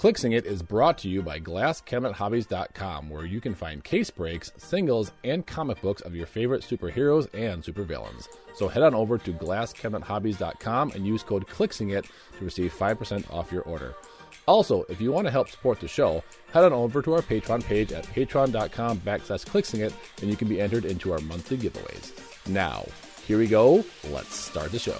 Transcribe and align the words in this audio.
Clixing 0.00 0.32
It 0.32 0.46
is 0.46 0.62
brought 0.62 0.96
to 1.00 1.10
you 1.10 1.20
by 1.20 1.38
GlassCabinetHobbies.com, 1.40 3.10
where 3.10 3.26
you 3.26 3.38
can 3.38 3.54
find 3.54 3.84
case 3.84 4.08
breaks, 4.08 4.50
singles, 4.56 5.12
and 5.24 5.46
comic 5.46 5.82
books 5.82 6.00
of 6.00 6.14
your 6.14 6.24
favorite 6.24 6.62
superheroes 6.62 7.28
and 7.34 7.62
supervillains. 7.62 8.26
So 8.54 8.66
head 8.66 8.82
on 8.82 8.94
over 8.94 9.18
to 9.18 9.30
GlassCabinetHobbies.com 9.34 10.92
and 10.92 11.06
use 11.06 11.22
code 11.22 11.46
CLIXINGIT 11.46 12.06
to 12.38 12.44
receive 12.46 12.72
5% 12.72 13.30
off 13.30 13.52
your 13.52 13.60
order. 13.64 13.94
Also, 14.48 14.84
if 14.84 15.02
you 15.02 15.12
want 15.12 15.26
to 15.26 15.30
help 15.30 15.50
support 15.50 15.80
the 15.80 15.86
show, 15.86 16.24
head 16.50 16.64
on 16.64 16.72
over 16.72 17.02
to 17.02 17.12
our 17.12 17.20
Patreon 17.20 17.62
page 17.62 17.92
at 17.92 18.06
patreon.com 18.06 19.00
backslash 19.00 19.44
clixingit 19.44 19.92
and 20.22 20.30
you 20.30 20.36
can 20.36 20.48
be 20.48 20.62
entered 20.62 20.86
into 20.86 21.12
our 21.12 21.20
monthly 21.20 21.58
giveaways. 21.58 22.14
Now, 22.48 22.86
here 23.26 23.36
we 23.36 23.48
go. 23.48 23.84
Let's 24.08 24.34
start 24.34 24.72
the 24.72 24.78
show. 24.78 24.96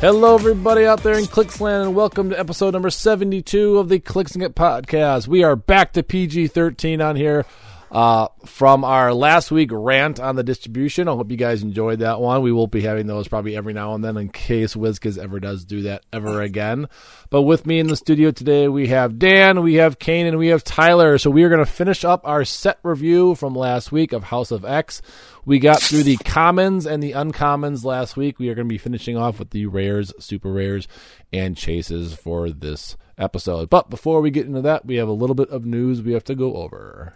Hello, 0.00 0.34
everybody 0.34 0.86
out 0.86 1.02
there 1.02 1.18
in 1.18 1.26
Clicksland, 1.26 1.82
and 1.82 1.94
welcome 1.94 2.30
to 2.30 2.38
episode 2.40 2.72
number 2.72 2.88
72 2.88 3.76
of 3.76 3.90
the 3.90 4.00
Clixing 4.00 4.40
It 4.40 4.54
podcast. 4.54 5.28
We 5.28 5.44
are 5.44 5.56
back 5.56 5.92
to 5.92 6.02
PG 6.02 6.46
13 6.46 7.02
on 7.02 7.16
here 7.16 7.44
uh, 7.90 8.28
from 8.46 8.84
our 8.84 9.12
last 9.12 9.50
week 9.50 9.70
rant 9.72 10.20
on 10.20 10.36
the 10.36 10.42
distribution. 10.42 11.08
I 11.08 11.12
hope 11.12 11.30
you 11.30 11.36
guys 11.36 11.62
enjoyed 11.62 12.00
that 12.00 12.20
one. 12.20 12.42
We 12.42 12.52
will 12.52 12.66
be 12.66 12.82
having 12.82 13.06
those 13.06 13.28
probably 13.28 13.56
every 13.56 13.72
now 13.72 13.94
and 13.94 14.04
then 14.04 14.16
in 14.16 14.28
case 14.28 14.74
WizKids 14.74 15.18
ever 15.18 15.40
does 15.40 15.64
do 15.64 15.82
that 15.82 16.04
ever 16.12 16.40
again. 16.40 16.88
But 17.30 17.42
with 17.42 17.66
me 17.66 17.78
in 17.78 17.88
the 17.88 17.96
studio 17.96 18.30
today, 18.30 18.68
we 18.68 18.88
have 18.88 19.18
Dan, 19.18 19.62
we 19.62 19.74
have 19.74 19.98
Kane, 19.98 20.26
and 20.26 20.38
we 20.38 20.48
have 20.48 20.62
Tyler. 20.62 21.18
So 21.18 21.30
we 21.30 21.42
are 21.42 21.48
going 21.48 21.64
to 21.64 21.70
finish 21.70 22.04
up 22.04 22.20
our 22.24 22.44
set 22.44 22.78
review 22.82 23.34
from 23.34 23.54
last 23.54 23.90
week 23.90 24.12
of 24.12 24.24
House 24.24 24.50
of 24.50 24.64
X. 24.64 25.02
We 25.44 25.58
got 25.58 25.80
through 25.80 26.04
the 26.04 26.16
commons 26.18 26.86
and 26.86 27.02
the 27.02 27.12
uncommons 27.12 27.84
last 27.84 28.16
week. 28.16 28.38
We 28.38 28.48
are 28.50 28.54
going 28.54 28.68
to 28.68 28.72
be 28.72 28.78
finishing 28.78 29.16
off 29.16 29.38
with 29.38 29.50
the 29.50 29.66
rares, 29.66 30.12
super 30.18 30.52
rares, 30.52 30.86
and 31.32 31.56
chases 31.56 32.14
for 32.14 32.50
this 32.50 32.96
episode. 33.18 33.68
But 33.68 33.90
before 33.90 34.20
we 34.20 34.30
get 34.30 34.46
into 34.46 34.62
that, 34.62 34.86
we 34.86 34.96
have 34.96 35.08
a 35.08 35.12
little 35.12 35.34
bit 35.34 35.50
of 35.50 35.64
news 35.64 36.02
we 36.02 36.12
have 36.12 36.24
to 36.24 36.34
go 36.34 36.56
over. 36.56 37.14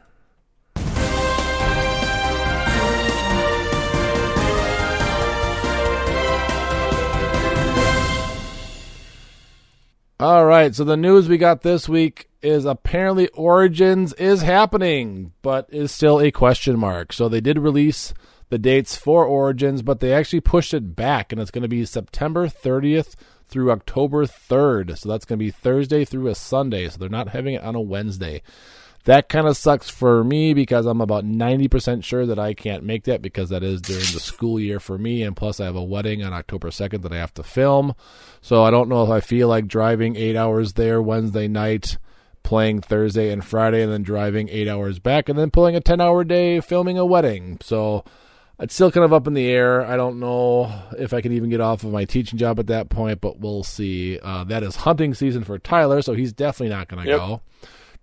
All 10.20 10.46
right, 10.46 10.72
so 10.72 10.84
the 10.84 10.96
news 10.96 11.28
we 11.28 11.38
got 11.38 11.62
this 11.62 11.88
week 11.88 12.28
is 12.40 12.64
apparently 12.64 13.26
Origins 13.28 14.12
is 14.12 14.42
happening, 14.42 15.32
but 15.42 15.66
is 15.70 15.90
still 15.90 16.20
a 16.20 16.30
question 16.30 16.78
mark. 16.78 17.12
So 17.12 17.28
they 17.28 17.40
did 17.40 17.58
release 17.58 18.14
the 18.48 18.56
dates 18.56 18.94
for 18.94 19.24
Origins, 19.24 19.82
but 19.82 19.98
they 19.98 20.12
actually 20.12 20.38
pushed 20.38 20.72
it 20.72 20.94
back, 20.94 21.32
and 21.32 21.40
it's 21.40 21.50
going 21.50 21.62
to 21.62 21.68
be 21.68 21.84
September 21.84 22.46
30th 22.46 23.16
through 23.48 23.72
October 23.72 24.24
3rd. 24.24 24.96
So 24.98 25.08
that's 25.08 25.24
going 25.24 25.40
to 25.40 25.44
be 25.44 25.50
Thursday 25.50 26.04
through 26.04 26.28
a 26.28 26.36
Sunday. 26.36 26.88
So 26.88 26.98
they're 26.98 27.08
not 27.08 27.30
having 27.30 27.54
it 27.54 27.64
on 27.64 27.74
a 27.74 27.80
Wednesday. 27.80 28.40
That 29.04 29.28
kind 29.28 29.46
of 29.46 29.56
sucks 29.56 29.90
for 29.90 30.24
me 30.24 30.54
because 30.54 30.86
I'm 30.86 31.02
about 31.02 31.26
90% 31.26 32.02
sure 32.02 32.24
that 32.24 32.38
I 32.38 32.54
can't 32.54 32.84
make 32.84 33.04
that 33.04 33.20
because 33.20 33.50
that 33.50 33.62
is 33.62 33.82
during 33.82 34.00
the 34.00 34.20
school 34.20 34.58
year 34.58 34.80
for 34.80 34.96
me. 34.96 35.22
And 35.22 35.36
plus, 35.36 35.60
I 35.60 35.66
have 35.66 35.76
a 35.76 35.82
wedding 35.82 36.24
on 36.24 36.32
October 36.32 36.70
2nd 36.70 37.02
that 37.02 37.12
I 37.12 37.16
have 37.16 37.34
to 37.34 37.42
film. 37.42 37.94
So 38.40 38.62
I 38.62 38.70
don't 38.70 38.88
know 38.88 39.04
if 39.04 39.10
I 39.10 39.20
feel 39.20 39.48
like 39.48 39.66
driving 39.66 40.16
eight 40.16 40.36
hours 40.36 40.72
there 40.72 41.02
Wednesday 41.02 41.48
night, 41.48 41.98
playing 42.42 42.80
Thursday 42.80 43.30
and 43.30 43.44
Friday, 43.44 43.82
and 43.82 43.92
then 43.92 44.02
driving 44.02 44.48
eight 44.48 44.68
hours 44.68 44.98
back, 44.98 45.28
and 45.28 45.38
then 45.38 45.50
pulling 45.50 45.76
a 45.76 45.80
10 45.80 46.00
hour 46.00 46.24
day 46.24 46.60
filming 46.60 46.96
a 46.96 47.04
wedding. 47.04 47.58
So 47.60 48.04
it's 48.58 48.72
still 48.72 48.90
kind 48.90 49.04
of 49.04 49.12
up 49.12 49.26
in 49.26 49.34
the 49.34 49.50
air. 49.50 49.84
I 49.84 49.96
don't 49.96 50.18
know 50.18 50.72
if 50.98 51.12
I 51.12 51.20
can 51.20 51.32
even 51.32 51.50
get 51.50 51.60
off 51.60 51.84
of 51.84 51.92
my 51.92 52.06
teaching 52.06 52.38
job 52.38 52.58
at 52.58 52.68
that 52.68 52.88
point, 52.88 53.20
but 53.20 53.38
we'll 53.38 53.64
see. 53.64 54.18
Uh, 54.18 54.44
that 54.44 54.62
is 54.62 54.76
hunting 54.76 55.12
season 55.12 55.44
for 55.44 55.58
Tyler, 55.58 56.00
so 56.00 56.14
he's 56.14 56.32
definitely 56.32 56.74
not 56.74 56.88
going 56.88 57.04
to 57.04 57.10
yep. 57.10 57.18
go. 57.18 57.40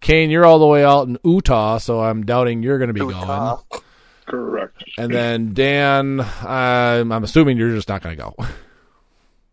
Kane, 0.01 0.31
you're 0.31 0.45
all 0.45 0.59
the 0.59 0.67
way 0.67 0.83
out 0.83 1.07
in 1.07 1.17
Utah, 1.23 1.77
so 1.77 2.01
I'm 2.01 2.25
doubting 2.25 2.63
you're 2.63 2.79
going 2.79 2.89
to 2.89 2.93
be 2.93 3.01
Utah. 3.01 3.61
going. 3.69 3.83
Correct. 4.25 4.83
And 4.97 5.13
then 5.13 5.53
Dan, 5.53 6.19
I'm, 6.19 7.11
I'm 7.11 7.23
assuming 7.23 7.57
you're 7.57 7.75
just 7.75 7.87
not 7.87 8.01
going 8.01 8.17
to 8.17 8.23
go. 8.23 8.35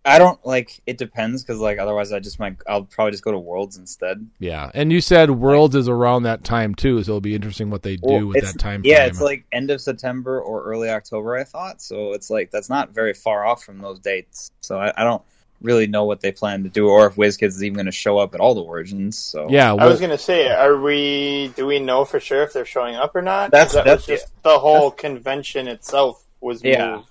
I 0.04 0.18
don't 0.18 0.44
like. 0.46 0.80
It 0.86 0.96
depends 0.96 1.42
because 1.42 1.60
like 1.60 1.78
otherwise 1.78 2.12
I 2.12 2.20
just 2.20 2.38
might. 2.38 2.56
I'll 2.66 2.84
probably 2.84 3.10
just 3.10 3.24
go 3.24 3.32
to 3.32 3.38
Worlds 3.38 3.76
instead. 3.76 4.26
Yeah, 4.38 4.70
and 4.72 4.90
you 4.90 5.02
said 5.02 5.30
Worlds 5.30 5.74
is 5.74 5.86
around 5.86 6.22
that 6.22 6.44
time 6.44 6.74
too, 6.74 7.02
so 7.02 7.12
it'll 7.12 7.20
be 7.20 7.34
interesting 7.34 7.68
what 7.68 7.82
they 7.82 7.96
do 7.96 8.00
well, 8.06 8.26
with 8.26 8.42
that 8.42 8.58
time. 8.58 8.82
Yeah, 8.84 8.98
frame. 8.98 9.08
it's 9.10 9.20
like 9.20 9.44
end 9.52 9.70
of 9.70 9.82
September 9.82 10.40
or 10.40 10.62
early 10.64 10.88
October. 10.88 11.36
I 11.36 11.44
thought 11.44 11.82
so. 11.82 12.12
It's 12.12 12.30
like 12.30 12.50
that's 12.50 12.70
not 12.70 12.90
very 12.90 13.12
far 13.12 13.44
off 13.44 13.62
from 13.62 13.80
those 13.80 13.98
dates. 13.98 14.50
So 14.62 14.78
I, 14.78 14.92
I 14.96 15.04
don't 15.04 15.22
really 15.60 15.86
know 15.86 16.04
what 16.04 16.20
they 16.20 16.32
plan 16.32 16.62
to 16.62 16.68
do, 16.68 16.88
or 16.88 17.06
if 17.06 17.16
WizKids 17.16 17.48
is 17.48 17.64
even 17.64 17.74
going 17.74 17.86
to 17.86 17.92
show 17.92 18.18
up 18.18 18.34
at 18.34 18.40
all 18.40 18.54
the 18.54 18.62
origins. 18.62 19.18
So 19.18 19.48
yeah, 19.50 19.72
well, 19.72 19.86
I 19.86 19.90
was 19.90 20.00
going 20.00 20.10
to 20.10 20.18
say, 20.18 20.50
are 20.50 20.76
we? 20.76 21.52
Do 21.56 21.66
we 21.66 21.80
know 21.80 22.04
for 22.04 22.20
sure 22.20 22.42
if 22.42 22.52
they're 22.52 22.64
showing 22.64 22.94
up 22.94 23.14
or 23.16 23.22
not? 23.22 23.50
That's 23.50 23.74
that 23.74 23.84
that's 23.84 24.06
just 24.06 24.26
yeah. 24.26 24.52
the 24.52 24.58
whole 24.58 24.90
convention 24.90 25.68
itself 25.68 26.24
was 26.40 26.62
yeah. 26.62 26.96
moved. 26.96 27.08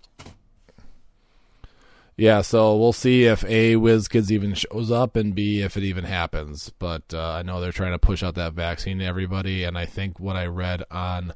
Yeah, 2.19 2.41
so 2.41 2.75
we'll 2.77 2.93
see 2.93 3.25
if 3.25 3.43
A 3.43 3.75
WizKids 3.75 4.31
even 4.31 4.55
shows 4.55 4.89
up 4.89 5.15
and 5.15 5.35
B 5.35 5.61
if 5.61 5.77
it 5.77 5.83
even 5.83 6.03
happens. 6.03 6.71
But 6.79 7.13
uh, 7.13 7.33
I 7.33 7.43
know 7.43 7.61
they're 7.61 7.71
trying 7.71 7.91
to 7.91 7.99
push 7.99 8.23
out 8.23 8.33
that 8.35 8.53
vaccine 8.53 8.97
to 8.99 9.05
everybody, 9.05 9.63
and 9.63 9.77
I 9.77 9.85
think 9.85 10.19
what 10.19 10.35
I 10.35 10.47
read 10.47 10.83
on 10.89 11.35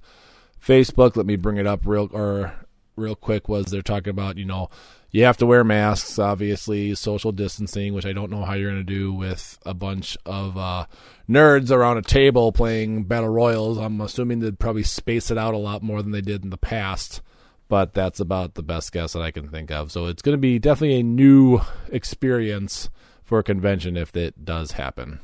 Facebook, 0.60 1.16
let 1.16 1.28
me 1.28 1.36
bring 1.36 1.58
it 1.58 1.68
up 1.68 1.82
real 1.86 2.10
or 2.12 2.54
real 2.96 3.16
quick, 3.16 3.48
was 3.48 3.66
they're 3.66 3.84
talking 3.84 4.10
about 4.10 4.38
you 4.38 4.46
know 4.46 4.70
you 5.12 5.26
have 5.26 5.38
to 5.38 5.46
wear 5.46 5.64
masks, 5.64 6.18
obviously, 6.18 6.96
social 6.96 7.34
distancing, 7.34 7.94
which 7.94 8.06
I 8.06 8.14
don't 8.14 8.32
know 8.32 8.46
how 8.46 8.54
you're 8.54 8.72
going 8.72 8.86
to 8.86 8.94
do 8.94 9.14
with 9.14 9.60
a 9.66 9.74
bunch 9.74 10.18
of 10.26 10.58
uh, 10.58 10.86
nerds 11.30 11.70
around 11.70 11.98
a 11.98 12.02
table 12.02 12.54
playing 12.54 13.04
battle 13.04 13.30
royals. 13.30 13.78
I'm 13.78 14.00
assuming 14.00 14.40
they'd 14.40 14.60
probably 14.60 14.84
space 14.84 15.30
it 15.30 15.38
out 15.38 15.54
a 15.54 15.58
lot 15.58 15.84
more 15.84 16.02
than 16.02 16.12
they 16.12 16.22
did 16.22 16.46
in 16.46 16.50
the 16.50 16.58
past, 16.58 17.22
but 17.68 17.94
that's 17.94 18.22
about 18.22 18.54
the 18.54 18.64
best 18.64 18.94
guess 18.94 19.12
that 19.12 19.22
I 19.22 19.32
can 19.32 19.50
think 19.50 19.70
of. 19.70 19.92
So 19.92 20.06
it's 20.06 20.22
going 20.22 20.38
to 20.38 20.42
be 20.42 20.60
definitely 20.60 21.02
a 21.02 21.04
new 21.04 21.60
experience 21.90 22.90
for 23.24 23.40
a 23.40 23.44
convention 23.44 23.98
if 23.98 24.16
it 24.16 24.46
does 24.46 24.74
happen. 24.74 25.20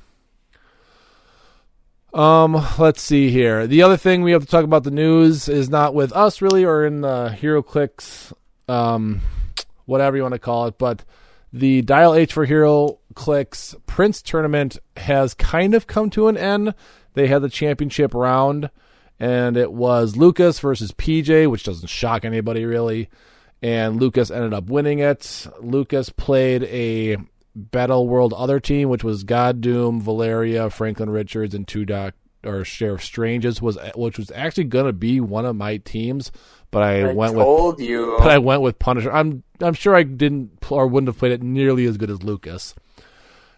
Um, 2.13 2.65
let's 2.77 3.01
see 3.01 3.29
here. 3.29 3.67
The 3.67 3.83
other 3.83 3.97
thing 3.97 4.21
we 4.21 4.31
have 4.31 4.41
to 4.43 4.47
talk 4.47 4.63
about 4.65 4.83
the 4.83 4.91
news 4.91 5.47
is 5.47 5.69
not 5.69 5.93
with 5.93 6.11
us 6.11 6.41
really, 6.41 6.65
or 6.65 6.85
in 6.85 7.01
the 7.01 7.35
HeroClix 7.39 8.33
um, 8.67 9.21
whatever 9.87 10.15
you 10.15 10.21
want 10.21 10.33
to 10.33 10.39
call 10.39 10.67
it. 10.67 10.77
But 10.77 11.03
the 11.51 11.81
Dial 11.81 12.13
H 12.13 12.33
for 12.33 12.45
Hero 12.45 12.99
Clicks 13.15 13.75
Prince 13.87 14.21
tournament 14.21 14.77
has 14.95 15.33
kind 15.33 15.73
of 15.73 15.87
come 15.87 16.11
to 16.11 16.27
an 16.27 16.37
end. 16.37 16.75
They 17.15 17.27
had 17.27 17.41
the 17.41 17.49
championship 17.49 18.13
round, 18.13 18.69
and 19.19 19.57
it 19.57 19.71
was 19.71 20.15
Lucas 20.15 20.59
versus 20.59 20.91
PJ, 20.91 21.49
which 21.49 21.63
doesn't 21.63 21.89
shock 21.89 22.23
anybody 22.23 22.65
really. 22.65 23.09
And 23.63 23.99
Lucas 23.99 24.29
ended 24.29 24.53
up 24.53 24.65
winning 24.65 24.99
it. 24.99 25.47
Lucas 25.59 26.11
played 26.11 26.63
a 26.65 27.17
Battle 27.55 28.07
World 28.07 28.33
other 28.33 28.59
team, 28.59 28.89
which 28.89 29.03
was 29.03 29.23
God 29.23 29.61
Doom, 29.61 29.99
Valeria, 29.99 30.69
Franklin 30.69 31.09
Richards, 31.09 31.55
and 31.55 31.67
two 31.67 31.85
doc 31.85 32.13
or 32.43 32.63
Sheriff 32.63 33.03
Stranges 33.03 33.61
was 33.61 33.77
which 33.95 34.17
was 34.17 34.31
actually 34.31 34.65
gonna 34.65 34.93
be 34.93 35.19
one 35.19 35.45
of 35.45 35.55
my 35.55 35.77
teams 35.77 36.31
but 36.71 36.83
I, 36.83 37.09
I 37.09 37.13
went 37.13 37.35
with 37.35 37.79
you. 37.79 38.15
But 38.19 38.31
I 38.31 38.37
went 38.37 38.61
with 38.61 38.79
Punisher. 38.79 39.11
I'm 39.11 39.43
I'm 39.61 39.73
sure 39.73 39.95
I 39.95 40.03
didn't 40.03 40.51
or 40.69 40.87
wouldn't 40.87 41.07
have 41.07 41.17
played 41.17 41.31
it 41.31 41.43
nearly 41.43 41.85
as 41.85 41.97
good 41.97 42.09
as 42.09 42.23
Lucas. 42.23 42.75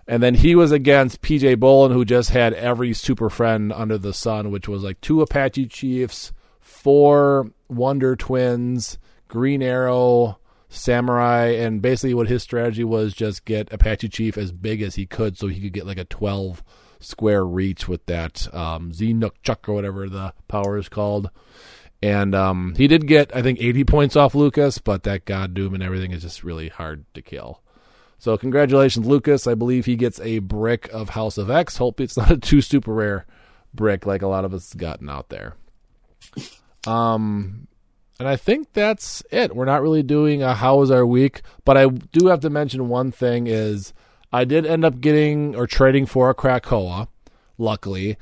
And 0.07 0.23
then 0.23 0.35
he 0.35 0.55
was 0.55 0.71
against 0.71 1.21
PJ 1.21 1.57
Bolin, 1.57 1.93
who 1.93 2.03
just 2.03 2.31
had 2.31 2.53
every 2.55 2.93
super 2.93 3.29
friend 3.29 3.71
under 3.71 3.97
the 3.97 4.13
sun, 4.13 4.49
which 4.49 4.67
was 4.67 4.83
like 4.83 4.99
two 5.01 5.21
Apache 5.21 5.67
Chiefs, 5.67 6.33
four 6.59 7.51
Wonder 7.67 8.15
Twins, 8.15 8.97
Green 9.27 9.61
Arrow, 9.61 10.39
Samurai, 10.67 11.47
and 11.49 11.79
basically 11.79 12.15
what 12.15 12.27
his 12.27 12.41
strategy 12.41 12.83
was 12.83 13.13
just 13.13 13.45
get 13.45 13.71
Apache 13.71 14.09
Chief 14.09 14.35
as 14.35 14.51
big 14.51 14.81
as 14.81 14.95
he 14.95 15.05
could 15.05 15.37
so 15.37 15.47
he 15.47 15.61
could 15.61 15.73
get 15.73 15.85
like 15.85 15.99
a 15.99 16.05
12 16.05 16.63
square 16.99 17.45
reach 17.45 17.87
with 17.87 18.05
that 18.07 18.53
um, 18.53 18.91
Z 18.93 19.13
Nook 19.13 19.41
Chuck 19.41 19.69
or 19.69 19.73
whatever 19.73 20.09
the 20.09 20.33
power 20.47 20.77
is 20.77 20.89
called. 20.89 21.29
And 22.01 22.33
um, 22.33 22.75
he 22.77 22.87
did 22.87 23.07
get, 23.07 23.35
I 23.35 23.41
think, 23.41 23.59
80 23.59 23.83
points 23.83 24.15
off 24.15 24.33
Lucas, 24.33 24.77
but 24.77 25.03
that 25.03 25.25
God 25.25 25.53
Doom 25.53 25.73
and 25.73 25.83
everything 25.83 26.11
is 26.11 26.21
just 26.21 26.43
really 26.43 26.69
hard 26.69 27.03
to 27.13 27.21
kill. 27.21 27.61
So 28.17 28.37
congratulations, 28.37 29.05
Lucas. 29.05 29.47
I 29.47 29.55
believe 29.55 29.85
he 29.85 29.95
gets 29.95 30.19
a 30.21 30.39
brick 30.39 30.89
of 30.93 31.09
House 31.09 31.37
of 31.37 31.49
X. 31.49 31.77
Hope 31.77 31.99
it's 31.99 32.17
not 32.17 32.31
a 32.31 32.37
too 32.37 32.61
super 32.61 32.93
rare 32.93 33.25
brick 33.73 34.05
like 34.05 34.21
a 34.21 34.27
lot 34.27 34.45
of 34.45 34.53
us 34.53 34.73
gotten 34.73 35.09
out 35.09 35.29
there. 35.29 35.55
Um, 36.87 37.67
and 38.19 38.27
I 38.27 38.35
think 38.35 38.73
that's 38.73 39.23
it. 39.31 39.55
We're 39.55 39.65
not 39.65 39.81
really 39.81 40.03
doing 40.03 40.43
a 40.43 40.53
how 40.53 40.77
was 40.77 40.91
our 40.91 41.05
week, 41.05 41.41
but 41.65 41.77
I 41.77 41.87
do 41.87 42.27
have 42.27 42.41
to 42.41 42.49
mention 42.49 42.89
one 42.89 43.11
thing 43.11 43.47
is 43.47 43.93
I 44.31 44.43
did 44.43 44.65
end 44.65 44.83
up 44.83 44.99
getting 44.99 45.55
or 45.55 45.67
trading 45.67 46.05
for 46.05 46.29
a 46.29 46.35
Krakoa, 46.35 47.07
luckily. 47.57 48.17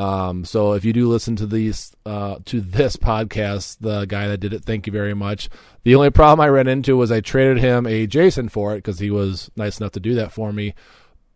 Um, 0.00 0.46
so 0.46 0.72
if 0.72 0.82
you 0.82 0.94
do 0.94 1.06
listen 1.06 1.36
to 1.36 1.46
these 1.46 1.94
uh, 2.06 2.36
to 2.46 2.62
this 2.62 2.96
podcast, 2.96 3.76
the 3.80 4.06
guy 4.06 4.28
that 4.28 4.38
did 4.38 4.54
it, 4.54 4.64
thank 4.64 4.86
you 4.86 4.94
very 4.94 5.12
much. 5.12 5.50
The 5.82 5.94
only 5.94 6.08
problem 6.08 6.40
I 6.40 6.48
ran 6.48 6.68
into 6.68 6.96
was 6.96 7.12
I 7.12 7.20
traded 7.20 7.58
him 7.58 7.86
a 7.86 8.06
Jason 8.06 8.48
for 8.48 8.72
it 8.72 8.76
because 8.76 8.98
he 8.98 9.10
was 9.10 9.50
nice 9.56 9.78
enough 9.78 9.92
to 9.92 10.00
do 10.00 10.14
that 10.14 10.32
for 10.32 10.54
me. 10.54 10.74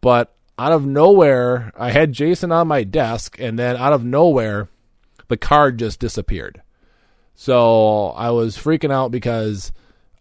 But 0.01 0.35
out 0.59 0.73
of 0.73 0.87
nowhere, 0.87 1.73
I 1.77 1.91
had 1.91 2.15
Jason 2.15 2.53
on 2.53 2.67
my 2.67 2.85
desk, 2.85 3.37
and 3.39 3.59
then 3.59 3.77
out 3.77 3.93
of 3.93 4.03
nowhere, 4.03 4.71
the 5.29 5.37
card 5.37 5.79
just 5.79 6.01
disappeared. 6.01 6.63
So 7.35 8.13
I 8.17 8.31
was 8.31 8.57
freaking 8.57 8.91
out 8.91 9.11
because 9.11 9.73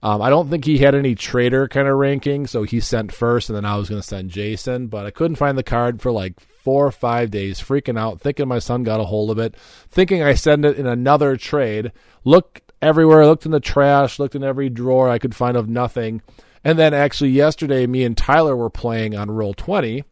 um, 0.01 0.21
I 0.21 0.29
don't 0.29 0.49
think 0.49 0.65
he 0.65 0.79
had 0.79 0.95
any 0.95 1.15
trader 1.15 1.69
kind 1.69 1.87
of 1.87 1.95
ranking, 1.95 2.45
so 2.47 2.63
he 2.63 2.81
sent 2.81 3.13
first, 3.13 3.49
and 3.49 3.55
then 3.55 3.63
I 3.63 3.77
was 3.77 3.87
going 3.87 4.01
to 4.01 4.07
send 4.07 4.31
Jason, 4.31 4.87
but 4.87 5.05
I 5.05 5.11
couldn't 5.11 5.37
find 5.37 5.57
the 5.57 5.63
card 5.63 6.01
for 6.01 6.11
like 6.11 6.41
four 6.63 6.87
or 6.87 6.91
five 6.91 7.29
days, 7.29 7.59
freaking 7.59 7.99
out, 7.99 8.21
thinking 8.21 8.47
my 8.47 8.59
son 8.59 8.83
got 8.83 9.01
a 9.01 9.05
hold 9.05 9.29
of 9.29 9.37
it, 9.37 9.55
thinking 9.89 10.23
I 10.23 10.33
sent 10.33 10.63
it 10.63 10.77
in 10.77 10.87
another 10.87 11.35
trade. 11.35 11.91
Looked 12.23 12.71
everywhere, 12.81 13.25
looked 13.25 13.45
in 13.45 13.51
the 13.51 13.59
trash, 13.59 14.17
looked 14.17 14.35
in 14.35 14.43
every 14.43 14.69
drawer 14.69 15.09
I 15.09 15.19
could 15.19 15.35
find 15.35 15.57
of 15.57 15.67
nothing. 15.67 16.21
And 16.63 16.79
then 16.79 16.93
actually 16.93 17.31
yesterday, 17.31 17.85
me 17.85 18.03
and 18.05 18.15
Tyler 18.15 18.55
were 18.55 18.69
playing 18.69 19.15
on 19.15 19.29
Roll 19.29 19.53
Twenty, 19.53 20.05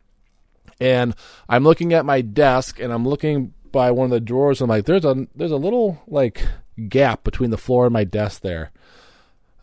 and 0.79 1.15
I'm 1.47 1.63
looking 1.63 1.93
at 1.93 2.05
my 2.05 2.19
desk, 2.21 2.79
and 2.79 2.91
I'm 2.91 3.07
looking 3.07 3.53
by 3.71 3.91
one 3.91 4.05
of 4.05 4.11
the 4.11 4.19
drawers. 4.19 4.59
And 4.59 4.69
I'm 4.69 4.77
like, 4.77 4.85
there's 4.85 5.05
a 5.05 5.27
there's 5.33 5.51
a 5.51 5.57
little 5.57 6.01
like 6.07 6.45
gap 6.89 7.23
between 7.23 7.51
the 7.51 7.57
floor 7.57 7.85
and 7.85 7.93
my 7.93 8.03
desk 8.03 8.41
there. 8.41 8.71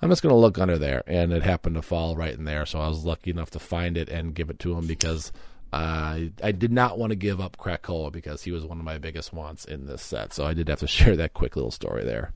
I'm 0.00 0.08
just 0.08 0.22
going 0.22 0.32
to 0.32 0.36
look 0.36 0.58
under 0.58 0.78
there, 0.78 1.02
and 1.06 1.32
it 1.32 1.42
happened 1.42 1.74
to 1.74 1.82
fall 1.82 2.16
right 2.16 2.32
in 2.32 2.44
there. 2.44 2.64
So 2.64 2.80
I 2.80 2.88
was 2.88 3.04
lucky 3.04 3.30
enough 3.30 3.50
to 3.50 3.58
find 3.58 3.96
it 3.96 4.08
and 4.08 4.34
give 4.34 4.48
it 4.48 4.60
to 4.60 4.78
him 4.78 4.86
because 4.86 5.32
uh, 5.72 6.18
I 6.42 6.52
did 6.52 6.72
not 6.72 6.98
want 6.98 7.10
to 7.10 7.16
give 7.16 7.40
up 7.40 7.56
Krakoa 7.58 8.10
because 8.12 8.42
he 8.42 8.50
was 8.52 8.64
one 8.64 8.78
of 8.78 8.84
my 8.84 8.98
biggest 8.98 9.32
wants 9.32 9.64
in 9.64 9.86
this 9.86 10.02
set. 10.02 10.32
So 10.32 10.44
I 10.46 10.54
did 10.54 10.68
have 10.68 10.80
to 10.80 10.86
share 10.88 11.16
that 11.16 11.34
quick 11.34 11.56
little 11.56 11.70
story 11.70 12.04
there. 12.04 12.32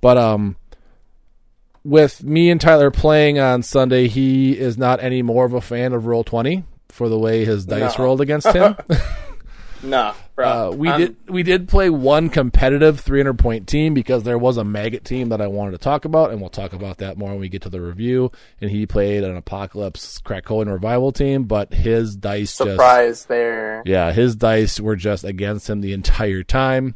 But 0.00 0.16
um, 0.16 0.56
with 1.84 2.22
me 2.22 2.50
and 2.50 2.60
Tyler 2.60 2.90
playing 2.90 3.38
on 3.38 3.62
Sunday, 3.62 4.06
he 4.08 4.56
is 4.58 4.78
not 4.78 5.02
any 5.02 5.22
more 5.22 5.44
of 5.44 5.54
a 5.54 5.60
fan 5.60 5.92
of 5.92 6.06
Roll 6.06 6.24
Twenty 6.24 6.64
for 6.88 7.08
the 7.08 7.18
way 7.18 7.44
his 7.44 7.66
dice 7.66 7.98
No. 7.98 8.04
rolled 8.04 8.20
against 8.20 8.48
him. 8.52 8.76
Nah, 9.82 10.14
bro. 10.34 10.48
Uh, 10.48 10.70
we 10.74 10.88
I'm- 10.88 11.00
did 11.00 11.16
we 11.28 11.42
did 11.42 11.68
play 11.68 11.88
one 11.90 12.28
competitive 12.28 13.00
300 13.00 13.38
point 13.38 13.66
team 13.68 13.94
because 13.94 14.24
there 14.24 14.38
was 14.38 14.56
a 14.56 14.64
maggot 14.64 15.04
team 15.04 15.28
that 15.28 15.40
I 15.40 15.46
wanted 15.46 15.72
to 15.72 15.78
talk 15.78 16.04
about, 16.04 16.30
and 16.30 16.40
we'll 16.40 16.50
talk 16.50 16.72
about 16.72 16.98
that 16.98 17.16
more 17.16 17.30
when 17.30 17.40
we 17.40 17.48
get 17.48 17.62
to 17.62 17.68
the 17.68 17.80
review. 17.80 18.32
And 18.60 18.70
he 18.70 18.86
played 18.86 19.24
an 19.24 19.36
Apocalypse 19.36 20.20
Krakoan 20.20 20.70
revival 20.72 21.12
team, 21.12 21.44
but 21.44 21.72
his 21.72 22.16
dice 22.16 22.56
just 22.56 22.70
surprise 22.70 23.26
there. 23.26 23.82
yeah, 23.86 24.12
his 24.12 24.36
dice 24.36 24.80
were 24.80 24.96
just 24.96 25.24
against 25.24 25.68
him 25.70 25.80
the 25.80 25.92
entire 25.92 26.42
time. 26.42 26.94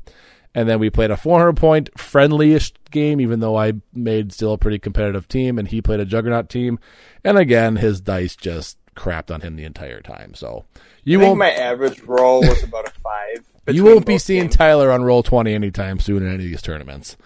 And 0.55 0.69
then 0.69 0.81
we 0.81 0.91
played 0.91 1.11
a 1.11 1.17
400 1.17 1.57
point 1.57 1.99
friendly-ish 1.99 2.75
game, 2.91 3.21
even 3.21 3.41
though 3.41 3.57
I 3.57 3.73
made 3.95 4.33
still 4.33 4.53
a 4.53 4.59
pretty 4.59 4.79
competitive 4.79 5.27
team, 5.27 5.59
and 5.59 5.67
he 5.67 5.81
played 5.81 6.01
a 6.01 6.05
juggernaut 6.05 6.49
team. 6.51 6.79
And 7.25 7.39
again, 7.39 7.77
his 7.77 8.01
dice 8.03 8.37
just 8.37 8.77
crapped 8.95 9.33
on 9.33 9.41
him 9.41 9.57
the 9.57 9.65
entire 9.65 10.03
time. 10.03 10.35
So 10.35 10.67
you 11.05 11.19
I 11.19 11.21
think 11.21 11.29
won't 11.29 11.39
my 11.39 11.51
average 11.51 12.01
roll 12.03 12.41
was 12.41 12.63
about 12.63 12.89
a 12.89 12.91
five. 12.91 13.45
you 13.75 13.85
won't 13.85 14.07
be 14.07 14.19
seeing 14.19 14.45
games. 14.45 14.57
Tyler 14.57 14.91
on 14.91 15.03
roll 15.03 15.23
twenty 15.23 15.55
anytime 15.55 16.01
soon 16.01 16.23
in 16.23 16.29
any 16.29 16.45
of 16.45 16.51
these 16.51 16.63
tournaments. 16.63 17.17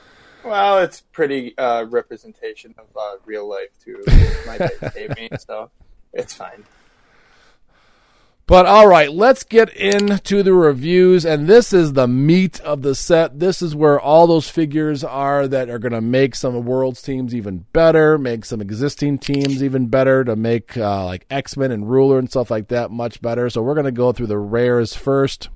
Well, 0.44 0.78
it's 0.78 1.00
pretty 1.00 1.58
uh, 1.58 1.84
representation 1.84 2.74
of 2.78 2.86
uh, 2.96 3.16
real 3.24 3.48
life 3.48 3.70
too. 3.82 4.02
My 4.46 4.58
me, 5.16 5.28
so 5.38 5.70
it's 6.12 6.34
fine. 6.34 6.64
But 8.48 8.64
all 8.64 8.86
right, 8.86 9.10
let's 9.12 9.42
get 9.42 9.70
into 9.70 10.44
the 10.44 10.54
reviews, 10.54 11.24
and 11.24 11.48
this 11.48 11.72
is 11.72 11.94
the 11.94 12.06
meat 12.06 12.60
of 12.60 12.82
the 12.82 12.94
set. 12.94 13.40
This 13.40 13.60
is 13.60 13.74
where 13.74 13.98
all 13.98 14.28
those 14.28 14.48
figures 14.48 15.02
are 15.02 15.48
that 15.48 15.68
are 15.68 15.80
going 15.80 15.90
to 15.90 16.00
make 16.00 16.36
some 16.36 16.54
of 16.54 16.64
the 16.64 16.70
world's 16.70 17.02
teams 17.02 17.34
even 17.34 17.66
better, 17.72 18.16
make 18.18 18.44
some 18.44 18.60
existing 18.60 19.18
teams 19.18 19.64
even 19.64 19.88
better, 19.88 20.22
to 20.22 20.36
make 20.36 20.76
uh, 20.76 21.04
like 21.04 21.26
X 21.28 21.56
Men 21.56 21.72
and 21.72 21.90
Ruler 21.90 22.20
and 22.20 22.30
stuff 22.30 22.48
like 22.48 22.68
that 22.68 22.92
much 22.92 23.20
better. 23.20 23.50
So 23.50 23.62
we're 23.62 23.74
going 23.74 23.86
to 23.86 23.90
go 23.90 24.12
through 24.12 24.28
the 24.28 24.38
rares 24.38 24.94
first. 24.94 25.48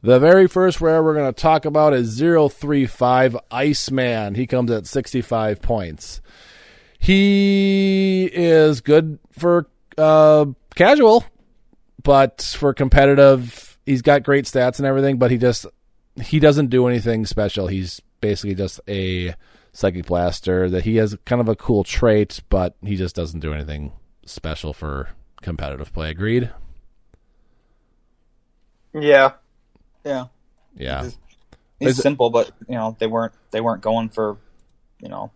The 0.00 0.20
very 0.20 0.46
first 0.46 0.80
rare 0.80 1.02
we're 1.02 1.14
going 1.14 1.32
to 1.32 1.40
talk 1.40 1.64
about 1.64 1.92
is 1.92 2.20
035 2.20 3.36
Iceman. 3.50 4.36
He 4.36 4.46
comes 4.46 4.70
at 4.70 4.86
65 4.86 5.60
points. 5.60 6.20
He 7.00 8.30
is 8.32 8.80
good 8.80 9.18
for 9.32 9.66
uh, 9.98 10.46
casual, 10.76 11.24
but 12.04 12.40
for 12.42 12.72
competitive, 12.72 13.76
he's 13.84 14.02
got 14.02 14.22
great 14.22 14.44
stats 14.44 14.78
and 14.78 14.86
everything, 14.86 15.18
but 15.18 15.30
he 15.32 15.38
just 15.38 15.66
he 16.22 16.38
doesn't 16.38 16.68
do 16.70 16.86
anything 16.86 17.26
special. 17.26 17.66
He's 17.66 18.00
basically 18.20 18.54
just 18.54 18.80
a 18.88 19.34
psychic 19.72 20.06
blaster 20.06 20.70
that 20.70 20.84
he 20.84 20.96
has 20.96 21.16
kind 21.24 21.40
of 21.40 21.48
a 21.48 21.56
cool 21.56 21.82
trait, 21.82 22.40
but 22.48 22.76
he 22.84 22.94
just 22.94 23.16
doesn't 23.16 23.40
do 23.40 23.52
anything 23.52 23.92
special 24.24 24.72
for 24.72 25.08
competitive 25.42 25.92
play. 25.92 26.10
Agreed? 26.10 26.50
Yeah, 28.94 29.32
Yeah, 30.04 30.26
Yeah. 30.76 31.02
he's 31.80 31.88
Is 31.90 31.98
it- 31.98 32.02
simple, 32.02 32.30
but 32.30 32.52
you 32.68 32.76
know 32.76 32.96
they 33.00 33.06
weren't 33.08 33.32
they 33.50 33.60
weren't 33.60 33.82
going 33.82 34.08
for 34.08 34.36
you 35.00 35.08
know 35.08 35.32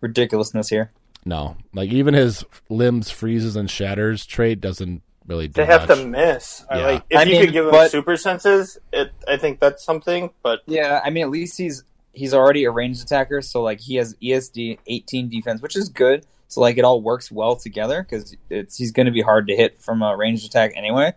ridiculousness 0.00 0.68
here. 0.70 0.90
No. 1.24 1.56
Like 1.74 1.90
even 1.90 2.14
his 2.14 2.44
limbs 2.70 3.10
freezes 3.10 3.56
and 3.56 3.70
shatters 3.70 4.24
trait 4.24 4.60
doesn't 4.60 5.02
really 5.26 5.48
do 5.48 5.52
they 5.54 5.66
have 5.66 5.88
much. 5.88 5.98
to 5.98 6.06
miss. 6.06 6.64
I 6.70 6.78
like 6.80 7.02
if 7.10 7.18
I 7.18 7.22
you 7.24 7.32
mean, 7.32 7.40
could 7.44 7.52
give 7.52 7.64
him 7.66 7.70
but- 7.72 7.90
super 7.90 8.16
senses, 8.16 8.78
it. 8.92 9.12
I 9.28 9.36
think 9.36 9.60
that's 9.60 9.84
something. 9.84 10.30
But 10.42 10.60
Yeah, 10.66 11.00
I 11.04 11.10
mean 11.10 11.24
at 11.24 11.30
least 11.30 11.58
he's 11.58 11.84
he's 12.12 12.32
already 12.34 12.64
a 12.64 12.70
ranged 12.70 13.02
attacker, 13.02 13.42
so 13.42 13.62
like 13.62 13.80
he 13.80 13.96
has 13.96 14.14
ESD 14.22 14.78
18 14.86 15.28
defense, 15.28 15.60
which 15.62 15.76
is 15.76 15.88
good. 15.88 16.24
So 16.48 16.60
like 16.60 16.78
it 16.78 16.84
all 16.84 17.02
works 17.02 17.30
well 17.30 17.56
together 17.56 18.02
because 18.02 18.36
it's 18.50 18.76
he's 18.76 18.92
going 18.92 19.06
to 19.06 19.12
be 19.12 19.20
hard 19.22 19.48
to 19.48 19.56
hit 19.56 19.80
from 19.80 20.02
a 20.02 20.16
ranged 20.16 20.46
attack 20.46 20.72
anyway. 20.76 21.12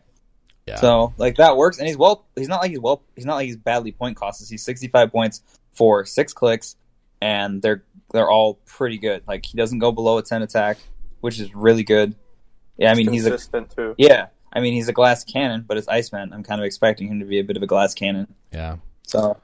Yeah. 0.66 0.76
So 0.76 1.14
like 1.18 1.38
that 1.38 1.56
works, 1.58 1.78
and 1.80 1.88
he's 1.88 1.98
well. 1.98 2.26
He's 2.36 2.48
not 2.48 2.62
like 2.62 2.72
he's 2.72 2.80
well. 2.80 3.04
He's 3.16 3.26
not 3.26 3.36
like 3.36 3.46
he's 3.46 3.58
badly 3.58 3.92
point 3.92 4.18
costed. 4.18 4.50
He's 4.50 4.64
65 4.64 5.12
points 5.12 5.42
for 5.72 6.04
six 6.06 6.34
clicks, 6.34 6.76
and 7.22 7.62
they're 7.62 7.84
they're 8.12 8.30
all 8.30 8.56
pretty 8.66 8.98
good. 8.98 9.24
Like 9.28 9.46
he 9.46 9.56
doesn't 9.58 9.80
go 9.80 9.92
below 9.92 10.18
a 10.18 10.24
10 10.24 10.42
attack, 10.42 10.78
which 11.22 11.40
is 11.40 11.54
really 11.54 11.84
good. 11.84 12.16
Yeah, 12.80 12.92
I 12.92 12.96
mean 12.96 13.12
he's 13.12 13.26
a 13.26 13.38
too. 13.38 13.94
yeah. 13.98 14.28
I 14.52 14.62
mean 14.62 14.74
he's 14.74 14.88
a 14.88 14.94
glass 14.94 15.24
cannon, 15.24 15.64
but 15.68 15.78
it's 15.78 15.88
Iceman. 15.88 16.34
I'm 16.34 16.42
kind 16.44 16.60
of 16.60 16.66
expecting 16.66 17.08
him 17.08 17.20
to 17.20 17.26
be 17.26 17.40
a 17.40 17.44
bit 17.44 17.56
of 17.58 17.62
a 17.64 17.68
glass 17.68 17.94
cannon. 17.94 18.34
yeah. 18.52 18.78
So 19.06 19.38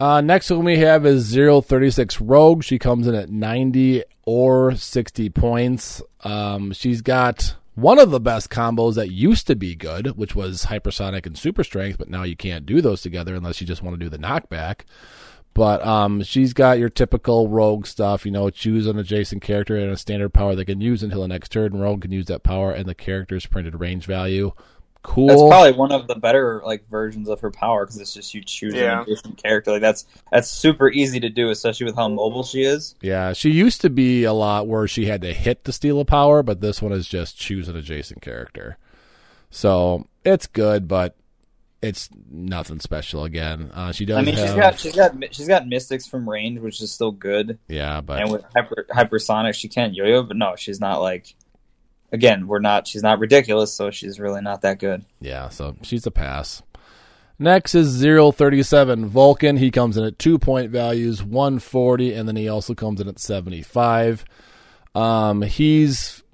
Uh, 0.00 0.20
next 0.20 0.50
one 0.50 0.64
we 0.64 0.78
have 0.78 1.04
is 1.06 1.32
036 1.34 2.20
Rogue. 2.20 2.62
She 2.64 2.78
comes 2.78 3.06
in 3.06 3.14
at 3.14 3.30
90 3.30 4.02
or 4.24 4.74
60 4.74 5.28
points. 5.30 6.00
Um, 6.24 6.72
she's 6.72 7.02
got 7.02 7.56
one 7.74 7.98
of 7.98 8.10
the 8.10 8.20
best 8.20 8.50
combos 8.50 8.94
that 8.96 9.10
used 9.10 9.46
to 9.48 9.54
be 9.56 9.74
good, 9.74 10.16
which 10.16 10.34
was 10.34 10.64
hypersonic 10.66 11.26
and 11.26 11.36
super 11.38 11.62
strength, 11.64 11.98
but 11.98 12.08
now 12.08 12.22
you 12.24 12.36
can't 12.36 12.66
do 12.66 12.80
those 12.80 13.02
together 13.02 13.34
unless 13.34 13.60
you 13.60 13.66
just 13.66 13.82
want 13.82 13.94
to 13.98 14.04
do 14.04 14.08
the 14.08 14.18
knockback. 14.18 14.80
But 15.58 15.84
um, 15.84 16.22
she's 16.22 16.52
got 16.52 16.78
your 16.78 16.88
typical 16.88 17.48
rogue 17.48 17.84
stuff, 17.86 18.24
you 18.24 18.30
know, 18.30 18.48
choose 18.48 18.86
an 18.86 18.96
adjacent 18.96 19.42
character 19.42 19.76
and 19.76 19.90
a 19.90 19.96
standard 19.96 20.32
power 20.32 20.54
they 20.54 20.64
can 20.64 20.80
use 20.80 21.02
until 21.02 21.22
the 21.22 21.28
next 21.28 21.48
turn. 21.50 21.76
Rogue 21.80 22.02
can 22.02 22.12
use 22.12 22.26
that 22.26 22.44
power 22.44 22.70
and 22.70 22.86
the 22.88 22.94
character's 22.94 23.44
printed 23.44 23.80
range 23.80 24.06
value. 24.06 24.52
Cool. 25.02 25.26
That's 25.26 25.42
probably 25.42 25.72
one 25.72 25.90
of 25.90 26.06
the 26.06 26.14
better 26.14 26.62
like 26.64 26.88
versions 26.88 27.28
of 27.28 27.40
her 27.40 27.50
power 27.50 27.84
because 27.84 27.98
it's 28.00 28.14
just 28.14 28.34
you 28.34 28.42
choose 28.44 28.72
Yeah. 28.74 28.98
an 28.98 29.02
adjacent 29.02 29.42
character. 29.42 29.72
Like 29.72 29.80
that's 29.80 30.06
that's 30.30 30.48
super 30.48 30.88
easy 30.90 31.18
to 31.18 31.28
do, 31.28 31.50
especially 31.50 31.86
with 31.86 31.96
how 31.96 32.06
mobile 32.08 32.44
she 32.44 32.62
is. 32.62 32.94
Yeah, 33.00 33.32
she 33.32 33.50
used 33.50 33.80
to 33.80 33.90
be 33.90 34.22
a 34.22 34.32
lot 34.32 34.68
where 34.68 34.86
she 34.86 35.06
had 35.06 35.22
to 35.22 35.32
hit 35.34 35.64
to 35.64 35.72
steal 35.72 35.98
a 35.98 36.04
power, 36.04 36.44
but 36.44 36.60
this 36.60 36.80
one 36.80 36.92
is 36.92 37.08
just 37.08 37.36
choose 37.36 37.68
an 37.68 37.74
adjacent 37.76 38.22
character. 38.22 38.76
So 39.50 40.06
it's 40.24 40.46
good, 40.46 40.86
but 40.86 41.16
it's 41.82 42.08
nothing 42.30 42.80
special. 42.80 43.24
Again, 43.24 43.70
uh, 43.72 43.92
she 43.92 44.04
does. 44.04 44.18
I 44.18 44.22
mean, 44.22 44.34
have, 44.34 44.48
she's 44.48 44.56
got 44.56 44.78
she's 44.78 44.96
got 44.96 45.34
she's 45.34 45.48
got 45.48 45.68
mystics 45.68 46.06
from 46.06 46.28
range, 46.28 46.60
which 46.60 46.80
is 46.80 46.90
still 46.92 47.12
good, 47.12 47.58
yeah, 47.68 48.00
but 48.00 48.20
and 48.20 48.30
with 48.32 48.44
hyper 48.54 48.86
hypersonic, 48.90 49.54
she 49.54 49.68
can 49.68 49.94
yo-yo. 49.94 50.22
But 50.22 50.36
no, 50.36 50.56
she's 50.56 50.80
not 50.80 51.00
like. 51.00 51.34
Again, 52.10 52.46
we're 52.46 52.60
not. 52.60 52.88
She's 52.88 53.02
not 53.02 53.18
ridiculous, 53.18 53.74
so 53.74 53.90
she's 53.90 54.18
really 54.18 54.40
not 54.40 54.62
that 54.62 54.78
good. 54.78 55.04
yeah, 55.20 55.50
so 55.50 55.76
she's 55.82 56.06
a 56.06 56.10
pass. 56.10 56.62
Next 57.38 57.74
is 57.74 58.02
037 58.02 59.06
Vulcan. 59.06 59.58
He 59.58 59.70
comes 59.70 59.96
in 59.96 60.04
at 60.04 60.18
two 60.18 60.38
point 60.38 60.70
values, 60.70 61.22
140, 61.22 62.14
and 62.14 62.26
then 62.26 62.34
he 62.34 62.48
also 62.48 62.74
comes 62.74 63.00
in 63.00 63.08
at 63.08 63.18
75. 63.18 64.24
Um, 64.94 65.42
he's 65.42 66.24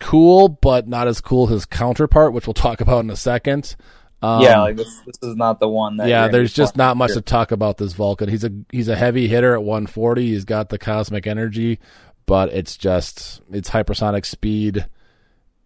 cool, 0.00 0.48
but 0.48 0.88
not 0.88 1.08
as 1.08 1.20
cool 1.20 1.46
as 1.46 1.50
his 1.50 1.66
counterpart, 1.66 2.32
which 2.32 2.46
we'll 2.46 2.54
talk 2.54 2.80
about 2.80 3.04
in 3.04 3.10
a 3.10 3.16
second. 3.16 3.76
Um, 4.20 4.42
yeah, 4.42 4.60
like 4.60 4.76
this. 4.76 5.00
This 5.06 5.18
is 5.22 5.36
not 5.36 5.60
the 5.60 5.68
one 5.68 5.98
that. 5.98 6.08
yeah, 6.08 6.28
there's 6.28 6.52
just 6.52 6.76
not 6.76 6.96
much 6.96 7.10
here. 7.10 7.16
to 7.16 7.22
talk 7.22 7.52
about 7.52 7.78
this 7.78 7.92
Vulcan. 7.92 8.28
He's 8.28 8.44
a 8.44 8.50
he's 8.72 8.88
a 8.88 8.96
heavy 8.96 9.28
hitter 9.28 9.54
at 9.54 9.62
140. 9.62 10.26
He's 10.26 10.44
got 10.44 10.70
the 10.70 10.78
cosmic 10.78 11.26
energy, 11.26 11.78
but 12.26 12.48
it's 12.52 12.76
just 12.76 13.40
it's 13.50 13.70
hypersonic 13.70 14.26
speed 14.26 14.86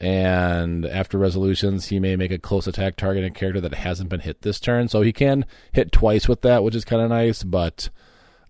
and 0.03 0.85
after 0.85 1.17
resolutions, 1.17 1.87
he 1.87 2.01
may 2.01 2.17
make 2.17 2.33
a 2.33 2.39
close 2.39 2.67
attack 2.67 2.97
targeting 2.97 3.31
a 3.31 3.33
character 3.33 3.61
that 3.61 3.73
hasn't 3.73 4.11
been 4.11 4.19
hit 4.19 4.43
this 4.43 4.59
turn. 4.59 4.89
So 4.89 5.01
he 5.01 5.13
can 5.13 5.47
hit 5.71 5.93
twice 5.93 6.27
with 6.27 6.43
that, 6.43 6.65
which 6.65 6.75
is 6.75 6.85
kind 6.85 7.01
of 7.01 7.09
nice. 7.09 7.45
But 7.45 7.89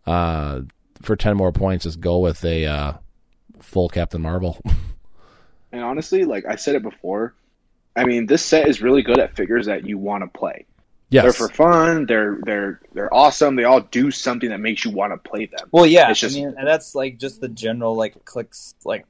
uh, 0.07 0.63
for 1.03 1.15
ten 1.15 1.37
more 1.37 1.53
points, 1.53 1.85
just 1.85 2.01
go 2.01 2.21
with 2.21 2.43
a 2.43 2.65
uh, 2.65 2.93
full 3.61 3.89
Captain 3.89 4.21
Marvel. 4.21 4.61
And 5.75 5.83
honestly, 5.83 6.25
like 6.25 6.45
I 6.45 6.57
said 6.57 6.75
it 6.75 6.83
before, 6.83 7.33
I 7.97 8.05
mean, 8.05 8.27
this 8.27 8.43
set 8.45 8.69
is 8.69 8.81
really 8.81 9.03
good 9.03 9.19
at 9.19 9.37
figures 9.37 9.67
that 9.67 9.87
you 9.87 9.99
want 9.99 10.25
to 10.25 10.39
play. 10.39 10.65
yes, 11.11 11.23
They're 11.25 11.33
for 11.33 11.49
fun. 11.49 12.07
They're 12.07 12.39
they're 12.45 12.81
they're 12.95 13.13
awesome. 13.15 13.57
They 13.57 13.65
all 13.65 13.81
do 13.81 14.11
something 14.11 14.49
that 14.51 14.61
makes 14.61 14.85
you 14.85 14.91
want 14.91 15.13
to 15.13 15.29
play 15.29 15.47
them. 15.47 15.69
Well, 15.73 15.87
yeah, 15.87 16.11
It's 16.11 16.21
just- 16.21 16.37
I 16.37 16.41
mean, 16.41 16.55
and 16.57 16.67
that's 16.67 16.95
like 16.95 17.19
just 17.19 17.41
the 17.41 17.49
general 17.49 17.95
like 17.95 18.25
clicks 18.25 18.75
like 18.85 19.05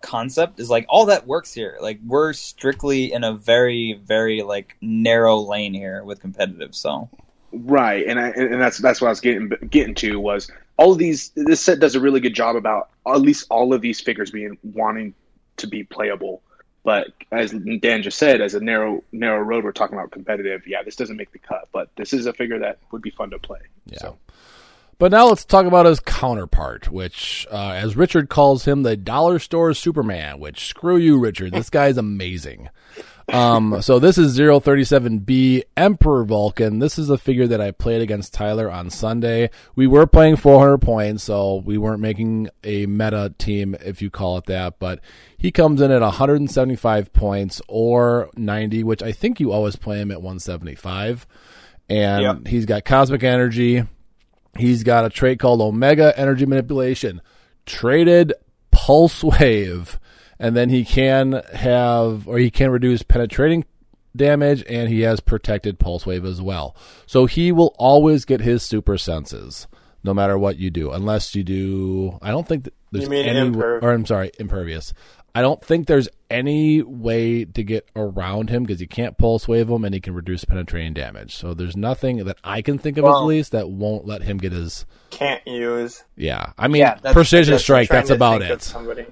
concept 0.00 0.58
is 0.60 0.68
like 0.70 0.84
all 0.88 1.06
that 1.06 1.26
works 1.26 1.52
here. 1.52 1.78
Like 1.80 2.00
we're 2.04 2.32
strictly 2.32 3.12
in 3.12 3.24
a 3.24 3.32
very 3.34 4.00
very 4.04 4.42
like 4.42 4.76
narrow 4.80 5.38
lane 5.38 5.74
here 5.74 6.02
with 6.04 6.20
competitive. 6.20 6.74
So 6.74 7.08
Right, 7.52 8.06
and 8.06 8.18
I 8.18 8.28
and 8.30 8.60
that's 8.60 8.78
that's 8.78 9.00
what 9.00 9.08
I 9.08 9.10
was 9.10 9.20
getting 9.20 9.50
getting 9.68 9.94
to 9.96 10.18
was 10.18 10.50
all 10.78 10.92
of 10.92 10.98
these. 10.98 11.32
This 11.36 11.60
set 11.60 11.80
does 11.80 11.94
a 11.94 12.00
really 12.00 12.18
good 12.20 12.34
job 12.34 12.56
about 12.56 12.88
at 13.06 13.20
least 13.20 13.46
all 13.50 13.74
of 13.74 13.82
these 13.82 14.00
figures 14.00 14.30
being 14.30 14.56
wanting 14.62 15.12
to 15.58 15.66
be 15.66 15.84
playable. 15.84 16.40
But 16.84 17.08
as 17.30 17.52
Dan 17.52 18.02
just 18.02 18.18
said, 18.18 18.40
as 18.40 18.54
a 18.54 18.60
narrow 18.60 19.04
narrow 19.12 19.40
road, 19.40 19.62
we're 19.64 19.72
talking 19.72 19.96
about 19.96 20.10
competitive. 20.10 20.66
Yeah, 20.66 20.82
this 20.82 20.96
doesn't 20.96 21.16
make 21.16 21.30
the 21.32 21.38
cut, 21.38 21.68
but 21.72 21.90
this 21.96 22.12
is 22.12 22.26
a 22.26 22.32
figure 22.32 22.58
that 22.58 22.78
would 22.90 23.02
be 23.02 23.10
fun 23.10 23.30
to 23.30 23.38
play. 23.38 23.60
Yeah. 23.86 23.98
So, 24.00 24.18
But 24.98 25.12
now 25.12 25.26
let's 25.28 25.44
talk 25.44 25.66
about 25.66 25.86
his 25.86 26.00
counterpart, 26.00 26.90
which, 26.90 27.46
uh, 27.52 27.70
as 27.70 27.96
Richard 27.96 28.28
calls 28.28 28.64
him, 28.66 28.82
the 28.82 28.96
dollar 28.96 29.38
store 29.38 29.74
Superman. 29.74 30.40
Which 30.40 30.66
screw 30.66 30.96
you, 30.96 31.18
Richard. 31.18 31.52
This 31.52 31.70
guy's 31.70 31.96
amazing. 31.96 32.68
Um, 33.28 33.80
so 33.82 33.98
this 33.98 34.18
is 34.18 34.38
037B 34.38 35.62
Emperor 35.76 36.24
Vulcan. 36.24 36.78
This 36.80 36.98
is 36.98 37.08
a 37.10 37.16
figure 37.18 37.46
that 37.46 37.60
I 37.60 37.70
played 37.70 38.02
against 38.02 38.34
Tyler 38.34 38.70
on 38.70 38.90
Sunday. 38.90 39.50
We 39.74 39.86
were 39.86 40.06
playing 40.06 40.36
400 40.36 40.78
points, 40.78 41.22
so 41.24 41.62
we 41.64 41.78
weren't 41.78 42.00
making 42.00 42.48
a 42.64 42.86
meta 42.86 43.32
team, 43.38 43.76
if 43.80 44.02
you 44.02 44.10
call 44.10 44.38
it 44.38 44.46
that. 44.46 44.78
But 44.78 45.00
he 45.38 45.50
comes 45.52 45.80
in 45.80 45.90
at 45.90 46.02
175 46.02 47.12
points 47.12 47.62
or 47.68 48.28
90, 48.36 48.84
which 48.84 49.02
I 49.02 49.12
think 49.12 49.40
you 49.40 49.52
always 49.52 49.76
play 49.76 50.00
him 50.00 50.10
at 50.10 50.20
175. 50.22 51.26
And 51.88 52.22
Yep. 52.22 52.46
he's 52.48 52.66
got 52.66 52.84
cosmic 52.84 53.22
energy. 53.22 53.84
He's 54.58 54.82
got 54.82 55.04
a 55.04 55.10
trait 55.10 55.38
called 55.38 55.60
Omega 55.62 56.12
Energy 56.18 56.44
Manipulation, 56.46 57.22
traded 57.66 58.34
Pulse 58.70 59.22
Wave, 59.24 59.98
and 60.38 60.56
then 60.56 60.68
he 60.70 60.84
can 60.84 61.42
have 61.54 62.26
or 62.28 62.38
he 62.38 62.50
can 62.50 62.70
reduce 62.70 63.02
penetrating 63.02 63.64
damage, 64.14 64.62
and 64.68 64.88
he 64.90 65.00
has 65.02 65.20
protected 65.20 65.78
Pulse 65.78 66.04
Wave 66.04 66.24
as 66.24 66.40
well. 66.42 66.76
So 67.06 67.26
he 67.26 67.50
will 67.52 67.74
always 67.78 68.24
get 68.24 68.40
his 68.40 68.62
super 68.62 68.98
senses, 68.98 69.66
no 70.04 70.12
matter 70.12 70.36
what 70.36 70.58
you 70.58 70.70
do, 70.70 70.90
unless 70.92 71.34
you 71.34 71.42
do. 71.42 72.18
I 72.20 72.30
don't 72.30 72.46
think 72.46 72.68
there's 72.90 73.04
You 73.04 73.10
mean 73.10 73.24
any. 73.26 73.50
imperv- 73.50 73.82
Or 73.82 73.92
I'm 73.92 74.04
sorry, 74.04 74.30
impervious. 74.38 74.92
I 75.34 75.40
don't 75.40 75.64
think 75.64 75.86
there's 75.86 76.10
any 76.30 76.82
way 76.82 77.46
to 77.46 77.62
get 77.64 77.88
around 77.96 78.50
him 78.50 78.64
because 78.64 78.82
you 78.82 78.86
can't 78.86 79.16
pulse 79.16 79.48
wave 79.48 79.70
him 79.70 79.82
and 79.82 79.94
he 79.94 80.00
can 80.02 80.12
reduce 80.12 80.44
penetrating 80.44 80.92
damage. 80.92 81.34
So 81.34 81.54
there's 81.54 81.74
nothing 81.74 82.18
that 82.26 82.36
I 82.44 82.60
can 82.60 82.76
think 82.76 82.98
of 82.98 83.06
at 83.06 83.20
least 83.20 83.52
that 83.52 83.70
won't 83.70 84.04
let 84.06 84.22
him 84.22 84.36
get 84.36 84.52
his. 84.52 84.84
Can't 85.08 85.40
use. 85.46 86.04
Yeah, 86.16 86.52
I 86.58 86.68
mean 86.68 86.80
Yeah, 86.80 86.94
that's- 86.96 87.14
precision 87.14 87.58
strike. 87.58 87.88
That's 87.88 88.10
about 88.10 88.42
it. 88.42 88.60
Somebody. 88.60 89.06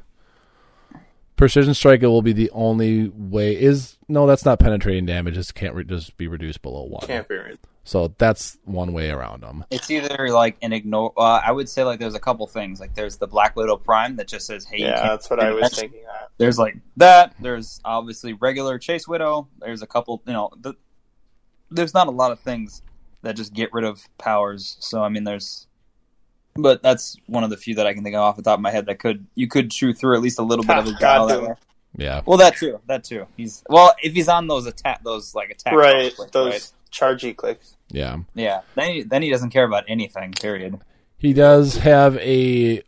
Precision 1.40 1.72
strike 1.72 2.02
it 2.02 2.06
will 2.06 2.20
be 2.22 2.34
the 2.34 2.50
only 2.50 3.08
way. 3.08 3.54
Is 3.60 3.96
no, 4.08 4.26
that's 4.26 4.44
not 4.44 4.58
penetrating 4.60 5.06
damage. 5.06 5.38
It 5.38 5.50
can't 5.54 5.74
re- 5.74 5.84
just 5.84 6.16
be 6.18 6.28
reduced 6.28 6.60
below 6.60 6.82
one. 6.84 7.00
Can't 7.06 7.26
be 7.26 7.36
read. 7.36 7.58
So 7.82 8.14
that's 8.18 8.58
one 8.64 8.92
way 8.92 9.08
around 9.10 9.42
them. 9.42 9.64
it's 9.70 9.90
either 9.90 10.28
like 10.28 10.58
an 10.60 10.74
ignore. 10.74 11.14
Uh, 11.16 11.40
I 11.42 11.50
would 11.50 11.66
say 11.68 11.82
like 11.82 11.98
there's 11.98 12.14
a 12.14 12.20
couple 12.20 12.46
things. 12.46 12.78
Like 12.78 12.94
there's 12.94 13.16
the 13.16 13.26
Black 13.26 13.56
Widow 13.56 13.78
Prime 13.78 14.16
that 14.16 14.28
just 14.28 14.46
says, 14.46 14.66
"Hey, 14.66 14.80
you 14.80 14.84
Yeah, 14.84 14.96
can't 14.96 15.04
that's 15.12 15.30
what 15.30 15.40
I 15.40 15.50
was 15.52 15.62
that's- 15.62 15.80
thinking. 15.80 16.00
Of. 16.04 16.28
There's 16.36 16.58
like 16.58 16.76
that. 16.98 17.34
There's 17.40 17.80
obviously 17.86 18.34
regular 18.34 18.78
Chase 18.78 19.08
Widow. 19.08 19.48
There's 19.60 19.80
a 19.80 19.86
couple, 19.86 20.22
you 20.26 20.34
know, 20.34 20.50
the, 20.60 20.74
there's 21.70 21.94
not 21.94 22.06
a 22.06 22.10
lot 22.10 22.32
of 22.32 22.40
things 22.40 22.82
that 23.22 23.34
just 23.34 23.54
get 23.54 23.72
rid 23.72 23.84
of 23.84 24.00
powers. 24.18 24.76
So 24.80 25.02
I 25.02 25.08
mean, 25.08 25.24
there's, 25.24 25.66
but 26.54 26.82
that's 26.82 27.16
one 27.26 27.44
of 27.44 27.50
the 27.50 27.56
few 27.56 27.74
that 27.76 27.86
I 27.86 27.94
can 27.94 28.02
think 28.02 28.14
of 28.16 28.20
off 28.22 28.36
the 28.36 28.42
top 28.42 28.58
of 28.58 28.62
my 28.62 28.70
head 28.70 28.86
that 28.86 28.98
could 28.98 29.26
you 29.34 29.48
could 29.48 29.70
chew 29.70 29.92
through 29.92 30.16
at 30.16 30.22
least 30.22 30.38
a 30.38 30.42
little 30.42 30.64
bit 30.64 30.78
of 30.78 30.84
ah, 30.86 30.90
his 30.90 30.92
God 30.92 31.00
battle 31.00 31.26
that 31.28 31.42
way. 31.42 31.54
Yeah, 31.96 32.22
Well, 32.24 32.38
that 32.38 32.56
too, 32.56 32.80
that 32.86 33.02
too. 33.04 33.26
He's 33.36 33.64
well, 33.68 33.94
if 34.00 34.12
he's 34.12 34.28
on 34.28 34.46
those 34.46 34.66
attack, 34.66 35.02
those 35.02 35.34
like 35.34 35.50
attack, 35.50 35.72
Right, 35.74 36.08
conflicts, 36.10 36.32
those 36.32 36.52
right? 36.52 36.72
chargy 36.92 37.36
clicks. 37.36 37.76
yeah. 37.88 38.18
yeah. 38.34 38.60
Then 38.76 38.92
he, 38.92 39.02
then 39.02 39.22
he 39.22 39.30
doesn't 39.30 39.50
care 39.50 39.64
about 39.64 39.84
anything. 39.88 40.32
Period. 40.32 40.78
He 41.18 41.32
does 41.32 41.76
have 41.78 42.16
a 42.18 42.82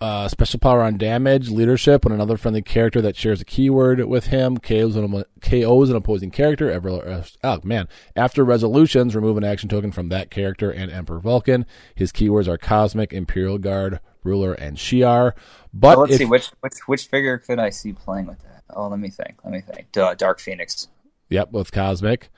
uh, 0.00 0.28
special 0.28 0.58
power 0.58 0.82
on 0.82 0.96
damage, 0.96 1.50
leadership, 1.50 2.04
when 2.04 2.14
another 2.14 2.36
friendly 2.36 2.62
character 2.62 3.02
that 3.02 3.16
shares 3.16 3.40
a 3.40 3.44
keyword 3.44 4.02
with 4.06 4.26
him 4.28 4.56
KOs 4.56 4.96
an, 4.96 5.24
KOs 5.42 5.90
an 5.90 5.96
opposing 5.96 6.30
character. 6.30 6.70
Ever, 6.70 6.90
uh, 6.90 7.24
oh 7.44 7.60
man! 7.62 7.86
After 8.16 8.44
resolutions, 8.44 9.14
remove 9.14 9.36
an 9.36 9.44
action 9.44 9.68
token 9.68 9.92
from 9.92 10.08
that 10.08 10.30
character 10.30 10.70
and 10.70 10.90
Emperor 10.90 11.20
Vulcan. 11.20 11.66
His 11.94 12.12
keywords 12.12 12.48
are 12.48 12.56
Cosmic, 12.58 13.12
Imperial 13.12 13.58
Guard, 13.58 14.00
Ruler, 14.24 14.54
and 14.54 14.76
Shi'ar. 14.78 15.32
But 15.74 15.98
let's 15.98 16.12
if- 16.12 16.18
see 16.18 16.24
which 16.24 16.48
which 16.60 16.74
which 16.86 17.06
figure 17.06 17.36
could 17.38 17.58
I 17.58 17.70
see 17.70 17.92
playing 17.92 18.26
with 18.26 18.40
that. 18.40 18.64
Oh, 18.70 18.88
let 18.88 19.00
me 19.00 19.10
think. 19.10 19.34
Let 19.44 19.52
me 19.52 19.60
think. 19.60 19.96
Uh, 19.96 20.14
Dark 20.14 20.40
Phoenix. 20.40 20.88
yep, 21.28 21.50
with 21.52 21.72
Cosmic. 21.72 22.30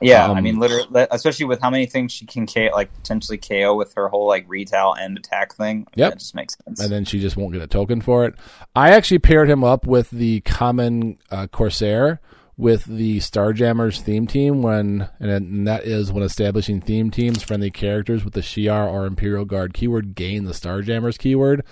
Yeah, 0.00 0.26
I 0.30 0.36
Um, 0.38 0.44
mean, 0.44 0.58
literally, 0.60 1.06
especially 1.10 1.46
with 1.46 1.60
how 1.60 1.70
many 1.70 1.86
things 1.86 2.12
she 2.12 2.24
can 2.24 2.46
K- 2.46 2.70
like 2.72 2.92
potentially 2.94 3.38
KO 3.38 3.74
with 3.74 3.94
her 3.94 4.08
whole 4.08 4.26
like 4.28 4.44
retail 4.48 4.94
and 4.98 5.18
attack 5.18 5.54
thing. 5.54 5.86
Yep. 5.96 6.10
that 6.12 6.18
just 6.18 6.34
makes 6.34 6.56
sense. 6.64 6.80
and 6.80 6.90
then 6.90 7.04
she 7.04 7.18
just 7.20 7.36
won't 7.36 7.52
get 7.52 7.62
a 7.62 7.66
token 7.66 8.00
for 8.00 8.24
it. 8.24 8.34
I 8.76 8.90
actually 8.90 9.18
paired 9.18 9.50
him 9.50 9.64
up 9.64 9.86
with 9.86 10.10
the 10.10 10.40
common 10.42 11.18
uh, 11.30 11.46
Corsair 11.48 12.20
with 12.56 12.84
the 12.86 13.18
Starjammers 13.18 14.00
theme 14.00 14.26
team 14.26 14.62
when, 14.62 15.08
and 15.20 15.66
that 15.68 15.84
is 15.84 16.10
when 16.12 16.24
establishing 16.24 16.80
theme 16.80 17.08
teams, 17.10 17.42
friendly 17.42 17.70
characters 17.70 18.24
with 18.24 18.34
the 18.34 18.40
Shi'ar 18.40 18.90
or 18.90 19.06
Imperial 19.06 19.44
Guard 19.44 19.72
keyword 19.74 20.14
gain 20.16 20.44
the 20.44 20.52
Starjammers 20.52 21.18
keyword. 21.18 21.64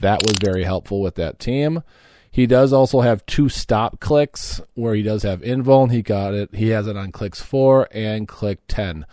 That 0.00 0.22
was 0.22 0.36
very 0.42 0.64
helpful 0.64 1.00
with 1.00 1.14
that 1.16 1.38
team. 1.38 1.82
He 2.32 2.46
does 2.46 2.72
also 2.72 3.02
have 3.02 3.26
two 3.26 3.50
stop 3.50 4.00
clicks 4.00 4.60
where 4.72 4.94
he 4.94 5.02
does 5.02 5.22
have 5.22 5.42
invuln. 5.42 5.92
He 5.92 6.00
got 6.00 6.32
it. 6.32 6.54
He 6.54 6.68
has 6.68 6.86
it 6.86 6.96
on 6.96 7.12
clicks 7.12 7.42
four 7.42 7.86
and 7.92 8.26
click 8.26 8.60
ten. 8.66 9.04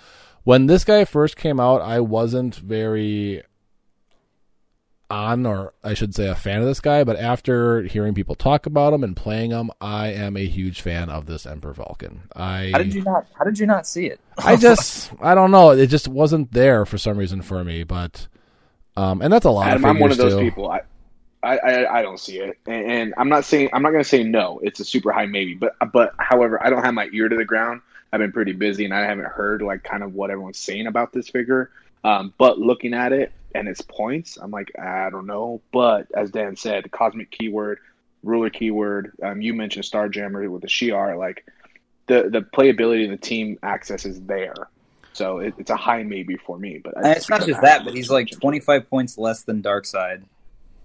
When 0.46 0.68
this 0.68 0.86
guy 0.86 1.04
first 1.04 1.36
came 1.36 1.60
out, 1.60 1.82
I 1.82 2.00
wasn't 2.00 2.56
very 2.56 3.44
on, 5.10 5.46
or 5.46 5.74
I 5.84 5.96
should 5.96 6.16
say, 6.16 6.28
a 6.28 6.36
fan 6.36 6.62
of 6.62 6.66
this 6.66 6.80
guy. 6.80 7.04
But 7.04 7.18
after 7.18 7.84
hearing 7.84 8.14
people 8.14 8.36
talk 8.36 8.66
about 8.66 8.94
him 8.94 9.04
and 9.04 9.18
playing 9.18 9.52
him, 9.52 9.70
I 9.82 10.08
am 10.08 10.38
a 10.38 10.46
huge 10.46 10.82
fan 10.82 11.10
of 11.10 11.26
this 11.26 11.46
Emperor 11.46 11.74
Vulcan. 11.74 12.22
I 12.36 12.70
how 12.72 12.78
did 12.78 12.94
you 12.94 13.04
not? 13.04 13.28
How 13.34 13.44
did 13.44 13.60
you 13.60 13.66
not 13.66 13.86
see 13.86 14.06
it? 14.06 14.22
I 14.38 14.56
just 14.56 15.12
I 15.22 15.36
don't 15.36 15.52
know. 15.52 15.72
It 15.72 15.88
just 15.88 16.08
wasn't 16.08 16.54
there 16.54 16.86
for 16.86 16.98
some 16.98 17.18
reason 17.18 17.42
for 17.42 17.64
me. 17.66 17.84
But 17.84 18.28
um, 18.96 19.22
and 19.22 19.32
that's 19.34 19.46
a 19.46 19.52
lot 19.52 19.68
Adam, 19.68 19.84
of 19.84 19.90
I'm 19.90 20.00
one 20.00 20.12
of 20.12 20.18
those 20.18 20.36
too. 20.36 20.40
people. 20.40 20.70
I, 20.72 20.82
I, 21.42 21.58
I, 21.58 22.00
I 22.00 22.02
don't 22.02 22.20
see 22.20 22.40
it, 22.40 22.58
and, 22.66 22.92
and 22.92 23.14
I'm 23.18 23.30
not 23.30 23.46
saying 23.46 23.70
I'm 23.72 23.82
not 23.82 23.92
going 23.92 24.04
to 24.04 24.10
say 24.10 24.24
no. 24.24 24.60
It's 24.64 24.80
a 24.80 24.86
super 24.86 25.12
high 25.12 25.26
maybe, 25.26 25.54
but 25.54 25.76
but 25.92 26.14
however, 26.18 26.62
I 26.64 26.70
don't 26.70 26.84
have 26.84 26.94
my 26.94 27.10
ear 27.14 27.30
to 27.30 27.36
the 27.36 27.46
ground. 27.46 27.82
I've 28.12 28.20
been 28.20 28.32
pretty 28.32 28.54
busy, 28.54 28.86
and 28.86 28.94
I 28.94 29.02
haven't 29.02 29.28
heard 29.28 29.62
like 29.62 29.84
kind 29.84 30.04
of 30.04 30.16
what 30.16 30.32
everyone's 30.32 30.60
saying 30.60 30.88
about 30.88 31.14
this 31.14 31.30
figure. 31.30 31.72
Um, 32.04 32.34
but 32.38 32.60
looking 32.60 32.94
at 32.94 33.14
it 33.14 33.32
and 33.56 33.68
its 33.68 33.82
points, 33.82 34.38
I'm 34.42 34.52
like 34.52 34.78
I 34.78 35.10
don't 35.10 35.28
know. 35.28 35.62
But 35.72 36.08
as 36.16 36.32
Dan 36.32 36.56
said, 36.56 36.92
cosmic 36.92 37.32
keyword, 37.32 37.80
ruler 38.24 38.50
keyword. 38.50 39.14
Um, 39.24 39.42
you 39.42 39.54
mentioned 39.54 39.86
Starjammer 39.86 40.50
with 40.50 40.62
the 40.62 40.68
Shi'ar. 40.68 41.18
Like 41.18 41.46
the 42.08 42.30
the 42.30 42.42
playability 42.42 43.06
and 43.06 43.14
the 43.14 43.18
team 43.18 43.58
access 43.64 44.06
is 44.06 44.20
there. 44.22 44.56
So 45.14 45.40
it, 45.40 45.54
it's 45.58 45.70
a 45.70 45.76
high 45.76 46.04
maybe 46.04 46.38
for 46.38 46.58
me. 46.58 46.80
But 46.84 46.94
it's 46.98 47.30
not 47.30 47.46
just 47.46 47.62
that, 47.62 47.86
but 47.86 47.94
he's 47.94 48.10
like 48.10 48.30
25 48.30 48.90
points 48.90 49.18
less 49.18 49.44
than 49.44 49.62
Darkseid, 49.62 50.24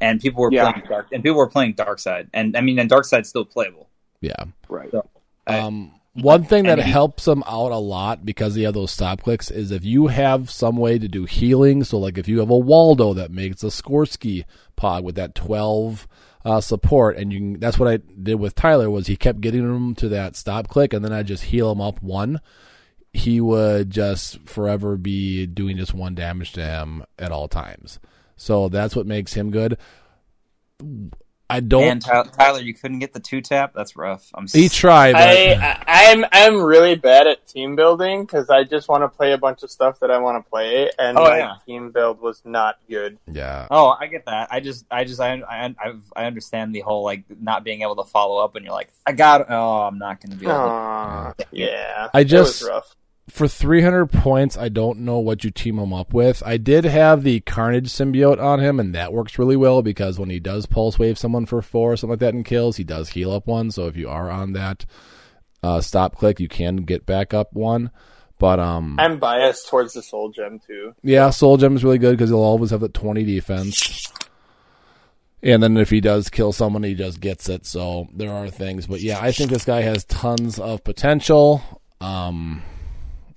and 0.00 0.20
people 0.20 0.42
were 0.42 0.52
Yeah. 0.52 0.72
playing 0.72 0.86
Dark, 0.88 1.08
and 1.12 1.22
people 1.22 1.38
were 1.38 1.48
playing 1.48 1.74
Darkseid, 1.74 2.28
and 2.32 2.56
I 2.56 2.60
mean, 2.60 2.78
and 2.78 2.90
Darkseid's 2.90 3.28
still 3.28 3.44
playable. 3.44 3.88
Yeah. 4.20 4.44
right. 4.68 4.90
So, 4.90 5.06
I- 5.46 5.58
Um, 5.58 5.92
one 6.14 6.44
thing 6.44 6.64
that 6.64 6.78
he- 6.78 6.90
helps 6.90 7.24
them 7.26 7.42
out 7.46 7.72
a 7.72 7.76
lot 7.78 8.24
because 8.24 8.54
they 8.54 8.62
have 8.62 8.74
those 8.74 8.90
stop 8.92 9.22
clicks 9.22 9.50
is 9.50 9.70
if 9.70 9.84
you 9.84 10.06
have 10.06 10.48
some 10.50 10.76
way 10.76 10.98
to 10.98 11.08
do 11.08 11.24
healing. 11.24 11.82
So, 11.84 11.98
like 11.98 12.16
if 12.18 12.28
you 12.28 12.38
have 12.40 12.50
a 12.50 12.56
Waldo 12.56 13.12
that 13.14 13.30
makes 13.30 13.62
a 13.62 13.66
Skorsky 13.66 14.44
pog 14.78 15.02
with 15.02 15.16
that 15.16 15.34
twelve 15.34 16.06
uh, 16.44 16.60
support, 16.60 17.16
and 17.16 17.32
you 17.32 17.38
can, 17.38 17.60
that's 17.60 17.78
what 17.78 17.88
I 17.88 17.98
did 18.22 18.34
with 18.36 18.54
Tyler 18.54 18.90
was 18.90 19.06
he 19.06 19.16
kept 19.16 19.40
getting 19.40 19.62
him 19.62 19.94
to 19.96 20.08
that 20.10 20.36
stop 20.36 20.68
click, 20.68 20.92
and 20.92 21.04
then 21.04 21.12
I 21.12 21.22
just 21.22 21.44
heal 21.44 21.72
him 21.72 21.80
up 21.80 22.02
one. 22.02 22.40
He 23.12 23.40
would 23.40 23.90
just 23.90 24.40
forever 24.40 24.96
be 24.96 25.46
doing 25.46 25.76
just 25.76 25.94
one 25.94 26.14
damage 26.14 26.52
to 26.52 26.64
him 26.64 27.04
at 27.18 27.30
all 27.32 27.48
times. 27.48 27.98
So 28.44 28.68
that's 28.68 28.94
what 28.94 29.06
makes 29.06 29.32
him 29.32 29.50
good. 29.50 29.78
I 30.82 30.86
I 31.48 31.60
don't. 31.60 31.84
And 31.84 32.02
Tyler, 32.02 32.24
Tyler, 32.30 32.60
you 32.60 32.72
couldn't 32.74 32.98
get 33.00 33.12
the 33.12 33.20
two 33.20 33.40
tap. 33.42 33.72
That's 33.74 33.96
rough. 33.96 34.28
I'm. 34.34 34.46
he 34.48 34.68
tried, 34.70 35.12
but 35.12 35.22
I, 35.22 35.52
I 35.86 36.12
I'm 36.12 36.24
I'm 36.32 36.62
really 36.62 36.94
bad 36.96 37.26
at 37.26 37.46
team 37.46 37.76
building 37.76 38.22
because 38.24 38.48
I 38.50 38.64
just 38.64 38.88
want 38.88 39.02
to 39.04 39.08
play 39.08 39.32
a 39.32 39.38
bunch 39.38 39.62
of 39.62 39.70
stuff 39.70 40.00
that 40.00 40.10
I 40.10 40.18
want 40.18 40.42
to 40.44 40.50
play, 40.50 40.90
and 40.98 41.18
Oh, 41.18 41.24
my 41.24 41.38
yeah. 41.38 41.52
team 41.66 41.90
build 41.90 42.20
was 42.20 42.40
not 42.46 42.78
good. 42.88 43.18
yeah. 43.30 43.68
Oh, 43.70 43.94
I 43.98 44.06
get 44.06 44.24
that. 44.24 44.48
I 44.50 44.60
just, 44.60 44.86
I 44.90 45.04
just, 45.04 45.20
I, 45.20 45.34
I, 45.48 45.66
I've- 45.66 46.00
I 46.16 46.24
understand 46.24 46.74
the 46.74 46.80
whole 46.80 47.04
like 47.04 47.24
not 47.40 47.62
being 47.62 47.82
able 47.82 47.96
to 47.96 48.04
follow 48.04 48.42
up, 48.42 48.56
and 48.56 48.64
you're 48.64 48.74
like, 48.74 48.88
I 49.06 49.12
got. 49.12 49.46
Oh, 49.50 49.82
I'm 49.82 49.98
not 49.98 50.20
going 50.22 50.32
to 50.32 50.36
be 50.38 50.46
able. 50.46 50.54
to. 50.56 50.60
Uh, 50.60 51.32
yeah, 51.52 52.08
I 52.12 52.20
it 52.20 52.24
just- 52.24 52.62
was 52.62 52.68
rough. 52.70 52.96
For 53.28 53.48
300 53.48 54.12
points, 54.12 54.56
I 54.56 54.68
don't 54.68 55.00
know 55.00 55.18
what 55.18 55.44
you 55.44 55.50
team 55.50 55.78
him 55.78 55.94
up 55.94 56.12
with. 56.12 56.42
I 56.44 56.58
did 56.58 56.84
have 56.84 57.22
the 57.22 57.40
Carnage 57.40 57.88
symbiote 57.88 58.40
on 58.40 58.60
him, 58.60 58.78
and 58.78 58.94
that 58.94 59.14
works 59.14 59.38
really 59.38 59.56
well 59.56 59.80
because 59.80 60.18
when 60.18 60.28
he 60.28 60.38
does 60.38 60.66
pulse 60.66 60.98
wave 60.98 61.18
someone 61.18 61.46
for 61.46 61.62
four 61.62 61.92
or 61.92 61.96
something 61.96 62.12
like 62.12 62.20
that 62.20 62.34
and 62.34 62.44
kills, 62.44 62.76
he 62.76 62.84
does 62.84 63.10
heal 63.10 63.32
up 63.32 63.46
one. 63.46 63.70
So 63.70 63.86
if 63.86 63.96
you 63.96 64.10
are 64.10 64.30
on 64.30 64.52
that 64.52 64.84
uh, 65.62 65.80
stop 65.80 66.16
click, 66.16 66.38
you 66.38 66.48
can 66.48 66.76
get 66.76 67.06
back 67.06 67.32
up 67.32 67.54
one. 67.54 67.90
But 68.38 68.60
um, 68.60 68.96
I'm 68.98 69.18
biased 69.18 69.68
towards 69.68 69.94
the 69.94 70.02
soul 70.02 70.30
gem 70.30 70.58
too. 70.58 70.94
Yeah, 71.02 71.30
Soul 71.30 71.56
Gem 71.56 71.76
is 71.76 71.84
really 71.84 71.98
good 71.98 72.12
because 72.12 72.30
he'll 72.30 72.40
always 72.40 72.70
have 72.70 72.80
the 72.80 72.88
20 72.88 73.24
defense. 73.24 74.12
And 75.42 75.62
then 75.62 75.76
if 75.76 75.90
he 75.90 76.00
does 76.00 76.28
kill 76.28 76.52
someone, 76.52 76.82
he 76.82 76.94
just 76.94 77.20
gets 77.20 77.48
it. 77.48 77.64
So 77.64 78.08
there 78.12 78.32
are 78.32 78.50
things. 78.50 78.86
But 78.86 79.00
yeah, 79.00 79.18
I 79.20 79.32
think 79.32 79.50
this 79.50 79.64
guy 79.64 79.82
has 79.82 80.04
tons 80.04 80.58
of 80.58 80.82
potential. 80.84 81.62
Um, 82.00 82.62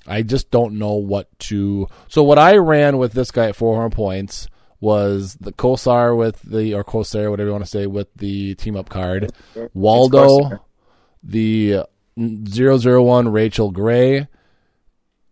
I 0.07 0.21
just 0.21 0.49
don't 0.51 0.79
know 0.79 0.93
what 0.93 1.27
to. 1.39 1.87
So 2.07 2.23
what 2.23 2.39
I 2.39 2.57
ran 2.57 2.97
with 2.97 3.13
this 3.13 3.31
guy 3.31 3.47
at 3.49 3.55
400 3.55 3.91
points 3.91 4.47
was 4.79 5.35
the 5.35 5.51
Kosar 5.51 6.15
with 6.15 6.41
the, 6.43 6.73
or 6.73 6.83
Corsair, 6.83 7.29
whatever 7.29 7.47
you 7.47 7.53
want 7.53 7.65
to 7.65 7.69
say, 7.69 7.87
with 7.87 8.13
the 8.15 8.55
team 8.55 8.75
up 8.75 8.89
card. 8.89 9.31
Waldo, 9.73 10.61
the 11.23 11.83
001 12.15 13.29
Rachel 13.29 13.71
Grey, 13.71 14.27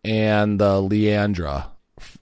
and 0.04 0.60
the 0.60 0.82
Leandra, 0.82 1.68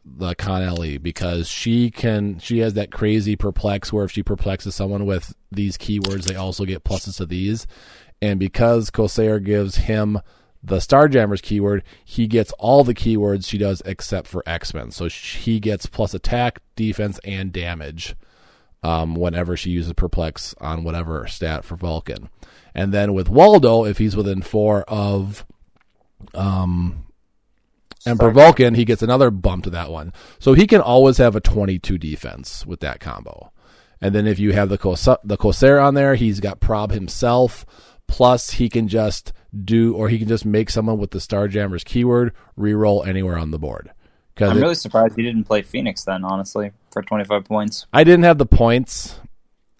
the 0.05 0.35
Connelly, 0.35 0.97
because 0.97 1.47
she 1.47 1.89
can 1.91 2.39
she 2.39 2.59
has 2.59 2.73
that 2.75 2.91
crazy 2.91 3.35
perplex 3.35 3.91
where 3.91 4.05
if 4.05 4.11
she 4.11 4.23
perplexes 4.23 4.75
someone 4.75 5.05
with 5.05 5.33
these 5.51 5.77
keywords, 5.77 6.25
they 6.25 6.35
also 6.35 6.65
get 6.65 6.83
pluses 6.83 7.17
to 7.17 7.25
these. 7.25 7.67
And 8.21 8.39
because 8.39 8.89
Corsair 8.89 9.39
gives 9.39 9.75
him 9.75 10.19
the 10.63 10.77
Starjammers 10.77 11.41
keyword, 11.41 11.83
he 12.05 12.25
gets 12.25 12.53
all 12.53 12.83
the 12.83 12.93
keywords 12.93 13.47
she 13.47 13.57
does 13.57 13.81
except 13.85 14.27
for 14.27 14.43
X 14.45 14.73
Men. 14.73 14.91
So 14.91 15.09
he 15.09 15.59
gets 15.59 15.85
plus 15.85 16.13
attack, 16.13 16.61
defense, 16.75 17.19
and 17.25 17.51
damage 17.51 18.15
um, 18.81 19.15
whenever 19.15 19.57
she 19.57 19.71
uses 19.71 19.93
perplex 19.93 20.55
on 20.61 20.83
whatever 20.83 21.27
stat 21.27 21.65
for 21.65 21.75
Vulcan. 21.75 22.29
And 22.73 22.93
then 22.93 23.13
with 23.13 23.29
Waldo, 23.29 23.85
if 23.85 23.97
he's 23.97 24.15
within 24.15 24.41
four 24.41 24.83
of 24.83 25.45
um, 26.33 27.05
Emperor 28.05 28.31
Vulcan, 28.31 28.75
he 28.75 28.85
gets 28.85 29.01
another 29.01 29.31
bump 29.31 29.65
to 29.65 29.69
that 29.71 29.91
one. 29.91 30.13
So 30.39 30.53
he 30.53 30.67
can 30.67 30.81
always 30.81 31.17
have 31.17 31.35
a 31.35 31.41
22 31.41 31.97
defense 31.97 32.65
with 32.65 32.79
that 32.81 32.99
combo. 32.99 33.51
And 34.01 34.13
then 34.13 34.27
if 34.27 34.37
you 34.37 34.51
have 34.51 34.67
the 34.67 34.77
Cos- 34.77 35.07
the 35.23 35.37
Corsair 35.37 35.79
on 35.79 35.93
there, 35.93 36.15
he's 36.15 36.41
got 36.41 36.59
prob 36.59 36.91
himself. 36.91 37.65
Plus, 38.07 38.51
he 38.51 38.69
can 38.69 38.87
just 38.87 39.33
do, 39.63 39.95
or 39.95 40.09
he 40.09 40.19
can 40.19 40.27
just 40.27 40.45
make 40.45 40.69
someone 40.69 40.97
with 40.97 41.11
the 41.11 41.19
Starjammers 41.19 41.85
keyword 41.85 42.33
reroll 42.57 43.05
anywhere 43.07 43.37
on 43.37 43.51
the 43.51 43.59
board. 43.59 43.91
I'm 44.39 44.57
really 44.57 44.75
surprised 44.75 45.15
he 45.15 45.23
didn't 45.23 45.43
play 45.43 45.61
Phoenix 45.61 46.03
then, 46.03 46.23
honestly, 46.23 46.71
for 46.91 47.01
25 47.01 47.45
points. 47.45 47.85
I 47.93 48.03
didn't 48.03 48.23
have 48.23 48.37
the 48.37 48.45
points. 48.45 49.19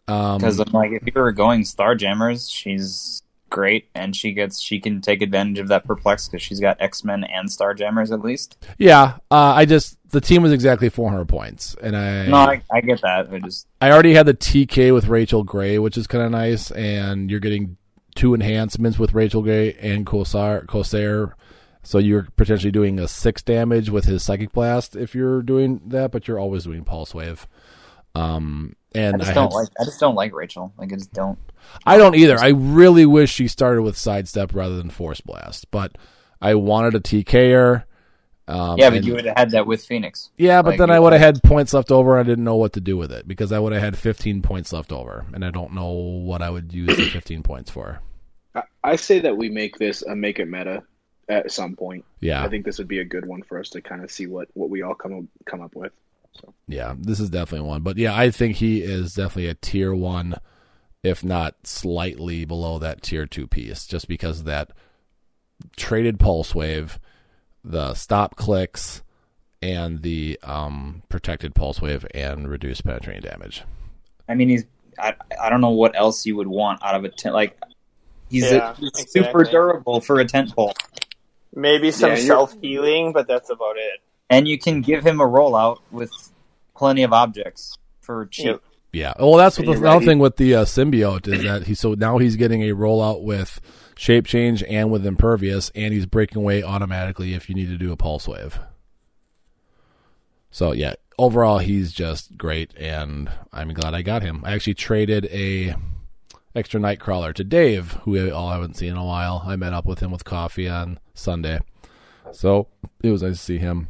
Because 0.05 0.59
Um, 0.59 0.67
like, 0.73 0.91
if 0.91 1.03
you 1.05 1.13
were 1.15 1.31
going 1.31 1.61
Starjammers, 1.61 2.51
she's 2.51 3.23
great, 3.49 3.87
and 3.95 4.15
she 4.15 4.33
gets 4.33 4.59
she 4.59 4.79
can 4.79 4.99
take 4.99 5.21
advantage 5.21 5.59
of 5.59 5.69
that 5.69 5.85
perplex 5.85 6.27
because 6.27 6.41
she's 6.41 6.59
got 6.59 6.75
X 6.81 7.03
Men 7.03 7.23
and 7.23 7.47
Starjammers 7.47 8.11
at 8.11 8.21
least. 8.21 8.57
yeah, 8.77 9.17
uh, 9.31 9.53
I 9.55 9.65
just 9.65 9.97
the 10.09 10.19
team 10.19 10.41
was 10.43 10.51
exactly 10.51 10.89
400 10.89 11.25
points, 11.25 11.75
and 11.81 11.95
I 11.95 12.27
No, 12.27 12.37
I, 12.37 12.61
I 12.71 12.81
get 12.81 13.01
that. 13.01 13.29
I 13.31 13.39
just 13.39 13.67
I 13.79 13.91
already 13.91 14.13
had 14.13 14.25
the 14.25 14.33
TK 14.33 14.93
with 14.93 15.07
Rachel 15.07 15.43
Grey, 15.43 15.79
which 15.79 15.97
is 15.97 16.07
kind 16.07 16.23
of 16.25 16.31
nice, 16.31 16.71
and 16.71 17.31
you're 17.31 17.39
getting 17.39 17.77
two 18.13 18.33
enhancements 18.33 18.97
with 18.99 19.13
Rachel 19.13 19.41
Grey 19.41 19.73
and 19.73 20.05
Corsair. 20.05 20.65
Corsair. 20.67 21.35
So 21.85 21.97
you're 21.97 22.27
potentially 22.37 22.71
doing 22.71 22.97
a 22.99 23.07
six 23.09 23.41
damage 23.41 23.89
with 23.89 24.05
his 24.05 24.23
Psychic 24.23 24.53
Blast 24.53 24.95
if 24.95 25.13
you're 25.13 25.41
doing 25.41 25.81
that, 25.87 26.11
but 26.11 26.27
you're 26.27 26.39
always 26.39 26.63
doing 26.63 26.83
Pulse 26.85 27.13
Wave. 27.13 27.45
Um, 28.15 28.75
I 28.95 28.99
and 28.99 29.19
just 29.19 29.31
I, 29.31 29.33
don't 29.33 29.51
had- 29.51 29.53
like 29.57 29.67
I 29.79 29.83
just 29.85 29.99
don't 29.99 30.15
like 30.15 30.33
Rachel. 30.33 30.73
Like 30.77 30.93
I 30.93 30.95
just 30.95 31.11
don't. 31.13 31.37
I 31.85 31.97
don't 31.97 32.15
either. 32.15 32.37
I 32.39 32.49
really 32.49 33.05
wish 33.05 33.31
she 33.33 33.47
started 33.47 33.81
with 33.81 33.97
Sidestep 33.97 34.53
rather 34.53 34.77
than 34.77 34.89
Force 34.91 35.19
Blast, 35.21 35.69
but 35.71 35.97
I 36.41 36.55
wanted 36.55 36.95
a 36.95 36.99
TK 36.99 37.51
her. 37.53 37.85
Um, 38.47 38.77
yeah, 38.77 38.89
but 38.89 38.97
and- 38.97 39.05
you 39.05 39.13
would 39.13 39.25
have 39.25 39.37
had 39.37 39.51
that 39.51 39.67
with 39.67 39.85
Phoenix. 39.85 40.29
Yeah, 40.37 40.61
but 40.61 40.71
Like, 40.71 40.79
then 40.79 40.89
I 40.89 40.99
would 40.99 41.13
have 41.13 41.21
had 41.21 41.43
points 41.43 41.73
left 41.73 41.91
over 41.91 42.17
and 42.17 42.27
I 42.27 42.29
didn't 42.29 42.43
know 42.43 42.57
what 42.57 42.73
to 42.73 42.81
do 42.81 42.97
with 42.97 43.11
it 43.11 43.27
because 43.27 43.51
I 43.51 43.59
would 43.59 43.71
have 43.73 43.81
had 43.81 43.97
15 43.97 44.41
points 44.41 44.73
left 44.73 44.91
over 44.91 45.25
and 45.33 45.45
I 45.45 45.51
don't 45.51 45.73
know 45.73 45.91
what 45.91 46.41
I 46.41 46.49
would 46.49 46.73
use 46.73 46.95
the 46.97 47.09
15 47.09 47.43
points 47.43 47.71
for. 47.71 48.01
I, 48.55 48.63
I 48.83 48.95
say 48.97 49.19
that 49.19 49.37
we 49.37 49.49
make 49.49 49.77
this 49.77 50.01
a 50.01 50.15
make 50.15 50.39
it 50.39 50.49
meta 50.49 50.83
at 51.29 51.51
some 51.51 51.75
point. 51.75 52.03
Yeah. 52.19 52.43
I 52.43 52.49
think 52.49 52.65
this 52.65 52.77
would 52.79 52.87
be 52.89 52.99
a 52.99 53.05
good 53.05 53.25
one 53.25 53.43
for 53.43 53.59
us 53.59 53.69
to 53.71 53.81
kind 53.81 54.03
of 54.03 54.11
see 54.11 54.27
what, 54.27 54.49
what 54.55 54.69
we 54.69 54.81
all 54.81 54.95
come 54.95 55.17
up, 55.17 55.23
come 55.45 55.61
up 55.61 55.75
with. 55.75 55.93
So 56.33 56.53
Yeah, 56.67 56.95
this 56.99 57.19
is 57.21 57.29
definitely 57.29 57.67
one. 57.67 57.81
But 57.81 57.97
yeah, 57.97 58.13
I 58.13 58.29
think 58.29 58.57
he 58.57 58.81
is 58.81 59.13
definitely 59.13 59.47
a 59.47 59.55
tier 59.55 59.93
1 59.93 60.35
if 61.01 61.23
not 61.23 61.67
slightly 61.67 62.45
below 62.45 62.79
that 62.79 63.01
tier 63.01 63.25
2 63.25 63.47
piece 63.47 63.85
just 63.85 64.07
because 64.07 64.39
of 64.39 64.45
that 64.45 64.71
traded 65.75 66.19
pulse 66.19 66.55
wave, 66.55 66.99
the 67.63 67.93
stop 67.93 68.35
clicks 68.35 69.01
and 69.61 70.01
the 70.01 70.39
um, 70.43 71.03
protected 71.09 71.55
pulse 71.55 71.81
wave 71.81 72.05
and 72.13 72.49
reduced 72.49 72.83
penetrating 72.83 73.21
damage. 73.21 73.63
I 74.27 74.35
mean, 74.35 74.49
he's. 74.49 74.65
I, 74.99 75.15
I 75.41 75.49
don't 75.49 75.61
know 75.61 75.71
what 75.71 75.97
else 75.97 76.25
you 76.25 76.35
would 76.35 76.47
want 76.47 76.83
out 76.83 76.93
of 76.95 77.03
a 77.03 77.09
tent. 77.09 77.33
Like 77.33 77.57
he's, 78.29 78.51
a- 78.51 78.73
he's 78.75 78.89
exactly. 78.89 79.23
super 79.23 79.43
durable 79.43 80.01
for 80.01 80.19
a 80.19 80.25
tent 80.25 80.53
pole, 80.55 80.73
Maybe 81.55 81.89
some 81.91 82.11
Yeah, 82.11 82.15
self 82.17 82.55
healing, 82.61 83.11
but 83.13 83.27
that's 83.27 83.49
about 83.49 83.77
it. 83.77 84.01
and 84.29 84.47
you 84.47 84.59
can 84.59 84.81
give 84.81 85.03
him 85.05 85.19
a 85.19 85.25
rollout 85.27 85.79
with 85.91 86.11
plenty 86.75 87.03
of 87.03 87.11
objects 87.13 87.77
for 88.01 88.25
cheap. 88.27 88.45
Yep. 88.45 88.61
Yeah. 88.91 89.13
Well, 89.19 89.37
that's 89.37 89.57
what 89.57 89.65
the 89.65 89.87
other 89.89 90.05
thing 90.05 90.19
with 90.19 90.35
the 90.37 90.55
uh, 90.55 90.65
symbiote 90.65 91.27
is 91.27 91.43
that 91.43 91.63
he 91.63 91.73
so 91.73 91.95
now 91.95 92.19
he's 92.19 92.35
getting 92.35 92.61
a 92.63 92.75
rollout 92.75 93.23
with 93.23 93.59
shape 93.95 94.25
change 94.25 94.63
and 94.63 94.91
with 94.91 95.05
impervious, 95.05 95.71
and 95.75 95.93
he's 95.93 96.05
breaking 96.05 96.37
away 96.37 96.63
automatically 96.63 97.33
if 97.33 97.49
you 97.49 97.55
need 97.55 97.67
to 97.67 97.77
do 97.77 97.91
a 97.91 97.97
pulse 97.97 98.27
wave. 98.27 98.59
So 100.51 100.71
yeah, 100.71 100.93
overall 101.17 101.59
he's 101.59 101.91
just 101.91 102.37
great, 102.37 102.75
and 102.77 103.31
I'm 103.51 103.73
glad 103.73 103.93
I 103.93 104.01
got 104.01 104.21
him. 104.21 104.43
I 104.45 104.53
actually 104.53 104.75
traded 104.75 105.25
a 105.25 105.75
extra 106.55 106.79
nightcrawler 106.79 107.33
to 107.33 107.43
Dave, 107.43 107.93
who 108.03 108.11
we 108.11 108.29
all 108.29 108.51
haven't 108.51 108.77
seen 108.77 108.91
in 108.91 108.97
a 108.97 109.05
while. 109.05 109.43
I 109.45 109.55
met 109.55 109.73
up 109.73 109.85
with 109.85 109.99
him 109.99 110.11
with 110.11 110.25
coffee 110.25 110.69
on 110.69 110.99
Sunday, 111.13 111.59
so 112.31 112.67
it 113.01 113.09
was 113.09 113.23
nice 113.23 113.37
to 113.37 113.43
see 113.43 113.57
him. 113.57 113.89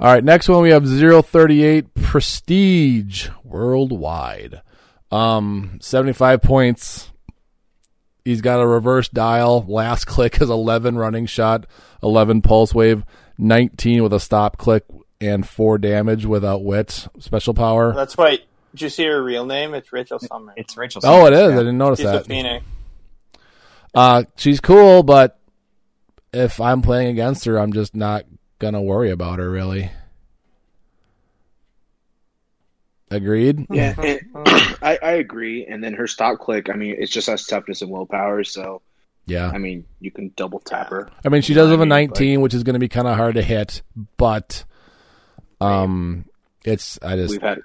All 0.00 0.12
right, 0.12 0.22
next 0.22 0.48
one 0.48 0.62
we 0.62 0.70
have 0.70 0.86
038 0.86 1.94
Prestige 1.94 3.28
Worldwide. 3.42 4.62
Um 5.10 5.78
75 5.80 6.42
points. 6.42 7.10
He's 8.28 8.42
got 8.42 8.60
a 8.60 8.66
reverse 8.66 9.08
dial. 9.08 9.64
Last 9.66 10.04
click 10.06 10.42
is 10.42 10.50
11 10.50 10.98
running 10.98 11.24
shot, 11.24 11.64
11 12.02 12.42
pulse 12.42 12.74
wave, 12.74 13.02
19 13.38 14.02
with 14.02 14.12
a 14.12 14.20
stop 14.20 14.58
click 14.58 14.84
and 15.18 15.48
4 15.48 15.78
damage 15.78 16.26
without 16.26 16.62
wits. 16.62 17.08
special 17.20 17.54
power. 17.54 17.94
That's 17.94 18.18
why. 18.18 18.40
Did 18.72 18.82
you 18.82 18.88
see 18.90 19.06
her 19.06 19.22
real 19.24 19.46
name? 19.46 19.72
It's 19.72 19.90
Rachel 19.94 20.18
Summer. 20.18 20.52
It's 20.58 20.76
Rachel. 20.76 21.00
Oh, 21.04 21.24
it 21.24 21.32
Summers, 21.32 21.38
is. 21.38 21.48
yeah. 21.48 21.54
I 21.54 21.58
didn't 21.60 21.78
notice 21.78 21.98
She's 22.00 22.08
a 22.08 22.12
that. 22.12 22.26
phoenix. 22.26 22.66
Uh 23.94 24.24
she's 24.36 24.60
cool, 24.60 25.02
but 25.02 25.38
if 26.34 26.60
I'm 26.60 26.82
playing 26.82 27.08
against 27.08 27.46
her, 27.46 27.58
I'm 27.58 27.72
just 27.72 27.96
not 27.96 28.24
going 28.58 28.74
to 28.74 28.82
worry 28.82 29.10
about 29.10 29.38
her 29.38 29.48
really. 29.50 29.90
Agreed? 33.10 33.66
yeah, 33.70 33.94
I, 34.82 34.98
I 35.02 35.12
agree. 35.12 35.66
And 35.66 35.82
then 35.82 35.94
her 35.94 36.06
stop 36.06 36.38
click, 36.38 36.68
I 36.70 36.74
mean, 36.74 36.96
it's 36.98 37.10
just 37.12 37.26
has 37.28 37.46
toughness 37.46 37.80
and 37.82 37.90
willpower. 37.90 38.44
So 38.44 38.82
Yeah. 39.26 39.50
I 39.52 39.58
mean, 39.58 39.84
you 40.00 40.10
can 40.10 40.32
double 40.36 40.60
tap 40.60 40.90
her. 40.90 41.08
I 41.24 41.28
mean, 41.30 41.42
she 41.42 41.54
does 41.54 41.70
have 41.70 41.80
a 41.80 41.84
mean, 41.84 41.88
19, 41.90 42.40
which 42.40 42.54
is 42.54 42.62
going 42.64 42.74
to 42.74 42.80
be 42.80 42.88
kind 42.88 43.06
of 43.08 43.16
hard 43.16 43.34
to 43.36 43.42
hit, 43.42 43.82
but 44.16 44.64
um, 45.60 46.24
it's 46.64 46.98
I 47.02 47.16
just 47.16 47.32
We've 47.32 47.42
had 47.42 47.60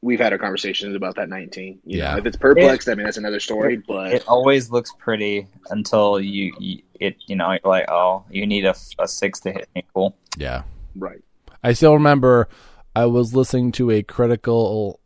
we've 0.00 0.20
had 0.20 0.32
our 0.32 0.38
conversations 0.38 0.94
about 0.94 1.16
that 1.16 1.28
19. 1.28 1.80
You 1.84 1.98
Yeah. 1.98 2.12
know, 2.12 2.18
if 2.18 2.26
it's 2.26 2.36
perplexed, 2.36 2.88
I 2.88 2.94
mean, 2.94 3.04
that's 3.04 3.16
another 3.16 3.40
story. 3.40 3.76
But 3.76 4.12
It 4.12 4.28
always 4.28 4.70
looks 4.70 4.92
pretty 4.98 5.48
until 5.70 6.20
you, 6.20 6.54
you 6.58 6.82
it 7.00 7.16
you 7.26 7.34
know 7.36 7.50
you're 7.50 7.60
like 7.64 7.90
oh 7.90 8.24
you 8.30 8.46
need 8.46 8.64
a, 8.64 8.74
a 9.00 9.08
six 9.08 9.40
to 9.40 9.50
hit 9.52 9.68
me 9.74 9.84
cool. 9.92 10.16
yeah. 10.38 10.62
right, 10.94 11.20
I 11.62 11.72
still 11.72 11.94
remember 11.94 12.48
I 12.94 13.06
was 13.06 13.34
listening 13.34 13.72
to 13.72 13.90
a 13.90 14.02
critical 14.02 15.00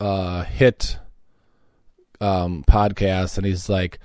uh, 0.00 0.44
hit 0.44 0.98
um, 2.20 2.64
podcast, 2.68 3.38
and 3.38 3.46
he's 3.46 3.68
like, 3.68 3.98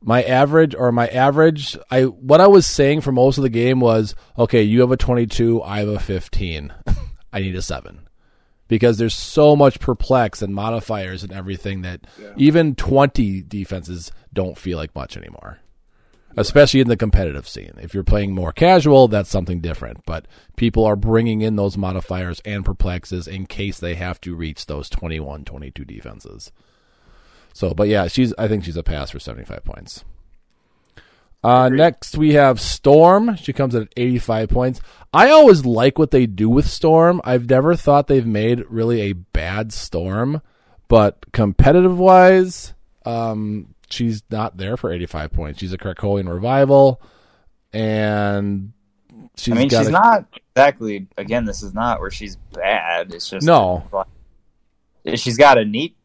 my 0.00 0.22
average 0.22 0.74
or 0.74 0.90
my 0.90 1.06
average. 1.06 1.76
I 1.90 2.02
what 2.02 2.40
I 2.40 2.48
was 2.48 2.66
saying 2.66 3.02
for 3.02 3.12
most 3.12 3.38
of 3.38 3.42
the 3.42 3.48
game 3.48 3.80
was, 3.80 4.14
okay, 4.36 4.62
you 4.62 4.80
have 4.80 4.90
a 4.90 4.96
22, 4.96 5.62
I 5.62 5.78
have 5.80 5.88
a 5.88 6.00
15. 6.00 6.72
I 7.32 7.40
need 7.40 7.56
a 7.56 7.62
seven 7.62 8.08
because 8.68 8.98
there's 8.98 9.14
so 9.14 9.54
much 9.54 9.80
perplex 9.80 10.42
and 10.42 10.54
modifiers 10.54 11.22
and 11.22 11.32
everything 11.32 11.82
that 11.82 12.00
even 12.36 12.74
20 12.74 13.42
defenses 13.42 14.12
don't 14.32 14.58
feel 14.58 14.76
like 14.78 14.94
much 14.94 15.16
anymore 15.16 15.58
especially 16.36 16.80
in 16.80 16.88
the 16.88 16.96
competitive 16.96 17.48
scene. 17.48 17.72
If 17.80 17.94
you're 17.94 18.04
playing 18.04 18.34
more 18.34 18.52
casual, 18.52 19.08
that's 19.08 19.30
something 19.30 19.60
different. 19.60 20.04
But 20.06 20.26
people 20.56 20.84
are 20.84 20.96
bringing 20.96 21.42
in 21.42 21.56
those 21.56 21.76
modifiers 21.76 22.40
and 22.44 22.64
perplexes 22.64 23.26
in 23.28 23.46
case 23.46 23.78
they 23.78 23.94
have 23.94 24.20
to 24.22 24.34
reach 24.34 24.66
those 24.66 24.88
21, 24.88 25.44
22 25.44 25.84
defenses. 25.84 26.52
So, 27.52 27.74
but 27.74 27.88
yeah, 27.88 28.08
she's. 28.08 28.32
I 28.38 28.48
think 28.48 28.64
she's 28.64 28.76
a 28.76 28.82
pass 28.82 29.10
for 29.10 29.18
75 29.18 29.64
points. 29.64 30.04
Uh, 31.44 31.68
next, 31.68 32.16
we 32.16 32.34
have 32.34 32.60
Storm. 32.60 33.36
She 33.36 33.52
comes 33.52 33.74
in 33.74 33.82
at 33.82 33.92
85 33.96 34.48
points. 34.48 34.80
I 35.12 35.30
always 35.30 35.66
like 35.66 35.98
what 35.98 36.12
they 36.12 36.26
do 36.26 36.48
with 36.48 36.68
Storm. 36.68 37.20
I've 37.24 37.50
never 37.50 37.74
thought 37.74 38.06
they've 38.06 38.26
made 38.26 38.64
really 38.68 39.02
a 39.02 39.12
bad 39.12 39.72
Storm, 39.72 40.40
but 40.86 41.26
competitive 41.32 41.98
wise, 41.98 42.74
um, 43.04 43.71
she's 43.92 44.22
not 44.30 44.56
there 44.56 44.76
for 44.76 44.92
85 44.92 45.32
points. 45.32 45.60
She's 45.60 45.72
a 45.72 45.78
Krakoan 45.78 46.32
revival, 46.32 47.00
and 47.72 48.72
she's 49.36 49.54
I 49.54 49.56
mean, 49.56 49.68
she's 49.68 49.88
a- 49.88 49.90
not 49.90 50.26
exactly. 50.54 51.06
Again, 51.16 51.44
this 51.44 51.62
is 51.62 51.74
not 51.74 52.00
where 52.00 52.10
she's 52.10 52.36
bad. 52.52 53.12
It's 53.12 53.28
just 53.28 53.46
No. 53.46 53.86
She's 55.14 55.36
got 55.36 55.58
a 55.58 55.64
neat 55.64 55.96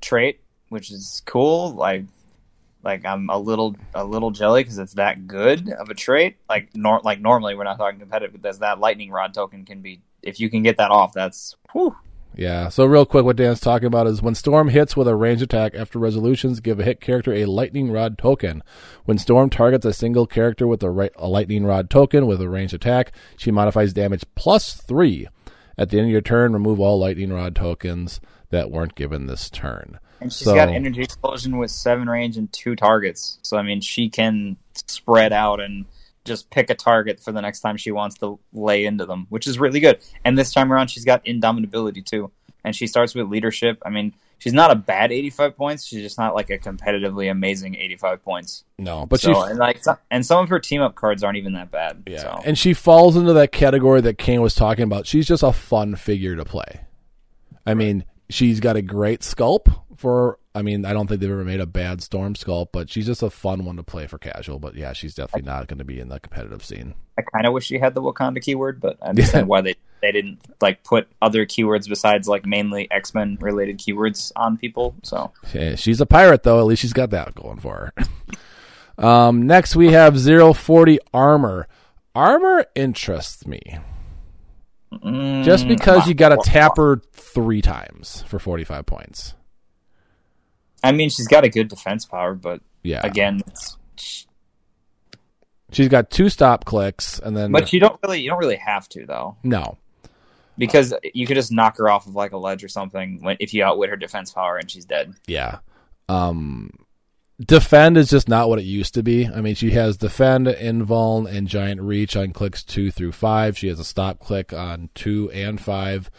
trait, 0.00 0.40
which 0.70 0.90
is 0.90 1.22
cool. 1.26 1.72
Like, 1.74 2.04
like 2.82 3.04
I'm 3.04 3.28
a 3.28 3.38
little 3.38 3.76
a 3.94 4.04
little 4.04 4.30
jelly 4.30 4.62
because 4.62 4.78
it's 4.78 4.94
that 4.94 5.26
good 5.26 5.68
of 5.70 5.90
a 5.90 5.94
trait. 5.94 6.36
Like, 6.48 6.70
nor 6.74 7.00
like 7.04 7.20
normally 7.20 7.54
we're 7.54 7.64
not 7.64 7.76
talking 7.76 7.98
competitive, 8.00 8.32
but 8.32 8.42
there's 8.42 8.60
that 8.60 8.80
lightning 8.80 9.10
rod 9.10 9.34
token 9.34 9.64
can 9.64 9.82
be. 9.82 10.00
If 10.22 10.40
you 10.40 10.48
can 10.48 10.62
get 10.62 10.78
that 10.78 10.90
off, 10.90 11.12
that's 11.12 11.54
whew. 11.72 11.96
Yeah. 12.36 12.68
So 12.68 12.84
real 12.84 13.06
quick, 13.06 13.24
what 13.24 13.36
Dan's 13.36 13.60
talking 13.60 13.86
about 13.86 14.06
is 14.06 14.20
when 14.20 14.34
Storm 14.34 14.68
hits 14.68 14.94
with 14.96 15.08
a 15.08 15.14
range 15.16 15.40
attack 15.40 15.74
after 15.74 15.98
resolutions, 15.98 16.60
give 16.60 16.78
a 16.78 16.84
hit 16.84 17.00
character 17.00 17.32
a 17.32 17.46
lightning 17.46 17.90
rod 17.90 18.18
token. 18.18 18.62
When 19.06 19.16
Storm 19.16 19.48
targets 19.48 19.86
a 19.86 19.92
single 19.94 20.26
character 20.26 20.66
with 20.66 20.82
a, 20.82 20.90
ri- 20.90 21.10
a 21.16 21.28
lightning 21.28 21.64
rod 21.64 21.88
token 21.88 22.26
with 22.26 22.40
a 22.42 22.48
range 22.48 22.74
attack, 22.74 23.12
she 23.38 23.50
modifies 23.50 23.94
damage 23.94 24.24
plus 24.34 24.74
three. 24.74 25.26
At 25.78 25.88
the 25.90 25.98
end 25.98 26.06
of 26.08 26.12
your 26.12 26.20
turn, 26.20 26.52
remove 26.52 26.78
all 26.78 26.98
lightning 26.98 27.32
rod 27.32 27.54
tokens 27.56 28.20
that 28.50 28.70
weren't 28.70 28.94
given 28.94 29.26
this 29.26 29.48
turn. 29.50 29.98
And 30.20 30.32
she's 30.32 30.44
So- 30.46 30.54
got 30.54 30.68
energy 30.68 31.02
explosion 31.02 31.56
with 31.56 31.70
seven 31.70 32.08
range 32.08 32.36
and 32.36 32.52
two 32.52 32.76
targets. 32.76 33.38
So 33.42 33.56
I 33.56 33.62
mean, 33.62 33.80
she 33.80 34.08
can 34.10 34.56
spread 34.86 35.32
out 35.32 35.60
and 35.60 35.86
just 36.26 36.50
pick 36.50 36.70
a 36.70 36.74
target 36.74 37.20
for 37.20 37.32
the 37.32 37.40
next 37.40 37.60
time 37.60 37.76
she 37.76 37.90
wants 37.90 38.16
to 38.18 38.38
lay 38.52 38.84
into 38.84 39.06
them, 39.06 39.26
which 39.28 39.46
is 39.46 39.58
really 39.58 39.80
good. 39.80 40.00
And 40.24 40.36
this 40.36 40.52
time 40.52 40.72
around, 40.72 40.88
she's 40.88 41.04
got 41.04 41.24
indomitability 41.24 42.04
too, 42.04 42.30
and 42.64 42.74
she 42.74 42.86
starts 42.86 43.14
with 43.14 43.28
leadership. 43.28 43.82
I 43.84 43.90
mean, 43.90 44.12
she's 44.38 44.52
not 44.52 44.70
a 44.70 44.74
bad 44.74 45.12
85 45.12 45.56
points. 45.56 45.86
She's 45.86 46.02
just 46.02 46.18
not 46.18 46.34
like 46.34 46.50
a 46.50 46.58
competitively 46.58 47.30
amazing 47.30 47.74
85 47.76 48.22
points. 48.22 48.64
No, 48.78 49.06
but 49.06 49.20
so, 49.20 49.32
she 49.32 49.50
and 49.50 49.58
like, 49.58 49.82
and 50.10 50.24
some 50.24 50.42
of 50.42 50.48
her 50.48 50.58
team 50.58 50.82
up 50.82 50.94
cards 50.94 51.22
aren't 51.22 51.38
even 51.38 51.54
that 51.54 51.70
bad. 51.70 52.02
Yeah, 52.06 52.18
So. 52.20 52.40
and 52.44 52.58
she 52.58 52.74
falls 52.74 53.16
into 53.16 53.32
that 53.32 53.52
category 53.52 54.00
that 54.02 54.18
Kane 54.18 54.42
was 54.42 54.54
talking 54.54 54.84
about. 54.84 55.06
She's 55.06 55.26
just 55.26 55.42
a 55.42 55.52
fun 55.52 55.94
figure 55.96 56.36
to 56.36 56.44
play. 56.44 56.80
I 57.64 57.74
mean, 57.74 58.04
she's 58.28 58.60
got 58.60 58.76
a 58.76 58.82
great 58.82 59.20
sculpt 59.20 59.74
for. 59.96 60.38
I 60.56 60.62
mean, 60.62 60.86
I 60.86 60.94
don't 60.94 61.06
think 61.06 61.20
they've 61.20 61.30
ever 61.30 61.44
made 61.44 61.60
a 61.60 61.66
bad 61.66 62.02
Storm 62.02 62.32
sculpt, 62.32 62.68
but 62.72 62.88
she's 62.88 63.04
just 63.04 63.22
a 63.22 63.28
fun 63.28 63.66
one 63.66 63.76
to 63.76 63.82
play 63.82 64.06
for 64.06 64.16
casual. 64.16 64.58
But 64.58 64.74
yeah, 64.74 64.94
she's 64.94 65.14
definitely 65.14 65.50
not 65.50 65.68
going 65.68 65.78
to 65.78 65.84
be 65.84 66.00
in 66.00 66.08
the 66.08 66.18
competitive 66.18 66.64
scene. 66.64 66.94
I 67.18 67.22
kind 67.22 67.46
of 67.46 67.52
wish 67.52 67.66
she 67.66 67.78
had 67.78 67.94
the 67.94 68.00
Wakanda 68.00 68.40
keyword, 68.40 68.80
but 68.80 68.96
I 69.02 69.08
understand 69.10 69.48
why 69.48 69.60
they 69.60 69.74
they 70.00 70.12
didn't 70.12 70.38
like 70.62 70.82
put 70.82 71.08
other 71.20 71.44
keywords 71.44 71.86
besides 71.90 72.26
like 72.26 72.46
mainly 72.46 72.90
X 72.90 73.12
Men 73.12 73.36
related 73.38 73.78
keywords 73.78 74.32
on 74.34 74.56
people. 74.56 74.94
So 75.02 75.30
Yeah, 75.52 75.74
She's 75.74 76.00
a 76.00 76.06
pirate 76.06 76.42
though. 76.42 76.58
At 76.58 76.64
least 76.64 76.80
she's 76.80 76.94
got 76.94 77.10
that 77.10 77.34
going 77.34 77.60
for 77.60 77.92
her. 77.94 79.04
um, 79.06 79.46
next 79.46 79.76
we 79.76 79.92
have 79.92 80.18
zero 80.18 80.54
forty 80.54 80.98
armor. 81.12 81.68
Armor 82.14 82.64
interests 82.74 83.46
me 83.46 83.60
mm, 84.90 85.44
just 85.44 85.68
because 85.68 86.08
you 86.08 86.14
got 86.14 86.30
to 86.30 86.38
tap 86.42 86.78
her 86.78 87.02
three 87.12 87.60
times 87.60 88.24
for 88.26 88.38
forty 88.38 88.64
five 88.64 88.86
points. 88.86 89.34
I 90.86 90.92
mean, 90.92 91.10
she's 91.10 91.28
got 91.28 91.44
a 91.44 91.48
good 91.48 91.68
defense 91.68 92.04
power, 92.04 92.34
but 92.34 92.60
Yeah, 92.82 93.00
again, 93.04 93.42
it's, 93.46 93.76
she's 95.72 95.88
got 95.88 96.10
two 96.10 96.28
stop 96.28 96.64
clicks, 96.64 97.18
and 97.18 97.36
then 97.36 97.52
but 97.52 97.72
you 97.72 97.80
don't 97.80 97.98
really 98.02 98.20
you 98.20 98.30
don't 98.30 98.38
really 98.38 98.56
have 98.56 98.88
to 98.90 99.06
though 99.06 99.36
no, 99.42 99.78
because 100.58 100.94
you 101.14 101.26
could 101.26 101.36
just 101.36 101.52
knock 101.52 101.78
her 101.78 101.88
off 101.88 102.06
of 102.06 102.14
like 102.14 102.32
a 102.32 102.38
ledge 102.38 102.64
or 102.64 102.68
something 102.68 103.22
when 103.22 103.36
if 103.40 103.52
you 103.54 103.62
outwit 103.64 103.90
her 103.90 103.96
defense 103.96 104.32
power 104.32 104.56
and 104.56 104.70
she's 104.70 104.84
dead. 104.84 105.14
Yeah. 105.26 105.58
Um 106.08 106.70
defend 107.38 107.98
is 107.98 108.08
just 108.08 108.28
not 108.28 108.48
what 108.48 108.58
it 108.58 108.64
used 108.64 108.94
to 108.94 109.02
be. 109.02 109.26
I 109.26 109.40
mean, 109.40 109.54
she 109.54 109.70
has 109.72 109.98
defend, 109.98 110.46
invuln, 110.46 111.30
and 111.30 111.46
giant 111.46 111.82
reach 111.82 112.16
on 112.16 112.32
clicks 112.32 112.62
two 112.62 112.90
through 112.90 113.12
five. 113.12 113.58
She 113.58 113.68
has 113.68 113.78
a 113.78 113.84
stop 113.84 114.18
click 114.18 114.52
on 114.52 114.88
two 114.94 115.30
and 115.32 115.60
five. 115.60 116.10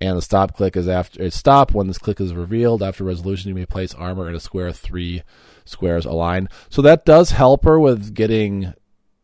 And 0.00 0.16
the 0.16 0.22
stop 0.22 0.54
click 0.56 0.76
is 0.76 0.88
after 0.88 1.20
it's 1.20 1.36
stop 1.36 1.72
when 1.74 1.88
this 1.88 1.98
click 1.98 2.20
is 2.20 2.32
revealed. 2.32 2.82
After 2.82 3.02
resolution, 3.02 3.48
you 3.48 3.54
may 3.54 3.66
place 3.66 3.94
armor 3.94 4.28
in 4.28 4.34
a 4.34 4.40
square 4.40 4.72
three 4.72 5.22
squares 5.64 6.04
aligned. 6.04 6.48
So 6.68 6.82
that 6.82 7.04
does 7.04 7.32
help 7.32 7.64
her 7.64 7.80
with 7.80 8.14
getting, 8.14 8.74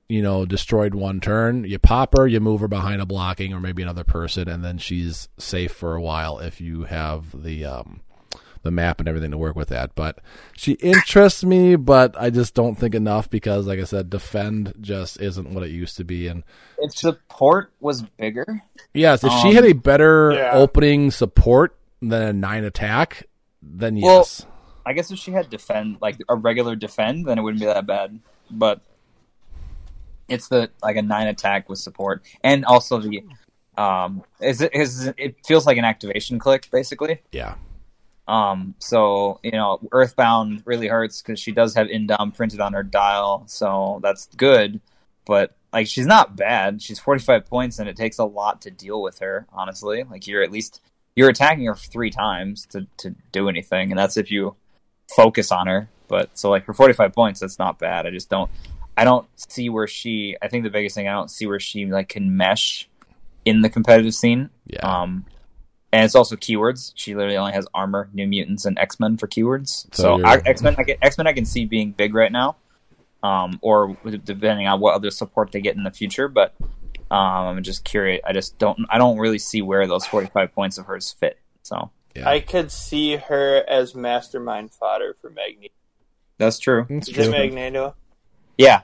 you 0.08 0.20
know, 0.20 0.44
destroyed 0.44 0.94
one 0.94 1.20
turn. 1.20 1.62
You 1.64 1.78
pop 1.78 2.16
her, 2.16 2.26
you 2.26 2.40
move 2.40 2.60
her 2.60 2.68
behind 2.68 3.00
a 3.00 3.06
blocking 3.06 3.52
or 3.54 3.60
maybe 3.60 3.82
another 3.82 4.04
person, 4.04 4.48
and 4.48 4.64
then 4.64 4.78
she's 4.78 5.28
safe 5.38 5.72
for 5.72 5.94
a 5.94 6.02
while 6.02 6.40
if 6.40 6.60
you 6.60 6.84
have 6.84 7.42
the 7.42 7.64
um, 7.64 8.00
the 8.64 8.70
map 8.72 8.98
and 8.98 9.08
everything 9.08 9.30
to 9.30 9.38
work 9.38 9.54
with 9.54 9.68
that. 9.68 9.94
But 9.94 10.18
she 10.56 10.72
interests 10.72 11.44
me, 11.44 11.76
but 11.76 12.14
I 12.20 12.30
just 12.30 12.54
don't 12.54 12.74
think 12.76 12.94
enough 12.94 13.30
because, 13.30 13.66
like 13.66 13.78
I 13.78 13.84
said, 13.84 14.10
defend 14.10 14.74
just 14.80 15.20
isn't 15.20 15.50
what 15.54 15.62
it 15.62 15.70
used 15.70 15.96
to 15.98 16.04
be. 16.04 16.26
And 16.26 16.42
If 16.78 16.96
support 16.96 17.72
was 17.80 18.02
bigger, 18.02 18.62
yes, 18.92 19.22
if 19.22 19.32
she 19.34 19.48
Um, 19.50 19.54
had 19.54 19.64
a 19.64 19.72
better 19.74 20.32
yeah. 20.32 20.50
opening 20.54 21.10
support 21.12 21.76
than 22.02 22.22
a 22.22 22.32
nine 22.32 22.64
attack, 22.64 23.28
then 23.62 24.00
Well- 24.00 24.18
yes. 24.18 24.46
I 24.86 24.92
guess 24.92 25.10
if 25.10 25.18
she 25.18 25.30
had 25.30 25.48
defend 25.48 25.96
like 26.02 26.18
a 26.28 26.34
regular 26.36 26.76
defend, 26.76 27.24
then 27.26 27.38
it 27.38 27.42
wouldn't 27.42 27.60
be 27.60 27.66
that 27.66 27.86
bad. 27.86 28.18
But 28.50 28.80
it's 30.28 30.48
the 30.48 30.70
like 30.82 30.96
a 30.96 31.02
nine 31.02 31.26
attack 31.26 31.68
with 31.68 31.78
support, 31.78 32.22
and 32.42 32.64
also 32.66 32.98
the 32.98 33.24
um 33.78 34.22
is 34.40 34.60
it 34.60 34.74
is 34.74 35.06
it 35.16 35.36
feels 35.46 35.66
like 35.66 35.76
an 35.78 35.84
activation 35.84 36.38
click 36.38 36.68
basically. 36.70 37.20
yeah. 37.32 37.54
Um, 38.26 38.74
so 38.78 39.40
you 39.42 39.52
know, 39.52 39.80
Earthbound 39.92 40.62
really 40.64 40.88
hurts 40.88 41.22
because 41.22 41.38
she 41.38 41.52
does 41.52 41.74
have 41.74 41.88
Indom 41.88 42.34
printed 42.34 42.60
on 42.60 42.72
her 42.72 42.82
dial, 42.82 43.44
so 43.46 44.00
that's 44.02 44.26
good. 44.36 44.80
But 45.26 45.56
like, 45.72 45.86
she's 45.86 46.06
not 46.06 46.36
bad. 46.36 46.80
She's 46.80 46.98
forty 46.98 47.22
five 47.22 47.46
points, 47.46 47.78
and 47.78 47.88
it 47.88 47.96
takes 47.96 48.18
a 48.18 48.24
lot 48.24 48.62
to 48.62 48.70
deal 48.70 49.02
with 49.02 49.18
her. 49.18 49.46
Honestly, 49.52 50.04
like 50.04 50.26
you're 50.26 50.42
at 50.42 50.50
least 50.50 50.80
you're 51.14 51.28
attacking 51.28 51.66
her 51.66 51.74
three 51.74 52.10
times 52.10 52.66
to 52.66 52.86
to 52.98 53.14
do 53.32 53.48
anything, 53.48 53.90
and 53.90 53.98
that's 53.98 54.16
if 54.16 54.30
you 54.30 54.56
focus 55.14 55.52
on 55.52 55.66
her. 55.66 55.88
But 56.08 56.38
so 56.38 56.50
like 56.50 56.64
for 56.64 56.72
forty 56.72 56.94
five 56.94 57.12
points, 57.12 57.40
that's 57.40 57.58
not 57.58 57.78
bad. 57.78 58.06
I 58.06 58.10
just 58.10 58.30
don't. 58.30 58.50
I 58.96 59.04
don't 59.04 59.26
see 59.36 59.68
where 59.68 59.86
she. 59.86 60.36
I 60.40 60.48
think 60.48 60.64
the 60.64 60.70
biggest 60.70 60.94
thing 60.94 61.08
I 61.08 61.12
don't 61.12 61.30
see 61.30 61.46
where 61.46 61.60
she 61.60 61.86
like 61.86 62.08
can 62.08 62.36
mesh 62.36 62.88
in 63.44 63.60
the 63.60 63.68
competitive 63.68 64.14
scene. 64.14 64.50
Yeah. 64.66 64.80
Um, 64.80 65.26
and 65.94 66.04
it's 66.04 66.14
also 66.16 66.34
keywords. 66.36 66.92
She 66.96 67.14
literally 67.14 67.36
only 67.36 67.52
has 67.52 67.66
armor, 67.72 68.08
New 68.12 68.26
Mutants, 68.26 68.64
and 68.64 68.78
X 68.78 68.98
Men 68.98 69.16
for 69.16 69.28
keywords. 69.28 69.86
So 69.94 70.18
So, 70.18 70.22
X 70.24 70.60
Men, 70.60 70.76
X 71.00 71.16
Men, 71.18 71.26
I 71.26 71.32
can 71.32 71.44
see 71.46 71.64
being 71.66 71.92
big 71.92 72.14
right 72.14 72.32
now, 72.32 72.56
um, 73.22 73.58
or 73.62 73.96
depending 74.24 74.66
on 74.66 74.80
what 74.80 74.94
other 74.94 75.10
support 75.10 75.52
they 75.52 75.60
get 75.60 75.76
in 75.76 75.84
the 75.84 75.90
future. 75.92 76.26
But 76.28 76.52
um, 77.10 77.46
I'm 77.56 77.62
just 77.62 77.84
curious. 77.84 78.20
I 78.26 78.32
just 78.32 78.58
don't. 78.58 78.78
I 78.90 78.98
don't 78.98 79.18
really 79.18 79.38
see 79.38 79.62
where 79.62 79.86
those 79.86 80.04
45 80.06 80.52
points 80.52 80.78
of 80.78 80.86
hers 80.86 81.12
fit. 81.12 81.38
So 81.62 81.90
Yeah. 82.16 82.28
I 82.28 82.40
could 82.40 82.72
see 82.72 83.16
her 83.16 83.64
as 83.68 83.94
mastermind 83.94 84.72
fodder 84.72 85.16
for 85.20 85.30
Magneto. 85.30 85.72
that's 86.38 86.58
true. 86.58 86.86
That's 86.90 87.08
Is 87.08 87.16
it 87.16 87.22
true. 87.22 87.30
Magneto? 87.30 87.94
Yeah, 88.58 88.80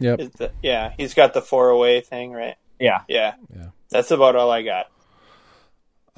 Yep. 0.00 0.20
Is 0.20 0.30
the, 0.30 0.52
yeah, 0.62 0.92
he's 0.96 1.14
got 1.14 1.34
the 1.34 1.42
four 1.42 1.68
away 1.70 2.00
thing, 2.00 2.32
right? 2.32 2.54
yeah. 2.78 3.00
Yeah. 3.08 3.34
Yeah. 3.54 3.66
That's 3.90 4.10
about 4.12 4.36
all 4.36 4.50
I 4.50 4.62
got. 4.62 4.86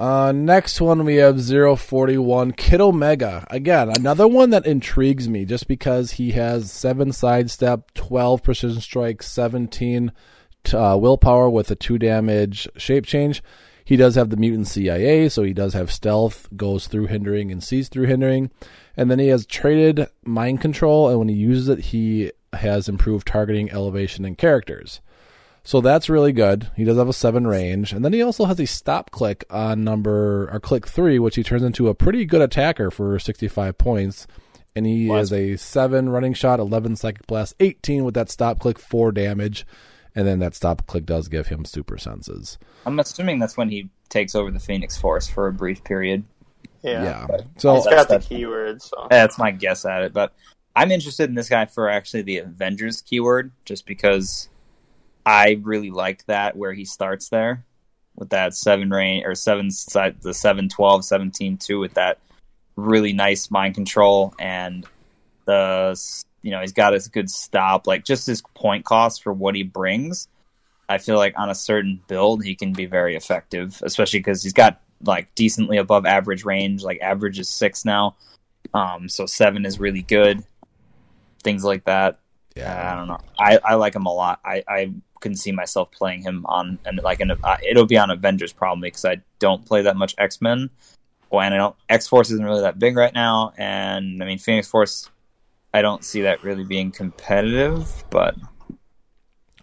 Uh, 0.01 0.33
next 0.33 0.81
one 0.81 1.05
we 1.05 1.17
have 1.17 1.39
041 1.47 2.53
Kid 2.53 2.81
Omega. 2.81 3.47
Again, 3.51 3.91
another 3.91 4.27
one 4.27 4.49
that 4.49 4.65
intrigues 4.65 5.29
me 5.29 5.45
just 5.45 5.69
because 5.69 6.13
he 6.13 6.31
has 6.31 6.73
7 6.73 7.13
sidestep, 7.13 7.93
12 7.93 8.43
precision 8.43 8.81
strike, 8.81 9.23
17 9.23 10.11
uh, 10.73 10.97
willpower 10.99 11.51
with 11.51 11.71
a 11.71 11.75
2 11.75 11.99
damage 11.99 12.67
shape 12.79 13.05
change. 13.05 13.43
He 13.85 13.97
does 13.97 14.15
have 14.15 14.31
the 14.31 14.39
mutant 14.39 14.69
CIA, 14.69 15.29
so 15.29 15.43
he 15.43 15.53
does 15.53 15.75
have 15.75 15.93
stealth, 15.93 16.49
goes 16.57 16.87
through 16.87 17.09
hindering 17.09 17.53
and 17.53 17.63
sees 17.63 17.91
through 17.91 18.07
hindering. 18.07 18.51
And 18.97 19.11
then 19.11 19.19
he 19.19 19.29
has 19.29 19.45
traded 19.45 20.07
mind 20.25 20.63
control, 20.63 21.11
and 21.11 21.19
when 21.19 21.29
he 21.29 21.35
uses 21.35 21.69
it, 21.69 21.81
he 21.81 22.33
has 22.55 22.89
improved 22.89 23.27
targeting, 23.27 23.71
elevation, 23.71 24.25
and 24.25 24.39
characters. 24.39 25.03
So 25.63 25.81
that's 25.81 26.09
really 26.09 26.33
good. 26.33 26.71
He 26.77 26.85
does 26.85 26.97
have 26.97 27.09
a 27.09 27.13
seven 27.13 27.47
range, 27.47 27.93
and 27.93 28.05
then 28.05 28.13
he 28.13 28.23
also 28.23 28.47
has 28.47 28.59
a 28.59 28.67
stop 28.67 29.11
click 29.11 29.45
on 29.51 29.85
number 29.85 30.49
or 30.51 30.59
click 30.61 30.87
three, 30.89 31.19
which 31.19 31.37
he 31.37 31.43
turns 31.43 31.63
into 31.63 31.89
a 31.89 31.95
pretty 31.95 32.25
good 32.25 32.41
attacker 32.41 32.91
for 32.91 33.19
sixty-five 33.19 33.77
points. 33.79 34.27
And 34.75 34.87
he 34.87 35.09
Wow. 35.09 35.17
has 35.17 35.33
a 35.33 35.57
seven 35.57 36.09
running 36.09 36.33
shot, 36.33 36.61
eleven 36.61 36.97
psychic 36.97 37.27
blast, 37.27 37.55
eighteen 37.61 38.05
with 38.05 38.15
that 38.15 38.31
stop 38.31 38.59
click, 38.59 38.79
four 38.79 39.13
damage, 39.13 39.67
and 40.15 40.27
then 40.27 40.39
that 40.39 40.55
stop 40.55 40.87
click 40.87 41.05
does 41.05 41.29
give 41.29 41.49
him 41.49 41.65
super 41.65 41.99
senses. 41.99 42.57
I'm 42.87 42.99
assuming 42.99 43.39
that's 43.41 43.57
when 43.57 43.69
he 43.69 43.91
takes 44.09 44.35
over 44.35 44.51
the 44.51 44.61
Phoenix 44.61 44.97
Force 44.97 45.29
for 45.29 45.47
a 45.49 45.53
brief 45.53 45.85
period. 45.85 46.25
Yeah. 46.83 47.03
Yeah. 47.05 47.27
So 47.59 47.75
He's 47.75 47.85
got 47.85 48.09
the 48.09 48.15
that's- 48.15 48.29
keyword, 48.29 48.81
so 48.81 49.07
That's 49.11 49.39
my 49.39 49.51
guess 49.51 49.85
at 49.85 50.03
it, 50.03 50.13
but 50.15 50.33
I'm 50.75 50.91
interested 50.93 51.29
in 51.29 51.35
this 51.35 51.49
guy 51.49 51.67
for 51.67 51.91
actually 51.91 52.23
the 52.23 52.39
Avengers 52.39 53.03
keyword, 53.03 53.51
just 53.65 53.85
because 53.87 54.49
I 55.25 55.61
really 55.63 55.91
like 55.91 56.25
that 56.27 56.57
where 56.57 56.73
he 56.73 56.85
starts 56.85 57.29
there 57.29 57.65
with 58.17 58.31
that 58.31 58.55
seven 58.55 58.91
range 58.91 59.25
or 59.27 59.35
seven 59.35 59.71
side 59.71 60.21
the 60.23 60.35
7 60.35 60.69
12 60.69 61.05
17 61.05 61.57
2 61.57 61.79
with 61.79 61.95
that 61.95 62.19
really 62.77 63.13
nice 63.13 63.51
mind 63.51 63.75
control 63.75 64.35
and 64.39 64.87
the 65.47 65.99
you 66.43 66.51
know 66.51 66.61
he's 66.61 66.73
got 66.73 66.93
his 66.93 67.09
good 67.09 67.29
stop 67.29 67.87
like 67.87 68.05
just 68.05 68.27
his 68.27 68.43
point 68.55 68.85
cost 68.85 69.23
for 69.23 69.33
what 69.33 69.55
he 69.55 69.63
brings. 69.63 70.29
I 70.89 70.99
feel 70.99 71.17
like 71.17 71.39
on 71.39 71.51
a 71.51 71.55
certain 71.55 72.01
build 72.09 72.43
he 72.43 72.55
can 72.55 72.73
be 72.73 72.87
very 72.87 73.17
effective 73.17 73.81
especially 73.85 74.21
because 74.21 74.43
he's 74.43 74.53
got 74.53 74.81
like 75.03 75.35
decently 75.35 75.79
above 75.79 76.05
average 76.05 76.45
range 76.45 76.83
like 76.83 77.01
average 77.01 77.39
is 77.39 77.49
six 77.49 77.85
now. 77.85 78.17
Um 78.75 79.09
so 79.09 79.27
seven 79.27 79.67
is 79.67 79.81
really 79.81 80.03
good 80.03 80.45
things 81.43 81.65
like 81.65 81.85
that 81.85 82.19
I 82.63 82.95
don't 82.97 83.09
know. 83.09 83.19
I, 83.39 83.59
I 83.65 83.75
like 83.75 83.95
him 83.95 84.07
a 84.07 84.13
lot. 84.13 84.41
I, 84.45 84.63
I 84.69 84.93
couldn't 85.21 85.37
see 85.37 85.53
myself 85.53 85.91
playing 85.93 86.23
him 86.23 86.45
on 86.47 86.79
and 86.85 87.01
like 87.03 87.21
an 87.21 87.31
uh, 87.31 87.57
it'll 87.69 87.87
be 87.87 87.99
on 87.99 88.11
Avengers 88.11 88.53
probably 88.53 88.89
because 88.89 89.05
I 89.05 89.21
don't 89.39 89.65
play 89.65 89.83
that 89.83 89.97
much 89.97 90.15
X 90.19 90.41
Men. 90.41 90.71
Well, 91.31 91.43
and 91.43 91.55
I 91.55 91.59
don't 91.59 91.77
X 91.89 92.09
Force 92.09 92.31
isn't 92.31 92.45
really 92.45 92.63
that 92.63 92.79
big 92.79 92.97
right 92.97 93.15
now, 93.15 93.53
and 93.59 94.23
I 94.23 94.27
mean 94.27 94.39
Phoenix 94.39 94.69
Force. 94.69 95.09
I 95.73 95.83
don't 95.83 96.05
see 96.05 96.23
that 96.23 96.43
really 96.43 96.65
being 96.65 96.91
competitive, 96.91 98.05
but 98.11 98.35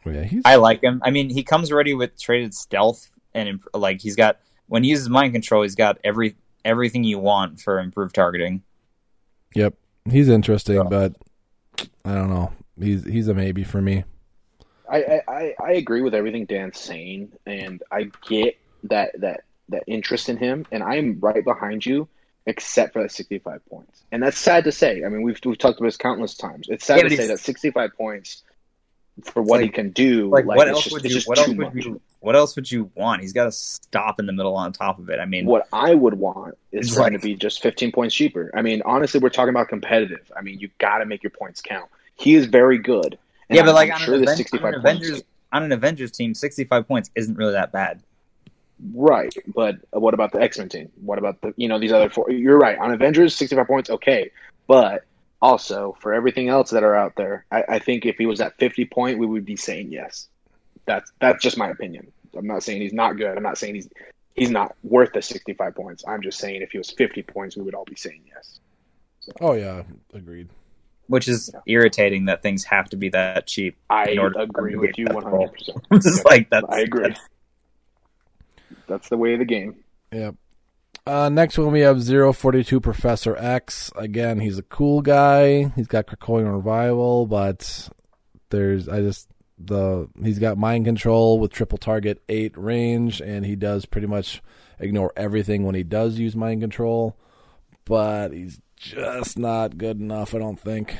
yeah, 0.05 0.23
he's 0.23 0.43
I 0.45 0.55
like 0.55 0.81
him. 0.81 1.01
I 1.03 1.11
mean, 1.11 1.29
he 1.29 1.43
comes 1.43 1.71
ready 1.71 1.93
with 1.93 2.17
traded 2.17 2.53
stealth 2.53 3.09
and 3.33 3.49
imp- 3.49 3.67
like 3.73 4.01
he's 4.01 4.15
got 4.15 4.39
when 4.67 4.83
he 4.83 4.89
uses 4.89 5.09
mind 5.09 5.33
control, 5.33 5.63
he's 5.63 5.75
got 5.75 5.97
every 6.03 6.35
everything 6.63 7.03
you 7.03 7.19
want 7.19 7.59
for 7.59 7.79
improved 7.79 8.15
targeting. 8.15 8.61
Yep, 9.55 9.73
he's 10.09 10.29
interesting, 10.29 10.75
Yeah. 10.75 10.83
but 10.83 11.15
I 12.05 12.13
don't 12.13 12.29
know. 12.29 12.53
He's 12.79 13.03
he's 13.05 13.27
a 13.27 13.33
maybe 13.33 13.63
for 13.63 13.81
me. 13.81 14.03
I, 14.89 14.97
I, 15.03 15.21
I- 15.27 15.55
I 15.63 15.71
agree 15.73 16.01
with 16.01 16.13
everything 16.15 16.45
Dan's 16.45 16.79
saying, 16.79 17.31
and 17.45 17.83
I 17.91 18.09
get 18.27 18.57
that 18.83 19.19
that 19.21 19.41
that 19.69 19.83
interest 19.87 20.29
in 20.29 20.37
him, 20.37 20.65
and 20.71 20.81
I'm 20.81 21.19
right 21.19 21.43
behind 21.43 21.85
you, 21.85 22.07
except 22.45 22.93
for 22.93 23.01
that 23.01 23.11
65 23.11 23.65
points. 23.69 24.01
And 24.13 24.23
that's 24.23 24.37
sad 24.37 24.63
to 24.63 24.71
say. 24.71 25.03
I 25.03 25.09
mean, 25.09 25.23
we've 25.23 25.39
we've 25.43 25.57
talked 25.57 25.79
about 25.79 25.87
this 25.87 25.97
countless 25.97 26.35
times. 26.35 26.67
It's 26.69 26.85
sad 26.85 26.97
Yeah, 27.03 27.09
to 27.09 27.17
say 27.17 27.27
that 27.27 27.39
65 27.39 27.91
points 27.97 28.43
for 29.25 29.41
what 29.41 29.61
he 29.61 29.67
can 29.69 29.89
do. 29.89 30.29
Like, 30.29 30.45
like, 30.45 30.57
what 30.57 30.67
else 30.69 30.83
just, 30.85 30.93
would 30.93 31.03
you? 31.11 31.19
What 31.25 31.37
else 31.39 31.47
would 31.49 31.57
much. 31.57 31.85
you? 31.85 32.01
What 32.19 32.35
else 32.35 32.55
would 32.55 32.71
you 32.71 32.89
want? 32.95 33.21
He's 33.21 33.33
got 33.33 33.45
to 33.45 33.51
stop 33.51 34.19
in 34.19 34.25
the 34.25 34.33
middle 34.33 34.55
on 34.55 34.71
top 34.73 34.99
of 34.99 35.09
it. 35.09 35.19
I 35.19 35.25
mean, 35.25 35.45
What 35.45 35.67
I 35.73 35.93
would 35.93 36.13
want 36.15 36.57
is 36.71 36.87
It's 36.87 36.95
for 36.95 37.01
him 37.05 37.13
like- 37.13 37.21
to 37.21 37.27
be 37.27 37.35
just 37.35 37.61
15 37.61 37.91
points 37.91 38.15
cheaper. 38.15 38.51
I 38.55 38.61
mean, 38.61 38.81
honestly, 38.85 39.19
we're 39.19 39.29
talking 39.29 39.49
about 39.49 39.67
competitive. 39.67 40.31
I 40.35 40.41
mean, 40.41 40.59
you 40.59 40.69
got 40.79 40.99
to 40.99 41.05
make 41.05 41.23
your 41.23 41.29
points 41.31 41.61
count. 41.61 41.89
He 42.17 42.35
is 42.35 42.45
very 42.45 42.77
good. 42.77 43.17
And 43.49 43.57
yeah, 43.57 43.63
but 43.63 43.75
like 43.75 43.89
I'm 43.89 43.95
on, 43.95 44.01
sure 44.01 44.15
an 44.15 44.23
Aven- 44.23 44.37
65 44.37 44.63
on 44.63 44.73
an 44.73 44.81
points. 44.81 44.85
Avengers 44.85 45.23
on 45.53 45.63
an 45.63 45.71
Avengers 45.71 46.11
team, 46.11 46.33
sixty-five 46.33 46.87
points 46.87 47.09
isn't 47.15 47.37
really 47.37 47.53
that 47.53 47.71
bad. 47.71 48.01
Right, 48.93 49.33
but 49.55 49.77
what 49.91 50.13
about 50.13 50.33
the 50.33 50.41
X 50.41 50.57
Men 50.57 50.69
team? 50.69 50.91
What 51.01 51.17
about 51.17 51.41
the 51.41 51.53
you 51.57 51.67
know 51.67 51.79
these 51.79 51.93
other 51.93 52.09
four? 52.09 52.29
You're 52.29 52.59
right 52.59 52.77
on 52.77 52.91
Avengers, 52.91 53.35
sixty 53.35 53.55
five 53.55 53.67
points, 53.67 53.89
okay, 53.89 54.31
but 54.67 55.05
also 55.41 55.95
for 56.01 56.13
everything 56.13 56.49
else 56.49 56.71
that 56.71 56.83
are 56.83 56.95
out 56.95 57.15
there, 57.15 57.45
I, 57.51 57.63
I 57.69 57.79
think 57.79 58.05
if 58.05 58.17
he 58.17 58.25
was 58.25 58.41
at 58.41 58.57
fifty 58.57 58.85
point, 58.85 59.19
we 59.19 59.25
would 59.25 59.45
be 59.45 59.55
saying 59.55 59.91
yes. 59.91 60.27
That's 60.85 61.11
that's 61.19 61.41
just 61.41 61.57
my 61.57 61.69
opinion. 61.69 62.11
I'm 62.35 62.45
not 62.47 62.63
saying 62.63 62.81
he's 62.81 62.93
not 62.93 63.17
good. 63.17 63.35
I'm 63.35 63.43
not 63.43 63.57
saying 63.57 63.75
he's 63.75 63.89
he's 64.35 64.51
not 64.51 64.75
worth 64.83 65.13
the 65.13 65.21
sixty 65.21 65.53
five 65.53 65.73
points. 65.75 66.03
I'm 66.07 66.21
just 66.21 66.37
saying 66.37 66.61
if 66.61 66.71
he 66.71 66.77
was 66.77 66.91
fifty 66.91 67.23
points, 67.23 67.55
we 67.57 67.63
would 67.63 67.73
all 67.73 67.85
be 67.85 67.95
saying 67.95 68.21
yes. 68.27 68.59
Oh 69.41 69.53
yeah, 69.53 69.83
agreed. 70.13 70.49
Which 71.07 71.27
is 71.27 71.49
Yeah. 71.53 71.61
irritating 71.67 72.25
that 72.25 72.41
things 72.41 72.63
have 72.65 72.89
to 72.89 72.97
be 72.97 73.09
that 73.09 73.47
cheap. 73.47 73.77
I 73.89 74.09
In 74.09 74.19
order 74.19 74.39
agree 74.41 74.73
to 74.73 74.77
with 74.79 74.97
you 74.97 75.07
hundred 75.11 75.51
percent. 75.53 75.77
I'm 75.91 76.01
just 76.01 76.25
like 76.25 76.49
that's. 76.49 76.65
I 76.69 76.79
agree. 76.81 77.03
that's- 77.03 77.27
That's 78.87 79.09
the 79.09 79.17
way 79.17 79.33
of 79.33 79.39
the 79.39 79.45
game. 79.45 79.75
Yep. 80.11 80.35
Uh, 81.05 81.29
next 81.29 81.57
one 81.57 81.71
we 81.71 81.79
have 81.81 82.03
042 82.05 82.79
Professor 82.81 83.35
X. 83.37 83.91
Again, 83.95 84.39
he's 84.41 84.57
a 84.57 84.63
cool 84.63 85.01
guy. 85.01 85.69
He's 85.75 85.87
got 85.87 86.05
Krakoan 86.07 86.51
revival, 86.53 87.25
but 87.25 87.89
there's 88.49 88.89
I 88.89 88.99
just 89.01 89.29
the 89.57 90.07
he's 90.21 90.37
got 90.39 90.57
mind 90.57 90.85
control 90.85 91.39
with 91.39 91.51
triple 91.51 91.77
target 91.77 92.21
eight 92.27 92.57
range, 92.57 93.21
and 93.21 93.45
he 93.45 93.55
does 93.55 93.85
pretty 93.85 94.07
much 94.07 94.41
ignore 94.79 95.13
everything 95.15 95.63
when 95.63 95.75
he 95.75 95.83
does 95.83 96.19
use 96.19 96.35
mind 96.35 96.61
control. 96.61 97.15
But 97.85 98.33
he's 98.33 98.59
just 98.77 99.37
not 99.37 99.77
good 99.77 99.99
enough, 99.99 100.33
I 100.33 100.39
don't 100.39 100.59
think. 100.59 100.95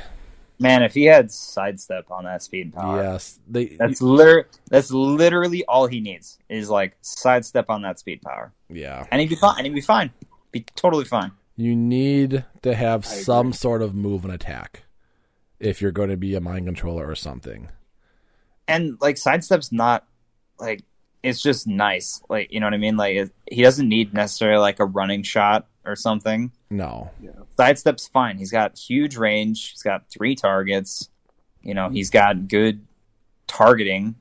Man, 0.60 0.82
if 0.82 0.96
he 0.96 1.04
had 1.06 1.30
sidestep 1.32 2.10
on 2.10 2.24
that 2.24 2.42
speed 2.42 2.74
power, 2.74 3.04
Yes, 3.04 3.40
they. 3.48 3.66
that's 3.78 4.02
liter- 4.02 4.50
That's 4.70 4.90
literally 4.92 5.63
all 5.66 5.86
he 5.88 6.00
needs 6.00 6.40
is 6.50 6.70
like 6.70 6.98
sidestep 7.02 7.70
on 7.70 7.84
that 7.84 8.00
speed 8.00 8.22
power, 8.24 8.52
yeah, 8.70 9.06
and 9.12 9.22
he'd 9.22 9.30
be 9.30 9.36
fine. 9.36 9.56
And 9.60 9.68
he'd 9.68 9.76
be 9.76 9.82
fine. 9.82 10.10
Be 10.52 10.66
totally 10.76 11.06
fine. 11.06 11.32
you 11.56 11.76
need 11.76 12.44
to 12.63 12.74
have 12.76 13.06
I 13.06 13.12
agree. 13.12 13.24
some 13.24 13.54
sort 13.54 13.82
of 13.84 13.94
move 13.94 14.24
and 14.26 14.34
attack 14.34 14.84
if 15.60 15.82
you're 15.82 15.92
going 15.92 16.10
to 16.10 16.18
be 16.18 16.34
a 16.36 16.42
mind 16.42 16.66
controller 16.66 17.08
or 17.08 17.16
something. 17.16 17.70
and 18.68 18.98
like 19.02 19.18
sidestep's 19.18 19.72
not 19.72 20.06
like 20.60 20.84
it's 21.24 21.42
just 21.42 21.68
nice 21.68 22.22
like 22.30 22.52
you 22.52 22.60
know 22.60 22.66
what 22.68 22.74
i 22.74 22.78
mean 22.78 22.96
like 22.98 23.16
it, 23.16 23.32
he 23.52 23.62
doesn't 23.63 23.90
need 23.90 24.13
necessarily 24.13 24.60
like 24.60 24.80
a 24.80 24.86
running 24.86 25.24
shot 25.24 25.68
or 25.88 25.95
something. 25.95 26.52
No, 26.69 27.10
sidestep's 27.58 28.08
fine. 28.08 28.38
He's 28.38 28.52
got 28.52 28.78
huge 28.78 29.17
range. 29.17 29.71
He's 29.71 29.82
got 29.82 30.10
three 30.10 30.36
targets. 30.36 31.10
You 31.62 31.73
know 31.73 31.89
he's 31.89 32.10
got 32.10 32.47
good 32.47 32.86
targeting 33.47 34.15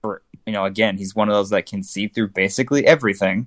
for 0.00 0.22
you 0.46 0.52
know 0.52 0.64
again 0.64 0.96
he's 0.96 1.14
one 1.14 1.28
of 1.28 1.34
those 1.34 1.50
that 1.50 1.66
can 1.66 1.82
see 1.82 2.08
through 2.08 2.28
basically 2.28 2.86
everything. 2.86 3.46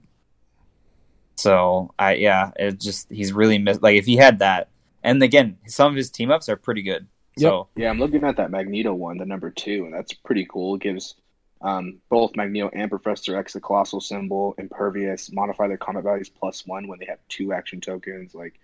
So 1.36 1.94
i 1.98 2.14
yeah 2.14 2.52
it 2.56 2.80
just 2.80 3.12
he's 3.12 3.34
really 3.34 3.58
missed 3.58 3.82
like 3.82 3.96
if 3.96 4.06
he 4.06 4.16
had 4.16 4.40
that 4.40 4.70
and 5.04 5.22
again 5.24 5.58
some 5.68 5.92
of 5.92 5.96
his 5.96 6.12
team 6.12 6.32
ups 6.32 6.48
are 6.50 6.56
pretty 6.56 6.84
good. 6.84 7.08
So 7.38 7.68
Yeah, 7.76 7.90
I'm 7.90 8.00
looking 8.00 8.24
at 8.24 8.38
that 8.38 8.52
Magneto 8.52 8.94
one, 8.94 9.18
the 9.18 9.26
number 9.26 9.50
two, 9.50 9.86
and 9.86 9.94
that's 9.94 10.14
pretty 10.14 10.46
cool. 10.46 10.76
It 10.76 10.82
gives 10.82 11.16
um, 11.64 12.00
both 12.10 12.36
Magneto 12.36 12.70
and 12.74 12.90
Professor 12.90 13.36
X 13.38 13.54
the 13.54 13.62
colossal 13.62 14.02
symbol, 14.02 14.54
impervious, 14.58 15.32
modify 15.32 15.68
their 15.68 15.78
combat 15.78 16.04
values 16.04 16.30
plus 16.30 16.68
one 16.68 16.88
when 16.88 17.00
they 17.00 17.06
have 17.06 17.20
two 17.30 17.54
action 17.54 17.80
tokens. 17.82 18.36
Like, 18.36 18.60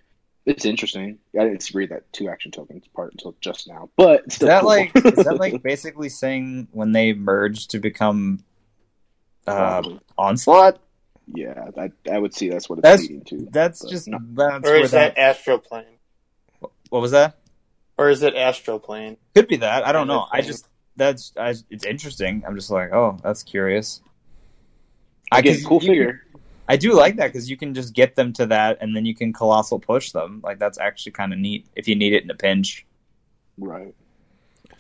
it's 0.45 0.65
interesting. 0.65 1.17
I 1.39 1.45
didn't 1.45 1.67
read 1.73 1.89
that 1.89 2.11
two 2.11 2.29
action 2.29 2.51
tokens 2.51 2.87
part 2.93 3.13
until 3.13 3.35
just 3.41 3.67
now, 3.67 3.89
but 3.95 4.25
it's 4.25 4.27
Is 4.27 4.35
still 4.35 4.47
that 4.49 4.59
cool. 4.61 4.69
like 4.69 4.95
is 4.95 5.25
that 5.25 5.37
like 5.39 5.63
basically 5.63 6.09
saying 6.09 6.67
when 6.71 6.91
they 6.91 7.13
merge 7.13 7.67
to 7.69 7.79
become 7.79 8.43
uh, 9.47 9.53
Probably. 9.81 9.99
onslaught? 10.17 10.79
yeah, 11.33 11.69
that 11.75 11.91
I 12.11 12.17
would 12.17 12.33
see 12.33 12.49
that's 12.49 12.67
what 12.69 12.79
it's 12.79 12.83
That's- 12.83 13.01
leading 13.01 13.23
to. 13.25 13.47
That's 13.51 13.87
just 13.87 14.07
no. 14.07 14.17
that's 14.33 14.67
or 14.67 14.71
where 14.71 14.81
is 14.81 14.91
that 14.91 15.15
that, 15.15 15.21
Astral 15.21 15.59
Plane? 15.59 15.85
what 16.89 17.01
was 17.01 17.11
that? 17.11 17.37
Or 17.97 18.09
is 18.09 18.23
it 18.23 18.33
Astral 18.35 18.79
Plane? 18.79 19.17
Could 19.35 19.47
be 19.47 19.57
that. 19.57 19.85
I 19.85 19.91
don't 19.91 20.07
know. 20.07 20.25
I 20.31 20.37
That's 20.37 20.47
just 20.47 20.67
that's 20.99 21.33
I, 21.37 21.55
it's 21.71 21.85
interesting. 21.85 22.43
I'm 22.45 22.55
just 22.55 22.69
like, 22.69 22.91
oh, 22.93 23.17
that's 23.23 23.41
curious. 23.41 24.01
I 25.31 25.39
Again, 25.39 25.55
'cause 25.55 25.65
cool 25.65 25.81
you- 25.81 25.87
figure. 25.89 26.21
I 26.67 26.75
do 26.77 26.93
like 26.93 27.15
that 27.15 27.27
because 27.33 27.49
you 27.49 27.57
can 27.57 27.73
just 27.73 27.95
get 27.95 28.15
them 28.15 28.31
to 28.33 28.45
that, 28.45 28.77
and 28.79 28.95
then 28.95 29.03
you 29.03 29.15
can 29.15 29.33
colossal 29.33 29.79
push 29.79 30.11
them. 30.11 30.39
Like 30.43 30.59
that's 30.59 30.77
actually 30.77 31.13
kind 31.13 31.33
of 31.33 31.39
neat 31.39 31.65
if 31.75 31.87
you 31.87 31.95
need 31.95 32.13
it 32.13 32.23
in 32.23 32.29
a 32.29 32.35
pinch. 32.35 32.85
Right. 33.57 33.95
um, 34.71 34.77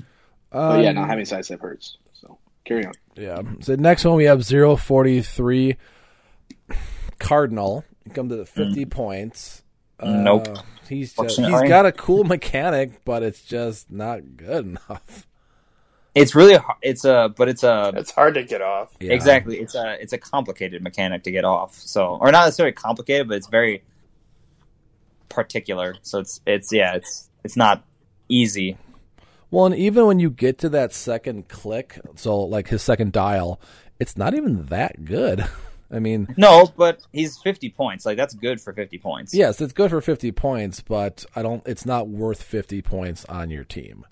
But 0.51 0.83
yeah, 0.83 0.91
not 0.91 1.07
having 1.09 1.25
sidestep 1.25 1.59
hurts. 1.61 1.97
So 2.13 2.37
carry 2.65 2.85
on. 2.85 2.93
Yeah. 3.15 3.41
So 3.61 3.73
next 3.75 4.05
one 4.05 4.15
we 4.17 4.25
have 4.25 4.45
043 4.45 5.77
Cardinal. 7.17 7.83
Come 8.13 8.29
to 8.29 8.35
the 8.35 8.45
50 8.45 8.85
points. 8.85 9.63
Uh, 9.99 10.11
Nope. 10.11 10.47
He's 10.87 11.13
just, 11.13 11.37
he's 11.37 11.45
Fortunately. 11.45 11.67
got 11.67 11.85
a 11.85 11.91
cool 11.91 12.23
mechanic, 12.23 13.03
but 13.05 13.21
it's 13.21 13.43
just 13.43 13.91
not 13.91 14.37
good 14.37 14.65
enough. 14.89 15.27
It's 16.21 16.35
really 16.35 16.55
har- 16.55 16.77
it's 16.81 17.05
a 17.05 17.33
but 17.35 17.49
it's 17.49 17.63
a 17.63 17.91
It's 17.95 18.11
hard 18.11 18.33
to 18.35 18.43
get 18.43 18.61
off. 18.61 18.89
Yeah. 18.99 19.13
exactly 19.13 19.59
it's 19.59 19.75
a 19.75 19.97
it's 20.01 20.13
a 20.13 20.17
complicated 20.17 20.81
mechanic 20.83 21.23
to 21.23 21.31
get 21.31 21.45
off. 21.45 21.75
So 21.75 22.17
or 22.21 22.31
not 22.31 22.45
necessarily 22.45 22.73
complicated, 22.73 23.27
but 23.27 23.37
it's 23.37 23.47
very 23.47 23.83
particular. 25.29 25.95
So 26.01 26.19
it's 26.19 26.41
it's 26.45 26.71
yeah 26.73 26.95
it's 26.95 27.29
it's 27.43 27.55
not 27.55 27.83
easy. 28.27 28.77
Well, 29.51 29.65
and 29.65 29.75
even 29.75 30.05
when 30.05 30.19
you 30.19 30.29
get 30.29 30.59
to 30.59 30.69
that 30.69 30.93
second 30.93 31.47
click, 31.47 31.99
so 32.15 32.39
like 32.41 32.67
his 32.67 32.83
second 32.83 33.11
dial, 33.13 33.59
it's 33.99 34.15
not 34.15 34.35
even 34.35 34.65
that 34.67 35.05
good. 35.05 35.43
I 35.91 35.97
mean, 35.97 36.35
No, 36.37 36.71
but 36.77 37.01
he's 37.11 37.37
fifty 37.39 37.69
points. 37.71 38.05
Like 38.05 38.15
that's 38.15 38.35
good 38.35 38.61
for 38.61 38.73
fifty 38.73 38.99
points. 38.99 39.33
yes, 39.33 39.59
it's 39.59 39.73
good 39.73 39.89
for 39.89 40.01
50 40.01 40.31
points, 40.33 40.81
but 40.81 41.25
I 41.35 41.41
don't 41.41 41.63
it's 41.65 41.83
not 41.85 42.07
worth 42.07 42.43
50 42.43 42.83
points 42.83 43.25
on 43.25 43.49
your 43.49 43.63
team. 43.63 44.05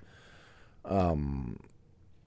Um 0.85 1.59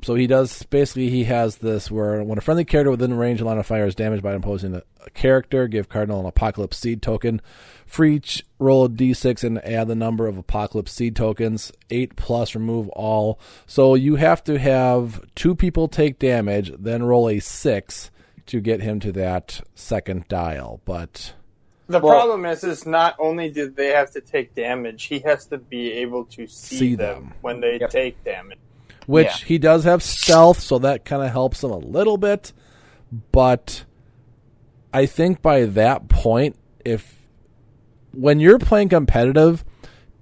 so 0.02 0.14
he 0.14 0.26
does 0.26 0.62
basically 0.64 1.10
he 1.10 1.24
has 1.24 1.56
this 1.58 1.90
where 1.90 2.22
when 2.22 2.38
a 2.38 2.40
friendly 2.40 2.64
character 2.64 2.90
within 2.90 3.14
range 3.14 3.40
of 3.40 3.46
line 3.46 3.58
of 3.58 3.66
fire 3.66 3.86
is 3.86 3.94
damaged 3.94 4.22
by 4.22 4.34
imposing 4.34 4.74
a, 4.74 4.82
a 5.04 5.10
character, 5.10 5.66
give 5.68 5.88
Cardinal 5.88 6.20
an 6.20 6.26
apocalypse 6.26 6.78
seed 6.78 7.02
token. 7.02 7.40
For 7.86 8.04
each 8.04 8.44
roll 8.58 8.84
a 8.84 8.88
d6 8.88 9.42
and 9.42 9.58
add 9.64 9.88
the 9.88 9.94
number 9.96 10.26
of 10.28 10.38
apocalypse 10.38 10.92
seed 10.92 11.16
tokens. 11.16 11.72
Eight 11.90 12.14
plus 12.16 12.54
remove 12.54 12.88
all. 12.90 13.40
So 13.66 13.94
you 13.94 14.16
have 14.16 14.44
to 14.44 14.58
have 14.58 15.20
two 15.34 15.54
people 15.54 15.88
take 15.88 16.18
damage, 16.18 16.70
then 16.78 17.02
roll 17.02 17.28
a 17.28 17.40
six 17.40 18.10
to 18.46 18.60
get 18.60 18.80
him 18.80 19.00
to 19.00 19.12
that 19.12 19.60
second 19.74 20.26
dial. 20.28 20.80
But 20.84 21.34
The 21.88 21.98
Well- 21.98 22.14
problem 22.14 22.44
is, 22.46 22.62
is 22.62 22.86
not 22.86 23.16
only 23.18 23.50
do 23.50 23.68
they 23.68 23.88
have 23.88 24.12
to 24.12 24.20
take 24.20 24.54
damage, 24.54 25.04
he 25.06 25.18
has 25.20 25.46
to 25.46 25.58
be 25.58 25.90
able 25.94 26.24
to 26.26 26.46
see, 26.46 26.76
See 26.76 26.94
them, 26.94 27.14
them. 27.24 27.34
when 27.40 27.60
they 27.60 27.78
Yep. 27.80 27.90
take 27.90 28.22
damage. 28.24 28.58
Which 29.06 29.26
Yeah. 29.26 29.46
he 29.46 29.58
does 29.58 29.84
have 29.84 30.02
stealth, 30.02 30.60
so 30.60 30.78
that 30.78 31.04
kind 31.04 31.22
of 31.22 31.30
helps 31.30 31.62
him 31.64 31.70
a 31.70 31.78
little 31.78 32.16
bit. 32.16 32.52
But 33.32 33.84
I 34.92 35.06
think 35.06 35.42
by 35.42 35.64
that 35.64 36.08
point, 36.08 36.56
if 36.84 37.16
when 38.12 38.40
you're 38.40 38.58
playing 38.58 38.88
competitive, 38.88 39.64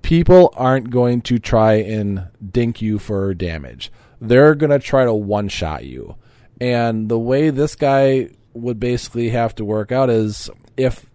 people 0.03 0.53
aren't 0.57 0.91
going 0.91 1.21
to 1.23 1.38
try 1.38 1.75
and 1.75 2.29
dink 2.51 2.81
you 2.83 2.99
for 2.99 3.35
damage. 3.35 3.91
They're 4.21 4.55
going 4.55 4.71
to 4.71 4.79
try 4.79 5.05
to 5.05 5.14
one 5.14 5.49
shot 5.49 5.85
you. 5.85 6.17
And 6.61 7.09
the 7.09 7.19
way 7.19 7.51
this 7.51 7.77
guy 7.77 8.31
would 8.53 8.81
basically 8.81 9.31
have 9.31 9.55
to 9.57 9.64
work 9.64 9.93
out 9.93 10.11
is 10.11 10.51
if 10.77 11.07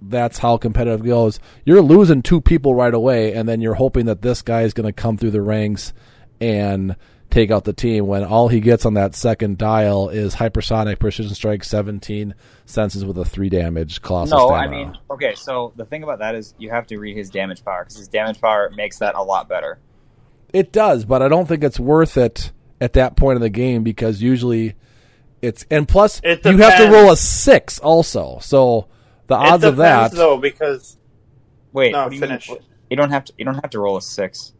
that's 0.00 0.38
how 0.38 0.56
competitive 0.56 1.04
goes, 1.04 1.38
you're 1.64 1.82
losing 1.82 2.22
two 2.22 2.40
people 2.40 2.74
right 2.74 2.94
away, 2.94 3.32
and 3.34 3.48
then 3.48 3.60
you're 3.60 3.74
hoping 3.74 4.06
that 4.06 4.22
this 4.22 4.42
guy 4.42 4.62
is 4.62 4.72
going 4.72 4.86
to 4.86 4.92
come 4.92 5.16
through 5.16 5.30
the 5.32 5.42
ranks 5.42 5.92
and 6.40 6.96
take 7.30 7.50
out 7.50 7.64
the 7.64 7.72
team 7.72 8.06
when 8.06 8.24
all 8.24 8.48
he 8.48 8.60
gets 8.60 8.86
on 8.86 8.94
that 8.94 9.14
second 9.14 9.58
dial 9.58 10.08
is 10.08 10.36
hypersonic 10.36 10.98
precision 10.98 11.34
strike 11.34 11.64
17 11.64 12.34
senses 12.64 13.04
with 13.04 13.18
a 13.18 13.24
3 13.24 13.48
damage 13.48 14.00
colossal 14.00 14.38
No, 14.38 14.54
I 14.54 14.68
mean, 14.68 14.96
okay. 15.10 15.34
So 15.34 15.72
the 15.76 15.84
thing 15.84 16.02
about 16.02 16.20
that 16.20 16.34
is 16.34 16.54
you 16.58 16.70
have 16.70 16.86
to 16.88 16.98
read 16.98 17.16
his 17.16 17.30
damage 17.30 17.64
power 17.64 17.82
because 17.82 17.96
his 17.96 18.08
damage 18.08 18.40
power 18.40 18.70
makes 18.74 18.98
that 18.98 19.14
a 19.14 19.22
lot 19.22 19.48
better. 19.48 19.78
It 20.52 20.72
does, 20.72 21.04
but 21.04 21.22
I 21.22 21.28
don't 21.28 21.46
think 21.46 21.64
it's 21.64 21.80
worth 21.80 22.16
it 22.16 22.52
at 22.80 22.92
that 22.94 23.16
point 23.16 23.36
in 23.36 23.42
the 23.42 23.50
game 23.50 23.82
because 23.82 24.22
usually 24.22 24.74
it's 25.42 25.66
and 25.70 25.86
plus 25.86 26.20
It 26.22 26.44
you 26.44 26.56
have 26.58 26.78
to 26.78 26.90
roll 26.90 27.10
a 27.10 27.16
six 27.16 27.78
also. 27.78 28.38
So 28.40 28.88
the 29.26 29.34
odds 29.34 29.64
it 29.64 29.68
of 29.68 29.76
that 29.76 30.10
depends, 30.12 30.16
though, 30.16 30.38
because 30.38 30.96
Wait, 31.76 31.92
No, 31.92 32.04
what 32.04 32.08
do 32.08 32.14
you 32.14 32.20
finish. 32.22 32.48
You 32.88 32.96
don't 32.96 33.10
have 33.10 33.26
to. 33.26 33.34
You 33.36 33.44
don't 33.44 33.56
have 33.56 33.68
to 33.70 33.80
roll 33.80 33.98
a 33.98 34.02
six. 34.02 34.54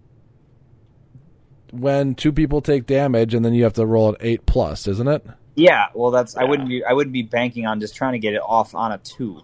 When 1.72 2.14
two 2.14 2.32
people 2.32 2.60
take 2.60 2.86
damage 2.86 3.34
and 3.34 3.44
then 3.44 3.54
you 3.54 3.64
have 3.64 3.72
to 3.74 3.86
roll 3.86 4.10
an 4.10 4.16
eight 4.20 4.46
plus, 4.46 4.86
isn't 4.86 5.08
it? 5.08 5.24
Yeah, 5.54 5.86
well, 5.94 6.10
that's 6.10 6.36
I 6.36 6.44
wouldn't 6.44 6.68
be. 6.68 6.84
I 6.84 6.92
wouldn't 6.92 7.14
be 7.14 7.22
banking 7.22 7.66
on 7.66 7.80
just 7.80 7.94
trying 7.96 8.12
to 8.12 8.18
get 8.18 8.34
it 8.34 8.42
off 8.44 8.74
on 8.74 8.92
a 8.92 8.98
two. 8.98 9.42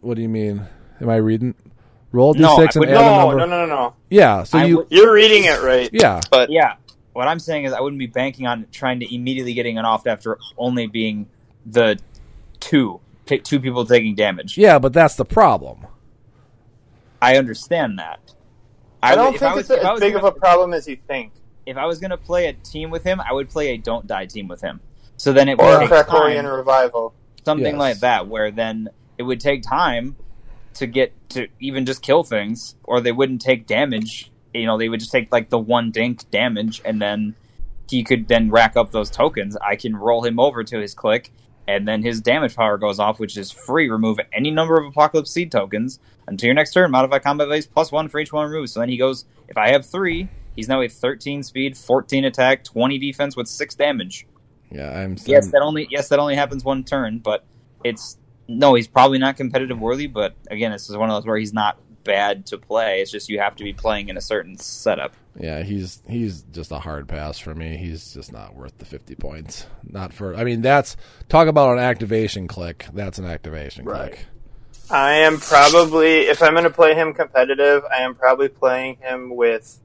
What 0.00 0.14
do 0.14 0.22
you 0.22 0.28
mean? 0.28 0.66
Am 1.00 1.08
I 1.08 1.16
reading? 1.16 1.54
Roll 2.12 2.34
d6 2.34 2.40
No, 2.40 2.56
and 2.58 2.70
would- 2.76 2.88
add 2.88 2.96
a 2.96 3.16
number. 3.18 3.36
no, 3.38 3.46
no, 3.46 3.66
no, 3.66 3.74
no. 3.74 3.94
Yeah, 4.10 4.42
so 4.44 4.58
I 4.58 4.64
you 4.64 4.76
would- 4.78 4.86
You're 4.90 5.12
reading 5.12 5.44
it 5.44 5.62
right. 5.62 5.90
yeah. 5.92 6.20
But 6.30 6.50
Yeah, 6.50 6.74
what 7.12 7.28
I'm 7.28 7.38
saying 7.38 7.64
is 7.64 7.72
I 7.72 7.80
wouldn't 7.80 7.98
be 7.98 8.06
banking 8.06 8.46
on 8.46 8.66
trying 8.72 9.00
to 9.00 9.14
immediately 9.14 9.52
getting 9.54 9.76
it 9.76 9.84
off 9.84 10.06
after 10.06 10.38
only 10.56 10.86
being 10.86 11.26
the 11.66 11.98
two 12.60 13.00
two 13.26 13.60
people 13.60 13.84
taking 13.84 14.14
damage. 14.14 14.56
Yeah, 14.56 14.78
but 14.78 14.94
that's 14.94 15.16
the 15.16 15.24
problem. 15.26 15.86
I 17.20 17.36
understand 17.36 17.98
that. 17.98 18.20
I 19.02 19.14
don't 19.14 19.26
would- 19.26 19.34
if 19.34 19.40
think 19.40 19.54
was- 19.54 19.70
it's 19.70 19.82
if 19.82 19.84
as 19.84 20.00
big 20.00 20.14
gonna- 20.14 20.26
of 20.26 20.36
a 20.36 20.38
problem 20.38 20.74
as 20.74 20.88
you 20.88 20.96
think. 21.06 21.32
If 21.66 21.76
I 21.76 21.84
was 21.86 21.98
going 22.00 22.10
to 22.10 22.16
play 22.16 22.46
a 22.46 22.52
team 22.54 22.90
with 22.90 23.04
him, 23.04 23.20
I 23.20 23.32
would 23.32 23.50
play 23.50 23.68
a 23.68 23.76
don't 23.76 24.06
die 24.06 24.24
team 24.26 24.48
with 24.48 24.62
him. 24.62 24.80
So 25.18 25.32
then 25.32 25.48
it 25.48 25.60
Or 25.60 25.66
would 25.66 25.76
a 25.76 25.78
take 25.80 25.90
Krakoan 25.90 26.34
time, 26.42 26.46
revival. 26.46 27.12
something 27.44 27.74
Yes. 27.74 27.78
like 27.78 28.00
that, 28.00 28.26
where 28.28 28.50
then 28.50 28.88
it 29.18 29.24
would 29.24 29.40
take 29.40 29.62
time 29.62 30.16
to 30.74 30.86
get 30.86 31.12
to 31.30 31.48
even 31.60 31.84
just 31.84 32.00
kill 32.02 32.22
things, 32.22 32.76
or 32.84 33.00
they 33.00 33.12
wouldn't 33.12 33.42
take 33.42 33.66
damage. 33.66 34.30
You 34.54 34.64
know, 34.66 34.78
they 34.78 34.88
would 34.88 35.00
just 35.00 35.12
take 35.12 35.30
like 35.32 35.50
the 35.50 35.58
one 35.58 35.90
dink 35.90 36.30
damage, 36.30 36.80
and 36.84 37.02
then 37.02 37.34
he 37.90 38.02
could 38.04 38.28
then 38.28 38.50
rack 38.50 38.76
up 38.76 38.92
those 38.92 39.10
tokens. 39.10 39.56
I 39.56 39.76
can 39.76 39.94
roll 39.96 40.22
him 40.24 40.38
over 40.40 40.64
to 40.64 40.78
his 40.78 40.94
click, 40.94 41.32
and 41.68 41.86
then 41.86 42.02
his 42.02 42.22
damage 42.22 42.56
power 42.56 42.78
goes 42.78 42.98
off, 42.98 43.20
which 43.20 43.36
is 43.36 43.50
free. 43.50 43.90
Remove 43.90 44.18
any 44.32 44.50
number 44.50 44.80
of 44.80 44.86
Apocalypse 44.86 45.30
Seed 45.30 45.52
tokens 45.52 46.00
until 46.26 46.46
your 46.46 46.54
next 46.54 46.72
turn. 46.72 46.90
Modify 46.90 47.18
combat 47.18 47.50
base 47.50 47.66
plus 47.66 47.92
one 47.92 48.08
for 48.08 48.18
each 48.18 48.32
one 48.32 48.48
removed. 48.50 48.70
So 48.70 48.80
then 48.80 48.88
he 48.88 48.96
goes, 48.96 49.26
if 49.48 49.58
I 49.58 49.68
have 49.72 49.84
three, 49.84 50.30
he's 50.56 50.66
now 50.66 50.80
a 50.80 50.88
13 50.88 51.42
speed, 51.42 51.76
14 51.76 52.24
attack, 52.24 52.64
20 52.64 52.98
defense 52.98 53.36
with 53.36 53.46
six 53.48 53.74
damage. 53.74 54.26
Yeah, 54.72 54.90
I'm 54.98 55.18
Yes, 55.26 55.50
that 55.50 55.60
only 55.60 55.86
yes 55.90 56.08
that 56.08 56.18
only 56.18 56.34
happens 56.34 56.64
one 56.64 56.84
turn, 56.84 57.18
but 57.18 57.44
it's 57.84 58.18
no, 58.48 58.72
he's 58.72 58.88
probably 58.88 59.18
not 59.18 59.36
competitive 59.36 59.78
worthy. 59.78 60.06
But 60.06 60.34
again, 60.50 60.72
this 60.72 60.88
is 60.88 60.96
one 60.96 61.10
of 61.10 61.16
those 61.16 61.26
where 61.26 61.36
he's 61.36 61.52
not 61.52 61.78
bad 62.04 62.46
to 62.46 62.56
play. 62.56 63.02
It's 63.02 63.10
just 63.10 63.28
you 63.28 63.40
have 63.40 63.56
to 63.56 63.64
be 63.64 63.74
playing 63.74 64.08
in 64.08 64.16
a 64.16 64.22
certain 64.22 64.56
setup. 64.56 65.14
Yeah, 65.38 65.62
he's 65.62 66.02
he's 66.08 66.42
just 66.42 66.72
a 66.72 66.78
hard 66.78 67.08
pass 67.08 67.38
for 67.38 67.54
me. 67.54 67.76
He's 67.76 68.12
just 68.12 68.32
not 68.32 68.54
worth 68.56 68.76
the 68.78 68.84
50 68.84 69.14
points. 69.14 69.66
Not 69.84 70.12
for 70.12 70.34
I 70.34 70.44
mean, 70.44 70.62
that's 70.62 70.96
talk 71.28 71.46
about 71.48 71.74
an 71.74 71.78
activation 71.78 72.48
click. 72.48 72.86
That's 72.92 73.18
an 73.18 73.24
activation 73.24 73.84
Right. 73.84 74.12
click. 74.12 74.26
I 74.90 75.12
am 75.16 75.38
probably, 75.38 76.20
if 76.22 76.42
I'm 76.42 76.52
going 76.52 76.64
to 76.64 76.70
play 76.70 76.94
him 76.94 77.12
competitive, 77.12 77.84
I 77.84 77.98
am 78.02 78.14
probably 78.14 78.48
playing 78.48 78.96
him 78.96 79.36
with 79.36 79.78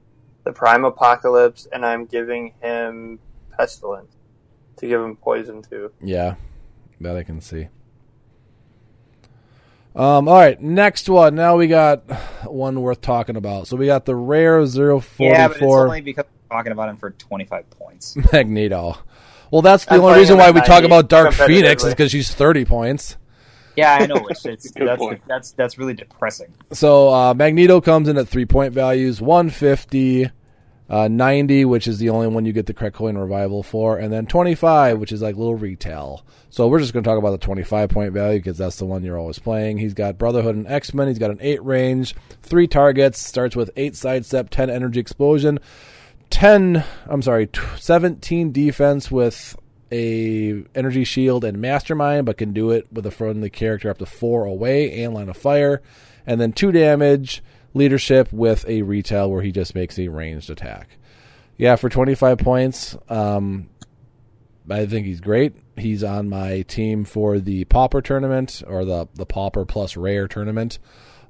the 0.44 0.52
Prime 0.52 0.84
Apocalypse, 0.84 1.66
and 1.70 1.84
I'm 1.84 2.06
giving 2.06 2.54
him 2.62 3.18
Pestilence 3.56 4.16
to 4.78 4.88
give 4.88 5.02
him 5.02 5.16
poison 5.16 5.62
too. 5.62 5.92
Yeah, 6.02 6.36
that 7.00 7.16
I 7.16 7.22
can 7.22 7.40
see. 7.42 7.68
Um, 9.94 10.28
all 10.28 10.34
right, 10.34 10.60
next 10.60 11.08
one. 11.08 11.36
Now 11.36 11.56
we 11.56 11.68
got 11.68 12.10
one 12.46 12.80
worth 12.80 13.00
talking 13.00 13.36
about. 13.36 13.68
So 13.68 13.76
we 13.76 13.86
got 13.86 14.04
the 14.04 14.16
rare 14.16 14.64
044 14.66 15.26
Yeah, 15.26 15.48
but 15.48 15.56
it's 15.56 15.62
only 15.62 16.00
because 16.00 16.24
we're 16.50 16.56
talking 16.56 16.72
about 16.72 16.88
him 16.88 16.96
for 16.96 17.10
25 17.10 17.70
points. 17.70 18.16
Magneto. 18.32 18.98
Well, 19.52 19.62
that's 19.62 19.84
the 19.84 19.94
I'm 19.94 20.00
only 20.00 20.18
reason 20.18 20.36
why 20.36 20.50
we 20.50 20.60
talk 20.62 20.82
about 20.82 21.08
Dark 21.08 21.32
Phoenix 21.32 21.84
is 21.84 21.90
because 21.94 22.10
she's 22.10 22.34
30 22.34 22.64
points. 22.64 23.16
yeah, 23.76 23.94
I 24.00 24.06
know. 24.06 24.26
It's, 24.30 24.44
it's 24.46 24.70
Good 24.72 24.88
that's, 24.88 25.22
that's 25.28 25.52
that's 25.52 25.78
really 25.78 25.94
depressing. 25.94 26.52
So 26.72 27.12
uh, 27.14 27.34
Magneto 27.34 27.80
comes 27.80 28.08
in 28.08 28.18
at 28.18 28.26
three 28.26 28.46
point 28.46 28.72
values 28.72 29.20
150, 29.20 30.30
uh, 30.88 31.08
90, 31.08 31.64
which 31.64 31.88
is 31.88 31.98
the 31.98 32.10
only 32.10 32.26
one 32.26 32.44
you 32.44 32.52
get 32.52 32.66
the 32.66 32.74
Krakoan 32.74 33.18
revival 33.18 33.62
for, 33.62 33.96
and 33.96 34.12
then 34.12 34.26
25, 34.26 34.98
which 34.98 35.12
is 35.12 35.22
like 35.22 35.36
little 35.36 35.54
retail. 35.54 36.24
So 36.50 36.68
we're 36.68 36.80
just 36.80 36.92
going 36.92 37.02
to 37.02 37.08
talk 37.08 37.18
about 37.18 37.30
the 37.30 37.38
25 37.38 37.88
point 37.88 38.12
value 38.12 38.38
because 38.38 38.58
that's 38.58 38.76
the 38.76 38.84
one 38.84 39.02
you're 39.02 39.18
always 39.18 39.38
playing. 39.38 39.78
He's 39.78 39.94
got 39.94 40.18
Brotherhood 40.18 40.56
and 40.56 40.66
X 40.68 40.92
Men. 40.92 41.08
He's 41.08 41.18
got 41.18 41.30
an 41.30 41.38
8 41.40 41.64
range, 41.64 42.14
3 42.42 42.66
targets, 42.66 43.18
starts 43.18 43.56
with 43.56 43.70
8 43.76 43.96
sidestep, 43.96 44.50
10 44.50 44.68
energy 44.68 45.00
explosion, 45.00 45.58
10, 46.30 46.84
I'm 47.06 47.22
sorry, 47.22 47.48
17 47.78 48.52
defense 48.52 49.10
with 49.10 49.56
a 49.90 50.64
energy 50.74 51.04
shield 51.04 51.44
and 51.44 51.58
mastermind, 51.60 52.26
but 52.26 52.36
can 52.36 52.52
do 52.52 52.70
it 52.70 52.86
with 52.92 53.06
a 53.06 53.10
friendly 53.10 53.50
character 53.50 53.88
up 53.88 53.98
to 53.98 54.06
4 54.06 54.44
away 54.44 55.02
and 55.02 55.14
line 55.14 55.28
of 55.28 55.36
fire, 55.36 55.80
and 56.26 56.40
then 56.40 56.52
2 56.52 56.72
damage, 56.72 57.42
leadership 57.74 58.32
with 58.32 58.66
a 58.68 58.82
retail 58.82 59.30
where 59.30 59.42
he 59.42 59.52
just 59.52 59.74
makes 59.74 59.98
a 59.98 60.08
ranged 60.08 60.48
attack. 60.48 60.96
Yeah, 61.56 61.76
for 61.76 61.88
25 61.88 62.38
points, 62.38 62.96
um, 63.08 63.68
I 64.68 64.86
think 64.86 65.06
he's 65.06 65.20
great. 65.20 65.54
He's 65.76 66.02
on 66.02 66.28
my 66.28 66.62
team 66.62 67.04
for 67.04 67.38
the 67.38 67.64
Pauper 67.66 68.00
tournament 68.00 68.62
or 68.66 68.84
the 68.84 69.08
the 69.14 69.26
Pauper 69.26 69.64
plus 69.64 69.96
Rare 69.96 70.26
tournament. 70.26 70.78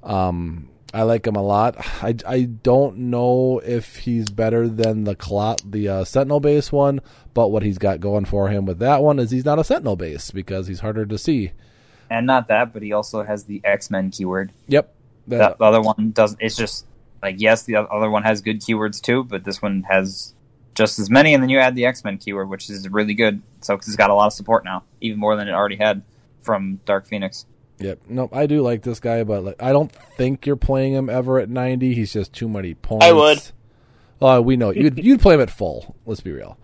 Um, 0.02 0.68
I 0.92 1.02
like 1.02 1.26
him 1.26 1.34
a 1.34 1.42
lot. 1.42 1.76
I, 2.02 2.14
I 2.26 2.42
don't 2.42 2.96
know 3.10 3.58
if 3.58 3.96
he's 3.96 4.30
better 4.30 4.68
than 4.68 5.02
the 5.02 5.16
Clot, 5.16 5.60
the 5.68 5.88
uh, 5.88 6.04
Sentinel 6.04 6.38
base 6.38 6.70
one, 6.70 7.00
but 7.34 7.48
what 7.48 7.64
he's 7.64 7.78
got 7.78 7.98
going 7.98 8.26
for 8.26 8.48
him 8.48 8.64
with 8.64 8.78
that 8.78 9.02
one 9.02 9.18
is 9.18 9.32
he's 9.32 9.44
not 9.44 9.58
a 9.58 9.64
Sentinel 9.64 9.96
base 9.96 10.30
because 10.30 10.68
he's 10.68 10.80
harder 10.80 11.04
to 11.04 11.18
see. 11.18 11.50
And 12.08 12.26
not 12.26 12.46
that, 12.46 12.72
but 12.72 12.82
he 12.82 12.92
also 12.92 13.24
has 13.24 13.44
the 13.44 13.60
X 13.64 13.90
Men 13.90 14.10
keyword. 14.10 14.52
Yep. 14.68 14.94
The, 15.26 15.56
the 15.58 15.64
other 15.64 15.80
one 15.80 16.10
doesn't. 16.10 16.40
It's 16.40 16.56
just 16.56 16.86
like 17.22 17.36
yes, 17.38 17.62
the 17.62 17.76
other 17.76 18.10
one 18.10 18.22
has 18.22 18.42
good 18.42 18.60
keywords 18.60 19.00
too, 19.00 19.24
but 19.24 19.44
this 19.44 19.62
one 19.62 19.84
has 19.88 20.34
just 20.74 20.98
as 20.98 21.08
many. 21.10 21.34
And 21.34 21.42
then 21.42 21.50
you 21.50 21.58
add 21.58 21.74
the 21.74 21.86
X 21.86 22.04
Men 22.04 22.18
keyword, 22.18 22.48
which 22.48 22.68
is 22.68 22.88
really 22.88 23.14
good. 23.14 23.42
So 23.60 23.74
because 23.74 23.88
it's 23.88 23.96
got 23.96 24.10
a 24.10 24.14
lot 24.14 24.26
of 24.26 24.32
support 24.32 24.64
now, 24.64 24.84
even 25.00 25.18
more 25.18 25.36
than 25.36 25.48
it 25.48 25.52
already 25.52 25.76
had 25.76 26.02
from 26.42 26.80
Dark 26.84 27.06
Phoenix. 27.06 27.46
Yep. 27.78 28.00
No, 28.08 28.28
I 28.32 28.46
do 28.46 28.62
like 28.62 28.82
this 28.82 29.00
guy, 29.00 29.24
but 29.24 29.42
like, 29.42 29.62
I 29.62 29.72
don't 29.72 29.90
think 29.90 30.46
you're 30.46 30.56
playing 30.56 30.92
him 30.92 31.10
ever 31.10 31.40
at 31.40 31.48
90. 31.48 31.94
He's 31.94 32.12
just 32.12 32.32
too 32.32 32.48
many 32.48 32.74
points. 32.74 33.04
I 33.04 33.12
would. 33.12 33.38
Oh, 34.20 34.40
we 34.40 34.56
know 34.56 34.70
you'd 34.70 35.02
you'd 35.02 35.20
play 35.20 35.34
him 35.34 35.40
at 35.40 35.50
full. 35.50 35.96
Let's 36.06 36.20
be 36.20 36.32
real. 36.32 36.56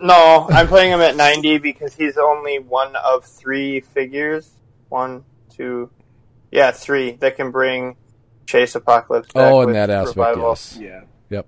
No, 0.00 0.46
I'm 0.50 0.68
playing 0.68 0.92
him 0.92 1.00
at 1.00 1.16
90 1.16 1.58
because 1.58 1.94
he's 1.94 2.18
only 2.18 2.58
one 2.58 2.94
of 2.96 3.24
three 3.24 3.80
figures. 3.80 4.50
One, 4.90 5.24
two, 5.50 5.90
yeah, 6.50 6.70
three 6.70 7.12
that 7.12 7.36
can 7.36 7.50
bring 7.50 7.96
Chase 8.48 8.74
Apocalypse. 8.74 9.30
Back 9.32 9.52
Oh, 9.52 9.60
in 9.60 9.72
that 9.74 9.90
aspect, 9.90 10.16
Revival. 10.16 10.48
yes. 10.50 10.78
Yeah. 10.80 11.00
Yep. 11.28 11.46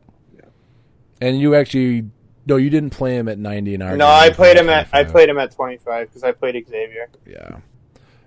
And 1.23 1.41
you 1.41 1.55
actually 1.55 2.11
no, 2.47 2.57
you 2.57 2.69
didn't 2.71 2.91
play 2.91 3.17
him 3.17 3.29
at 3.29 3.39
90 3.39 3.75
in 3.75 3.83
our. 3.83 3.97
No, 3.97 4.07
game. 4.07 4.15
I 4.15 4.31
played 4.31 4.57
him 4.57 4.69
at 4.69 4.87
I 4.93 5.03
25. 5.05 5.13
played 5.13 5.29
him 5.29 5.39
at 5.39 5.51
25 5.53 6.09
because 6.09 6.23
I 6.25 6.33
played 6.33 6.67
Xavier. 6.69 7.09
Yeah. 7.27 7.59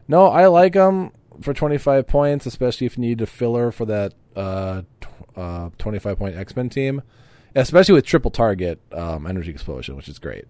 No, 0.07 0.27
I 0.27 0.47
like 0.47 0.73
him 0.73 1.11
for 1.41 1.53
25 1.53 2.07
points, 2.07 2.45
especially 2.45 2.87
if 2.87 2.97
you 2.97 3.01
need 3.01 3.21
a 3.21 3.25
filler 3.25 3.71
for 3.71 3.85
that 3.85 4.13
uh, 4.35 4.81
tw- 5.01 5.37
uh, 5.37 5.69
25 5.77 6.17
point 6.17 6.35
X 6.35 6.55
Men 6.55 6.69
team, 6.69 7.01
especially 7.55 7.93
with 7.93 8.05
triple 8.05 8.31
target 8.31 8.79
um, 8.91 9.27
energy 9.27 9.51
explosion, 9.51 9.95
which 9.95 10.07
is 10.07 10.17
great. 10.19 10.45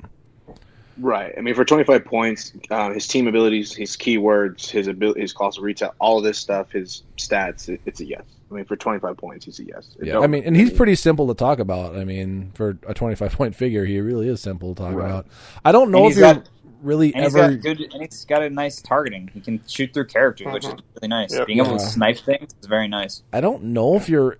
Right. 0.99 1.33
I 1.37 1.41
mean, 1.41 1.55
for 1.55 1.65
25 1.65 2.05
points, 2.05 2.53
um, 2.69 2.93
his 2.93 3.07
team 3.07 3.27
abilities, 3.27 3.73
his 3.73 3.97
keywords, 3.97 4.69
his 4.69 4.87
ability, 4.87 5.21
his 5.21 5.33
cost 5.33 5.57
of 5.57 5.63
retail, 5.63 5.93
all 5.99 6.17
of 6.19 6.23
this 6.23 6.37
stuff, 6.37 6.71
his 6.71 7.03
stats, 7.17 7.67
it, 7.69 7.81
it's 7.85 7.99
a 7.99 8.05
yes. 8.05 8.21
I 8.51 8.55
mean, 8.55 8.65
for 8.65 8.75
25 8.75 9.17
points, 9.17 9.45
he's 9.45 9.59
a 9.59 9.65
yes. 9.65 9.95
It 9.99 10.07
Yeah, 10.07 10.19
I 10.19 10.27
mean, 10.27 10.43
and 10.43 10.55
he's 10.55 10.71
pretty 10.71 10.93
simple 10.95 11.27
to 11.27 11.33
talk 11.33 11.57
about. 11.59 11.95
I 11.95 12.03
mean, 12.03 12.51
for 12.53 12.77
a 12.87 12.93
25 12.93 13.31
point 13.33 13.55
figure, 13.55 13.85
he 13.85 13.99
really 13.99 14.27
is 14.27 14.41
simple 14.41 14.75
to 14.75 14.83
talk 14.83 14.93
Right. 14.93 15.05
about. 15.05 15.27
I 15.65 15.71
don't 15.71 15.89
know 15.89 16.03
And 16.03 16.11
if 16.11 16.17
you're 16.19 16.33
got- 16.35 16.49
really 16.83 17.13
And 17.15 17.23
he's 17.23 17.35
ever. 17.35 17.55
got 17.55 17.63
good, 17.63 17.79
and 17.93 18.01
he's 18.03 18.25
got 18.25 18.43
a 18.43 18.49
nice 18.51 18.79
targeting. 18.81 19.31
He 19.33 19.39
can 19.39 19.61
shoot 19.67 19.93
through 19.93 20.05
characters, 20.05 20.53
which 20.53 20.65
is 20.65 20.73
really 20.95 21.07
nice. 21.07 21.33
Yep. 21.33 21.47
Being 21.47 21.59
able 21.59 21.71
Yeah. 21.71 21.77
to 21.77 21.85
snipe 21.85 22.17
things 22.19 22.53
is 22.61 22.67
very 22.67 22.87
nice. 22.87 23.23
I 23.33 23.41
don't 23.41 23.63
know 23.63 23.95
if 23.95 24.07
you're. 24.09 24.37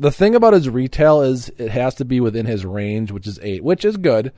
The 0.00 0.10
thing 0.12 0.34
about 0.34 0.52
his 0.54 0.68
retail 0.68 1.22
is 1.22 1.50
it 1.58 1.70
has 1.72 1.94
to 1.96 2.04
be 2.04 2.20
within 2.20 2.46
his 2.46 2.64
range, 2.64 3.12
which 3.12 3.26
is 3.26 3.38
eight, 3.42 3.62
which 3.62 3.84
is 3.84 3.96
good. 3.96 4.32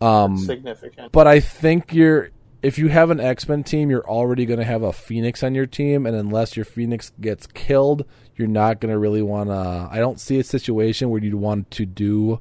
Um, 0.00 0.38
Significant. 0.38 1.12
But 1.12 1.26
I 1.26 1.40
think 1.40 1.92
you're 1.92 2.30
if 2.62 2.78
you 2.78 2.88
have 2.88 3.10
an 3.10 3.20
X 3.20 3.48
Men 3.48 3.62
team, 3.62 3.90
you're 3.90 4.08
already 4.08 4.44
going 4.44 4.58
to 4.58 4.64
have 4.64 4.82
a 4.82 4.92
Phoenix 4.92 5.42
on 5.42 5.54
your 5.54 5.66
team, 5.66 6.06
and 6.06 6.16
unless 6.16 6.56
your 6.56 6.64
Phoenix 6.64 7.12
gets 7.20 7.46
killed, 7.46 8.04
you're 8.36 8.48
not 8.48 8.80
going 8.80 8.92
to 8.92 8.98
really 8.98 9.22
want 9.22 9.48
to. 9.48 9.88
I 9.90 9.98
don't 9.98 10.20
see 10.20 10.38
a 10.38 10.44
situation 10.44 11.10
where 11.10 11.22
you'd 11.22 11.34
want 11.34 11.70
to 11.72 11.86
do 11.86 12.40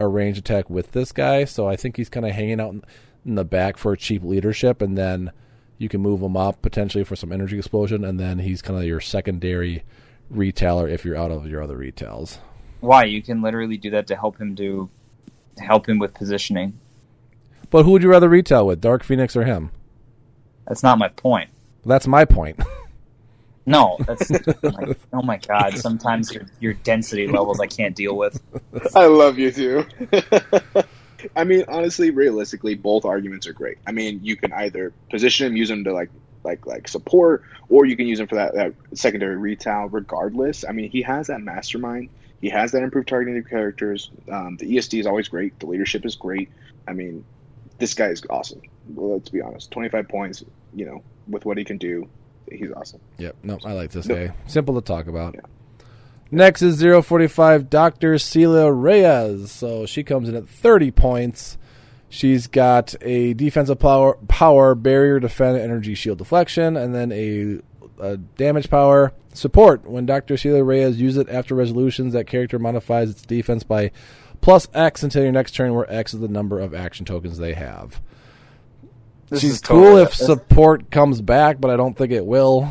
a 0.00 0.08
range 0.08 0.38
attack 0.38 0.68
with 0.68 0.92
this 0.92 1.12
guy. 1.12 1.44
So 1.44 1.68
I 1.68 1.76
think 1.76 1.96
he's 1.96 2.08
kind 2.08 2.26
of 2.26 2.32
hanging 2.32 2.60
out 2.60 2.72
in, 2.72 2.82
in 3.24 3.34
the 3.36 3.44
back 3.44 3.76
for 3.76 3.94
cheap 3.96 4.24
leadership, 4.24 4.82
and 4.82 4.98
then 4.98 5.30
you 5.78 5.88
can 5.88 6.00
move 6.00 6.20
him 6.20 6.36
up 6.36 6.62
potentially 6.62 7.04
for 7.04 7.16
some 7.16 7.32
energy 7.32 7.58
explosion, 7.58 8.04
and 8.04 8.18
then 8.18 8.40
he's 8.40 8.60
kind 8.60 8.78
of 8.78 8.84
your 8.84 9.00
secondary 9.00 9.84
retailer 10.30 10.88
if 10.88 11.04
you're 11.04 11.16
out 11.16 11.30
of 11.30 11.46
your 11.46 11.62
other 11.62 11.76
retails. 11.76 12.38
Why? 12.80 13.04
You 13.04 13.22
can 13.22 13.40
literally 13.40 13.76
do 13.76 13.90
that 13.90 14.08
to 14.08 14.16
help 14.16 14.38
him 14.38 14.54
do, 14.54 14.90
help 15.58 15.88
him 15.88 15.98
with 15.98 16.12
positioning. 16.12 16.80
But 17.74 17.84
who 17.84 17.90
would 17.90 18.04
you 18.04 18.08
rather 18.08 18.28
retail 18.28 18.68
with, 18.68 18.80
Dark 18.80 19.02
Phoenix 19.02 19.34
or 19.34 19.42
him? 19.42 19.72
That's 20.68 20.84
not 20.84 20.96
my 20.96 21.08
point. 21.08 21.50
That's 21.84 22.06
my 22.06 22.24
point. 22.24 22.60
No, 23.66 23.96
that's 24.00 24.28
like, 24.30 24.98
oh 25.14 25.22
my 25.22 25.38
god. 25.38 25.78
Sometimes 25.78 26.30
your 26.30 26.44
your 26.60 26.74
density 26.74 27.26
levels 27.26 27.60
I 27.60 27.66
can't 27.66 27.96
deal 27.96 28.14
with. 28.14 28.38
I 28.94 29.06
love 29.06 29.38
you 29.38 29.50
too. 29.50 29.86
I 31.34 31.44
mean, 31.44 31.64
honestly, 31.68 32.10
realistically, 32.10 32.74
both 32.74 33.06
arguments 33.06 33.46
are 33.46 33.54
great. 33.54 33.78
I 33.86 33.92
mean, 33.92 34.20
you 34.22 34.36
can 34.36 34.52
either 34.52 34.92
position 35.08 35.46
him, 35.46 35.56
use 35.56 35.70
him 35.70 35.82
to 35.84 35.94
like, 35.94 36.10
like, 36.42 36.66
like 36.66 36.88
support, 36.88 37.42
or 37.70 37.86
you 37.86 37.96
can 37.96 38.06
use 38.06 38.20
him 38.20 38.26
for 38.26 38.34
that, 38.34 38.52
that 38.52 38.74
secondary 38.92 39.38
retail. 39.38 39.88
Regardless, 39.88 40.66
I 40.68 40.72
mean, 40.72 40.90
he 40.90 41.00
has 41.00 41.28
that 41.28 41.40
mastermind. 41.40 42.10
He 42.42 42.50
has 42.50 42.70
that 42.72 42.82
improved 42.82 43.08
targeting 43.08 43.38
of 43.38 43.48
characters. 43.48 44.10
Um, 44.30 44.58
the 44.58 44.76
ESD 44.76 45.00
is 45.00 45.06
always 45.06 45.28
great. 45.28 45.58
The 45.58 45.64
leadership 45.64 46.04
is 46.04 46.16
great. 46.16 46.50
I 46.86 46.92
mean, 46.92 47.24
this 47.78 47.94
guy 47.94 48.06
is 48.06 48.22
awesome. 48.30 48.62
Let's 48.94 49.28
be 49.30 49.40
honest. 49.40 49.70
Twenty-five 49.70 50.08
points. 50.08 50.44
You 50.74 50.86
know, 50.86 51.02
with 51.28 51.44
what 51.44 51.56
he 51.58 51.64
can 51.64 51.78
do, 51.78 52.08
he's 52.50 52.72
awesome. 52.72 53.00
Yep. 53.18 53.36
No, 53.42 53.58
I 53.64 53.72
like 53.72 53.90
this 53.92 54.06
Nope. 54.06 54.18
guy. 54.28 54.34
Simple 54.46 54.74
to 54.74 54.80
talk 54.80 55.06
about. 55.06 55.34
Yeah. 55.34 55.40
Next 56.30 56.62
is 56.62 56.82
045 56.82 57.70
Dr. 57.70 58.18
Celia 58.18 58.70
Reyes. 58.72 59.52
So 59.52 59.86
she 59.86 60.02
comes 60.02 60.28
in 60.28 60.34
at 60.34 60.48
30 60.48 60.90
points. 60.90 61.58
She's 62.08 62.46
got 62.48 62.94
a 63.02 63.34
defensive 63.34 63.78
power, 63.78 64.16
power 64.26 64.74
barrier, 64.74 65.20
defend, 65.20 65.58
energy, 65.58 65.94
shield 65.94 66.18
deflection, 66.18 66.76
and 66.76 66.92
then 66.94 67.12
a, 67.12 67.60
a 68.00 68.16
damage 68.16 68.68
power 68.68 69.12
support. 69.32 69.88
When 69.88 70.06
Dr. 70.06 70.36
Celia 70.36 70.64
Reyes 70.64 71.00
uses 71.00 71.18
it 71.18 71.28
after 71.28 71.54
resolutions, 71.54 72.14
that 72.14 72.26
character 72.26 72.58
modifies 72.58 73.10
its 73.10 73.22
defense 73.22 73.62
by 73.62 73.90
plus 74.44 74.68
X 74.74 75.02
until 75.02 75.22
your 75.22 75.32
next 75.32 75.52
turn, 75.52 75.74
where 75.74 75.90
X 75.90 76.12
is 76.12 76.20
the 76.20 76.28
number 76.28 76.60
of 76.60 76.74
action 76.74 77.06
tokens 77.06 77.38
they 77.38 77.54
have. 77.54 78.00
This 79.30 79.40
She's 79.40 79.52
is 79.54 79.60
cool 79.62 79.80
totally- 79.82 80.02
if 80.02 80.14
support 80.14 80.90
comes 80.90 81.22
back, 81.22 81.60
but 81.60 81.70
I 81.70 81.76
don't 81.76 81.96
think 81.96 82.12
it 82.12 82.24
will. 82.26 82.68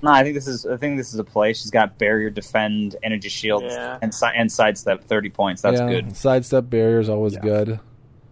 No, 0.00 0.12
I 0.12 0.22
think 0.22 0.36
this 0.36 0.46
is. 0.46 0.64
I 0.64 0.76
think 0.76 0.96
this 0.96 1.12
is 1.12 1.18
a 1.18 1.24
play. 1.24 1.52
She's 1.54 1.72
got 1.72 1.98
barrier, 1.98 2.30
defend, 2.30 2.94
energy 3.02 3.28
shield, 3.28 3.64
Yeah. 3.64 3.98
and 4.00 4.14
si- 4.14 4.26
and 4.32 4.50
sidestep. 4.50 5.02
Thirty 5.02 5.28
points. 5.28 5.60
That's 5.60 5.80
yeah, 5.80 5.88
good. 5.88 6.16
Sidestep 6.16 6.70
barrier 6.70 7.00
is 7.00 7.08
always 7.08 7.34
Yeah. 7.34 7.40
good. 7.40 7.80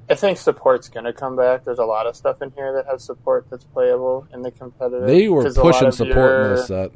I 0.09 0.14
think 0.14 0.39
support's 0.39 0.89
gonna 0.89 1.12
come 1.12 1.34
back. 1.34 1.64
There's 1.64 1.80
a 1.80 1.84
lot 1.84 2.07
of 2.07 2.14
stuff 2.14 2.41
in 2.41 2.53
here 2.53 2.72
that 2.74 2.87
has 2.87 3.03
support 3.03 3.47
that's 3.51 3.64
playable 3.64 4.28
in 4.32 4.43
the 4.43 4.53
competitive. 4.53 5.09
They 5.09 5.28
were 5.28 5.51
pushing 5.53 5.91
support 5.91 6.14
your- 6.16 6.43
in 6.45 6.51
this 6.55 6.66
set. 6.68 6.93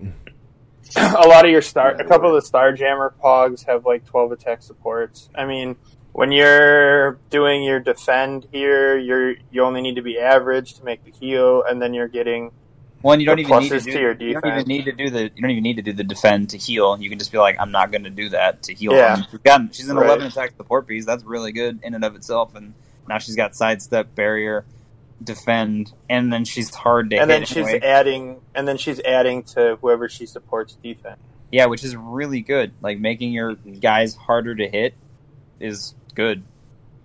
a 0.97 1.29
lot 1.29 1.45
of 1.45 1.51
your 1.51 1.63
star, 1.63 1.91
a 1.93 2.05
couple 2.07 2.35
of 2.35 2.43
the 2.43 2.49
Starjammer 2.51 3.13
pogs 3.23 3.67
have 3.67 3.85
like 3.87 4.05
12 4.07 4.33
attack 4.33 4.63
supports. 4.63 5.29
I 5.35 5.45
mean, 5.45 5.77
when 6.13 6.33
you're 6.33 7.13
doing 7.31 7.63
your 7.63 7.81
defend 7.81 8.47
here, 8.53 8.97
you're 8.99 9.35
you 9.51 9.63
only 9.63 9.81
need 9.81 9.97
to 9.97 10.03
be 10.03 10.19
average 10.19 10.75
to 10.75 10.85
make 10.85 11.05
the 11.05 11.13
heal, 11.13 11.63
and 11.63 11.81
then 11.81 11.95
you're 11.95 12.09
getting 12.09 12.51
One, 13.03 13.21
you 13.21 13.27
don't 13.27 13.39
even 13.39 13.59
need 13.61 13.69
to 13.71 13.81
do. 13.81 13.93
to 13.93 13.99
your 14.01 14.13
you 14.15 14.35
don't 14.35 14.47
even 14.47 14.67
need 14.67 14.85
to 14.87 14.93
do 14.93 15.09
the. 15.11 15.23
You 15.23 15.41
don't 15.43 15.51
even 15.51 15.63
need 15.63 15.77
to 15.77 15.83
do 15.83 15.93
the 15.93 16.05
defend 16.05 16.51
to 16.51 16.59
heal. 16.59 16.99
You 17.01 17.09
can 17.09 17.19
just 17.19 17.31
be 17.33 17.39
like, 17.39 17.57
I'm 17.61 17.71
not 17.71 17.93
going 17.93 18.05
to 18.05 18.11
do 18.11 18.29
that 18.31 18.63
to 18.65 18.75
heal. 18.75 18.93
Yeah. 18.93 19.23
She's 19.31 19.39
got- 19.41 19.75
she's 19.75 19.89
an 19.89 19.97
Right. 19.97 20.07
11 20.07 20.27
attack 20.27 20.53
support 20.57 20.87
piece. 20.89 21.07
That's 21.07 21.23
really 21.25 21.53
good 21.53 21.79
in 21.83 21.95
and 21.95 22.05
of 22.05 22.15
itself. 22.17 22.55
And 22.57 22.75
now 23.09 23.19
she's 23.19 23.37
got 23.37 23.55
sidestep, 23.55 24.15
barrier, 24.15 24.65
defend, 25.23 25.93
and 26.09 26.33
then 26.33 26.45
she's 26.45 26.75
hard 26.75 27.11
to 27.11 27.17
and 27.19 27.31
hit. 27.31 27.37
then 27.39 27.47
she's 27.47 27.57
anyway. 27.67 27.81
adding 27.81 28.41
and 28.55 28.67
then 28.67 28.77
she's 28.77 29.01
adding 29.01 29.43
to 29.45 29.77
whoever 29.81 30.09
she 30.09 30.27
supports 30.27 30.75
defense. 30.83 31.21
yeah, 31.53 31.67
which 31.67 31.85
is 31.85 31.95
really 31.97 32.41
good. 32.41 32.73
Like 32.81 32.99
making 32.99 33.33
your 33.33 33.55
guys 33.55 34.15
harder 34.15 34.55
to 34.55 34.69
hit 34.69 34.95
is 35.59 35.95
good. 36.15 36.43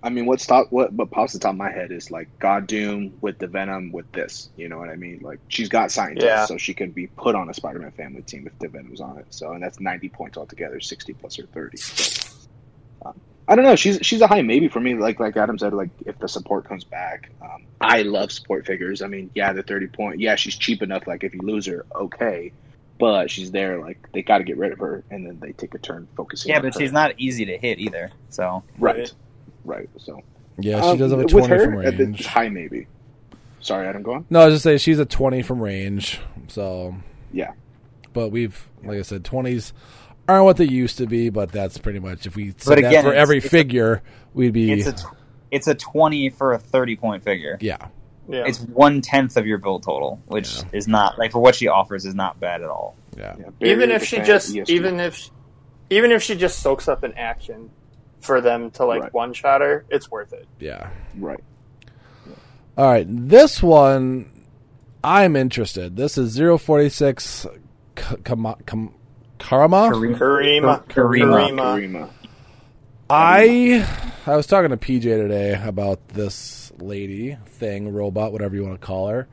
I 0.03 0.09
mean, 0.09 0.27
what 0.27 0.39
stop 0.39 0.67
what 0.71 0.93
what 0.93 1.09
pops 1.09 1.31
to 1.31 1.39
the 1.39 1.41
top 1.41 1.53
of 1.53 1.57
my 1.57 1.71
head 1.71 1.91
is 1.91 2.11
like 2.11 2.29
God 2.37 2.67
Doom 2.67 3.13
with 3.21 3.39
the 3.39 3.47
Venom 3.47 3.91
with 3.91 4.11
this. 4.11 4.49
You 4.55 4.69
know 4.69 4.77
what 4.77 4.89
I 4.89 4.95
mean? 4.95 5.19
Like 5.23 5.39
she's 5.47 5.67
got 5.67 5.91
scientists, 5.91 6.25
Yeah. 6.25 6.45
so 6.45 6.57
she 6.57 6.75
can 6.75 6.91
be 6.91 7.07
put 7.07 7.33
on 7.33 7.49
a 7.49 7.53
Spider-Man 7.55 7.91
family 7.91 8.21
team 8.21 8.45
if 8.45 8.57
the 8.59 8.67
Venom's 8.67 9.01
on 9.01 9.17
it. 9.17 9.25
So 9.31 9.53
and 9.53 9.63
that's 9.63 9.79
ninety 9.79 10.09
points 10.09 10.37
altogether, 10.37 10.79
sixty 10.79 11.13
plus 11.13 11.39
or 11.39 11.47
thirty. 11.47 11.77
So, 11.77 12.31
um, 13.03 13.19
I 13.47 13.55
don't 13.55 13.65
know. 13.65 13.75
She's 13.75 13.99
she's 14.01 14.21
a 14.21 14.27
high 14.27 14.41
maybe 14.41 14.67
for 14.67 14.79
me. 14.79 14.95
Like 14.95 15.19
like 15.19 15.37
Adam 15.37 15.57
said, 15.59 15.73
like 15.73 15.89
if 16.05 16.17
the 16.19 16.27
support 16.27 16.65
comes 16.67 16.83
back, 16.83 17.29
um, 17.41 17.65
I 17.79 18.01
love 18.01 18.31
support 18.31 18.65
figures. 18.65 19.01
I 19.01 19.07
mean, 19.07 19.29
yeah, 19.35 19.53
the 19.53 19.61
thirty 19.63 19.87
point. 19.87 20.19
Yeah, 20.19 20.35
she's 20.35 20.55
cheap 20.55 20.81
enough. 20.81 21.05
Like 21.07 21.23
if 21.23 21.33
you 21.33 21.41
lose 21.41 21.65
her, 21.67 21.85
okay. 21.95 22.51
But 22.97 23.29
she's 23.29 23.51
there, 23.51 23.79
like 23.81 24.09
they 24.13 24.21
got 24.23 24.37
to 24.39 24.43
get 24.45 24.57
rid 24.57 24.71
of 24.71 24.79
her, 24.79 25.03
and 25.11 25.25
then 25.27 25.39
they 25.41 25.51
take 25.51 25.75
a 25.75 25.77
turn 25.79 26.07
focusing. 26.15 26.49
Yeah, 26.49 26.57
on 26.57 26.63
but 26.63 26.73
her. 26.73 26.79
she's 26.79 26.91
not 26.93 27.11
easy 27.19 27.45
to 27.45 27.57
hit 27.57 27.77
either. 27.79 28.09
So 28.29 28.63
right, 28.79 29.13
right. 29.65 29.89
So 29.97 30.21
Yeah, 30.59 30.81
she 30.81 30.87
um, 30.87 30.97
does 30.97 31.11
have 31.11 31.19
a 31.19 31.23
with 31.23 31.31
20 31.31 31.47
her, 31.49 31.63
from 31.65 31.85
at 31.85 31.97
the 31.97 32.05
range. 32.05 32.25
high 32.25 32.49
maybe. 32.49 32.87
Sorry, 33.59 33.85
Adam, 33.87 34.01
go 34.01 34.13
on. 34.13 34.25
No, 34.29 34.41
I 34.41 34.45
was 34.45 34.55
just 34.55 34.63
saying 34.63 34.77
she's 34.77 34.99
a 34.99 35.05
20 35.05 35.41
from 35.41 35.59
range. 35.59 36.19
So, 36.47 36.95
Yeah. 37.33 37.51
but 38.13 38.29
we've, 38.29 38.69
like 38.83 38.99
I 38.99 39.01
said, 39.01 39.23
20s 39.23 39.73
aren't 40.27 40.45
what 40.45 40.57
they 40.57 40.65
used 40.65 40.97
to 40.99 41.05
be, 41.07 41.29
but 41.29 41.51
that's 41.51 41.77
pretty 41.77 41.99
much, 41.99 42.25
if 42.25 42.35
we 42.35 42.49
said 42.57 42.57
But 42.65 42.81
that 42.81 42.87
again, 42.87 43.03
for 43.03 43.13
every 43.13 43.37
it's 43.37 43.45
a- 43.45 43.49
figure, 43.49 44.01
we'd 44.33 44.53
be, 44.53 44.71
it's 44.71 44.87
a 44.87 44.95
it's 45.51 45.67
a 45.67 45.75
20 45.75 46.29
for 46.31 46.53
a 46.53 46.57
30 46.59 46.95
point 46.95 47.23
figure. 47.23 47.57
yeah. 47.61 47.77
Yeah. 48.27 48.45
It's 48.47 48.59
one 48.59 49.01
tenth 49.01 49.37
of 49.37 49.45
your 49.45 49.59
build 49.59 49.83
total, 49.83 50.19
which 50.25 50.55
Yeah. 50.57 50.63
is 50.73 50.87
not 50.87 51.19
like 51.19 51.31
for 51.31 51.39
what 51.39 51.53
she 51.53 51.67
offers 51.67 52.05
is 52.07 52.15
not 52.15 52.39
bad 52.39 52.63
at 52.63 52.69
all. 52.69 52.95
Yeah. 53.15 53.35
Yeah, 53.37 53.69
even 53.71 53.91
if 53.91 54.03
she 54.03 54.19
just 54.21 54.51
ESP. 54.55 54.67
even 54.69 54.99
if 54.99 55.29
even 55.91 56.11
if 56.11 56.23
she 56.23 56.35
just 56.35 56.59
soaks 56.59 56.87
up 56.87 57.03
an 57.03 57.13
action 57.17 57.69
for 58.21 58.41
them 58.41 58.71
to 58.71 58.85
like 58.85 59.03
Right. 59.03 59.13
one 59.13 59.33
shot 59.33 59.61
her, 59.61 59.85
it's 59.91 60.09
worth 60.09 60.33
it. 60.33 60.47
Yeah. 60.59 60.89
right. 61.19 61.39
All 62.75 62.89
right. 62.89 63.05
This 63.07 63.61
one, 63.61 64.31
I'm 65.03 65.35
interested. 65.35 65.95
This 65.95 66.17
is 66.17 66.35
046 66.35 67.45
K- 67.95 68.15
Kama- 68.23 68.57
Kam- 69.39 69.69
Karma. 69.69 69.89
Karima. 69.91 70.17
Karima. 70.17 70.85
Karima. 70.87 71.49
Karima. 71.49 71.57
Karima. 71.57 72.09
I 73.09 73.87
I 74.25 74.35
was 74.35 74.47
talking 74.47 74.71
to 74.71 74.77
PJ 74.77 75.01
today 75.03 75.59
about 75.63 76.07
this 76.09 76.71
lady 76.79 77.37
thing, 77.45 77.93
robot, 77.93 78.31
whatever 78.31 78.55
you 78.55 78.63
want 78.63 78.79
to 78.81 78.85
call 78.85 79.09
her, 79.09 79.27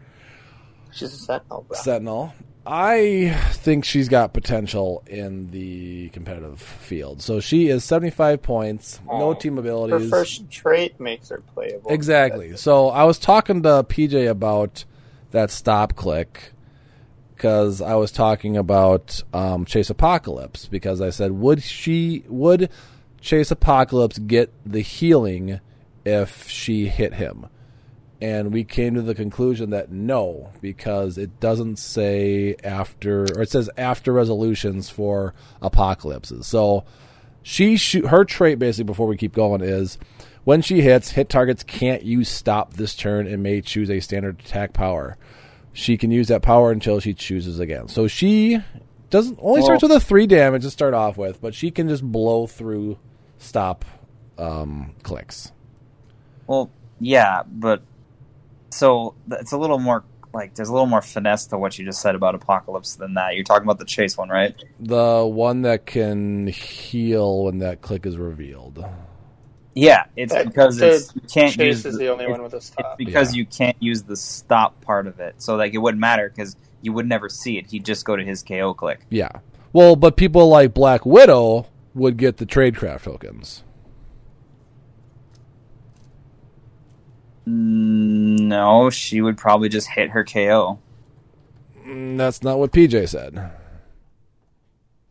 She's 0.93 1.15
a 1.15 1.17
sentinel, 1.17 1.65
bro. 1.67 1.79
Sentinel. 1.79 2.35
I 2.65 3.35
think 3.55 3.85
she's 3.85 4.09
got 4.09 4.33
potential 4.33 5.03
in 5.09 5.51
the 5.51 6.11
competitive 6.11 6.61
field. 6.61 7.21
So 7.21 7.41
she 7.41 7.69
is 7.69 7.83
75 7.83 8.41
points, 8.43 9.01
no 9.05 9.31
Oh, 9.31 9.35
team 9.35 9.57
Her 9.57 9.99
first 9.99 10.49
trait 10.49 11.01
makes 11.01 11.31
her 11.31 11.43
playable. 11.55 11.91
Exactly. 11.91 12.57
So 12.57 12.91
I 12.91 13.03
was 13.03 13.19
talking 13.19 13.63
to 13.65 13.85
PJ 13.89 14.31
about 14.31 14.85
that 15.33 15.51
stop 15.51 15.97
click 15.97 16.53
because 17.43 17.83
I 17.83 17.97
was 17.97 18.13
talking 18.13 18.57
about 18.57 19.21
um, 19.33 19.65
Chase 19.65 19.91
Apocalypse 19.91 20.67
because 20.67 21.01
I 21.01 21.11
said 21.11 21.33
would 21.33 21.61
she 21.61 22.23
would 22.29 22.71
Chase 23.21 23.51
Apocalypse 23.51 24.21
get 24.21 24.53
the 24.65 24.81
healing 24.81 25.59
if 26.05 26.49
she 26.49 26.87
hit 26.87 27.15
him? 27.15 27.49
And 28.21 28.53
we 28.53 28.63
came 28.63 28.95
to 28.95 29.03
the 29.03 29.17
conclusion 29.17 29.71
that 29.71 29.91
no, 29.91 30.53
because 30.61 31.19
it 31.19 31.41
doesn't 31.41 31.81
say 31.81 32.55
after, 32.63 33.25
or 33.25 33.43
it 33.43 33.51
says 33.51 33.69
after 33.77 34.13
resolutions 34.13 34.89
for 34.89 35.35
apocalypses. 35.61 36.47
So 36.47 36.85
she 37.43 37.77
shoot 37.77 38.07
her 38.07 38.25
trait 38.25 38.61
basically 38.61 38.85
before 38.85 39.09
we 39.09 39.17
keep 39.17 39.35
going 39.35 39.63
is 39.63 39.99
when 40.45 40.63
she 40.63 40.81
hits, 40.81 41.11
hit 41.11 41.29
targets 41.29 41.65
can't 41.65 42.05
use 42.05 42.29
stop 42.29 42.75
this 42.75 42.95
turn 42.95 43.27
and 43.27 43.43
may 43.43 43.61
choose 43.61 43.91
a 43.91 43.99
standard 43.99 44.39
attack 44.39 44.73
power. 44.73 45.17
She 45.73 45.97
can 45.97 46.11
use 46.11 46.29
that 46.29 46.43
power 46.43 46.71
until 46.71 47.01
she 47.01 47.15
chooses 47.15 47.59
again. 47.59 47.89
So 47.89 48.07
she 48.07 48.61
doesn't 49.11 49.39
only 49.41 49.63
starts 49.63 49.83
with 49.83 49.93
a 49.93 50.01
three 50.01 50.27
damage 50.27 50.63
to 50.63 50.71
start 50.71 50.95
off 50.95 51.17
with, 51.17 51.41
but 51.41 51.55
she 51.55 51.71
can 51.71 51.89
just 51.89 52.03
blow 52.03 52.47
through 52.47 52.99
stop 53.39 53.85
um, 54.39 54.95
clicks. 55.03 55.53
Well, 56.47 56.71
yeah, 57.01 57.43
but 57.47 57.83
so 58.71 59.15
it's 59.31 59.53
a 59.53 59.59
little 59.59 59.79
more 59.79 60.05
like 60.35 60.55
there's 60.55 60.69
a 60.69 60.73
little 60.73 60.87
more 60.87 61.03
finesse 61.03 61.47
to 61.47 61.59
what 61.59 61.79
you 61.79 61.85
just 61.85 62.01
said 62.01 62.15
about 62.15 62.35
Apocalypse 62.35 62.97
than 62.97 63.15
that. 63.15 63.35
You're 63.35 63.45
talking 63.45 63.65
about 63.65 63.79
the 63.79 63.85
chase 63.85 64.17
one, 64.17 64.29
right? 64.29 64.55
The 64.81 65.27
one 65.27 65.63
that 65.63 65.87
can 65.87 66.47
heal 66.47 67.45
when 67.45 67.59
that 67.59 67.83
click 67.83 68.07
is 68.07 68.17
revealed. 68.17 68.85
Yeah, 69.75 70.05
it's 70.17 70.33
That- 70.33 70.47
because 70.47 70.77
the 70.77 70.95
it's 70.95 71.15
you 71.15 71.21
can't 71.23 71.57
use 71.57 71.83
Chase 71.83 71.85
is 71.87 71.93
the- 71.95 71.99
the 72.05 72.09
only 72.13 72.25
it's- 72.25 72.35
one 72.39 72.43
with 72.43 72.53
a 72.55 72.57
It's 72.59 72.67
stop. 72.67 72.99
because 72.99 73.35
Yeah. 73.35 73.39
you 73.39 73.47
can't 73.47 73.77
use 73.81 74.03
the 74.03 74.17
stop 74.17 74.81
part 74.83 75.07
of 75.07 75.19
it, 75.21 75.37
so 75.39 75.57
like 75.57 75.73
it 75.75 75.79
wouldn't 75.79 76.01
matter 76.01 76.29
because 76.29 76.57
you 76.83 76.93
would 76.93 77.09
never 77.09 77.29
see 77.29 77.57
it. 77.59 77.71
He'd 77.71 77.85
just 77.85 78.05
go 78.05 78.15
to 78.17 78.25
his 78.25 78.43
KO 78.43 78.75
click. 78.75 79.07
Yeah. 79.09 79.31
Well, 79.73 79.97
but 79.97 80.17
people 80.17 80.49
like 80.49 80.75
Black 80.75 81.07
Widow 81.07 81.67
would 81.95 82.17
get 82.19 82.37
the 82.37 82.45
tradecraft 82.47 83.05
tokens. 83.05 83.63
Mm, 87.49 88.41
No, 88.49 88.91
she 88.91 89.21
would 89.21 89.37
probably 89.39 89.69
just 89.69 89.89
hit 89.89 90.11
her 90.11 90.25
KO. 90.25 90.79
Mm, 91.87 92.17
That's 92.17 92.43
not 92.43 92.59
what 92.59 92.73
PJ 92.73 93.07
said. 93.09 93.51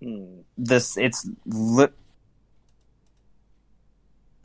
Hmm. 0.01 0.25
This 0.57 0.97
it's 0.97 1.27
li- 1.45 1.87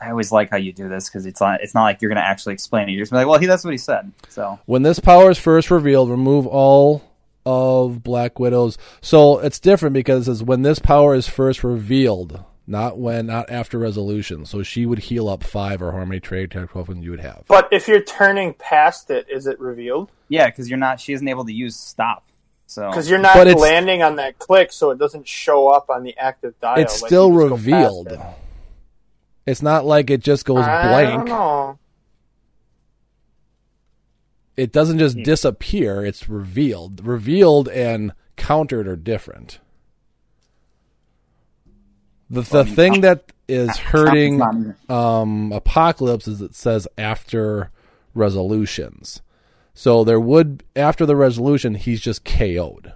I 0.00 0.10
always 0.10 0.30
like 0.30 0.50
how 0.50 0.56
you 0.58 0.72
do 0.72 0.88
this 0.88 1.08
because 1.08 1.26
it's 1.26 1.40
not 1.40 1.60
it's 1.62 1.74
not 1.74 1.84
like 1.84 2.02
you're 2.02 2.10
gonna 2.10 2.20
actually 2.20 2.54
explain 2.54 2.88
it. 2.88 2.92
You're 2.92 3.02
just 3.02 3.12
be 3.12 3.18
like, 3.18 3.26
well, 3.26 3.38
he 3.38 3.46
that's 3.46 3.64
what 3.64 3.72
he 3.72 3.78
said. 3.78 4.12
So 4.28 4.58
When 4.66 4.82
this 4.82 5.00
power 5.00 5.30
is 5.30 5.38
first 5.38 5.70
revealed, 5.70 6.10
remove 6.10 6.46
all 6.46 7.02
of 7.44 8.02
Black 8.02 8.38
Widow's. 8.38 8.76
So 9.00 9.38
it's 9.38 9.58
different 9.58 9.94
because 9.94 10.22
it 10.22 10.32
says 10.32 10.42
when 10.42 10.62
this 10.62 10.78
power 10.78 11.14
is 11.14 11.28
first 11.28 11.64
revealed, 11.64 12.44
not 12.66 12.98
when, 12.98 13.26
not 13.26 13.48
after 13.50 13.78
resolution. 13.78 14.44
So 14.44 14.62
she 14.62 14.84
would 14.84 14.98
heal 14.98 15.28
up 15.28 15.44
five 15.44 15.80
or 15.80 15.92
how 15.92 16.04
many 16.04 16.20
tradecraft 16.20 16.72
tokens 16.72 17.04
you 17.04 17.12
would 17.12 17.20
have. 17.20 17.44
But 17.46 17.68
if 17.72 17.86
you're 17.86 18.02
turning 18.02 18.54
past 18.54 19.10
it, 19.10 19.26
is 19.30 19.46
it 19.46 19.58
revealed? 19.60 20.10
yeah, 20.28 20.46
because 20.46 20.68
you're 20.68 20.78
not 20.78 21.00
she 21.00 21.12
isn't 21.12 21.28
able 21.28 21.44
to 21.44 21.52
use 21.52 21.76
stop. 21.76 22.24
So 22.66 22.88
Because 22.90 23.08
you're 23.08 23.20
not 23.20 23.34
But 23.34 23.56
landing 23.58 24.02
on 24.02 24.16
that 24.16 24.38
click, 24.40 24.72
so 24.72 24.90
it 24.90 24.98
doesn't 24.98 25.28
show 25.28 25.68
up 25.68 25.88
on 25.88 26.02
the 26.02 26.16
active 26.18 26.58
dial. 26.60 26.80
It's 26.80 27.00
like 27.00 27.08
still 27.08 27.30
you 27.32 27.38
just 27.38 27.48
go 27.48 27.56
past 27.56 27.64
revealed. 27.66 28.08
it. 28.08 28.20
It's 29.46 29.62
not 29.62 29.84
like 29.84 30.10
it 30.10 30.20
just 30.22 30.44
goes 30.44 30.64
I 30.64 30.88
blank. 30.88 31.26
don't 31.26 31.28
know. 31.28 31.78
It 34.56 34.72
doesn't 34.72 34.96
Hmm. 34.96 35.00
just 35.00 35.16
disappear, 35.22 36.04
it's 36.04 36.28
revealed. 36.28 37.04
Revealed 37.04 37.68
and 37.68 38.12
countered 38.36 38.88
are 38.88 38.96
different. 38.96 39.60
The 42.30 42.40
the 42.42 42.64
thing 42.64 43.02
that 43.02 43.30
is 43.46 43.76
hurting 43.76 44.42
um, 44.88 45.52
Apocalypse 45.52 46.26
is 46.26 46.40
it 46.42 46.54
says 46.56 46.88
after 46.98 47.70
resolutions. 48.14 49.22
So 49.74 50.02
there 50.02 50.18
would 50.18 50.64
after 50.74 51.06
the 51.06 51.14
resolution 51.14 51.74
he's 51.76 52.00
just 52.00 52.24
KO'd. 52.24 52.92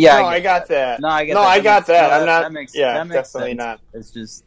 Yeah, 0.00 0.16
no, 0.16 0.22
get 0.22 0.28
I 0.28 0.40
got 0.40 0.68
that. 0.68 1.00
No, 1.00 1.08
I 1.08 1.24
get 1.24 1.34
no, 1.34 1.40
that. 1.42 1.48
I 1.48 1.58
That 1.58 1.64
got 1.64 1.74
makes- 1.80 1.86
that. 1.88 2.12
I'm 2.12 2.26
not. 2.26 2.42
That 2.42 2.52
makes, 2.52 2.74
yeah, 2.74 2.94
that 2.94 3.06
makes 3.06 3.32
definitely 3.32 3.50
sense. 3.50 3.58
not. 3.58 3.80
It's 3.94 4.10
just 4.10 4.44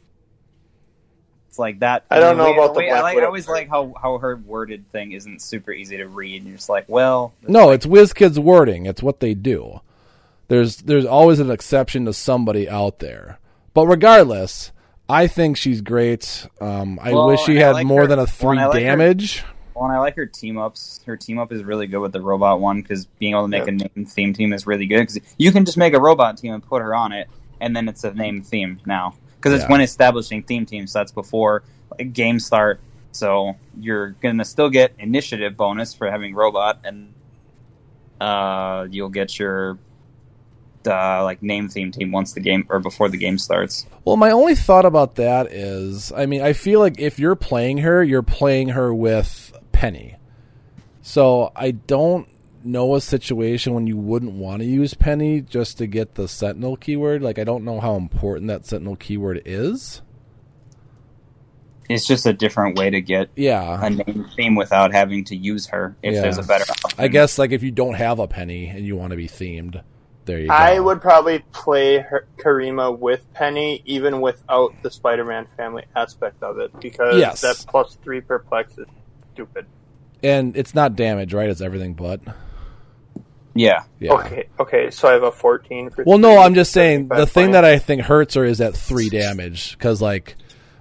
it's 1.50 1.60
like 1.60 1.80
that. 1.80 2.06
I 2.10 2.20
don't 2.20 2.38
know 2.38 2.46
we- 2.52 2.54
about 2.58 2.74
the 2.74 2.80
we- 2.80 2.86
I, 2.92 3.00
Black 3.00 3.04
like, 3.16 3.24
I 3.24 3.26
always 3.28 3.46
part. 3.46 3.58
like 3.60 3.70
how 3.70 3.94
how 4.02 4.18
her 4.18 4.36
worded 4.38 4.92
thing 4.92 5.12
isn't 5.12 5.42
super 5.42 5.72
easy 5.72 5.98
to 5.98 6.08
read. 6.08 6.38
And 6.42 6.48
you're 6.50 6.58
just 6.58 6.70
like, 6.70 6.86
well, 6.88 7.34
No, 7.48 7.70
it's 7.72 7.86
WizKids 7.86 8.38
wording. 8.40 8.86
It's 8.86 9.04
what 9.04 9.20
they 9.20 9.34
do. 9.34 9.82
There's 10.48 10.78
there's 10.78 11.06
always 11.06 11.40
an 11.40 11.52
exception 11.52 12.06
to 12.06 12.14
somebody 12.14 12.68
out 12.70 13.00
there. 13.00 13.40
But 13.74 13.88
regardless, 13.88 14.72
I 15.08 15.28
think 15.28 15.58
she's 15.58 15.82
great. 15.82 16.48
Um, 16.62 17.00
I 17.02 17.12
Well, 17.14 17.28
wish 17.28 17.42
she 17.42 17.54
and 17.54 17.64
I 17.64 17.68
had 17.68 17.72
like 17.74 17.86
more 17.88 18.02
her- 18.02 18.08
than 18.08 18.20
a 18.20 18.28
three 18.28 18.52
and 18.52 18.60
I 18.62 18.66
like 18.68 18.76
her- 18.76 18.80
damage. 18.88 19.44
Well, 19.76 19.86
and 19.86 19.94
I 19.94 20.00
like 20.00 20.16
her 20.16 20.26
team 20.26 20.58
ups. 20.58 21.00
Her 21.06 21.18
team 21.18 21.40
up 21.40 21.52
is 21.52 21.64
really 21.64 21.88
good 21.88 22.00
with 22.00 22.12
the 22.12 22.22
robot 22.22 22.60
one 22.60 22.82
because 22.82 23.06
being 23.20 23.34
able 23.34 23.44
to 23.44 23.48
make 23.48 23.64
Yeah. 23.66 23.70
a 23.70 23.90
name 23.98 24.06
theme 24.06 24.34
team 24.34 24.54
is 24.54 24.68
really 24.68 24.86
good 24.86 25.00
because 25.00 25.20
you 25.38 25.52
can 25.52 25.66
just 25.66 25.78
make 25.78 25.94
a 25.94 26.00
robot 26.00 26.38
team 26.38 26.54
and 26.54 26.62
put 26.64 26.82
her 26.82 26.94
on 26.94 27.12
it, 27.12 27.28
and 27.60 27.76
then 27.76 27.88
it's 27.88 28.04
a 28.04 28.14
name 28.14 28.42
theme 28.42 28.80
now 28.86 29.16
because 29.38 29.54
it's 29.54 29.64
Yeah. 29.64 29.72
when 29.72 29.82
establishing 29.82 30.44
theme 30.44 30.66
teams. 30.66 30.92
So 30.92 31.00
that's 31.00 31.12
before 31.12 31.64
like, 31.98 32.14
game 32.14 32.40
start. 32.40 32.80
So 33.12 33.56
you're 33.80 34.12
gonna 34.22 34.46
still 34.46 34.70
get 34.70 34.94
initiative 35.00 35.58
bonus 35.58 35.94
for 35.94 36.10
having 36.10 36.34
robot, 36.36 36.80
and 36.84 37.14
uh, 38.22 38.88
you'll 38.90 39.10
get 39.10 39.38
your 39.40 39.78
uh, 40.86 41.24
like 41.24 41.42
name 41.42 41.70
theme 41.70 41.92
team 41.92 42.12
once 42.12 42.34
the 42.34 42.42
game 42.42 42.66
or 42.70 42.80
before 42.80 43.08
the 43.08 43.18
game 43.18 43.38
starts. 43.38 43.86
Well, 44.04 44.18
my 44.18 44.32
only 44.32 44.54
thought 44.56 44.84
about 44.86 45.16
that 45.16 45.48
is, 45.52 46.12
I 46.12 46.26
mean, 46.26 46.42
I 46.42 46.52
feel 46.52 46.82
like 46.82 47.00
if 47.00 47.20
you're 47.20 47.36
playing 47.36 47.78
her, 47.80 48.04
you're 48.04 48.22
playing 48.22 48.70
her 48.70 48.94
with 48.94 49.53
Penny. 49.84 50.16
So 51.02 51.52
I 51.58 51.72
don't 51.72 52.26
know 52.64 52.96
a 52.96 53.02
situation 53.02 53.74
when 53.74 53.86
you 53.86 53.98
wouldn't 53.98 54.32
want 54.32 54.62
to 54.62 54.66
use 54.66 54.94
Penny 54.94 55.42
just 55.42 55.78
to 55.80 55.88
get 55.88 56.16
the 56.16 56.30
Sentinel 56.30 56.78
keyword. 56.78 57.22
Like, 57.22 57.38
I 57.38 57.44
don't 57.44 57.66
know 57.66 57.82
how 57.82 57.96
important 57.96 58.48
that 58.48 58.66
Sentinel 58.66 58.96
keyword 58.96 59.42
is. 59.44 60.02
It's 61.90 62.08
just 62.08 62.26
a 62.26 62.32
different 62.32 62.78
way 62.80 62.92
to 62.92 63.02
get 63.02 63.28
Yeah. 63.36 63.86
a 63.86 63.90
name 63.90 64.26
theme 64.38 64.56
without 64.56 64.94
having 64.94 65.26
to 65.26 65.36
use 65.36 65.68
her 65.68 65.98
if 66.02 66.14
Yeah. 66.14 66.22
there's 66.22 66.38
a 66.38 66.44
better 66.44 66.64
option. 66.72 66.98
I 66.98 67.10
guess 67.10 67.38
like 67.38 67.52
if 67.52 67.62
you 67.62 67.72
don't 67.72 67.96
have 67.96 68.20
a 68.20 68.28
penny 68.28 68.68
and 68.68 68.86
you 68.86 68.96
want 68.96 69.12
to 69.12 69.18
be 69.18 69.28
themed, 69.28 69.82
there 70.24 70.40
you 70.40 70.48
go. 70.48 70.54
I 70.54 70.80
would 70.80 71.02
probably 71.02 71.40
play 71.52 71.98
her, 72.00 72.26
Karima 72.38 72.98
with 72.98 73.22
Penny, 73.34 73.82
even 73.86 74.22
without 74.22 74.74
the 74.82 74.90
Spider-Man 74.90 75.48
family 75.58 75.84
aspect 75.94 76.42
of 76.42 76.58
it, 76.60 76.72
because 76.80 77.18
Yes. 77.20 77.42
that 77.42 77.66
plus 77.68 77.98
three 78.02 78.22
perplex 78.22 78.78
is 78.78 78.86
stupid. 79.34 79.66
and 80.24 80.56
it's 80.56 80.74
not 80.76 80.96
damage, 80.96 81.34
right? 81.34 81.50
It's 81.50 81.62
everything 81.62 81.94
but. 81.94 82.22
Yeah. 83.56 83.84
Yeah. 84.00 84.14
Okay, 84.14 84.50
okay, 84.60 84.90
so 84.90 85.08
I 85.08 85.14
have 85.14 85.24
a 85.24 85.32
fourteen 85.32 85.90
for. 85.92 86.04
Well, 86.06 86.18
no, 86.18 86.40
I'm 86.40 86.56
just 86.56 86.72
saying 86.72 87.10
the 87.10 87.28
thing 87.28 87.46
points. 87.48 87.54
that 87.54 87.66
I 87.66 87.78
think 87.78 88.02
hurts 88.02 88.34
her 88.36 88.44
is 88.46 88.58
that 88.58 88.76
three 88.76 89.10
damage 89.10 89.78
because 89.78 90.02
like 90.02 90.36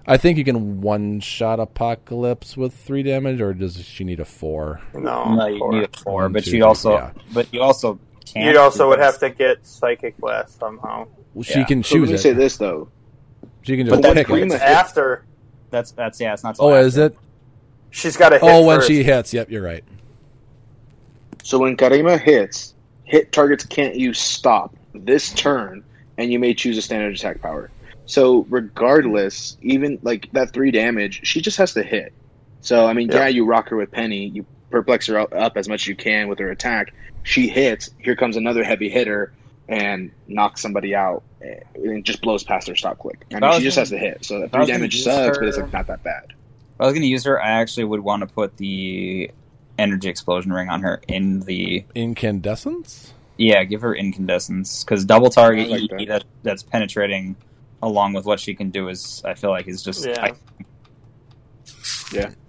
I 0.07 0.17
think 0.17 0.39
you 0.39 0.45
can 0.45 0.81
one 0.81 1.21
shot 1.21 1.61
Apocalypse 1.61 2.57
with 2.57 2.75
three 2.75 3.03
damage, 3.03 3.41
or 3.43 3.53
does 3.53 3.77
she 3.77 4.05
need 4.05 4.21
a 4.21 4.25
four? 4.25 4.81
no, 4.95 5.35
No, 5.35 5.47
you 5.49 5.59
four. 5.59 5.73
need 5.73 5.85
a 5.85 5.99
four, 5.99 6.23
One, 6.23 6.33
but 6.33 6.47
you'd 6.47 6.63
also, 6.63 6.93
yeah. 6.95 7.11
but 7.35 7.53
you 7.53 7.61
also 7.61 8.01
can't. 8.25 8.47
You'd 8.47 8.57
also 8.57 8.89
would 8.89 8.97
because- 8.97 9.21
have 9.21 9.31
to 9.31 9.37
get 9.37 9.67
Psychic 9.67 10.17
Blast 10.17 10.59
somehow. 10.59 11.07
Well, 11.35 11.43
she 11.43 11.59
Yeah. 11.59 11.65
can 11.67 11.83
So 11.83 11.97
let 11.99 12.09
me 12.09 12.15
it. 12.15 12.19
say 12.19 12.33
this 12.33 12.57
though. 12.57 12.89
She 13.63 13.77
can 13.77 13.87
just 13.87 14.01
that's 14.01 14.15
pick 14.15 14.27
Karima 14.29 14.55
it. 14.55 14.63
After 14.63 15.25
That's 15.71 15.91
that's 15.93 16.19
yeah. 16.21 16.33
It's 16.33 16.43
not. 16.43 16.57
Oh, 16.59 16.71
after. 16.73 16.87
is 16.87 16.97
it? 16.97 17.17
She's 17.93 18.17
got 18.17 18.31
to 18.31 18.39
hit. 18.39 18.45
Oh, 18.45 18.65
when 18.67 18.79
first. 18.79 18.89
she 18.89 19.03
hits. 19.05 19.33
Yep, 19.33 19.51
you're 19.51 19.63
right. 19.63 19.85
So 21.45 21.59
when 21.59 21.77
Karima 21.77 22.21
hits, 22.21 22.75
hit 23.05 23.33
targets 23.33 23.65
can't 23.65 23.95
use 23.97 24.19
stop 24.19 24.75
this 24.95 25.33
turn, 25.33 25.83
and 26.19 26.33
you 26.33 26.39
may 26.39 26.55
choose 26.55 26.77
a 26.79 26.83
standard 26.83 27.15
attack 27.15 27.41
power. 27.41 27.71
So 28.07 28.47
regardless, 28.51 29.57
even 29.63 29.99
like 30.03 30.31
that 30.33 30.53
three 30.53 30.71
damage, 30.71 31.21
she 31.25 31.41
just 31.41 31.57
has 31.59 31.73
to 31.75 31.83
hit. 31.83 32.13
So 32.61 32.87
I 32.87 32.93
mean, 32.93 33.09
Yeah. 33.09 33.21
yeah, 33.21 33.29
you 33.29 33.45
rock 33.45 33.69
her 33.69 33.77
with 33.77 33.91
Penny, 33.91 34.27
you 34.29 34.45
perplex 34.71 35.07
her 35.07 35.19
up, 35.19 35.33
up 35.35 35.57
as 35.57 35.69
much 35.69 35.83
as 35.83 35.87
you 35.89 35.97
can 35.97 36.29
with 36.29 36.39
her 36.39 36.51
attack. 36.51 36.93
She 37.25 37.49
hits. 37.49 37.91
Here 37.99 38.17
comes 38.17 38.37
another 38.37 38.65
heavy 38.65 38.89
hitter, 38.89 39.33
and 39.69 40.11
knocks 40.29 40.61
somebody 40.61 40.95
out 40.95 41.23
eh, 41.43 41.61
and 41.75 42.05
just 42.05 42.21
blows 42.23 42.43
past 42.43 42.67
their 42.67 42.77
stop 42.77 42.99
click. 42.99 43.25
I 43.33 43.41
mean, 43.41 43.53
she 43.59 43.65
just 43.65 43.79
has 43.79 43.91
gonna- 43.91 44.03
hit, 44.03 44.25
so 44.25 44.41
that 44.41 44.53
three 44.53 44.67
damage 44.67 44.95
use 44.95 45.05
sucks, 45.05 45.39
but 45.39 45.49
it's 45.49 45.57
like 45.57 45.73
not 45.73 45.87
that 45.89 46.03
bad. 46.03 46.33
If 46.83 46.87
I 46.87 46.89
was 46.89 46.95
going 46.95 47.03
to 47.03 47.09
use 47.09 47.23
her, 47.27 47.41
I 47.41 47.51
actually 47.61 47.85
would 47.85 48.01
want 48.01 48.23
to 48.23 48.27
put 48.27 48.57
the 48.57 49.31
energy 49.79 50.09
explosion 50.09 50.53
ring 50.53 50.69
on 50.69 50.83
her 50.83 51.01
in 51.07 51.39
the 51.39 51.85
Incandescence? 51.95 53.15
yeah, 53.39 53.63
give 53.63 53.83
her 53.83 53.95
incandescence 53.95 54.83
because 54.83 55.05
double 55.05 55.31
target 55.31 55.71
like 55.71 55.89
that. 55.91 56.07
that 56.09 56.25
that's 56.43 56.65
penetrating 56.65 57.37
along 57.85 58.15
with 58.15 58.25
what 58.25 58.41
she 58.41 58.53
can 58.57 58.71
do 58.71 58.89
is 58.89 59.23
I 59.25 59.35
feel 59.35 59.51
like 59.51 59.69
is 59.69 59.81
just 59.85 60.05
Yeah. 60.05 60.33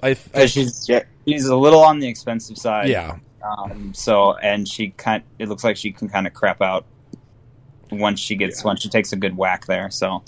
I, 0.01 0.09
I, 0.09 0.17
I 0.33 0.45
she's 0.47 0.89
Yeah. 0.89 1.03
she's 1.27 1.45
a 1.45 1.55
little 1.55 1.81
on 1.83 1.99
the 1.99 2.07
expensive 2.07 2.57
side. 2.57 2.89
yeah. 2.89 3.17
Um, 3.47 3.93
so 3.93 4.33
and 4.37 4.67
she 4.67 4.89
kind 4.89 5.21
it 5.37 5.47
looks 5.47 5.63
like 5.63 5.77
she 5.77 5.91
can 5.91 6.09
kind 6.09 6.25
of 6.25 6.33
crap 6.33 6.59
out 6.59 6.85
once 7.91 8.19
she 8.19 8.35
gets 8.35 8.61
Yeah. 8.61 8.65
once 8.67 8.81
she 8.81 8.89
takes 8.89 9.13
a 9.13 9.15
good 9.15 9.37
whack 9.37 9.67
there. 9.67 9.91
So 9.91 10.23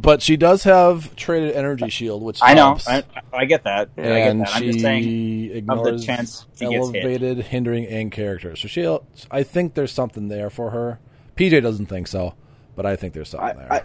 But 0.00 0.22
she 0.22 0.38
does 0.38 0.62
have 0.64 1.14
traded 1.14 1.54
energy 1.54 1.90
shield, 1.90 2.22
which 2.22 2.38
I 2.42 2.54
know. 2.54 2.78
I, 2.86 3.02
I 3.34 3.44
get 3.44 3.64
that. 3.64 3.90
I 3.98 4.02
get 4.02 4.30
and 4.30 4.40
that. 4.40 4.54
I'm 4.54 4.62
she 4.62 4.66
just 4.68 4.80
saying 4.80 5.50
ignores 5.56 6.06
chance 6.06 6.46
she 6.58 6.66
gets 6.68 6.88
hit. 6.88 7.04
elevated, 7.04 7.38
hindering, 7.44 7.86
and 7.86 8.10
character. 8.10 8.56
So 8.56 8.66
she, 8.66 8.98
I 9.30 9.42
think 9.42 9.74
there's 9.74 9.92
something 9.92 10.28
there 10.28 10.48
for 10.48 10.70
her. 10.70 10.98
PJ 11.36 11.62
doesn't 11.62 11.86
think 11.86 12.06
so, 12.06 12.34
but 12.76 12.86
I 12.86 12.96
think 12.96 13.12
there's 13.12 13.28
something 13.28 13.50
I, 13.50 13.52
there. 13.52 13.72
I, 13.72 13.82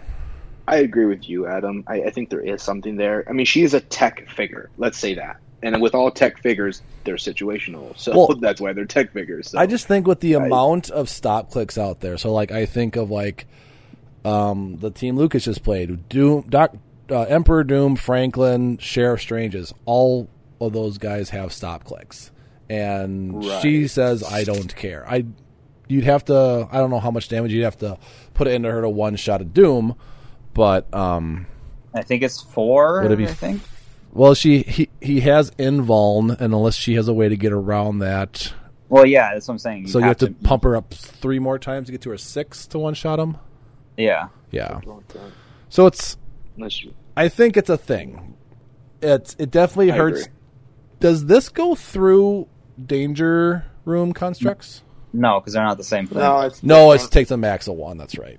I 0.68 0.76
agree 0.76 1.04
with 1.04 1.28
you, 1.28 1.46
Adam. 1.46 1.84
I, 1.86 2.04
I 2.04 2.10
think 2.10 2.30
there 2.30 2.40
is 2.40 2.62
something 2.62 2.96
there. 2.96 3.24
I 3.28 3.32
mean, 3.32 3.44
she 3.44 3.62
is 3.62 3.74
a 3.74 3.80
tech 3.80 4.26
figure. 4.30 4.70
Let's 4.78 4.96
say 4.96 5.14
that. 5.14 5.36
And 5.62 5.82
with 5.82 5.94
all 5.94 6.10
tech 6.10 6.40
figures, 6.40 6.80
they're 7.04 7.16
situational, 7.16 7.96
so 7.98 8.16
Well, 8.16 8.36
that's 8.40 8.60
why 8.60 8.72
they're 8.72 8.86
tech 8.86 9.12
figures. 9.12 9.50
So. 9.50 9.58
I 9.58 9.66
just 9.66 9.86
think 9.86 10.06
with 10.06 10.20
the 10.20 10.36
I- 10.36 10.46
amount 10.46 10.88
of 10.90 11.10
stop 11.10 11.50
clicks 11.50 11.76
out 11.76 12.00
there, 12.00 12.16
so 12.16 12.32
like 12.32 12.52
I 12.52 12.64
think 12.64 12.96
of 12.96 13.10
like 13.10 13.46
um, 14.26 14.76
the 14.78 14.90
team 14.90 15.16
Lucas 15.16 15.44
just 15.44 15.62
played, 15.62 16.08
Doom, 16.08 16.42
Doc, 16.48 16.74
uh, 17.10 17.22
Emperor 17.22 17.64
Doom, 17.64 17.96
Franklin, 17.96 18.78
Sheriff 18.78 19.20
Stranges, 19.20 19.72
all 19.84 20.28
of 20.60 20.72
those 20.72 20.98
guys 20.98 21.30
have 21.30 21.52
stop 21.52 21.84
clicks, 21.84 22.30
and 22.68 23.44
Right. 23.44 23.62
she 23.62 23.86
says 23.86 24.22
I 24.24 24.44
don't 24.44 24.74
care. 24.74 25.08
I 25.08 25.24
you'd 25.88 26.04
have 26.04 26.24
to 26.26 26.68
I 26.72 26.78
don't 26.78 26.90
know 26.90 26.98
how 27.00 27.10
much 27.10 27.28
damage 27.28 27.52
you'd 27.52 27.62
have 27.64 27.78
to 27.78 27.98
put 28.34 28.48
into 28.48 28.70
her 28.70 28.80
to 28.82 28.88
one 28.88 29.16
shot 29.16 29.40
of 29.40 29.54
Doom, 29.54 29.94
but 30.54 30.92
um, 30.94 31.46
I 31.94 32.02
think 32.02 32.22
it's 32.22 32.40
four. 32.42 33.02
Would 33.02 33.12
it 33.12 33.16
be 33.16 33.24
I 33.28 33.32
think. 33.32 33.62
well 34.12 34.34
she 34.34 34.62
he 34.62 34.88
he 35.00 35.20
has 35.20 35.50
invuln, 35.52 36.30
and 36.40 36.52
unless 36.54 36.74
she 36.74 36.94
has 36.94 37.06
a 37.06 37.12
way 37.14 37.28
to 37.28 37.36
get 37.36 37.52
around 37.52 37.98
that. 38.00 38.52
Well, 38.88 39.04
yeah, 39.04 39.34
that's 39.34 39.48
what 39.48 39.54
I'm 39.54 39.58
saying. 39.58 39.88
So 39.88 39.98
you 39.98 40.04
have 40.04 40.16
to 40.18 40.30
pump 40.32 40.62
her 40.62 40.76
up 40.76 40.94
three 40.94 41.38
more 41.40 41.58
times 41.58 41.86
to 41.86 41.92
get 41.92 42.02
to 42.02 42.10
her 42.10 42.18
six 42.18 42.66
to 42.68 42.78
one 42.78 42.94
shot 42.94 43.18
him. 43.18 43.36
Yeah, 43.96 44.28
Yeah. 44.50 44.80
So 45.68 45.86
it's 45.86 46.16
Unless 46.56 46.84
you- 46.84 46.94
I 47.16 47.28
think 47.28 47.56
it's 47.56 47.70
a 47.70 47.76
thing. 47.78 48.34
It's 49.02 49.34
it 49.38 49.50
definitely 49.50 49.92
I 49.92 49.96
hurts. 49.96 50.22
agree. 50.22 50.32
Does 51.00 51.26
this 51.26 51.48
go 51.48 51.74
through 51.74 52.48
danger 52.84 53.64
room 53.84 54.12
constructs? 54.12 54.82
no, 55.12 55.40
because 55.40 55.54
they're 55.54 55.64
not 55.64 55.76
the 55.78 55.84
same 55.84 56.06
thing. 56.06 56.18
No, 56.18 56.40
it's 56.42 56.62
No, 56.62 56.90
it 56.92 56.96
different. 56.96 57.12
takes 57.12 57.30
a 57.30 57.36
max 57.36 57.68
of 57.68 57.74
one. 57.76 57.96
That's 57.96 58.18
right. 58.18 58.38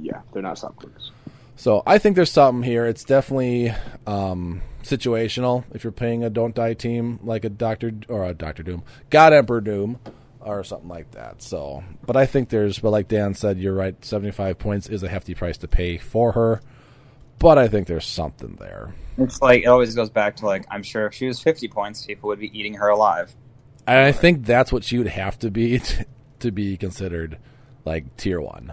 yeah, 0.00 0.20
they're 0.32 0.42
not 0.42 0.58
stop 0.58 0.76
clicks. 0.76 1.10
So 1.56 1.82
I 1.86 1.98
think 1.98 2.16
there's 2.16 2.30
something 2.32 2.62
here. 2.62 2.86
It's 2.86 3.04
definitely 3.04 3.74
um, 4.06 4.62
situational. 4.82 5.64
If 5.72 5.84
you're 5.84 5.92
playing 5.92 6.24
a 6.24 6.30
don't 6.30 6.54
die 6.54 6.72
team 6.74 7.20
like 7.22 7.44
a 7.44 7.50
Doctor 7.50 7.92
or 8.08 8.24
a 8.24 8.32
Doctor 8.34 8.62
Doom, 8.62 8.82
God 9.10 9.32
Emperor 9.34 9.60
Doom, 9.60 9.98
or 10.40 10.64
something 10.64 10.88
like 10.88 11.10
that. 11.12 11.42
So, 11.42 11.84
but 12.04 12.16
I 12.16 12.26
think 12.26 12.48
there's, 12.48 12.78
but 12.78 12.90
like 12.90 13.08
Dan 13.08 13.34
said, 13.34 13.58
you're 13.58 13.74
right. 13.74 14.02
75 14.04 14.58
points 14.58 14.88
is 14.88 15.02
a 15.02 15.08
hefty 15.08 15.34
price 15.34 15.58
to 15.58 15.68
pay 15.68 15.98
for 15.98 16.32
her. 16.32 16.60
But 17.38 17.56
I 17.56 17.68
think 17.68 17.86
there's 17.86 18.06
something 18.06 18.56
there. 18.60 18.94
It's 19.16 19.40
like 19.40 19.62
it 19.62 19.66
always 19.66 19.94
goes 19.94 20.10
back 20.10 20.36
to 20.36 20.46
like 20.46 20.66
I'm 20.70 20.82
sure 20.82 21.06
if 21.06 21.14
she 21.14 21.26
was 21.26 21.40
50 21.40 21.68
points, 21.68 22.04
people 22.04 22.28
would 22.28 22.38
be 22.38 22.58
eating 22.58 22.74
her 22.74 22.88
alive. 22.88 23.34
And 23.86 23.98
I 23.98 24.12
think 24.12 24.44
that's 24.44 24.72
what 24.72 24.84
she 24.84 24.98
would 24.98 25.08
have 25.08 25.38
to 25.40 25.50
be 25.50 25.78
to, 25.78 26.06
to 26.40 26.50
be 26.50 26.76
considered 26.76 27.38
like 27.84 28.16
tier 28.16 28.40
one. 28.40 28.72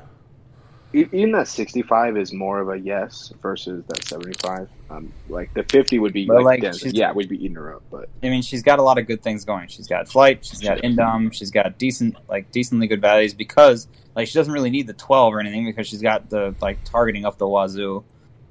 E- 0.94 1.08
Even 1.12 1.32
that 1.34 1.48
65 1.48 2.18
is 2.18 2.32
more 2.32 2.60
of 2.60 2.70
a 2.70 2.78
yes 2.80 3.34
versus 3.42 3.84
that 3.88 4.04
75. 4.06 4.70
Um, 4.90 5.12
like 5.28 5.54
the 5.54 5.64
50 5.64 6.00
would 6.00 6.14
be 6.14 6.26
But, 6.26 6.38
like, 6.38 6.46
like, 6.46 6.62
Dan 6.62 6.74
said, 6.74 6.82
she's- 6.82 6.94
yeah, 6.94 7.12
we'd 7.12 7.28
be 7.30 7.44
eating 7.44 7.56
her 7.56 7.76
up. 7.76 7.84
But 7.92 8.10
I 8.24 8.30
mean, 8.30 8.42
she's 8.42 8.64
got 8.64 8.80
a 8.80 8.82
lot 8.84 8.98
of 8.98 9.06
good 9.06 9.22
things 9.22 9.44
going. 9.44 9.68
She's 9.68 9.88
got 9.88 10.08
flight, 10.08 10.46
she's 10.46 10.62
got 10.62 10.80
indom, 10.80 11.34
she's 11.34 11.52
got 11.52 11.78
decent, 11.78 12.16
like 12.30 12.52
decently 12.52 12.88
good 12.88 13.02
values 13.02 13.34
because 13.34 13.88
like 14.16 14.28
she 14.28 14.34
doesn't 14.34 14.54
really 14.54 14.70
need 14.70 14.88
the 14.88 14.94
12 14.94 15.34
or 15.34 15.40
anything 15.40 15.66
because 15.66 15.88
she's 15.88 16.02
got 16.02 16.30
the 16.30 16.56
like 16.62 16.84
targeting 16.84 17.26
up 17.26 17.38
the 17.38 17.48
wazoo. 17.48 18.04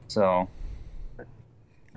So 0.08 0.48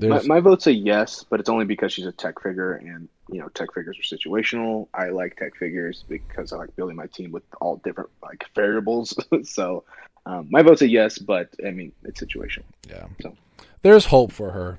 my, 0.01 0.21
my 0.23 0.39
vote's 0.39 0.67
a 0.67 0.73
yes, 0.73 1.25
but 1.29 1.39
it's 1.39 1.49
only 1.49 1.65
because 1.65 1.91
she's 1.91 2.05
a 2.05 2.11
tech 2.11 2.41
figure, 2.41 2.73
and 2.73 3.09
you 3.29 3.39
know, 3.39 3.49
tech 3.49 3.73
figures 3.73 3.97
are 3.99 4.15
situational. 4.15 4.87
I 4.93 5.09
like 5.09 5.35
tech 5.35 5.55
figures 5.57 6.05
because 6.07 6.53
I 6.53 6.57
like 6.57 6.75
building 6.75 6.95
my 6.95 7.07
team 7.07 7.31
with 7.31 7.43
all 7.59 7.75
different 7.77 8.09
like 8.23 8.45
variables. 8.55 9.13
so 9.43 9.83
um, 10.32 10.47
my 10.49 10.61
vote's 10.61 10.82
a 10.82 10.88
yes, 10.89 11.17
but 11.17 11.49
I 11.65 11.71
mean, 11.71 11.91
it's 12.03 12.21
situational. 12.21 12.63
yeah, 12.89 13.05
So. 13.21 13.36
there's 13.82 14.05
hope 14.05 14.32
for 14.32 14.51
her. 14.51 14.77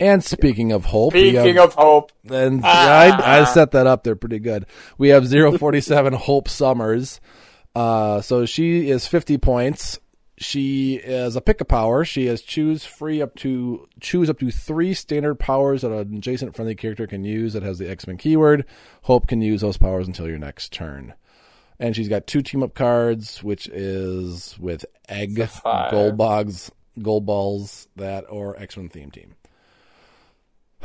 And 0.00 0.24
speaking 0.24 0.72
of 0.72 0.86
hope, 0.86 1.12
Speaking 1.12 1.54
have- 1.56 1.68
of 1.70 1.74
hope, 1.74 2.10
And 2.28 2.62
Ah. 2.64 3.16
I, 3.22 3.40
I 3.40 3.44
set 3.44 3.70
that 3.72 3.86
up 3.86 4.02
there 4.02 4.16
pretty 4.16 4.40
good. 4.40 4.66
We 4.98 5.10
have 5.10 5.28
047 5.30 6.12
Hope 6.28 6.48
Summers. 6.48 7.20
Uh, 7.76 8.20
so 8.20 8.44
she 8.46 8.88
is 8.90 9.06
50 9.06 9.38
points. 9.38 10.00
She 10.36 10.96
is 10.96 11.36
a 11.36 11.40
pick 11.40 11.60
a 11.60 11.64
power. 11.64 12.04
She 12.04 12.26
has 12.26 12.42
choose 12.42 12.84
free 12.84 13.22
up 13.22 13.36
to 13.36 13.86
choose 14.00 14.28
up 14.28 14.40
to 14.40 14.50
three 14.50 14.92
standard 14.92 15.36
powers 15.36 15.82
that 15.82 15.92
an 15.92 16.16
adjacent 16.16 16.56
friendly 16.56 16.74
character 16.74 17.06
can 17.06 17.22
use 17.22 17.52
that 17.52 17.62
has 17.62 17.78
the 17.78 17.88
X 17.88 18.04
Men 18.08 18.16
keyword. 18.16 18.64
Hope 19.02 19.28
can 19.28 19.40
use 19.42 19.60
those 19.60 19.76
powers 19.76 20.08
until 20.08 20.26
your 20.28 20.38
next 20.38 20.72
turn. 20.72 21.14
And 21.80 21.94
she's 21.96 22.08
got 22.08 22.26
two 22.26 22.40
team 22.42 22.62
up 22.62 22.74
cards, 22.74 23.42
which 23.42 23.66
is 23.68 24.56
with 24.58 24.84
Egg, 25.08 25.38
It's 25.38 25.60
a. 25.64 25.88
Gold 25.90 26.16
Bogs, 26.16 26.70
Gold 27.02 27.26
Balls, 27.26 27.88
that 27.96 28.24
or 28.28 28.56
X 28.58 28.76
Men 28.76 28.88
theme 28.88 29.10
team. 29.10 29.34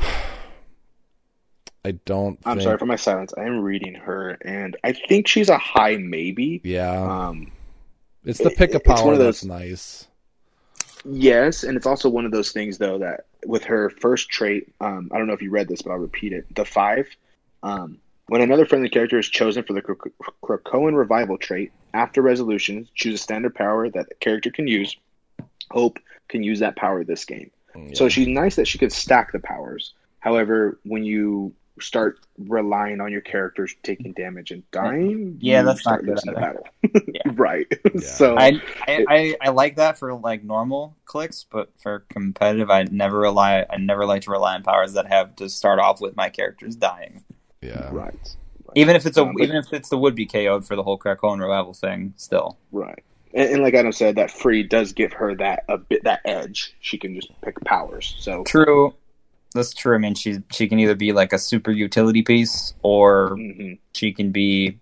I 1.84 1.92
don't. 2.04 2.38
I'm 2.44 2.56
think- 2.58 2.64
sorry 2.64 2.78
for 2.78 2.86
my 2.86 2.96
silence. 2.96 3.32
I 3.38 3.44
am 3.44 3.60
reading 3.60 3.94
her, 3.94 4.30
and 4.42 4.76
I 4.84 4.92
think 4.92 5.26
she's 5.28 5.48
a 5.48 5.58
high 5.58 5.96
maybe. 5.96 6.60
Yeah, 6.64 6.90
Um, 7.28 7.52
it's 8.24 8.38
the 8.38 8.50
it- 8.50 8.56
pick 8.58 8.72
a 8.74 8.76
it's 8.76 8.86
one 8.88 8.96
power 8.96 9.12
of 9.14 9.18
that's 9.18 9.40
those- 9.42 9.48
nice. 9.48 10.06
Yes, 11.06 11.64
and 11.64 11.78
it's 11.78 11.86
also 11.86 12.10
one 12.10 12.26
of 12.26 12.30
those 12.32 12.52
things 12.52 12.76
though 12.76 12.98
that 12.98 13.24
with 13.46 13.64
her 13.64 13.88
first 13.88 14.28
trait, 14.28 14.70
um, 14.82 15.08
I 15.14 15.16
don't 15.16 15.26
know 15.26 15.32
if 15.32 15.40
you 15.40 15.50
read 15.50 15.66
this, 15.66 15.80
but 15.80 15.92
I'll 15.92 15.96
repeat 15.98 16.34
it. 16.34 16.44
The 16.54 16.66
five, 16.66 17.08
um, 17.62 17.96
when 18.30 18.42
another 18.42 18.64
friendly 18.64 18.88
character 18.88 19.18
is 19.18 19.28
chosen 19.28 19.64
for 19.64 19.72
the 19.72 19.82
Krak- 19.82 20.12
Krakoan 20.44 20.96
revival 20.96 21.36
trait, 21.36 21.72
after 21.94 22.22
resolution, 22.22 22.86
choose 22.94 23.16
a 23.16 23.18
standard 23.18 23.56
power 23.56 23.90
that 23.90 24.08
the 24.08 24.14
character 24.14 24.52
can 24.52 24.68
use. 24.68 24.96
Hope 25.72 25.98
can 26.28 26.44
use 26.44 26.60
that 26.60 26.76
power 26.76 27.02
this 27.02 27.24
game. 27.24 27.50
Mm, 27.74 27.96
so 27.96 28.08
she's 28.08 28.28
nice 28.28 28.54
that 28.54 28.68
she 28.68 28.78
could 28.78 28.92
stack 28.92 29.32
the 29.32 29.40
powers. 29.40 29.94
However, 30.20 30.78
when 30.84 31.02
you 31.02 31.52
start 31.80 32.20
relying 32.38 33.00
on 33.00 33.10
your 33.10 33.20
characters 33.20 33.74
taking 33.82 34.12
damage 34.12 34.52
and 34.52 34.62
dying, 34.70 35.36
Yeah, 35.40 35.62
that's 35.62 35.84
not 35.84 36.04
good 36.04 36.10
losing 36.10 36.32
the 36.32 36.40
battle. 36.40 36.68
Yeah. 37.12 37.22
right. 37.34 37.66
Yeah. 37.92 38.00
so 38.00 38.38
I, 38.38 38.62
I, 38.86 39.04
I 39.08 39.36
I 39.40 39.48
like 39.48 39.74
that 39.76 39.98
for 39.98 40.14
like 40.14 40.44
normal 40.44 40.96
clicks, 41.04 41.44
but 41.50 41.70
for 41.82 42.04
competitive, 42.08 42.70
I 42.70 42.84
never 42.84 43.18
rely. 43.18 43.66
I 43.68 43.78
never 43.78 44.06
like 44.06 44.22
to 44.22 44.30
rely 44.30 44.54
on 44.54 44.62
powers 44.62 44.92
that 44.92 45.08
have 45.08 45.34
to 45.36 45.48
start 45.48 45.80
off 45.80 46.00
with 46.00 46.14
my 46.14 46.28
characters 46.28 46.76
dying. 46.76 47.24
Yeah, 47.62 47.88
right. 47.92 48.36
Even 48.74 48.96
if 48.96 49.04
it's 49.06 49.16
a 49.16 49.22
Um, 49.22 49.34
but- 49.36 49.42
even 49.42 49.56
if 49.56 49.72
it's 49.72 49.88
the 49.88 49.98
would 49.98 50.14
be 50.14 50.26
KO'd 50.26 50.66
for 50.66 50.76
the 50.76 50.82
whole 50.82 50.98
Krakoan 50.98 51.40
revival 51.40 51.74
thing, 51.74 52.14
still. 52.16 52.58
Right. 52.72 53.02
And, 53.34 53.50
and 53.50 53.62
like 53.62 53.74
Adam 53.74 53.92
said, 53.92 54.16
that 54.16 54.30
free 54.30 54.62
does 54.62 54.92
give 54.92 55.12
her 55.14 55.34
that 55.36 55.64
a 55.68 55.78
bit 55.78 56.04
that 56.04 56.20
edge. 56.24 56.74
She 56.80 56.98
can 56.98 57.14
just 57.14 57.28
pick 57.42 57.60
powers. 57.64 58.14
So 58.18 58.44
True. 58.44 58.94
That's 59.54 59.74
true. 59.74 59.96
I 59.96 59.98
mean, 59.98 60.14
she 60.14 60.38
she 60.52 60.68
can 60.68 60.78
either 60.78 60.94
be 60.94 61.12
like 61.12 61.32
a 61.32 61.38
super 61.38 61.72
utility 61.72 62.22
piece, 62.22 62.74
or 62.82 63.30
mhm. 63.30 63.78
she 63.94 64.12
can 64.12 64.30
be 64.30 64.78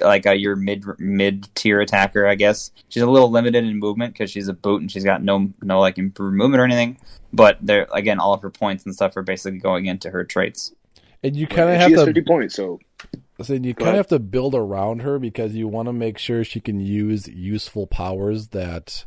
like 0.00 0.26
a 0.26 0.34
your 0.34 0.54
mid 0.56 0.84
mid 0.98 1.48
tier 1.54 1.80
attacker. 1.80 2.26
I 2.26 2.34
guess 2.34 2.70
she's 2.90 3.02
a 3.02 3.10
little 3.10 3.30
limited 3.30 3.64
in 3.64 3.78
movement 3.78 4.12
because 4.12 4.30
she's 4.30 4.48
a 4.48 4.52
boot 4.52 4.82
and 4.82 4.92
she's 4.92 5.04
got 5.04 5.22
no 5.22 5.50
no 5.62 5.80
like 5.80 5.96
improved 5.96 6.36
movement 6.36 6.60
or 6.60 6.64
anything. 6.64 6.98
But 7.32 7.56
there 7.62 7.88
again, 7.94 8.20
all 8.20 8.34
of 8.34 8.42
her 8.42 8.50
points 8.50 8.84
and 8.84 8.94
stuff 8.94 9.16
are 9.16 9.22
basically 9.22 9.60
going 9.60 9.86
into 9.86 10.10
her 10.10 10.24
traits. 10.24 10.74
And 11.22 11.36
you 11.36 11.46
kind 11.46 11.68
of 11.70 11.74
And 11.74 11.82
have 11.82 11.88
she 11.88 11.92
has 11.94 12.00
to. 12.02 12.06
fifty 12.06 12.22
points. 12.22 12.54
So 12.54 12.78
So 13.42 13.54
you 13.54 13.74
kind 13.74 13.90
of 13.90 13.96
have 13.96 14.06
to 14.08 14.18
build 14.18 14.54
around 14.54 15.02
her 15.02 15.18
because 15.18 15.54
you 15.54 15.68
want 15.68 15.86
to 15.88 15.92
make 15.92 16.18
sure 16.18 16.44
she 16.44 16.60
can 16.60 16.80
use 16.80 17.26
useful 17.28 17.86
powers 17.86 18.48
that 18.48 19.04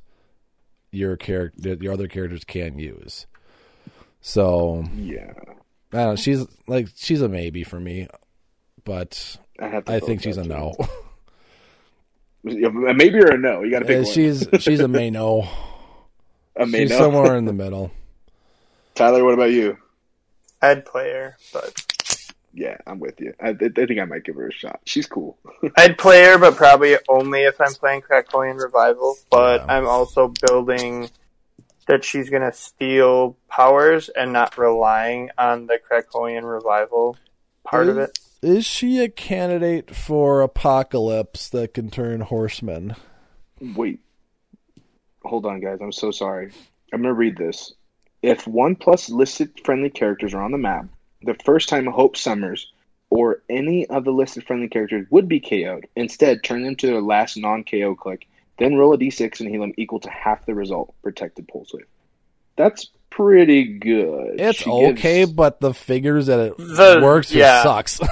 your 0.91 1.17
character, 1.17 1.61
that 1.69 1.81
your 1.81 1.93
other 1.93 2.07
characters 2.07 2.43
can 2.43 2.77
use. 2.79 3.25
So 4.21 4.85
yeah, 4.95 5.33
I 5.91 5.97
don't 5.97 6.09
know. 6.09 6.15
She's 6.15 6.45
like 6.67 6.87
she's 6.95 7.21
a 7.21 7.27
maybe 7.29 7.63
for 7.63 7.79
me, 7.79 8.07
but 8.85 9.37
I 9.59 9.67
have. 9.67 9.85
To 9.85 9.93
I 9.93 9.99
think 9.99 10.21
she's 10.21 10.37
a 10.37 10.43
too. 10.43 10.49
no. 10.49 10.75
A 12.45 12.93
maybe 12.93 13.19
or 13.19 13.31
a 13.31 13.37
no? 13.37 13.61
You 13.63 13.71
got 13.71 13.79
to 13.79 13.85
pick 13.85 13.97
Uh, 13.99 14.03
one. 14.03 14.11
she's 14.13 14.47
she's 14.59 14.79
a 14.81 14.87
may 14.87 15.09
no. 15.11 15.47
a 16.55 16.65
may 16.65 16.79
She's 16.81 16.89
no. 16.91 16.97
somewhere 16.97 17.37
in 17.37 17.45
the 17.45 17.53
middle. 17.63 17.91
Tyler, 18.95 19.23
what 19.23 19.33
about 19.33 19.51
you? 19.51 19.77
I'd 20.61 20.85
play 20.85 21.11
her, 21.11 21.37
but 21.51 21.82
Yeah, 22.53 22.77
I'm 22.85 22.99
with 22.99 23.19
you. 23.19 23.33
I, 23.41 23.49
I 23.49 23.53
think 23.53 23.99
I 23.99 24.05
might 24.05 24.23
give 24.23 24.35
her 24.35 24.47
a 24.47 24.53
shot. 24.53 24.81
She's 24.85 25.07
cool. 25.07 25.37
I'd 25.77 25.97
play 25.97 26.23
her, 26.25 26.37
but 26.37 26.55
probably 26.55 26.97
only 27.09 27.41
if 27.41 27.59
I'm 27.59 27.73
playing 27.73 28.01
Krakoan 28.01 28.61
Revival. 28.61 29.15
But 29.31 29.61
Yeah. 29.61 29.75
I'm 29.75 29.87
also 29.87 30.31
building 30.47 31.09
that 31.87 32.03
she's 32.05 32.29
gonna 32.29 32.53
steal 32.53 33.35
powers 33.49 34.09
and 34.09 34.31
not 34.31 34.57
relying 34.57 35.31
on 35.37 35.65
the 35.67 35.79
Krakoan 35.79 36.43
Revival 36.43 37.17
part 37.63 37.89
of 37.89 37.97
it. 37.97 38.19
Is 38.43 38.65
she 38.65 39.01
a 39.01 39.09
candidate 39.09 39.95
for 39.95 40.41
Apocalypse 40.41 41.49
that 41.49 41.73
can 41.73 41.89
turn 41.89 42.21
horsemen? 42.21 42.95
Wait. 43.61 44.01
Hold 45.23 45.45
on, 45.45 45.61
guys. 45.61 45.79
I'm 45.81 45.93
so 45.93 46.11
sorry. 46.11 46.51
I'm 46.91 47.01
going 47.01 47.13
to 47.13 47.17
read 47.17 47.37
this. 47.37 47.73
If 48.21 48.45
one 48.45 48.75
plus 48.75 49.09
listed 49.09 49.51
friendly 49.63 49.89
characters 49.89 50.33
are 50.33 50.41
on 50.41 50.51
the 50.51 50.57
map, 50.57 50.87
the 51.23 51.35
first 51.45 51.69
time 51.69 51.85
Hope 51.87 52.17
Summers 52.17 52.71
or 53.09 53.41
any 53.49 53.85
of 53.87 54.03
the 54.05 54.11
listed 54.11 54.43
friendly 54.45 54.67
characters 54.67 55.05
would 55.11 55.27
be 55.27 55.39
KO'd. 55.39 55.87
Instead, 55.95 56.43
turn 56.43 56.63
them 56.63 56.75
to 56.77 56.87
their 56.87 57.01
last 57.01 57.37
non 57.37 57.63
KO 57.63 57.95
click, 57.95 58.27
then 58.57 58.75
roll 58.75 58.93
a 58.93 58.97
d6 58.97 59.39
and 59.39 59.49
heal 59.49 59.61
them 59.61 59.73
equal 59.77 59.99
to 59.99 60.09
half 60.09 60.45
the 60.45 60.55
result. 60.55 60.93
Protected 61.03 61.47
Pulse 61.47 61.71
Wave. 61.73 61.85
That's 62.55 62.89
pretty 63.09 63.63
good. 63.65 64.39
It's 64.39 64.59
She 64.59 64.69
okay, 64.69 65.19
gives- 65.21 65.33
but 65.33 65.59
the 65.59 65.73
figures 65.73 66.25
that 66.27 66.39
it 66.39 66.57
The- 66.57 66.99
works 67.03 67.31
yeah. 67.33 67.59
it 67.61 67.63
sucks. 67.63 67.99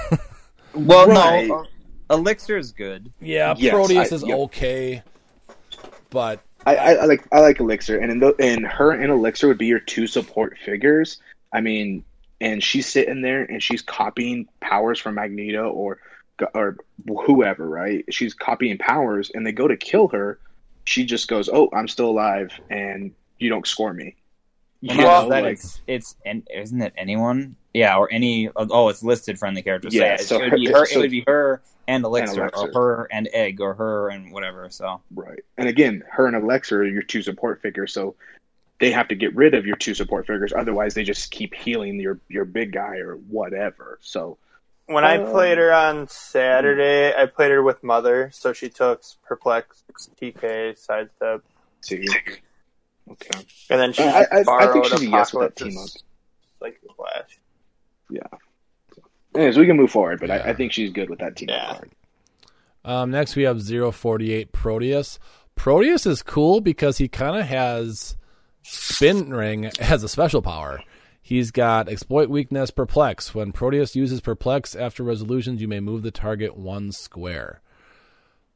Well, 0.74 1.07
Right. 1.07 1.47
no, 1.49 1.66
uh, 2.09 2.16
Elixir 2.16 2.57
is 2.57 2.72
good. 2.72 3.12
yeah, 3.20 3.55
Yes, 3.57 3.74
Proteus 3.74 4.12
I- 4.12 4.16
is 4.16 4.24
yeah. 4.26 4.36
okay, 4.36 5.03
but 6.09 6.39
I, 6.66 6.76
I, 6.76 6.91
I 6.93 7.05
like 7.05 7.24
I 7.32 7.39
like 7.41 7.59
Elixir, 7.59 7.97
and 7.97 8.09
in 8.12 8.20
the 8.20 8.34
and 8.39 8.66
her 8.66 8.91
and 8.91 9.12
Elixir 9.12 9.47
would 9.49 9.57
be 9.57 9.66
your 9.66 9.80
two 9.80 10.07
support 10.07 10.57
figures. 10.64 11.18
I 11.53 11.59
mean, 11.62 12.03
and 12.42 12.62
she's 12.62 12.88
sitting 12.88 13.22
there 13.22 13.44
and 13.44 13.64
she's 13.64 13.82
copying 13.82 14.48
powers 14.60 15.00
from 15.00 15.16
Magneto 15.16 15.70
or 15.70 16.00
or 16.56 16.78
whoever, 17.28 17.70
right? 17.70 18.04
She's 18.10 18.34
copying 18.34 18.80
powers, 18.80 19.32
and 19.34 19.46
they 19.46 19.52
go 19.52 19.68
to 19.68 19.78
kill 19.78 20.08
her. 20.10 20.39
She 20.86 21.06
just 21.06 21.28
goes, 21.28 21.48
"Oh, 21.48 21.70
I'm 21.72 21.88
still 21.88 22.10
alive, 22.10 22.52
and 22.72 23.12
you 23.38 23.48
don't 23.50 23.68
score 23.68 23.94
me." 23.94 24.16
You 24.82 24.89
And 24.89 25.00
know, 25.00 25.04
not 25.06 25.30
that 25.30 25.44
like- 25.44 25.54
it's 25.54 25.82
it's 25.86 26.16
and 26.26 26.46
isn't 26.54 26.82
it 26.82 26.94
anyone? 26.98 27.56
Yeah, 27.76 27.96
or 27.96 28.12
any. 28.12 28.50
Oh, 28.56 28.89
it's 28.89 29.04
listed 29.04 29.38
friendly 29.38 29.62
characters. 29.62 29.94
Yeah, 29.94 30.16
so, 30.18 30.24
so 30.24 30.42
it 30.42 30.52
would 30.52 30.60
be 30.60 30.66
her. 30.72 30.86
so- 30.88 30.98
it 30.98 31.02
would 31.04 31.12
be 31.12 31.24
her 31.28 31.62
and 31.88 32.04
Elixir, 32.04 32.42
Elixir. 32.46 32.72
or 32.74 32.98
her 32.98 33.08
and 33.12 33.30
Egg, 33.34 33.62
or 33.62 33.76
her 33.76 34.10
and 34.10 34.32
whatever. 34.34 34.68
So 34.72 35.02
Right. 35.14 35.39
And 35.58 35.68
again, 35.70 36.04
her 36.10 36.26
and 36.26 36.36
Elixir 36.36 36.82
are 36.82 36.86
your 36.88 37.04
two 37.04 37.22
support 37.22 37.62
figures, 37.62 37.94
so 37.94 38.16
they 38.82 38.92
have 38.92 39.08
to 39.08 39.16
get 39.16 39.34
rid 39.36 39.54
of 39.54 39.66
your 39.66 39.78
two 39.78 39.94
support 39.94 40.28
figures. 40.28 40.52
Otherwise, 40.52 40.96
they 40.96 41.04
just 41.06 41.32
keep 41.32 41.54
healing 41.54 42.00
your 42.02 42.20
your 42.28 42.44
big 42.46 42.74
guy 42.74 42.98
or 42.98 43.16
whatever. 43.16 43.98
So 44.02 44.38
When 44.88 45.06
I 45.06 45.18
Uh, 45.20 45.32
played 45.32 45.58
her 45.58 45.72
on 45.72 46.10
Saturday, 46.10 47.14
I 47.16 47.26
played 47.28 47.52
her 47.52 47.64
with 47.64 47.82
Mother, 47.82 48.30
so 48.34 48.52
she 48.52 48.68
took 48.68 49.02
Perplex, 49.24 49.84
TK, 50.20 50.76
Sidestep, 50.78 51.44
see. 51.80 52.06
Okay. 53.10 53.40
and 53.70 53.80
then 53.80 53.94
she 53.94 54.04
I- 54.04 54.22
I- 54.32 54.44
I 54.60 54.74
think 54.74 54.86
she's 54.86 55.02
a 55.04 55.08
yes 55.08 55.34
with 55.34 55.56
that 55.56 55.64
team 55.64 55.78
up. 55.78 55.90
like 56.60 56.82
Flash. 56.98 57.40
Yeah. 58.10 58.20
Anyways, 59.36 59.58
we 59.58 59.66
can 59.66 59.78
move 59.78 59.92
forward, 59.92 60.20
but 60.20 60.28
Yeah. 60.30 60.38
I, 60.46 60.50
I 60.50 60.54
think 60.54 60.74
she's 60.74 60.92
good 60.92 61.10
with 61.10 61.20
that 61.20 61.38
team. 61.38 61.50
Yeah. 61.50 61.74
card. 61.76 61.92
Um, 62.84 63.12
next, 63.12 63.36
we 63.38 63.44
have 63.44 63.62
048 63.62 64.52
Proteus. 64.52 65.20
Proteus 65.56 66.06
is 66.06 66.22
cool 66.24 66.60
because 66.60 66.98
he 66.98 67.08
kind 67.08 67.38
of 67.40 67.46
has 67.46 68.18
Spin 68.64 69.34
Ring 69.34 69.72
has 69.80 70.03
a 70.03 70.09
special 70.09 70.41
power. 70.41 70.82
He's 71.22 71.51
got 71.51 71.88
Exploit 71.89 72.30
Weakness 72.30 72.72
Perplex. 72.72 73.34
When 73.34 73.51
Proteus 73.51 73.95
uses 73.95 74.22
Perplex 74.22 74.76
after 74.76 75.03
resolutions, 75.03 75.62
you 75.62 75.68
may 75.68 75.80
move 75.80 76.03
the 76.03 76.12
target 76.12 76.57
one 76.57 76.91
square. 76.91 77.62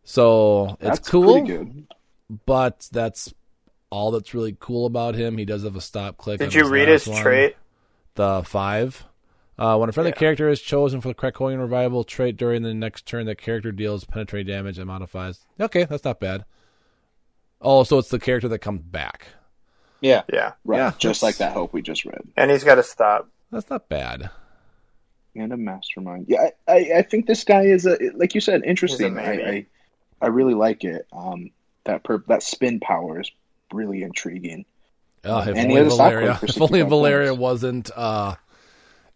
So 0.03 0.77
it's 0.79 0.99
That's 0.99 1.09
cool, 1.09 1.41
good. 1.45 1.87
but 2.45 2.87
that's 2.91 3.33
all 3.89 4.11
that's 4.11 4.33
really 4.33 4.55
cool 4.59 4.85
about 4.85 5.15
him. 5.15 5.37
He 5.37 5.45
does 5.45 5.63
have 5.63 5.75
a 5.75 5.81
stop 5.81 6.17
click. 6.17 6.39
Did 6.39 6.47
on 6.49 6.51
you 6.53 6.61
his 6.61 6.69
read 6.69 6.87
his 6.89 7.07
one. 7.07 7.21
trait? 7.21 7.55
The 8.15 8.43
five. 8.43 9.05
Uh, 9.57 9.77
when 9.77 9.87
a 9.89 9.93
friendly 9.93 10.11
Yeah. 10.11 10.17
character 10.19 10.49
is 10.49 10.59
chosen 10.61 10.99
for 11.01 11.07
the 11.07 11.13
Krakoan 11.13 11.59
Revival 11.59 12.03
trait 12.03 12.35
during 12.35 12.61
the 12.63 12.73
next 12.73 13.05
turn, 13.05 13.25
the 13.25 13.35
character 13.35 13.71
deals 13.71 14.03
penetrate 14.03 14.47
damage 14.47 14.77
and 14.77 14.87
modifies. 14.87 15.39
Okay, 15.59 15.85
that's 15.85 16.03
not 16.03 16.19
bad. 16.19 16.43
Oh, 17.61 17.83
so 17.83 17.97
it's 17.97 18.09
the 18.09 18.19
character 18.19 18.49
that 18.49 18.59
comes 18.59 18.81
back. 18.81 19.27
Yeah, 20.01 20.23
Yeah, 20.31 20.53
Right. 20.63 20.77
Yeah, 20.77 20.91
just 20.97 21.23
like 21.23 21.37
that 21.37 21.53
hope 21.53 21.73
we 21.73 21.81
just 21.81 22.05
read. 22.05 22.21
and 22.37 22.51
he's 22.51 22.63
got 22.63 22.75
to 22.75 22.83
stop. 22.83 23.29
That's 23.51 23.69
not 23.69 23.89
bad. 23.89 24.29
And 25.35 25.51
a 25.51 25.57
mastermind. 25.57 26.25
Yeah, 26.29 26.49
I, 26.67 26.71
I, 26.71 26.91
I 26.97 27.01
think 27.01 27.25
this 27.27 27.43
guy 27.43 27.63
is 27.63 27.85
a 27.85 27.97
like 28.15 28.33
you 28.35 28.41
said, 28.41 28.63
interesting. 28.63 29.17
He's 29.17 29.25
a 29.25 29.29
I, 29.29 29.35
maybe. 29.37 29.67
I 30.21 30.25
I 30.25 30.27
really 30.29 30.53
like 30.53 30.83
it. 30.83 31.07
Um 31.11 31.51
that 31.83 32.03
per, 32.03 32.23
that 32.27 32.41
spin 32.41 32.79
power 32.79 33.19
is 33.21 33.31
really 33.73 34.01
intriguing. 34.03 34.65
Oh, 35.23 35.39
if 35.41 35.47
And 35.49 35.57
only 35.57 35.69
he 35.69 35.75
has 35.75 35.87
a 35.87 35.91
stock 35.91 36.11
Valeria, 36.11 36.39
if 36.41 36.61
only 36.61 36.81
Valeria 36.83 37.29
points. 37.29 37.39
wasn't 37.41 37.91
uh, 37.95 38.35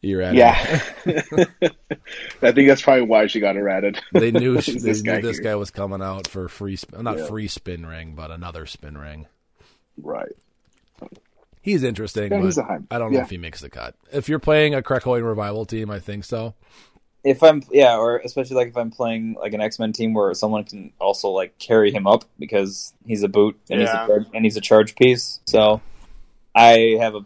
erratic. 0.01 0.38
Yeah. 0.39 0.82
I 2.41 2.51
think 2.51 2.67
that's 2.67 2.82
probably 2.82 3.03
why 3.03 3.27
she 3.27 3.39
got 3.39 3.55
errated. 3.55 3.99
they 4.13 4.32
knew 4.32 4.59
she, 4.61 4.75
Is 4.75 4.84
they 4.84 4.89
this 4.91 5.03
knew 5.03 5.11
guy 5.13 5.21
this 5.21 5.39
guy 5.39 5.55
was 5.55 5.71
coming 5.71 6.01
out 6.01 6.27
for 6.27 6.47
free. 6.49 6.77
Not 6.97 7.17
Yeah. 7.19 7.27
free 7.27 7.47
spin 7.47 7.86
ring, 7.86 8.13
but 8.15 8.32
another 8.32 8.65
spin 8.65 8.97
ring. 8.97 9.27
Right. 10.01 10.32
He's 11.62 11.84
interesting, 11.84 12.32
Yeah, 12.32 12.39
but 12.39 12.45
he's 12.45 12.58
a 12.58 12.64
hype. 12.64 12.82
I 12.89 12.97
don't 12.97 13.12
know 13.12 13.18
Yeah. 13.20 13.24
if 13.26 13.30
he 13.30 13.38
makes 13.38 13.60
the 13.62 13.70
cut. 13.70 13.95
If 14.12 14.30
you're 14.30 14.39
playing 14.39 14.74
a 14.74 14.82
Krakoan 14.82 15.24
Revival 15.24 15.66
team, 15.66 15.91
I 15.91 16.00
think 16.00 16.24
so. 16.24 16.54
if 17.22 17.43
I'm 17.43 17.62
yeah, 17.70 17.97
or 17.97 18.18
especially 18.20 18.56
like 18.56 18.70
if 18.70 18.78
I'm 18.78 18.91
playing 18.91 19.36
like 19.38 19.54
an 19.54 19.60
X 19.60 19.78
Men 19.78 19.91
team 19.91 20.14
where 20.14 20.34
someone 20.34 20.64
can 20.64 20.93
also 21.00 21.30
like 21.30 21.58
carry 21.60 21.91
him 21.91 22.08
up 22.08 22.24
because 22.39 22.93
he's 23.06 23.24
a 23.24 23.28
boot 23.28 23.60
and 23.70 23.82
Yeah. 23.82 23.88
he's 23.88 23.93
a 23.93 24.08
charge, 24.08 24.28
and 24.34 24.45
he's 24.45 24.56
a 24.58 24.62
charge 24.62 24.95
piece. 24.95 25.41
So 25.45 25.82
I 26.56 26.95
have 27.00 27.16
a 27.16 27.26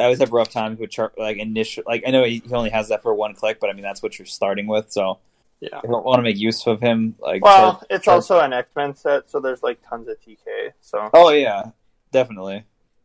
I 0.00 0.02
always 0.04 0.18
have 0.18 0.32
rough 0.32 0.50
times 0.50 0.80
with 0.80 0.90
char- 0.90 1.12
like 1.16 1.36
initial 1.36 1.84
like 1.86 2.02
I 2.04 2.10
know 2.10 2.24
he, 2.24 2.42
he 2.44 2.52
only 2.52 2.70
has 2.70 2.88
that 2.88 3.02
for 3.02 3.14
one 3.14 3.34
click, 3.34 3.60
but 3.60 3.70
I 3.70 3.72
mean 3.72 3.84
that's 3.84 4.02
what 4.02 4.18
you're 4.18 4.26
starting 4.26 4.66
with. 4.66 4.90
So 4.90 5.18
Yeah. 5.60 5.78
I 5.78 5.86
don't 5.86 6.04
want 6.04 6.18
to 6.18 6.22
make 6.22 6.36
use 6.36 6.66
of 6.66 6.80
him, 6.80 7.14
like 7.20 7.44
Well, 7.44 7.74
charge- 7.74 7.86
it's 7.90 8.04
charge- 8.06 8.14
also 8.16 8.40
an 8.40 8.52
X 8.52 8.68
Men 8.74 8.96
set, 8.96 9.30
so 9.30 9.38
there's 9.38 9.62
like 9.62 9.78
tons 9.88 10.08
of 10.08 10.20
TK. 10.20 10.72
So 10.80 11.08
oh 11.14 11.30
yeah, 11.30 11.70
definitely. 12.10 12.64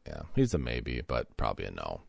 Yeah, 0.09 0.21
he's 0.35 0.53
a 0.53 0.57
maybe, 0.57 1.01
but 1.05 1.35
probably 1.37 1.65
a 1.65 1.71
no. 1.71 2.01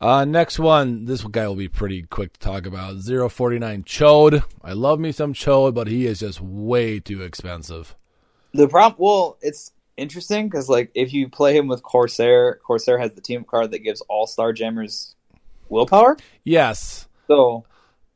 Uh, 0.00 0.24
next 0.24 0.58
one, 0.58 1.04
this 1.04 1.22
guy 1.24 1.46
will 1.46 1.56
be 1.56 1.68
pretty 1.68 2.02
quick 2.02 2.32
to 2.34 2.38
talk 2.38 2.64
about. 2.66 3.02
049 3.02 3.82
Ch'od. 3.84 4.44
I 4.64 4.72
love 4.72 4.98
me 4.98 5.12
some 5.12 5.34
Ch'od, 5.34 5.74
but 5.74 5.88
he 5.88 6.06
is 6.06 6.20
just 6.20 6.40
way 6.40 7.00
too 7.00 7.22
expensive. 7.22 7.96
The 8.52 8.66
problem, 8.66 8.96
well, 8.98 9.38
it's 9.42 9.72
interesting 9.96 10.48
because 10.48 10.68
like 10.68 10.90
if 10.94 11.12
you 11.12 11.28
play 11.28 11.56
him 11.56 11.68
with 11.68 11.82
Corsair, 11.82 12.56
Corsair 12.62 12.98
has 12.98 13.12
the 13.12 13.20
team 13.20 13.44
card 13.44 13.72
that 13.72 13.80
gives 13.80 14.00
all 14.02 14.26
Star 14.26 14.52
Jammers 14.52 15.14
willpower. 15.68 16.16
Yes. 16.44 17.06
So 17.26 17.64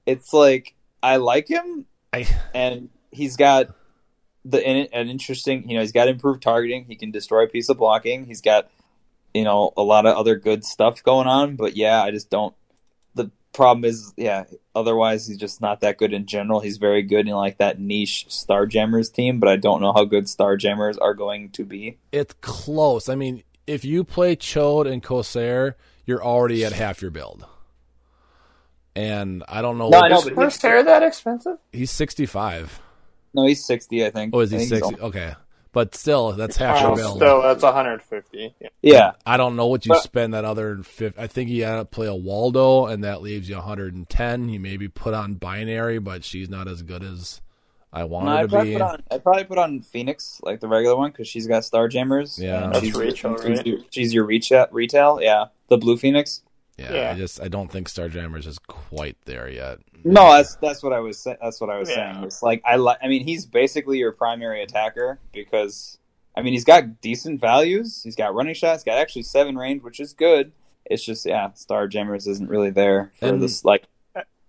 it's 0.07 0.33
like 0.33 0.75
I 1.03 1.17
like 1.17 1.49
him, 1.49 1.87
I 2.13 2.27
and 2.55 2.89
he's 3.11 3.37
got 3.37 3.69
the 4.45 4.67
in 4.67 4.89
an 4.93 5.09
interesting. 5.09 5.69
You 5.69 5.77
know, 5.77 5.81
he's 5.83 5.93
got 5.93 6.09
improved 6.09 6.43
targeting. 6.43 6.87
He 6.87 6.97
can 6.97 7.11
destroy 7.11 7.45
a 7.45 7.49
piece 7.49 7.69
of 7.69 7.77
blocking. 7.77 8.25
He's 8.25 8.41
got 8.41 8.71
you 9.35 9.45
know 9.45 9.73
a 9.77 9.83
lot 9.83 10.07
of 10.07 10.17
other 10.17 10.37
good 10.37 10.65
stuff 10.65 11.03
going 11.03 11.27
on. 11.27 11.57
But 11.57 11.77
yeah, 11.77 12.03
I 12.03 12.11
just 12.11 12.31
don't. 12.31 12.55
The 13.15 13.31
problem 13.53 13.85
is, 13.85 14.13
yeah. 14.17 14.45
Otherwise, 14.75 15.27
he's 15.27 15.37
just 15.39 15.61
not 15.61 15.81
that 15.81 15.99
good 15.99 16.13
in 16.13 16.27
general. 16.27 16.61
He's 16.61 16.79
very 16.79 17.03
good 17.03 17.29
in 17.29 17.35
like 17.35 17.59
that 17.59 17.79
niche 17.79 18.27
Starjammers 18.29 19.13
team, 19.13 19.39
but 19.41 19.49
I 19.49 19.57
don't 19.57 19.81
know 19.81 19.93
how 19.93 20.05
good 20.05 20.25
Starjammers 20.25 20.97
are 21.01 21.15
going 21.15 21.51
to 21.51 21.65
be. 21.65 21.99
it's 22.11 22.35
close. 22.41 23.09
I 23.09 23.15
mean, 23.15 23.43
if 23.67 23.85
you 23.85 24.03
play 24.05 24.35
Ch'od 24.37 24.91
and 24.91 25.03
Corsair, 25.03 25.77
you're 26.07 26.25
already 26.25 26.65
at 26.65 26.73
half 26.73 27.01
your 27.03 27.11
build. 27.11 27.47
And 28.97 29.43
I 29.49 29.63
don't 29.63 29.79
know. 29.79 29.89
No, 29.89 29.99
what- 29.99 30.05
I 30.05 30.09
know, 30.09 30.19
is 30.19 30.25
but 30.25 30.35
Corsair 30.35 30.83
that 30.85 31.03
expensive? 31.03 31.59
he's 31.73 31.91
65. 31.91 32.81
No, 33.37 33.45
he's 33.47 33.65
sixty, 33.65 34.05
I 34.07 34.11
think. 34.11 34.33
Oh, 34.33 34.41
is 34.41 34.51
he 34.53 34.57
I 34.57 34.61
think 34.61 34.71
he's 34.73 34.79
60? 34.81 35.01
all- 35.01 35.09
Okay. 35.09 35.35
But 35.75 35.95
still, 35.95 36.33
that's 36.33 36.57
half 36.57 36.81
your 36.81 36.97
build. 36.97 37.17
still, 37.17 37.43
that's 37.43 37.63
150. 37.63 38.55
Yeah. 38.61 38.69
Yeah, 38.81 39.13
I 39.27 39.37
don't 39.37 39.57
know 39.57 39.67
what 39.67 39.85
you 39.85 39.91
But- 39.91 40.03
spend 40.05 40.33
that 40.33 40.45
other 40.45 40.79
50. 40.83 41.21
I 41.21 41.27
think 41.27 41.51
he 41.51 41.59
had 41.61 41.77
to 41.77 41.85
play 41.85 42.07
a 42.07 42.15
Waldo, 42.15 42.87
and 42.87 43.05
that 43.05 43.21
leaves 43.21 43.49
you 43.49 43.57
110. 43.57 44.49
He 44.49 44.57
maybe 44.59 44.89
put 44.89 45.13
on 45.15 45.35
binary, 45.35 45.99
but 45.99 46.25
she's 46.25 46.49
not 46.49 46.69
as 46.69 46.83
good 46.83 47.03
as 47.03 47.41
I 47.93 48.05
want 48.05 48.27
No, 48.27 48.33
her 48.33 48.39
I'd 48.39 48.43
to 48.43 48.49
probably, 48.49 48.71
be. 48.71 48.75
put 48.77 48.83
on, 48.83 49.03
I'd 49.11 49.23
probably 49.23 49.45
put 49.45 49.59
on 49.59 49.81
Phoenix, 49.83 50.41
like 50.43 50.61
the 50.61 50.69
regular 50.69 50.97
one, 50.97 51.11
because 51.11 51.29
she's 51.29 51.47
got 51.47 51.65
Star 51.65 51.89
Jammers. 51.89 52.39
Yeah. 52.41 52.65
and 52.65 52.75
That's 52.75 52.85
she's, 52.87 52.95
retail, 52.95 53.37
she's 53.41 53.45
right? 53.59 53.67
your, 53.67 53.79
she's 53.91 54.15
your 54.15 54.25
reach 54.25 54.53
retail. 54.73 55.19
Yeah, 55.21 55.47
the 55.69 55.77
blue 55.79 55.97
Phoenix. 55.97 56.43
Yeah, 56.77 56.93
Yeah. 56.93 57.11
I 57.13 57.15
just 57.15 57.41
I 57.41 57.47
don't 57.47 57.71
think 57.71 57.89
Starjammers 57.89 58.47
is 58.49 58.59
quite 58.59 59.17
there 59.27 59.49
yet. 59.49 59.79
No, 60.05 60.33
that's 60.33 60.57
that's 60.57 60.83
what 60.83 60.93
I 60.93 61.01
was 61.01 61.19
sa- 61.19 61.37
that's 61.43 61.61
what 61.61 61.71
I 61.71 61.79
was 61.79 61.89
Yeah. 61.89 62.13
saying. 62.13 62.25
It's 62.25 62.43
like 62.43 62.63
I 62.65 62.77
li- 62.77 62.97
I 63.03 63.09
mean 63.09 63.25
he's 63.25 63.47
basically 63.47 63.99
your 63.99 64.13
primary 64.13 64.63
attacker 64.63 65.19
because 65.33 65.99
I 66.37 66.43
mean 66.43 66.53
he's 66.53 66.65
got 66.65 67.01
decent 67.01 67.41
values. 67.41 68.03
He's 68.05 68.17
got 68.17 68.35
running 68.35 68.55
shots. 68.55 68.85
Got 68.85 68.99
actually 68.99 69.23
seven 69.23 69.57
range, 69.57 69.83
which 69.83 70.01
is 70.01 70.13
good. 70.13 70.53
It's 70.85 71.03
just 71.05 71.25
yeah, 71.25 71.49
Starjammers 71.55 72.29
isn't 72.29 72.51
really 72.51 72.71
there 72.71 73.13
for 73.19 73.27
And- 73.27 73.43
this. 73.43 73.65
Like 73.65 73.85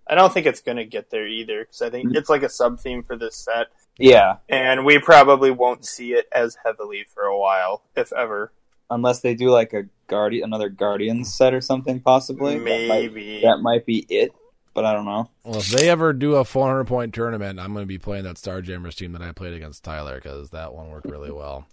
I 0.07 0.13
don't 0.13 0.31
think 0.31 0.45
it's 0.45 0.61
going 0.61 0.77
to 0.77 0.85
get 0.85 1.09
there 1.09 1.25
either 1.25 1.61
because 1.61 1.81
I 1.81 1.89
think 1.89 2.09
mm-hmm. 2.09 2.17
it's 2.17 2.29
like 2.29 2.43
a 2.43 2.49
sub 2.49 2.79
theme 2.79 3.01
for 3.01 3.17
this 3.17 3.35
set, 3.35 3.69
yeah, 3.97 4.35
and 4.47 4.85
we 4.85 4.99
probably 4.99 5.49
won't 5.49 5.83
see 5.83 6.13
it 6.13 6.27
as 6.31 6.57
heavily 6.63 7.05
for 7.11 7.23
a 7.23 7.35
while, 7.35 7.81
if 7.95 8.13
ever. 8.13 8.51
unless 8.91 9.21
they 9.21 9.33
do 9.33 9.49
like 9.49 9.73
a 9.73 9.85
guardian 10.07 10.43
another 10.43 10.69
Guardians 10.69 11.33
set 11.33 11.55
or 11.55 11.61
something 11.61 11.99
possibly. 12.01 12.59
That 12.59 12.63
might, 12.65 12.87
Maybe. 12.87 13.41
that 13.41 13.57
might 13.61 13.83
be 13.87 14.05
it, 14.07 14.31
but 14.75 14.85
I 14.85 14.93
don't 14.93 15.05
know. 15.05 15.29
Well, 15.43 15.57
if 15.57 15.69
they 15.69 15.89
ever 15.89 16.13
do 16.13 16.35
a 16.35 16.45
400 16.45 16.85
point 16.85 17.15
tournament, 17.15 17.59
I'm 17.59 17.73
going 17.73 17.83
to 17.83 17.87
be 17.87 17.97
playing 17.97 18.25
that 18.25 18.35
Starjammers 18.35 18.93
team 18.95 19.13
that 19.13 19.23
I 19.23 19.31
played 19.31 19.53
against 19.53 19.83
Tyler 19.83 20.15
because 20.15 20.51
that 20.51 20.75
one 20.75 20.91
worked 20.91 21.09
really 21.09 21.31
well. 21.31 21.65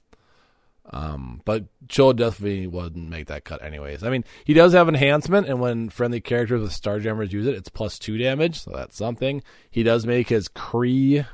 Um, 0.91 1.43
but 1.45 1.65
Ch'od 1.89 2.17
definitely 2.17 2.67
wouldn't 2.67 3.09
make 3.09 3.27
that 3.27 3.45
cut 3.45 3.63
anyways. 3.63 4.03
I 4.03 4.11
mean, 4.11 4.25
he 4.45 4.55
does 4.55 4.73
have 4.73 4.89
enhancement, 4.89 5.47
and 5.49 5.61
when 5.61 5.91
friendly 5.91 6.21
characters 6.21 6.61
with 6.61 6.73
Starjammers 6.73 7.33
use 7.33 7.47
it, 7.47 7.55
it's 7.55 7.69
plus 7.69 7.99
two 7.99 8.19
damage, 8.19 8.61
so 8.61 8.73
that's 8.75 8.97
something. 8.97 9.43
He 9.71 9.83
does 9.83 10.07
make 10.07 10.29
his 10.29 10.49
Kree 10.49 11.25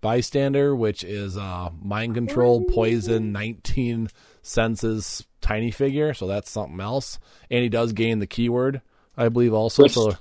bystander, 0.00 0.76
which 0.76 1.04
is 1.04 1.36
uh, 1.38 1.70
mind 1.80 2.14
control, 2.14 2.64
poison, 2.64 3.32
19 3.32 4.08
senses, 4.42 5.26
tiny 5.40 5.70
figure, 5.70 6.12
so 6.12 6.26
that's 6.26 6.50
something 6.50 6.80
else. 6.80 7.18
And 7.50 7.62
he 7.62 7.68
does 7.70 7.92
gain 7.94 8.18
the 8.18 8.26
keyword, 8.26 8.82
I 9.16 9.30
believe, 9.30 9.54
also. 9.54 9.84
Which- 9.84 9.94
so, 9.94 10.12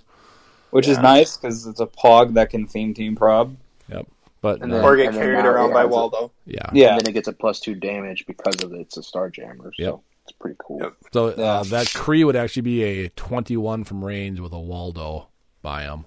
Which 0.71 0.87
is 0.87 0.97
nice 0.99 1.37
because 1.37 1.65
it's 1.65 1.79
a 1.79 1.85
Pog 1.87 2.33
that 2.33 2.49
can 2.49 2.67
theme 2.67 2.93
team 2.93 3.15
prob. 3.15 3.55
yep. 3.89 4.05
But 4.41 4.61
And 4.61 4.71
then- 4.71 4.83
or 4.83 4.95
get 4.95 5.07
and 5.07 5.15
carried 5.15 5.33
now 5.43 5.47
around 5.47 5.71
by 5.73 5.79
has 5.81 5.85
a- 5.85 5.89
Waldo. 5.89 6.31
yeah. 6.45 6.69
Yeah, 6.73 6.91
And 6.91 7.01
then 7.01 7.09
it 7.09 7.13
gets 7.13 7.27
a 7.27 7.33
plus 7.33 7.59
two 7.59 7.73
damage 7.75 8.25
because 8.27 8.61
of 8.63 8.71
it. 8.73 8.79
It's 8.81 8.97
a 8.97 9.01
Starjammer. 9.01 9.63
So 9.63 9.71
Yep. 9.77 9.99
it's 10.23 10.31
pretty 10.33 10.57
cool. 10.59 10.79
Yep. 10.81 10.93
So 11.11 11.27
uh, 11.29 11.63
that 11.63 11.87
Kree 11.87 12.23
would 12.25 12.35
actually 12.35 12.61
be 12.61 12.83
a 12.83 13.09
21 13.09 13.83
from 13.85 14.05
range 14.05 14.39
with 14.39 14.51
a 14.53 14.59
Waldo 14.59 15.27
by 15.63 15.83
him, 15.83 16.05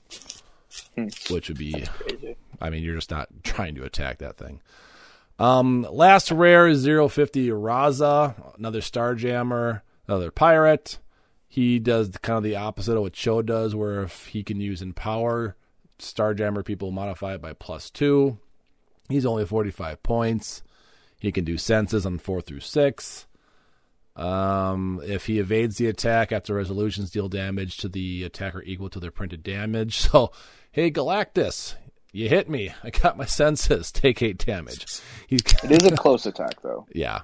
Hmm. 0.96 1.08
which 1.32 1.48
would 1.48 1.58
be, 1.58 1.72
Crazy. 1.86 2.36
I 2.60 2.70
mean, 2.70 2.82
you're 2.84 2.94
just 2.94 3.10
not 3.10 3.28
trying 3.42 3.74
to 3.74 3.84
attack 3.84 4.18
that 4.18 4.36
thing. 4.36 4.60
Um, 5.38 5.86
last 5.90 6.30
rare 6.30 6.68
is 6.68 6.84
050 6.84 7.48
Raza, 7.48 8.34
another 8.58 8.80
Starjammer, 8.80 9.80
another 10.06 10.30
pirate. 10.30 10.98
He 11.52 11.80
does 11.80 12.10
kind 12.22 12.36
of 12.38 12.44
the 12.44 12.54
opposite 12.56 12.94
of 12.96 13.02
what 13.02 13.12
Ch'od 13.12 13.44
does, 13.46 13.74
where 13.74 14.02
if 14.04 14.26
he 14.28 14.44
can 14.44 14.60
use 14.60 14.80
in 14.82 14.90
Empower, 14.90 15.56
Starjammer 15.98 16.64
people 16.64 16.92
modify 16.92 17.34
it 17.34 17.42
by 17.42 17.52
plus 17.54 17.90
two. 17.90 18.38
He's 19.08 19.26
only 19.26 19.44
45 19.44 20.00
points. 20.04 20.62
He 21.18 21.32
can 21.32 21.44
do 21.44 21.58
senses 21.58 22.06
on 22.06 22.18
four 22.18 22.40
through 22.40 22.60
six. 22.60 23.26
Um, 24.16 25.00
if 25.04 25.26
he 25.26 25.38
evades 25.38 25.76
the 25.76 25.86
attack 25.88 26.30
after 26.32 26.54
resolutions 26.54 27.10
deal 27.10 27.28
damage 27.28 27.78
to 27.78 27.88
the 27.88 28.22
attacker 28.24 28.62
equal 28.62 28.88
to 28.90 29.00
their 29.00 29.10
printed 29.10 29.42
damage. 29.42 29.96
So, 30.10 30.30
hey 30.72 30.90
Galactus, 30.90 31.74
you 32.12 32.28
hit 32.28 32.48
me. 32.48 32.72
I 32.84 32.90
got 32.90 33.16
my 33.18 33.24
senses. 33.24 33.90
Take 33.92 34.22
eight 34.22 34.38
damage. 34.38 34.86
He's 35.26 35.40
It 35.64 35.72
is 35.72 35.84
a 35.84 35.90
close 35.96 36.26
attack 36.26 36.62
though. 36.62 36.86
yeah. 36.94 37.22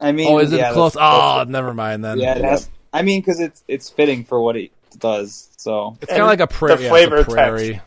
I 0.00 0.12
mean, 0.12 0.28
Oh, 0.28 0.38
is 0.38 0.52
it 0.52 0.56
yeah, 0.58 0.72
close? 0.72 0.94
close. 0.94 1.02
Oh, 1.04 1.44
never 1.46 1.72
mind 1.74 2.02
then. 2.04 2.18
Yeah, 2.18 2.36
it 2.38 2.44
has, 2.44 2.68
I 2.92 3.02
mean, 3.02 3.20
because 3.20 3.40
it's 3.40 3.62
it's 3.68 3.88
fitting 3.90 4.24
for 4.24 4.40
what 4.40 4.56
it 4.56 4.70
does. 4.98 5.50
So 5.56 5.96
it's 6.00 6.10
kind 6.10 6.22
of 6.22 6.28
like 6.28 6.40
a, 6.40 6.46
pra- 6.46 6.76
the 6.76 6.82
yeah, 6.82 6.88
it's 6.88 7.04
a 7.04 7.08
flavor 7.08 7.24
prairie. 7.24 7.72
text. 7.74 7.86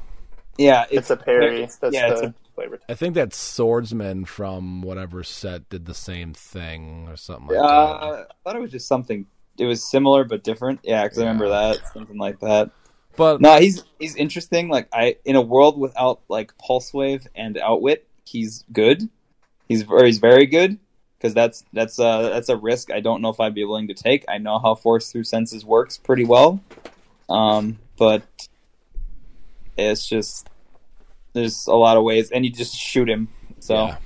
yeah, 0.58 0.86
It's 0.90 1.10
a 1.10 1.18
parry. 1.18 1.56
it's- 1.58 1.76
That's 1.78 1.94
yeah, 1.94 2.12
it's 2.12 2.22
a- 2.22 2.34
flavor 2.56 2.78
text. 2.78 2.90
I 2.90 2.96
think 2.96 3.16
that 3.16 3.34
swordsman 3.34 4.26
from 4.26 4.82
whatever 4.82 5.24
set 5.24 5.70
did 5.70 5.86
the 5.86 5.94
same 5.94 6.34
thing 6.34 7.08
or 7.10 7.18
something 7.18 7.48
like 7.48 7.58
that. 7.58 7.66
Uh, 7.66 8.24
I 8.30 8.34
thought 8.44 8.56
it 8.56 8.62
was 8.62 8.72
just 8.72 8.88
something. 8.88 9.26
It 9.58 9.66
was 9.66 9.90
similar 9.90 10.24
but 10.24 10.44
different. 10.44 10.80
Yeah, 10.84 11.04
because 11.04 11.20
I 11.20 11.22
remember 11.24 11.50
that 11.50 11.78
something 11.94 12.18
like 12.18 12.40
that. 12.42 12.72
But 13.18 13.40
No, 13.40 13.58
he's 13.60 13.84
he's 14.00 14.16
interesting. 14.16 14.68
Like 14.70 14.90
I 14.92 15.16
in 15.24 15.36
a 15.38 15.42
world 15.42 15.78
without 15.80 16.22
like 16.28 16.58
pulse 16.58 16.94
wave 16.94 17.26
and 17.36 17.58
outwit, 17.58 18.06
he's 18.26 18.66
good. 18.74 19.10
He's 19.70 19.88
or 19.88 20.04
he's 20.06 20.18
very 20.20 20.46
good 20.46 20.78
because 21.26 21.34
that's 21.34 21.66
that's 21.74 21.98
uh 22.00 22.30
that's 22.30 22.50
a 22.50 22.56
risk 22.56 22.92
I 22.92 23.00
don't 23.00 23.22
know 23.22 23.30
if 23.30 23.40
I'd 23.40 23.56
be 23.56 23.66
willing 23.66 23.88
to 23.88 23.96
take. 23.96 24.26
I 24.30 24.38
know 24.38 24.60
how 24.60 24.76
force 24.76 25.12
through 25.12 25.24
senses 25.24 25.66
works 25.66 25.98
pretty 25.98 26.24
well, 26.24 26.62
um, 27.28 27.80
but 27.98 28.22
it's 29.76 30.08
just 30.08 30.48
there's 31.34 31.66
a 31.66 31.74
lot 31.74 31.98
of 31.98 32.04
ways, 32.04 32.30
and 32.30 32.46
you 32.46 32.52
just 32.52 32.76
shoot 32.76 33.10
him. 33.10 33.30
So 33.60 33.88
Yeah. 33.88 33.98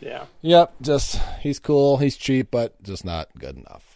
Yeah. 0.00 0.24
Yep, 0.42 0.74
just 0.82 1.20
he's 1.40 1.60
cool, 1.60 1.98
he's 1.98 2.16
cheap, 2.16 2.48
but 2.50 2.82
just 2.82 3.04
not 3.04 3.28
good 3.38 3.56
enough. 3.56 3.87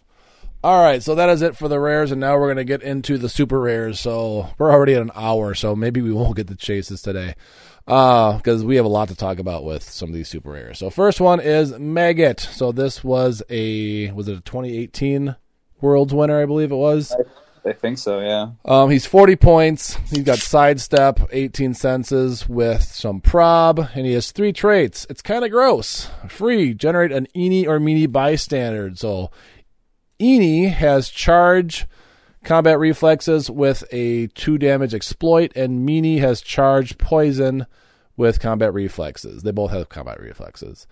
All 0.64 0.80
right, 0.80 1.02
so 1.02 1.16
that 1.16 1.28
is 1.28 1.42
it 1.42 1.56
for 1.56 1.66
the 1.66 1.80
rares, 1.80 2.12
and 2.12 2.20
now 2.20 2.38
we're 2.38 2.48
gonna 2.48 2.62
get 2.62 2.82
into 2.82 3.18
the 3.18 3.28
super 3.28 3.60
rares. 3.60 3.98
So 3.98 4.48
we're 4.58 4.70
already 4.70 4.94
at 4.94 5.02
an 5.02 5.10
hour, 5.16 5.54
so 5.54 5.74
maybe 5.74 6.00
we 6.00 6.12
won't 6.12 6.36
get 6.36 6.46
the 6.46 6.54
chases 6.54 7.02
today, 7.02 7.34
because 7.84 8.62
we 8.62 8.76
have 8.76 8.84
a 8.84 8.88
lot 8.88 9.08
to 9.08 9.16
talk 9.16 9.40
about 9.40 9.64
with 9.64 9.82
some 9.82 10.08
of 10.08 10.14
these 10.14 10.28
super 10.28 10.52
rares. 10.52 10.78
So 10.78 10.88
first 10.88 11.20
one 11.20 11.40
is 11.40 11.76
Maggot. 11.76 12.38
So 12.38 12.70
this 12.70 13.02
was 13.02 13.42
a 13.50 14.12
was 14.12 14.28
it 14.28 14.38
a 14.38 14.40
2018 14.40 15.34
Worlds 15.80 16.14
winner, 16.14 16.40
I 16.40 16.46
believe 16.46 16.70
it 16.70 16.76
was. 16.76 17.12
I 17.64 17.72
think 17.72 17.98
so. 17.98 18.20
Yeah. 18.20 18.50
Um, 18.64 18.90
he's 18.90 19.06
40 19.06 19.36
points. 19.36 19.96
He's 20.10 20.22
got 20.22 20.38
sidestep, 20.38 21.20
18 21.30 21.74
senses 21.74 22.48
with 22.48 22.82
some 22.82 23.20
prob, 23.20 23.78
and 23.94 24.06
he 24.06 24.12
has 24.14 24.32
three 24.32 24.52
traits. 24.52 25.06
It's 25.08 25.22
kind 25.22 25.44
of 25.44 25.50
gross. 25.50 26.08
Free, 26.28 26.74
generate 26.74 27.12
an 27.12 27.26
Eenie 27.36 27.66
or 27.66 27.78
Meanie 27.78 28.10
bystander. 28.10 28.92
So, 28.96 29.30
Eenie 30.22 30.70
has 30.70 31.08
charge, 31.08 31.86
combat 32.44 32.78
reflexes 32.78 33.50
with 33.50 33.82
a 33.90 34.28
two 34.28 34.56
damage 34.56 34.94
exploit, 34.94 35.52
and 35.56 35.86
Meanie 35.86 36.20
has 36.20 36.40
charge, 36.40 36.96
poison 36.96 37.66
with 38.16 38.38
combat 38.38 38.72
reflexes. 38.72 39.42
They 39.42 39.50
both 39.50 39.72
have 39.72 39.88
combat 39.88 40.20
reflexes. 40.20 40.86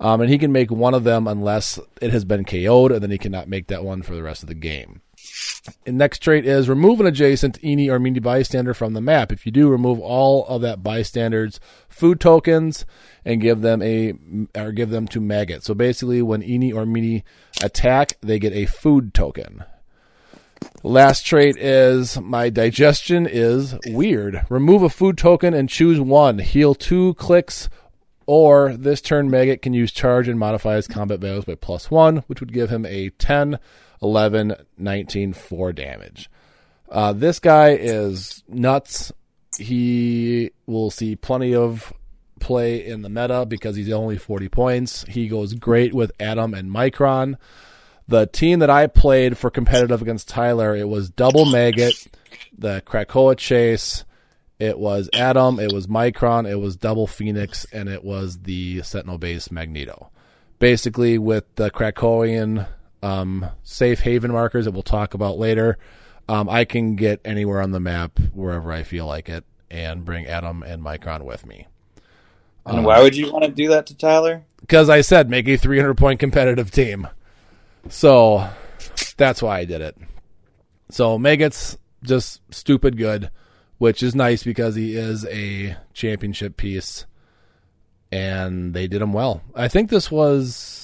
Um, 0.00 0.22
and 0.22 0.30
he 0.30 0.38
can 0.38 0.50
make 0.50 0.70
one 0.70 0.94
of 0.94 1.04
them 1.04 1.28
unless 1.28 1.78
it 2.00 2.10
has 2.10 2.24
been 2.24 2.44
KO'd, 2.44 2.90
and 2.90 3.02
then 3.02 3.10
he 3.10 3.18
cannot 3.18 3.48
make 3.48 3.66
that 3.66 3.84
one 3.84 4.00
for 4.00 4.14
the 4.14 4.22
rest 4.22 4.42
of 4.42 4.48
the 4.48 4.54
game. 4.54 5.02
And 5.86 5.98
next 5.98 6.20
trait 6.20 6.46
is 6.46 6.68
remove 6.68 7.00
an 7.00 7.06
adjacent 7.06 7.60
Eenie 7.62 7.90
or 7.90 7.98
Meanie 7.98 8.22
bystander 8.22 8.74
from 8.74 8.94
the 8.94 9.00
map. 9.00 9.30
If 9.30 9.44
you 9.44 9.52
do, 9.52 9.68
remove 9.68 10.00
all 10.00 10.46
of 10.46 10.62
that 10.62 10.82
bystander's 10.82 11.60
food 11.88 12.20
tokens 12.20 12.86
and 13.24 13.40
give 13.40 13.60
them 13.60 13.82
a 13.82 14.14
or 14.56 14.72
give 14.72 14.90
them 14.90 15.06
to 15.08 15.20
maggot. 15.20 15.62
So 15.62 15.74
basically, 15.74 16.22
when 16.22 16.42
Eenie 16.42 16.72
or 16.72 16.84
Meanie 16.84 17.22
attack, 17.62 18.16
they 18.20 18.38
get 18.38 18.52
a 18.52 18.66
food 18.66 19.12
token. 19.12 19.64
Last 20.82 21.26
trait 21.26 21.56
is 21.56 22.18
my 22.20 22.50
digestion 22.50 23.26
is 23.26 23.74
weird. 23.86 24.46
Remove 24.48 24.82
a 24.82 24.88
food 24.88 25.18
token 25.18 25.54
and 25.54 25.68
choose 25.68 26.00
one. 26.00 26.38
Heal 26.38 26.74
two 26.74 27.14
clicks, 27.14 27.68
or 28.26 28.76
this 28.76 29.00
turn 29.00 29.30
maggot 29.30 29.62
can 29.62 29.74
use 29.74 29.92
charge 29.92 30.28
and 30.28 30.38
modify 30.38 30.76
his 30.76 30.86
combat 30.88 31.20
values 31.20 31.44
by 31.44 31.54
plus 31.54 31.90
one, 31.90 32.18
which 32.28 32.40
would 32.40 32.52
give 32.52 32.70
him 32.70 32.86
a 32.86 33.10
10, 33.10 33.58
11, 34.02 34.54
19, 34.78 35.32
4 35.32 35.72
damage. 35.72 36.30
Uh, 36.88 37.12
this 37.12 37.38
guy 37.38 37.70
is 37.70 38.42
nuts. 38.48 39.12
He 39.58 40.50
will 40.66 40.90
see 40.90 41.16
plenty 41.16 41.54
of 41.54 41.92
play 42.40 42.84
in 42.84 43.02
the 43.02 43.08
meta 43.08 43.46
because 43.46 43.76
he's 43.76 43.92
only 43.92 44.16
40 44.18 44.48
points. 44.48 45.04
He 45.08 45.28
goes 45.28 45.54
great 45.54 45.94
with 45.94 46.12
Atom 46.18 46.54
and 46.54 46.70
Micron. 46.70 47.36
The 48.08 48.26
team 48.26 48.58
that 48.58 48.70
I 48.70 48.88
played 48.88 49.38
for 49.38 49.50
competitive 49.50 50.02
against 50.02 50.28
Tyler, 50.28 50.74
it 50.74 50.88
was 50.88 51.10
double 51.10 51.44
Maggot, 51.44 51.94
the 52.58 52.82
Krakoa 52.84 53.36
Chase, 53.36 54.04
it 54.58 54.78
was 54.78 55.08
Atom, 55.14 55.60
it 55.60 55.72
was 55.72 55.86
Micron, 55.86 56.50
it 56.50 56.56
was 56.56 56.76
double 56.76 57.06
Phoenix, 57.06 57.66
and 57.72 57.88
it 57.88 58.02
was 58.02 58.38
the 58.40 58.82
Sentinel 58.82 59.18
base 59.18 59.52
Magneto. 59.52 60.10
Basically, 60.58 61.18
with 61.18 61.44
the 61.54 61.70
Krakoan 61.70 62.66
um, 63.02 63.46
safe 63.62 64.00
haven 64.00 64.32
markers 64.32 64.64
that 64.64 64.72
we'll 64.72 64.82
talk 64.82 65.14
about 65.14 65.38
later, 65.38 65.78
um, 66.28 66.48
I 66.48 66.64
can 66.64 66.96
get 66.96 67.20
anywhere 67.24 67.60
on 67.60 67.70
the 67.70 67.80
map 67.80 68.18
wherever 68.32 68.72
I 68.72 68.82
feel 68.82 69.06
like 69.06 69.28
it 69.28 69.44
and 69.70 70.04
bring 70.04 70.26
Atom 70.26 70.62
and 70.62 70.82
Micron 70.82 71.22
with 71.22 71.46
me. 71.46 71.66
And 72.66 72.84
why 72.84 73.02
would 73.02 73.16
you 73.16 73.32
want 73.32 73.44
to 73.44 73.50
do 73.50 73.68
that 73.68 73.86
to 73.86 73.96
Tyler? 73.96 74.42
Because 74.60 74.88
I 74.88 75.00
said 75.00 75.30
make 75.30 75.48
a 75.48 75.56
300 75.56 75.96
point 75.96 76.20
competitive 76.20 76.70
team. 76.70 77.08
So 77.88 78.48
that's 79.16 79.42
why 79.42 79.58
I 79.58 79.64
did 79.64 79.80
it. 79.80 79.96
So 80.90 81.18
Maggot's 81.18 81.78
just 82.02 82.42
stupid 82.52 82.96
good, 82.96 83.30
which 83.78 84.02
is 84.02 84.14
nice 84.14 84.42
because 84.42 84.74
he 84.74 84.96
is 84.96 85.26
a 85.26 85.76
championship 85.94 86.56
piece 86.56 87.06
and 88.12 88.74
they 88.74 88.86
did 88.86 89.02
him 89.02 89.12
well. 89.12 89.42
I 89.54 89.68
think 89.68 89.88
this 89.88 90.10
was 90.10 90.79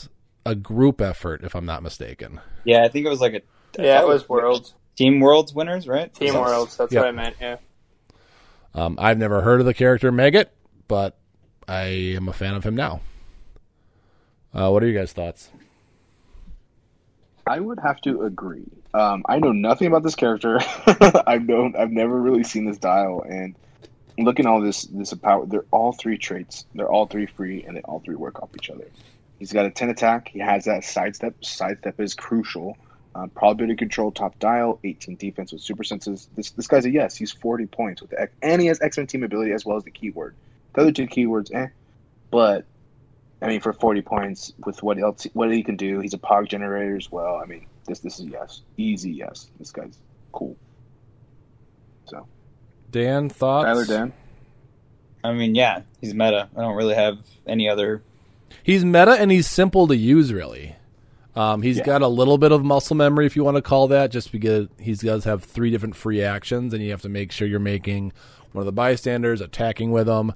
a 0.47 0.55
group 0.55 1.01
effort, 1.01 1.43
if 1.45 1.55
I'm 1.55 1.67
not 1.67 1.83
mistaken. 1.83 2.41
Yeah, 2.65 2.85
I 2.85 2.89
think 2.89 3.05
it 3.05 3.09
was 3.09 3.21
like 3.21 3.35
a 3.35 3.83
Yeah, 3.83 4.01
it 4.01 4.07
was 4.09 4.29
Worlds. 4.29 4.75
Team 4.97 5.21
Worlds 5.21 5.53
winners, 5.53 5.87
right? 5.87 6.13
Team 6.15 6.35
Yes. 6.35 6.37
Worlds. 6.37 6.77
That's 6.77 6.93
Yep. 6.93 7.03
what 7.03 7.09
I 7.09 7.13
meant. 7.13 7.37
Yeah. 7.41 7.57
Um, 8.75 8.97
I've 9.01 9.19
never 9.19 9.41
heard 9.43 9.61
of 9.61 9.67
the 9.67 9.75
character 9.75 10.11
Maggot, 10.13 10.51
but 10.89 11.19
I 11.67 11.83
am 12.17 12.29
a 12.29 12.33
fan 12.33 12.55
of 12.55 12.65
him 12.65 12.77
now. 12.77 13.01
Uh, 14.55 14.71
what 14.71 14.83
are 14.83 14.87
you 14.87 14.97
guys' 14.97 15.13
thoughts? 15.13 15.51
I 17.47 17.61
would 17.61 17.79
have 17.81 18.01
to 18.03 18.23
agree. 18.23 18.67
Um, 18.95 19.25
I 19.29 19.39
know 19.39 19.53
nothing 19.53 19.87
about 19.89 20.03
this 20.03 20.15
character. 20.15 20.59
I 21.27 21.39
don't. 21.39 21.77
I've 21.77 21.91
never 21.91 22.21
really 22.21 22.45
seen 22.45 22.67
this 22.67 22.79
dial, 22.79 23.23
and 23.29 23.55
looking 24.19 24.47
at 24.47 24.49
all 24.51 24.61
this 24.61 24.85
this 24.85 25.13
about 25.13 25.49
they're 25.51 25.67
all 25.71 25.93
three 25.93 26.19
traits. 26.19 26.67
They're 26.75 26.89
all 26.89 27.07
three 27.07 27.27
free, 27.27 27.63
and 27.65 27.77
they 27.77 27.83
all 27.83 28.01
three 28.01 28.17
work 28.17 28.43
off 28.43 28.51
each 28.57 28.71
other. 28.71 28.87
He's 29.39 29.53
got 29.53 29.67
a 29.67 29.71
ten 29.71 29.91
attack. 29.91 30.29
He 30.29 30.39
has 30.39 30.65
that 30.65 30.85
sidestep. 30.85 31.45
Sidestep 31.45 32.01
is 32.01 32.15
crucial. 32.15 32.77
Uh, 33.15 33.27
probability 33.29 33.75
control, 33.75 34.13
top 34.13 34.39
dial, 34.39 34.79
18 34.85 35.17
defense 35.17 35.51
with 35.51 35.63
super 35.63 35.83
senses. 35.83 36.29
This 36.37 36.51
this 36.51 36.67
guy's 36.67 36.85
a 36.85 36.91
yes. 36.91 37.17
He's 37.17 37.33
40 37.33 37.65
points 37.67 38.03
with 38.03 38.11
the 38.11 38.21
X, 38.21 38.33
and 38.43 38.61
he 38.61 38.69
has 38.69 38.81
X 38.83 38.99
Men 38.99 39.07
team 39.07 39.23
ability 39.23 39.53
as 39.53 39.65
well 39.65 39.79
as 39.79 39.85
the 39.85 39.91
keyword. 39.91 40.35
The 40.75 40.83
other 40.83 40.93
two 40.93 41.07
keywords, 41.07 41.55
eh. 41.55 41.69
But 42.31 42.67
I 43.41 43.47
mean, 43.47 43.61
for 43.61 43.73
40 43.73 44.03
points 44.03 44.53
with 44.65 44.83
what 44.83 44.99
else, 44.99 45.27
what 45.33 45.51
he 45.51 45.63
can 45.63 45.77
do, 45.77 46.01
he's 46.01 46.13
a 46.13 46.19
POG 46.19 46.49
generator 46.49 46.97
as 46.97 47.11
well. 47.11 47.37
I 47.43 47.47
mean, 47.47 47.67
this 47.87 48.01
this 48.01 48.21
is 48.21 48.27
yes, 48.27 48.63
easy 48.77 49.13
yes. 49.13 49.49
This 49.59 49.71
guy's 49.71 49.99
cool. 50.33 50.57
So 52.05 52.27
Dan, 52.91 53.31
thoughts? 53.31 53.67
Tyler, 53.67 53.87
Dan, 53.87 54.13
I 55.25 55.33
mean, 55.33 55.55
yeah, 55.55 55.83
he's 56.01 56.15
meta. 56.15 56.49
I 56.57 56.61
don't 56.61 56.77
really 56.77 56.95
have 56.95 57.19
any 57.47 57.69
other. 57.69 58.03
He's 58.63 58.85
meta 58.85 59.13
and 59.13 59.31
he's 59.31 59.47
simple 59.47 59.87
to 59.89 59.97
use, 59.97 60.33
really. 60.33 60.77
Um, 61.35 61.63
he's 61.63 61.77
Yeah. 61.79 61.85
got 61.85 62.03
a 62.03 62.09
little 62.09 62.39
bit 62.39 62.51
of 62.53 62.65
muscle 62.65 62.97
memory, 62.97 63.27
if 63.27 63.37
you 63.37 63.45
want 63.45 63.57
to 63.57 63.63
call 63.63 63.89
that, 63.89 64.11
just 64.11 64.33
because 64.33 64.69
he 64.81 64.95
does 64.95 65.25
have 65.25 65.45
three 65.45 65.71
different 65.71 65.95
free 65.95 66.23
actions, 66.23 66.73
and 66.73 66.83
you 66.83 66.91
have 66.91 67.03
to 67.03 67.09
make 67.11 67.31
sure 67.31 67.47
you're 67.47 67.61
making 67.61 68.13
one 68.53 68.63
of 68.63 68.67
the 68.67 68.73
bystanders, 68.73 69.41
attacking 69.43 69.91
with 69.91 70.07
them, 70.07 70.33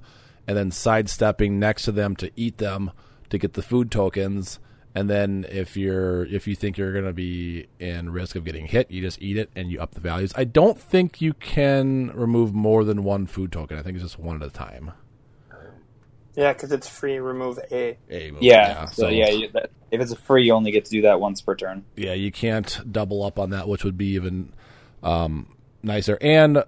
and 0.47 0.55
then 0.55 0.69
sidestepping 0.69 1.57
next 1.59 1.83
to 1.83 1.91
them 1.91 2.15
to 2.17 2.29
eat 2.35 2.57
them 2.59 2.91
to 3.29 3.37
get 3.39 3.53
the 3.53 3.61
food 3.63 3.89
tokens. 3.89 4.59
And 4.93 5.09
then 5.09 5.45
if 5.49 5.77
you're 5.77 6.25
if 6.25 6.47
you 6.47 6.55
think 6.55 6.77
you're 6.77 6.91
going 6.91 7.05
to 7.05 7.13
be 7.13 7.67
in 7.79 8.11
risk 8.11 8.35
of 8.35 8.43
getting 8.43 8.65
hit, 8.67 8.91
you 8.91 9.01
just 9.01 9.21
eat 9.21 9.37
it 9.37 9.49
and 9.55 9.71
you 9.71 9.79
up 9.79 9.91
the 9.91 10.01
values. 10.01 10.33
I 10.35 10.43
don't 10.43 10.77
think 10.77 11.21
you 11.21 11.33
can 11.33 12.11
remove 12.13 12.53
more 12.53 12.83
than 12.83 13.03
one 13.03 13.25
food 13.25 13.51
token. 13.53 13.77
I 13.79 13.81
think 13.81 13.95
it's 13.95 14.03
just 14.03 14.19
one 14.19 14.35
at 14.41 14.47
a 14.47 14.51
time. 14.51 14.91
Yeah, 16.35 16.53
because 16.53 16.71
it's 16.71 16.87
free. 16.87 17.19
Remove 17.19 17.59
a. 17.71 17.97
A 18.09 18.31
move, 18.31 18.41
Yeah, 18.43 18.85
so, 18.85 19.03
so- 19.03 19.09
yeah, 19.09 19.29
you, 19.29 19.49
that, 19.51 19.71
if 19.91 19.99
it's 19.99 20.11
a 20.11 20.15
free, 20.15 20.45
you 20.45 20.53
only 20.53 20.71
get 20.71 20.85
to 20.85 20.91
do 20.91 21.01
that 21.01 21.19
once 21.19 21.41
per 21.41 21.55
turn. 21.55 21.83
yeah, 21.95 22.13
you 22.13 22.31
can't 22.31 22.79
double 22.89 23.23
up 23.23 23.37
on 23.37 23.49
that, 23.49 23.67
which 23.67 23.83
would 23.83 23.97
be 23.97 24.07
even 24.15 24.53
um, 25.03 25.53
nicer. 25.83 26.17
And 26.21 26.63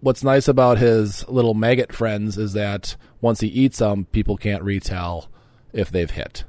what's 0.00 0.22
nice 0.22 0.46
about 0.46 0.78
his 0.78 1.28
little 1.28 1.54
maggot 1.54 1.92
friends 1.92 2.38
is 2.38 2.52
that 2.52 2.96
once 3.20 3.40
he 3.40 3.48
eats 3.48 3.78
them, 3.78 4.04
people 4.06 4.36
can't 4.36 4.62
retell 4.62 5.28
if 5.72 5.90
they've 5.90 6.10
hit. 6.10 6.44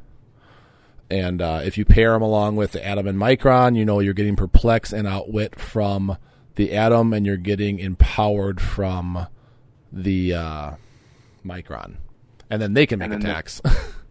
And 1.09 1.41
uh, 1.41 1.61
if 1.63 1.77
you 1.77 1.85
pair 1.85 2.13
them 2.13 2.21
along 2.21 2.55
with 2.55 2.71
the 2.71 2.85
Atom 2.85 3.07
and 3.07 3.17
Micron, 3.19 3.75
you 3.75 3.85
know 3.85 3.99
you're 3.99 4.13
getting 4.13 4.35
perplex 4.35 4.91
and 4.93 5.07
outwit 5.07 5.59
from 5.59 6.17
the 6.55 6.71
Atom, 6.73 7.13
and 7.13 7.25
you're 7.25 7.37
getting 7.37 7.79
empowered 7.79 8.61
from 8.61 9.27
the 9.91 10.33
uh, 10.33 10.71
Micron. 11.45 11.95
And 12.53 12.61
then 12.61 12.73
they 12.73 12.85
can 12.85 12.99
make 12.99 13.05
And 13.05 13.13
then 13.13 13.19
the- 13.21 13.29
attacks. 13.31 13.61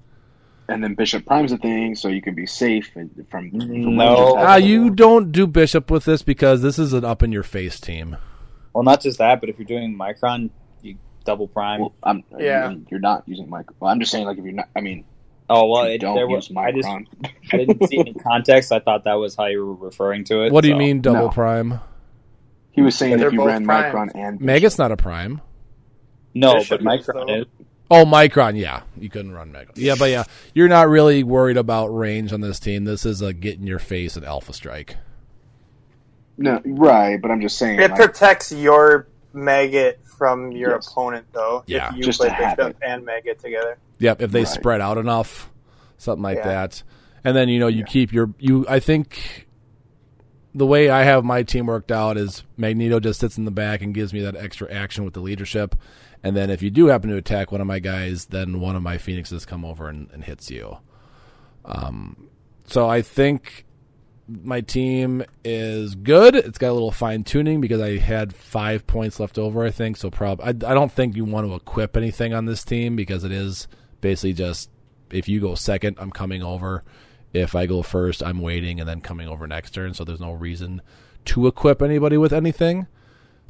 and 0.68 0.82
then 0.82 0.94
Bishop 0.94 1.24
Prime's 1.26 1.52
a 1.52 1.58
thing, 1.58 1.94
so 1.94 2.08
you 2.08 2.20
can 2.20 2.34
be 2.34 2.44
safe 2.46 2.90
from. 2.92 3.10
from 3.30 3.50
No. 3.52 4.34
Ah, 4.36 4.56
you 4.56 4.90
don't 4.90 5.30
do 5.30 5.46
Bishop 5.46 5.90
with 5.92 6.04
this 6.06 6.22
because 6.22 6.60
this 6.60 6.76
is 6.76 6.92
an 6.92 7.04
up 7.04 7.22
in 7.22 7.30
your 7.30 7.44
face 7.44 7.78
team. 7.78 8.16
Well, 8.72 8.82
not 8.82 9.00
just 9.00 9.18
that, 9.18 9.40
but 9.40 9.48
if 9.48 9.58
you're 9.58 9.66
doing 9.66 9.96
Micron, 9.96 10.50
you 10.82 10.96
double 11.24 11.46
prime. 11.46 11.82
Well, 11.82 11.94
I'm, 12.02 12.24
Yeah. 12.36 12.64
I 12.64 12.68
mean, 12.70 12.86
you're 12.90 12.98
not 12.98 13.22
using 13.28 13.46
micron. 13.46 13.74
Well, 13.78 13.92
I'm 13.92 14.00
just 14.00 14.10
saying, 14.10 14.26
like, 14.26 14.38
if 14.38 14.44
you're 14.44 14.54
not, 14.54 14.68
I 14.74 14.80
mean, 14.80 15.04
oh 15.48 15.68
well, 15.68 15.84
it, 15.84 16.00
there 16.00 16.26
was. 16.26 16.50
I 16.56 16.72
just 16.72 16.88
I 16.88 17.56
didn't 17.58 17.86
see 17.86 17.98
any 18.00 18.14
context. 18.28 18.72
I 18.72 18.80
thought 18.80 19.04
that 19.04 19.14
was 19.14 19.36
how 19.36 19.46
you 19.46 19.64
were 19.64 19.74
referring 19.86 20.24
to 20.24 20.42
it. 20.46 20.52
What 20.52 20.62
do 20.62 20.68
you 20.68 20.76
mean 20.76 21.00
double 21.00 21.26
No. 21.26 21.28
prime? 21.28 21.78
he 22.72 22.80
was 22.80 22.96
saying 22.96 23.18
They're 23.18 23.28
if 23.28 23.34
you 23.34 23.46
ran 23.46 23.66
primes. 23.66 23.94
Micron 23.94 24.10
and 24.16 24.38
Bishop. 24.38 24.46
Maggot's 24.46 24.78
not 24.78 24.90
a 24.90 24.96
prime. 24.96 25.42
No, 26.34 26.54
Bishop 26.54 26.80
but 26.82 26.98
Micron 27.00 27.26
though. 27.26 27.34
is. 27.42 27.46
Oh, 27.92 28.04
Micron, 28.06 28.58
yeah. 28.58 28.82
You 28.96 29.10
couldn't 29.10 29.32
run 29.32 29.52
Micron. 29.52 29.72
Yeah, 29.74 29.94
but 29.98 30.10
yeah, 30.10 30.24
you're 30.54 30.68
not 30.68 30.88
really 30.88 31.22
worried 31.22 31.56
about 31.58 31.88
range 31.88 32.32
on 32.32 32.40
this 32.40 32.58
team. 32.58 32.84
This 32.84 33.04
is 33.04 33.20
a 33.20 33.32
get 33.32 33.58
in 33.58 33.66
your 33.66 33.78
face 33.78 34.16
and 34.16 34.24
alpha 34.24 34.52
strike. 34.52 34.96
No, 36.38 36.60
right, 36.64 37.20
but 37.20 37.30
I'm 37.30 37.40
just 37.40 37.58
saying. 37.58 37.78
It 37.80 37.90
like, 37.90 38.00
protects 38.00 38.50
your 38.50 39.08
maggot 39.34 40.00
from 40.04 40.52
your 40.52 40.70
Yes. 40.72 40.88
opponent, 40.88 41.26
though. 41.32 41.62
Yeah, 41.66 41.90
if 41.90 41.96
you 41.96 42.02
just 42.02 42.18
play 42.20 42.28
to 42.28 42.34
have 42.34 42.56
Bishop 42.56 42.76
and 42.82 43.04
maggot 43.04 43.38
together. 43.38 43.76
Yep, 43.98 44.22
if 44.22 44.30
they 44.32 44.40
Right. 44.40 44.48
spread 44.48 44.80
out 44.80 44.96
enough, 44.98 45.50
something 45.98 46.22
like 46.22 46.38
Yeah. 46.38 46.48
that. 46.48 46.82
And 47.24 47.36
then 47.36 47.48
you 47.48 47.60
know 47.60 47.68
you 47.68 47.80
Yeah. 47.80 47.84
keep 47.84 48.12
your 48.12 48.30
you. 48.38 48.64
I 48.68 48.80
think 48.80 49.46
the 50.54 50.66
way 50.66 50.88
I 50.90 51.04
have 51.04 51.24
my 51.24 51.42
team 51.42 51.66
worked 51.66 51.92
out 51.92 52.16
is 52.16 52.42
Magneto 52.56 52.98
just 53.00 53.20
sits 53.20 53.38
in 53.38 53.44
the 53.44 53.50
back 53.50 53.82
and 53.82 53.94
gives 53.94 54.12
me 54.12 54.20
that 54.22 54.34
extra 54.34 54.72
action 54.72 55.04
with 55.04 55.14
the 55.14 55.20
leadership. 55.20 55.76
And 56.24 56.36
then 56.36 56.50
if 56.50 56.62
you 56.62 56.70
do 56.70 56.86
happen 56.86 57.10
to 57.10 57.16
attack 57.16 57.50
one 57.50 57.60
of 57.60 57.66
my 57.66 57.78
guys, 57.78 58.26
then 58.26 58.60
one 58.60 58.76
of 58.76 58.82
my 58.82 58.98
phoenixes 58.98 59.44
come 59.44 59.64
over 59.64 59.88
and, 59.88 60.08
and 60.12 60.24
hits 60.24 60.50
you. 60.50 60.78
Um, 61.64 62.28
so 62.66 62.88
I 62.88 63.02
think 63.02 63.64
my 64.28 64.60
team 64.60 65.24
is 65.44 65.94
good. 65.94 66.36
It's 66.36 66.58
got 66.58 66.70
a 66.70 66.72
little 66.72 66.92
fine 66.92 67.24
tuning 67.24 67.60
because 67.60 67.80
I 67.80 67.98
had 67.98 68.34
five 68.34 68.86
points 68.86 69.18
left 69.18 69.38
over. 69.38 69.64
I 69.64 69.70
think 69.70 69.96
so. 69.96 70.10
Prob 70.10 70.40
I, 70.40 70.48
I 70.48 70.52
don't 70.52 70.92
think 70.92 71.16
you 71.16 71.24
want 71.24 71.46
to 71.46 71.54
equip 71.54 71.96
anything 71.96 72.32
on 72.32 72.46
this 72.46 72.64
team 72.64 72.96
because 72.96 73.24
it 73.24 73.32
is 73.32 73.66
basically 74.00 74.32
just 74.32 74.70
if 75.10 75.28
you 75.28 75.40
go 75.40 75.54
second, 75.54 75.96
I'm 76.00 76.10
coming 76.10 76.42
over. 76.42 76.84
If 77.32 77.54
I 77.54 77.66
go 77.66 77.82
first, 77.82 78.22
I'm 78.22 78.40
waiting 78.40 78.80
and 78.80 78.88
then 78.88 79.00
coming 79.00 79.28
over 79.28 79.46
next 79.46 79.72
turn. 79.72 79.94
So 79.94 80.04
there's 80.04 80.20
no 80.20 80.32
reason 80.32 80.82
to 81.26 81.46
equip 81.46 81.82
anybody 81.82 82.16
with 82.16 82.32
anything, 82.32 82.86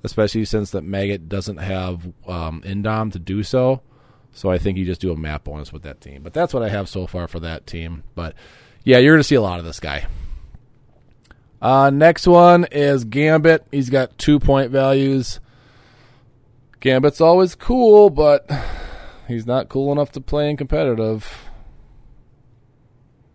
especially 0.04 0.44
since 0.44 0.70
that 0.70 0.82
maggot 0.82 1.28
doesn't 1.28 1.58
have 1.58 2.04
um, 2.26 2.62
Indom 2.64 3.12
to 3.12 3.18
do 3.18 3.42
so. 3.42 3.82
So 4.32 4.50
I 4.50 4.58
think 4.58 4.78
you 4.78 4.84
just 4.84 5.00
do 5.00 5.12
a 5.12 5.16
map 5.16 5.44
bonus 5.44 5.72
with 5.72 5.82
that 5.82 6.00
team. 6.00 6.22
But 6.22 6.32
that's 6.32 6.54
what 6.54 6.62
I 6.62 6.68
have 6.70 6.88
so 6.88 7.06
far 7.06 7.28
for 7.28 7.40
that 7.40 7.66
team. 7.66 8.02
But 8.14 8.34
yeah, 8.82 8.98
you're 8.98 9.14
going 9.14 9.20
to 9.20 9.24
see 9.24 9.34
a 9.34 9.42
lot 9.42 9.58
of 9.58 9.64
this 9.64 9.80
guy. 9.80 10.06
Uh, 11.60 11.90
next 11.90 12.26
one 12.26 12.66
is 12.72 13.04
Gambit. 13.04 13.66
He's 13.70 13.90
got 13.90 14.18
two 14.18 14.40
point 14.40 14.70
values. 14.70 15.38
Gambit's 16.80 17.20
always 17.20 17.54
cool, 17.54 18.10
but 18.10 18.50
he's 19.28 19.46
not 19.46 19.68
cool 19.68 19.92
enough 19.92 20.12
to 20.12 20.20
play 20.20 20.50
in 20.50 20.56
competitive. 20.56 21.48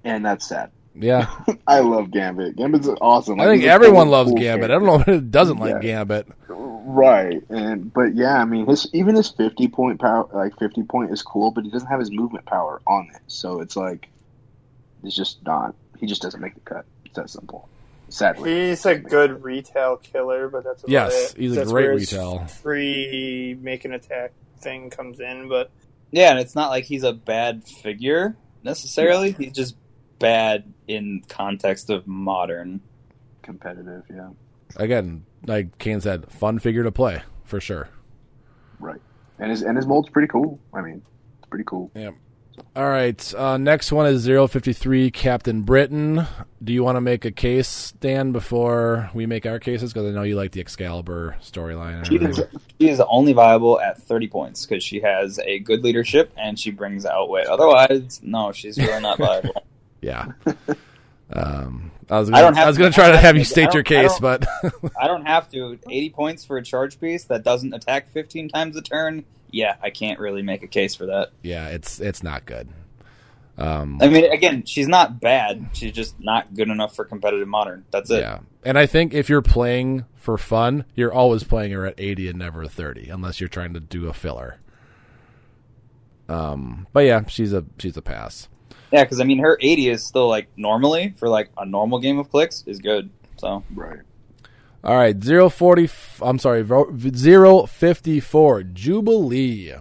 and 0.03 0.25
that's 0.25 0.47
sad. 0.47 0.71
Yeah, 0.99 1.29
I 1.67 1.79
love 1.81 2.11
Gambit. 2.11 2.55
Gambit's 2.55 2.87
awesome. 3.01 3.39
I 3.39 3.45
Like, 3.45 3.59
think 3.59 3.69
everyone 3.69 4.09
loves 4.09 4.31
cool 4.31 4.39
Gambit. 4.39 4.71
I 4.71 4.73
don't 4.75 4.85
know 4.85 4.99
who 4.99 5.21
doesn't 5.21 5.57
like 5.59 5.75
Yeah. 5.75 6.05
Gambit. 6.05 6.27
Right, 6.49 7.43
and 7.49 7.91
but 7.93 8.15
yeah, 8.15 8.39
I 8.41 8.45
mean, 8.45 8.65
his 8.65 8.87
even 8.93 9.15
his 9.15 9.29
fifty 9.29 9.67
point 9.67 9.99
power, 9.99 10.27
like 10.33 10.57
fifty 10.57 10.83
point, 10.83 11.11
is 11.11 11.21
cool, 11.21 11.51
but 11.51 11.63
he 11.65 11.69
doesn't 11.69 11.89
have 11.89 11.99
his 11.99 12.11
movement 12.11 12.45
power 12.45 12.81
on 12.87 13.09
it, 13.13 13.21
so 13.27 13.59
it's 13.59 13.75
like 13.75 14.07
it's 15.03 15.15
just 15.15 15.43
not. 15.45 15.75
He 15.99 16.05
just 16.07 16.21
doesn't 16.21 16.39
make 16.39 16.53
the 16.53 16.61
cut. 16.61 16.85
It's 17.05 17.15
that 17.15 17.29
simple. 17.29 17.67
Sadly, 18.09 18.69
He's 18.69 18.85
a 18.85 18.95
good 18.95 19.43
retail 19.43 19.97
killer, 19.97 20.47
but 20.47 20.63
that's 20.63 20.81
about 20.83 20.91
Yes, 20.91 21.31
it. 21.33 21.37
he's 21.39 21.51
a 21.51 21.55
That's 21.55 21.71
great 21.73 21.83
where 21.89 21.93
his 21.99 22.13
retail. 22.13 22.45
Free 22.47 23.57
make 23.61 23.83
an 23.83 23.91
attack 23.93 24.31
thing 24.61 24.89
comes 24.89 25.19
in, 25.19 25.49
but 25.49 25.69
Yeah, 26.11 26.29
and 26.31 26.39
it's 26.39 26.55
not 26.55 26.69
like 26.69 26.85
he's 26.85 27.03
a 27.03 27.11
bad 27.11 27.65
figure 27.65 28.37
necessarily. 28.63 29.33
He's 29.33 29.51
just 29.51 29.75
bad 30.19 30.71
in 30.87 31.23
context 31.27 31.89
of 31.89 32.07
modern. 32.07 32.81
competitive. 33.41 34.03
Yeah, 34.09 34.29
Again, 34.75 35.25
like 35.45 35.77
Kane 35.77 36.01
said, 36.01 36.31
fun 36.31 36.59
figure 36.59 36.83
to 36.83 36.91
play 36.91 37.21
for 37.45 37.59
sure. 37.59 37.89
right. 38.79 39.01
And 39.39 39.51
his 39.51 39.61
and 39.61 39.77
his 39.77 39.85
mold's 39.85 40.09
pretty 40.09 40.27
cool. 40.27 40.59
I 40.73 40.81
mean, 40.81 41.01
it's 41.39 41.47
pretty 41.49 41.65
cool. 41.65 41.91
Yeah. 41.95 42.11
All 42.75 42.89
right, 42.89 43.33
uh, 43.35 43.57
next 43.57 43.91
one 43.91 44.07
is 44.07 44.25
053 44.25 45.11
Captain 45.11 45.61
Britain. 45.61 46.25
Do 46.63 46.73
you 46.73 46.83
want 46.83 46.95
to 46.95 47.01
make 47.01 47.23
a 47.23 47.31
case, 47.31 47.93
Dan, 47.99 48.31
before 48.31 49.11
we 49.13 49.27
make 49.27 49.45
our 49.45 49.59
cases? 49.59 49.93
Because 49.93 50.09
I 50.09 50.11
know 50.15 50.23
you 50.23 50.35
like 50.35 50.53
the 50.53 50.61
Excalibur 50.61 51.37
storyline. 51.39 52.03
She 52.07 52.15
is, 52.15 52.41
she 52.79 52.89
is 52.89 52.99
only 52.99 53.33
viable 53.33 53.79
at 53.79 54.01
30 54.01 54.27
points 54.29 54.65
because 54.65 54.83
she 54.83 55.01
has 55.01 55.39
a 55.45 55.59
good 55.59 55.83
leadership 55.83 56.31
and 56.35 56.57
she 56.59 56.71
brings 56.71 57.05
out 57.05 57.13
outwit. 57.17 57.45
Otherwise, 57.47 58.21
no, 58.23 58.51
she's 58.51 58.77
really 58.77 59.01
not 59.01 59.17
viable. 59.19 59.63
Yeah. 60.01 60.31
Um, 61.29 61.91
I 62.09 62.19
was 62.19 62.29
gonna, 62.29 62.41
don't 62.41 62.57
I 62.57 62.67
was 62.67 62.77
going 62.77 62.89
to 62.89 62.95
try 62.95 63.11
to 63.11 63.17
have 63.17 63.35
you 63.35 63.43
state 63.43 63.73
your 63.73 63.83
don't- 63.83 63.97
I 63.97 64.07
case, 64.07 64.17
but 64.17 64.47
I 64.97 65.07
don't 65.07 65.25
have 65.25 65.51
to. 65.51 65.77
80 65.89 66.09
points 66.11 66.45
for 66.45 66.55
a 66.55 66.63
charge 66.63 67.01
piece 67.01 67.25
that 67.25 67.43
doesn't 67.43 67.73
attack 67.73 68.09
15 68.11 68.47
times 68.47 68.77
a 68.77 68.81
turn. 68.81 69.25
Yeah, 69.51 69.75
I 69.83 69.89
can't 69.89 70.19
really 70.21 70.41
make 70.41 70.63
a 70.63 70.67
case 70.67 70.95
for 70.95 71.07
that. 71.07 71.31
yeah, 71.41 71.67
it's 71.67 71.99
it's 71.99 72.23
not 72.23 72.45
good. 72.45 72.69
Um, 73.57 73.97
I 74.01 74.07
mean, 74.07 74.31
again, 74.31 74.63
she's 74.65 74.87
not 74.87 75.19
bad. 75.19 75.67
She's 75.73 75.91
just 75.91 76.17
not 76.17 76.53
good 76.53 76.69
enough 76.69 76.95
for 76.95 77.03
competitive 77.03 77.47
modern. 77.49 77.83
That's 77.91 78.09
it. 78.09 78.21
yeah, 78.21 78.39
and 78.63 78.77
I 78.77 78.85
think 78.85 79.13
if 79.13 79.27
you're 79.27 79.41
playing 79.41 80.05
for 80.15 80.37
fun, 80.37 80.85
you're 80.95 81.13
always 81.13 81.43
playing 81.43 81.73
her 81.73 81.85
at 81.85 81.95
80 81.97 82.29
and 82.29 82.39
never 82.39 82.65
30, 82.67 83.09
unless 83.09 83.41
you're 83.41 83.49
trying 83.49 83.73
to 83.73 83.81
do 83.81 84.07
a 84.07 84.13
filler. 84.13 84.59
Um, 86.29 86.87
but 86.93 87.01
yeah, 87.01 87.25
she's 87.27 87.51
a 87.51 87.65
she's 87.79 87.97
a 87.97 88.01
pass. 88.01 88.47
Yeah, 88.91 89.03
because 89.03 89.19
I 89.19 89.23
mean, 89.23 89.39
her 89.39 89.57
80 89.59 89.89
is 89.89 90.03
still 90.03 90.27
like 90.27 90.47
normally 90.55 91.13
for 91.17 91.29
like 91.29 91.49
a 91.57 91.65
normal 91.65 91.99
game 91.99 92.19
of 92.19 92.29
clicks 92.29 92.63
is 92.65 92.79
good. 92.79 93.09
So 93.37 93.63
Right. 93.73 93.99
All 94.83 94.95
right, 94.95 95.21
zero 95.21 95.49
forty. 95.49 95.89
I'm 96.21 96.39
sorry, 96.39 96.65
zero 97.13 97.65
fifty 97.65 98.19
four. 98.19 98.63
Jubilee 98.63 99.73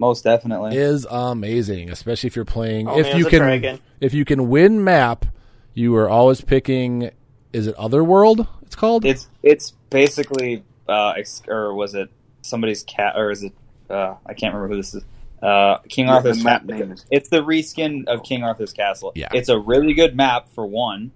most 0.00 0.24
definitely. 0.24 0.76
is 0.76 1.06
amazing, 1.08 1.90
especially 1.90 2.28
if 2.28 2.36
you're 2.36 2.46
playing. 2.46 2.88
Only 2.88 3.00
if 3.00 3.06
as 3.08 3.18
you 3.18 3.26
can, 3.26 3.80
if 4.00 4.14
you 4.14 4.24
can 4.24 4.48
win 4.48 4.82
map, 4.82 5.26
you 5.74 5.94
are 5.96 6.08
always 6.08 6.40
picking. 6.40 7.10
Is 7.52 7.66
it 7.66 7.74
Otherworld? 7.76 8.48
It's 8.62 8.74
called. 8.74 9.04
It's 9.04 9.28
it's 9.42 9.72
basically 9.90 10.64
uh, 10.88 11.14
or 11.46 11.74
was 11.74 11.94
it 11.94 12.08
somebody's 12.40 12.82
cat 12.82 13.14
or 13.16 13.30
is 13.30 13.42
it 13.42 13.52
uh, 13.90 14.14
I 14.24 14.32
can't 14.32 14.54
remember 14.54 14.74
who 14.74 14.80
this 14.80 14.94
is. 14.94 15.04
Uh, 15.42 15.78
King 15.88 16.06
Yeah, 16.06 16.14
Arthur's 16.14 16.44
map 16.44 16.66
Ca- 16.68 16.74
name 16.74 16.92
is- 16.92 17.06
It's 17.10 17.28
the 17.30 17.42
reskin 17.42 18.06
of 18.08 18.22
King 18.22 18.42
Arthur's 18.42 18.72
Castle. 18.72 19.12
Yeah. 19.14 19.28
it's 19.32 19.48
a 19.48 19.58
really 19.58 19.94
good 19.94 20.14
map 20.14 20.48
for 20.54 20.66
one, 20.66 21.12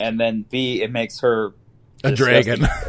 and 0.00 0.18
then 0.18 0.44
B, 0.50 0.82
it 0.82 0.90
makes 0.90 1.20
her 1.20 1.52
a 2.02 2.12
dragon. 2.12 2.64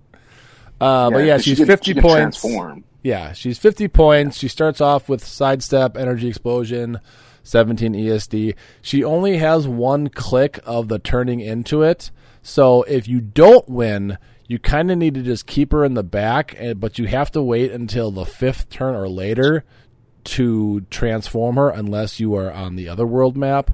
uh, 0.80 1.10
but 1.10 1.18
yeah, 1.18 1.34
'cause 1.36 1.44
she 1.44 1.50
she's 1.50 1.58
can- 1.58 1.66
fifty 1.66 1.94
she 1.94 2.00
points. 2.00 2.40
Transform. 2.40 2.84
Yeah, 3.02 3.32
she's 3.32 3.58
50 3.58 3.86
points. 3.88 4.36
She 4.36 4.48
starts 4.48 4.80
off 4.80 5.08
with 5.08 5.24
sidestep, 5.24 5.96
energy 5.96 6.28
explosion, 6.28 6.98
17 7.44 7.94
ESD. 7.94 8.54
She 8.82 9.04
only 9.04 9.36
has 9.38 9.68
one 9.68 10.08
click 10.08 10.58
of 10.66 10.88
the 10.88 10.98
turning 10.98 11.38
into 11.40 11.82
it. 11.82 12.10
So 12.42 12.82
if 12.82 13.06
you 13.06 13.20
don't 13.20 13.68
win, 13.68 14.18
you 14.48 14.58
kind 14.58 14.90
of 14.90 14.98
need 14.98 15.14
to 15.14 15.22
just 15.22 15.46
keep 15.46 15.70
her 15.72 15.84
in 15.84 15.94
the 15.94 16.02
back, 16.02 16.56
but 16.76 16.98
you 16.98 17.06
have 17.06 17.30
to 17.32 17.40
wait 17.42 17.70
until 17.70 18.10
the 18.10 18.26
fifth 18.26 18.68
turn 18.68 18.96
or 18.96 19.08
later 19.08 19.64
to 20.24 20.82
transform 20.90 21.56
her, 21.56 21.70
unless 21.70 22.20
you 22.20 22.34
are 22.34 22.52
on 22.52 22.76
the 22.76 22.88
other 22.88 23.06
world 23.06 23.36
map. 23.36 23.70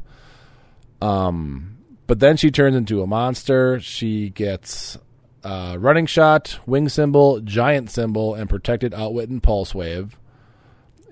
Um, 1.00 1.78
but 2.06 2.20
then 2.20 2.36
she 2.36 2.50
turns 2.50 2.76
into 2.76 3.02
a 3.02 3.06
monster. 3.06 3.80
She 3.80 4.30
gets 4.30 4.98
uh, 5.42 5.76
running 5.78 6.06
shot, 6.06 6.58
wing 6.66 6.88
symbol, 6.88 7.40
giant 7.40 7.90
symbol, 7.90 8.34
and 8.34 8.48
protected 8.48 8.94
outwit 8.94 9.28
and 9.28 9.42
pulse 9.42 9.74
wave. 9.74 10.16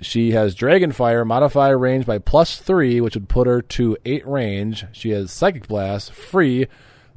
She 0.00 0.32
has 0.32 0.54
dragon 0.54 0.90
fire, 0.90 1.24
modify 1.24 1.68
range 1.68 2.06
by 2.06 2.18
plus 2.18 2.58
three, 2.58 3.00
which 3.00 3.14
would 3.14 3.28
put 3.28 3.46
her 3.46 3.62
to 3.62 3.96
eight 4.04 4.26
range. 4.26 4.86
She 4.92 5.10
has 5.10 5.30
psychic 5.30 5.68
blast, 5.68 6.12
free, 6.12 6.66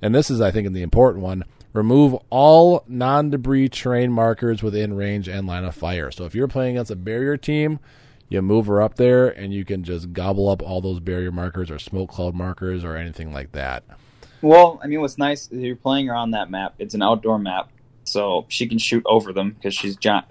and 0.01 0.13
this 0.13 0.29
is, 0.29 0.39
I 0.39 0.51
think, 0.51 0.71
the 0.71 0.83
important 0.83 1.23
one. 1.23 1.45
Remove 1.73 2.15
all 2.29 2.85
non 2.87 3.31
debris 3.31 3.69
terrain 3.69 4.11
markers 4.11 4.63
within 4.63 4.93
range 4.93 5.27
and 5.27 5.47
line 5.47 5.65
of 5.65 5.75
fire. 5.75 6.11
So 6.11 6.25
if 6.25 6.35
you're 6.35 6.47
playing 6.47 6.77
against 6.77 6.91
a 6.91 6.95
barrier 6.95 7.37
team, 7.37 7.79
you 8.29 8.41
move 8.41 8.65
her 8.67 8.81
up 8.81 8.95
there 8.95 9.27
and 9.27 9.53
you 9.53 9.63
can 9.65 9.83
just 9.83 10.13
gobble 10.13 10.49
up 10.49 10.61
all 10.63 10.81
those 10.81 10.99
barrier 10.99 11.31
markers 11.31 11.69
or 11.69 11.79
smoke 11.79 12.09
cloud 12.09 12.33
markers 12.35 12.83
or 12.83 12.95
anything 12.97 13.31
like 13.31 13.51
that. 13.51 13.83
Well, 14.41 14.79
I 14.83 14.87
mean, 14.87 15.01
what's 15.01 15.17
nice 15.17 15.47
is 15.51 15.61
you're 15.61 15.75
playing 15.75 16.07
her 16.07 16.15
on 16.15 16.31
that 16.31 16.49
map. 16.51 16.75
It's 16.79 16.93
an 16.93 17.01
outdoor 17.01 17.39
map, 17.39 17.69
so 18.03 18.45
she 18.49 18.67
can 18.67 18.77
shoot 18.77 19.03
over 19.05 19.33
them 19.33 19.51
because 19.51 19.73
she's 19.73 19.95
giant. 19.95 20.25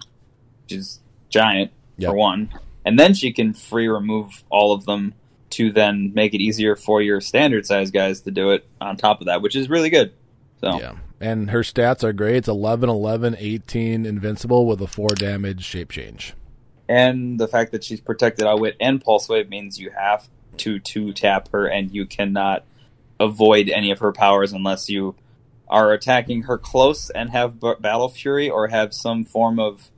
She's 0.68 1.00
giant 1.28 1.70
Yep. 1.96 2.10
for 2.10 2.16
one, 2.16 2.48
and 2.84 2.98
then 2.98 3.14
she 3.14 3.32
can 3.32 3.54
free 3.54 3.86
remove 3.88 4.42
all 4.50 4.72
of 4.72 4.84
them 4.84 5.14
to 5.50 5.70
then 5.70 6.12
make 6.14 6.34
it 6.34 6.40
easier 6.40 6.74
for 6.74 7.00
your 7.00 7.20
standard 7.20 7.64
size 7.66 7.92
guys 7.92 8.22
to 8.22 8.32
do 8.32 8.50
it 8.50 8.66
on 8.80 8.96
top 8.96 9.20
of 9.20 9.26
that, 9.26 9.40
which 9.42 9.54
is 9.54 9.68
really 9.70 9.90
good. 9.90 10.12
So 10.60 10.80
Yeah. 10.80 10.94
And 11.20 11.50
her 11.50 11.60
stats 11.60 12.02
are 12.02 12.12
great. 12.12 12.36
It's 12.36 12.48
11, 12.48 12.88
11, 12.88 13.36
18 13.38 14.04
invincible 14.04 14.66
with 14.66 14.80
a 14.82 14.86
4 14.88 15.10
damage 15.10 15.64
shape 15.64 15.90
change. 15.92 16.34
And 16.88 17.38
the 17.38 17.48
fact 17.48 17.72
that 17.72 17.84
she's 17.84 18.00
protected 18.00 18.46
outwit 18.46 18.76
and 18.80 19.02
pulse 19.02 19.28
wave 19.28 19.48
means 19.48 19.78
you 19.78 19.90
have 19.90 20.28
to 20.58 20.78
two 20.78 21.12
tap 21.12 21.48
her, 21.52 21.66
and 21.66 21.94
you 21.94 22.06
cannot 22.06 22.64
avoid 23.18 23.68
any 23.68 23.90
of 23.90 24.00
her 24.00 24.12
powers 24.12 24.52
unless 24.52 24.88
you 24.88 25.14
are 25.68 25.92
attacking 25.92 26.42
her 26.42 26.58
close 26.58 27.10
and 27.10 27.30
have 27.30 27.60
b- 27.60 27.72
battle 27.80 28.08
fury 28.08 28.50
or 28.50 28.68
have 28.68 28.92
some 28.92 29.24
form 29.24 29.58
of 29.58 29.90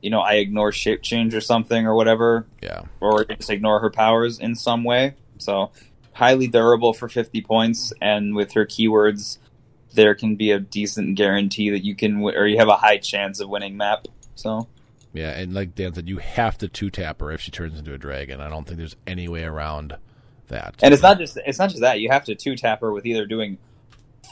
you 0.00 0.08
know 0.08 0.20
i 0.20 0.34
ignore 0.34 0.72
shape 0.72 1.02
change 1.02 1.34
or 1.34 1.40
something 1.40 1.86
or 1.86 1.94
whatever. 1.94 2.46
Yeah. 2.62 2.82
or 3.00 3.24
just 3.24 3.50
ignore 3.50 3.80
her 3.80 3.90
powers 3.90 4.38
in 4.38 4.54
some 4.54 4.84
way. 4.84 5.14
So 5.38 5.70
highly 6.14 6.46
durable 6.46 6.92
for 6.92 7.08
50 7.08 7.40
points 7.42 7.92
and 8.00 8.34
with 8.34 8.52
her 8.52 8.66
keywords 8.66 9.38
there 9.94 10.14
can 10.14 10.36
be 10.36 10.50
a 10.50 10.58
decent 10.58 11.16
guarantee 11.16 11.70
that 11.70 11.84
you 11.84 11.94
can 11.94 12.16
w- 12.20 12.36
or 12.36 12.46
you 12.46 12.58
have 12.58 12.68
a 12.68 12.76
high 12.76 12.98
chance 12.98 13.40
of 13.40 13.48
winning 13.48 13.76
map. 13.76 14.06
So 14.34 14.68
Yeah. 15.12 15.30
And 15.30 15.52
like 15.54 15.74
Dan 15.74 15.94
said, 15.94 16.08
you 16.08 16.18
have 16.18 16.58
to 16.58 16.68
two 16.68 16.90
tap 16.90 17.20
her 17.20 17.30
if 17.32 17.40
she 17.40 17.50
turns 17.50 17.78
into 17.78 17.92
a 17.94 17.98
dragon. 17.98 18.40
I 18.40 18.48
don't 18.48 18.66
think 18.66 18.78
there's 18.78 18.96
any 19.06 19.28
way 19.28 19.44
around 19.44 19.96
that. 20.48 20.76
And 20.82 20.92
it's 20.94 21.02
not 21.02 21.18
just 21.18 21.38
it's 21.46 21.58
not 21.58 21.70
just 21.70 21.80
that 21.82 22.00
you 22.00 22.10
have 22.10 22.24
to 22.24 22.34
two 22.34 22.56
tap 22.56 22.80
her 22.80 22.92
with 22.92 23.06
either 23.06 23.26
doing 23.26 23.58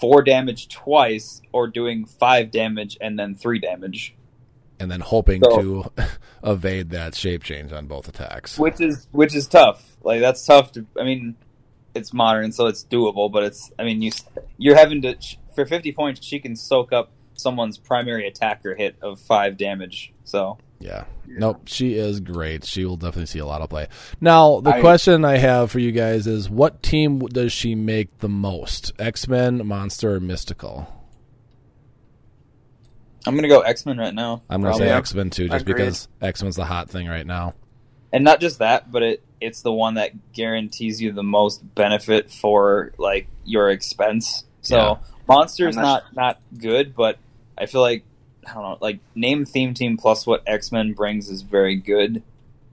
four 0.01 0.22
damage 0.22 0.68
twice 0.68 1.43
or 1.53 1.66
doing 1.66 2.07
five 2.07 2.51
damage 2.51 2.97
and 3.01 3.18
then 3.18 3.35
three 3.35 3.59
damage, 3.59 4.14
And 4.78 4.91
then 4.91 5.01
hoping 5.01 5.43
So- 5.43 5.93
to 5.95 6.09
evade 6.45 6.91
that 6.91 7.14
shape 7.14 7.43
change 7.43 7.72
on 7.72 7.87
both 7.87 8.09
attacks. 8.09 8.59
which 8.59 8.81
is 8.81 9.07
which 9.12 9.35
is 9.35 9.47
tough. 9.47 9.97
Like 10.03 10.20
that's 10.20 10.45
tough 10.47 10.72
to. 10.72 10.87
I 10.99 11.05
mean, 11.05 11.37
it's 11.95 12.12
modern, 12.14 12.53
so 12.53 12.66
it's 12.66 12.85
doable, 12.85 13.31
but 13.31 13.43
it's. 13.43 13.70
I 13.78 13.85
mean, 13.85 14.01
you 14.01 14.12
you're 14.57 14.76
having 14.76 15.03
to 15.03 15.16
for 15.55 15.66
fifty 15.66 15.93
points. 15.93 16.24
She 16.24 16.39
can 16.39 16.57
soak 16.57 16.93
up 16.93 17.11
someone's 17.35 17.76
primary 17.78 18.26
attacker 18.26 18.74
hit 18.74 18.97
of 19.03 19.20
five 19.20 19.57
damage. 19.59 20.12
So 20.24 20.57
Yeah. 20.81 21.05
Nope. 21.26 21.62
She 21.66 21.95
is 21.95 22.20
great. 22.20 22.64
She 22.64 22.85
will 22.87 22.97
definitely 22.97 23.26
see 23.26 23.39
a 23.39 23.47
lot 23.47 23.61
of 23.61 23.68
play. 23.68 23.87
Now, 24.20 24.61
the 24.61 24.76
I- 24.76 24.81
question 24.81 25.24
I 25.26 25.37
have 25.37 25.70
for 25.70 25.78
you 25.78 25.93
guys 25.93 26.26
is 26.26 26.49
what 26.51 26.83
team 26.83 27.18
does 27.20 27.53
she 27.53 27.74
make 27.74 28.18
the 28.18 28.28
most? 28.31 28.91
X 28.99 29.28
Men, 29.28 29.66
Monster, 29.66 30.14
or 30.14 30.20
Mystical? 30.20 30.89
I'm 33.26 33.35
gonna 33.35 33.49
go 33.49 33.61
X 33.61 33.85
Men 33.85 33.99
right 33.99 34.14
now. 34.14 34.43
I'm 34.49 34.62
going 34.62 34.72
to 34.72 34.78
say 34.78 34.89
X 34.91 35.14
Men 35.14 35.31
too, 35.31 35.49
just 35.49 35.66
because 35.66 36.09
X 36.22 36.43
Men's 36.43 36.57
the 36.57 36.64
hot 36.64 36.89
thing 36.89 37.07
right 37.07 37.26
now. 37.26 37.55
and 38.12 38.24
not 38.24 38.41
just 38.41 38.59
that, 38.61 38.91
but 38.91 39.03
it 39.03 39.22
it's 39.41 39.62
the 39.62 39.72
one 39.72 39.95
that 39.95 40.33
guarantees 40.33 41.01
you 41.01 41.12
the 41.12 41.22
most 41.22 41.62
benefit 41.74 42.31
for 42.31 42.93
like 42.99 43.28
your 43.45 43.70
expense. 43.70 44.45
So 44.62 44.76
Yeah. 44.76 44.95
Monster's 45.28 45.76
And 45.76 45.85
that's- 45.85 46.03
not 46.16 46.16
not 46.16 46.41
good, 46.59 46.95
but 46.97 47.18
I 47.59 47.66
feel 47.66 47.83
like 47.83 48.05
I 48.51 48.55
don't 48.55 48.62
know, 48.62 48.78
like 48.80 49.01
name 49.14 49.44
theme 49.44 49.74
team 49.74 49.96
plus 49.96 50.26
what 50.26 50.42
X 50.46 50.72
Men 50.72 50.92
brings 50.92 51.28
is 51.30 51.42
very 51.42 51.76
good. 51.76 52.22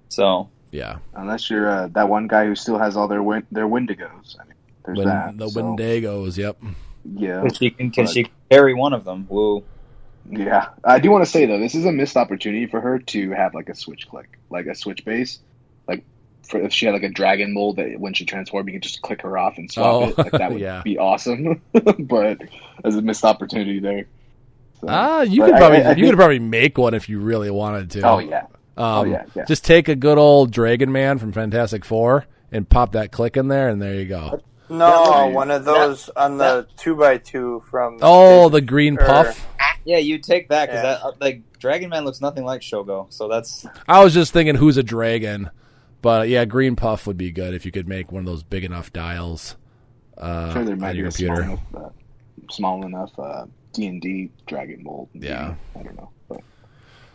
So 0.10 0.50
Yeah. 0.72 0.98
Unless 1.14 1.50
you're 1.50 1.70
uh, 1.70 1.88
that 1.90 2.10
one 2.10 2.28
guy 2.28 2.46
who 2.46 2.56
still 2.56 2.78
has 2.78 2.96
all 2.98 3.08
their 3.08 3.24
win- 3.24 3.48
their 3.52 3.68
Wendigos. 3.68 4.36
I 4.40 4.44
mean, 4.46 4.54
there's 4.86 4.98
When, 4.98 5.08
that. 5.08 5.38
the 5.38 5.50
so, 5.50 5.62
Wendigos, 5.62 6.38
yep. 6.38 6.58
yeah, 7.16 7.42
can 7.42 7.54
she 7.54 7.70
can, 7.72 7.92
can 7.92 8.06
but- 8.06 8.14
she 8.14 8.28
carry 8.50 8.74
one 8.74 8.94
of 8.94 9.04
them? 9.06 9.26
Woo! 9.30 9.64
yeah. 10.30 10.70
I 10.84 11.00
do 11.00 11.10
want 11.12 11.24
to 11.24 11.30
say 11.30 11.46
though, 11.46 11.60
this 11.60 11.76
is 11.76 11.86
a 11.86 11.92
missed 11.92 12.18
opportunity 12.18 12.66
for 12.68 12.82
her 12.82 13.00
to 13.00 13.32
have 13.32 13.54
like 13.54 13.70
a 13.70 13.76
switch 13.76 14.08
click, 14.10 14.38
like 14.50 14.66
a 14.66 14.76
switch 14.76 15.04
base, 15.06 15.40
like. 15.88 16.04
For 16.44 16.62
if 16.62 16.72
she 16.72 16.86
had 16.86 16.94
like 16.94 17.04
a 17.04 17.10
dragon 17.10 17.54
mold 17.54 17.76
that 17.76 18.00
when 18.00 18.14
she 18.14 18.24
transformed, 18.24 18.70
you 18.70 18.76
could 18.76 18.84
just 18.84 19.02
click 19.02 19.22
her 19.24 19.38
off 19.38 19.58
and 19.58 19.70
swap 19.70 19.86
Oh, 19.86 20.04
it. 20.08 20.18
Like 20.18 20.32
that 20.32 20.50
would 20.54 20.62
yeah. 20.62 20.82
be 20.82 20.98
awesome. 20.98 21.62
but 22.00 22.42
as 22.86 22.96
a 22.96 23.02
missed 23.02 23.26
opportunity 23.26 23.80
there. 23.80 24.06
So- 24.82 24.88
Ah, 24.90 25.22
you 25.22 25.42
but 25.42 25.46
could 25.48 25.56
I- 25.56 25.60
probably 25.60 25.78
I- 25.78 25.82
I 25.82 25.90
you 25.90 25.96
think- 25.96 26.08
could 26.08 26.16
probably 26.18 26.40
make 26.40 26.78
one 26.78 26.94
if 26.94 27.10
you 27.10 27.20
really 27.20 27.50
wanted 27.52 27.92
to. 27.92 28.02
Oh 28.02 28.20
yeah. 28.20 28.42
Um, 28.42 28.48
Oh, 28.78 29.04
yeah, 29.06 29.24
yeah. 29.36 29.46
Just 29.46 29.66
take 29.66 29.88
a 29.90 29.96
good 29.96 30.20
old 30.20 30.52
Dragon 30.52 30.92
Man 30.92 31.18
from 31.18 31.32
Fantastic 31.32 31.84
Four 31.84 32.26
and 32.52 32.70
pop 32.70 32.92
that 32.92 33.12
click 33.12 33.36
in 33.36 33.48
there, 33.48 33.70
and 33.70 33.82
there 33.82 33.96
you 33.96 34.06
go. 34.06 34.40
No, 34.70 35.24
would- 35.26 35.34
one 35.34 35.50
of 35.50 35.66
those 35.66 36.10
on 36.16 36.38
the 36.38 36.68
two 36.78 36.96
by 36.96 37.18
two 37.18 37.64
from. 37.72 37.98
Oh, 38.04 38.50
the 38.50 38.62
green 38.62 38.98
Or- 39.00 39.06
puff. 39.06 39.48
Yeah, 39.84 39.98
you 39.98 40.20
take 40.20 40.50
that 40.50 40.68
because 40.68 40.84
Yeah. 40.84 40.90
that 40.92 41.04
uh, 41.06 41.12
like 41.22 41.42
Dragon 41.60 41.90
Man 41.90 42.04
looks 42.06 42.20
nothing 42.22 42.44
like 42.44 42.62
Shogo. 42.62 43.08
So 43.10 43.28
that's 43.30 43.66
I 43.88 44.04
was 44.04 44.14
just 44.14 44.32
thinking, 44.34 44.56
who's 44.56 44.78
a 44.78 44.84
dragon? 44.84 45.50
But 46.04 46.28
yeah, 46.30 46.46
green 46.46 46.76
puff 46.76 47.08
would 47.08 47.18
be 47.18 47.32
good 47.32 47.54
if 47.56 47.66
you 47.66 47.72
could 47.72 47.88
make 47.88 48.12
one 48.12 48.20
of 48.20 48.26
those 48.28 48.44
big 48.44 48.64
enough 48.64 48.92
dials 48.94 49.56
uh, 50.22 50.26
I'm 50.26 50.54
sure 50.54 50.64
there 50.66 50.74
on 50.74 50.80
might 50.82 50.92
be 50.94 51.00
your 51.00 51.08
a 51.08 51.12
small 51.12 51.40
enough, 51.40 51.60
uh, 51.76 51.90
small 52.52 52.86
enough 52.86 53.12
uh, 53.18 53.46
D 53.78 53.88
and 53.88 54.02
D 54.02 54.32
dragon 54.48 54.84
mold. 54.84 55.10
Yeah. 55.14 55.56
I 55.80 55.84
don't 55.84 55.96
know. 55.96 56.10
But 56.28 56.42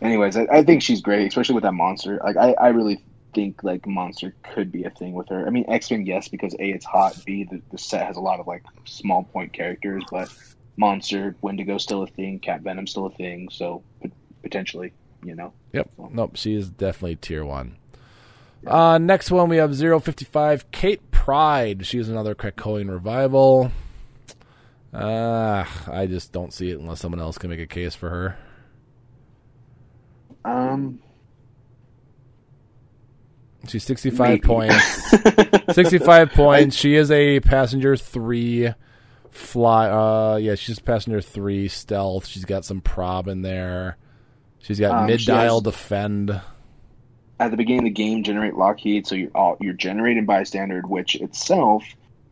anyways, 0.01 0.37
I, 0.37 0.47
I 0.51 0.63
think 0.63 0.81
she's 0.81 1.01
great, 1.01 1.27
especially 1.27 1.55
with 1.55 1.63
that 1.63 1.73
monster. 1.73 2.19
Like 2.23 2.37
I, 2.37 2.53
I 2.53 2.69
really 2.69 3.03
think 3.33 3.63
like 3.63 3.85
monster 3.85 4.33
could 4.53 4.71
be 4.71 4.85
a 4.85 4.89
thing 4.89 5.13
with 5.13 5.29
her. 5.29 5.45
I 5.45 5.49
mean 5.49 5.65
X 5.67 5.91
Men, 5.91 6.05
yes, 6.05 6.27
because 6.27 6.53
a 6.53 6.69
it's 6.69 6.85
hot. 6.85 7.19
B 7.25 7.43
the, 7.49 7.61
the 7.71 7.77
set 7.77 8.07
has 8.07 8.15
a 8.15 8.21
lot 8.21 8.39
of 8.39 8.47
like 8.47 8.63
small 8.85 9.23
point 9.23 9.51
characters, 9.53 10.03
but 10.09 10.33
monster, 10.77 11.35
Wendigo 11.41 11.77
still 11.77 12.03
a 12.03 12.07
thing, 12.07 12.39
Cat 12.39 12.61
Venom 12.61 12.87
still 12.87 13.07
a 13.07 13.11
thing. 13.11 13.49
So 13.51 13.83
pot- 14.01 14.11
potentially, 14.41 14.93
you 15.23 15.35
know. 15.35 15.53
Yep. 15.73 15.89
Nope. 16.11 16.37
She 16.37 16.55
is 16.55 16.69
definitely 16.69 17.17
tier 17.17 17.43
one. 17.43 17.77
Uh, 18.65 18.97
next 18.97 19.29
one 19.29 19.49
we 19.49 19.57
have 19.57 19.77
055 19.77 20.71
Kate 20.71 21.11
Pryde. 21.11 21.85
She's 21.85 22.07
another 22.07 22.33
Krakoan 22.33 22.89
revival. 22.89 23.71
Uh, 24.93 25.65
I 25.91 26.05
just 26.05 26.31
don't 26.31 26.53
see 26.53 26.69
it 26.71 26.79
unless 26.79 26.99
someone 26.99 27.19
else 27.19 27.37
can 27.37 27.49
make 27.49 27.59
a 27.59 27.65
case 27.67 27.95
for 27.95 28.09
her. 28.09 28.37
Um, 30.45 30.99
She's 33.67 33.83
65 33.85 34.19
maybe. 34.29 34.41
points. 34.41 35.11
65 35.73 36.31
points. 36.33 36.75
She 36.75 36.95
is 36.95 37.09
a 37.11 37.39
passenger 37.39 37.95
3 37.95 38.73
fly 39.31 39.89
uh 39.89 40.35
yeah, 40.35 40.53
she's 40.53 40.77
passenger 40.79 41.21
3 41.21 41.67
stealth. 41.69 42.27
She's 42.27 42.45
got 42.45 42.65
some 42.65 42.81
prob 42.81 43.27
in 43.27 43.41
there. 43.41 43.97
She's 44.59 44.79
got 44.79 44.91
Um, 44.91 45.07
mid 45.07 45.21
she 45.21 45.27
dial 45.27 45.55
has- 45.55 45.63
defend. 45.63 46.41
At 47.39 47.49
the 47.51 47.57
beginning 47.57 47.79
of 47.79 47.85
the 47.85 47.89
game, 47.91 48.23
generate 48.23 48.55
Lockheed, 48.55 49.07
so 49.07 49.15
you're 49.15 49.31
all, 49.33 49.57
you're 49.59 49.73
generating 49.73 50.25
bystander, 50.25 50.81
which 50.81 51.15
itself 51.15 51.83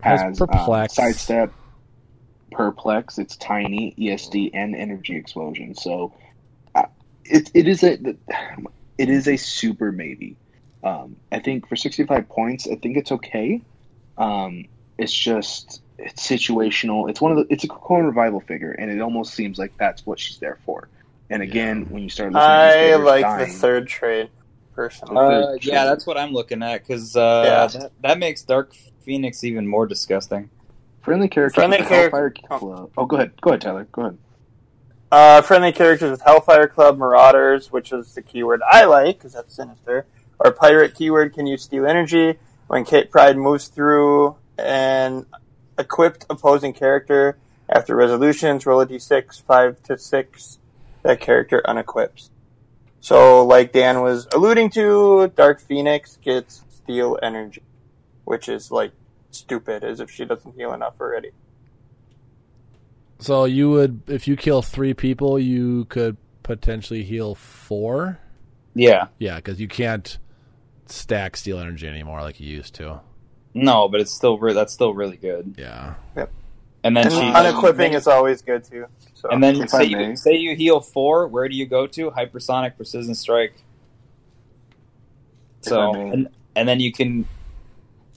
Has 0.02 0.22
has, 0.22 0.40
um, 0.42 0.48
perplex. 0.48 0.94
sidestep, 0.94 1.52
perplex. 2.52 3.18
It's 3.18 3.38
tiny, 3.38 3.96
ESD, 3.98 4.52
and 4.54 4.76
energy 4.76 5.16
explosion. 5.16 5.76
So 5.76 6.14
uh, 6.76 6.86
it 7.26 7.50
it 7.54 7.68
is 7.68 7.84
a 7.84 7.98
it 8.98 9.10
is 9.10 9.28
a 9.28 9.38
super 9.38 9.92
maybe. 9.92 10.38
Um, 10.84 11.18
I 11.32 11.40
think 11.40 11.68
for 11.68 11.76
65 11.76 12.28
points, 12.28 12.68
I 12.68 12.76
think 12.76 12.98
it's 12.98 13.12
okay. 13.12 13.62
Um, 14.18 14.66
it's 14.98 15.14
just 15.14 15.82
it's 15.98 16.28
situational. 16.28 17.10
It's 17.10 17.22
one 17.22 17.32
of 17.32 17.38
the 17.38 17.54
it's 17.54 17.64
a 17.64 17.68
Krakoan 17.68 18.06
revival 18.06 18.40
figure, 18.42 18.72
and 18.72 18.92
it 18.92 19.02
almost 19.02 19.34
seems 19.34 19.58
like 19.58 19.74
that's 19.80 20.06
what 20.06 20.20
she's 20.20 20.40
there 20.40 20.60
for. 20.66 20.90
And 21.30 21.42
again, 21.42 21.86
when 21.90 22.04
you 22.04 22.10
start 22.10 22.34
listening, 22.34 22.56
to 22.56 22.78
I 22.78 22.96
like 22.96 23.26
dying, 23.26 23.54
the 23.54 23.60
third 23.60 23.88
trade, 23.88 24.30
personally. 24.76 25.18
Uh, 25.18 25.54
yeah, 25.62 25.86
that's 25.86 26.06
what 26.06 26.18
I'm 26.18 26.34
looking 26.34 26.62
at 26.64 26.86
because 26.86 27.16
uh, 27.16 27.42
Yeah. 27.74 27.80
that, 27.80 27.92
that 28.02 28.20
makes 28.20 28.44
Dark 28.44 28.74
Phoenix 29.02 29.44
even 29.44 29.68
more 29.68 29.88
disgusting. 29.88 30.50
Friendly 31.02 31.28
characters. 31.28 31.56
Friendly 31.56 31.80
with 31.80 31.88
character- 31.88 32.18
Hellfire 32.50 32.60
Club. 32.60 32.92
Oh, 32.98 33.06
go 33.06 33.16
ahead. 33.16 33.32
Go 33.42 33.50
ahead, 33.52 33.62
Tyler. 33.62 33.88
Go 33.92 34.02
ahead. 34.04 34.18
Uh, 35.12 35.42
friendly 35.42 35.74
characters 35.74 36.12
with 36.12 36.22
Hellfire 36.22 36.68
Club, 36.68 36.98
Marauders, 36.98 37.72
which 37.72 37.92
is 37.92 38.14
the 38.16 38.22
keyword 38.22 38.62
I 38.66 38.86
like 38.86 39.18
because 39.18 39.34
that's 39.34 39.54
sinister, 39.54 40.06
or 40.40 40.54
Pirate 40.54 40.96
keyword 40.96 41.34
can 41.34 41.48
use 41.48 41.64
steal 41.64 41.86
energy. 41.86 42.38
When 42.68 42.86
Kate 42.86 43.12
Pryde 43.12 43.36
moves 43.38 43.68
through 43.68 44.38
an 44.58 45.26
equipped 45.78 46.26
opposing 46.30 46.72
character 46.72 47.38
after 47.68 47.94
resolutions, 47.96 48.66
roll 48.66 48.80
a 48.80 48.86
d6, 48.86 49.42
5 49.42 49.84
to 49.84 49.98
6. 49.98 50.58
That 51.04 51.20
character 51.20 51.62
unequips. 51.66 52.30
So, 53.02 53.44
like 53.46 53.74
Dan 53.74 54.02
was 54.02 54.28
alluding 54.34 54.70
to, 54.72 55.30
Dark 55.36 55.60
Phoenix 55.60 56.18
gets 56.18 56.64
steal 56.70 57.18
energy, 57.22 57.64
which 58.24 58.48
is 58.48 58.72
like 58.72 58.92
stupid, 59.32 59.84
as 59.84 60.00
if 60.00 60.10
she 60.12 60.26
doesn't 60.26 60.56
heal 60.56 60.74
enough 60.74 60.94
already. 61.00 61.32
So 63.20 63.46
you 63.46 63.70
would 63.70 64.02
if 64.08 64.28
you 64.28 64.36
kill 64.36 64.62
3 64.62 64.94
people, 64.94 65.38
you 65.40 65.86
could 65.86 66.18
potentially 66.44 67.04
heal 67.04 67.36
4. 67.36 68.20
Yeah, 68.74 69.08
Yeah, 69.20 69.40
cuz 69.42 69.60
you 69.60 69.68
can't 69.68 70.18
stack 70.88 71.38
steal 71.38 71.60
energy 71.60 71.88
anymore 71.88 72.22
like 72.22 72.40
you 72.40 72.48
used 72.50 72.74
to. 72.76 73.02
no, 73.54 73.88
but 73.90 74.00
it's 74.02 74.12
still 74.12 74.38
re- 74.38 74.54
that's 74.54 74.74
still 74.74 74.94
really 74.94 75.18
good. 75.18 75.56
Yeah. 75.58 75.96
Yep. 76.16 76.32
And 76.84 76.98
then 76.98 77.06
And 77.06 77.14
she 77.14 77.20
unequipping 77.20 77.94
is 77.94 78.08
always 78.08 78.42
good 78.42 78.64
too. 78.64 78.86
So. 79.14 79.30
And 79.30 79.44
then 79.44 79.62
If 79.62 79.70
say 79.70 79.84
you, 79.86 80.16
say 80.16 80.36
you 80.38 80.56
heal 80.56 80.80
four, 80.80 81.28
where 81.28 81.48
do 81.48 81.56
you 81.56 81.68
go 81.68 81.86
to? 81.86 82.10
Hypersonic 82.12 82.76
Precision 82.76 83.14
Strike. 83.14 83.54
So 85.62 85.94
and, 85.94 86.28
and 86.56 86.68
then 86.68 86.80
you 86.80 86.92
can 86.92 87.28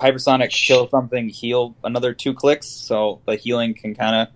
hypersonic 0.01 0.51
kill 0.51 0.89
something, 0.89 1.29
heal 1.29 1.75
another 1.85 2.13
two 2.15 2.35
clicks, 2.35 2.67
so 2.69 3.21
the 3.27 3.37
healing 3.37 3.75
can 3.75 3.95
kind 3.95 4.29
of 4.29 4.35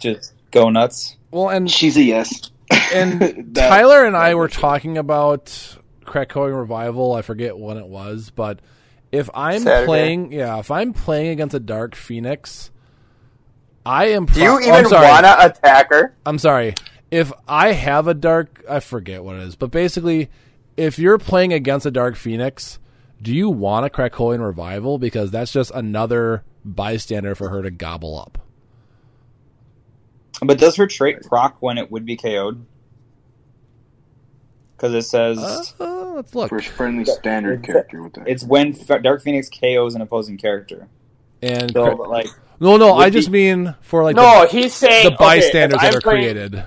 just 0.00 0.32
go 0.50 0.70
nuts. 0.70 1.16
Well, 1.30 1.48
and 1.48 1.70
She's 1.70 1.96
a 1.96 2.02
yes. 2.02 2.50
and 2.92 3.20
That- 3.54 3.68
Tyler 3.68 4.04
and 4.04 4.16
I 4.16 4.34
were 4.34 4.48
talking 4.48 4.98
about 4.98 5.46
Krakoan 6.04 6.56
Revival. 6.58 7.12
I 7.12 7.22
forget 7.22 7.56
when 7.58 7.76
it 7.76 7.86
was, 7.86 8.30
but 8.30 8.60
if 9.12 9.30
I'm 9.34 9.60
Saturday. 9.62 9.86
playing, 9.86 10.32
yeah, 10.32 10.58
if 10.58 10.70
I'm 10.70 10.92
playing 10.92 11.28
against 11.30 11.54
a 11.54 11.60
Dark 11.60 11.94
Phoenix, 11.94 12.70
I 13.86 14.06
am. 14.06 14.26
Do 14.26 14.32
pro- 14.34 14.42
you 14.42 14.50
oh, 14.50 14.56
I'm 14.72 14.78
even 14.80 14.90
sorry. 14.90 15.06
wanna 15.08 15.36
attack 15.40 15.90
her? 15.90 16.16
I'm 16.26 16.38
sorry. 16.38 16.74
If 17.10 17.32
I 17.46 17.72
have 17.72 18.08
a 18.08 18.14
dark, 18.14 18.64
I 18.68 18.80
forget 18.80 19.22
what 19.22 19.36
it 19.36 19.42
is, 19.42 19.54
but 19.56 19.70
basically, 19.70 20.30
if 20.76 20.98
you're 20.98 21.18
playing 21.18 21.52
against 21.52 21.86
a 21.86 21.90
Dark 21.92 22.16
Phoenix, 22.16 22.80
do 23.24 23.34
you 23.34 23.48
want 23.50 23.86
a 23.86 23.88
Krakoan 23.88 24.44
Revival? 24.44 24.98
Because 24.98 25.30
that's 25.30 25.50
just 25.52 25.70
another 25.72 26.44
bystander 26.64 27.34
for 27.34 27.48
her 27.48 27.62
to 27.62 27.70
gobble 27.70 28.18
up. 28.18 28.38
But 30.42 30.58
does 30.58 30.76
her 30.76 30.86
trait 30.86 31.22
proc 31.22 31.56
when 31.62 31.78
it 31.78 31.90
would 31.90 32.04
be 32.04 32.16
KO'd? 32.16 32.64
Because 34.76 34.92
it 34.94 35.02
says 35.02 35.38
Uh, 35.80 36.12
let's 36.16 36.34
look. 36.34 36.48
For 36.50 36.60
friendly 36.60 37.04
standard 37.04 37.60
It's- 37.60 37.66
character 37.66 38.02
with 38.02 38.12
that. 38.14 38.28
it's 38.28 38.44
when 38.44 38.76
F- 38.88 39.02
Dark 39.02 39.22
Phoenix 39.22 39.48
KOs 39.48 39.94
an 39.94 40.02
opposing 40.02 40.36
character. 40.36 40.88
And 41.40 41.70
So, 41.72 41.84
Kra- 41.96 42.08
like, 42.08 42.26
no, 42.60 42.76
no, 42.76 42.94
I 42.94 43.10
just 43.10 43.30
be- 43.30 43.54
mean 43.54 43.74
for 43.80 44.02
like 44.02 44.16
no, 44.16 44.42
the, 44.42 44.48
he's 44.48 44.74
saying 44.74 45.04
the 45.10 45.16
bystanders 45.16 45.76
okay, 45.78 45.86
that 45.86 45.92
I'm 45.94 45.98
are 45.98 46.00
playing- 46.00 46.22
created. 46.34 46.64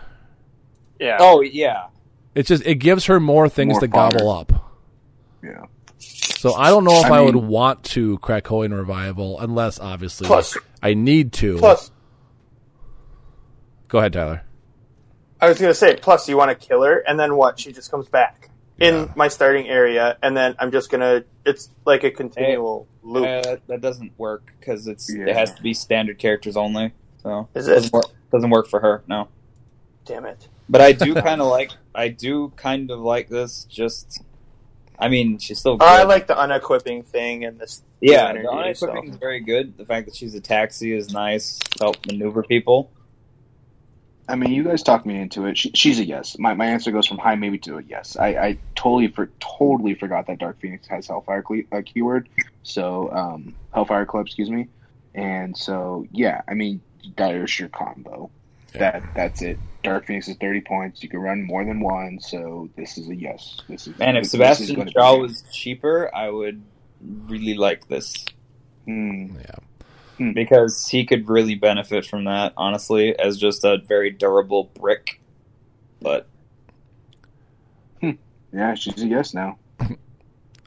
Yeah. 1.00 1.18
oh 1.20 1.42
yeah, 1.42 1.88
It's 2.34 2.48
just 2.50 2.66
it 2.66 2.76
gives 2.76 3.06
her 3.06 3.20
more 3.20 3.48
things 3.50 3.74
More 3.74 3.82
to 3.82 3.88
fodder. 3.88 4.18
gobble 4.18 4.32
up. 4.32 4.54
yeah. 5.44 5.66
So 6.28 6.54
I 6.54 6.70
don't 6.70 6.84
know 6.84 7.00
if 7.00 7.06
I, 7.12 7.18
I 7.18 7.22
would 7.22 7.36
want 7.36 7.84
to 7.86 8.18
crack 8.20 8.46
Krakoan 8.46 8.76
revival 8.78 9.40
unless 9.40 9.80
obviously 9.80 10.28
Plus- 10.28 10.58
I 10.82 10.94
need 10.94 11.34
to. 11.34 11.58
Plus, 11.58 11.92
Go 13.88 14.00
ahead, 14.00 14.14
Tyler. 14.14 14.44
I 15.40 15.48
was 15.50 15.60
gonna 15.60 15.74
say, 15.74 15.96
plus 15.96 16.28
you 16.28 16.36
want 16.36 16.50
to 16.60 16.68
kill 16.68 16.82
her, 16.84 17.00
and 17.08 17.20
then 17.20 17.36
what? 17.36 17.60
She 17.60 17.72
just 17.72 17.90
comes 17.92 18.10
back 18.10 18.50
in 18.80 18.94
Yeah. 18.96 19.08
my 19.16 19.28
starting 19.28 19.68
area, 19.68 20.18
and 20.22 20.36
then 20.36 20.56
I'm 20.60 20.72
just 20.72 20.90
gonna. 20.90 21.24
It's 21.46 21.70
like 21.86 22.04
a 22.04 22.12
continual 22.12 22.88
loop. 23.04 23.26
uh, 23.26 23.58
that 23.68 23.80
doesn't 23.82 24.12
work 24.18 24.52
because 24.60 24.88
it's 24.88 25.14
Yeah. 25.14 25.28
it 25.28 25.36
has 25.36 25.54
to 25.54 25.62
be 25.62 25.74
standard 25.74 26.18
characters 26.18 26.58
only. 26.58 26.94
So 27.24 27.48
Is 27.54 27.68
it? 27.68 27.76
doesn't 27.76 27.94
work, 27.94 28.06
doesn't 28.32 28.50
work 28.50 28.68
for 28.68 28.80
her? 28.82 29.04
No. 29.08 29.30
Damn 30.06 30.26
it! 30.26 30.48
But 30.70 30.82
I 30.82 30.92
do 30.92 31.14
kind 31.16 31.40
of 31.40 31.48
like 31.48 31.72
I 31.96 32.08
do 32.10 32.52
kind 32.56 32.90
of 32.92 33.00
like 33.00 33.30
this. 33.30 33.66
Just, 33.70 34.22
I 35.00 35.10
mean, 35.10 35.38
she's 35.38 35.60
still. 35.60 35.78
Good. 35.78 35.86
Oh, 35.86 35.88
I 35.88 36.04
like 36.04 36.28
the 36.28 36.38
unequipping 36.38 37.04
thing 37.04 37.46
and 37.46 37.60
this. 37.60 37.82
Yeah, 38.02 38.30
energy, 38.30 38.44
the 38.44 38.52
unequipping 38.52 39.08
so. 39.08 39.14
is 39.14 39.18
very 39.18 39.40
good. 39.40 39.78
The 39.78 39.86
fact 39.86 40.08
that 40.08 40.16
she's 40.16 40.34
a 40.36 40.42
taxi 40.42 40.94
is 40.94 41.14
nice. 41.14 41.58
to 41.60 41.80
Help 41.80 42.06
maneuver 42.06 42.44
people. 42.44 42.92
I 44.30 44.36
mean, 44.36 44.52
you 44.52 44.64
guys 44.64 44.84
talked 44.84 45.06
me 45.06 45.20
into 45.20 45.46
it. 45.46 45.58
She, 45.58 45.72
she's 45.74 46.00
a 46.00 46.06
yes. 46.06 46.38
My, 46.38 46.54
my 46.54 46.66
answer 46.66 46.92
goes 46.92 47.08
from 47.08 47.18
high 47.18 47.36
maybe 47.36 47.58
to 47.60 47.78
a 47.78 47.82
yes. 47.82 48.18
I, 48.18 48.28
I 48.28 48.58
totally 48.76 49.08
for 49.08 49.30
totally 49.40 49.94
forgot 49.94 50.28
that 50.28 50.40
Dark 50.40 50.60
Phoenix 50.60 50.86
has 50.88 51.08
Hellfire 51.08 51.42
cle- 51.42 51.64
uh, 51.72 51.82
keyword. 51.86 52.28
So 52.64 53.10
um, 53.14 53.56
Hellfire 53.74 54.06
Club, 54.06 54.26
excuse 54.26 54.50
me. 54.50 54.68
And 55.16 55.56
so 55.56 56.06
yeah, 56.12 56.42
I 56.48 56.56
mean 56.56 56.82
that 57.16 57.36
is 57.36 57.58
your 57.58 57.70
combo. 57.70 58.30
Yeah. 58.74 58.80
That 58.92 59.04
that's 59.16 59.42
it. 59.42 59.60
Dark 59.88 60.06
Phoenix 60.06 60.28
is 60.28 60.36
thirty 60.38 60.62
points. 60.62 61.02
You 61.02 61.10
can 61.10 61.20
run 61.20 61.44
more 61.44 61.64
than 61.66 61.80
one. 61.80 62.20
So 62.20 62.70
this 62.76 62.98
is 62.98 63.10
a 63.10 63.16
yes. 63.16 63.58
This 63.70 63.88
is 63.88 63.94
And 64.00 64.18
if 64.18 64.24
this- 64.24 64.32
this 64.32 64.68
Sebastian 64.68 64.90
Shaw 64.92 65.18
was 65.18 65.44
cheaper, 65.52 66.14
I 66.16 66.30
would 66.30 66.62
really 67.02 67.54
like 67.56 67.88
this 67.88 68.26
Hmm. 68.86 69.36
Yeah. 70.20 70.32
because 70.34 70.88
he 70.88 71.06
could 71.06 71.28
really 71.30 71.56
benefit 71.56 72.06
from 72.06 72.24
that. 72.26 72.54
Honestly, 72.58 73.18
as 73.20 73.38
just 73.38 73.64
a 73.64 73.78
very 73.78 74.10
durable 74.10 74.72
brick. 74.80 75.22
But 76.02 76.28
yeah, 78.54 78.74
she's 78.76 79.02
a 79.04 79.08
yes 79.08 79.34
now. 79.34 79.58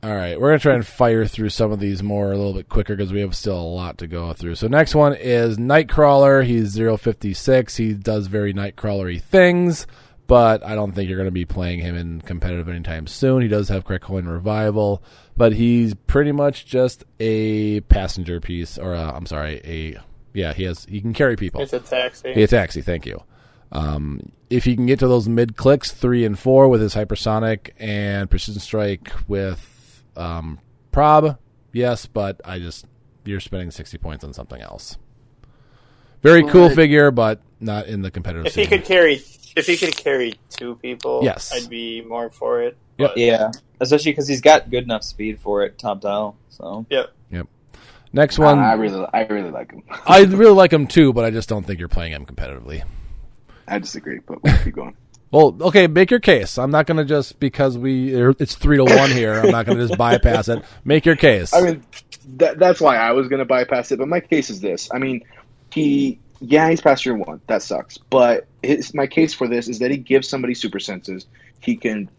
All 0.02 0.14
right, 0.14 0.40
we're 0.40 0.48
gonna 0.48 0.60
try 0.60 0.74
and 0.74 0.86
fire 0.86 1.26
through 1.26 1.50
some 1.50 1.72
of 1.72 1.78
these 1.78 2.02
more 2.02 2.32
a 2.32 2.36
little 2.36 2.54
bit 2.54 2.70
quicker 2.70 2.96
because 2.96 3.12
we 3.12 3.20
have 3.20 3.36
still 3.36 3.60
a 3.60 3.62
lot 3.62 3.98
to 3.98 4.06
go 4.06 4.32
through. 4.32 4.54
So 4.54 4.66
next 4.66 4.94
one 4.94 5.14
is 5.14 5.58
Nightcrawler. 5.58 6.42
He's 6.42 6.78
056. 6.78 7.76
He 7.76 7.92
does 7.92 8.26
very 8.26 8.54
Nightcrawlery 8.54 9.20
things, 9.20 9.86
but 10.26 10.64
I 10.64 10.74
don't 10.74 10.92
think 10.92 11.10
you're 11.10 11.18
gonna 11.18 11.30
be 11.30 11.44
playing 11.44 11.80
him 11.80 11.96
in 11.96 12.22
competitive 12.22 12.66
anytime 12.66 13.06
soon. 13.06 13.42
He 13.42 13.48
does 13.48 13.68
have 13.68 13.84
Krakoan 13.84 14.26
Revival, 14.26 15.02
but 15.36 15.52
he's 15.52 15.92
pretty 15.94 16.32
much 16.32 16.64
just 16.64 17.04
a 17.18 17.80
passenger 17.82 18.40
piece, 18.40 18.78
or 18.78 18.94
i 18.94 19.10
I'm 19.10 19.26
sorry, 19.26 19.60
a 19.64 19.98
yeah. 20.32 20.54
He 20.54 20.64
has 20.64 20.86
he 20.86 21.02
can 21.02 21.12
carry 21.12 21.36
people. 21.36 21.60
It's 21.60 21.74
a 21.74 21.80
taxi. 21.80 22.30
It's 22.30 22.54
a 22.54 22.56
taxi, 22.56 22.80
thank 22.80 23.04
you. 23.04 23.22
Um, 23.70 24.32
if 24.48 24.64
he 24.64 24.74
can 24.76 24.86
get 24.86 24.98
to 25.00 25.08
those 25.08 25.28
mid 25.28 25.56
clicks, 25.56 25.92
three 25.92 26.24
and 26.24 26.38
four 26.38 26.68
with 26.68 26.80
his 26.80 26.94
hypersonic 26.94 27.70
and 27.78 28.30
precision 28.30 28.60
strike 28.60 29.12
with 29.28 29.69
um, 30.20 30.58
prob, 30.92 31.38
yes, 31.72 32.06
but 32.06 32.40
I 32.44 32.58
just 32.58 32.86
you're 33.24 33.40
spending 33.40 33.70
sixty 33.70 33.98
points 33.98 34.24
on 34.24 34.32
something 34.32 34.60
else. 34.60 34.96
Very 36.22 36.42
cool 36.44 36.66
Right. 36.66 36.74
figure, 36.76 37.10
but 37.10 37.40
not 37.60 37.86
in 37.86 38.02
the 38.02 38.10
competitive. 38.10 38.46
if 38.46 38.54
he 38.54 38.66
could 38.66 38.84
carry, 38.84 39.14
if 39.56 39.66
he 39.66 39.76
could 39.76 39.96
carry 39.96 40.34
two 40.50 40.76
people, 40.76 41.20
Yes. 41.22 41.50
I'd 41.54 41.68
be 41.70 42.02
more 42.02 42.30
for 42.30 42.62
it. 42.62 42.76
Yep. 42.98 43.12
Yeah, 43.16 43.50
especially 43.80 44.12
because 44.12 44.28
he's 44.28 44.42
got 44.42 44.68
good 44.70 44.84
enough 44.84 45.02
speed 45.02 45.40
for 45.40 45.62
it, 45.64 45.78
top 45.78 46.02
dial. 46.02 46.36
So 46.50 46.84
yep, 46.90 47.10
yep. 47.30 47.46
Next 48.12 48.38
one, 48.38 48.58
I 48.58 48.74
really, 48.74 49.06
I 49.14 49.22
really 49.26 49.50
like 49.50 49.72
him. 49.72 49.82
I 50.06 50.22
really 50.24 50.52
like 50.54 50.72
him 50.72 50.86
too, 50.86 51.12
but 51.14 51.24
I 51.24 51.30
just 51.30 51.48
don't 51.48 51.64
think 51.64 51.78
you're 51.78 51.88
playing 51.88 52.12
him 52.12 52.26
competitively. 52.26 52.82
I 53.68 53.78
disagree, 53.78 54.18
but 54.18 54.42
we'll 54.42 54.58
keep 54.58 54.74
going. 54.74 54.96
Well, 55.32 55.56
okay, 55.60 55.86
make 55.86 56.10
your 56.10 56.20
case. 56.20 56.58
I'm 56.58 56.72
not 56.72 56.86
going 56.86 56.96
to 56.96 57.04
just 57.04 57.38
because 57.38 57.78
we 57.78 58.20
er, 58.20 58.34
it's 58.38 58.56
three 58.56 58.78
to 58.78 58.84
one 58.84 59.10
here. 59.10 59.34
I'm 59.34 59.50
not 59.50 59.64
going 59.64 59.78
to 59.78 59.86
just 59.86 59.98
bypass 59.98 60.48
it. 60.48 60.64
Make 60.84 61.06
your 61.06 61.14
case. 61.16 61.54
I 61.54 61.60
mean, 61.60 61.84
that, 62.36 62.58
that's 62.58 62.80
why 62.80 62.96
I 62.96 63.12
was 63.12 63.28
going 63.28 63.38
to 63.38 63.44
bypass 63.44 63.92
it. 63.92 63.98
But 63.98 64.08
my 64.08 64.20
case 64.20 64.50
is 64.50 64.60
this: 64.60 64.90
I 64.92 64.98
mean, 64.98 65.24
he, 65.72 66.18
yeah, 66.40 66.68
he's 66.68 66.80
past 66.80 67.06
year 67.06 67.14
one. 67.14 67.40
That 67.46 67.62
sucks. 67.62 67.96
But 67.96 68.46
his, 68.62 68.92
my 68.92 69.06
case 69.06 69.32
for 69.32 69.46
this 69.46 69.68
is 69.68 69.78
that 69.78 69.92
he 69.92 69.98
gives 69.98 70.28
somebody 70.28 70.54
super 70.54 70.80
senses. 70.80 71.26
He 71.60 71.76
can 71.76 72.10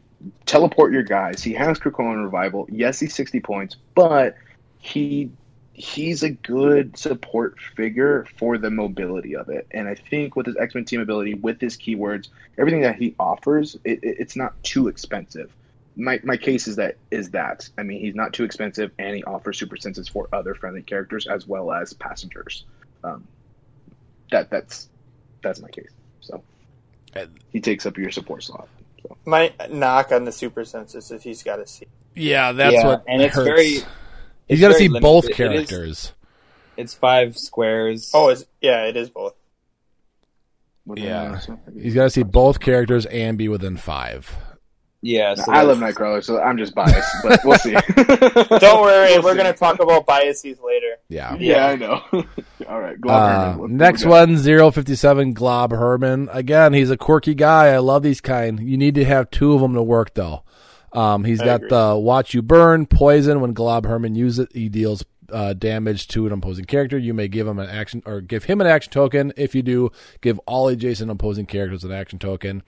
teleport 0.46 0.94
your 0.94 1.04
guys. 1.04 1.44
He 1.44 1.54
has 1.54 1.80
Krakoan 1.80 2.24
revival. 2.24 2.66
Yes, 2.72 3.00
he's 3.00 3.14
sixty 3.14 3.42
points, 3.42 3.76
but 3.94 4.36
he 4.80 5.32
he's 5.74 6.22
a 6.24 6.30
good 6.30 6.98
support 6.98 7.58
figure 7.76 8.26
for 8.38 8.58
the 8.58 8.70
mobility 8.70 9.36
of 9.36 9.50
it. 9.50 9.68
And 9.72 9.88
I 9.88 9.96
think 9.96 10.36
with 10.36 10.46
his 10.46 10.58
X 10.58 10.76
Men 10.76 10.86
team 10.86 11.02
ability, 11.02 11.36
with 11.36 11.60
his 11.62 11.78
keywords, 11.78 12.28
everything 12.58 12.82
that 12.82 12.96
he 12.98 13.16
offers, 13.20 13.76
it, 13.84 14.04
it, 14.04 14.18
it's 14.20 14.36
not 14.36 14.62
too 14.64 14.88
expensive. 14.88 15.52
My, 15.96 16.20
my 16.24 16.38
case 16.38 16.68
is 16.68 16.78
that 16.78 16.96
is 17.12 17.32
that 17.32 17.68
I 17.78 17.84
mean 17.84 18.00
he's 18.00 18.16
not 18.16 18.34
too 18.34 18.44
expensive 18.46 18.92
and 18.98 19.16
he 19.16 19.24
offers 19.26 19.58
super 19.60 19.76
senses 19.78 20.08
for 20.08 20.30
other 20.34 20.56
friendly 20.56 20.82
characters 20.82 21.28
as 21.28 21.48
well 21.48 21.72
as 21.72 21.94
passengers. 21.94 22.66
Um, 23.04 23.28
that 24.32 24.50
that's 24.50 24.88
that's 25.44 25.60
my 25.62 25.70
case. 25.70 25.90
So 26.22 26.42
he 27.52 27.60
takes 27.60 27.86
up 27.86 27.98
your 27.98 28.12
support 28.12 28.44
slot. 28.44 28.70
So 29.04 29.18
My 29.26 29.54
knock 29.70 30.12
on 30.14 30.24
the 30.26 30.32
super 30.32 30.64
senses 30.64 31.12
is 31.12 31.24
he's 31.24 31.44
got 31.44 31.58
to 31.58 31.68
see. 31.68 31.88
yeah, 32.16 32.52
that's 32.54 32.74
Yeah, 32.74 32.86
what 32.88 33.04
and 33.08 33.22
it's 33.22 33.36
hurts. 33.36 33.48
very. 33.50 33.80
He's 34.52 34.60
it's 34.60 34.62
got 34.62 34.68
to 34.74 34.74
see 34.76 34.88
limited. 34.88 35.02
both 35.02 35.32
characters. 35.32 36.14
it's 36.78 36.94
five 36.94 37.38
squares. 37.38 38.12
Oh, 38.14 38.30
is 38.30 38.46
yeah, 38.62 38.86
it 38.86 38.96
is 38.98 39.10
both. 39.10 39.34
what 40.86 40.98
do 40.98 41.04
I 41.04 41.06
Yeah. 41.08 41.40
He's 41.80 41.94
got 41.96 42.04
to 42.04 42.10
see 42.10 42.24
both 42.24 42.60
characters 42.60 43.06
and 43.06 43.38
be 43.38 43.48
within 43.48 43.78
five. 43.78 44.36
yeah. 45.02 45.34
So 45.36 45.52
I 45.52 45.62
love 45.64 45.80
that's- 45.80 45.96
Nightcrawler, 45.96 46.24
so 46.24 46.40
I'm 46.42 46.58
just 46.58 46.76
biased, 46.76 47.10
but 47.24 47.40
we'll 47.44 47.58
see. 47.60 47.72
Don't 48.60 48.82
worry, 48.82 49.14
We'll 49.14 49.24
we're 49.24 49.32
see. 49.32 49.38
gonna 49.38 49.54
talk 49.54 49.80
about 49.80 50.06
biases 50.06 50.60
later. 50.64 50.96
Yeah. 51.10 51.36
Yeah, 51.40 51.68
I 51.68 51.76
know. 51.76 52.02
All 52.70 52.80
right, 52.80 53.00
Glob 53.02 53.16
Uh, 53.22 53.28
Herman, 53.30 53.50
what- 53.58 53.60
what 53.62 53.72
next 53.72 54.04
we 54.06 54.12
one, 54.12 54.38
057 54.72 55.34
Glob 55.34 55.72
Herman. 55.72 56.30
Again, 56.32 56.74
he's 56.74 56.90
a 56.92 56.98
quirky 56.98 57.34
guy. 57.36 57.68
I 57.70 57.78
love 57.80 58.04
these 58.04 58.22
kind. 58.22 58.60
You 58.60 58.78
need 58.78 58.96
to 58.96 59.06
have 59.06 59.30
two 59.32 59.54
of 59.54 59.62
them 59.62 59.74
to 59.74 59.82
work, 59.84 60.14
though. 60.14 60.44
Um, 60.94 61.24
he's 61.24 61.42
I 61.42 61.46
got 61.46 61.56
agree. 61.56 61.70
the 61.70 61.98
Watch 61.98 62.34
You 62.34 62.42
Burn, 62.42 62.86
Poison. 62.86 63.42
When 63.42 63.54
Glob 63.54 63.86
Herman 63.86 64.16
uses 64.16 64.40
it, 64.40 64.50
he 64.54 64.70
deals 64.70 65.04
uh, 65.32 65.54
damage 65.54 66.08
to 66.10 66.28
an 66.28 66.34
opposing 66.34 66.66
character. 66.66 66.98
You 66.98 67.14
may 67.14 67.28
give 67.28 67.48
him 67.48 67.60
an 67.60 67.70
action 67.70 68.04
or 68.06 68.22
give 68.22 68.46
him 68.46 68.60
an 68.62 68.68
action 68.68 68.92
token. 68.92 69.32
If 69.38 69.56
you 69.56 69.62
do, 69.62 69.92
give 70.22 70.40
all 70.40 70.68
adjacent 70.68 71.10
opposing 71.10 71.46
characters 71.46 71.84
an 71.84 71.92
action 71.92 72.20
token. 72.20 72.64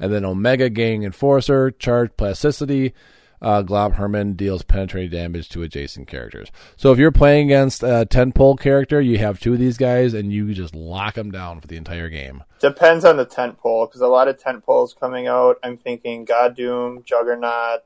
And 0.00 0.12
then 0.12 0.24
Omega 0.24 0.68
Gang 0.70 1.02
Enforcer, 1.04 1.70
Charge 1.70 2.10
Plasticity. 2.16 2.94
Uh, 3.40 3.62
Glob 3.62 3.94
Herman 3.94 4.32
deals 4.34 4.62
penetrating 4.62 5.10
damage 5.10 5.48
to 5.50 5.62
adjacent 5.62 6.08
characters. 6.08 6.50
So 6.76 6.92
if 6.92 6.98
you're 6.98 7.12
playing 7.12 7.46
against 7.46 7.82
a 7.82 8.04
tent 8.04 8.34
pole 8.34 8.56
character, 8.56 9.00
you 9.00 9.18
have 9.18 9.38
two 9.40 9.52
of 9.52 9.58
these 9.58 9.76
guys 9.76 10.14
and 10.14 10.32
you 10.32 10.52
just 10.54 10.74
lock 10.74 11.14
them 11.14 11.30
down 11.30 11.60
for 11.60 11.66
the 11.66 11.76
entire 11.76 12.08
game. 12.08 12.42
Depends 12.60 13.04
on 13.04 13.16
the 13.16 13.24
tent 13.24 13.58
pole 13.58 13.86
because 13.86 14.00
a 14.00 14.08
lot 14.08 14.28
of 14.28 14.38
tent 14.40 14.64
poles 14.64 14.94
coming 14.98 15.26
out. 15.26 15.58
I'm 15.62 15.76
thinking 15.76 16.24
God 16.24 16.56
Doom, 16.56 17.02
Juggernaut. 17.04 17.84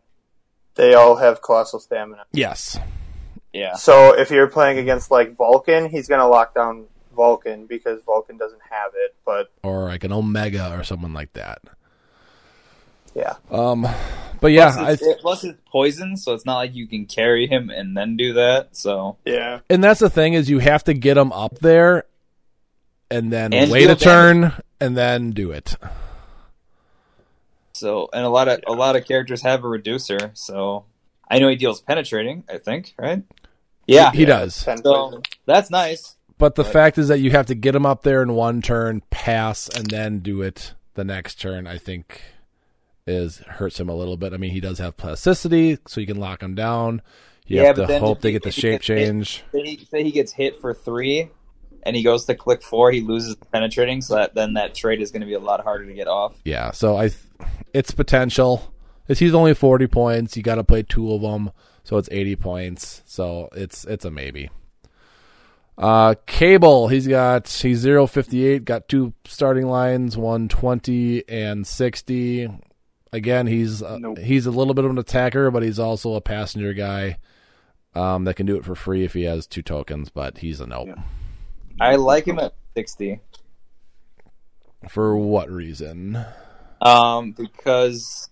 They 0.74 0.94
all 0.94 1.16
have 1.16 1.42
colossal 1.42 1.80
stamina. 1.80 2.24
Yes. 2.32 2.78
Yeah. 3.52 3.74
So 3.74 4.18
if 4.18 4.30
you're 4.30 4.48
playing 4.48 4.78
against 4.78 5.10
like 5.10 5.36
Vulcan, 5.36 5.90
he's 5.90 6.08
gonna 6.08 6.28
lock 6.28 6.54
down 6.54 6.86
Vulcan 7.14 7.66
because 7.66 8.00
Vulcan 8.04 8.38
doesn't 8.38 8.62
have 8.70 8.92
it. 8.94 9.14
But 9.26 9.50
Or 9.62 9.84
like 9.84 10.04
an 10.04 10.12
Omega 10.12 10.74
or 10.74 10.82
someone 10.82 11.12
like 11.12 11.34
that. 11.34 11.60
Yeah, 13.14 13.34
Um, 13.50 13.86
but 14.40 14.48
yeah, 14.52 14.72
plus, 14.72 14.76
I, 14.78 14.90
it's, 14.92 15.20
plus 15.22 15.44
it's 15.44 15.58
poison, 15.70 16.16
so 16.16 16.34
it's 16.34 16.44
not 16.46 16.56
like 16.56 16.74
you 16.74 16.86
can 16.86 17.06
carry 17.06 17.46
him 17.46 17.70
and 17.70 17.96
then 17.96 18.16
do 18.16 18.32
that. 18.34 18.76
So 18.76 19.16
yeah, 19.24 19.60
and 19.70 19.82
that's 19.82 20.00
the 20.00 20.10
thing 20.10 20.34
is 20.34 20.48
you 20.50 20.58
have 20.60 20.84
to 20.84 20.94
get 20.94 21.16
him 21.16 21.32
up 21.32 21.58
there 21.60 22.04
and 23.10 23.32
then 23.32 23.52
And 23.52 23.70
wait 23.70 23.90
a 23.90 23.96
turn 23.96 24.52
and 24.80 24.96
then 24.96 25.30
do 25.32 25.50
it. 25.52 25.76
so 27.72 28.08
and 28.12 28.24
a 28.24 28.28
lot 28.28 28.48
of 28.48 28.60
a 28.66 28.72
lot 28.72 28.96
of 28.96 29.04
characters 29.06 29.42
have 29.42 29.64
a 29.64 29.68
reducer. 29.68 30.30
So 30.34 30.84
I 31.28 31.38
know 31.38 31.48
he 31.48 31.56
deals 31.56 31.80
penetrating. 31.80 32.44
I 32.48 32.58
think 32.58 32.94
right. 32.98 33.22
Yeah, 33.86 34.12
He, 34.12 34.18
he 34.18 34.24
does. 34.24 34.54
So 34.54 35.22
that's 35.44 35.68
nice. 35.70 36.16
But 36.38 36.54
the 36.54 36.62
Right. 36.64 36.72
fact 36.72 36.98
is 36.98 37.08
that 37.08 37.18
you 37.20 37.32
have 37.32 37.46
to 37.46 37.54
get 37.54 37.74
him 37.74 37.84
up 37.84 38.02
there 38.02 38.22
in 38.22 38.34
one 38.34 38.62
turn, 38.62 39.02
pass, 39.10 39.68
and 39.68 39.86
then 39.90 40.20
do 40.20 40.40
it 40.42 40.74
the 40.94 41.04
next 41.04 41.40
turn. 41.40 41.66
I 41.66 41.78
think 41.78 42.20
is 43.06 43.38
hurts 43.38 43.78
him 43.80 43.88
a 43.88 43.94
little 43.94 44.16
bit. 44.16 44.32
I 44.32 44.36
mean, 44.36 44.50
he 44.52 44.60
does 44.60 44.78
have 44.78 44.96
plasticity, 44.96 45.78
so 45.86 46.00
you 46.00 46.06
can 46.06 46.18
lock 46.18 46.42
him 46.42 46.54
down. 46.54 47.02
You 47.46 47.58
Yeah, 47.58 47.64
have 47.68 47.76
to 47.76 47.98
hope 47.98 48.20
they 48.20 48.28
he- 48.28 48.32
get 48.34 48.42
the 48.44 48.52
shape 48.52 48.80
gets 48.82 48.86
hit- 48.86 48.96
change. 49.06 49.44
Say 49.52 49.62
he, 49.62 49.84
say 49.84 50.04
he 50.04 50.10
gets 50.12 50.32
hit 50.32 50.60
for 50.60 50.72
three, 50.72 51.28
and 51.82 51.96
he 51.96 52.02
goes 52.02 52.24
to 52.26 52.34
click 52.34 52.62
four. 52.62 52.92
He 52.92 53.00
loses 53.00 53.34
penetrating, 53.52 54.00
so 54.02 54.14
that 54.14 54.34
then 54.34 54.54
that 54.54 54.74
trade 54.74 55.02
is 55.02 55.10
going 55.10 55.22
to 55.22 55.26
be 55.26 55.34
a 55.34 55.40
lot 55.40 55.60
harder 55.62 55.84
to 55.86 55.92
get 55.92 56.06
off. 56.06 56.34
Yeah, 56.44 56.70
so 56.70 56.96
I, 56.96 57.10
it's 57.74 57.90
potential. 57.90 58.72
It's 59.08 59.18
he's 59.18 59.34
only 59.34 59.54
forty 59.54 59.88
points. 59.88 60.36
You 60.36 60.42
got 60.44 60.54
to 60.54 60.64
play 60.64 60.84
two 60.84 61.12
of 61.12 61.22
them, 61.22 61.50
so 61.82 61.96
it's 61.98 62.08
eighty 62.12 62.36
points. 62.36 63.02
So 63.04 63.48
it's 63.52 63.84
it's 63.84 64.04
a 64.04 64.10
maybe. 64.12 64.48
Uh, 65.76 66.14
Cable, 66.26 66.88
he's 66.88 67.08
got 67.08 67.48
he's 67.48 67.78
zero 67.78 68.06
fifty 68.06 68.46
eight. 68.46 68.64
Got 68.64 68.88
two 68.88 69.12
starting 69.24 69.66
lines, 69.66 70.16
one 70.16 70.48
twenty 70.48 71.28
and 71.28 71.66
sixty. 71.66 72.48
Again, 73.12 73.46
he's 73.46 73.82
uh, 73.82 73.98
Nope. 73.98 74.18
he's 74.18 74.46
a 74.46 74.50
little 74.50 74.74
bit 74.74 74.84
of 74.84 74.90
an 74.90 74.98
attacker, 74.98 75.50
but 75.50 75.62
he's 75.62 75.78
also 75.78 76.14
a 76.14 76.20
passenger 76.20 76.72
guy. 76.72 77.18
Um, 77.94 78.24
that 78.24 78.36
can 78.36 78.46
do 78.46 78.56
it 78.56 78.64
for 78.64 78.74
free 78.74 79.04
if 79.04 79.12
he 79.12 79.24
has 79.24 79.46
two 79.46 79.60
tokens, 79.60 80.08
but 80.08 80.38
he's 80.38 80.60
a 80.60 80.66
nope. 80.66 80.88
Yeah. 80.88 81.02
I 81.78 81.96
like 81.96 82.26
him 82.26 82.38
at 82.38 82.54
sixty, 82.74 83.20
For 84.88 85.14
what 85.16 85.50
reason? 85.50 86.24
um, 86.80 87.32
because 87.32 88.30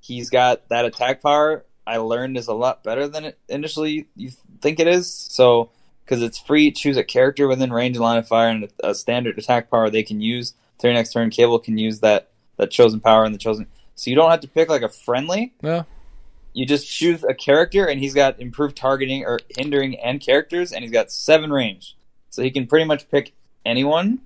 he's 0.00 0.28
got 0.30 0.68
that 0.68 0.84
attack 0.84 1.22
power. 1.22 1.64
I 1.86 1.96
learned 1.96 2.36
is 2.36 2.48
a 2.48 2.52
lot 2.52 2.84
better 2.84 3.08
than 3.08 3.24
it 3.24 3.38
initially 3.48 4.08
you 4.14 4.30
think 4.60 4.78
it 4.78 4.86
is. 4.86 5.10
So 5.10 5.70
because 6.04 6.22
it's 6.22 6.38
free, 6.38 6.70
choose 6.70 6.98
a 6.98 7.04
character 7.04 7.48
within 7.48 7.72
range 7.72 7.96
and 7.96 8.04
line 8.04 8.18
of 8.18 8.28
fire 8.28 8.50
and 8.50 8.68
a 8.84 8.94
standard 8.94 9.38
attack 9.38 9.70
power 9.70 9.88
they 9.88 10.02
can 10.02 10.20
use. 10.20 10.52
Their 10.80 10.92
next 10.92 11.12
turn, 11.14 11.30
Cable 11.30 11.58
can 11.60 11.78
use 11.78 12.00
that 12.00 12.28
that 12.58 12.70
chosen 12.70 13.00
power 13.00 13.24
and 13.24 13.34
the 13.34 13.38
chosen. 13.38 13.66
So 13.98 14.10
you 14.10 14.16
don't 14.16 14.30
have 14.30 14.40
to 14.40 14.48
pick 14.48 14.68
like 14.68 14.82
a 14.82 14.88
friendly. 14.88 15.54
Yeah, 15.62 15.82
You 16.52 16.64
just 16.66 16.88
choose 16.88 17.24
a 17.24 17.34
character, 17.34 17.84
and 17.84 17.98
he's 18.00 18.14
got 18.14 18.40
improved 18.40 18.76
targeting 18.76 19.24
or 19.24 19.40
hindering 19.56 19.98
and 19.98 20.20
characters, 20.20 20.72
and 20.72 20.82
he's 20.84 20.92
got 20.92 21.10
seven 21.10 21.50
range. 21.50 21.96
So 22.30 22.42
he 22.42 22.50
can 22.50 22.66
pretty 22.66 22.84
much 22.84 23.10
pick 23.10 23.32
anyone, 23.66 24.20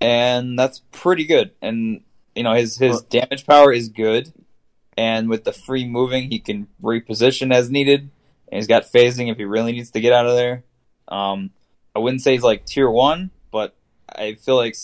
and 0.00 0.58
that's 0.58 0.80
pretty 0.92 1.24
good. 1.24 1.52
And 1.62 2.02
you 2.34 2.42
know 2.42 2.54
his 2.54 2.76
his 2.76 3.02
damage 3.02 3.46
power 3.46 3.72
is 3.72 3.88
good, 3.88 4.32
and 4.96 5.28
with 5.28 5.44
the 5.44 5.52
free 5.52 5.86
moving, 5.86 6.30
he 6.30 6.38
can 6.38 6.68
reposition 6.82 7.52
as 7.54 7.70
needed. 7.70 8.10
And 8.48 8.58
he's 8.58 8.66
got 8.66 8.84
phasing 8.84 9.30
if 9.30 9.36
he 9.38 9.44
really 9.44 9.72
needs 9.72 9.90
to 9.92 10.00
get 10.00 10.12
out 10.12 10.26
of 10.26 10.34
there. 10.34 10.64
Um, 11.08 11.50
I 11.94 12.00
wouldn't 12.00 12.22
say 12.22 12.32
he's 12.32 12.42
like 12.42 12.66
tier 12.66 12.90
one, 12.90 13.30
but 13.50 13.74
I 14.08 14.34
feel 14.34 14.56
like 14.56 14.74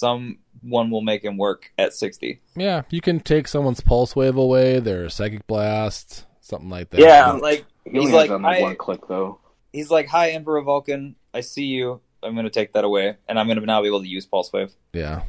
someone 0.62 0.90
will 0.90 1.00
make 1.02 1.24
him 1.24 1.36
work 1.36 1.72
at 1.78 1.92
sixty. 1.94 2.40
yeah. 2.56 2.82
You 2.90 3.00
can 3.00 3.20
take 3.20 3.48
someone's 3.48 3.80
pulse 3.80 4.14
wave 4.16 4.36
away, 4.36 4.78
their 4.80 5.08
psychic 5.08 5.46
blast, 5.46 6.26
something 6.40 6.70
like 6.70 6.90
that. 6.90 7.00
Yeah, 7.00 7.32
like 7.32 7.64
He 7.84 8.00
he's 8.00 8.10
like 8.12 8.30
has 8.30 8.40
I- 8.44 8.60
one 8.62 8.76
click 8.76 9.00
though. 9.08 9.38
he's 9.72 9.90
like, 9.90 10.08
"Hi, 10.08 10.30
Emperor 10.30 10.60
Vulcan. 10.62 11.16
I 11.34 11.40
see 11.40 11.64
you. 11.64 12.00
I'm 12.22 12.34
going 12.34 12.44
to 12.44 12.50
take 12.50 12.74
that 12.74 12.84
away, 12.84 13.16
and 13.28 13.38
I'm 13.38 13.46
going 13.46 13.58
to 13.58 13.64
now 13.64 13.80
be 13.80 13.88
able 13.88 14.02
to 14.02 14.08
use 14.08 14.26
Pulse 14.26 14.52
Wave." 14.52 14.72
Yeah. 14.92 15.22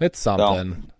It's 0.00 0.18
something. 0.18 0.90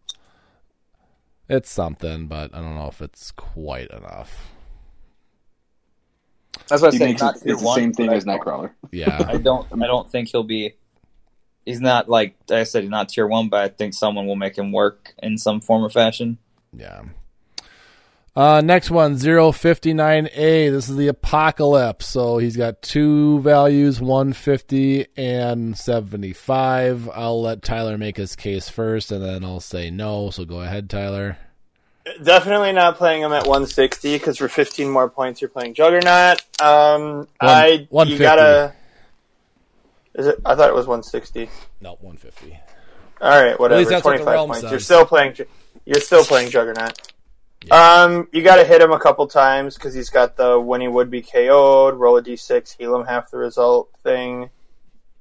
It's 1.49 1.71
something, 1.71 2.29
but 2.29 2.55
I 2.55 2.61
don't 2.61 2.77
know 2.77 2.87
if 2.87 3.03
it's 3.03 3.31
quite 3.33 3.91
enough. 3.91 4.53
That's 6.69 6.81
what 6.81 6.89
I 6.89 6.93
He 6.93 6.99
saying. 6.99 7.11
makes 7.13 7.23
Not 7.23 7.37
it, 7.37 7.43
tier 7.43 7.53
it's 7.53 7.61
the 7.63 7.67
one, 7.67 7.79
same 7.79 7.93
thing 7.93 8.11
as 8.11 8.25
Nightcrawler. 8.25 8.71
Yeah. 8.93 9.25
I 9.29 9.37
don't. 9.39 9.67
I 9.73 9.87
don't 9.87 10.11
think 10.11 10.29
he'll 10.29 10.45
be. 10.45 10.75
He's 11.65 11.81
not 11.81 12.09
like 12.09 12.35
I 12.51 12.65
said. 12.65 12.83
He's 12.83 12.91
not 12.91 13.09
tier 13.09 13.27
one, 13.27 13.49
but 13.49 13.61
I 13.65 13.69
think 13.69 13.95
someone 13.95 14.27
will 14.27 14.37
make 14.37 14.57
him 14.57 14.73
work 14.73 15.15
in 15.23 15.39
some 15.39 15.61
form 15.61 15.85
or 15.85 15.91
fashion. 15.91 16.39
yeah. 16.77 17.03
Uh, 18.35 18.63
next 18.65 18.91
one, 18.91 19.17
059A. 19.17 20.71
This 20.71 20.89
is 20.89 20.97
the 20.97 21.09
Apocalypse. 21.09 22.07
So 22.07 22.39
he's 22.39 22.57
got 22.57 22.81
two 22.81 23.41
values, 23.41 24.01
150 24.01 25.07
and 25.19 25.77
75. 25.77 27.11
I'll 27.11 27.43
let 27.43 27.63
Tyler 27.63 27.99
make 27.99 28.17
his 28.17 28.35
case 28.35 28.71
first, 28.71 29.13
and 29.13 29.23
then 29.23 29.45
I'll 29.45 29.61
say 29.61 29.91
no. 29.91 30.31
So 30.31 30.47
go 30.47 30.63
ahead, 30.63 30.89
Tyler. 30.89 31.37
Definitely 32.23 32.73
not 32.73 32.97
playing 32.97 33.23
him 33.23 33.33
at 33.33 33.47
160 33.47 34.15
because 34.17 34.39
for 34.39 34.49
15 34.49 34.91
more 34.91 35.09
points 35.11 35.41
you're 35.41 35.51
playing 35.51 35.75
Juggernaut. 35.75 36.43
Um, 36.61 37.29
I 37.39 37.87
you 37.91 38.19
gotta. 38.19 38.75
Is 40.15 40.27
it? 40.27 40.41
I 40.45 40.55
thought 40.55 40.69
it 40.69 40.75
was 40.75 40.87
160. 40.87 41.49
Not 41.81 42.03
150. 42.03 42.59
All 43.21 43.31
right, 43.31 43.59
whatever. 43.59 43.85
that's 43.85 44.05
what 44.05 44.19
the 44.19 44.25
25 44.25 44.35
realm 44.35 44.49
points. 44.49 44.61
says. 44.63 44.71
You're 44.71 44.81
still 44.81 45.07
playing. 45.07 45.37
You're 45.85 46.01
still 46.01 46.25
playing 46.25 46.51
Juggernaut. 46.51 47.13
Um, 47.71 48.29
you 48.33 48.43
got 48.43 48.57
to 48.57 48.65
hit 48.65 48.81
him 48.81 48.93
a 48.93 48.99
couple 48.99 49.27
times 49.29 49.77
because 49.77 49.95
he's 49.95 50.11
got 50.11 50.37
the 50.37 50.59
when 50.59 50.81
he 50.81 50.89
would 50.89 51.11
be 51.11 51.23
KO'd, 51.23 51.95
roll 51.95 52.17
a 52.17 52.23
d6, 52.23 52.77
heal 52.77 52.97
him 52.97 53.07
half 53.07 53.31
the 53.31 53.39
result 53.39 53.91
thing. 54.03 54.51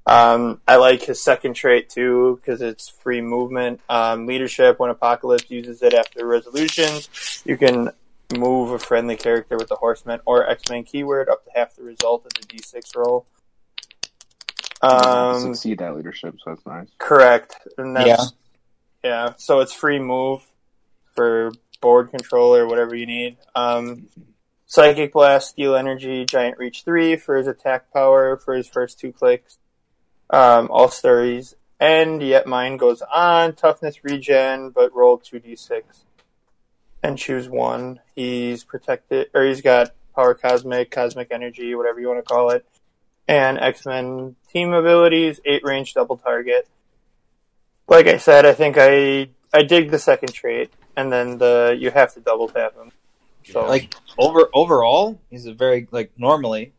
Um, 0.07 0.59
I 0.67 0.77
like 0.77 1.03
his 1.03 1.21
second 1.21 1.53
trait 1.53 1.89
too 1.89 2.39
because 2.41 2.61
it's 2.61 2.89
free 2.89 3.21
movement. 3.21 3.81
Um, 3.87 4.25
leadership 4.25 4.79
when 4.79 4.89
Apocalypse 4.89 5.51
uses 5.51 5.83
it 5.83 5.93
after 5.93 6.25
resolutions, 6.25 7.43
you 7.45 7.57
can 7.57 7.91
move 8.35 8.71
a 8.71 8.79
friendly 8.79 9.15
character 9.15 9.57
with 9.57 9.67
the 9.67 9.75
Horseman 9.75 10.19
or 10.25 10.49
X-Men 10.49 10.83
keyword 10.83 11.29
up 11.29 11.43
to 11.45 11.51
half 11.55 11.75
the 11.75 11.83
result 11.83 12.25
of 12.25 12.33
the 12.33 12.47
d6 12.47 12.95
roll. 12.95 13.25
Um, 14.81 15.41
succeed 15.41 15.79
that 15.79 15.95
leadership, 15.95 16.35
so 16.43 16.51
that's 16.51 16.65
nice. 16.65 16.87
Correct. 16.97 17.55
And 17.77 17.95
that's, 17.95 18.33
yeah. 19.03 19.33
So 19.37 19.59
it's 19.59 19.73
free 19.73 19.99
move 19.99 20.41
for 21.15 21.51
board 21.81 22.11
control 22.11 22.55
or 22.55 22.67
whatever 22.67 22.95
you 22.95 23.05
need. 23.05 23.37
Um, 23.55 24.07
Psychic 24.65 25.13
Blast, 25.13 25.49
Steal 25.49 25.75
Energy, 25.75 26.25
Giant 26.25 26.57
Reach 26.57 26.83
3 26.83 27.17
for 27.17 27.35
his 27.35 27.47
attack 27.47 27.91
power 27.91 28.37
for 28.37 28.55
his 28.55 28.67
first 28.67 28.99
two 28.99 29.11
clicks. 29.11 29.57
Um, 30.29 30.69
All 30.71 30.89
Stories 30.89 31.55
End, 31.79 32.21
yet 32.21 32.47
mine 32.47 32.77
goes 32.77 33.01
on. 33.01 33.53
Toughness 33.53 34.03
regen, 34.03 34.69
but 34.69 34.95
roll 34.95 35.19
2d6 35.19 35.81
and 37.03 37.17
choose 37.17 37.49
one. 37.49 37.99
He's 38.15 38.63
protected, 38.63 39.29
or 39.33 39.45
he's 39.45 39.61
got 39.61 39.91
Power 40.15 40.35
Cosmic, 40.35 40.91
Cosmic 40.91 41.29
Energy, 41.31 41.73
whatever 41.75 41.99
you 41.99 42.07
want 42.07 42.19
to 42.19 42.33
call 42.33 42.51
it. 42.51 42.65
And 43.31 43.57
X 43.59 43.85
Men 43.85 44.35
team 44.51 44.73
abilities, 44.73 45.39
8 45.45 45.63
range 45.63 45.93
double 45.93 46.17
target. 46.17 46.67
Like 47.87 48.07
I 48.07 48.17
said, 48.17 48.45
I 48.45 48.51
think 48.51 48.75
I 48.77 49.29
I 49.53 49.63
dig 49.63 49.89
the 49.89 49.99
second 49.99 50.33
trait, 50.33 50.73
and 50.97 51.13
then 51.13 51.37
the 51.37 51.77
you 51.79 51.91
have 51.91 52.13
to 52.15 52.19
double 52.19 52.49
tap 52.49 52.75
him. 52.75 52.91
So 53.45 53.65
Like 53.65 53.93
over 54.17 54.49
overall, 54.53 55.17
he's 55.29 55.45
a 55.45 55.53
very 55.53 55.87
like 55.91 56.11
normally 56.17 56.73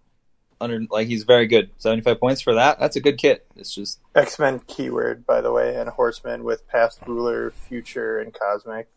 under 0.60 0.82
like 0.90 1.06
he's 1.06 1.24
very 1.24 1.46
good. 1.46 1.70
Seventy 1.78 2.02
five 2.02 2.20
points 2.20 2.42
for 2.42 2.52
that. 2.52 2.78
That's 2.78 2.96
a 2.96 3.00
good 3.00 3.16
kit. 3.16 3.46
It's 3.56 3.74
just 3.74 4.00
X 4.14 4.38
Men 4.38 4.60
keyword, 4.66 5.24
by 5.24 5.40
the 5.40 5.52
way, 5.52 5.74
and 5.74 5.88
Horseman 5.88 6.44
with 6.44 6.68
past 6.68 7.00
ruler, 7.06 7.50
future, 7.50 8.18
and 8.18 8.30
cosmic. 8.34 8.88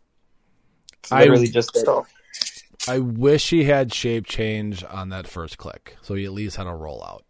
it's 0.98 1.10
I- 1.10 1.20
literally 1.20 1.48
just 1.48 1.74
So 1.74 2.06
I 2.86 2.98
wish 2.98 3.48
he 3.48 3.64
had 3.64 3.94
shape 3.94 4.26
change 4.26 4.84
on 4.84 5.08
that 5.08 5.26
first 5.26 5.56
click, 5.56 5.96
so 6.02 6.12
he 6.12 6.26
at 6.26 6.32
least 6.32 6.56
had 6.56 6.66
a 6.66 6.70
rollout. 6.70 7.22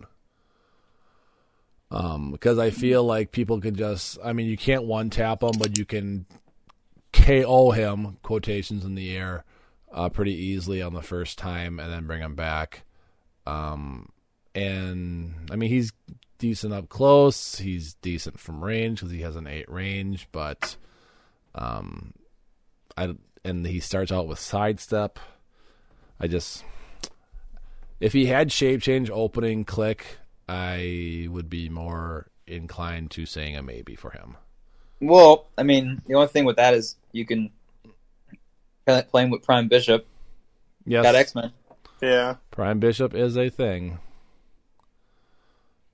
Um, 1.91 2.33
because 2.33 2.59
I 2.59 2.71
feel 2.71 3.05
like 3.05 3.31
people 3.31 3.61
can 3.61 3.77
just, 3.77 4.19
I 4.25 4.33
mean, 4.33 4.47
you 4.47 4.57
can't 4.57 4.85
one 4.85 5.09
tap 5.09 5.43
him, 5.43 5.53
but 5.59 5.79
you 5.79 5.85
can 5.85 6.27
KO 7.13 7.71
him, 7.71 8.19
quotations 8.23 8.85
in 8.85 8.97
the 8.97 9.17
air, 9.17 9.45
uh, 9.93 10.09
pretty 10.09 10.35
easily 10.35 10.83
on 10.83 10.95
the 10.95 11.03
first 11.03 11.39
time, 11.39 11.79
and 11.79 11.93
then 11.93 12.07
bring 12.07 12.23
him 12.23 12.35
back. 12.35 12.85
Um, 13.47 14.09
and 14.55 15.49
I 15.51 15.57
mean, 15.57 15.71
he's 15.71 15.93
decent 16.39 16.73
up 16.73 16.89
close. 16.89 17.57
He's 17.57 17.95
decent 17.95 18.39
from 18.41 18.65
range 18.65 19.01
because 19.01 19.13
he 19.13 19.23
has 19.23 19.37
an 19.37 19.47
eight 19.47 19.71
range, 19.71 20.29
but 20.33 20.77
um, 21.55 22.13
I 22.97 23.15
and 23.45 23.67
he 23.67 23.81
starts 23.81 24.11
out 24.11 24.27
with 24.27 24.39
sidestep. 24.39 25.19
I 26.19 26.27
just 26.27 26.65
if 28.01 28.13
he 28.13 28.27
had 28.27 28.53
shape 28.53 28.83
change 28.83 29.11
opening 29.11 29.65
click, 29.65 30.19
I 30.49 31.27
would 31.31 31.51
be 31.51 31.69
more 31.69 32.29
inclined 32.47 33.11
to 33.13 33.27
saying 33.27 33.57
a 33.57 33.63
maybe 33.63 33.97
for 33.97 34.11
him. 34.11 34.37
well. 35.01 35.47
I 35.59 35.63
mean, 35.65 36.03
the 36.07 36.15
only 36.15 36.29
thing 36.29 36.45
with 36.45 36.57
that 36.57 36.75
is 36.75 36.97
you 37.13 37.27
can 37.27 37.51
play 38.87 39.23
him 39.25 39.31
with 39.31 39.43
Prime 39.43 39.69
Bishop. 39.69 40.07
Yes, 40.85 41.03
Got 41.03 41.15
X 41.17 41.35
Men. 41.35 41.53
yeah, 42.01 42.37
Prime 42.53 42.79
Bishop 42.79 43.13
is 43.15 43.37
a 43.37 43.49
thing, 43.51 43.99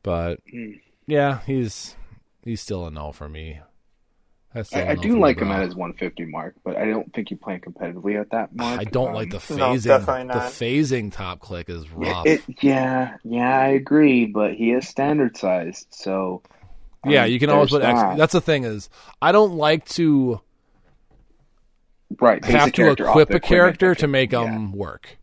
but 0.02 0.40
Hmm. 0.50 0.72
yeah, 1.06 1.40
he's 1.46 1.96
he's 2.44 2.60
still 2.60 2.86
a 2.86 2.90
no 2.90 3.12
for 3.12 3.28
me. 3.28 3.60
That's 4.54 4.70
still 4.70 4.86
a 4.86 4.88
I, 4.88 4.92
I 4.92 4.94
no 4.94 5.08
do 5.08 5.08
for 5.08 5.20
me, 5.20 5.20
like 5.20 5.40
him 5.40 5.50
at 5.52 5.62
his 5.62 5.74
150 5.74 6.26
mark, 6.26 6.56
but 6.64 6.76
I 6.76 6.86
don't 6.86 7.12
think 7.14 7.30
you 7.30 7.36
play 7.36 7.58
competitively 7.60 8.20
at 8.20 8.30
that 8.30 8.54
mark. 8.54 8.82
I 8.82 8.84
don't 8.84 9.12
Um, 9.12 9.14
like 9.14 9.30
the 9.30 9.38
phasing. 9.38 9.84
definitely 9.86 10.24
the 10.30 10.40
phasing 10.40 11.12
top 11.12 11.40
click 11.40 11.68
is 11.68 11.90
Yeah, 11.96 12.14
rough. 12.14 12.24
it, 12.24 12.44
yeah, 12.62 13.16
yeah, 13.24 13.58
I 13.60 13.68
agree, 13.68 14.26
but 14.26 14.54
he 14.54 14.72
is 14.72 14.88
standard 14.88 15.36
sized, 15.36 15.88
so 15.90 16.42
I 17.04 17.10
yeah, 17.10 17.24
you 17.24 17.38
can 17.38 17.50
always 17.50 17.70
there's 17.70 17.70
put 17.70 17.82
X. 17.82 18.04
That's 18.12 18.32
the 18.32 18.40
thing 18.40 18.64
is, 18.64 18.88
I 19.20 19.32
don't 19.32 19.54
like 19.56 19.84
to 19.90 20.40
right. 22.20 22.44
have 22.44 22.72
to 22.74 22.90
equip 22.90 23.34
a 23.34 23.40
character 23.40 23.94
I 23.96 23.96
to 23.96 24.06
think, 24.06 24.08
make 24.08 24.30
yeah. 24.30 24.52
them 24.52 24.72
work. 24.72 25.18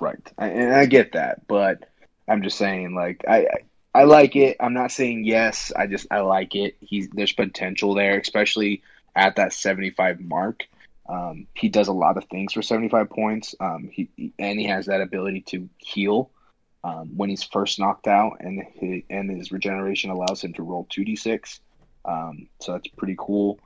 Right, 0.00 0.32
I, 0.38 0.48
and 0.48 0.74
I 0.74 0.86
get 0.86 1.12
that, 1.12 1.46
but 1.46 1.84
I'm 2.26 2.42
just 2.42 2.56
saying, 2.56 2.94
like, 2.94 3.22
I, 3.28 3.38
I 3.40 3.58
I 3.94 4.04
like 4.04 4.34
it. 4.34 4.56
I'm 4.58 4.74
not 4.74 4.90
saying 4.90 5.24
yes. 5.24 5.72
I 5.76 5.86
just 5.86 6.06
I 6.10 6.20
like 6.20 6.54
it. 6.54 6.76
He's 6.80 7.08
there's 7.10 7.32
potential 7.32 7.94
there, 7.94 8.18
especially 8.18 8.82
at 9.14 9.36
that 9.36 9.52
75 9.52 10.20
mark. 10.20 10.64
Um, 11.08 11.46
he 11.54 11.68
does 11.68 11.88
a 11.88 11.92
lot 11.92 12.16
of 12.16 12.24
things 12.24 12.54
for 12.54 12.62
75 12.62 13.10
points. 13.10 13.54
Um, 13.60 13.88
he 13.92 14.32
and 14.38 14.58
he 14.58 14.66
has 14.66 14.86
that 14.86 15.00
ability 15.00 15.42
to 15.42 15.68
heal 15.78 16.30
um, 16.82 17.16
when 17.16 17.30
he's 17.30 17.44
first 17.44 17.78
knocked 17.78 18.08
out, 18.08 18.38
and 18.40 18.62
his, 18.74 19.02
and 19.10 19.30
his 19.30 19.52
regeneration 19.52 20.10
allows 20.10 20.42
him 20.42 20.52
to 20.54 20.62
roll 20.62 20.86
2d6. 20.86 21.60
Um, 22.04 22.48
so 22.60 22.72
that's 22.72 22.88
pretty 22.88 23.16
cool. 23.18 23.60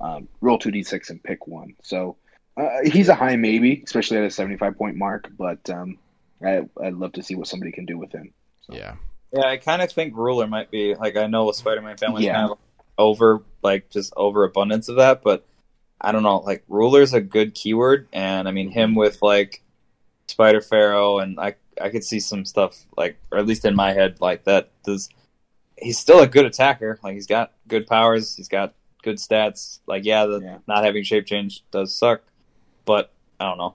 Um, 0.00 0.28
roll 0.40 0.58
2d6 0.58 1.10
and 1.10 1.22
pick 1.22 1.46
one. 1.46 1.74
So 1.82 2.16
uh, 2.56 2.78
he's 2.84 3.08
a 3.08 3.14
high 3.14 3.36
maybe, 3.36 3.82
especially 3.84 4.16
at 4.16 4.24
a 4.24 4.30
75 4.30 4.78
point 4.78 4.96
mark. 4.96 5.30
But 5.36 5.68
um, 5.68 5.98
I, 6.44 6.62
I'd 6.82 6.94
love 6.94 7.12
to 7.12 7.22
see 7.22 7.34
what 7.34 7.48
somebody 7.48 7.70
can 7.70 7.84
do 7.84 7.98
with 7.98 8.12
him. 8.12 8.32
Yeah, 8.68 8.94
Yeah, 9.34 9.46
I 9.46 9.56
kind 9.56 9.82
of 9.82 9.90
think 9.90 10.16
Ruler 10.16 10.46
might 10.46 10.70
be 10.70 10.94
like 10.94 11.16
I 11.16 11.26
know 11.26 11.50
Spider 11.52 11.82
Man 11.82 11.96
family 11.96 12.24
Yeah. 12.24 12.34
kind 12.34 12.50
of 12.52 12.58
over 12.96 13.42
like 13.62 13.90
just 13.90 14.12
overabundance 14.16 14.88
of 14.88 14.96
that, 14.96 15.22
but 15.22 15.44
I 16.00 16.12
don't 16.12 16.22
know. 16.22 16.38
Like 16.38 16.64
Ruler's 16.68 17.12
a 17.14 17.20
good 17.20 17.54
keyword, 17.54 18.08
and 18.12 18.46
I 18.46 18.52
mean 18.52 18.70
him 18.70 18.94
with 18.94 19.20
like 19.22 19.62
Spider 20.28 20.60
Pharaoh, 20.60 21.18
and 21.18 21.40
I 21.40 21.54
I 21.80 21.88
could 21.90 22.04
see 22.04 22.20
some 22.20 22.44
stuff 22.44 22.76
like, 22.96 23.16
or 23.32 23.38
at 23.38 23.46
least 23.46 23.64
in 23.64 23.74
my 23.74 23.92
head, 23.92 24.20
like 24.20 24.44
that. 24.44 24.70
Does 24.84 25.08
he's 25.76 25.98
still 25.98 26.20
a 26.20 26.26
good 26.28 26.44
attacker? 26.46 27.00
Like 27.02 27.14
he's 27.14 27.26
got 27.26 27.52
good 27.66 27.86
powers, 27.88 28.36
he's 28.36 28.48
got 28.48 28.74
good 29.02 29.16
stats. 29.16 29.80
Like 29.86 30.04
yeah, 30.04 30.26
the 30.26 30.40
Yeah. 30.40 30.58
not 30.68 30.84
having 30.84 31.02
shape 31.02 31.26
change 31.26 31.64
does 31.72 31.92
suck, 31.92 32.22
but 32.84 33.10
I 33.40 33.46
don't 33.46 33.58
know. 33.58 33.74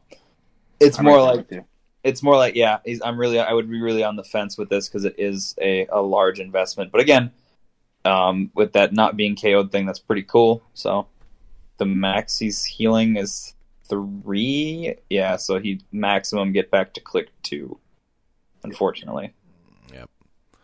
It's 0.79 0.97
I'm 0.99 1.05
more 1.05 1.21
like 1.21 1.49
with. 1.49 1.63
It's 2.03 2.23
more 2.23 2.35
like 2.35 2.55
yeah 2.55 2.79
i'm 3.03 3.19
really 3.19 3.39
i 3.39 3.51
would 3.51 3.69
be 3.69 3.81
really 3.81 4.03
on 4.03 4.15
the 4.15 4.23
fence 4.23 4.57
with 4.57 4.69
this 4.69 4.87
because 4.87 5.05
it 5.05 5.15
is 5.17 5.55
a, 5.61 5.85
a 5.87 6.01
large 6.01 6.39
investment. 6.39 6.91
But 6.91 7.01
again 7.01 7.31
um, 8.05 8.49
with 8.53 8.73
that 8.73 8.93
not 8.93 9.17
being 9.17 9.35
ko'd 9.35 9.71
thing 9.71 9.85
that's 9.85 9.99
pretty 9.99 10.23
cool. 10.23 10.63
So 10.73 11.07
the 11.77 11.85
max 11.85 12.37
he's 12.37 12.63
healing 12.63 13.17
is 13.17 13.53
three. 13.89 14.95
Yeah 15.09 15.35
so 15.35 15.59
he 15.59 15.81
maximum 15.91 16.53
get 16.53 16.71
back 16.71 16.93
to 16.93 17.01
click 17.01 17.29
two 17.43 17.77
unfortunately 18.63 19.33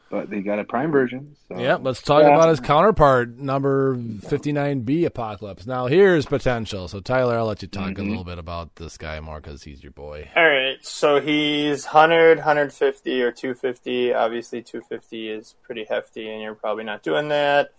but 0.09 0.29
they 0.29 0.41
got 0.41 0.59
a 0.59 0.63
prime 0.63 0.91
version. 0.91 1.35
So. 1.47 1.57
yeah. 1.59 1.75
Let's 1.75 2.01
talk 2.01 2.23
Yeah. 2.23 2.35
about 2.35 2.49
his 2.49 2.59
counterpart, 2.59 3.37
number 3.37 3.97
fifty-nine 4.27 4.81
B 4.81 5.05
Apocalypse. 5.05 5.65
Now 5.65 5.87
here's 5.87 6.25
potential. 6.25 6.87
So 6.87 6.99
Tyler, 6.99 7.37
I'll 7.37 7.45
let 7.45 7.61
you 7.61 7.67
talk 7.67 7.91
a 7.91 8.01
Mhm. 8.01 8.09
little 8.09 8.23
bit 8.23 8.37
about 8.37 8.75
this 8.75 8.97
guy 8.97 9.19
more 9.19 9.41
because 9.41 9.63
he's 9.63 9.81
your 9.83 9.91
boy. 9.91 10.29
All 10.35 10.43
right, 10.47 10.77
so 10.85 11.19
he's 11.19 11.85
100, 11.85 12.39
150, 12.39 13.21
or 13.21 13.31
250. 13.31 14.13
Obviously, 14.13 14.61
250 14.61 15.29
is 15.29 15.55
pretty 15.63 15.85
hefty, 15.85 16.29
and 16.29 16.41
you're 16.41 16.55
probably 16.55 16.83
not 16.83 17.01
doing 17.03 17.29
that. 17.29 17.71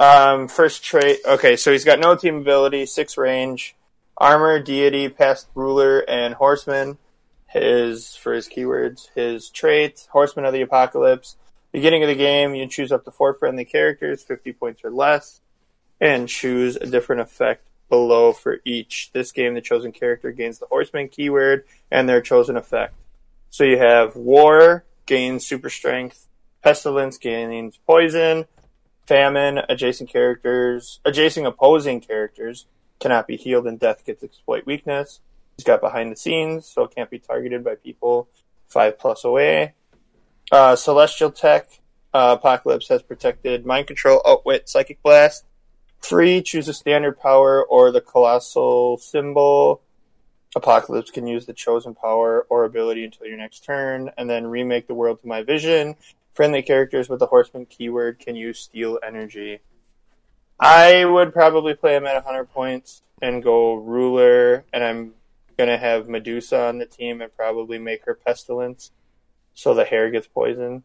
Um, 0.00 0.46
first 0.48 0.84
trait. 0.84 1.18
Okay, 1.26 1.56
so 1.56 1.72
he's 1.72 1.84
got 1.84 1.98
no 1.98 2.14
team 2.14 2.36
ability, 2.36 2.86
six 2.86 3.16
range, 3.16 3.74
armor, 4.16 4.60
deity, 4.60 5.08
past 5.08 5.48
ruler, 5.54 6.00
and 6.08 6.34
horseman. 6.34 6.98
His 7.48 8.14
for 8.14 8.34
his 8.34 8.46
keywords, 8.48 9.08
his 9.14 9.48
trait, 9.48 10.06
horseman 10.10 10.44
of 10.44 10.52
the 10.52 10.60
apocalypse. 10.60 11.36
Beginning 11.72 12.02
of 12.02 12.08
the 12.08 12.14
game, 12.14 12.54
you 12.54 12.66
choose 12.66 12.92
up 12.92 13.04
to 13.04 13.10
four 13.10 13.34
friendly 13.34 13.64
characters, 13.64 14.22
50 14.22 14.52
points 14.54 14.80
or 14.84 14.90
less, 14.90 15.40
and 16.00 16.28
choose 16.28 16.76
a 16.76 16.86
different 16.86 17.20
effect 17.20 17.66
below 17.88 18.32
for 18.32 18.58
each. 18.64 19.10
This 19.12 19.32
game, 19.32 19.54
the 19.54 19.60
chosen 19.60 19.92
character 19.92 20.32
gains 20.32 20.58
the 20.58 20.66
horseman 20.66 21.08
keyword 21.08 21.64
and 21.90 22.08
their 22.08 22.20
chosen 22.20 22.56
effect. 22.56 22.94
So 23.50 23.64
you 23.64 23.78
have 23.78 24.16
war 24.16 24.84
gains 25.06 25.46
super 25.46 25.70
strength, 25.70 26.26
pestilence 26.62 27.18
gains 27.18 27.78
poison, 27.86 28.46
famine 29.06 29.60
adjacent 29.68 30.10
characters, 30.10 31.00
adjacent 31.04 31.46
opposing 31.46 32.00
characters 32.00 32.66
cannot 33.00 33.26
be 33.26 33.36
healed, 33.36 33.66
and 33.66 33.78
death 33.78 34.04
gets 34.04 34.22
exploit 34.22 34.66
weakness. 34.66 35.20
He's 35.56 35.64
got 35.64 35.80
behind 35.80 36.12
the 36.12 36.16
scenes, 36.16 36.66
so 36.66 36.84
it 36.84 36.94
can't 36.94 37.10
be 37.10 37.18
targeted 37.18 37.64
by 37.64 37.76
people 37.76 38.28
five 38.66 38.98
plus 38.98 39.24
away. 39.24 39.74
Uh, 40.50 40.76
Celestial 40.76 41.30
Tech, 41.30 41.68
uh, 42.14 42.36
Apocalypse 42.38 42.88
has 42.88 43.02
protected 43.02 43.66
Mind 43.66 43.86
Control, 43.86 44.22
Outwit, 44.26 44.68
Psychic 44.68 45.02
Blast. 45.02 45.44
Free, 46.00 46.42
choose 46.42 46.68
a 46.68 46.74
standard 46.74 47.18
power 47.18 47.64
or 47.64 47.90
the 47.90 48.00
Colossal 48.00 48.96
Symbol. 48.98 49.82
Apocalypse 50.56 51.10
can 51.10 51.26
use 51.26 51.44
the 51.44 51.52
chosen 51.52 51.94
power 51.94 52.46
or 52.48 52.64
ability 52.64 53.04
until 53.04 53.26
your 53.26 53.36
next 53.36 53.64
turn, 53.64 54.10
and 54.16 54.30
then 54.30 54.46
remake 54.46 54.86
the 54.86 54.94
world 54.94 55.20
to 55.20 55.28
my 55.28 55.42
vision. 55.42 55.96
Friendly 56.32 56.62
characters 56.62 57.08
with 57.08 57.18
the 57.18 57.26
Horseman 57.26 57.66
keyword 57.66 58.18
can 58.18 58.34
use 58.34 58.60
Steal 58.60 58.98
Energy. 59.06 59.60
I 60.58 61.04
would 61.04 61.34
probably 61.34 61.74
play 61.74 61.96
him 61.96 62.06
at 62.06 62.14
100 62.14 62.46
points 62.46 63.02
and 63.20 63.42
go 63.42 63.74
Ruler, 63.74 64.64
and 64.72 64.82
I'm 64.82 65.12
going 65.58 65.68
to 65.68 65.76
have 65.76 66.08
Medusa 66.08 66.68
on 66.68 66.78
the 66.78 66.86
team 66.86 67.20
and 67.20 67.34
probably 67.36 67.78
make 67.78 68.04
her 68.06 68.14
Pestilence 68.14 68.92
so 69.58 69.74
the 69.74 69.84
hair 69.84 70.08
gets 70.08 70.28
poisoned. 70.28 70.84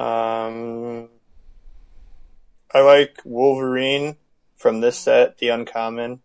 Um, 0.00 1.08
I 2.74 2.80
like 2.80 3.20
Wolverine 3.24 4.16
from 4.56 4.80
this 4.80 4.98
set, 4.98 5.38
the 5.38 5.50
uncommon, 5.50 6.18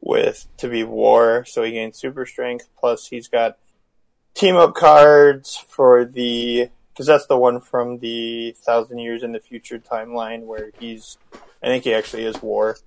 with 0.00 0.48
to 0.56 0.68
be 0.68 0.82
War, 0.82 1.44
so 1.44 1.62
he 1.62 1.72
gains 1.72 1.98
super 1.98 2.24
strength. 2.24 2.70
Plus, 2.80 3.06
he's 3.06 3.28
got 3.28 3.58
team 4.32 4.56
up 4.56 4.74
cards 4.74 5.62
for 5.68 6.06
the 6.06 6.70
because 6.94 7.06
that's 7.06 7.26
the 7.26 7.36
one 7.36 7.60
from 7.60 7.98
the 7.98 8.56
thousand 8.64 9.00
years 9.00 9.22
in 9.22 9.32
the 9.32 9.40
future 9.40 9.78
timeline 9.78 10.44
where 10.44 10.70
he's. 10.80 11.18
I 11.62 11.66
think 11.66 11.84
he 11.84 11.92
actually 11.92 12.24
is 12.24 12.40
War. 12.40 12.78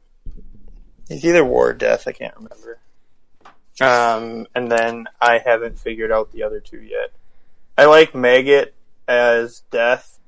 He's 1.07 1.23
either 1.23 1.45
War 1.45 1.69
or 1.69 1.73
Death. 1.73 2.07
I 2.07 2.14
can't 2.14 2.35
remember. 2.35 2.80
Um, 3.80 4.47
and 4.55 4.72
then 4.72 5.05
I 5.22 5.38
haven't 5.38 5.77
figured 5.77 6.11
out 6.11 6.31
the 6.31 6.41
other 6.41 6.59
two 6.59 6.81
yet. 6.81 7.11
I 7.78 7.86
like 7.86 8.16
Maggot 8.16 8.74
as 9.08 9.62
Death 9.72 10.20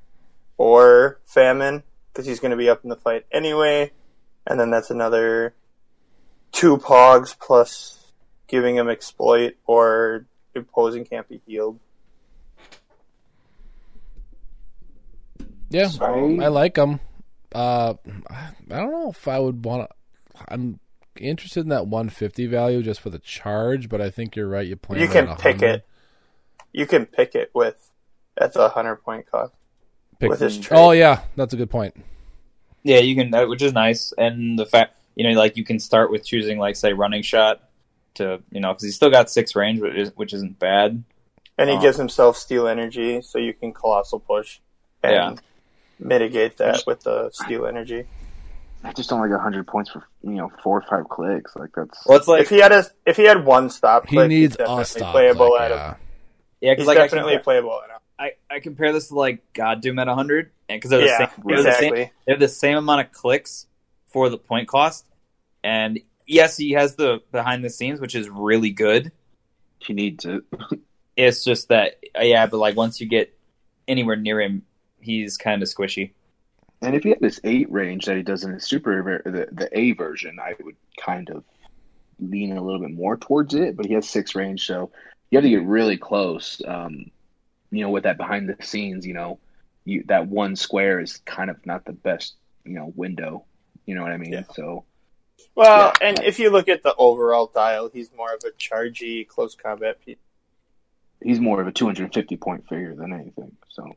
or 0.56 1.20
Famine 1.24 1.82
because 2.12 2.26
he's 2.26 2.40
going 2.40 2.50
to 2.52 2.56
be 2.56 2.68
up 2.68 2.82
in 2.84 2.90
the 2.90 2.96
fight 2.96 3.26
anyway. 3.32 3.90
And 4.46 4.58
then 4.58 4.70
that's 4.70 4.90
another 4.90 5.54
two 6.52 6.76
Pogs 6.78 7.36
plus 7.38 8.12
giving 8.46 8.76
him 8.76 8.88
exploit 8.88 9.54
or 9.66 10.26
opposing 10.54 11.04
can't 11.04 11.28
be 11.28 11.40
healed. 11.46 11.78
Yeah, 15.70 15.88
So- 15.88 16.04
I 16.40 16.48
like 16.48 16.74
them. 16.74 17.00
Uh, 17.52 17.94
I 18.30 18.52
don't 18.68 18.92
know 18.92 19.10
if 19.10 19.26
I 19.28 19.38
would 19.38 19.64
want 19.64 19.88
to. 19.88 20.44
I'm 20.48 20.78
interested 21.18 21.60
in 21.60 21.68
that 21.70 21.86
150 21.86 22.46
value 22.46 22.82
just 22.82 23.00
for 23.00 23.10
the 23.10 23.18
charge, 23.18 23.88
but 23.88 24.00
I 24.00 24.10
think 24.10 24.36
you're 24.36 24.48
right. 24.48 24.66
You 24.66 24.76
play 24.76 25.00
You 25.00 25.06
him 25.06 25.26
can 25.26 25.36
pick 25.36 25.62
it. 25.62 25.84
You 26.72 26.86
can 26.86 27.06
pick 27.06 27.34
it 27.34 27.50
with 27.54 27.90
at 28.36 28.52
the 28.52 28.68
hundred 28.68 28.96
point 28.96 29.30
cost 29.30 29.52
Pick- 30.18 30.30
with 30.30 30.40
his 30.40 30.58
trade. 30.58 30.78
oh 30.78 30.90
yeah, 30.92 31.22
that's 31.36 31.52
a 31.54 31.56
good 31.56 31.70
point. 31.70 31.94
Yeah, 32.82 32.98
you 33.00 33.14
can, 33.14 33.30
which 33.48 33.60
is 33.62 33.72
nice. 33.74 34.12
And 34.16 34.58
the 34.58 34.64
fact, 34.66 34.94
you 35.14 35.24
know, 35.24 35.38
like 35.38 35.56
you 35.58 35.64
can 35.64 35.78
start 35.78 36.10
with 36.10 36.24
choosing, 36.24 36.58
like, 36.58 36.76
say, 36.76 36.92
running 36.94 37.22
shot 37.22 37.68
to, 38.14 38.40
you 38.50 38.60
know, 38.60 38.68
because 38.72 38.84
he's 38.84 38.96
still 38.96 39.10
got 39.10 39.30
six 39.30 39.54
range, 39.54 39.80
which, 39.80 39.94
is, 39.94 40.12
which 40.16 40.32
isn't 40.32 40.58
bad. 40.58 41.02
and 41.58 41.68
he 41.68 41.76
Oh. 41.76 41.80
gives 41.82 41.98
himself 41.98 42.38
steal 42.38 42.66
energy, 42.66 43.20
so 43.20 43.38
you 43.38 43.52
can 43.52 43.74
colossal 43.74 44.18
push 44.18 44.60
and 45.02 45.12
Yeah. 45.12 45.34
mitigate 45.98 46.56
that 46.56 46.84
with 46.86 47.02
the 47.02 47.28
steal 47.34 47.66
energy. 47.66 48.06
I 48.82 48.94
just 48.94 49.10
don't 49.10 49.20
like 49.20 49.38
hundred 49.38 49.66
points 49.66 49.90
for 49.90 50.02
you 50.22 50.30
know 50.36 50.50
four 50.62 50.78
or 50.78 50.82
five 50.88 51.06
clicks. 51.10 51.54
Like 51.54 51.68
that's 51.76 52.06
Well, 52.06 52.16
it's 52.16 52.26
like, 52.28 52.40
if 52.40 52.48
he 52.48 52.60
had 52.60 52.72
a 52.72 52.86
if 53.04 53.18
he 53.18 53.24
had 53.24 53.44
one 53.44 53.68
stop 53.68 54.06
He 54.08 54.16
click, 54.16 54.28
needs 54.30 54.52
he's 54.52 54.56
definitely 54.56 54.82
a 54.82 54.86
stop. 54.86 55.12
playable 55.12 55.48
click, 55.48 55.60
at 55.60 55.70
yeah. 55.70 55.94
A, 56.62 56.66
yeah, 56.66 56.70
he's 56.70 56.76
because 56.76 56.86
like 56.86 56.98
I 56.98 57.02
definitely 57.02 57.32
compare, 57.32 57.44
playable 57.44 57.80
I 58.18 58.24
a 58.24 58.24
I, 58.50 58.56
I 58.56 58.60
compare 58.60 58.92
this 58.92 59.08
to 59.08 59.14
like 59.14 59.52
God 59.52 59.80
Doom 59.80 59.98
at 59.98 60.06
100, 60.06 60.50
and 60.68 60.76
because 60.76 60.90
they're 60.90 61.00
the 61.00 61.06
yeah, 61.06 61.18
same, 61.18 61.44
they're 61.46 61.62
the 61.62 61.72
same, 61.72 61.94
they 61.94 62.10
have 62.28 62.40
the 62.40 62.48
same 62.48 62.76
amount 62.76 63.06
of 63.06 63.12
clicks 63.12 63.66
for 64.06 64.28
the 64.28 64.38
point 64.38 64.68
cost. 64.68 65.06
And 65.64 66.00
yes, 66.26 66.56
he 66.56 66.72
has 66.72 66.96
the 66.96 67.22
behind 67.32 67.64
the 67.64 67.70
scenes, 67.70 68.00
which 68.00 68.14
is 68.14 68.28
really 68.28 68.70
good. 68.70 69.12
he 69.78 69.94
needs 69.94 70.24
it. 70.24 70.42
It's 71.16 71.44
just 71.44 71.68
that, 71.68 71.96
uh, 72.18 72.22
yeah, 72.22 72.46
but 72.46 72.56
like 72.56 72.76
once 72.76 72.98
you 72.98 73.06
get 73.06 73.36
anywhere 73.86 74.16
near 74.16 74.40
him, 74.40 74.62
he's 75.00 75.36
kind 75.36 75.62
of 75.62 75.68
squishy. 75.68 76.12
And 76.80 76.94
if 76.94 77.02
he 77.02 77.10
had 77.10 77.20
this 77.20 77.40
eight 77.44 77.70
range 77.70 78.06
that 78.06 78.16
he 78.16 78.22
does 78.22 78.42
in 78.42 78.54
his 78.54 78.64
super 78.64 79.20
the 79.26 79.48
the 79.52 79.68
A 79.78 79.92
version, 79.92 80.38
I 80.40 80.54
would 80.62 80.76
kind 80.98 81.28
of 81.28 81.44
lean 82.20 82.56
a 82.56 82.62
little 82.62 82.80
bit 82.80 82.92
more 82.92 83.18
towards 83.18 83.54
it. 83.54 83.76
But 83.76 83.84
he 83.84 83.94
has 83.94 84.08
six 84.08 84.34
range, 84.34 84.64
so 84.66 84.92
you 85.30 85.36
have 85.38 85.44
to 85.44 85.50
get 85.50 85.62
really 85.64 85.96
close. 85.96 86.60
Um, 86.66 87.10
you 87.70 87.82
know, 87.82 87.90
with 87.90 88.04
that 88.04 88.16
behind 88.16 88.48
the 88.48 88.56
scenes, 88.64 89.06
you 89.06 89.14
know, 89.14 89.38
you 89.84 90.04
that 90.08 90.26
one 90.26 90.56
square 90.56 91.00
is 91.00 91.18
kind 91.18 91.50
of 91.50 91.64
not 91.64 91.84
the 91.84 91.92
best, 91.92 92.34
you 92.64 92.72
know, 92.74 92.92
window. 92.96 93.44
You 93.86 93.94
know 93.94 94.02
what 94.02 94.12
I 94.12 94.16
mean? 94.16 94.32
Yeah. 94.32 94.42
So 94.54 94.84
Well, 95.54 95.92
Yeah. 96.00 96.08
and 96.08 96.20
if 96.20 96.38
you 96.38 96.50
look 96.50 96.68
at 96.68 96.82
the 96.82 96.94
overall 96.96 97.46
dial, 97.52 97.90
he's 97.92 98.10
more 98.16 98.32
of 98.34 98.42
a 98.44 98.50
chargy 98.52 99.26
close 99.26 99.54
combat 99.54 100.04
piece. 100.04 100.18
he's 101.22 101.38
more 101.40 101.60
of 101.60 101.66
a 101.66 101.72
250 101.72 102.36
point 102.36 102.66
figure 102.68 102.94
than 102.94 103.12
anything. 103.12 103.56
So 103.68 103.94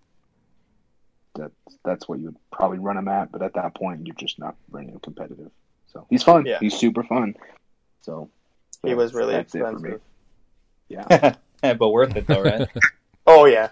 that's 1.36 1.54
that's 1.84 2.08
what 2.08 2.20
you 2.20 2.26
would 2.26 2.38
probably 2.52 2.78
run 2.80 2.98
him 2.98 3.08
at. 3.08 3.32
But 3.32 3.42
at 3.42 3.54
that 3.56 3.74
point, 3.76 4.06
you're 4.06 4.16
just 4.16 4.38
not 4.40 4.56
running 4.72 5.00
competitive. 5.00 5.52
So 5.92 6.06
he's 6.10 6.24
fun. 6.24 6.46
Yeah. 6.46 6.60
He's 6.60 6.76
super 6.76 7.04
fun. 7.04 7.36
So 8.02 8.30
He 8.84 8.94
was 8.94 9.14
really 9.14 9.34
that's 9.34 9.54
it 9.56 9.60
for 9.60 9.72
me. 9.72 9.74
expensive. 9.74 10.02
Yeah. 11.64 11.74
but 11.76 11.90
worth 11.92 12.16
it 12.16 12.28
though, 12.28 12.42
right? 12.42 12.68
Oh 13.26 13.46
yeah, 13.46 13.70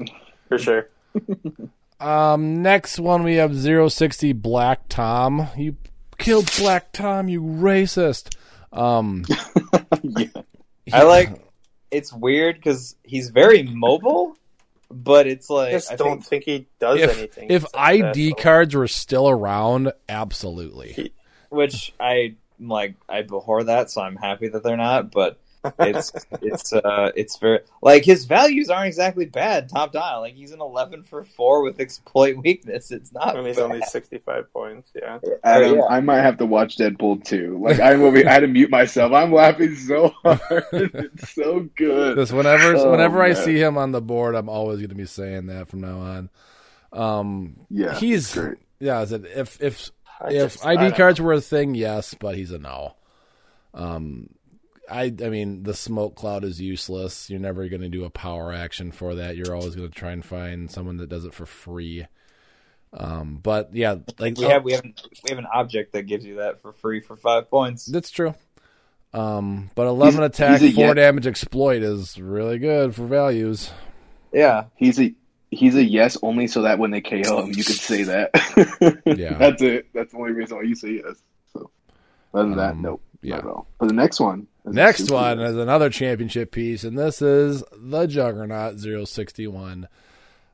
for 0.47 0.57
sure. 0.57 0.89
Um, 1.99 2.63
next 2.63 2.97
one 2.99 3.21
we 3.21 3.35
have 3.35 3.55
060 3.55 4.33
Black 4.33 4.89
Tom. 4.89 5.47
You 5.55 5.77
killed 6.17 6.51
Black 6.57 6.91
Tom, 6.91 7.29
you 7.29 7.41
racist. 7.41 8.35
Um, 8.73 9.23
yeah. 10.01 10.27
I 10.91 11.03
like. 11.03 11.29
It's 11.91 12.11
weird 12.11 12.55
because 12.55 12.95
he's 13.03 13.29
very 13.29 13.63
mobile, 13.63 14.35
but 14.89 15.27
it's 15.27 15.47
like 15.49 15.69
I 15.69 15.73
like 15.73 15.73
just 15.73 15.91
I 15.91 15.95
don't 15.97 16.21
think, 16.25 16.45
think, 16.45 16.63
he 16.63 16.67
does 16.79 17.01
if 17.01 17.17
anything. 17.17 17.51
if 17.51 17.63
besides 17.63 17.75
ID 17.75 18.29
that, 18.29 18.37
so- 18.37 18.43
cards 18.43 18.75
were 18.75 18.87
still 18.87 19.29
around, 19.29 19.91
absolutely. 20.09 21.13
which 21.49 21.93
I 21.99 22.35
like. 22.59 22.95
I 23.07 23.19
abhor 23.19 23.65
that, 23.65 23.91
so 23.91 24.01
I'm 24.01 24.15
happy 24.15 24.47
that 24.47 24.63
they're 24.63 24.75
not. 24.77 25.11
But 25.11 25.39
it's 25.79 26.11
it's 26.41 26.73
uh 26.73 27.11
it's 27.15 27.37
very 27.37 27.59
like 27.81 28.03
his 28.03 28.25
values 28.25 28.69
aren't 28.69 28.87
exactly 28.87 29.25
bad 29.25 29.69
top 29.69 29.91
dial. 29.91 30.21
Like 30.21 30.33
he's 30.33 30.51
an 30.51 30.59
11 30.61 31.03
for 31.03 31.23
four 31.23 31.61
with 31.63 31.79
exploit 31.79 32.37
weakness. 32.37 32.89
It's 32.91 33.13
not. 33.13 33.35
and 33.37 33.45
he's 33.45 33.57
bad. 33.57 33.63
only 33.63 33.81
sixty-five 33.81 34.51
points. 34.53 34.91
Yeah, 34.95 35.19
Adam, 35.43 35.75
yeah. 35.75 35.85
I 35.89 35.99
might 36.01 36.21
have 36.21 36.37
to 36.39 36.45
watch 36.45 36.77
Deadpool 36.77 37.23
too. 37.23 37.59
Like 37.61 37.79
I'm 37.79 38.11
be 38.13 38.25
I 38.25 38.33
had 38.33 38.39
to 38.39 38.47
mute 38.47 38.71
myself. 38.71 39.11
I'm 39.13 39.31
laughing 39.33 39.75
so 39.75 40.09
hard. 40.23 40.63
It's 40.73 41.33
so 41.33 41.69
good. 41.75 42.17
This 42.17 42.31
whenever 42.31 42.75
Oh, 42.77 42.89
whenever 42.91 43.21
I 43.21 43.33
see 43.33 43.57
him 43.61 43.77
on 43.77 43.91
the 43.91 44.01
board, 44.01 44.33
I'm 44.35 44.49
always 44.49 44.77
going 44.79 44.89
to 44.89 44.95
be 44.95 45.05
saying 45.05 45.47
that 45.47 45.67
from 45.67 45.81
now 45.81 45.99
on. 45.99 46.29
Um, 46.93 47.55
Yeah, 47.69 47.93
he's 47.95 48.33
great. 48.33 48.57
yeah. 48.79 48.99
I 48.99 49.05
said 49.05 49.25
if 49.25 49.61
if 49.61 49.91
I 50.19 50.29
if 50.31 50.53
just- 50.53 50.65
ID 50.65 50.77
don't 50.81 50.95
cards 50.95 51.21
were 51.21 51.33
a 51.33 51.41
thing, 51.41 51.75
yes, 51.75 52.15
but 52.19 52.35
he's 52.35 52.51
a 52.51 52.57
no. 52.59 52.95
Um, 53.73 54.29
I 54.91 55.03
I 55.05 55.29
mean 55.29 55.63
the 55.63 55.73
smoke 55.73 56.15
cloud 56.15 56.43
is 56.43 56.59
useless. 56.61 57.29
You're 57.29 57.39
never 57.39 57.67
going 57.69 57.81
to 57.81 57.89
do 57.89 58.03
a 58.03 58.09
power 58.09 58.51
action 58.51 58.91
for 58.91 59.15
that. 59.15 59.37
You're 59.37 59.55
always 59.55 59.75
going 59.75 59.89
to 59.89 59.95
try 59.95 60.11
and 60.11 60.23
find 60.25 60.69
someone 60.69 60.97
that 60.97 61.09
does 61.09 61.25
it 61.25 61.33
for 61.33 61.45
free. 61.45 62.05
Um, 62.93 63.39
but 63.41 63.73
yeah, 63.73 63.95
like 64.19 64.37
we 64.37 64.43
have 64.45 64.63
we 64.65 64.73
have 64.73 64.83
we 64.83 65.29
have 65.29 65.37
an 65.39 65.47
object 65.53 65.93
that 65.93 66.03
gives 66.03 66.25
you 66.25 66.35
that 66.35 66.61
for 66.61 66.73
free 66.73 66.99
for 66.99 67.15
five 67.15 67.49
points. 67.49 67.85
that's 67.85 68.11
true. 68.11 68.35
Um, 69.13 69.69
but 69.75 69.87
11 69.87 70.19
He's- 70.19 70.25
attack, 70.29 70.61
he's 70.61 70.71
a 70.71 70.75
four 70.75 70.85
yet- 70.87 70.93
damage 70.95 71.27
exploit 71.27 71.83
is 71.83 72.19
really 72.19 72.59
good 72.59 72.93
for 72.95 73.05
values. 73.07 73.71
Yeah, 74.33 74.65
He's 74.75 74.99
a 74.99 75.13
he's 75.51 75.75
a 75.75 75.83
yes 75.83 76.17
only 76.23 76.47
so 76.47 76.61
that 76.61 76.79
when 76.79 76.91
they 76.91 77.01
KO 77.01 77.41
him, 77.43 77.47
you 77.49 77.63
can 77.63 77.75
say 77.75 78.03
that. 78.11 79.01
Yeah. 79.05 79.33
that's 79.37 79.61
it. 79.61 79.87
That's 79.93 80.11
the 80.13 80.17
only 80.17 80.31
reason 80.31 80.57
why 80.57 80.63
you 80.63 80.75
say 80.75 81.01
yes. 81.05 81.15
So 81.53 81.69
other 82.33 82.49
than 82.49 82.57
that, 82.57 82.71
Um, 82.71 82.81
nope. 82.81 83.01
yeah. 83.21 83.35
Not 83.35 83.45
at 83.45 83.49
all. 83.51 83.67
But 83.79 83.87
the 83.89 83.93
next 83.93 84.19
one. 84.21 84.47
Is 84.65 84.73
Next 84.73 85.11
one 85.11 85.39
is 85.39 85.55
another 85.55 85.89
championship 85.89 86.51
piece, 86.51 86.83
and 86.83 86.97
this 86.97 87.21
is 87.21 87.63
the 87.75 88.07
Juggernaut 88.07 88.79
061. 88.79 89.87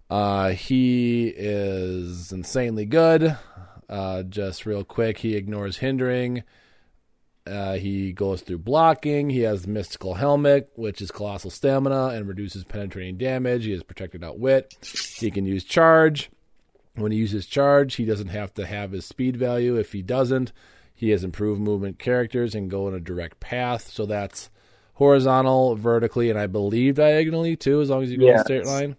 Uh, 0.10 0.50
he 0.50 1.28
is 1.36 2.32
insanely 2.32 2.86
good. 2.86 3.38
Uh, 3.90 4.24
just 4.24 4.66
real 4.66 4.84
quick, 4.84 5.20
he 5.20 5.36
ignores 5.36 5.78
hindering. 5.78 6.44
Uh, 7.46 7.76
he 7.76 8.12
goes 8.12 8.42
through 8.42 8.58
blocking. 8.58 9.30
He 9.30 9.42
has 9.42 9.68
mystical 9.68 10.16
helmet, 10.16 10.70
which 10.76 11.02
is 11.02 11.12
colossal 11.12 11.50
stamina 11.50 12.08
and 12.08 12.28
reduces 12.28 12.66
penetrating 12.66 13.18
damage. 13.18 13.66
He 13.66 13.72
has 13.72 13.84
protected 13.84 14.24
outwit. 14.24 14.76
He 15.18 15.32
can 15.32 15.46
use 15.46 15.64
charge. 15.64 16.30
When 16.96 17.12
he 17.12 17.18
uses 17.18 17.46
charge, 17.46 17.96
he 17.96 18.06
doesn't 18.06 18.30
have 18.30 18.54
to 18.56 18.66
have 18.66 18.92
his 18.92 19.06
speed 19.06 19.38
value. 19.38 19.78
If 19.78 19.94
he 19.94 20.02
doesn't, 20.02 20.52
He 20.98 21.12
has 21.12 21.24
improved 21.24 21.62
movement 21.62 22.00
characters 22.00 22.56
and 22.56 22.72
go 22.72 22.88
in 22.88 22.96
a 22.96 23.00
direct 23.00 23.40
path. 23.40 23.88
So 23.92 24.08
that's 24.08 24.50
horizontal, 24.96 25.76
vertically, 25.76 26.32
and 26.32 26.40
I 26.40 26.48
believe 26.48 26.96
diagonally 26.96 27.56
too, 27.56 27.82
as 27.82 27.92
long 27.92 28.02
as 28.02 28.12
you 28.12 28.18
go 28.18 28.30
in 28.30 28.36
a 28.36 28.44
straight 28.44 28.66
line. 28.66 28.96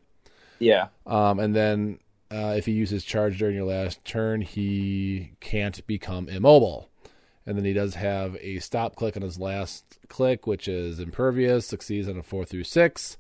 Yeah. 0.61 0.89
Um, 1.05 1.41
and 1.41 1.57
then 1.57 1.99
uh, 2.31 2.55
if 2.57 2.67
he 2.67 2.73
uses 2.73 3.03
charge 3.03 3.39
during 3.39 3.57
your 3.57 3.65
last 3.65 4.05
turn, 4.05 4.43
he 4.43 5.33
can't 5.41 5.85
become 5.89 6.29
immobile. 6.29 6.89
And 7.45 7.59
then 7.59 7.65
he 7.65 7.73
does 7.73 7.97
have 7.97 8.37
a 8.41 8.61
stop 8.61 8.95
click 8.95 9.17
on 9.17 9.23
his 9.23 9.41
last 9.41 9.99
click, 10.07 10.47
which 10.47 10.69
is 10.69 11.01
impervious, 11.01 11.67
succeeds 11.67 12.09
on 12.09 12.17
a 12.17 12.23
four 12.23 12.45
through 12.45 12.65
six. 12.65 13.17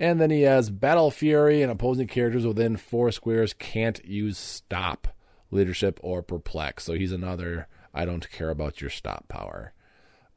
And 0.00 0.18
then 0.18 0.30
he 0.30 0.42
has 0.42 0.70
Battle 0.70 1.10
Fury, 1.10 1.60
and 1.60 1.70
opposing 1.70 2.06
characters 2.06 2.46
within 2.46 2.78
four 2.78 3.12
squares 3.12 3.52
can't 3.52 4.02
use 4.06 4.38
stop, 4.38 5.08
leadership, 5.50 6.00
or 6.02 6.22
perplex. 6.22 6.84
So 6.84 6.94
he's 6.94 7.12
another 7.12 7.68
I 7.94 8.04
don't 8.04 8.30
care 8.30 8.50
about 8.50 8.80
your 8.80 8.90
stop 8.90 9.28
power. 9.28 9.72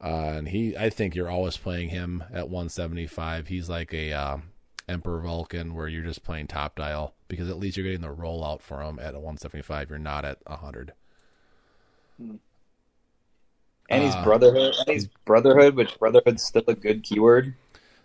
Uh, 0.02 0.34
and 0.36 0.48
he, 0.48 0.76
I 0.76 0.90
think 0.90 1.14
you're 1.14 1.30
always 1.30 1.56
playing 1.56 1.88
him 1.88 2.22
at 2.30 2.50
175. 2.50 3.48
He's 3.48 3.68
like 3.68 3.94
a 3.94 4.12
uh, 4.12 4.38
Emperor 4.88 5.20
Vulcan, 5.20 5.74
where 5.74 5.88
you're 5.88 6.04
just 6.04 6.22
playing 6.22 6.48
top 6.48 6.76
dial 6.76 7.14
because 7.28 7.48
at 7.48 7.58
least 7.58 7.76
you're 7.76 7.84
getting 7.86 8.02
the 8.02 8.14
rollout 8.14 8.60
for 8.60 8.82
him 8.82 8.98
at 8.98 9.14
a 9.14 9.18
175. 9.18 9.90
You're 9.90 9.98
not 9.98 10.24
at 10.24 10.38
100. 10.46 10.92
And 12.18 12.38
he's 14.02 14.14
Uh, 14.14 14.24
Brotherhood. 14.24 14.74
And 14.78 14.88
he's 14.94 15.08
Brotherhood, 15.24 15.76
which 15.76 15.98
Brotherhood's 15.98 16.44
still 16.44 16.64
a 16.68 16.74
good 16.74 17.02
keyword. 17.02 17.54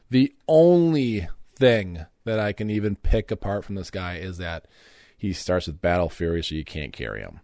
The 0.10 0.34
only 0.48 1.28
thing 1.56 2.06
that 2.26 2.40
I 2.40 2.54
can 2.54 2.70
even 2.70 2.96
pick 2.96 3.32
apart 3.32 3.66
from 3.66 3.76
this 3.76 3.90
guy 3.92 4.16
is 4.16 4.38
that 4.38 4.66
he 5.18 5.34
starts 5.34 5.68
with 5.68 5.82
Battle 5.82 6.10
Fury, 6.10 6.44
so 6.44 6.56
you 6.56 6.66
can't 6.66 6.94
carry 6.94 7.22
him. 7.22 7.42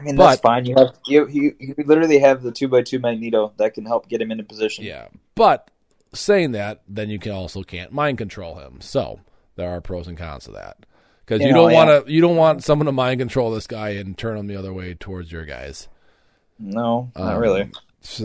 I 0.00 0.02
mean, 0.02 0.16
But- 0.16 0.28
that's 0.30 0.40
fine. 0.40 0.64
You 0.64 0.74
have 0.76 0.96
you, 1.06 1.28
you 1.28 1.56
you 1.60 1.74
literally 1.84 2.18
have 2.18 2.42
the 2.42 2.52
two 2.52 2.68
by 2.68 2.82
two 2.82 2.98
Magneto 2.98 3.52
that 3.58 3.74
can 3.74 3.84
help 3.84 4.08
get 4.08 4.20
him 4.22 4.30
into 4.30 4.44
position. 4.44 4.84
Yeah, 4.84 5.08
but 5.34 5.70
saying 6.14 6.52
that, 6.52 6.80
then 6.88 7.10
you 7.10 7.18
can 7.18 7.32
also 7.32 7.62
can't 7.62 7.92
mind 7.92 8.18
control 8.18 8.56
him. 8.56 8.80
So 8.80 9.20
there 9.56 9.68
are 9.70 9.80
pros 9.80 10.08
and 10.08 10.16
cons 10.16 10.44
to 10.44 10.52
that 10.52 10.78
because 11.24 11.40
you, 11.40 11.48
You 11.48 11.52
know, 11.52 11.68
don't 11.68 11.72
want 11.74 12.06
to 12.06 12.12
you 12.12 12.20
don't 12.20 12.36
want 12.36 12.64
someone 12.64 12.86
to 12.86 12.92
mind 12.92 13.20
control 13.20 13.50
this 13.50 13.66
guy 13.66 13.90
and 13.90 14.16
turn 14.16 14.36
him 14.38 14.46
the 14.46 14.56
other 14.56 14.72
way 14.72 14.94
towards 14.94 15.30
your 15.30 15.44
guys. 15.44 15.88
No, 16.58 17.10
not 17.16 17.34
Um, 17.34 17.40
really. 17.40 17.70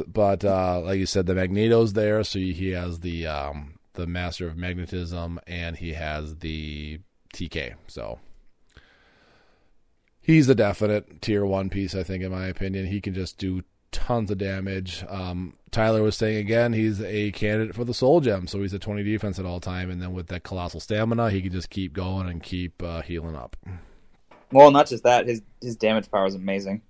But 0.07 0.45
uh, 0.45 0.81
like 0.81 0.99
you 0.99 1.05
said, 1.05 1.25
the 1.25 1.35
Magneto's 1.35 1.93
there, 1.93 2.23
so 2.23 2.39
he 2.39 2.69
has 2.71 3.01
the 3.01 3.27
um, 3.27 3.77
the 3.93 4.07
Master 4.07 4.47
of 4.47 4.55
Magnetism, 4.57 5.39
and 5.47 5.75
he 5.77 5.93
has 5.93 6.37
the 6.37 6.99
TK. 7.33 7.75
So 7.87 8.19
he's 10.25 10.49
a 10.49 10.55
definite 10.55 11.21
tier 11.21 11.45
one 11.45 11.69
piece, 11.69 11.93
I 11.95 12.03
think, 12.03 12.23
in 12.23 12.31
my 12.31 12.47
opinion. 12.47 12.87
He 12.87 12.99
can 13.01 13.13
just 13.13 13.37
do 13.37 13.61
tons 13.91 14.29
of 14.31 14.37
damage. 14.37 15.05
Um, 15.07 15.53
Tyler 15.71 16.01
was 16.03 16.17
saying 16.17 16.37
again, 16.37 16.73
he's 16.73 17.01
a 17.01 17.31
candidate 17.31 17.75
for 17.75 17.83
the 17.85 17.93
Soul 17.93 18.19
Gem, 18.21 18.47
so 18.47 18.61
he's 18.61 18.73
a 18.73 18.79
twenty 18.79 19.03
defense 19.03 19.39
at 19.39 19.45
all 19.45 19.59
time, 19.59 19.89
and 19.89 20.01
then 20.01 20.13
with 20.13 20.27
that 20.27 20.43
colossal 20.43 20.79
stamina, 20.79 21.29
he 21.29 21.41
can 21.41 21.51
just 21.51 21.69
keep 21.69 21.93
going 21.93 22.27
and 22.27 22.41
keep 22.41 22.81
uh, 22.81 23.01
healing 23.01 23.35
up. 23.35 23.55
Well, 24.51 24.71
not 24.71 24.87
just 24.87 25.03
that. 25.03 25.27
His 25.27 25.41
his 25.61 25.75
damage 25.75 26.09
power 26.11 26.25
is 26.27 26.35
amazing. 26.35 26.81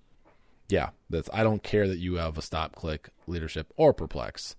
Yeah, 0.69 0.89
that's. 1.09 1.29
I 1.33 1.43
don't 1.43 1.61
care 1.61 1.87
that 1.87 1.99
you 1.99 2.15
have 2.15 2.37
a 2.37 2.41
stop, 2.41 2.75
click, 2.75 3.09
leadership, 3.27 3.71
or 3.77 3.93
perplex. 3.93 4.55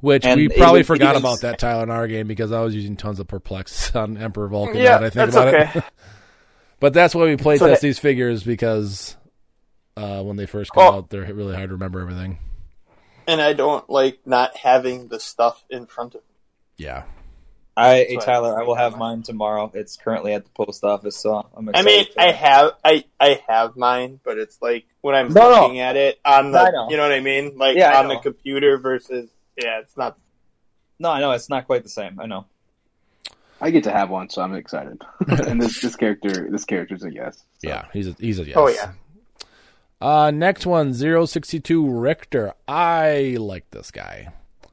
Which 0.00 0.26
And 0.26 0.38
we 0.38 0.48
probably 0.50 0.80
was- 0.80 0.86
forgot 0.86 1.14
was- 1.14 1.22
about 1.22 1.40
that 1.40 1.58
Tyler 1.58 1.82
in 1.82 1.90
our 1.90 2.06
game 2.06 2.26
because 2.26 2.52
I 2.52 2.60
was 2.60 2.74
using 2.74 2.96
tons 2.96 3.18
of 3.20 3.28
perplex 3.28 3.94
on 3.96 4.16
Emperor 4.18 4.48
Vulcan. 4.48 4.76
Yeah, 4.76 4.96
I 4.96 5.00
think 5.00 5.14
that's 5.14 5.34
about 5.36 5.54
okay. 5.54 5.78
it. 5.78 5.84
but 6.80 6.92
that's 6.92 7.14
why 7.14 7.24
we 7.24 7.36
play 7.36 7.56
So- 7.58 7.66
test 7.68 7.82
these 7.82 7.98
figures 7.98 8.42
because 8.42 9.16
uh, 9.96 10.22
when 10.22 10.36
they 10.36 10.46
first 10.46 10.72
come 10.72 10.82
Oh. 10.84 10.96
out, 10.98 11.10
they're 11.10 11.32
really 11.32 11.54
hard 11.54 11.70
to 11.70 11.74
remember 11.74 12.00
everything. 12.00 12.38
and 13.28 13.40
I 13.40 13.54
don't 13.54 13.88
like 13.90 14.20
not 14.26 14.56
having 14.56 15.08
the 15.08 15.18
stuff 15.18 15.64
in 15.70 15.86
front 15.86 16.14
of 16.14 16.20
me. 16.20 16.36
Yeah, 16.76 17.04
I, 17.76 18.06
hey, 18.08 18.16
Tyler, 18.18 18.56
I 18.56 18.60
I 18.60 18.64
will 18.64 18.74
have 18.74 18.92
have 18.92 18.98
mine 19.00 19.22
tomorrow. 19.22 19.70
It's 19.74 19.96
currently 19.96 20.32
at 20.34 20.44
the 20.44 20.50
post 20.50 20.84
office, 20.84 21.16
so 21.16 21.46
I'm 21.56 21.68
excited. 21.68 21.88
I 21.88 21.92
mean, 21.92 22.06
I 22.18 22.30
have 22.32 22.70
I 22.84 23.04
I 23.18 23.42
have 23.48 23.76
mine, 23.76 24.20
but 24.24 24.38
it's 24.38 24.58
like 24.62 24.84
when 25.00 25.14
I'm 25.14 25.32
No, 25.32 25.50
no. 25.50 25.62
looking 25.62 25.80
at 25.80 25.96
it 25.96 26.20
on 26.24 26.54
I 26.54 26.64
the, 26.66 26.70
know. 26.72 26.86
you 26.90 26.96
know 26.98 27.02
what 27.02 27.12
I 27.12 27.20
mean, 27.20 27.56
like 27.56 27.76
Yeah, 27.76 27.98
on 27.98 28.08
the 28.08 28.18
computer 28.18 28.78
versus 28.78 29.28
yeah, 29.56 29.80
it's 29.80 29.96
not. 29.96 30.18
no, 30.98 31.10
I 31.10 31.20
know 31.20 31.32
it's 31.32 31.48
not 31.50 31.66
quite 31.66 31.82
the 31.82 31.88
same. 31.88 32.20
I 32.20 32.26
know. 32.26 32.44
I 33.60 33.70
get 33.70 33.84
to 33.84 33.90
have 33.90 34.10
one, 34.10 34.28
so 34.28 34.42
I'm 34.42 34.54
excited. 34.54 35.02
and 35.28 35.60
this 35.60 35.80
this 35.80 35.96
character 35.96 36.48
this 36.50 36.64
character's 36.64 37.04
a 37.04 37.12
yes. 37.12 37.38
So. 37.58 37.68
yeah, 37.68 37.86
he's 37.92 38.08
a, 38.08 38.16
he's 38.18 38.38
a 38.38 38.44
yes. 38.44 38.56
Oh 38.56 38.68
yeah, 38.68 38.92
Uh, 40.00 40.30
next 40.30 40.66
one, 40.66 40.92
062 40.92 41.88
Richter. 41.88 42.52
I 42.68 43.36
like 43.38 43.70
this 43.70 43.90
guy. 43.90 44.28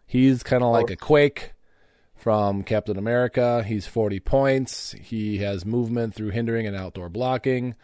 He's 0.05 0.43
kind 0.43 0.63
of 0.63 0.71
like 0.71 0.89
a 0.89 0.95
Quake 0.95 1.53
from 2.15 2.63
Captain 2.63 2.97
America. 2.97 3.63
He's 3.63 3.87
40 3.87 4.19
points. 4.19 4.91
He 4.91 5.39
has 5.39 5.65
movement 5.65 6.13
through 6.13 6.29
hindering 6.29 6.67
and 6.67 6.75
outdoor 6.75 7.09
blocking. 7.09 7.75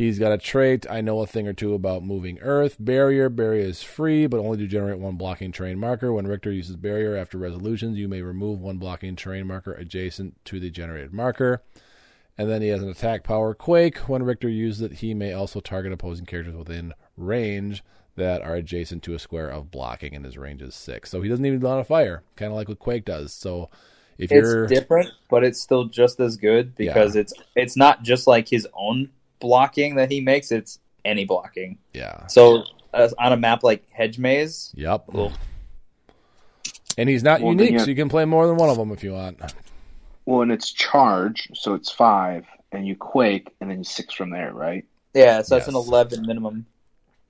He's 0.00 0.18
got 0.18 0.32
a 0.32 0.38
trait. 0.38 0.86
I 0.88 1.02
know 1.02 1.20
a 1.20 1.26
thing 1.26 1.46
or 1.46 1.52
two 1.52 1.74
about 1.74 2.02
moving 2.02 2.38
Earth. 2.38 2.76
Barrier. 2.80 3.28
Barrier 3.28 3.66
is 3.66 3.82
free, 3.82 4.26
but 4.26 4.38
only 4.38 4.56
to 4.56 4.66
generate 4.66 4.98
one 4.98 5.16
blocking 5.16 5.52
terrain 5.52 5.78
marker. 5.78 6.10
When 6.10 6.26
Richter 6.26 6.50
uses 6.50 6.76
Barrier 6.76 7.16
after 7.16 7.36
resolutions, 7.36 7.98
you 7.98 8.08
may 8.08 8.22
remove 8.22 8.62
one 8.62 8.78
blocking 8.78 9.14
terrain 9.14 9.46
marker 9.46 9.74
adjacent 9.74 10.42
to 10.46 10.58
the 10.58 10.70
generated 10.70 11.12
marker. 11.12 11.62
And 12.38 12.48
then 12.48 12.62
he 12.62 12.68
has 12.68 12.82
an 12.82 12.88
attack 12.88 13.24
power 13.24 13.52
Quake. 13.52 13.98
When 14.08 14.22
Richter 14.22 14.48
uses 14.48 14.80
it, 14.80 14.92
he 15.00 15.12
may 15.12 15.34
also 15.34 15.60
target 15.60 15.92
opposing 15.92 16.24
characters 16.24 16.56
within 16.56 16.94
range 17.18 17.84
that 18.16 18.40
are 18.40 18.54
adjacent 18.54 19.02
to 19.02 19.12
a 19.12 19.18
square 19.18 19.50
of 19.50 19.70
blocking, 19.70 20.16
and 20.16 20.24
his 20.24 20.38
range 20.38 20.62
is 20.62 20.74
six. 20.74 21.10
So 21.10 21.20
he 21.20 21.28
doesn't 21.28 21.44
even 21.44 21.60
lot 21.60 21.78
of 21.78 21.86
fire, 21.86 22.22
kind 22.36 22.50
of 22.50 22.56
like 22.56 22.70
what 22.70 22.78
Quake 22.78 23.04
does. 23.04 23.34
So 23.34 23.68
if 24.16 24.30
you're 24.30 24.64
It's 24.64 24.72
different, 24.72 25.10
but 25.28 25.44
it's 25.44 25.60
still 25.60 25.84
just 25.84 26.20
as 26.20 26.38
good 26.38 26.74
because 26.74 27.16
it's 27.16 27.34
it's 27.54 27.76
not 27.76 28.02
just 28.02 28.26
like 28.26 28.48
his 28.48 28.66
own 28.72 29.10
blocking 29.40 29.96
that 29.96 30.10
he 30.10 30.20
makes; 30.20 30.52
it's 30.52 30.78
any 31.04 31.24
blocking. 31.24 31.78
yeah, 31.94 32.26
So 32.26 32.64
uh, 32.94 33.08
on 33.18 33.32
a 33.32 33.36
map 33.36 33.62
like 33.62 33.88
Hedge 33.90 34.18
Maze, 34.18 34.72
yep, 34.76 35.04
Ugh. 35.14 35.32
and 36.98 37.08
he's 37.08 37.22
not 37.22 37.40
Well, 37.40 37.52
unique, 37.52 37.72
you 37.72 37.78
so 37.78 37.86
you 37.86 37.96
can 37.96 38.08
play 38.08 38.24
more 38.24 38.46
than 38.46 38.56
one 38.56 38.68
of 38.68 38.76
them 38.76 38.92
if 38.92 39.02
you 39.02 39.12
want. 39.12 39.40
Well, 40.26 40.42
and 40.42 40.52
it's 40.52 40.70
charge, 40.72 41.48
so 41.54 41.74
it's 41.74 41.90
five, 41.90 42.44
and 42.72 42.86
you 42.86 42.94
quake, 42.96 43.48
and 43.60 43.70
then 43.70 43.82
six 43.84 44.14
from 44.14 44.30
there, 44.30 44.52
right? 44.52 44.84
yeah, 45.14 45.42
so 45.42 45.54
that's 45.56 45.68
an 45.68 45.74
eleven 45.74 46.26
minimum. 46.26 46.66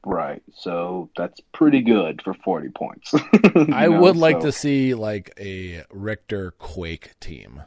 Right. 0.04 0.42
So 0.54 1.10
that's 1.16 1.40
pretty 1.52 1.82
good 1.82 2.22
for 2.22 2.32
forty 2.34 2.70
points. 2.70 3.12
I 3.72 3.86
know, 3.86 4.00
would 4.00 4.16
like 4.16 4.36
so- 4.40 4.46
to 4.46 4.52
see 4.52 4.94
like 4.94 5.32
a 5.38 5.84
Richter 5.90 6.52
Quake 6.52 7.18
team 7.20 7.62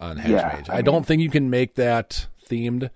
on 0.00 0.16
Hedge 0.16 0.30
Yeah, 0.32 0.56
Maze. 0.58 0.68
I 0.70 0.72
I, 0.72 0.76
mean- 0.76 0.84
don't 0.86 1.06
think 1.06 1.20
you 1.22 1.28
can 1.30 1.50
make 1.50 1.74
that 1.74 2.26
themed. 2.48 2.88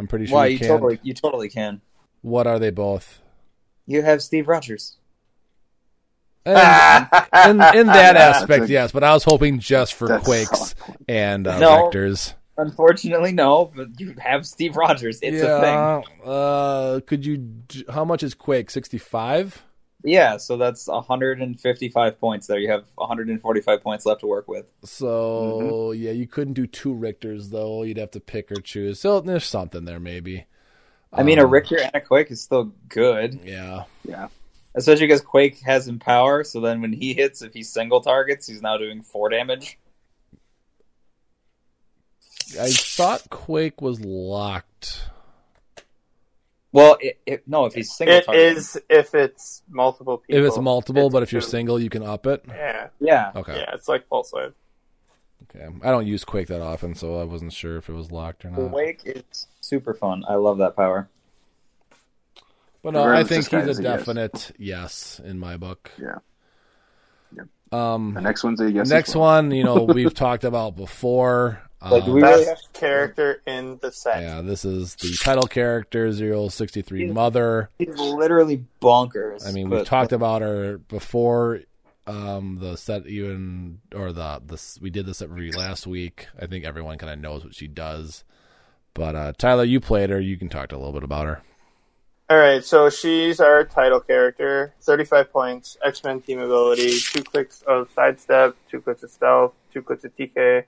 I'm 0.00 0.06
pretty 0.08 0.26
sure 0.26 0.34
Why 0.34 0.46
you 0.46 0.54
you 0.54 0.58
can. 0.58 0.68
totally 0.68 0.98
you 1.02 1.14
totally 1.14 1.48
can. 1.48 1.80
What 2.22 2.46
are 2.48 2.58
they 2.58 2.70
both? 2.70 3.20
You 3.86 4.02
have 4.02 4.22
Steve 4.22 4.48
Rogers. 4.48 4.96
And, 6.44 6.56
in, 7.46 7.50
in 7.80 7.86
that 7.86 8.16
aspect, 8.16 8.64
a- 8.64 8.68
yes, 8.68 8.92
but 8.92 9.04
I 9.04 9.12
was 9.14 9.24
hoping 9.24 9.58
just 9.60 9.94
for 9.94 10.08
That's 10.08 10.24
Quakes 10.24 10.48
solid 10.58 10.76
point. 10.78 11.04
and 11.08 11.46
uh, 11.46 11.58
No. 11.58 11.90
Richters. 11.90 12.34
Unfortunately, 12.56 13.32
no, 13.32 13.70
but 13.74 13.88
you 13.98 14.14
have 14.18 14.46
Steve 14.46 14.76
Rogers. 14.76 15.20
It's 15.22 15.40
a 15.42 15.60
thing. 15.60 16.14
Uh, 16.28 17.00
could 17.06 17.24
you? 17.24 17.62
How 17.88 18.04
much 18.04 18.22
is 18.22 18.34
Quake? 18.34 18.70
Sixty-five. 18.70 19.62
Yeah, 20.02 20.38
so 20.38 20.56
that's 20.56 20.86
155 20.86 22.18
points 22.20 22.46
there. 22.46 22.58
You 22.58 22.70
have 22.70 22.84
145 22.94 23.82
points 23.82 24.06
left 24.06 24.20
to 24.20 24.26
work 24.26 24.48
with. 24.48 24.64
So 24.84 25.92
yeah, 25.92 26.12
you 26.12 26.26
couldn't 26.26 26.54
do 26.54 26.66
two 26.66 26.94
Richters 26.94 27.50
though. 27.50 27.82
You'd 27.82 27.98
have 27.98 28.10
to 28.12 28.20
pick 28.20 28.50
or 28.50 28.60
choose. 28.60 29.00
So 29.00 29.20
there's 29.20 29.44
something 29.44 29.84
there 29.84 30.00
maybe. 30.00 30.46
I 31.12 31.22
mean, 31.22 31.38
a 31.38 31.44
Um, 31.44 31.50
Richter 31.50 31.78
and 31.80 31.90
a 31.94 32.00
Quake 32.00 32.30
is 32.30 32.40
still 32.40 32.72
good, 32.88 33.40
Yeah, 33.44 33.84
Yeah. 34.08 34.28
especially 34.74 35.06
because 35.08 35.20
Quake 35.22 35.58
has 35.60 35.86
him 35.88 35.98
power. 35.98 36.44
So 36.44 36.60
then 36.60 36.80
when 36.80 36.92
he 36.92 37.12
hits, 37.14 37.42
if 37.42 37.52
he 37.52 37.62
single 37.62 38.00
targets, 38.00 38.46
he's 38.46 38.62
now 38.62 38.76
doing 38.78 39.02
four 39.02 39.28
damage. 39.28 39.78
I 42.60 42.70
thought 42.70 43.28
Quake 43.30 43.80
was 43.82 44.00
locked. 44.00 45.02
Well, 46.72 46.96
it, 47.00 47.18
it, 47.26 47.48
no, 47.48 47.66
if 47.66 47.74
he's 47.74 47.92
single 47.92 48.16
it 48.16 48.24
targeting. 48.26 48.56
is 48.56 48.80
if 48.88 49.14
it's 49.14 49.62
multiple 49.68 50.18
people. 50.18 50.40
If 50.40 50.46
it's 50.48 50.58
multiple, 50.58 51.06
It's 51.06 51.12
but 51.12 51.22
if 51.24 51.32
you're 51.32 51.40
two. 51.40 51.48
single, 51.48 51.80
you 51.80 51.90
can 51.90 52.02
up 52.04 52.26
it. 52.26 52.44
yeah, 52.48 52.88
Yeah, 53.00 53.32
Okay. 53.34 53.56
yeah, 53.56 53.74
it's 53.74 53.88
like 53.88 54.08
pulse 54.08 54.32
wave. 54.32 54.52
Okay. 55.54 55.66
I 55.82 55.90
don't 55.90 56.06
use 56.06 56.24
Quake 56.24 56.46
that 56.48 56.60
often, 56.62 56.94
so 56.94 57.20
I 57.20 57.24
wasn't 57.24 57.52
sure 57.52 57.76
if 57.78 57.88
it 57.88 57.92
was 57.92 58.12
locked 58.12 58.44
or 58.44 58.50
not. 58.50 58.70
Quake 58.70 59.00
is 59.04 59.48
super 59.60 59.94
fun. 59.94 60.24
I 60.28 60.34
love 60.34 60.58
that 60.58 60.76
power. 60.76 61.08
But 62.82 62.92
no, 62.94 63.02
I 63.04 63.24
think 63.24 63.44
he's 63.50 63.52
is 63.68 63.78
a 63.78 63.80
a 63.80 63.84
yes. 63.84 63.98
definite 63.98 64.52
yes 64.58 65.20
in 65.24 65.38
my 65.40 65.56
book. 65.56 65.90
Yeah. 65.98 66.18
Um, 67.72 68.14
The 68.14 68.20
next 68.20 68.42
one's 68.42 68.60
a 68.60 68.70
yes. 68.70 68.88
next 68.88 69.14
well. 69.14 69.24
one, 69.24 69.50
you 69.52 69.62
know, 69.64 69.84
we've 69.94 70.14
talked 70.14 70.44
about 70.44 70.76
before. 70.76 71.62
Like, 71.82 72.04
do 72.04 72.12
we 72.12 72.22
Um, 72.22 72.28
really 72.28 72.44
Best 72.44 72.72
character 72.74 73.40
in 73.46 73.78
the 73.80 73.90
set. 73.90 74.20
yeah, 74.22 74.42
this 74.42 74.64
is 74.66 74.96
the 74.96 75.16
title 75.22 75.46
character, 75.46 76.12
063 76.12 77.10
Mother. 77.10 77.70
He's 77.78 77.96
literally 77.98 78.64
bonkers. 78.82 79.46
I 79.48 79.52
mean, 79.52 79.70
we've 79.70 79.80
but- 79.80 79.86
talked 79.86 80.12
about 80.12 80.42
her 80.42 80.78
before. 80.78 81.60
Um, 82.06 82.58
the 82.60 82.76
set 82.76 83.06
even 83.06 83.80
or 83.94 84.10
the 84.12 84.42
the 84.44 84.60
we 84.80 84.90
did 84.90 85.06
the 85.06 85.14
set 85.14 85.30
review 85.30 85.52
last 85.52 85.86
week. 85.86 86.26
I 86.40 86.46
think 86.46 86.64
everyone 86.64 86.98
kind 86.98 87.12
of 87.12 87.18
knows 87.20 87.44
what 87.44 87.54
she 87.54 87.68
does. 87.68 88.24
But 88.94 89.14
uh, 89.14 89.32
Tyler, 89.38 89.62
you 89.64 89.78
played 89.80 90.10
her. 90.10 90.18
You 90.18 90.36
can 90.36 90.48
talk 90.48 90.70
to 90.70 90.76
a 90.76 90.78
little 90.78 90.92
bit 90.92 91.04
about 91.04 91.26
her. 91.26 91.42
All 92.28 92.38
right, 92.38 92.64
so 92.64 92.90
she's 92.90 93.38
our 93.40 93.64
title 93.64 94.00
character. 94.00 94.72
35 94.82 95.32
points, 95.32 95.76
X 95.84 96.02
Men 96.02 96.20
team 96.20 96.40
ability, 96.40 96.98
two 97.00 97.22
clicks 97.22 97.62
of 97.62 97.88
sidestep, 97.94 98.56
two 98.70 98.80
clicks 98.80 99.02
of 99.02 99.10
stealth, 99.10 99.52
two 99.72 99.82
clicks 99.82 100.04
of 100.04 100.16
TK, 100.16 100.64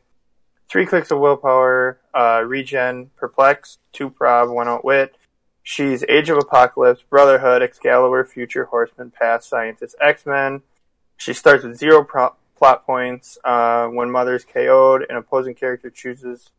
three 0.68 0.86
clicks 0.86 1.10
of 1.10 1.18
willpower, 1.18 1.98
uh, 2.14 2.42
regen, 2.46 3.10
perplex, 3.16 3.78
two 3.92 4.10
prob, 4.10 4.50
one 4.50 4.68
outwit. 4.68 5.16
She's 5.62 6.04
Age 6.08 6.28
of 6.28 6.38
Apocalypse, 6.38 7.02
Brotherhood, 7.02 7.62
Excalibur, 7.62 8.24
Future 8.24 8.64
Horseman, 8.64 9.12
Past 9.12 9.48
Scientist, 9.48 9.94
X 10.00 10.26
Men. 10.26 10.62
She 11.16 11.32
starts 11.32 11.62
with 11.62 11.78
zero 11.78 12.02
pro- 12.02 12.34
plot 12.56 12.84
points. 12.84 13.38
Uh, 13.44 13.86
when 13.86 14.10
Mother's 14.10 14.44
KO'd, 14.44 15.06
an 15.08 15.16
opposing 15.16 15.54
character 15.54 15.90
chooses, 15.90 16.50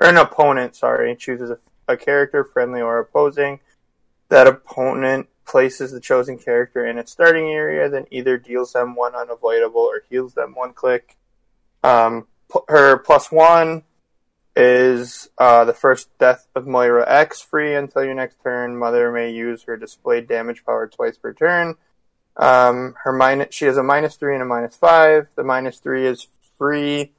or 0.00 0.08
an 0.08 0.16
opponent, 0.16 0.74
sorry, 0.74 1.14
chooses 1.14 1.50
a, 1.50 1.58
a 1.86 1.96
character 1.96 2.42
friendly 2.42 2.80
or 2.80 2.98
opposing 2.98 3.60
that 4.28 4.46
opponent 4.46 5.28
places 5.44 5.92
the 5.92 6.00
chosen 6.00 6.38
character 6.38 6.86
in 6.86 6.98
its 6.98 7.10
starting 7.10 7.48
area, 7.48 7.88
then 7.88 8.06
either 8.10 8.36
deals 8.36 8.72
them 8.72 8.94
one 8.94 9.14
unavoidable 9.14 9.80
or 9.80 10.02
heals 10.08 10.34
them 10.34 10.54
one 10.54 10.72
click. 10.72 11.16
Um, 11.82 12.26
her 12.68 12.98
plus 12.98 13.30
one 13.30 13.82
is 14.56 15.28
uh, 15.38 15.64
the 15.64 15.72
first 15.72 16.08
death 16.18 16.48
of 16.54 16.66
Moira 16.66 17.04
X 17.08 17.40
free 17.40 17.74
until 17.74 18.04
your 18.04 18.14
next 18.14 18.42
turn. 18.42 18.76
Mother 18.76 19.12
may 19.12 19.30
use 19.30 19.62
her 19.64 19.76
displayed 19.76 20.26
damage 20.26 20.64
power 20.64 20.88
twice 20.88 21.16
per 21.16 21.32
turn. 21.32 21.76
Um, 22.36 22.94
her 23.04 23.12
minus, 23.12 23.54
she 23.54 23.66
has 23.66 23.76
a 23.76 23.82
minus 23.82 24.16
three 24.16 24.34
and 24.34 24.42
a 24.42 24.46
minus 24.46 24.76
five. 24.76 25.28
The 25.36 25.44
minus 25.44 25.78
three 25.78 26.06
is 26.06 26.26
free. 26.56 27.12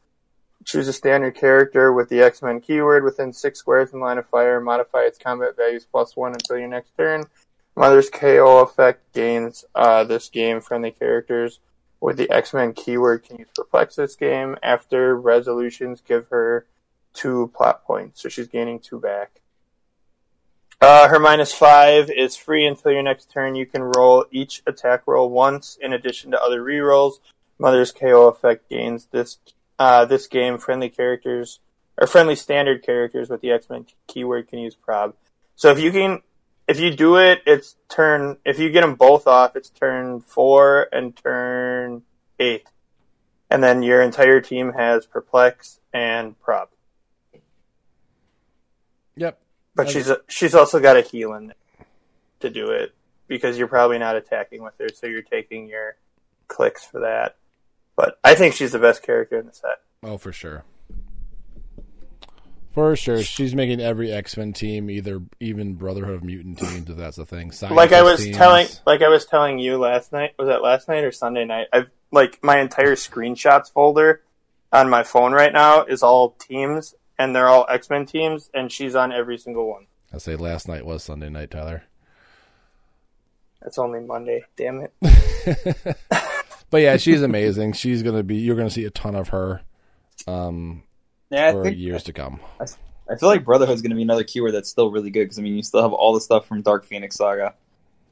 Choose 0.65 0.89
a 0.89 0.93
standard 0.93 1.35
character 1.35 1.93
with 1.93 2.09
the 2.09 2.21
X 2.21 2.41
Men 2.41 2.59
keyword 2.59 3.03
within 3.03 3.31
six 3.31 3.59
squares 3.59 3.93
in 3.93 4.01
line 4.01 4.17
of 4.17 4.27
fire. 4.27 4.59
Modify 4.59 5.03
its 5.03 5.17
combat 5.17 5.55
values 5.55 5.87
plus 5.89 6.17
one 6.17 6.33
until 6.33 6.57
your 6.57 6.67
next 6.67 6.91
turn. 6.97 7.25
Mother's 7.75 8.09
KO 8.09 8.59
effect 8.59 9.13
gains 9.13 9.63
uh, 9.73 10.03
this 10.03 10.27
game 10.27 10.59
friendly 10.59 10.91
characters 10.91 11.59
with 12.01 12.17
the 12.17 12.29
X 12.29 12.53
Men 12.53 12.73
keyword 12.73 13.23
can 13.23 13.37
use 13.37 13.49
perplex 13.55 13.95
this 13.95 14.15
game. 14.15 14.55
After 14.63 15.15
resolutions, 15.15 16.01
give 16.01 16.27
her 16.29 16.65
two 17.13 17.51
plot 17.55 17.83
points, 17.85 18.21
so 18.21 18.29
she's 18.29 18.47
gaining 18.47 18.79
two 18.79 18.99
back. 18.99 19.41
Uh, 20.81 21.09
her 21.09 21.19
minus 21.19 21.53
five 21.53 22.09
is 22.09 22.37
free 22.37 22.65
until 22.65 22.91
your 22.93 23.03
next 23.03 23.29
turn. 23.31 23.55
You 23.55 23.65
can 23.65 23.83
roll 23.83 24.25
each 24.31 24.63
attack 24.65 25.03
roll 25.05 25.29
once 25.29 25.77
in 25.81 25.91
addition 25.91 26.31
to 26.31 26.41
other 26.41 26.63
rerolls. 26.63 27.15
Mother's 27.57 27.91
KO 27.91 28.27
effect 28.27 28.69
gains 28.69 29.07
this 29.11 29.39
uh, 29.77 30.05
this 30.05 30.27
game 30.27 30.57
friendly 30.57 30.89
characters 30.89 31.59
or 31.97 32.07
friendly 32.07 32.35
standard 32.35 32.83
characters 32.83 33.29
with 33.29 33.41
the 33.41 33.51
X 33.51 33.69
Men 33.69 33.85
keyword 34.07 34.47
can 34.47 34.59
use 34.59 34.75
prob. 34.75 35.15
So 35.57 35.69
if 35.71 35.79
you 35.79 35.91
can, 35.91 36.21
if 36.69 36.79
you 36.79 36.95
do 36.95 37.17
it, 37.17 37.41
it's 37.47 37.75
turn. 37.89 38.37
If 38.45 38.59
you 38.59 38.69
get 38.69 38.81
them 38.81 38.93
both 38.95 39.25
off, 39.27 39.55
it's 39.55 39.69
turn 39.69 40.21
four 40.21 40.87
and 40.93 41.15
turn 41.15 42.03
eight, 42.39 42.67
and 43.49 43.61
then 43.63 43.81
your 43.83 44.01
entire 44.01 44.39
team 44.39 44.73
has 44.73 45.05
perplex 45.07 45.79
and 45.91 46.39
prob. 46.39 46.69
Yep. 49.15 49.39
But 49.75 49.87
Okay. 49.87 49.93
she's 50.03 50.11
she's 50.27 50.55
also 50.55 50.79
got 50.79 50.95
a 50.95 51.01
heal 51.01 51.33
in 51.33 51.47
there 51.47 51.55
to 52.41 52.49
do 52.49 52.69
it 52.69 52.93
because 53.27 53.57
you're 53.57 53.67
probably 53.67 53.97
not 53.97 54.15
attacking 54.15 54.63
with 54.63 54.77
her, 54.79 54.89
so 54.89 55.07
you're 55.07 55.21
taking 55.23 55.67
your 55.67 55.95
clicks 56.47 56.85
for 56.85 57.01
that. 57.01 57.35
But 57.95 58.19
I 58.23 58.35
think 58.35 58.53
she's 58.55 58.71
the 58.71 58.79
best 58.79 59.03
character 59.03 59.37
in 59.39 59.47
the 59.47 59.53
set. 59.53 59.81
Oh, 60.03 60.17
for 60.17 60.31
sure. 60.31 60.63
For 62.79 62.95
sure, 62.95 63.21
she's 63.23 63.53
making 63.53 63.81
every 63.81 64.09
X 64.11 64.37
Men 64.37 64.53
team 64.53 64.89
either 64.89 65.21
even 65.41 65.73
Brotherhood 65.73 66.15
of 66.15 66.23
Mutant 66.23 66.59
teams 66.59 66.89
if 66.89 66.95
that's 66.95 67.17
the 67.17 67.25
thing. 67.25 67.51
like 67.71 67.91
I 67.91 68.03
was 68.03 68.23
teams. 68.23 68.37
telling, 68.37 68.67
like 68.85 69.01
I 69.01 69.09
was 69.09 69.25
telling 69.25 69.59
you 69.59 69.77
last 69.77 70.13
night. 70.13 70.33
Was 70.39 70.47
that 70.47 70.61
last 70.61 70.87
night 70.87 71.03
or 71.03 71.11
Sunday 71.11 71.43
night? 71.43 71.67
I've 71.73 71.89
like 72.11 72.39
my 72.41 72.59
entire 72.59 72.95
screenshots 72.95 73.69
folder 73.71 74.21
on 74.71 74.89
my 74.89 75.03
phone 75.03 75.33
right 75.33 75.51
now 75.51 75.83
is 75.83 76.03
all 76.03 76.31
teams, 76.39 76.95
and 77.17 77.35
they're 77.35 77.49
all 77.49 77.65
X 77.69 77.89
Men 77.89 78.05
teams, 78.05 78.49
and 78.53 78.71
she's 78.71 78.95
on 78.95 79.11
every 79.11 79.37
single 79.37 79.67
one. 79.67 79.87
I 80.13 80.17
say 80.17 80.37
last 80.37 80.69
night 80.69 80.85
was 80.85 81.03
Sunday 81.03 81.29
night, 81.29 81.51
Tyler. 81.51 81.83
It's 83.65 83.77
only 83.77 83.99
Monday. 83.99 84.45
Damn 84.55 84.87
it. 85.03 85.97
But 86.69 86.81
yeah, 86.81 86.97
she's 86.97 87.21
amazing. 87.23 87.73
she's 87.73 88.03
gonna 88.03 88.23
be. 88.23 88.37
You're 88.37 88.55
gonna 88.55 88.69
see 88.69 88.85
a 88.85 88.91
ton 88.91 89.15
of 89.15 89.29
her 89.29 89.61
um, 90.27 90.83
yeah, 91.29 91.49
I 91.49 91.51
for 91.51 91.63
think 91.63 91.77
years 91.77 92.03
to 92.03 92.13
come. 92.13 92.39
I 92.59 93.15
feel 93.15 93.29
like 93.29 93.43
Brotherhood's 93.43 93.81
going 93.81 93.89
to 93.89 93.95
be 93.95 94.03
another 94.03 94.23
keyword 94.23 94.53
that's 94.53 94.69
still 94.69 94.91
really 94.91 95.09
good 95.09 95.25
because 95.25 95.39
I 95.39 95.41
mean 95.41 95.55
you 95.55 95.63
still 95.63 95.81
have 95.81 95.93
all 95.93 96.13
the 96.13 96.21
stuff 96.21 96.45
from 96.45 96.61
Dark 96.61 96.85
Phoenix 96.85 97.15
Saga, 97.15 97.55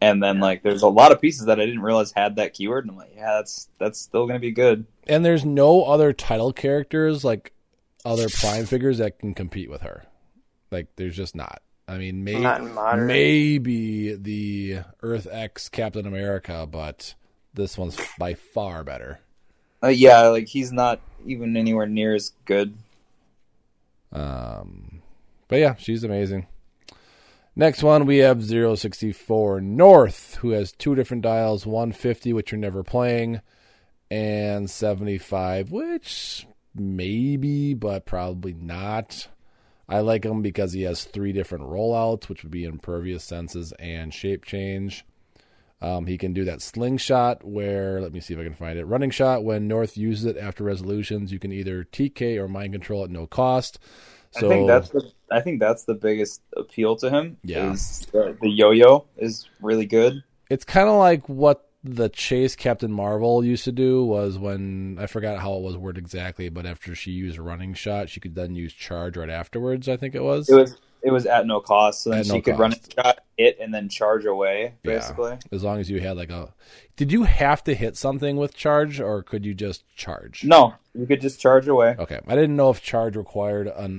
and 0.02 0.22
then 0.24 0.40
like 0.40 0.64
there's 0.64 0.82
a 0.82 0.88
lot 0.88 1.12
of 1.12 1.22
pieces 1.22 1.46
that 1.46 1.60
I 1.60 1.66
didn't 1.66 1.82
realize 1.82 2.12
had 2.12 2.38
that 2.38 2.54
keyword, 2.54 2.86
and 2.86 2.92
I'm 2.92 2.98
like, 2.98 3.14
yeah, 3.16 3.36
that's 3.36 3.70
that's 3.78 4.00
still 4.00 4.26
going 4.26 4.38
to 4.38 4.42
be 4.42 4.52
good. 4.52 4.86
And 5.06 5.24
there's 5.24 5.46
no 5.46 5.84
other 5.84 6.14
title 6.14 6.52
characters 6.52 7.24
like 7.24 7.54
other 8.06 8.28
Prime 8.30 8.66
figures 8.66 8.98
that 8.98 9.20
can 9.20 9.34
compete 9.34 9.70
with 9.70 9.82
her. 9.82 10.06
Like, 10.72 10.88
there's 10.96 11.16
just 11.16 11.36
not. 11.36 11.62
I 11.88 11.98
mean, 11.98 12.24
may- 12.24 12.40
Not 12.42 13.00
maybe 13.00 14.14
the 14.16 14.80
Earth 15.02 15.28
X 15.32 15.70
Captain 15.70 16.06
America, 16.06 16.68
but 16.70 17.16
this 17.54 17.78
one's 17.78 17.98
by 18.18 18.34
far 18.34 18.84
better. 18.84 19.20
Uh, 19.82 19.88
yeah, 19.88 20.28
like 20.28 20.48
he's 20.48 20.72
not 20.72 21.00
even 21.26 21.56
anywhere 21.56 21.86
near 21.86 22.16
as 22.16 22.34
good. 22.46 22.76
Um, 24.12 25.02
but 25.48 25.60
yeah, 25.60 25.76
she's 25.76 26.04
amazing. 26.04 26.48
Next 27.56 27.82
one, 27.82 28.06
we 28.06 28.18
have 28.18 28.44
064 28.44 29.62
North, 29.62 30.36
who 30.36 30.52
has 30.52 30.72
two 30.72 30.94
different 30.94 31.24
dials 31.24 31.66
150, 31.66 32.32
which 32.34 32.52
you're 32.52 32.60
never 32.60 32.84
playing, 32.84 33.42
and 34.12 34.70
75, 34.70 35.72
which 35.72 36.46
maybe, 36.76 37.74
but 37.74 38.06
probably 38.06 38.54
not. 38.54 39.28
I 39.90 40.02
like 40.02 40.26
him 40.26 40.42
because 40.42 40.74
he 40.74 40.84
has 40.84 41.04
three 41.04 41.32
different 41.32 41.64
rollouts, 41.66 42.30
which 42.30 42.44
would 42.44 42.52
be 42.52 42.66
impervious 42.66 43.24
senses 43.24 43.74
and 43.80 44.14
shape 44.14 44.46
change. 44.46 45.06
Um, 45.80 46.08
he 46.08 46.18
can 46.18 46.34
do 46.34 46.44
that 46.46 46.62
slingshot 46.62 47.44
where, 47.44 48.02
let 48.02 48.12
me 48.12 48.20
see 48.20 48.34
if 48.34 48.40
I 48.40 48.44
can 48.44 48.56
find 48.56 48.80
it. 48.80 48.86
Running 48.86 49.12
shot, 49.12 49.44
when 49.44 49.68
North 49.68 49.96
uses 49.96 50.26
it 50.26 50.38
after 50.38 50.64
resolutions, 50.64 51.32
you 51.32 51.38
can 51.38 51.52
either 51.52 51.84
TK 51.84 52.38
or 52.38 52.48
mind 52.48 52.74
control 52.74 53.04
at 53.04 53.12
no 53.12 53.28
cost. 53.28 53.78
So, 54.32 54.48
I 54.48 54.50
think 54.50 54.68
that's 54.68 54.90
the 54.90 55.12
I 55.32 55.42
think 55.42 55.60
that's 55.60 55.84
the 55.84 55.94
biggest 55.94 56.42
appeal 56.56 56.96
to 56.98 57.10
him. 57.10 57.38
Yeah. 57.44 57.74
is 57.74 58.08
the, 58.12 58.38
the 58.42 58.50
yo-yo 58.50 59.06
is 59.18 59.48
really 59.62 59.86
good. 59.86 60.24
it's 60.50 60.66
kind 60.66 60.90
of 60.90 60.96
like 60.96 61.30
what 61.30 61.70
the 61.84 62.10
chase 62.10 62.56
Captain 62.56 62.92
Marvel 62.92 63.44
used 63.46 63.64
to 63.66 63.72
do 63.72 64.04
was 64.04 64.38
when 64.38 64.98
I 65.00 65.06
forgot 65.06 65.40
how 65.40 65.54
it 65.56 65.62
was 65.62 65.78
worded 65.78 66.04
exactly, 66.04 66.50
but 66.50 66.66
after 66.66 66.96
she 66.96 67.12
used 67.12 67.38
running 67.38 67.74
shot, 67.74 68.10
she 68.10 68.20
could 68.20 68.36
then 68.36 68.56
use 68.56 68.74
charge 68.74 69.16
right 69.16 69.30
afterwards. 69.30 69.88
I 69.88 69.96
think 69.96 70.16
it 70.16 70.24
was. 70.24 70.50
It 70.50 70.56
was 70.56 70.76
it 71.02 71.12
was 71.12 71.26
at 71.26 71.46
no 71.46 71.60
cost, 71.60 72.04
so 72.04 72.10
then 72.10 72.24
she 72.24 72.34
no 72.34 72.42
could 72.42 72.60
run 72.60 72.74
it, 72.74 72.94
shot, 72.96 73.20
hit, 73.38 73.58
and 73.60 73.74
then 73.74 73.90
charge 73.90 74.26
away. 74.26 74.74
Yeah. 74.84 74.94
Basically, 75.00 75.38
as 75.52 75.64
long 75.64 75.80
as 75.80 75.90
you 75.90 76.00
had 76.02 76.18
like 76.18 76.30
a. 76.30 76.54
Did 76.96 77.12
you 77.12 77.24
have 77.24 77.64
to 77.66 77.76
hit 77.76 77.96
something 77.96 78.38
with 78.38 78.56
charge, 78.56 79.00
or 79.00 79.22
could 79.24 79.46
you 79.46 79.54
just 79.54 79.84
charge? 79.96 80.44
no, 80.44 80.76
you 80.94 81.06
could 81.06 81.22
just 81.22 81.40
charge 81.40 81.68
away. 81.68 81.96
Okay, 81.98 82.20
I 82.28 82.36
didn't 82.36 82.56
know 82.56 82.70
if 82.72 82.82
charge 82.82 83.16
required 83.16 83.68
a 83.68 83.90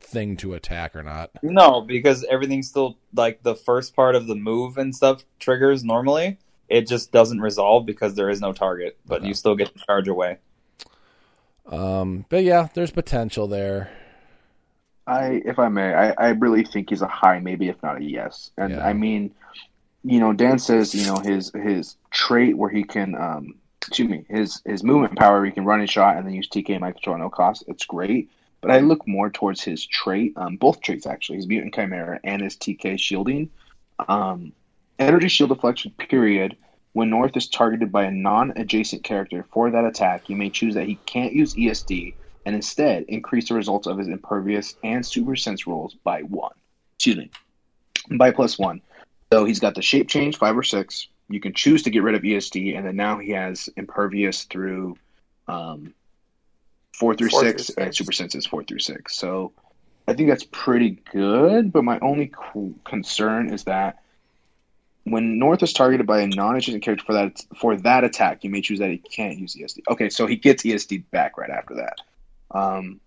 thing 0.00 0.36
to 0.38 0.54
attack 0.54 0.96
or 0.96 1.02
not. 1.02 1.30
No, 1.42 1.82
because 1.82 2.24
everything's 2.30 2.68
still 2.68 2.96
like 3.14 3.42
the 3.42 3.54
first 3.54 3.94
part 3.94 4.14
of 4.14 4.26
the 4.26 4.34
move 4.34 4.78
and 4.78 4.94
stuff 4.96 5.24
triggers 5.38 5.84
normally. 5.84 6.38
It 6.70 6.86
just 6.88 7.12
doesn't 7.12 7.40
resolve 7.40 7.84
because 7.84 8.14
there 8.14 8.30
is 8.30 8.40
no 8.40 8.52
target, 8.52 8.96
but 9.04 9.18
Okay. 9.20 9.28
you 9.28 9.34
still 9.34 9.56
get 9.56 9.76
to 9.76 9.84
charge 9.84 10.08
away. 10.08 10.38
Um, 11.66 12.24
but 12.28 12.42
yeah, 12.44 12.68
there's 12.74 12.90
potential 12.90 13.46
there. 13.46 13.90
I, 15.10 15.42
if 15.44 15.58
I 15.58 15.68
may, 15.68 15.92
I, 15.92 16.10
I 16.10 16.28
really 16.30 16.64
think 16.64 16.90
he's 16.90 17.02
a 17.02 17.08
high, 17.08 17.40
maybe 17.40 17.68
if 17.68 17.82
not 17.82 17.98
a 17.98 18.04
yes. 18.04 18.52
And 18.56 18.74
Yeah. 18.74 18.86
I 18.86 18.92
mean, 18.92 19.34
you 20.04 20.20
know, 20.20 20.32
Dan 20.32 20.58
says, 20.58 20.94
you 20.94 21.04
know, 21.06 21.16
his 21.16 21.50
his 21.52 21.96
trait 22.10 22.56
where 22.56 22.70
he 22.70 22.84
can, 22.84 23.16
um, 23.16 23.54
excuse 23.78 24.08
me, 24.08 24.24
his 24.28 24.62
his 24.64 24.84
movement 24.84 25.18
power, 25.18 25.44
he 25.44 25.50
can 25.50 25.64
run 25.64 25.80
and 25.80 25.90
shot 25.90 26.16
and 26.16 26.26
then 26.26 26.34
use 26.34 26.48
TK 26.48 26.76
and 26.76 26.94
control 26.94 27.16
at 27.16 27.20
no 27.20 27.28
cost. 27.28 27.64
It's 27.66 27.84
great. 27.84 28.30
But 28.60 28.70
I 28.70 28.78
look 28.78 29.06
more 29.08 29.30
towards 29.30 29.62
his 29.62 29.84
trait, 29.84 30.32
um, 30.36 30.56
both 30.56 30.80
traits 30.80 31.06
actually, 31.06 31.36
his 31.36 31.48
mutant 31.48 31.74
chimera 31.74 32.20
and 32.22 32.40
his 32.42 32.56
TK 32.56 32.98
shielding. 32.98 33.50
Um, 34.08 34.52
energy 34.98 35.28
shield 35.28 35.50
deflection 35.50 35.92
period. 35.98 36.56
When 36.92 37.10
North 37.10 37.36
is 37.36 37.48
targeted 37.48 37.92
by 37.92 38.04
a 38.04 38.10
non-adjacent 38.10 39.04
character 39.04 39.46
for 39.52 39.70
that 39.70 39.84
attack, 39.84 40.28
you 40.28 40.34
may 40.34 40.50
choose 40.50 40.74
that 40.74 40.88
he 40.88 40.96
can't 41.06 41.32
use 41.32 41.54
ESD 41.54 42.14
and 42.46 42.54
instead 42.54 43.04
increase 43.08 43.48
the 43.48 43.54
results 43.54 43.86
of 43.86 43.98
his 43.98 44.08
impervious 44.08 44.74
and 44.82 45.04
super 45.04 45.36
sense 45.36 45.66
rolls 45.66 45.94
by 46.04 46.22
one. 46.22 46.52
Excuse 46.96 47.16
me, 47.16 47.30
by 48.16 48.30
plus 48.30 48.58
one. 48.58 48.80
So 49.32 49.44
he's 49.44 49.60
got 49.60 49.74
the 49.74 49.82
shape 49.82 50.08
change 50.08 50.36
five 50.36 50.56
or 50.56 50.62
six. 50.62 51.08
You 51.28 51.40
can 51.40 51.52
choose 51.52 51.82
to 51.84 51.90
get 51.90 52.02
rid 52.02 52.14
of 52.16 52.22
ESD, 52.22 52.76
and 52.76 52.84
then 52.86 52.96
now 52.96 53.18
he 53.18 53.30
has 53.30 53.68
impervious 53.76 54.44
through 54.44 54.96
um, 55.46 55.94
four 56.94 57.14
through 57.14 57.30
Four 57.30 57.40
six, 57.44 57.66
through 57.66 57.84
and 57.84 57.94
six. 57.94 57.98
super 57.98 58.12
sense 58.12 58.34
is 58.34 58.46
four 58.46 58.64
through 58.64 58.80
six. 58.80 59.14
So 59.16 59.52
I 60.08 60.14
think 60.14 60.28
that's 60.28 60.44
pretty 60.50 60.98
good. 61.12 61.72
But 61.72 61.84
my 61.84 61.98
only 62.00 62.28
co- 62.28 62.74
concern 62.84 63.52
is 63.52 63.64
that 63.64 64.02
when 65.04 65.38
North 65.38 65.62
is 65.62 65.72
targeted 65.72 66.06
by 66.06 66.20
a 66.20 66.26
non-adjacent 66.26 66.82
character 66.82 67.04
for 67.04 67.12
that 67.14 67.40
for 67.56 67.76
that 67.76 68.04
attack, 68.04 68.44
you 68.44 68.50
may 68.50 68.60
choose 68.60 68.80
that 68.80 68.90
he 68.90 68.98
can't 68.98 69.38
use 69.38 69.54
ESD. 69.54 69.80
Okay, 69.90 70.10
so 70.10 70.26
he 70.26 70.36
gets 70.36 70.62
ESD 70.64 71.04
back 71.10 71.38
right 71.38 71.50
after 71.50 71.74
that. 71.76 72.00
Um, 72.50 73.00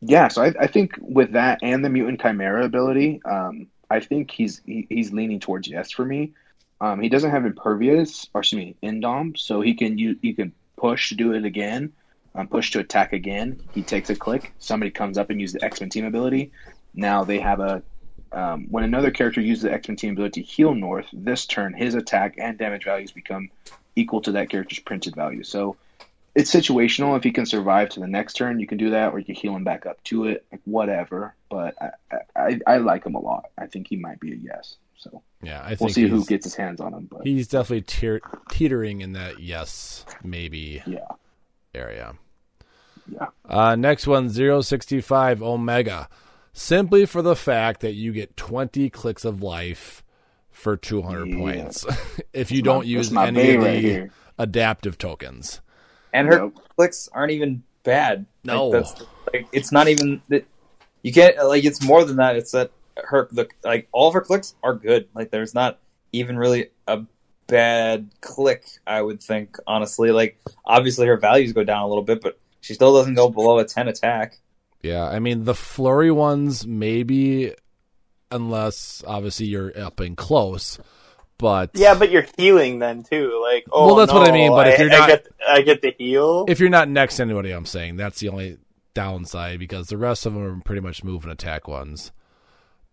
yeah, 0.00 0.28
so 0.28 0.42
I, 0.42 0.54
I 0.58 0.66
think 0.66 0.92
with 0.98 1.32
that 1.32 1.58
and 1.62 1.84
the 1.84 1.90
mutant 1.90 2.20
chimera 2.20 2.64
ability, 2.64 3.20
um, 3.24 3.66
I 3.90 4.00
think 4.00 4.30
he's 4.30 4.62
he, 4.64 4.86
he's 4.88 5.12
leaning 5.12 5.40
towards 5.40 5.68
yes 5.68 5.90
for 5.90 6.04
me. 6.04 6.32
Um, 6.80 7.00
he 7.00 7.10
doesn't 7.10 7.30
have 7.30 7.44
impervious, 7.44 8.28
or 8.32 8.40
excuse 8.40 8.58
me, 8.58 8.76
indom, 8.82 9.36
so 9.36 9.60
he 9.60 9.74
can 9.74 9.98
you 9.98 10.16
he 10.22 10.32
can 10.32 10.52
push 10.78 11.10
to 11.10 11.14
do 11.14 11.32
it 11.32 11.44
again, 11.44 11.92
um, 12.34 12.48
push 12.48 12.70
to 12.70 12.78
attack 12.78 13.12
again. 13.12 13.60
He 13.72 13.82
takes 13.82 14.08
a 14.08 14.16
click. 14.16 14.54
Somebody 14.58 14.90
comes 14.90 15.18
up 15.18 15.28
and 15.28 15.40
uses 15.40 15.54
the 15.54 15.64
X 15.64 15.80
Men 15.80 15.90
team 15.90 16.06
ability. 16.06 16.52
Now 16.94 17.24
they 17.24 17.38
have 17.38 17.60
a 17.60 17.82
um, 18.32 18.66
when 18.70 18.84
another 18.84 19.10
character 19.10 19.42
uses 19.42 19.64
the 19.64 19.72
X 19.72 19.88
Men 19.88 19.96
team 19.96 20.12
ability 20.12 20.42
to 20.42 20.48
heal 20.48 20.74
North. 20.74 21.06
This 21.12 21.44
turn, 21.44 21.74
his 21.74 21.94
attack 21.94 22.36
and 22.38 22.56
damage 22.56 22.84
values 22.84 23.12
become 23.12 23.50
equal 23.96 24.22
to 24.22 24.32
that 24.32 24.48
character's 24.48 24.78
printed 24.78 25.14
value. 25.14 25.42
So 25.42 25.76
it's 26.40 26.52
situational. 26.52 27.16
If 27.16 27.22
he 27.24 27.30
can 27.30 27.46
survive 27.46 27.90
to 27.90 28.00
the 28.00 28.06
next 28.08 28.34
turn, 28.34 28.58
you 28.58 28.66
can 28.66 28.78
do 28.78 28.90
that, 28.90 29.12
or 29.12 29.18
you 29.20 29.24
can 29.24 29.34
heal 29.36 29.54
him 29.54 29.62
back 29.64 29.86
up 29.86 30.02
to 30.04 30.24
it, 30.26 30.44
like 30.50 30.60
whatever. 30.64 31.34
But 31.48 31.74
I, 31.80 32.16
I, 32.34 32.60
I 32.66 32.76
like 32.78 33.04
him 33.06 33.14
a 33.14 33.20
lot. 33.20 33.44
I 33.56 33.66
think 33.66 33.86
he 33.88 33.96
might 33.96 34.18
be 34.18 34.32
a 34.32 34.36
yes. 34.36 34.76
So 34.96 35.22
Yeah, 35.42 35.62
I 35.62 35.68
think 35.70 35.80
we'll 35.80 35.88
see 35.90 36.08
who 36.08 36.24
gets 36.26 36.44
his 36.44 36.54
hands 36.54 36.80
on 36.80 36.92
him. 36.92 37.08
But 37.10 37.26
He's 37.26 37.48
definitely 37.48 37.82
teer- 37.82 38.20
teetering 38.50 39.00
in 39.00 39.12
that 39.12 39.38
yes, 39.40 40.04
maybe 40.24 40.82
yeah, 40.86 41.06
area. 41.74 42.14
yeah. 43.10 43.26
Uh, 43.48 43.76
next 43.76 44.06
one, 44.06 44.28
065 44.28 45.42
Omega. 45.42 46.08
Simply 46.52 47.06
for 47.06 47.22
the 47.22 47.36
fact 47.36 47.80
that 47.80 47.92
you 47.94 48.12
get 48.12 48.36
20 48.36 48.90
clicks 48.90 49.24
of 49.24 49.42
life 49.42 50.02
for 50.50 50.76
200 50.76 51.28
Yeah. 51.28 51.36
points 51.38 51.86
if 52.32 52.50
you 52.50 52.58
That's 52.58 52.64
don't 52.64 52.86
use 52.86 53.16
any 53.16 53.54
of 53.54 53.62
the 53.62 53.70
here. 53.72 54.10
adaptive 54.38 54.98
tokens. 54.98 55.60
And 56.12 56.28
her 56.28 56.44
Yep. 56.44 56.52
clicks 56.76 57.08
aren't 57.12 57.32
even 57.32 57.62
bad. 57.82 58.26
No. 58.44 58.68
like, 58.68 58.82
that's, 58.84 59.02
like 59.32 59.46
it's 59.52 59.72
not 59.72 59.88
even 59.88 60.22
that 60.28 60.44
you 61.02 61.12
can't 61.12 61.36
like 61.46 61.64
it's 61.64 61.82
more 61.82 62.04
than 62.04 62.16
that. 62.16 62.36
It's 62.36 62.52
that 62.52 62.70
her 62.96 63.28
the 63.32 63.48
like 63.64 63.88
all 63.92 64.08
of 64.08 64.14
her 64.14 64.20
clicks 64.20 64.54
are 64.62 64.74
good. 64.74 65.08
Like 65.14 65.30
there's 65.30 65.54
not 65.54 65.78
even 66.12 66.36
really 66.36 66.70
a 66.86 67.02
bad 67.46 68.10
click. 68.20 68.64
I 68.86 69.00
would 69.02 69.22
think 69.22 69.56
honestly. 69.66 70.10
Like 70.10 70.38
obviously 70.64 71.06
her 71.06 71.16
values 71.16 71.52
go 71.52 71.64
down 71.64 71.82
a 71.82 71.88
little 71.88 72.04
bit, 72.04 72.20
but 72.20 72.38
she 72.60 72.74
still 72.74 72.94
doesn't 72.94 73.14
go 73.14 73.28
below 73.30 73.58
a 73.58 73.64
ten 73.64 73.88
attack. 73.88 74.38
Yeah, 74.82 75.04
I 75.04 75.18
mean, 75.18 75.44
the 75.44 75.54
flurry 75.54 76.10
ones, 76.10 76.66
maybe, 76.66 77.54
unless 78.30 79.04
obviously 79.06 79.46
you're 79.46 79.78
up 79.78 80.00
and 80.00 80.16
close. 80.16 80.78
But 81.40 81.70
Yeah, 81.74 81.94
but 81.94 82.10
you're 82.10 82.26
healing 82.36 82.78
then 82.80 83.02
too. 83.02 83.40
Like, 83.42 83.64
oh, 83.72 83.86
Well, 83.86 83.94
that's 83.96 84.12
what 84.12 84.28
I 84.28 84.32
mean, 84.32 84.50
but 84.52 84.68
if 84.68 84.78
you're 84.78 84.92
I 84.92 84.98
not- 84.98 85.08
get, 85.08 85.26
I 85.48 85.62
get 85.62 85.80
the 85.82 85.94
heal. 85.98 86.44
if 86.48 86.60
you're 86.60 86.68
not 86.68 86.88
next 86.88 87.16
to 87.16 87.22
anybody, 87.22 87.50
I'm 87.50 87.64
saying 87.66 87.96
that's 87.96 88.20
the 88.20 88.28
only 88.28 88.58
downside 88.94 89.58
because 89.58 89.88
the 89.88 89.96
rest 89.96 90.26
of 90.26 90.34
them 90.34 90.42
are 90.42 90.60
pretty 90.60 90.80
much 90.82 91.02
move 91.02 91.22
and 91.24 91.32
attack 91.32 91.66
ones. 91.66 92.12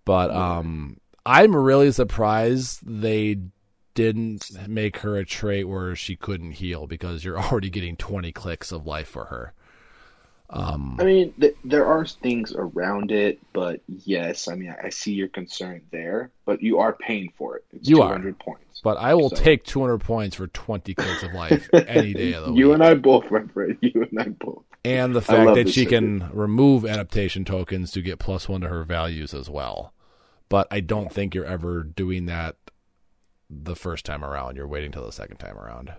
But 0.05 0.31
um, 0.31 0.97
I'm 1.25 1.53
really 1.55 1.91
surprised 1.91 2.79
they 2.85 3.37
didn't 3.93 4.45
make 4.67 4.99
her 4.99 5.17
a 5.17 5.25
trait 5.25 5.67
where 5.67 5.95
she 5.95 6.15
couldn't 6.15 6.51
heal 6.53 6.87
because 6.87 7.25
you're 7.25 7.39
already 7.51 7.69
getting 7.69 7.97
20 7.97 8.31
clicks 8.31 8.71
of 8.71 8.85
life 8.87 9.07
for 9.09 9.25
her. 9.25 9.53
Um, 10.49 10.95
I 10.99 11.03
mean, 11.03 11.33
th- 11.39 11.55
there 11.65 11.85
are 11.85 12.05
things 12.05 12.53
around 12.55 13.11
it, 13.11 13.39
but 13.51 13.81
yes, 13.87 14.47
I 14.47 14.55
mean, 14.55 14.69
I, 14.81 14.87
I 14.87 14.89
see 14.89 15.11
your 15.13 15.27
concern 15.27 15.81
there, 15.91 16.31
but 16.45 16.61
you 16.63 16.79
are 16.79 16.93
paying 16.93 17.33
for 17.37 17.57
it. 17.57 17.65
It's 17.73 17.89
You 17.89 18.01
are. 18.01 18.07
200 18.09 18.39
points. 18.39 18.79
but 18.83 18.97
I 18.97 19.13
will 19.13 19.29
So- 19.29 19.35
take 19.35 19.65
200 19.65 19.97
points 19.99 20.37
for 20.37 20.47
20 20.47 20.93
clicks 20.93 21.23
of 21.23 21.33
life 21.33 21.69
any 21.73 22.13
day 22.13 22.33
of 22.33 22.43
the 22.45 22.47
you 22.49 22.53
week. 22.53 22.59
You 22.59 22.73
and 22.73 22.83
I 22.83 22.93
both, 22.93 23.29
my 23.29 23.41
friend. 23.53 23.77
You 23.81 24.07
and 24.09 24.19
I 24.21 24.29
both. 24.29 24.63
and 24.85 25.13
the 25.13 25.21
fact 25.21 25.55
that 25.55 25.67
she 25.69 25.83
figure. 25.83 25.99
can 25.99 26.29
remove 26.31 26.85
adaptation 26.85 27.43
tokens 27.43 27.91
to 27.91 28.01
get 28.01 28.19
plus 28.19 28.47
one 28.47 28.61
to 28.61 28.69
her 28.69 28.83
values 28.85 29.33
as 29.33 29.49
well. 29.49 29.93
But 30.47 30.67
I 30.71 30.79
don't 30.79 31.11
think 31.11 31.35
you're 31.35 31.43
ever 31.43 31.83
doing 31.83 32.25
that 32.27 32.55
the 33.49 33.75
first 33.75 34.05
time 34.05 34.23
around. 34.23 34.55
You're 34.55 34.67
waiting 34.67 34.93
till 34.93 35.05
the 35.05 35.11
second 35.11 35.37
time 35.37 35.57
around. 35.57 35.91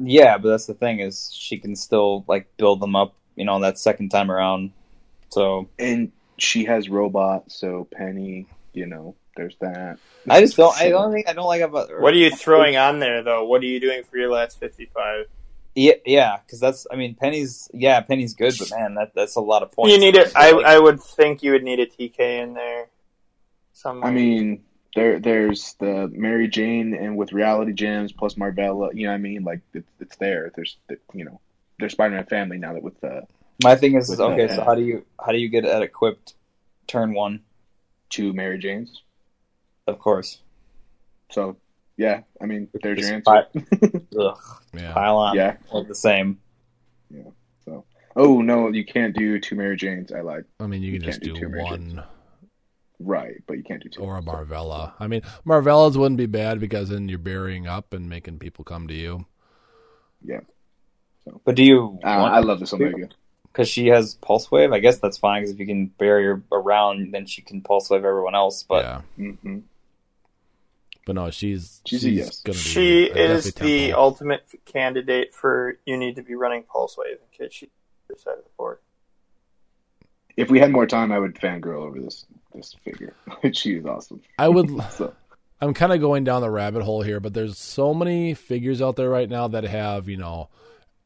Yeah, 0.00 0.36
but 0.38 0.48
that's 0.48 0.66
the 0.66 0.74
thing 0.74 0.98
is 0.98 1.30
she 1.32 1.58
can 1.58 1.76
still 1.76 2.24
like 2.26 2.48
build 2.56 2.80
them 2.80 2.96
up. 2.96 3.14
You 3.36 3.44
know 3.44 3.60
that 3.60 3.78
second 3.78 4.10
time 4.10 4.30
around. 4.30 4.72
So 5.30 5.68
And 5.78 6.12
she 6.38 6.64
has 6.64 6.88
robot, 6.88 7.50
so 7.50 7.88
Penny, 7.92 8.46
you 8.72 8.86
know, 8.86 9.14
there's 9.36 9.56
that. 9.60 9.98
I 10.28 10.40
just 10.40 10.56
don't. 10.56 10.76
I 10.76 10.88
don't 10.88 11.12
think 11.12 11.28
I 11.28 11.32
don't 11.32 11.46
like 11.46 11.62
about. 11.62 12.00
what 12.00 12.14
are 12.14 12.18
you 12.18 12.30
throwing 12.30 12.76
on 12.76 13.00
there 13.00 13.22
though? 13.22 13.44
What 13.44 13.62
are 13.62 13.66
you 13.66 13.80
doing 13.80 14.04
for 14.04 14.16
your 14.16 14.30
last 14.30 14.58
fifty-five? 14.60 15.26
Yeah, 15.74 15.94
yeah, 16.06 16.38
because 16.44 16.60
that's. 16.60 16.86
I 16.90 16.96
mean, 16.96 17.14
Penny's. 17.14 17.68
Yeah, 17.72 18.00
Penny's 18.00 18.34
good, 18.34 18.54
but 18.58 18.70
man, 18.70 18.94
that 18.94 19.12
that's 19.14 19.36
a 19.36 19.40
lot 19.40 19.62
of 19.62 19.72
points. 19.72 19.92
You 19.92 20.00
need 20.00 20.14
it. 20.14 20.32
I, 20.36 20.50
I 20.50 20.78
would 20.78 21.00
think 21.00 21.42
you 21.42 21.52
would 21.52 21.64
need 21.64 21.80
a 21.80 21.86
TK 21.86 22.18
in 22.42 22.54
there. 22.54 22.86
Somewhere. 23.72 24.08
I 24.08 24.14
mean, 24.14 24.62
there 24.94 25.18
there's 25.18 25.74
the 25.80 26.08
Mary 26.12 26.46
Jane 26.46 26.94
and 26.94 27.16
with 27.16 27.32
Reality 27.32 27.72
Gems 27.72 28.12
plus 28.12 28.34
Marvella. 28.34 28.94
You 28.94 29.06
know 29.06 29.12
what 29.12 29.16
I 29.16 29.18
mean? 29.18 29.42
Like 29.42 29.62
it's, 29.72 29.90
it's 29.98 30.16
there. 30.16 30.52
There's 30.54 30.76
you 31.12 31.24
know, 31.24 31.40
there's 31.78 31.92
Spider-Man 31.92 32.26
family 32.26 32.58
now 32.58 32.72
that 32.74 32.82
with 32.82 33.00
the 33.00 33.22
my 33.62 33.76
thing 33.76 33.94
is, 33.94 34.08
with 34.08 34.20
okay. 34.20 34.46
that. 34.46 34.56
So 34.56 34.64
how 34.64 34.74
do 34.74 34.82
you 34.82 35.04
how 35.24 35.32
do 35.32 35.38
you 35.38 35.48
get 35.48 35.64
that 35.64 35.82
equipped? 35.82 36.34
Turn 36.86 37.14
one, 37.14 37.40
two 38.10 38.32
Mary 38.32 38.58
Janes. 38.58 39.02
of 39.86 39.98
course. 39.98 40.40
So 41.30 41.56
yeah, 41.96 42.22
I 42.42 42.46
mean, 42.46 42.68
there's 42.82 42.98
your 43.08 43.20
Just 43.20 43.28
answer. 43.28 44.06
Ugh, 44.20 44.36
Yeah. 44.74 44.92
pile 44.92 45.16
on. 45.16 45.36
Yeah. 45.36 45.56
like 45.72 45.86
the 45.88 45.94
same. 45.94 46.40
Yeah. 47.10 47.30
So. 47.64 47.84
Oh 48.16 48.42
no, 48.42 48.68
you 48.68 48.84
can't 48.84 49.14
do 49.16 49.38
two 49.40 49.54
Mary 49.56 49.76
Janes. 49.76 50.12
I 50.12 50.20
lied. 50.20 50.44
I 50.60 50.66
mean, 50.66 50.82
you 50.82 50.92
You 50.92 51.00
can 51.00 51.08
just 51.08 51.20
do 51.22 51.32
do 51.34 51.48
one 51.50 52.02
Right, 53.00 53.42
but 53.46 53.56
you 53.56 53.64
can't 53.64 53.82
do 53.82 53.88
two. 53.88 54.02
or 54.02 54.18
a 54.18 54.22
So- 54.22 54.30
Marvella. 54.30 54.92
I 55.00 55.06
mean, 55.08 55.22
Marvellas 55.46 55.96
wouldn't 55.96 56.16
be 56.18 56.26
bad 56.26 56.60
because 56.60 56.88
then 56.90 57.08
you're 57.08 57.18
burying 57.18 57.66
up 57.66 57.92
and 57.92 58.08
making 58.08 58.38
people 58.38 58.64
come 58.64 58.86
to 58.88 58.94
you. 58.94 59.26
Yeah, 60.22 60.40
But 61.44 61.54
do 61.56 61.62
you? 61.62 61.98
uh, 62.04 62.06
I 62.06 62.40
love 62.40 62.60
this 62.60 62.72
Omega. 62.72 63.08
because 63.44 63.68
she 63.68 63.86
has 63.88 64.14
pulse 64.14 64.50
wave. 64.50 64.72
I 64.72 64.78
guess 64.78 64.98
that's 64.98 65.18
fine 65.18 65.42
because 65.42 65.52
if 65.54 65.58
you 65.60 65.66
can 65.66 65.86
bury 65.86 66.24
her 66.24 66.42
around, 66.52 67.12
then 67.12 67.26
she 67.26 67.42
can 67.42 67.60
pulse 67.62 67.88
wave 67.90 68.04
everyone 68.04 68.34
else. 68.34 68.62
But 68.62 68.84
yeah. 68.84 69.32
hmm 69.42 69.58
But 71.06 71.14
no, 71.16 71.30
she's 71.30 71.80
She's 71.86 72.04
a 72.04 72.10
yes. 72.10 72.40
gonna 72.42 72.54
be 72.54 72.58
she 72.60 73.10
a 73.10 73.14
is 73.14 73.44
the 73.44 73.52
tempo. 73.88 73.98
ultimate 74.00 74.46
candidate 74.66 75.32
for 75.34 75.78
you 75.86 75.96
need 75.96 76.16
to 76.16 76.22
be 76.22 76.34
running 76.34 76.62
pulse 76.64 76.96
wave 76.98 77.16
in 77.16 77.46
case 77.46 77.54
she's 77.54 77.68
the 78.08 78.16
side 78.18 78.38
of 78.38 78.44
the 78.44 78.50
board. 78.58 78.78
If 80.36 80.50
we 80.50 80.58
had 80.58 80.72
more 80.72 80.86
time, 80.86 81.12
I 81.12 81.18
would 81.18 81.36
fangirl 81.36 81.82
over 81.86 82.00
this 82.00 82.26
this 82.54 82.74
figure. 82.84 83.14
she 83.52 83.74
is 83.76 83.86
awesome. 83.86 84.20
I 84.38 84.48
would. 84.48 84.68
So 84.90 85.14
I'm 85.60 85.72
kind 85.72 85.92
of 85.92 86.00
going 86.00 86.24
down 86.24 86.42
the 86.42 86.50
rabbit 86.50 86.82
hole 86.82 87.00
here, 87.02 87.20
but 87.20 87.32
there's 87.32 87.56
so 87.56 87.94
many 87.94 88.34
figures 88.34 88.82
out 88.82 88.96
there 88.96 89.08
right 89.08 89.30
now 89.30 89.48
that 89.48 89.64
have, 89.64 90.08
you 90.08 90.16
know, 90.18 90.48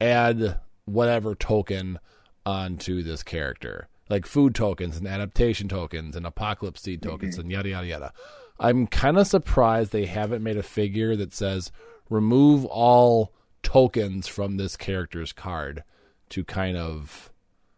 add 0.00 0.60
whatever 0.84 1.34
token 1.34 1.98
onto 2.46 3.02
this 3.02 3.22
character. 3.22 3.88
Like 4.08 4.26
food 4.26 4.54
tokens 4.54 4.96
and 4.96 5.06
adaptation 5.06 5.68
tokens 5.68 6.16
and 6.16 6.24
apocalypse 6.26 6.80
seed 6.80 7.02
tokens 7.02 7.34
mm-hmm. 7.34 7.42
and 7.42 7.50
yada 7.50 7.68
yada 7.68 7.86
yada. 7.86 8.12
I'm 8.58 8.86
kind 8.86 9.18
of 9.18 9.26
surprised 9.26 9.92
they 9.92 10.06
haven't 10.06 10.42
made 10.42 10.56
a 10.56 10.62
figure 10.62 11.14
that 11.16 11.34
says 11.34 11.70
remove 12.08 12.64
all 12.64 13.32
tokens 13.62 14.26
from 14.26 14.56
this 14.56 14.76
character's 14.76 15.32
card 15.32 15.84
to 16.30 16.42
kind 16.44 16.76
of 16.76 17.30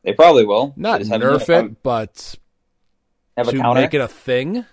they 0.02 0.12
probably 0.12 0.46
will. 0.46 0.72
Not 0.76 1.00
just 1.00 1.10
haven't 1.10 1.28
nerf 1.28 1.48
yet. 1.48 1.64
it, 1.64 1.82
but 1.82 2.34
Have 3.36 3.48
a 3.48 3.52
to 3.52 3.58
counter. 3.58 3.80
make 3.80 3.92
it 3.92 4.00
a 4.00 4.08
thing. 4.08 4.64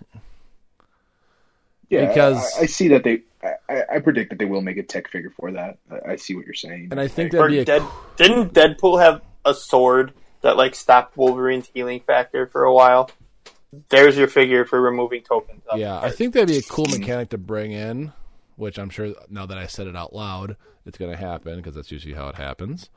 yeah, 1.89 2.07
Because- 2.07 2.55
I, 2.57 2.61
I 2.61 2.65
see 2.65 2.87
that 2.89 3.03
they. 3.03 3.23
I, 3.43 3.83
I 3.95 3.99
predict 3.99 4.31
that 4.31 4.39
they 4.39 4.45
will 4.45 4.61
make 4.61 4.77
a 4.77 4.83
tech 4.83 5.09
figure 5.09 5.31
for 5.39 5.51
that. 5.51 5.77
I, 5.91 6.13
I 6.13 6.15
see 6.15 6.35
what 6.35 6.45
you're 6.45 6.55
saying. 6.55 6.89
And 6.91 6.99
I 6.99 7.07
think 7.07 7.31
that'd 7.31 7.51
a 7.51 7.65
Dead, 7.65 7.83
didn't 8.15 8.53
Deadpool 8.53 9.01
have 9.01 9.21
a 9.45 9.53
sword 9.53 10.13
that 10.41 10.57
like 10.57 10.75
stopped 10.75 11.17
Wolverine's 11.17 11.69
healing 11.73 12.01
factor 12.05 12.47
for 12.47 12.63
a 12.63 12.73
while? 12.73 13.11
There's 13.89 14.17
your 14.17 14.27
figure 14.27 14.65
for 14.65 14.81
removing 14.81 15.21
tokens. 15.21 15.61
Yeah, 15.75 15.99
I 15.99 16.09
think 16.09 16.33
that'd 16.33 16.47
be 16.47 16.57
a 16.57 16.61
cool 16.61 16.85
mechanic 16.85 17.29
to 17.29 17.37
bring 17.37 17.73
in, 17.73 18.13
which 18.55 18.79
I'm 18.79 18.89
sure 18.89 19.13
now 19.29 19.45
that 19.45 19.57
I 19.57 19.67
said 19.67 19.87
it 19.87 19.95
out 19.95 20.13
loud, 20.13 20.55
it's 20.85 20.97
going 20.97 21.11
to 21.11 21.17
happen 21.17 21.57
because 21.57 21.75
that's 21.75 21.91
usually 21.91 22.15
how 22.15 22.29
it 22.29 22.35
happens. 22.35 22.89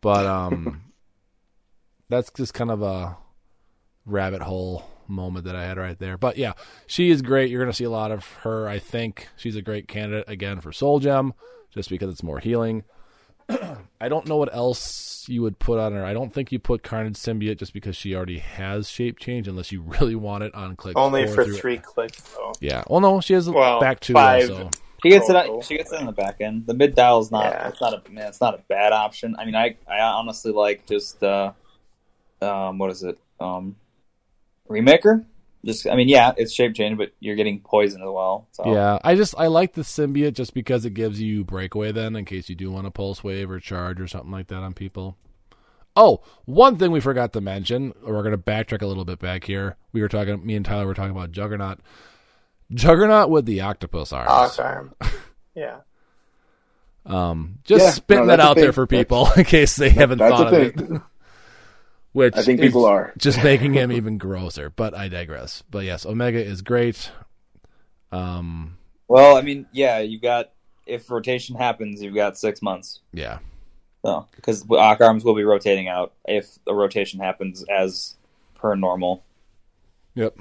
But 0.00 0.26
um, 0.26 0.82
that's 2.08 2.30
just 2.32 2.52
kind 2.52 2.70
of 2.70 2.82
a 2.82 3.16
rabbit 4.04 4.42
hole 4.42 4.84
moment 5.08 5.44
that 5.46 5.56
I 5.56 5.64
had 5.64 5.76
right 5.78 5.98
there. 5.98 6.16
But 6.18 6.36
yeah, 6.36 6.52
she 6.86 7.10
is 7.10 7.22
great. 7.22 7.50
You're 7.50 7.60
going 7.60 7.70
to 7.72 7.76
see 7.76 7.84
a 7.84 7.90
lot 7.90 8.10
of 8.12 8.26
her. 8.42 8.68
I 8.68 8.78
think 8.78 9.28
she's 9.36 9.56
a 9.56 9.62
great 9.62 9.88
candidate 9.88 10.28
again 10.28 10.60
for 10.60 10.72
Soul 10.72 11.00
Gem, 11.00 11.34
just 11.72 11.88
because 11.90 12.10
it's 12.12 12.22
more 12.22 12.38
healing. 12.38 12.84
I 14.00 14.08
don't 14.08 14.26
know 14.26 14.36
what 14.36 14.54
else 14.54 15.26
you 15.28 15.40
would 15.42 15.58
put 15.58 15.78
on 15.78 15.92
her. 15.94 16.04
I 16.04 16.12
don't 16.12 16.32
think 16.32 16.52
you 16.52 16.58
put 16.58 16.82
Carnage 16.82 17.14
Symbiote 17.14 17.58
just 17.58 17.72
because 17.72 17.96
she 17.96 18.14
already 18.14 18.38
has 18.38 18.90
shape 18.90 19.18
change, 19.18 19.48
unless 19.48 19.72
you 19.72 19.80
really 19.82 20.14
want 20.14 20.44
it 20.44 20.54
on 20.54 20.76
click. 20.76 20.96
Only 20.98 21.26
four 21.26 21.34
for 21.34 21.44
through- 21.44 21.56
three 21.56 21.78
clicks, 21.78 22.20
though. 22.34 22.52
Yeah. 22.60 22.84
Well, 22.88 23.00
no, 23.00 23.20
she 23.20 23.32
has 23.34 23.48
Well, 23.48 23.80
back 23.80 24.00
two. 24.00 24.12
five. 24.12 24.50
Also. 24.50 24.70
She 25.02 25.10
gets 25.10 25.30
it. 25.30 25.32
Total. 25.34 25.62
She 25.62 25.76
gets 25.76 25.92
it 25.92 26.00
on 26.00 26.06
the 26.06 26.12
back 26.12 26.40
end. 26.40 26.66
The 26.66 26.74
mid 26.74 26.94
dial 26.96 27.20
is 27.20 27.30
not. 27.30 27.44
Yeah. 27.44 27.68
It's 27.68 27.80
not 27.80 27.94
a 27.94 28.10
man. 28.10 28.26
It's 28.26 28.40
not 28.40 28.54
a 28.54 28.58
bad 28.68 28.92
option. 28.92 29.36
I 29.38 29.44
mean, 29.44 29.54
I 29.54 29.76
I 29.86 30.00
honestly 30.00 30.50
like 30.50 30.86
just 30.86 31.22
uh, 31.22 31.52
um, 32.42 32.78
what 32.78 32.90
is 32.90 33.04
it? 33.04 33.16
Um, 33.38 33.76
remaker. 34.68 35.24
Just 35.64 35.88
I 35.88 35.96
mean, 35.96 36.08
yeah, 36.08 36.32
it's 36.36 36.52
shape 36.52 36.74
change, 36.74 36.96
but 36.98 37.12
you're 37.18 37.34
getting 37.34 37.60
poison 37.60 38.00
as 38.00 38.08
well. 38.08 38.46
So. 38.52 38.72
Yeah, 38.72 38.98
I 39.02 39.16
just 39.16 39.34
I 39.36 39.48
like 39.48 39.72
the 39.74 39.82
symbiote 39.82 40.34
just 40.34 40.54
because 40.54 40.84
it 40.84 40.94
gives 40.94 41.20
you 41.20 41.44
breakaway 41.44 41.90
then 41.90 42.14
in 42.14 42.24
case 42.24 42.48
you 42.48 42.54
do 42.54 42.70
want 42.70 42.84
to 42.86 42.90
pulse 42.92 43.24
wave 43.24 43.50
or 43.50 43.58
charge 43.58 44.00
or 44.00 44.06
something 44.06 44.30
like 44.30 44.46
that 44.48 44.58
on 44.62 44.72
people. 44.72 45.16
Oh, 45.96 46.20
one 46.44 46.76
thing 46.76 46.92
we 46.92 47.00
forgot 47.00 47.32
to 47.32 47.40
mention, 47.40 47.92
or 48.04 48.14
we're 48.14 48.22
gonna 48.22 48.38
backtrack 48.38 48.82
a 48.82 48.86
little 48.86 49.04
bit 49.04 49.18
back 49.18 49.44
here. 49.44 49.76
We 49.92 50.00
were 50.00 50.08
talking, 50.08 50.46
me 50.46 50.54
and 50.54 50.64
Tyler 50.64 50.86
were 50.86 50.94
talking 50.94 51.10
about 51.10 51.32
Juggernaut. 51.32 51.80
Juggernaut 52.72 53.30
with 53.30 53.44
the 53.46 53.60
octopus 53.62 54.12
arms. 54.12 54.30
Ox 54.30 54.58
arm. 54.58 54.94
Yeah. 55.56 55.78
Um, 57.04 57.58
just 57.64 57.84
Yeah, 57.84 57.90
spitting 57.90 58.26
no, 58.26 58.30
that 58.30 58.36
that's 58.36 58.46
a 58.46 58.50
out 58.50 58.56
there 58.58 58.72
for 58.72 58.86
people 58.86 59.28
in 59.36 59.44
case 59.44 59.74
they 59.74 59.90
haven't 59.90 60.18
That's 60.18 60.36
thought 60.36 60.54
of 60.54 60.74
thing. 60.74 60.96
it. 60.96 61.02
Which 62.18 62.36
I 62.36 62.42
think 62.42 62.60
people 62.60 62.84
are. 62.84 63.12
just 63.18 63.44
making 63.44 63.74
him 63.74 63.92
even 63.92 64.18
grosser. 64.18 64.70
But 64.70 64.92
I 64.92 65.06
digress. 65.06 65.62
But 65.70 65.84
yes, 65.84 66.04
Omega 66.04 66.44
is 66.44 66.62
great. 66.62 67.12
Um, 68.10 68.76
Well, 69.06 69.36
I 69.36 69.42
mean, 69.42 69.66
yeah, 69.70 70.00
you 70.00 70.18
got 70.18 70.50
if 70.84 71.08
rotation 71.12 71.54
happens, 71.54 72.02
you've 72.02 72.16
got 72.16 72.36
six 72.36 72.60
months. 72.60 72.98
yeah. 73.12 73.38
So 74.04 74.26
because 74.34 74.64
Ock 74.68 75.00
arms 75.00 75.22
will 75.24 75.36
be 75.36 75.44
rotating 75.44 75.86
out 75.86 76.12
if 76.26 76.58
the 76.64 76.74
rotation 76.74 77.20
happens 77.20 77.64
as 77.70 78.16
per 78.56 78.74
normal. 78.74 79.22
Yep. 80.16 80.38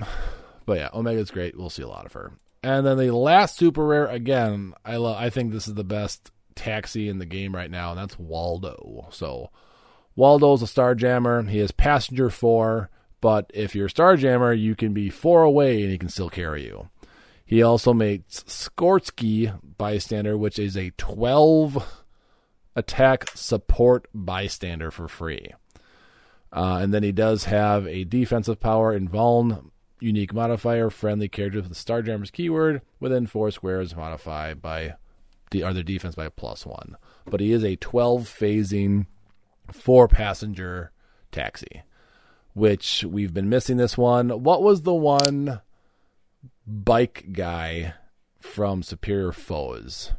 But 0.66 0.78
yeah, 0.80 0.90
Omega's 0.94 1.30
great. 1.30 1.56
We'll 1.56 1.70
see 1.70 1.84
a 1.84 1.88
lot 1.88 2.08
of 2.08 2.14
her. 2.14 2.32
And 2.64 2.88
then 2.88 2.98
the 2.98 3.12
last 3.12 3.56
super 3.56 3.86
rare 3.86 4.08
again, 4.08 4.74
I 4.84 4.96
love 4.96 5.18
I 5.18 5.30
think 5.30 5.52
this 5.54 5.68
is 5.68 5.76
the 5.76 5.84
best 5.84 6.32
taxi 6.56 7.08
in 7.08 7.20
the 7.20 7.26
game 7.28 7.56
right 7.56 7.70
now, 7.70 7.92
and 7.92 8.00
that's 8.00 8.18
Waldo. 8.18 9.10
So 9.12 9.52
Waldo's 10.18 10.64
a 10.64 10.66
Starjammer. 10.66 11.48
He 11.48 11.60
is 11.60 11.72
passenger 11.72 12.30
four, 12.30 12.90
but 13.22 13.50
if 13.54 13.76
you're 13.76 13.86
a 13.86 13.90
Starjammer, 13.90 14.60
you 14.60 14.76
can 14.76 14.94
be 14.94 15.10
four 15.10 15.44
away 15.44 15.82
and 15.84 15.92
he 15.92 15.98
can 15.98 16.10
still 16.10 16.30
carry 16.30 16.66
you. 16.66 16.90
He 17.46 17.62
also 17.64 17.94
makes 17.94 18.44
Skorsky 18.44 19.58
bystander, 19.78 20.38
which 20.38 20.60
is 20.60 20.76
a 20.76 20.90
twelve 20.98 22.04
attack 22.76 23.30
support 23.36 24.08
bystander 24.14 24.92
for 24.92 25.08
free. 25.08 25.54
Uh, 26.52 26.80
and 26.82 26.94
then 26.94 27.04
he 27.04 27.12
does 27.12 27.46
have 27.46 27.88
a 27.88 28.04
defensive 28.04 28.60
power 28.60 28.94
in 28.94 29.08
Vuln, 29.08 29.72
unique 30.00 30.34
modifier, 30.34 30.90
friendly 30.90 31.28
characters 31.30 31.64
with 31.64 31.72
the 31.72 31.76
Starjammer's 31.76 32.32
keyword 32.32 32.82
within 33.00 33.28
four 33.28 33.52
squares 33.52 33.96
modify 33.96 34.54
by 34.54 34.96
the 35.52 35.64
other 35.64 35.84
defense 35.84 36.16
by 36.16 36.28
plus 36.30 36.66
one. 36.66 36.98
But 37.26 37.40
he 37.40 37.52
is 37.52 37.64
a 37.64 37.76
12 37.76 38.24
phasing, 38.24 39.06
four 39.72 40.08
passenger 40.08 40.92
taxi, 41.32 41.84
which 42.54 43.04
we've 43.04 43.34
been 43.34 43.50
missing 43.50 43.78
this 43.78 43.98
one. 43.98 44.44
What 44.44 44.62
was 44.62 44.82
the 44.82 44.94
one 44.94 45.62
bike 46.66 47.28
guy 47.32 47.94
from 48.40 48.84
Superior 48.84 49.32
Foes? 49.32 50.14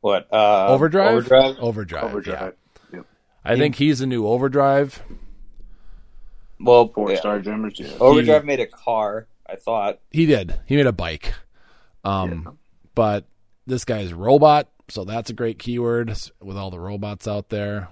What 0.00 0.32
uh, 0.32 0.66
Overdrive? 0.68 1.12
Overdrive. 1.14 1.58
Overdrive. 1.58 2.04
Overdrive. 2.04 2.54
Yeah. 2.92 2.98
Yep. 2.98 3.06
I 3.44 3.56
think 3.56 3.76
he's 3.76 4.00
a 4.00 4.06
new 4.06 4.26
Overdrive. 4.26 5.02
Well, 6.58 6.88
Four 6.88 7.12
yeah. 7.12 7.18
star 7.18 7.40
jammers. 7.40 7.78
Yeah. 7.78 7.88
Overdrive 8.00 8.44
made 8.44 8.60
a 8.60 8.66
car. 8.66 9.26
I 9.46 9.56
thought. 9.56 10.00
He 10.10 10.26
did. 10.26 10.58
He 10.66 10.76
made 10.76 10.86
a 10.86 10.92
bike. 10.92 11.34
Um, 12.04 12.58
but 12.94 13.26
this 13.66 13.84
guy's 13.84 14.12
robot, 14.12 14.68
so 14.88 15.04
that's 15.04 15.30
a 15.30 15.34
great 15.34 15.58
keyword 15.58 16.16
with 16.40 16.56
all 16.56 16.70
the 16.70 16.80
robots 16.80 17.28
out 17.28 17.48
there. 17.48 17.88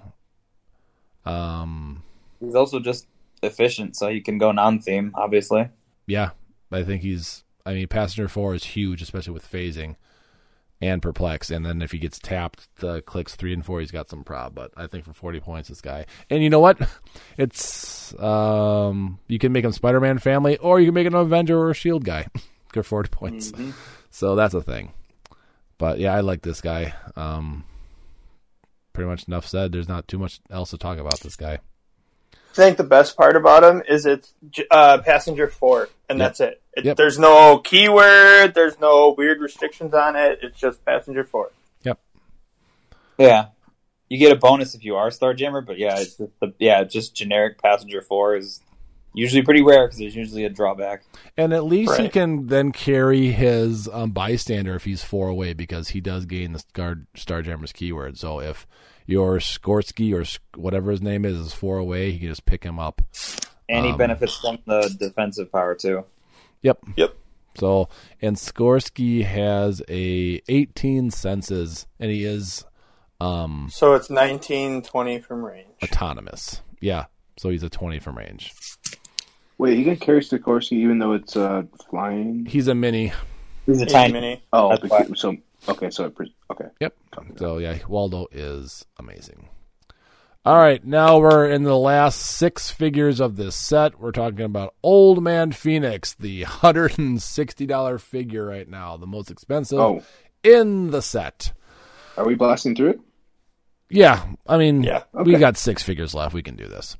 Um, 1.25 2.03
He's 2.39 2.55
also 2.55 2.79
just 2.79 3.07
efficient, 3.43 3.95
so 3.95 4.07
you 4.07 4.21
can 4.21 4.37
go 4.37 4.51
non-theme. 4.51 5.11
Obviously, 5.15 5.69
yeah, 6.07 6.31
I 6.71 6.83
think 6.83 7.01
he's. 7.01 7.43
I 7.65 7.73
mean, 7.73 7.87
passenger 7.87 8.27
four 8.27 8.55
is 8.55 8.63
huge, 8.63 9.01
especially 9.01 9.33
with 9.33 9.49
phasing 9.49 9.95
and 10.81 11.01
perplex. 11.01 11.51
And 11.51 11.63
then 11.65 11.81
if 11.81 11.91
he 11.91 11.99
gets 11.99 12.17
tapped, 12.17 12.67
the 12.77 13.01
clicks 13.03 13.35
three 13.35 13.53
and 13.53 13.63
four, 13.63 13.79
he's 13.79 13.91
got 13.91 14.09
some 14.09 14.23
prob. 14.23 14.55
But 14.55 14.71
I 14.75 14.87
think 14.87 15.05
for 15.05 15.13
forty 15.13 15.39
points, 15.39 15.69
this 15.69 15.81
guy. 15.81 16.05
And 16.29 16.43
you 16.43 16.49
know 16.49 16.59
what? 16.59 16.79
It's 17.37 18.17
um, 18.19 19.19
you 19.27 19.39
can 19.39 19.51
make 19.51 19.63
him 19.63 19.71
Spider-Man 19.71 20.17
family, 20.19 20.57
or 20.57 20.79
you 20.79 20.87
can 20.87 20.93
make 20.95 21.07
him 21.07 21.15
an 21.15 21.21
Avenger 21.21 21.57
or 21.57 21.69
a 21.69 21.75
Shield 21.75 22.03
guy. 22.03 22.27
for 22.73 22.83
forty 22.83 23.09
points. 23.09 23.51
So 24.09 24.35
that's 24.35 24.53
a 24.53 24.61
thing. 24.61 24.93
But 25.77 25.99
yeah, 25.99 26.15
I 26.15 26.21
like 26.21 26.41
this 26.41 26.61
guy. 26.61 26.93
Um, 27.15 27.63
pretty 28.93 29.09
much 29.09 29.27
enough 29.27 29.45
said. 29.47 29.71
There's 29.71 29.87
not 29.87 30.07
too 30.07 30.17
much 30.17 30.39
else 30.49 30.71
to 30.71 30.77
talk 30.77 30.97
about 30.97 31.19
this 31.21 31.35
guy. 31.35 31.59
I 32.33 32.53
think 32.53 32.77
the 32.77 32.83
best 32.83 33.15
part 33.15 33.35
about 33.37 33.63
him 33.63 33.81
is 33.87 34.05
it's 34.05 34.33
uh, 34.69 34.97
passenger 34.99 35.47
four, 35.47 35.87
and 36.09 36.19
Yep. 36.19 36.27
that's 36.27 36.39
it. 36.41 36.61
it 36.75 36.85
Yep. 36.85 36.97
There's 36.97 37.17
no 37.17 37.59
keyword. 37.59 38.53
There's 38.53 38.77
no 38.79 39.15
weird 39.17 39.39
restrictions 39.39 39.93
on 39.93 40.15
it. 40.17 40.39
It's 40.41 40.59
just 40.59 40.83
passenger 40.83 41.23
four. 41.23 41.51
Yep. 41.83 41.99
yeah. 43.17 43.45
You 44.09 44.17
get 44.17 44.33
a 44.33 44.35
bonus 44.35 44.75
if 44.75 44.83
you 44.83 44.97
are 44.97 45.09
Starjammer, 45.09 45.65
but 45.65 45.77
yeah, 45.77 45.97
it's 45.99 46.17
just 46.17 46.39
the, 46.41 46.53
yeah, 46.59 46.83
just 46.83 47.15
generic 47.15 47.61
passenger 47.61 48.01
four 48.01 48.35
is 48.35 48.61
usually 49.13 49.41
pretty 49.41 49.61
rare 49.61 49.87
because 49.87 49.99
there's 49.99 50.15
usually 50.15 50.45
a 50.45 50.49
drawback. 50.49 51.03
And 51.37 51.53
at 51.53 51.65
least 51.65 51.97
he 51.97 52.09
can 52.09 52.47
then 52.47 52.71
carry 52.71 53.31
his 53.31 53.87
um, 53.91 54.11
bystander 54.11 54.75
if 54.75 54.83
he's 54.85 55.03
four 55.03 55.27
away 55.29 55.53
because 55.53 55.89
he 55.89 56.01
does 56.01 56.25
gain 56.25 56.53
the 56.53 56.59
Star 56.59 56.97
Starjammer's 57.15 57.71
keyword. 57.71 58.17
So 58.17 58.39
if 58.39 58.65
your 59.05 59.37
Skorsky 59.39 60.13
or 60.13 60.25
whatever 60.59 60.91
his 60.91 61.01
name 61.01 61.25
is 61.25 61.37
is 61.37 61.53
four 61.53 61.77
away, 61.77 62.11
he 62.11 62.19
can 62.19 62.27
just 62.29 62.45
pick 62.45 62.63
him 62.63 62.79
up. 62.79 63.01
And 63.67 63.85
he 63.85 63.91
Um, 63.91 63.97
benefits 63.97 64.37
from 64.37 64.59
the 64.65 64.93
defensive 64.99 65.51
power 65.51 65.75
too. 65.75 66.05
Yep. 66.61 66.79
Yep. 66.95 67.15
So 67.57 67.89
and 68.21 68.35
Skorsky 68.37 69.25
has 69.25 69.81
a 69.89 70.41
18 70.47 71.11
senses, 71.11 71.85
and 71.99 72.09
he 72.11 72.23
is 72.23 72.65
um, 73.19 73.67
So 73.71 73.93
it's 73.93 74.09
19, 74.09 74.81
20 74.83 75.19
from 75.19 75.43
range. 75.45 75.67
autonomous. 75.83 76.61
Yeah. 76.79 77.05
So 77.37 77.49
he's 77.49 77.63
a 77.63 77.69
20 77.69 77.99
from 77.99 78.17
range. 78.17 78.53
Wait, 79.61 79.77
he 79.77 79.83
can 79.83 79.95
carry 79.97 80.21
Sikorsky 80.21 80.71
even 80.73 80.97
though 80.97 81.13
it's 81.13 81.35
uh, 81.37 81.61
flying. 81.87 82.47
He's 82.47 82.67
a 82.67 82.73
mini. 82.73 83.13
He's 83.67 83.79
a 83.79 83.85
tiny. 83.85 84.13
mini. 84.13 84.43
Oh, 84.51 84.75
because- 84.75 85.19
so 85.19 85.37
okay, 85.69 85.91
so 85.91 86.05
it, 86.05 86.15
pre- 86.15 86.33
okay. 86.51 86.65
Yep. 86.79 86.95
So 87.35 87.59
yeah, 87.59 87.77
Waldo 87.87 88.25
is 88.31 88.83
amazing. 88.97 89.49
All 90.43 90.57
right, 90.57 90.83
now 90.83 91.19
we're 91.19 91.47
in 91.47 91.61
the 91.61 91.77
last 91.77 92.15
six 92.19 92.71
figures 92.71 93.19
of 93.21 93.35
this 93.35 93.55
set. 93.55 93.99
We're 93.99 94.11
talking 94.11 94.41
about 94.41 94.73
Old 94.81 95.21
Man 95.21 95.51
Phoenix, 95.51 96.15
the 96.15 96.41
hundred 96.41 96.97
and 96.97 97.21
sixty 97.21 97.67
dollar 97.67 97.99
figure 97.99 98.43
right 98.47 98.67
now, 98.67 98.97
the 98.97 99.05
most 99.05 99.29
expensive 99.29 99.77
Oh, 99.79 100.01
in 100.43 100.89
the 100.89 101.03
set. 101.03 101.53
are 102.17 102.25
we 102.25 102.33
blasting 102.33 102.75
through 102.75 102.89
it? 102.89 102.99
Yeah, 103.91 104.25
I 104.47 104.57
mean, 104.57 104.81
Yeah. 104.81 105.03
we 105.13 105.35
got 105.35 105.55
six 105.57 105.83
figures 105.83 106.15
left. 106.15 106.33
We 106.33 106.41
can 106.41 106.55
do 106.55 106.67
this. 106.67 106.97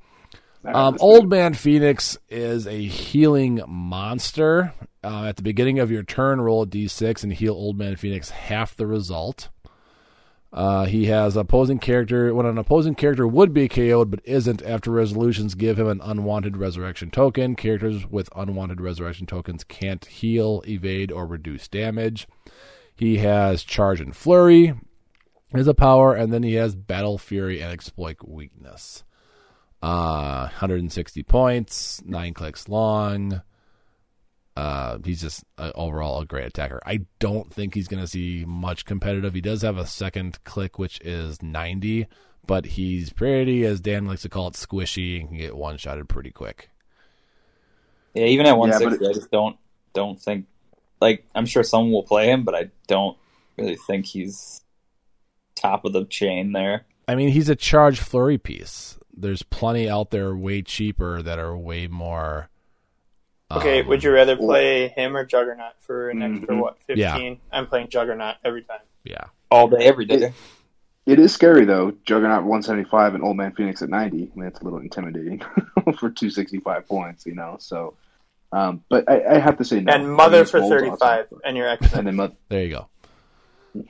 Um, 0.63 0.97
Old. 0.99 1.29
Man 1.29 1.53
Phoenix 1.53 2.17
is 2.29 2.67
a 2.67 2.77
healing 2.77 3.61
monster. 3.67 4.73
Uh, 5.03 5.25
at 5.25 5.35
the 5.35 5.43
beginning 5.43 5.79
of 5.79 5.89
your 5.89 6.03
turn, 6.03 6.39
roll 6.39 6.63
a 6.63 6.67
d6 6.67 7.23
and 7.23 7.33
heal 7.33 7.53
Old 7.53 7.77
Man 7.77 7.95
Phoenix 7.95 8.29
half 8.29 8.75
the 8.75 8.85
result. 8.85 9.49
Uh, 10.53 10.85
he 10.85 11.05
has 11.05 11.37
opposing 11.37 11.79
character. 11.79 12.33
When 12.35 12.45
an 12.45 12.57
opposing 12.57 12.93
character 12.95 13.25
would 13.27 13.53
be 13.53 13.69
KO'd 13.69 14.11
but 14.11 14.19
isn't, 14.25 14.61
after 14.61 14.91
resolutions 14.91 15.55
give 15.55 15.79
him 15.79 15.87
an 15.87 16.01
unwanted 16.03 16.57
resurrection 16.57 17.09
token. 17.09 17.55
Characters 17.55 18.05
with 18.05 18.29
unwanted 18.35 18.81
resurrection 18.81 19.25
tokens 19.25 19.63
can't 19.63 20.05
heal, 20.05 20.61
evade, 20.67 21.11
or 21.11 21.25
reduce 21.25 21.67
damage. 21.67 22.27
He 22.93 23.17
has 23.17 23.63
charge 23.63 24.01
and 24.01 24.15
flurry 24.15 24.73
as 25.53 25.67
a 25.67 25.73
power, 25.73 26.13
and 26.13 26.33
then 26.33 26.43
he 26.43 26.55
has 26.55 26.75
battle 26.75 27.17
fury 27.17 27.61
and 27.61 27.71
exploit 27.71 28.17
weakness. 28.23 29.03
Uh, 29.81 30.41
160 30.51 31.23
points, 31.23 32.01
nine 32.05 32.33
clicks 32.33 32.69
long. 32.69 33.41
Uh, 34.55 34.99
he's 35.03 35.21
just 35.21 35.43
uh, 35.57 35.71
overall 35.75 36.21
a 36.21 36.25
great 36.25 36.45
attacker. 36.45 36.79
I 36.85 37.05
don't 37.19 37.51
think 37.51 37.73
he's 37.73 37.87
going 37.87 38.03
to 38.03 38.07
see 38.07 38.43
much 38.45 38.85
competitive. 38.85 39.33
He 39.33 39.41
does 39.41 39.61
have 39.63 39.77
a 39.77 39.87
second 39.87 40.43
click, 40.43 40.77
which 40.77 40.99
is 41.01 41.41
90, 41.41 42.05
but 42.45 42.65
he's 42.65 43.11
pretty, 43.11 43.65
as 43.65 43.79
Dan 43.79 44.05
likes 44.05 44.21
to 44.23 44.29
call 44.29 44.47
it, 44.49 44.53
squishy 44.55 45.19
and 45.21 45.29
can 45.29 45.37
get 45.37 45.55
one 45.55 45.77
shotted 45.77 46.09
pretty 46.09 46.31
quick. 46.31 46.69
Yeah, 48.13 48.25
even 48.25 48.45
at 48.45 48.57
160, 48.57 49.05
it- 49.05 49.09
I 49.09 49.13
just 49.13 49.31
don't 49.31 49.57
don't 49.93 50.21
think 50.21 50.45
like 51.01 51.25
I'm 51.33 51.45
sure 51.45 51.63
someone 51.63 51.91
will 51.91 52.03
play 52.03 52.29
him, 52.29 52.43
but 52.43 52.53
I 52.55 52.69
don't 52.87 53.17
really 53.57 53.77
think 53.77 54.05
he's 54.05 54.61
top 55.55 55.85
of 55.85 55.93
the 55.93 56.05
chain 56.05 56.51
there. 56.51 56.85
I 57.07 57.15
mean, 57.15 57.29
he's 57.29 57.49
a 57.49 57.55
charge 57.55 57.99
flurry 57.99 58.37
piece. 58.37 58.97
There's 59.15 59.43
plenty 59.43 59.89
out 59.89 60.11
there 60.11 60.35
way 60.35 60.61
cheaper 60.61 61.21
that 61.21 61.39
are 61.39 61.55
way 61.57 61.87
more. 61.87 62.49
Okay, 63.51 63.81
um, 63.81 63.87
would 63.87 64.03
you 64.03 64.11
rather 64.11 64.37
play 64.37 64.87
him 64.89 65.15
or 65.17 65.25
Juggernaut 65.25 65.73
for 65.79 66.09
an 66.09 66.21
extra 66.21 66.55
Mhm. 66.55 66.61
what 66.61 66.77
fifteen? 66.83 66.97
Yeah. 67.33 67.35
I'm 67.51 67.67
playing 67.67 67.89
Juggernaut 67.89 68.35
every 68.45 68.61
time. 68.63 68.79
Yeah. 69.03 69.25
All 69.49 69.67
day, 69.67 69.83
every 69.85 70.05
day. 70.05 70.31
It 71.05 71.19
is 71.19 71.33
scary 71.33 71.65
though. 71.65 71.91
Juggernaut 72.05 72.43
175 72.43 73.15
and 73.15 73.23
Old 73.23 73.35
Man 73.35 73.51
Phoenix 73.53 73.81
at 73.81 73.89
90. 73.89 74.31
I 74.33 74.39
mean, 74.39 74.47
it's 74.47 74.61
a 74.61 74.63
little 74.63 74.79
intimidating 74.79 75.39
for 75.97 76.09
265 76.09 76.87
points, 76.87 77.25
you 77.25 77.33
know. 77.35 77.57
So, 77.59 77.95
um, 78.53 78.83
but 78.87 79.09
I, 79.09 79.35
I 79.35 79.39
have 79.39 79.57
to 79.57 79.65
say 79.65 79.81
no. 79.81 79.91
and 79.93 80.13
Mother 80.13 80.45
for 80.45 80.59
Gold's 80.59 80.73
awesome, 80.73 80.89
35, 80.99 81.25
but- 81.31 81.39
and 81.43 81.57
your 81.57 81.67
X 81.67 81.91
and 81.93 82.07
then 82.07 82.15
Mother. 82.15 82.35
There 82.47 82.63
you 82.63 82.69
go. 82.69 83.83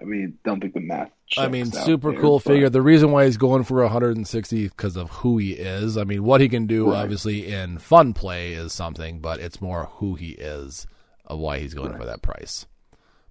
I 0.00 0.04
mean, 0.04 0.38
don't 0.44 0.60
think 0.60 0.74
the 0.74 0.80
math. 0.80 1.10
I 1.38 1.48
mean, 1.48 1.66
checks 1.66 1.76
out 1.78 1.86
super 1.86 2.12
there, 2.12 2.20
cool 2.20 2.38
but- 2.38 2.44
figure. 2.52 2.68
The 2.68 2.82
reason 2.82 3.10
why 3.12 3.24
he's 3.26 3.36
going 3.36 3.64
for 3.64 3.82
160 3.82 4.68
because 4.68 4.96
of 4.96 5.10
who 5.10 5.38
he 5.38 5.52
is. 5.52 5.96
I 5.96 6.04
mean, 6.04 6.24
what 6.24 6.40
he 6.40 6.48
can 6.48 6.66
do, 6.66 6.90
Right. 6.90 7.02
obviously, 7.02 7.46
in 7.46 7.78
fun 7.78 8.12
play 8.14 8.52
is 8.52 8.72
something, 8.72 9.20
but 9.20 9.40
it's 9.40 9.60
more 9.60 9.88
who 9.94 10.14
he 10.14 10.30
is 10.30 10.86
of 11.26 11.38
why 11.38 11.58
he's 11.58 11.74
going 11.74 11.90
Right. 11.92 12.00
for 12.00 12.06
that 12.06 12.22
price. 12.22 12.66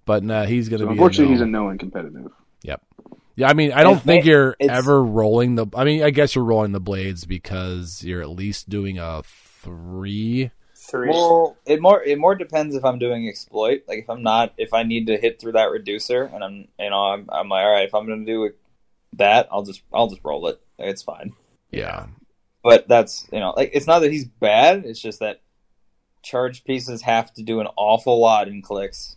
But 0.06 0.24
nah, 0.24 0.44
he's 0.46 0.68
going 0.68 0.80
to 0.80 0.84
So 0.84 0.88
be. 0.88 0.92
unfortunately, 0.92 1.34
he's 1.34 1.42
a 1.42 1.46
no. 1.46 1.64
no 1.64 1.70
in 1.70 1.78
competitive. 1.78 2.28
Yep. 2.62 2.82
Yeah, 3.36 3.48
I 3.48 3.54
mean, 3.54 3.72
I 3.72 3.82
don't 3.82 3.92
It's- 3.92 4.06
think 4.06 4.24
you're 4.24 4.56
it's- 4.58 4.76
ever 4.76 5.02
rolling 5.02 5.54
the. 5.54 5.66
I 5.74 5.84
mean, 5.84 6.02
I 6.02 6.10
guess 6.10 6.34
you're 6.34 6.44
rolling 6.44 6.72
the 6.72 6.80
blades 6.80 7.24
because 7.26 8.02
you're 8.04 8.20
at 8.22 8.30
least 8.30 8.68
doing 8.68 8.98
a 8.98 9.22
three. 9.24 10.50
Three. 10.90 11.10
Well, 11.10 11.56
it 11.66 11.80
more 11.80 12.02
it 12.02 12.18
more 12.18 12.34
depends 12.34 12.74
if 12.74 12.84
I'm 12.84 12.98
doing 12.98 13.28
exploit. 13.28 13.84
Like 13.88 13.98
if 13.98 14.10
I'm 14.10 14.22
not, 14.22 14.52
if 14.56 14.74
I 14.74 14.82
need 14.82 15.06
to 15.06 15.16
hit 15.16 15.40
through 15.40 15.52
that 15.52 15.70
reducer, 15.70 16.24
and 16.24 16.42
I'm 16.42 16.68
you 16.78 16.90
know 16.90 17.04
I'm, 17.04 17.26
I'm 17.30 17.48
like 17.48 17.64
all 17.64 17.72
right, 17.72 17.88
if 17.88 17.94
I'm 17.94 18.06
going 18.06 18.24
to 18.26 18.32
do 18.32 18.50
that, 19.14 19.48
I'll 19.50 19.62
just 19.62 19.82
I'll 19.92 20.08
just 20.08 20.24
roll 20.24 20.46
it. 20.48 20.60
It's 20.78 21.02
fine. 21.02 21.32
Yeah. 21.70 22.06
But 22.62 22.88
that's 22.88 23.26
you 23.32 23.40
know 23.40 23.54
like 23.56 23.70
it's 23.72 23.86
not 23.86 24.00
that 24.00 24.12
he's 24.12 24.26
bad. 24.26 24.84
It's 24.84 25.00
just 25.00 25.20
that 25.20 25.40
charge 26.22 26.64
pieces 26.64 27.02
have 27.02 27.32
to 27.34 27.42
do 27.42 27.60
an 27.60 27.68
awful 27.76 28.20
lot 28.20 28.48
in 28.48 28.60
clicks 28.60 29.16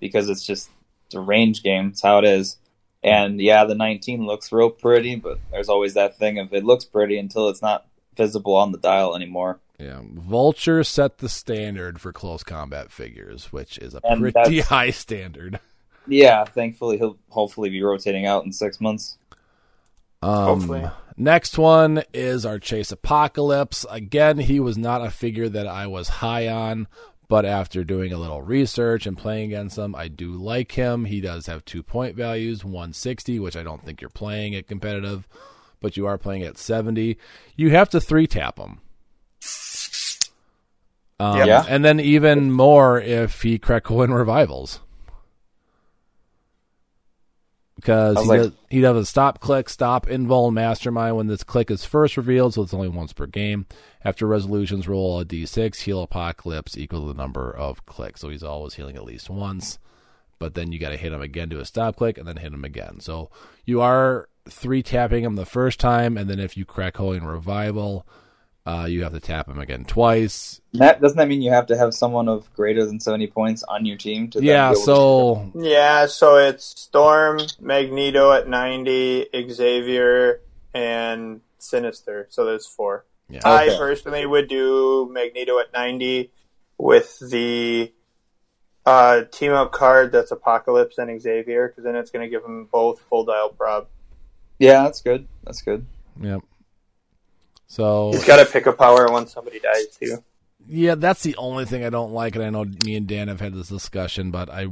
because 0.00 0.28
it's 0.28 0.44
just 0.44 0.70
it's 1.06 1.14
a 1.14 1.20
range 1.20 1.62
game. 1.62 1.88
It's 1.88 2.02
how 2.02 2.18
it 2.18 2.24
is. 2.24 2.58
And 3.02 3.38
yeah, 3.38 3.64
the 3.64 3.74
19 3.74 4.24
looks 4.24 4.50
real 4.50 4.70
pretty, 4.70 5.16
but 5.16 5.38
there's 5.50 5.68
always 5.68 5.92
that 5.92 6.16
thing 6.16 6.38
of 6.38 6.54
it 6.54 6.64
looks 6.64 6.86
pretty 6.86 7.18
until 7.18 7.50
it's 7.50 7.60
not 7.60 7.86
visible 8.16 8.54
on 8.54 8.72
the 8.72 8.78
dial 8.78 9.14
anymore. 9.14 9.60
Yeah, 9.78 10.02
Vulture 10.04 10.84
set 10.84 11.18
the 11.18 11.28
standard 11.28 12.00
for 12.00 12.12
close 12.12 12.44
combat 12.44 12.92
figures, 12.92 13.52
which 13.52 13.78
is 13.78 13.94
a 13.94 14.00
And 14.04 14.20
pretty 14.20 14.60
high 14.60 14.90
standard. 14.90 15.58
Yeah, 16.06 16.44
thankfully 16.44 16.98
he'll 16.98 17.18
hopefully 17.30 17.70
be 17.70 17.82
rotating 17.82 18.26
out 18.26 18.44
in 18.44 18.52
six 18.52 18.80
months. 18.80 19.18
Um, 20.22 20.60
Hopefully. 20.60 20.90
Next 21.16 21.58
one 21.58 22.02
is 22.12 22.46
our 22.46 22.58
Chase 22.58 22.90
Apocalypse. 22.92 23.84
Again, 23.90 24.38
he 24.38 24.58
was 24.58 24.78
not 24.78 25.04
a 25.04 25.10
figure 25.10 25.48
that 25.48 25.66
I 25.66 25.86
was 25.86 26.08
high 26.08 26.48
on, 26.48 26.88
but 27.28 27.44
after 27.44 27.84
doing 27.84 28.12
a 28.12 28.18
little 28.18 28.42
research 28.42 29.06
and 29.06 29.16
playing 29.16 29.52
against 29.52 29.78
him, 29.78 29.94
I 29.94 30.08
do 30.08 30.32
like 30.32 30.72
him. 30.72 31.04
He 31.04 31.20
does 31.20 31.46
have 31.46 31.64
two 31.64 31.82
point 31.82 32.16
values 32.16 32.64
160, 32.64 33.38
which 33.38 33.56
I 33.56 33.62
don't 33.62 33.84
think 33.84 34.00
you're 34.00 34.10
playing 34.10 34.54
at 34.54 34.66
competitive, 34.66 35.28
but 35.80 35.96
you 35.96 36.06
are 36.06 36.18
playing 36.18 36.42
at 36.42 36.58
70. 36.58 37.16
You 37.56 37.70
have 37.70 37.88
to 37.90 38.00
three 38.00 38.26
tap 38.26 38.58
him. 38.58 38.80
Um, 41.20 41.38
Yeah. 41.38 41.64
And 41.68 41.84
then 41.84 42.00
even 42.00 42.50
more 42.52 43.00
if 43.00 43.42
he 43.42 43.58
Krakoan 43.58 44.14
revivals. 44.16 44.80
Because 47.76 48.18
he, 48.22 48.28
like- 48.28 48.40
does, 48.40 48.52
he 48.70 48.80
does 48.80 48.96
a 48.96 49.04
stop 49.04 49.40
click, 49.40 49.68
stop 49.68 50.06
invul 50.06 50.52
mastermind 50.52 51.16
when 51.16 51.26
this 51.26 51.42
click 51.44 51.70
is 51.70 51.84
first 51.84 52.16
revealed, 52.16 52.54
so 52.54 52.62
it's 52.62 52.72
only 52.72 52.88
once 52.88 53.12
per 53.12 53.26
game. 53.26 53.66
After 54.04 54.26
resolutions, 54.26 54.86
roll 54.88 55.20
a 55.20 55.24
d6, 55.24 55.76
heal 55.80 56.02
apocalypse 56.02 56.78
equal 56.78 57.02
to 57.06 57.12
the 57.12 57.20
number 57.20 57.50
of 57.54 57.84
clicks. 57.84 58.20
So 58.20 58.28
he's 58.28 58.42
always 58.42 58.74
healing 58.74 58.96
at 58.96 59.04
least 59.04 59.28
once. 59.28 59.78
But 60.38 60.54
then 60.54 60.72
you 60.72 60.78
got 60.78 60.90
to 60.90 60.96
hit 60.96 61.12
him 61.12 61.20
again 61.20 61.50
to 61.50 61.60
a 61.60 61.64
stop 61.64 61.96
click, 61.96 62.16
and 62.16 62.26
then 62.26 62.36
hit 62.36 62.52
him 62.52 62.64
again. 62.64 63.00
So 63.00 63.30
you 63.64 63.80
are 63.80 64.28
three 64.48 64.82
tapping 64.82 65.24
him 65.24 65.36
the 65.36 65.46
first 65.46 65.78
time, 65.80 66.16
and 66.16 66.28
then 66.30 66.38
if 66.40 66.56
you 66.56 66.64
Krakoan 66.64 67.26
Revival, 67.26 68.06
uh, 68.66 68.86
you 68.88 69.02
have 69.02 69.12
to 69.12 69.20
tap 69.20 69.48
him 69.48 69.58
again 69.58 69.84
twice. 69.84 70.60
That 70.72 71.00
doesn't 71.00 71.18
that 71.18 71.28
mean 71.28 71.42
you 71.42 71.50
have 71.50 71.66
to 71.66 71.76
have 71.76 71.94
someone 71.94 72.28
of 72.28 72.52
greater 72.54 72.84
than 72.86 72.98
seventy 73.00 73.26
points 73.26 73.62
on 73.64 73.84
your 73.84 73.96
team 73.98 74.30
to 74.30 74.42
Yeah, 74.42 74.70
be 74.70 74.72
able 74.72 74.80
to- 74.80 74.84
so 74.86 75.52
Yeah, 75.54 76.06
so 76.06 76.36
it's 76.36 76.64
Storm, 76.80 77.40
Magneto 77.60 78.32
at 78.32 78.48
90, 78.48 79.28
Xavier, 79.50 80.40
and 80.72 81.40
Sinister. 81.58 82.26
So 82.30 82.44
there's 82.44 82.66
four. 82.66 83.04
yeah. 83.28 83.40
I 83.44 83.66
Okay. 83.68 83.78
personally 83.78 84.26
would 84.26 84.48
do 84.48 85.08
Magneto 85.12 85.58
at 85.58 85.72
90 85.72 86.30
with 86.78 87.18
the 87.30 87.92
uh, 88.86 89.22
team 89.30 89.52
up 89.52 89.72
card 89.72 90.12
that's 90.12 90.30
Apocalypse 90.30 90.98
and 90.98 91.20
Xavier, 91.20 91.68
because 91.68 91.84
then 91.84 91.96
it's 91.96 92.10
going 92.10 92.22
to 92.22 92.28
give 92.28 92.42
them 92.42 92.68
both 92.70 93.00
full 93.08 93.24
dial 93.24 93.48
prob. 93.50 93.86
yeah, 94.58 94.82
that's 94.82 95.00
good. 95.00 95.26
That's 95.44 95.62
good. 95.62 95.86
Yep. 96.20 96.42
So 97.66 98.12
He's 98.12 98.24
got 98.24 98.44
to 98.44 98.50
pick 98.50 98.66
a 98.66 98.72
power 98.72 99.10
when 99.10 99.26
somebody 99.26 99.58
dies, 99.60 99.86
too. 100.00 100.22
yeah, 100.68 100.94
that's 100.94 101.22
the 101.22 101.36
only 101.36 101.64
thing 101.64 101.84
I 101.84 101.90
don't 101.90 102.12
like, 102.12 102.34
and 102.36 102.44
I 102.44 102.50
know 102.50 102.64
me 102.64 102.94
and 102.96 103.06
Dan 103.06 103.28
have 103.28 103.40
had 103.40 103.54
this 103.54 103.68
discussion, 103.68 104.30
but 104.30 104.48
I 104.50 104.68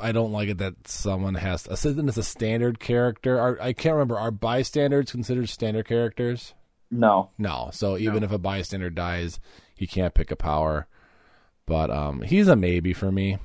I 0.00 0.10
don't 0.12 0.32
like 0.32 0.48
it 0.48 0.58
that 0.58 0.88
someone 0.88 1.34
has 1.34 1.66
a 1.68 1.76
since 1.76 1.98
it's 1.98 2.16
a 2.16 2.22
standard 2.22 2.80
character. 2.80 3.38
Are, 3.38 3.58
I 3.60 3.72
can't 3.72 3.94
remember. 3.94 4.18
Are 4.18 4.30
bystanders 4.30 5.10
considered 5.12 5.48
standard 5.48 5.86
characters? 5.86 6.54
No, 6.90 7.30
No. 7.38 7.70
So 7.72 7.96
even 7.96 8.20
No. 8.20 8.24
if 8.26 8.32
a 8.32 8.38
bystander 8.38 8.90
dies, 8.90 9.40
he 9.74 9.86
can't 9.86 10.12
pick 10.14 10.30
a 10.30 10.36
power. 10.36 10.86
But 11.66 11.90
um, 11.90 12.22
he's 12.22 12.48
a 12.48 12.56
maybe 12.56 12.92
for 12.92 13.10
me. 13.12 13.38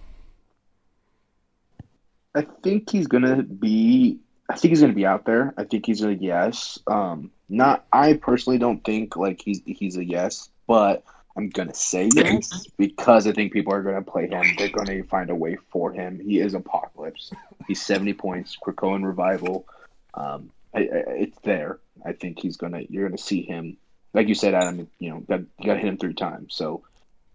I 2.36 2.46
think 2.64 2.90
he's 2.90 3.08
gonna 3.08 3.42
be. 3.44 4.20
I 4.50 4.56
think 4.56 4.72
he's 4.72 4.82
gonna 4.82 4.94
be 4.94 5.06
out 5.06 5.26
there. 5.26 5.54
I 5.58 5.64
think 5.64 5.86
he's 5.86 6.04
a 6.04 6.14
yes. 6.14 6.80
Um, 6.88 7.32
not. 7.50 7.86
I 7.94 8.14
personally 8.14 8.60
don't 8.60 8.84
think 8.84 9.16
like 9.16 9.42
he's 9.42 9.62
he's 9.66 9.98
a 9.98 10.04
yes, 10.06 10.50
but 10.68 11.04
I'm 11.38 11.50
gonna 11.50 11.74
say 11.74 12.10
yes 12.16 12.68
because 12.78 13.28
I 13.28 13.32
think 13.32 13.54
people 13.54 13.74
are 13.74 13.82
gonna 13.84 14.02
play 14.02 14.28
him. 14.28 14.44
They're 14.58 14.70
gonna 14.70 15.04
find 15.04 15.30
a 15.30 15.36
way 15.36 15.58
for 15.70 15.92
him. 15.92 16.20
He 16.20 16.40
is 16.40 16.54
Apocalypse. 16.54 17.32
He's 17.68 17.82
70 17.82 18.14
points. 18.14 18.58
Krakoan 18.62 19.06
Revival. 19.06 19.66
Um, 20.14 20.52
I, 20.74 20.80
I, 20.80 21.04
it's 21.20 21.38
there. 21.44 21.80
I 22.06 22.14
think 22.14 22.40
he's 22.40 22.58
gonna. 22.58 22.82
You're 22.90 23.08
gonna 23.08 23.18
see 23.18 23.42
him. 23.44 23.78
Like 24.14 24.28
you 24.28 24.36
said, 24.36 24.54
Adam. 24.54 24.88
You 25.00 25.10
know, 25.12 25.20
got, 25.22 25.40
you 25.60 25.66
got 25.66 25.74
to 25.76 25.80
hit 25.80 25.88
him 25.90 25.98
three 25.98 26.14
times. 26.14 26.56
So, 26.56 26.84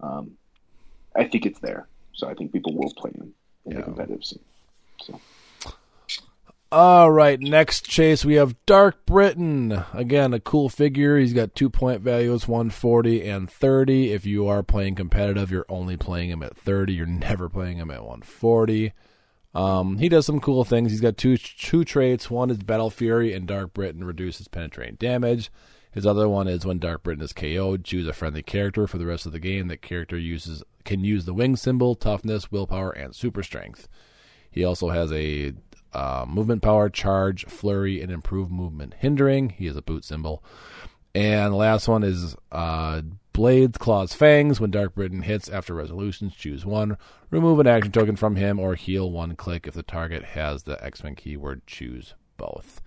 um, 0.01 0.33
I 1.15 1.25
think 1.25 1.47
it's 1.47 1.61
there. 1.61 1.87
So 2.15 2.29
I 2.29 2.35
think 2.35 2.53
people 2.53 2.75
will 2.75 2.93
play 2.95 3.11
him 3.13 3.33
in 3.67 3.73
Yeah. 3.73 3.79
the 3.79 3.83
competitive 3.85 4.25
scene. 4.25 4.41
So. 5.01 5.21
All 6.73 7.13
right, 7.13 7.39
next 7.39 7.85
chase 7.85 8.25
we 8.25 8.37
have 8.37 8.57
Dark 8.65 9.05
Britain. 9.05 9.85
Again, 9.93 10.33
a 10.33 10.41
cool 10.41 10.71
figure. 10.71 11.19
He's 11.19 11.35
got 11.35 11.55
two 11.55 11.69
point 11.69 12.01
values, 12.01 12.49
140 12.49 13.29
and 13.29 13.51
30. 13.51 14.11
If 14.11 14.25
you 14.25 14.49
are 14.49 14.63
playing 14.63 14.95
competitive, 14.95 15.51
you're 15.51 15.67
only 15.69 15.99
playing 15.99 16.31
him 16.31 16.43
at 16.43 16.57
30. 16.57 16.95
You're 16.95 17.05
never 17.05 17.51
playing 17.51 17.77
him 17.77 17.91
at 17.91 18.01
140. 18.01 18.95
Um, 19.55 19.99
he 19.99 20.09
does 20.09 20.25
some 20.25 20.41
cool 20.41 20.65
things. 20.65 20.93
He's 20.93 21.03
got 21.03 21.19
two 21.19 21.37
two 21.37 21.85
traits. 21.85 22.31
One 22.31 22.49
is 22.49 22.57
Battle 22.57 22.89
Fury, 22.89 23.35
and 23.35 23.47
Dark 23.47 23.75
Britain 23.75 24.03
reduces 24.03 24.49
penetrating 24.49 24.95
damage. 24.95 25.53
His 25.91 26.07
other 26.07 26.27
one 26.27 26.49
is 26.49 26.65
when 26.65 26.79
Dark 26.79 27.03
Britain 27.03 27.23
is 27.23 27.35
KO'd, 27.35 27.85
choose 27.85 28.09
a 28.09 28.15
friendly 28.15 28.43
character 28.43 28.87
for 28.87 28.97
the 28.97 29.05
rest 29.05 29.27
of 29.27 29.33
the 29.33 29.39
game. 29.39 29.69
That 29.69 29.83
character 29.83 30.17
uses 30.17 30.63
can 30.87 31.05
use 31.05 31.27
the 31.27 31.35
wing 31.35 31.57
symbol, 31.57 31.95
toughness, 31.95 32.51
willpower, 32.51 32.93
and 32.93 33.15
super 33.15 33.43
strength. 33.43 33.89
He 34.51 34.65
also 34.65 34.89
has 34.89 35.13
a 35.13 35.53
uh, 35.95 36.25
movement 36.29 36.63
power, 36.63 36.89
charge, 36.89 37.45
flurry, 37.47 38.01
and 38.01 38.11
improved 38.11 38.51
movement 38.51 38.95
hindering. 38.99 39.51
He 39.51 39.67
has 39.67 39.77
a 39.77 39.83
boot 39.83 40.05
symbol. 40.05 40.43
And 41.15 41.53
the 41.53 41.57
last 41.57 41.89
one 41.89 42.03
is 42.03 42.37
uh, 42.51 43.03
Blades, 43.33 43.79
Claws, 43.79 44.15
Fangs. 44.15 44.61
When 44.61 44.71
Dark 44.71 44.95
Britain 44.95 45.23
hits 45.23 45.49
after 45.49 45.75
resolutions, 45.75 46.35
choose 46.35 46.65
one. 46.65 46.97
Remove 47.31 47.61
an 47.61 47.67
action 47.67 47.93
token 47.93 48.17
from 48.17 48.37
him 48.37 48.59
or 48.59 48.75
heal 48.75 49.11
one 49.11 49.37
click 49.37 49.67
if 49.67 49.75
the 49.75 49.83
target 49.83 50.25
has 50.25 50.63
the 50.63 50.83
X 50.83 51.03
Men 51.05 51.15
keyword. 51.15 51.67
Choose 51.67 52.15
both. 52.37 52.81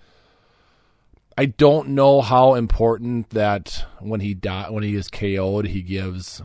I 1.37 1.47
don't 1.47 1.89
know 1.89 2.21
how 2.21 2.53
important 2.53 3.31
that 3.31 3.85
when 3.99 4.21
he 4.21 4.33
die, 4.33 4.69
when 4.69 4.83
he 4.83 4.95
is 4.95 5.09
KO'd, 5.09 5.67
he 5.67 5.81
gives 5.81 6.41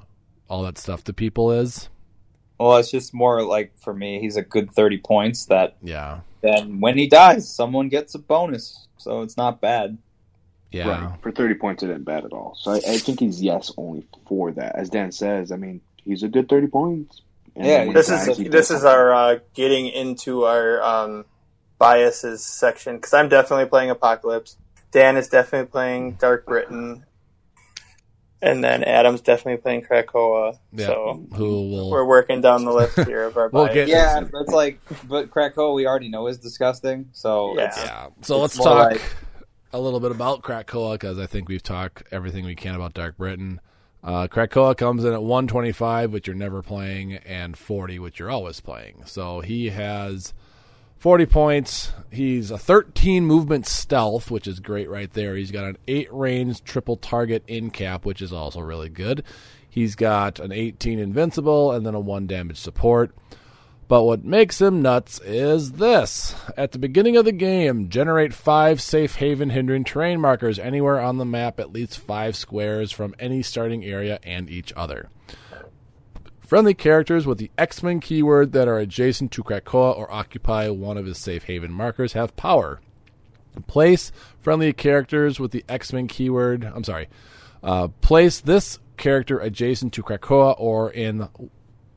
all 0.48 0.64
that 0.64 0.78
stuff 0.78 1.04
to 1.04 1.12
people 1.12 1.52
is. 1.52 1.88
Well, 2.58 2.76
it's 2.76 2.90
just 2.90 3.14
more 3.14 3.42
like 3.42 3.72
for 3.78 3.94
me, 3.94 4.20
he's 4.20 4.36
a 4.36 4.42
good 4.42 4.70
thirty 4.72 4.98
points. 4.98 5.46
That 5.46 5.76
Yeah, 5.80 6.20
then 6.40 6.80
when 6.80 6.96
he 6.96 7.06
dies, 7.06 7.54
someone 7.54 7.88
gets 7.88 8.14
a 8.14 8.18
bonus, 8.18 8.86
so 8.96 9.22
it's 9.22 9.36
not 9.36 9.60
bad. 9.60 9.98
yeah, 10.72 10.88
Right. 10.88 11.22
For 11.22 11.30
30 11.32 11.54
points, 11.54 11.82
it 11.82 11.90
isn't 11.90 12.04
bad 12.04 12.24
at 12.24 12.32
all. 12.32 12.56
So 12.58 12.72
I, 12.72 12.76
I 12.76 12.98
think 12.98 13.20
he's 13.20 13.42
yes 13.42 13.72
only 13.76 14.06
for 14.26 14.52
that. 14.52 14.76
As 14.76 14.88
Dan 14.90 15.12
says, 15.12 15.52
I 15.52 15.56
mean, 15.56 15.80
he's 15.96 16.22
a 16.22 16.28
good 16.28 16.48
30 16.48 16.68
points. 16.68 17.22
And 17.56 17.66
Yeah, 17.66 17.92
This 17.92 18.08
dies, 18.08 18.28
is 18.28 18.48
this 18.50 18.70
is 18.70 18.84
our 18.84 19.12
uh, 19.12 19.38
getting 19.54 19.88
into 19.88 20.44
our 20.44 20.82
um, 20.82 21.24
biases 21.78 22.44
section 22.44 22.96
because 22.96 23.12
I'm 23.12 23.28
definitely 23.28 23.66
playing 23.66 23.90
Apocalypse. 23.90 24.56
Dan 24.92 25.16
is 25.16 25.28
definitely 25.28 25.70
playing 25.70 26.12
Dark 26.12 26.46
Britain, 26.46 27.04
and 28.42 28.62
then 28.64 28.82
Adam's 28.84 29.20
definitely 29.20 29.60
playing 29.60 29.82
Krakoa. 29.82 30.58
yeah. 30.72 30.86
So 30.86 31.26
Who 31.34 31.68
will? 31.70 31.90
we're 31.90 32.04
working 32.06 32.40
down 32.40 32.64
the 32.64 32.72
list 32.72 32.98
here 33.06 33.24
of 33.24 33.36
our 33.36 33.48
We'll 33.48 33.72
get- 33.72 33.88
Yeah, 33.88 34.20
that's 34.20 34.50
like, 34.50 34.80
but 35.08 35.30
Krakoa 35.30 35.74
we 35.74 35.86
already 35.86 36.08
know 36.08 36.26
is 36.28 36.38
disgusting. 36.38 37.08
So 37.12 37.54
Yeah. 37.56 37.66
it's, 37.66 37.76
Yeah. 37.84 38.06
So 38.22 38.44
It's 38.44 38.56
let's 38.58 38.64
talk 38.68 38.90
like- 38.92 39.02
a 39.72 39.78
little 39.80 40.00
bit 40.00 40.10
about 40.10 40.42
Krakoa 40.42 40.92
because 40.94 41.18
I 41.18 41.26
think 41.26 41.48
we've 41.48 41.62
talked 41.62 42.02
everything 42.10 42.44
we 42.44 42.54
can 42.56 42.74
about 42.74 42.94
Dark 42.94 43.16
Britain. 43.16 43.60
Uh, 44.02 44.26
Krakoa 44.28 44.74
comes 44.76 45.04
in 45.04 45.12
at 45.12 45.22
125, 45.22 46.10
which 46.12 46.26
you're 46.26 46.34
never 46.34 46.62
playing, 46.62 47.14
and 47.16 47.56
40, 47.56 47.98
which 47.98 48.18
you're 48.18 48.30
always 48.30 48.58
playing. 48.60 49.02
So 49.04 49.40
he 49.40 49.68
has 49.68 50.32
40 51.00 51.24
points. 51.24 51.92
He's 52.12 52.50
a 52.50 52.58
13 52.58 53.24
movement 53.24 53.66
stealth, 53.66 54.30
which 54.30 54.46
is 54.46 54.60
great 54.60 54.90
right 54.90 55.10
there. 55.10 55.34
He's 55.34 55.50
got 55.50 55.64
an 55.64 55.78
8 55.88 56.12
range 56.12 56.62
triple 56.62 56.98
target 56.98 57.42
in 57.46 57.70
cap, 57.70 58.04
which 58.04 58.20
is 58.20 58.34
also 58.34 58.60
really 58.60 58.90
good. 58.90 59.24
He's 59.66 59.96
got 59.96 60.38
an 60.38 60.52
18 60.52 60.98
invincible 60.98 61.72
and 61.72 61.86
then 61.86 61.94
a 61.94 62.00
1 62.00 62.26
damage 62.26 62.58
support. 62.58 63.14
But 63.88 64.04
what 64.04 64.26
makes 64.26 64.60
him 64.60 64.82
nuts 64.82 65.18
is 65.24 65.72
this. 65.72 66.34
At 66.54 66.72
the 66.72 66.78
beginning 66.78 67.16
of 67.16 67.24
the 67.24 67.32
game, 67.32 67.88
generate 67.88 68.34
five 68.34 68.82
safe 68.82 69.16
haven 69.16 69.48
hindering 69.48 69.84
terrain 69.84 70.20
markers 70.20 70.58
anywhere 70.58 71.00
on 71.00 71.16
the 71.16 71.24
map, 71.24 71.58
at 71.58 71.72
least 71.72 71.98
five 71.98 72.36
squares 72.36 72.92
from 72.92 73.14
any 73.18 73.42
starting 73.42 73.86
area 73.86 74.20
and 74.22 74.50
each 74.50 74.70
other. 74.76 75.08
Friendly 76.50 76.74
characters 76.74 77.28
with 77.28 77.38
the 77.38 77.52
X 77.56 77.80
Men 77.80 78.00
keyword 78.00 78.50
that 78.54 78.66
are 78.66 78.76
adjacent 78.76 79.30
to 79.30 79.44
Krakoa 79.44 79.96
or 79.96 80.10
occupy 80.12 80.68
one 80.68 80.96
of 80.96 81.06
his 81.06 81.16
safe 81.16 81.44
haven 81.44 81.70
markers 81.70 82.14
have 82.14 82.34
power. 82.34 82.80
Place 83.68 84.10
friendly 84.40 84.72
characters 84.72 85.38
with 85.38 85.52
the 85.52 85.64
X 85.68 85.92
Men 85.92 86.08
keyword. 86.08 86.64
I'm 86.64 86.82
sorry. 86.82 87.06
Uh, 87.62 87.86
place 88.00 88.40
this 88.40 88.80
character 88.96 89.38
adjacent 89.38 89.92
to 89.92 90.02
Krakoa 90.02 90.56
or 90.58 90.90
in 90.90 91.28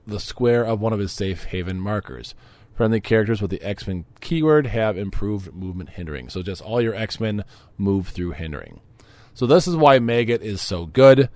the 0.06 0.20
square 0.20 0.64
of 0.64 0.80
one 0.80 0.94
of 0.94 1.00
his 1.00 1.12
safe 1.12 1.46
haven 1.46 1.80
markers. 1.80 2.36
Friendly 2.76 3.02
characters 3.02 3.42
with 3.42 3.50
the 3.50 3.64
X 3.64 3.88
Men 3.88 4.06
keyword 4.22 4.68
have 4.68 5.00
improved 5.00 5.52
movement 5.52 5.90
hindering. 5.90 6.30
So 6.30 6.44
just 6.44 6.62
all 6.62 6.80
your 6.80 6.94
X 6.94 7.20
Men 7.20 7.44
move 7.80 8.10
through 8.10 8.34
hindering. 8.34 8.82
So 9.34 9.48
this 9.48 9.68
is 9.68 9.76
why 9.76 9.98
Maggot 9.98 10.44
is 10.44 10.62
so 10.62 10.86
good. 10.86 11.30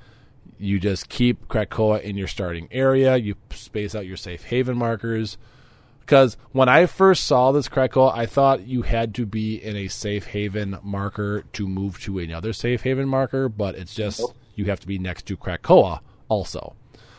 You 0.57 0.79
just 0.79 1.09
keep 1.09 1.47
Krakoa 1.47 2.01
in 2.01 2.17
your 2.17 2.27
starting 2.27 2.67
area. 2.71 3.15
You 3.17 3.35
space 3.51 3.93
out 3.95 4.05
your 4.07 4.17
safe 4.17 4.45
haven 4.45 4.77
markers. 4.77 5.37
Because 5.99 6.37
when 6.53 6.69
I 6.69 6.85
first 6.85 7.25
saw 7.25 7.51
this 7.51 7.67
Krakoa, 7.67 8.15
I 8.15 8.25
thought 8.25 8.65
you 8.65 8.83
had 8.83 9.13
to 9.15 9.25
be 9.25 9.61
in 9.61 9.75
a 9.75 9.89
safe 9.89 10.27
haven 10.27 10.79
marker 10.81 11.43
to 11.53 11.67
move 11.67 11.99
to 12.01 12.17
another 12.19 12.53
safe 12.53 12.83
haven 12.83 13.09
marker, 13.09 13.49
but 13.49 13.75
it's 13.75 13.93
just 13.93 14.21
you 14.55 14.65
have 14.65 14.79
to 14.79 14.87
be 14.87 14.97
next 14.97 15.25
to 15.27 15.35
Krakoa 15.35 15.99
also. 16.29 16.75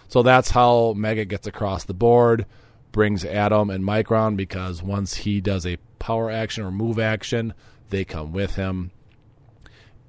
So 0.08 0.22
that's 0.22 0.50
how 0.50 0.94
Maggot 0.94 1.28
gets 1.28 1.46
across 1.46 1.84
the 1.84 1.92
board, 1.92 2.46
brings 2.90 3.26
Atom 3.26 3.68
and 3.68 3.84
Micron 3.84 4.36
because 4.36 4.82
once 4.82 5.16
he 5.16 5.42
does 5.42 5.66
a 5.66 5.76
power 5.98 6.30
action 6.30 6.64
or 6.64 6.70
move 6.70 6.98
action, 6.98 7.52
they 7.90 8.06
come 8.06 8.32
with 8.32 8.54
him. 8.54 8.90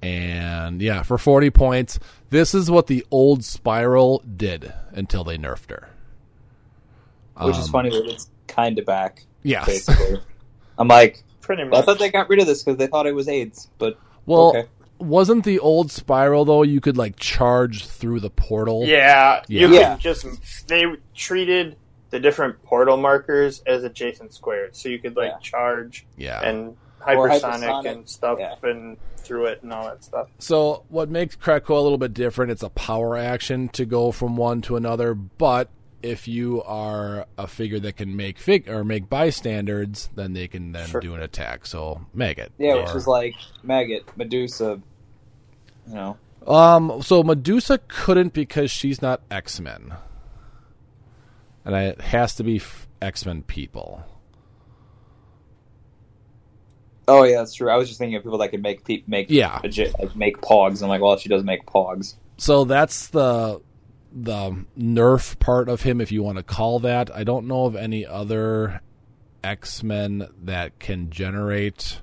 And 0.02 0.80
yeah, 0.80 1.02
for 1.02 1.18
40 1.18 1.50
points, 1.50 1.98
this 2.30 2.54
is 2.54 2.70
what 2.70 2.86
the 2.86 3.04
old 3.10 3.44
Spiral 3.44 4.22
did 4.36 4.72
until 4.92 5.24
they 5.24 5.36
nerfed 5.36 5.70
her. 5.70 5.88
which 7.42 7.56
is 7.56 7.66
Um, 7.66 7.72
funny 7.72 7.90
that 7.90 8.06
it's 8.06 8.30
kind 8.46 8.78
of 8.78 8.86
back. 8.86 9.24
Yes. 9.42 9.66
Basically, 9.66 10.20
I'm 10.78 10.88
like, 10.88 11.22
Pretty 11.40 11.64
much. 11.64 11.78
I 11.78 11.82
thought 11.82 11.98
they 11.98 12.10
got 12.10 12.28
rid 12.28 12.38
of 12.40 12.46
this 12.46 12.62
because 12.62 12.78
they 12.78 12.86
thought 12.86 13.06
it 13.06 13.14
was 13.14 13.28
AIDS, 13.28 13.68
but 13.78 13.98
Well, 14.26 14.50
okay. 14.56 14.68
wasn't 14.98 15.44
the 15.44 15.58
old 15.58 15.90
Spiral 15.90 16.44
though 16.44 16.62
you 16.62 16.80
could 16.80 16.96
like 16.96 17.16
charge 17.16 17.86
through 17.86 18.20
the 18.20 18.30
portal? 18.30 18.84
Yeah, 18.86 19.42
you 19.48 19.68
Yeah. 19.68 19.94
could 19.94 20.00
just 20.00 20.26
they 20.68 20.84
treated 21.14 21.76
the 22.10 22.20
different 22.20 22.62
portal 22.62 22.96
markers 22.96 23.62
as 23.66 23.84
adjacent 23.84 24.32
squares, 24.34 24.78
so 24.78 24.88
you 24.88 24.98
could 24.98 25.16
like 25.16 25.32
Yeah. 25.32 25.38
charge 25.38 26.06
Yeah. 26.16 26.40
and 26.42 26.68
Or 26.68 26.76
hypersonic, 27.00 27.40
hypersonic, 27.40 27.92
and 27.92 28.08
stuff 28.08 28.38
yeah. 28.40 28.54
and 28.62 28.96
through 29.16 29.46
it 29.46 29.62
and 29.62 29.72
all 29.72 29.84
that 29.84 30.02
stuff. 30.02 30.28
So 30.38 30.84
what 30.88 31.08
makes 31.08 31.36
Krakoa 31.36 31.78
a 31.78 31.80
little 31.80 31.98
bit 31.98 32.14
different? 32.14 32.50
It's 32.50 32.62
a 32.62 32.70
power 32.70 33.16
action 33.16 33.68
to 33.70 33.84
go 33.84 34.12
from 34.12 34.36
one 34.36 34.60
to 34.62 34.76
another, 34.76 35.14
but 35.14 35.68
if 36.02 36.26
you 36.26 36.62
are 36.62 37.26
a 37.36 37.46
figure 37.46 37.78
that 37.80 37.96
can 37.96 38.16
make 38.16 38.38
fig 38.38 38.68
or 38.68 38.84
make 38.84 39.08
bystanders, 39.10 40.08
then 40.14 40.32
they 40.32 40.48
can 40.48 40.72
then 40.72 40.88
Sure. 40.88 41.00
do 41.00 41.14
an 41.14 41.22
attack. 41.22 41.66
So 41.66 42.00
maggot. 42.14 42.52
Yeah, 42.58 42.74
or- 42.74 42.82
which 42.84 42.94
is 42.94 43.06
like 43.06 43.34
Maggot, 43.62 44.16
Medusa. 44.16 44.80
You 45.86 45.94
know, 45.94 46.16
um. 46.46 47.02
So 47.02 47.22
Medusa 47.22 47.78
couldn't 47.88 48.32
because 48.32 48.70
she's 48.70 49.02
not 49.02 49.20
X 49.30 49.60
Men, 49.60 49.94
and 51.64 51.74
it 51.74 52.00
has 52.00 52.34
to 52.36 52.44
be 52.44 52.62
X 53.02 53.26
Men 53.26 53.42
people. 53.42 54.02
Oh 57.10 57.24
yeah, 57.24 57.38
that's 57.38 57.54
true. 57.54 57.68
I 57.70 57.76
was 57.76 57.88
just 57.88 57.98
thinking 57.98 58.16
of 58.16 58.22
people 58.22 58.38
that 58.38 58.48
could 58.50 58.62
make 58.62 58.84
pe- 58.84 59.02
make 59.06 59.26
Yeah. 59.30 59.58
legit, 59.62 59.94
like 59.98 60.14
make 60.16 60.40
pogs. 60.40 60.82
I'm 60.82 60.88
like, 60.88 61.00
well, 61.00 61.16
she 61.16 61.28
does 61.28 61.42
make 61.44 61.66
pogs. 61.66 62.14
So 62.38 62.64
that's 62.64 63.08
the 63.08 63.60
the 64.12 64.64
nerf 64.78 65.38
part 65.38 65.68
of 65.68 65.82
him, 65.82 66.00
if 66.00 66.10
you 66.10 66.22
want 66.22 66.36
to 66.38 66.42
call 66.42 66.78
that. 66.80 67.14
I 67.14 67.22
don't 67.24 67.46
know 67.46 67.64
of 67.66 67.76
any 67.76 68.04
other 68.06 68.80
X 69.44 69.82
Men 69.82 70.26
that 70.42 70.78
can 70.78 71.10
generate 71.10 72.00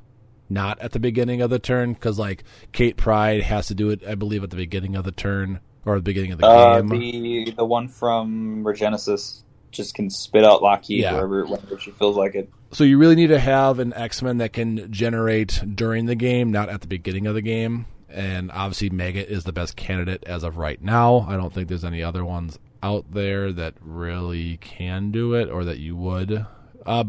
not 0.50 0.80
at 0.80 0.92
the 0.94 1.00
beginning 1.00 1.42
of 1.42 1.50
the 1.50 1.60
turn 1.60 1.94
because 1.94 2.18
like 2.18 2.44
Kate 2.72 2.96
Pryde 2.98 3.44
has 3.44 3.68
to 3.68 3.76
do 3.76 3.90
it, 3.90 4.02
I 4.08 4.16
believe, 4.16 4.44
at 4.44 4.50
the 4.50 4.56
beginning 4.56 4.96
of 4.96 5.04
the 5.04 5.12
turn 5.12 5.60
or 5.86 5.96
the 5.96 6.02
beginning 6.02 6.32
of 6.32 6.40
the 6.40 6.48
Uh, 6.48 6.82
game. 6.82 6.90
the 6.90 7.52
the 7.58 7.66
one 7.66 7.88
from 7.90 8.64
Regenesis 8.64 9.44
just 9.72 9.94
can 9.96 10.10
spit 10.10 10.44
out 10.44 10.62
Lockheed 10.64 11.02
Yeah. 11.02 11.14
wherever 11.14 11.46
whenever 11.46 11.78
she 11.80 11.92
feels 11.92 12.16
like 12.18 12.36
it. 12.36 12.50
So 12.72 12.84
you 12.84 12.98
really 12.98 13.16
need 13.16 13.28
to 13.28 13.40
have 13.40 13.80
an 13.80 13.94
X 13.94 14.22
Men 14.22 14.38
that 14.38 14.54
can 14.54 14.92
generate 14.92 15.62
during 15.76 16.06
the 16.06 16.16
game, 16.16 16.52
not 16.52 16.70
at 16.70 16.82
the 16.82 16.88
beginning 16.88 17.28
of 17.28 17.36
the 17.36 17.42
game. 17.42 17.86
And 18.10 18.52
obviously, 18.52 18.90
Maggot 18.90 19.30
is 19.30 19.44
the 19.44 19.52
best 19.52 19.76
candidate 19.76 20.24
as 20.26 20.44
of 20.44 20.58
right 20.58 20.82
now. 20.82 21.26
I 21.28 21.36
don't 21.38 21.54
think 21.54 21.68
there's 21.68 21.84
any 21.86 22.02
other 22.02 22.24
ones 22.24 22.58
out 22.82 23.12
there 23.12 23.52
that 23.52 23.74
really 23.82 24.58
can 24.58 25.12
do 25.12 25.34
it 25.34 25.50
or 25.50 25.66
that 25.66 25.80
you 25.80 25.96
would. 25.96 26.46
Uh, 26.86 27.04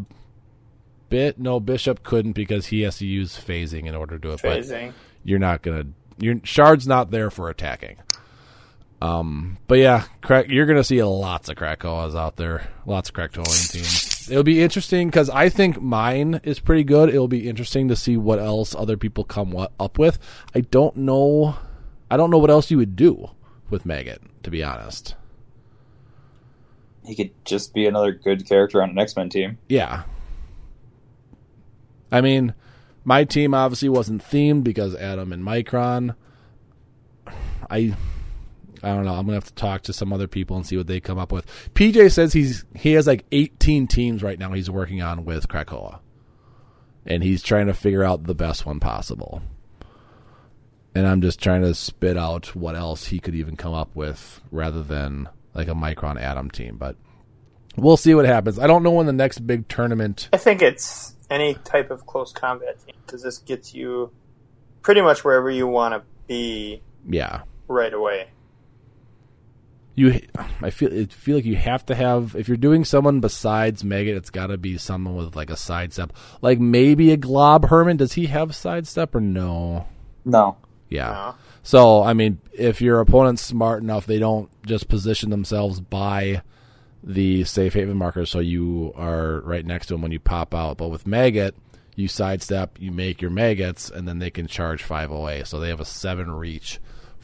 Bit 1.09 1.39
no 1.39 1.59
Bishop 1.59 2.03
couldn't 2.03 2.33
because 2.33 2.67
he 2.67 2.83
has 2.83 2.99
to 2.99 3.07
use 3.07 3.39
phasing 3.39 3.87
in 3.87 3.95
order 3.95 4.19
to 4.19 4.21
do 4.21 4.31
it. 4.35 4.41
But 4.43 4.59
Phasing. 4.61 4.93
you're 5.25 5.39
not 5.39 5.63
gonna. 5.63 5.85
Your 6.19 6.41
shard's 6.45 6.87
not 6.87 7.11
there 7.11 7.31
for 7.31 7.49
attacking. 7.49 7.97
Um, 9.01 9.59
but 9.69 9.79
yeah, 9.79 10.05
crack. 10.23 10.49
You're 10.49 10.67
gonna 10.67 10.83
see 10.85 11.03
lots 11.03 11.49
of 11.49 11.57
Krakoas 11.57 12.17
out 12.17 12.37
there. 12.37 12.69
Lots 12.85 13.11
of 13.11 13.15
Krakoan 13.15 13.73
teams. 13.73 14.29
It'll 14.31 14.43
be 14.43 14.61
interesting 14.63 15.09
because 15.09 15.31
I 15.31 15.49
think 15.49 15.81
mine 15.81 16.41
is 16.43 16.59
pretty 16.59 16.85
good. 16.85 17.09
It'll 17.09 17.29
be 17.29 17.49
interesting 17.49 17.89
to 17.89 17.97
see 17.97 18.17
what 18.17 18.39
else 18.39 18.75
other 18.75 18.97
people 18.97 19.25
come 19.25 19.53
what, 19.53 19.73
up 19.79 19.99
with. 19.99 20.19
I 20.55 20.61
don't 20.63 20.97
know. 20.97 21.57
I 22.11 22.17
don't 22.17 22.31
know 22.31 22.39
what 22.39 22.51
else 22.51 22.71
you 22.71 22.77
would 22.79 22.97
do 22.97 23.31
with 23.71 23.87
Maggot. 23.87 24.21
To 24.43 24.51
be 24.51 24.65
honest, 24.65 25.15
He 27.05 27.15
could 27.15 27.31
just 27.45 27.73
be 27.75 27.87
another 27.87 28.13
good 28.13 28.47
character 28.49 28.83
on 28.83 28.91
an 28.91 28.99
X 28.99 29.17
Men 29.17 29.29
team. 29.29 29.59
yeah. 29.69 30.03
I 32.11 32.23
mean, 32.23 32.55
my 33.05 33.25
team 33.25 33.53
obviously 33.53 33.91
wasn't 33.91 34.23
themed 34.25 34.65
because 34.65 34.95
Atom 34.95 35.33
and 35.33 35.43
Micron. 35.45 36.15
I 37.71 37.95
I 38.83 38.95
don't 38.95 39.05
know. 39.05 39.15
I'm 39.15 39.25
gonna 39.27 39.35
have 39.37 39.45
to 39.45 39.55
talk 39.55 39.83
to 39.83 39.93
some 39.93 40.13
other 40.13 40.29
people 40.29 40.57
and 40.57 40.67
see 40.67 40.77
what 40.77 40.87
they 40.87 41.01
come 41.01 41.19
up 41.19 41.33
with. 41.33 41.47
PJ 41.75 42.13
says 42.13 42.33
he's 42.33 42.65
he 42.75 42.93
has 42.93 43.07
like 43.07 43.25
18 43.33 43.87
teams 43.87 44.23
right 44.23 44.39
now 44.39 44.53
he's 44.53 44.71
working 44.71 45.03
on 45.03 45.25
with 45.25 45.49
Krakoa, 45.49 46.01
and 47.07 47.23
he's 47.23 47.43
trying 47.43 47.67
to 47.67 47.75
figure 47.75 48.05
out 48.05 48.25
the 48.25 48.35
best 48.35 48.67
one 48.67 48.81
possible. 48.81 49.43
And 50.95 51.07
I'm 51.07 51.21
just 51.21 51.41
trying 51.41 51.63
to 51.63 51.75
spit 51.75 52.17
out 52.17 52.57
what 52.57 52.75
else 52.75 53.07
he 53.07 53.21
could 53.21 53.35
even 53.35 53.57
come 53.57 53.75
up 53.75 53.95
with 53.95 54.41
rather 54.51 54.83
than 54.83 55.29
like 55.55 55.69
a 55.69 55.75
Micron 55.75 56.21
Atom 56.21 56.51
team. 56.51 56.77
But 56.77 56.97
we'll 57.77 57.97
see 57.97 58.15
what 58.15 58.25
happens. 58.25 58.59
I 58.59 58.67
don't 58.67 58.83
know 58.83 58.91
when 58.91 59.07
the 59.07 59.13
next 59.13 59.47
big 59.47 59.69
tournament. 59.69 60.29
I 60.33 60.39
think 60.39 60.63
it's 60.63 61.15
any 61.31 61.55
type 61.55 61.91
of 61.91 62.07
close 62.07 62.33
combat 62.33 62.85
team 62.85 62.97
because 63.07 63.23
this 63.23 63.39
gets 63.39 63.75
you 63.75 64.11
pretty 64.83 65.01
much 65.01 65.25
wherever 65.25 65.51
you 65.51 65.67
want 65.67 65.95
to 65.95 66.03
be 66.27 66.83
Yeah, 67.09 67.43
right 67.67 67.93
away. 67.93 68.29
You 69.99 70.21
I 70.63 70.71
feel 70.71 70.93
it 70.93 71.13
feel 71.13 71.37
like 71.37 71.45
you 71.45 71.57
have 71.57 71.85
to 71.87 71.95
have 71.95 72.37
if 72.37 72.47
you're 72.47 72.57
doing 72.57 72.85
someone 72.85 73.21
besides 73.21 73.83
Megan, 73.83 74.17
it's 74.17 74.31
got 74.31 74.47
to 74.47 74.57
be 74.57 74.79
someone 74.79 75.17
with 75.17 75.35
like 75.35 75.51
a 75.51 75.57
sidestep, 75.57 76.13
like 76.41 76.61
maybe 76.61 77.11
a 77.11 77.17
Glob 77.17 77.69
Herman. 77.69 77.97
Does 77.97 78.13
he 78.13 78.27
have 78.27 78.55
sidestep 78.55 79.15
or 79.15 79.21
no? 79.21 79.89
No. 80.25 80.57
Yeah. 80.89 81.11
No. 81.11 81.35
So 81.65 82.03
I 82.03 82.13
mean, 82.13 82.41
if 82.53 82.81
your 82.81 83.01
opponent's 83.01 83.43
smart 83.43 83.83
enough, 83.83 84.07
they 84.07 84.21
don't 84.21 84.49
just 84.65 84.89
position 84.89 85.31
themselves 85.31 85.81
by 85.81 86.43
the 87.03 87.45
safe 87.45 87.75
haven 87.75 87.97
marker, 87.97 88.25
so 88.25 88.39
you 88.39 88.93
are 88.95 89.41
right 89.41 89.67
next 89.67 89.87
to 89.87 89.95
them 89.95 90.03
when 90.03 90.13
you 90.13 90.21
pop 90.21 90.55
out. 90.55 90.79
But 90.79 90.89
with 90.89 91.07
maggot, 91.07 91.57
you 91.97 92.07
sidestep, 92.07 92.77
you 92.79 92.93
make 92.93 93.21
your 93.21 93.31
maggots, 93.33 93.91
and 93.91 94.07
then 94.07 94.21
they 94.21 94.31
can 94.31 94.47
charge 94.47 94.85
five 94.85 95.11
away. 95.11 95.43
So 95.45 95.59
they 95.59 95.69
have 95.69 95.81
a 95.81 95.85
seven 95.85 96.31
reach 96.31 96.79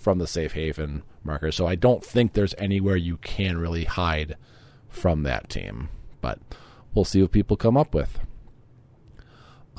from 0.05 0.19
the 0.19 0.27
safe 0.27 0.53
haven 0.53 1.03
marker. 1.25 1.51
So 1.51 1.67
I 1.67 1.77
don't 1.77 2.05
think 2.05 2.35
there's 2.35 2.55
anywhere 2.59 2.95
you 2.95 3.17
can 3.17 3.57
really 3.57 3.85
hide 3.85 4.37
from 4.91 5.23
that 5.23 5.49
team. 5.49 5.89
But 6.21 6.39
we'll 6.95 7.07
see 7.07 7.23
what 7.23 7.33
people 7.33 7.57
come 7.57 7.79
up 7.79 7.95
with. 7.95 8.21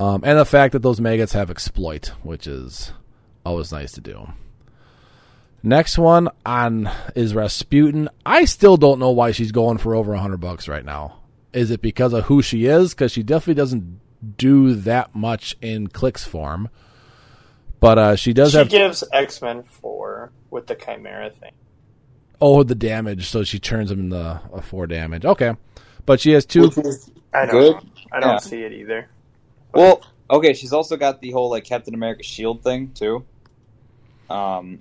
Um, 0.00 0.22
and 0.24 0.36
the 0.36 0.44
fact 0.44 0.72
that 0.72 0.82
those 0.82 1.00
maggots 1.00 1.32
have 1.32 1.48
exploit, 1.48 2.08
which 2.24 2.48
is 2.48 2.92
always 3.44 3.70
nice 3.70 3.92
to 3.92 4.00
do. 4.00 4.32
Next 5.62 5.96
one 5.96 6.28
on 6.44 6.90
is 7.14 7.32
Rasputin. 7.34 8.08
I 8.26 8.46
still 8.46 8.76
don't 8.76 8.98
know 8.98 9.12
why 9.12 9.30
she's 9.30 9.52
going 9.52 9.78
for 9.78 9.94
over 9.94 10.12
a 10.12 10.20
hundred 10.20 10.40
bucks 10.40 10.66
right 10.66 10.84
now. 10.84 11.20
Is 11.52 11.70
it 11.70 11.80
because 11.80 12.12
of 12.12 12.24
who 12.24 12.42
she 12.42 12.66
is? 12.66 12.94
Because 12.94 13.12
she 13.12 13.22
definitely 13.22 13.54
doesn't 13.54 14.00
do 14.36 14.74
that 14.74 15.14
much 15.14 15.56
in 15.62 15.86
clicks 15.86 16.24
form, 16.24 16.68
but 17.80 17.98
uh, 17.98 18.16
she 18.16 18.32
does 18.32 18.52
she 18.52 18.58
have 18.58 18.68
gives 18.68 19.02
X 19.12 19.40
Men 19.42 19.62
four 19.62 20.32
with 20.50 20.66
the 20.66 20.74
Chimera 20.74 21.30
thing. 21.30 21.52
oh 22.40 22.62
the 22.62 22.74
damage, 22.74 23.28
so 23.28 23.44
she 23.44 23.58
turns 23.58 23.90
them 23.90 24.00
into 24.00 24.40
a 24.52 24.62
four 24.62 24.86
damage. 24.86 25.24
Okay, 25.24 25.54
but 26.04 26.20
she 26.20 26.32
has 26.32 26.44
two. 26.46 26.70
I 27.34 27.46
don't 27.46 27.50
Good. 27.50 27.76
I 28.12 28.20
don't 28.20 28.30
Yeah. 28.30 28.38
see 28.38 28.62
it 28.62 28.72
either. 28.72 29.08
Well, 29.74 30.00
okay, 30.30 30.54
she's 30.54 30.72
also 30.72 30.96
got 30.96 31.20
the 31.20 31.30
whole 31.32 31.50
like 31.50 31.64
Captain 31.64 31.94
America 31.94 32.22
shield 32.22 32.62
thing 32.62 32.92
too. 32.94 33.24
Um, 34.30 34.80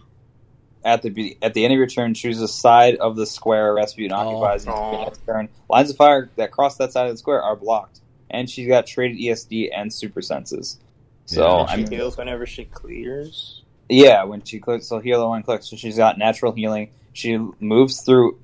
at 0.83 1.01
the 1.01 1.37
at 1.41 1.53
the 1.53 1.63
end 1.65 1.73
of 1.73 1.77
your 1.77 1.87
turn, 1.87 2.13
choose 2.13 2.39
a 2.41 2.47
side 2.47 2.95
of 2.97 3.15
the 3.15 3.25
square 3.25 3.73
Rasputin 3.73 4.11
Oh. 4.13 4.17
occupies 4.17 4.65
until 4.65 4.79
Oh. 4.81 4.91
your 4.93 5.01
next 5.05 5.25
turn. 5.25 5.49
Lines 5.69 5.89
of 5.89 5.95
fire 5.97 6.29
that 6.37 6.51
cross 6.51 6.77
that 6.77 6.91
side 6.91 7.07
of 7.07 7.13
the 7.13 7.17
square 7.17 7.41
are 7.41 7.55
blocked, 7.55 8.01
and 8.29 8.49
she's 8.49 8.67
got 8.67 8.85
traded 8.87 9.17
ESD 9.17 9.69
and 9.75 9.91
super 9.93 10.21
senses. 10.21 10.79
So 11.25 11.41
Yeah. 11.43 11.61
And 11.73 11.85
I 11.85 11.89
she 11.89 11.95
heals 11.95 12.17
whenever 12.17 12.45
she 12.45 12.65
clears. 12.65 13.63
yeah, 13.89 14.23
when 14.23 14.43
she 14.43 14.59
clicks, 14.59 14.87
so 14.87 14.99
healer 14.99 15.27
one 15.27 15.43
clicks, 15.43 15.67
so 15.69 15.75
she's 15.75 15.97
got 15.97 16.17
natural 16.17 16.51
healing. 16.51 16.89
She 17.13 17.37
moves 17.59 18.01
through 18.01 18.37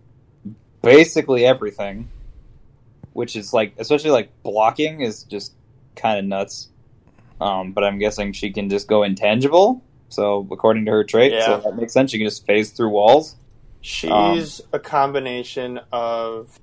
basically 0.81 1.45
everything, 1.45 2.09
which 3.13 3.35
is 3.35 3.53
like, 3.53 3.73
especially 3.77 4.11
like 4.11 4.29
blocking 4.43 5.01
is 5.01 5.23
just 5.23 5.53
kind 5.95 6.17
of 6.19 6.25
nuts. 6.25 6.69
Um, 7.39 7.71
but 7.73 7.83
I'm 7.83 7.97
guessing 7.99 8.33
she 8.33 8.51
can 8.51 8.69
just 8.69 8.87
go 8.87 9.03
intangible. 9.03 9.81
So 10.09 10.47
according 10.51 10.85
to 10.85 10.91
her 10.91 11.03
trait, 11.03 11.31
Yeah. 11.33 11.45
so 11.45 11.57
that 11.61 11.75
makes 11.75 11.93
sense. 11.93 12.11
She 12.11 12.17
can 12.17 12.27
just 12.27 12.45
phase 12.45 12.71
through 12.71 12.89
walls. 12.89 13.35
She's 13.81 14.59
Um, 14.61 14.67
a 14.73 14.79
combination 14.79 15.79
of 15.91 16.59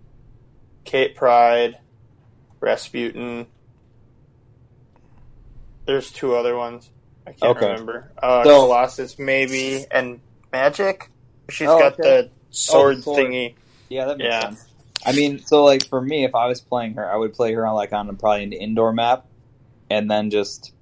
Kate 0.85 1.15
Pryde, 1.17 1.79
Rasputin. 2.61 3.47
There's 5.89 6.13
two 6.13 6.37
other 6.37 6.55
ones. 6.55 6.91
I 7.27 7.33
can't 7.33 7.57
Okay. 7.57 7.67
remember. 7.71 8.13
Uh, 8.23 8.45
So- 8.45 8.61
Colossus, 8.61 9.19
maybe, 9.19 9.87
and 9.91 10.21
Magik. 10.53 11.05
She's 11.49 11.67
Oh, 11.67 11.79
got 11.79 11.95
okay. 11.95 12.03
the 12.03 12.31
sword, 12.51 13.03
sword. 13.03 13.19
thingy. 13.19 13.55
Yeah, 13.89 14.05
that 14.05 14.19
makes 14.19 14.29
Yeah. 14.29 14.41
sense. 14.43 14.67
I 15.07 15.13
mean, 15.13 15.39
so 15.39 15.65
like 15.65 15.87
for 15.87 16.03
me, 16.03 16.25
if 16.25 16.35
I 16.35 16.47
was 16.47 16.61
playing 16.61 16.93
her, 16.95 17.11
I 17.11 17.17
would 17.17 17.33
play 17.33 17.55
her 17.55 17.67
on 17.67 17.75
like 17.75 17.95
on 17.95 18.15
probably 18.17 18.43
an 18.45 18.53
indoor 18.53 18.93
map, 18.93 19.25
and 19.89 20.11
then 20.11 20.29
just 20.31 20.73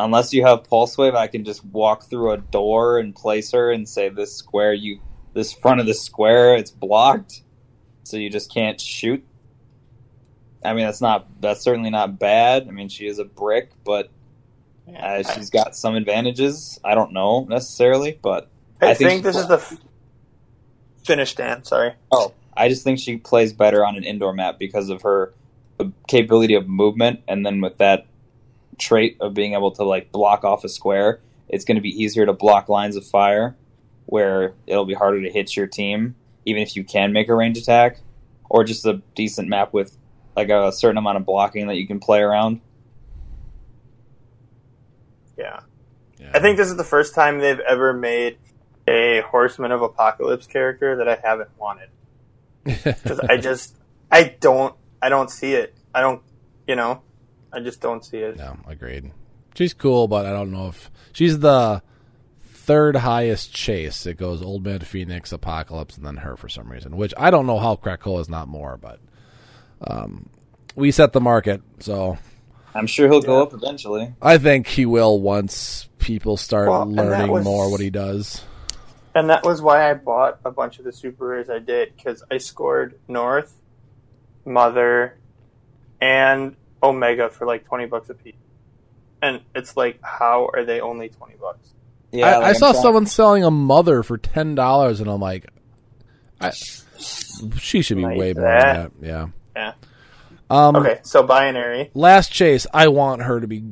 unless 0.00 0.32
you 0.32 0.42
have 0.44 0.64
pulse 0.64 0.98
wave, 0.98 1.14
I 1.14 1.28
can 1.28 1.44
just 1.44 1.64
walk 1.66 2.10
through 2.10 2.32
a 2.32 2.38
door 2.38 2.98
and 2.98 3.14
place 3.14 3.52
her 3.52 3.70
and 3.70 3.88
say 3.88 4.08
this 4.08 4.34
square 4.34 4.72
you 4.74 4.98
this 5.32 5.52
front 5.52 5.78
of 5.80 5.86
the 5.86 5.94
square 5.94 6.56
it's 6.56 6.72
blocked, 6.72 7.42
so 8.02 8.16
you 8.16 8.30
just 8.30 8.52
can't 8.52 8.80
shoot. 8.80 9.24
I 10.66 10.74
mean, 10.74 10.84
that's 10.84 11.00
not 11.00 11.26
that's 11.40 11.62
certainly 11.62 11.90
not 11.90 12.18
bad. 12.18 12.66
I 12.68 12.70
mean, 12.72 12.88
she 12.88 13.06
is 13.06 13.18
a 13.18 13.24
brick, 13.24 13.70
but 13.84 14.10
uh, 14.94 15.22
she's 15.22 15.50
got 15.50 15.76
some 15.76 15.94
advantages. 15.94 16.78
I 16.84 16.94
don't 16.94 17.12
know 17.12 17.44
necessarily, 17.44 18.18
but 18.20 18.48
I, 18.80 18.90
I 18.90 18.94
think 18.94 19.10
think, 19.10 19.22
this 19.24 19.36
is 19.36 19.48
the 19.48 19.54
f- 19.54 19.78
finish 21.04 21.34
Dan. 21.34 21.64
Sorry. 21.64 21.94
Oh, 22.10 22.34
I 22.56 22.68
just 22.68 22.84
think 22.84 22.98
she 22.98 23.16
plays 23.16 23.52
better 23.52 23.84
on 23.84 23.96
an 23.96 24.04
indoor 24.04 24.32
map 24.32 24.58
because 24.58 24.90
of 24.90 25.02
her 25.02 25.32
capability 26.08 26.54
of 26.54 26.68
movement, 26.68 27.20
and 27.28 27.44
then 27.44 27.60
with 27.60 27.78
that 27.78 28.06
trait 28.78 29.16
of 29.20 29.34
being 29.34 29.54
able 29.54 29.70
to 29.72 29.84
like 29.84 30.12
block 30.12 30.44
off 30.44 30.64
a 30.64 30.68
square, 30.68 31.20
it's 31.48 31.64
going 31.64 31.76
to 31.76 31.80
be 31.80 32.02
easier 32.02 32.26
to 32.26 32.32
block 32.32 32.68
lines 32.68 32.96
of 32.96 33.04
fire, 33.04 33.56
where 34.06 34.54
it'll 34.66 34.84
be 34.84 34.94
harder 34.94 35.22
to 35.22 35.30
hit 35.30 35.56
your 35.56 35.66
team, 35.66 36.14
even 36.44 36.62
if 36.62 36.76
you 36.76 36.84
can 36.84 37.12
make 37.12 37.28
a 37.28 37.34
range 37.34 37.58
attack, 37.58 38.00
or 38.48 38.64
just 38.64 38.84
a 38.86 39.02
decent 39.14 39.48
map 39.48 39.72
with 39.72 39.96
like 40.36 40.50
a 40.50 40.70
certain 40.70 40.98
amount 40.98 41.16
of 41.16 41.24
blocking 41.24 41.66
that 41.68 41.76
you 41.76 41.86
can 41.86 41.98
play 41.98 42.20
around. 42.20 42.60
Yeah. 45.38 45.60
Yeah. 46.18 46.30
I 46.34 46.40
think 46.40 46.56
this 46.56 46.68
is 46.68 46.76
the 46.76 46.84
first 46.84 47.14
time 47.14 47.40
they've 47.40 47.60
ever 47.60 47.92
made 47.92 48.38
a 48.86 49.22
Horseman 49.22 49.72
of 49.72 49.82
Apocalypse 49.82 50.46
character 50.46 50.96
that 50.96 51.08
I 51.08 51.18
haven't 51.22 51.50
wanted. 51.58 51.88
Because 52.84 53.20
I 53.20 53.36
just, 53.36 53.76
I 54.10 54.24
don't, 54.40 54.74
I 55.00 55.08
don't 55.08 55.30
see 55.30 55.52
it. 55.52 55.74
I 55.94 56.00
don't, 56.00 56.20
you 56.66 56.74
know, 56.74 57.02
I 57.52 57.60
just 57.60 57.80
don't 57.80 58.04
see 58.04 58.18
it. 58.18 58.36
No, 58.36 58.56
agreed. 58.66 59.12
She's 59.54 59.72
cool, 59.72 60.08
but 60.08 60.26
I 60.26 60.32
don't 60.32 60.50
know 60.50 60.68
if 60.68 60.90
she's 61.12 61.38
the 61.38 61.80
third 62.42 62.96
highest 62.96 63.54
chase. 63.54 64.04
It 64.04 64.16
goes 64.16 64.42
Old 64.42 64.64
Man 64.64 64.80
Phoenix, 64.80 65.32
Apocalypse, 65.32 65.96
and 65.96 66.04
then 66.04 66.16
her 66.18 66.36
for 66.36 66.48
some 66.48 66.70
reason. 66.70 66.96
Which 66.96 67.14
I 67.16 67.30
don't 67.30 67.46
know 67.46 67.58
how 67.58 67.76
Krakoa 67.76 68.20
is 68.20 68.28
not 68.28 68.48
more, 68.48 68.76
but 68.76 68.98
um, 69.86 70.28
we 70.74 70.90
set 70.90 71.12
the 71.12 71.20
market, 71.20 71.62
so 71.80 72.18
I'm 72.74 72.86
sure 72.86 73.08
he'll 73.08 73.22
go 73.22 73.42
up 73.42 73.52
eventually. 73.54 74.14
I 74.20 74.38
think 74.38 74.66
he 74.66 74.86
will 74.86 75.20
once 75.20 75.88
people 75.98 76.36
start 76.36 76.68
Well, 76.68 76.86
learning 76.86 77.30
was- 77.30 77.44
more 77.44 77.70
what 77.70 77.80
he 77.80 77.90
does. 77.90 78.44
And 79.14 79.30
that 79.30 79.44
was 79.44 79.62
why 79.62 79.90
I 79.90 79.94
bought 79.94 80.40
a 80.44 80.50
bunch 80.50 80.78
of 80.78 80.84
the 80.84 80.92
super 80.92 81.26
rares 81.28 81.48
I 81.48 81.58
did, 81.58 81.96
because 81.96 82.22
I 82.30 82.36
scored 82.36 82.98
North, 83.08 83.54
Mother, 84.44 85.16
and 86.00 86.54
Omega 86.82 87.30
for 87.30 87.46
like 87.46 87.64
20 87.64 87.86
bucks 87.86 88.10
a 88.10 88.14
piece. 88.14 88.34
And 89.22 89.40
it's 89.54 89.74
like, 89.76 89.98
how 90.02 90.50
are 90.52 90.64
they 90.66 90.80
only 90.82 91.08
20 91.08 91.34
bucks? 91.40 91.70
Yeah, 92.12 92.26
I, 92.26 92.36
like 92.36 92.44
I 92.44 92.52
saw 92.52 92.72
trying- 92.72 92.82
someone 92.82 93.06
selling 93.06 93.44
a 93.44 93.50
mother 93.50 94.02
for 94.02 94.16
ten 94.18 94.54
dollars, 94.54 95.00
and 95.00 95.10
I'm 95.10 95.20
like, 95.20 95.46
I, 96.40 96.50
she 97.58 97.82
should 97.82 97.96
be 97.96 98.02
Like 98.04 98.18
way 98.18 98.32
more 98.34 98.44
that? 98.44 98.92
than 99.00 99.00
that. 99.00 99.06
Yeah. 99.06 99.26
Yeah. 99.56 99.72
Um, 100.50 100.76
Okay, 100.76 101.00
so 101.02 101.22
binary. 101.24 101.90
Last 101.94 102.30
chase, 102.30 102.66
I 102.72 102.88
want 102.88 103.22
her 103.22 103.40
to 103.40 103.46
be 103.48 103.64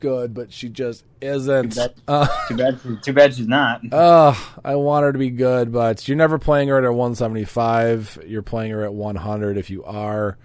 good, 0.00 0.34
but 0.34 0.52
she 0.52 0.68
just 0.68 1.04
isn't. 1.20 1.70
Too 1.74 1.80
bad. 1.80 1.94
Uh, 2.08 2.26
Too 2.48 2.56
bad. 2.56 2.80
Too 3.02 3.12
bad 3.12 3.34
she's 3.34 3.46
not. 3.46 3.82
uh, 3.92 4.34
I 4.64 4.74
want 4.76 5.04
her 5.04 5.12
to 5.12 5.18
be 5.18 5.30
good, 5.30 5.72
but 5.72 6.06
you're 6.08 6.16
never 6.16 6.38
playing 6.38 6.68
her 6.68 6.78
at 6.78 6.84
175. 6.92 8.20
You're 8.26 8.42
playing 8.42 8.72
her 8.72 8.84
at 8.84 8.94
100 8.94 9.56
if 9.58 9.70
you 9.70 9.84
are. 9.84 10.36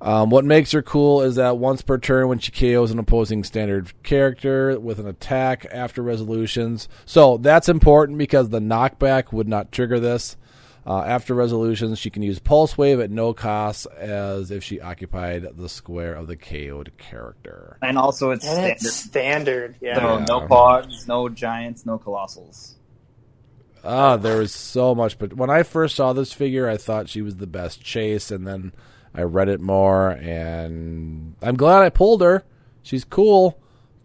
Um, 0.00 0.28
what 0.28 0.44
makes 0.44 0.72
her 0.72 0.82
cool 0.82 1.22
is 1.22 1.36
that 1.36 1.56
once 1.56 1.80
per 1.80 1.96
turn, 1.96 2.28
when 2.28 2.38
she 2.38 2.52
KOs 2.52 2.90
an 2.90 2.98
opposing 2.98 3.42
standard 3.42 3.92
character 4.02 4.78
with 4.78 4.98
an 4.98 5.06
attack 5.06 5.66
after 5.72 6.02
resolutions. 6.02 6.88
So 7.06 7.38
that's 7.38 7.68
important 7.70 8.18
because 8.18 8.50
the 8.50 8.60
knockback 8.60 9.32
would 9.32 9.48
not 9.48 9.72
trigger 9.72 9.98
this. 9.98 10.36
Uh, 10.86 11.00
after 11.00 11.32
resolutions, 11.34 11.98
she 11.98 12.10
can 12.10 12.22
use 12.22 12.38
Pulse 12.38 12.76
Wave 12.76 13.00
at 13.00 13.10
no 13.10 13.32
cost 13.32 13.86
as 13.96 14.50
if 14.50 14.62
she 14.62 14.80
occupied 14.82 15.46
the 15.56 15.68
square 15.68 16.12
of 16.14 16.26
the 16.26 16.36
KO'd 16.36 16.92
character. 16.98 17.78
And 17.80 17.96
also, 17.96 18.30
it's 18.32 18.44
And 18.44 18.52
standard. 18.54 18.76
it's 18.86 18.94
standard, 18.94 19.74
yeah. 19.80 19.94
So 19.96 20.18
Yeah. 20.18 20.24
no 20.28 20.40
pogs, 20.42 21.08
no 21.08 21.28
giants, 21.30 21.86
no 21.86 21.98
colossals. 21.98 22.74
Ah, 23.82 24.16
there 24.16 24.38
was 24.38 24.52
so 24.52 24.94
much. 24.94 25.18
But 25.18 25.34
when 25.34 25.50
I 25.50 25.62
first 25.62 25.96
saw 25.96 26.12
this 26.12 26.32
figure, 26.32 26.68
I 26.68 26.76
thought 26.76 27.08
she 27.08 27.22
was 27.22 27.36
the 27.36 27.46
best 27.46 27.82
chase, 27.82 28.30
and 28.30 28.46
then 28.46 28.72
I 29.14 29.22
read 29.22 29.48
it 29.48 29.60
more, 29.60 30.10
and 30.10 31.34
I'm 31.42 31.56
glad 31.56 31.82
I 31.82 31.88
pulled 31.90 32.20
her. 32.22 32.44
She's 32.82 33.04
cool, 33.04 33.58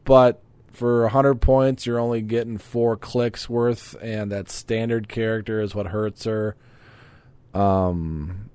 but 0.05 0.41
for 0.71 1.01
100 1.03 1.41
points, 1.41 1.85
you're 1.85 1.99
only 1.99 2.21
getting 2.21 2.57
four 2.57 2.95
clicks 2.95 3.49
worth, 3.49 3.95
and 4.01 4.31
that 4.31 4.49
standard 4.49 5.09
character 5.09 5.61
is 5.61 5.75
what 5.75 5.87
hurts 5.87 6.23
her. 6.25 6.55
Um, 7.53 8.49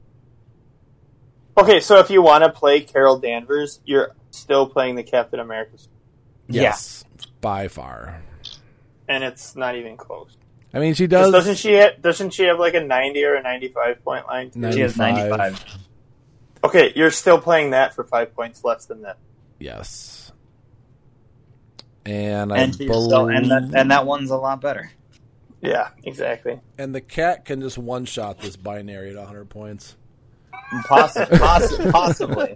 Okay, 1.57 1.79
so 1.81 2.01
if 2.01 2.11
you 2.11 2.21
want 2.21 2.43
to 2.43 2.51
play 2.51 2.81
Carol 2.81 3.19
Danvers, 3.19 3.81
you're 3.85 4.11
still 4.33 4.67
playing 4.69 4.97
the 4.97 5.05
Captain 5.05 5.39
America, 5.39 5.77
yes, 6.49 7.05
by 7.41 7.69
far. 7.69 8.21
and 9.09 9.23
it's 9.23 9.55
not 9.55 9.77
even 9.77 9.97
close. 9.97 10.37
I 10.73 10.81
mean, 10.81 10.95
she 10.95 11.07
does. 11.07 11.31
Doesn't 11.31 11.55
she? 11.57 11.77
Ha- 11.79 11.93
doesn't 12.01 12.31
she 12.35 12.45
have 12.47 12.59
like 12.59 12.75
a 12.75 12.81
ninety 12.83 13.23
or 13.25 13.35
a 13.35 13.43
ninety-five 13.43 14.03
point 14.05 14.27
line? 14.27 14.51
too? 14.51 14.73
She 14.73 14.81
has 14.81 14.97
95. 14.97 15.31
95. 15.39 15.79
Okay, 16.65 16.93
you're 16.97 17.13
still 17.13 17.39
playing 17.41 17.71
that 17.71 17.95
for 17.95 18.03
five 18.03 18.35
points 18.35 18.65
less 18.65 18.87
than 18.87 19.03
that. 19.03 19.19
Yes. 19.61 20.33
And 22.05 22.53
I 22.53 22.59
And, 22.59 22.73
she's 22.75 22.87
still, 22.91 23.29
and, 23.29 23.51
that, 23.51 23.61
believe- 23.61 23.75
and 23.77 23.91
that 23.93 24.07
one's 24.07 24.31
a 24.31 24.37
lot 24.37 24.61
better. 24.61 24.91
Yeah, 25.65 25.89
exactly. 26.05 26.61
and 26.77 26.95
the 26.95 27.01
cat 27.01 27.45
can 27.47 27.61
just 27.63 27.79
one 27.79 28.05
shot 28.05 28.39
this 28.39 28.57
binary 28.57 29.11
at 29.11 29.17
100 29.17 29.49
points. 29.49 29.97
Possibly, 30.87 31.39
possi- 31.39 31.91
possibly. 31.91 32.55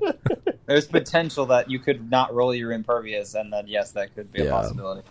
There's 0.66 0.86
potential 0.86 1.46
that 1.46 1.70
you 1.70 1.78
could 1.78 2.10
not 2.10 2.34
roll 2.34 2.54
your 2.54 2.72
impervious, 2.72 3.34
and 3.34 3.50
then 3.52 3.66
yes, 3.66 3.92
that 3.92 4.14
could 4.14 4.30
be 4.30 4.46
a 4.46 4.50
possibility. 4.50 5.08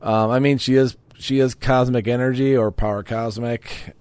Um, 0.00 0.30
I 0.30 0.38
mean, 0.38 0.58
she 0.58 0.74
is 0.74 0.96
she 1.18 1.38
is 1.38 1.54
cosmic 1.54 2.08
energy 2.08 2.56
or 2.56 2.70
power 2.72 3.02
cosmic. 3.02 3.94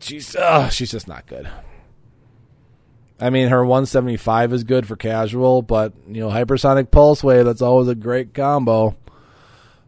She's 0.00 0.34
uh, 0.34 0.68
she's 0.70 0.90
just 0.90 1.06
not 1.06 1.26
good. 1.26 1.48
I 3.20 3.30
mean, 3.30 3.48
her 3.48 3.64
175 3.64 4.52
is 4.52 4.64
good 4.64 4.86
for 4.86 4.96
casual, 4.96 5.62
but 5.62 5.92
you 6.08 6.20
know, 6.20 6.28
hypersonic 6.28 6.90
pulse 6.90 7.22
wave 7.22 7.44
that's 7.44 7.62
always 7.62 7.88
a 7.88 7.94
great 7.94 8.34
combo. 8.34 8.96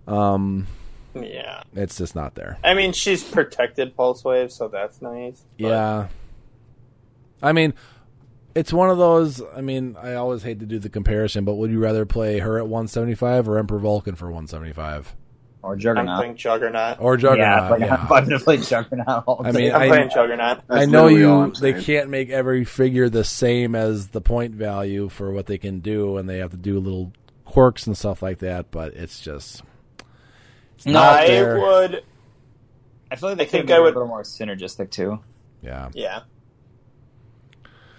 Um, 0.07 0.67
Yeah, 1.15 1.63
it's 1.75 1.97
just 1.99 2.15
not 2.15 2.35
there. 2.35 2.59
I 2.65 2.75
mean 2.75 2.93
she's 2.93 3.23
protected 3.25 3.97
pulse 3.97 4.25
wave, 4.25 4.51
so 4.53 4.69
that's 4.69 5.01
nice. 5.03 5.43
but- 5.59 5.67
Yeah. 5.67 6.09
I 7.43 7.53
mean, 7.53 7.75
it's 8.55 8.73
one 8.73 8.89
of 8.91 8.99
those. 8.99 9.43
I 9.55 9.61
mean, 9.61 9.97
I 10.01 10.15
always 10.15 10.43
hate 10.43 10.61
to 10.61 10.67
do 10.67 10.79
the 10.79 10.89
comparison, 10.89 11.45
but 11.45 11.55
would 11.55 11.71
you 11.71 11.79
rather 11.81 12.07
play 12.07 12.39
her 12.39 12.57
at 12.59 12.65
175 12.67 13.49
or 13.49 13.59
Emperor 13.59 13.79
Vulcan 13.81 14.15
for 14.15 14.27
175 14.27 15.15
Or 15.63 15.77
Juggernaut. 15.77 16.09
I'm 16.09 16.17
Juggernaut. 16.17 16.19
playing 16.21 16.37
Juggernaut. 16.37 16.97
or 17.01 17.17
Juggernaut? 17.17 17.81
yeah. 17.81 17.97
I'm 18.03 18.09
going 18.09 18.29
to 18.31 18.39
play 18.39 18.57
Juggernaut 18.59 19.25
all 19.27 19.43
I 19.45 19.53
mean, 19.53 19.73
I'm 19.73 19.83
I- 19.83 19.89
playing 19.89 20.11
Juggernaut. 20.11 20.61
That's 20.69 20.83
I 20.83 20.85
know 20.87 21.09
you. 21.09 21.53
They 21.61 21.83
can't 21.83 22.09
make 22.11 22.31
every 22.31 22.65
figure 22.65 23.09
the 23.11 23.25
same 23.25 23.75
as 23.75 24.09
the 24.09 24.21
point 24.21 24.55
value 24.55 25.09
for 25.11 25.33
what 25.33 25.47
they 25.47 25.59
can 25.59 25.81
do, 25.81 26.17
and 26.17 26.29
they 26.29 26.39
have 26.39 26.53
to 26.53 26.57
do 26.57 26.79
little 26.81 27.13
quirks 27.45 27.87
and 27.87 27.97
stuff 27.97 28.23
like 28.23 28.39
that. 28.39 28.71
But 28.71 28.95
it's 28.95 29.21
just 29.21 29.57
it's 29.61 29.63
No, 30.87 30.93
not 30.93 31.13
I 31.21 31.27
there. 31.29 31.59
would. 31.61 32.05
I 33.11 33.17
feel 33.17 33.29
like 33.31 33.39
they 33.39 33.45
I 33.45 33.49
think 33.49 33.71
I 33.71 33.79
would 33.79 33.91
a 33.95 33.99
little 33.99 34.09
more 34.09 34.23
synergistic 34.23 34.91
too. 34.91 35.21
Yeah, 35.63 35.89
Yeah. 35.95 36.21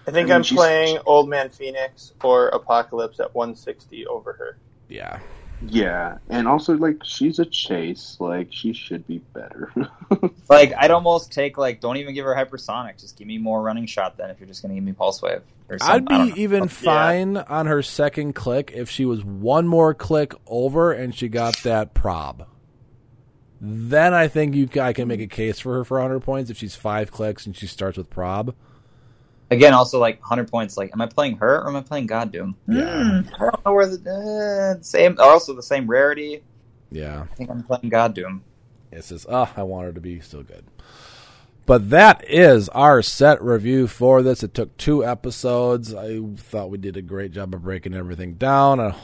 I 0.08 0.12
think 0.12 0.26
I 0.26 0.30
mean, 0.30 0.32
I'm 0.34 0.44
she's- 0.44 0.58
playing 0.60 1.00
Old 1.06 1.30
Man 1.30 1.50
Phoenix 1.50 2.14
or 2.24 2.50
Apocalypse 2.50 3.20
at 3.20 3.34
160 3.34 4.06
over 4.08 4.34
her. 4.34 4.58
yeah. 4.90 5.20
Yeah, 5.68 6.18
and 6.30 6.50
also 6.50 6.74
like 6.74 6.98
she's 7.06 7.40
a 7.40 7.46
chase. 7.46 8.18
Like 8.20 8.50
she 8.52 8.74
should 8.74 9.08
be 9.08 9.20
better. 9.34 9.72
Like 10.50 10.74
I'd 10.78 10.92
almost 10.92 11.32
take 11.32 11.58
like 11.58 11.80
don't 11.80 11.96
even 11.98 12.14
give 12.14 12.26
her 12.26 12.36
hypersonic. 12.36 13.00
Just 13.00 13.18
give 13.18 13.26
me 13.26 13.38
more 13.38 13.62
running 13.62 13.86
shot 13.88 14.18
then 14.18 14.30
if 14.30 14.40
you're 14.40 14.48
just 14.48 14.62
going 14.62 14.70
to 14.72 14.76
give 14.76 14.84
me 14.84 14.92
pulse 14.92 15.22
wave. 15.22 15.42
Or 15.70 15.78
I'd 15.82 16.06
be 16.06 16.14
don't 16.14 16.38
even 16.38 16.68
fine 16.68 17.38
on 17.38 17.66
her 17.68 17.82
second 17.82 18.34
click 18.36 18.74
if 18.76 18.90
she 18.92 19.06
was 19.06 19.24
one 19.24 19.66
more 19.66 19.94
click 19.94 20.36
over 20.46 20.92
and 20.92 21.16
she 21.16 21.30
got 21.30 21.56
that 21.64 21.94
prob. 21.94 22.46
Then 23.68 24.14
I 24.14 24.28
think 24.28 24.54
you 24.54 24.70
I 24.80 24.94
can 24.94 25.08
make 25.08 25.22
a 25.22 25.28
case 25.28 25.60
for 25.60 25.74
her 25.74 25.84
for 25.84 25.98
100 25.98 26.20
points 26.20 26.52
if 26.52 26.58
she's 26.58 26.76
five 26.76 27.12
clicks 27.12 27.48
and 27.48 27.58
she 27.58 27.66
starts 27.66 27.98
with 27.98 28.12
prob. 28.12 28.54
Again, 29.50 29.74
also 29.74 30.00
like 30.00 30.22
hundred 30.22 30.50
points. 30.50 30.78
Like, 30.78 30.92
am 30.94 31.02
I 31.02 31.08
playing 31.08 31.38
her 31.38 31.62
or 31.62 31.70
am 31.70 31.76
I 31.76 31.82
playing 31.82 32.08
God 32.08 32.32
Doom? 32.32 32.56
Yeah. 32.68 33.22
Hmm, 33.22 33.28
I 33.36 33.40
don't 33.40 33.66
know 33.66 33.74
where 33.74 33.88
the 33.88 34.78
uh, 34.80 34.84
same. 34.84 35.18
Also 35.20 35.54
the 35.54 35.64
same 35.64 35.88
rarity. 35.88 36.44
Yeah. 36.92 37.26
I 37.32 37.36
think 37.36 37.50
I'm 37.50 37.64
playing 37.64 37.90
God 37.90 38.14
Doom. 38.14 38.44
It's 38.92 39.10
just, 39.10 39.26
oh, 39.30 39.52
I 39.56 39.64
want 39.64 39.86
her 39.86 39.94
to 39.94 40.02
be 40.02 40.20
so 40.20 40.44
good. 40.44 40.66
But 41.66 41.90
that 41.90 42.24
is 42.30 42.70
our 42.70 43.02
set 43.02 43.42
review 43.42 43.88
for 43.88 44.22
this. 44.22 44.44
It 44.44 44.54
took 44.54 44.78
two 44.78 45.04
episodes. 45.04 45.94
I 45.94 46.22
thought 46.38 46.70
we 46.70 46.78
did 46.78 46.96
a 46.98 47.02
great 47.02 47.32
job 47.32 47.54
of 47.56 47.64
breaking 47.64 47.96
everything 47.96 48.36
down. 48.36 48.80
Uh, 48.80 48.96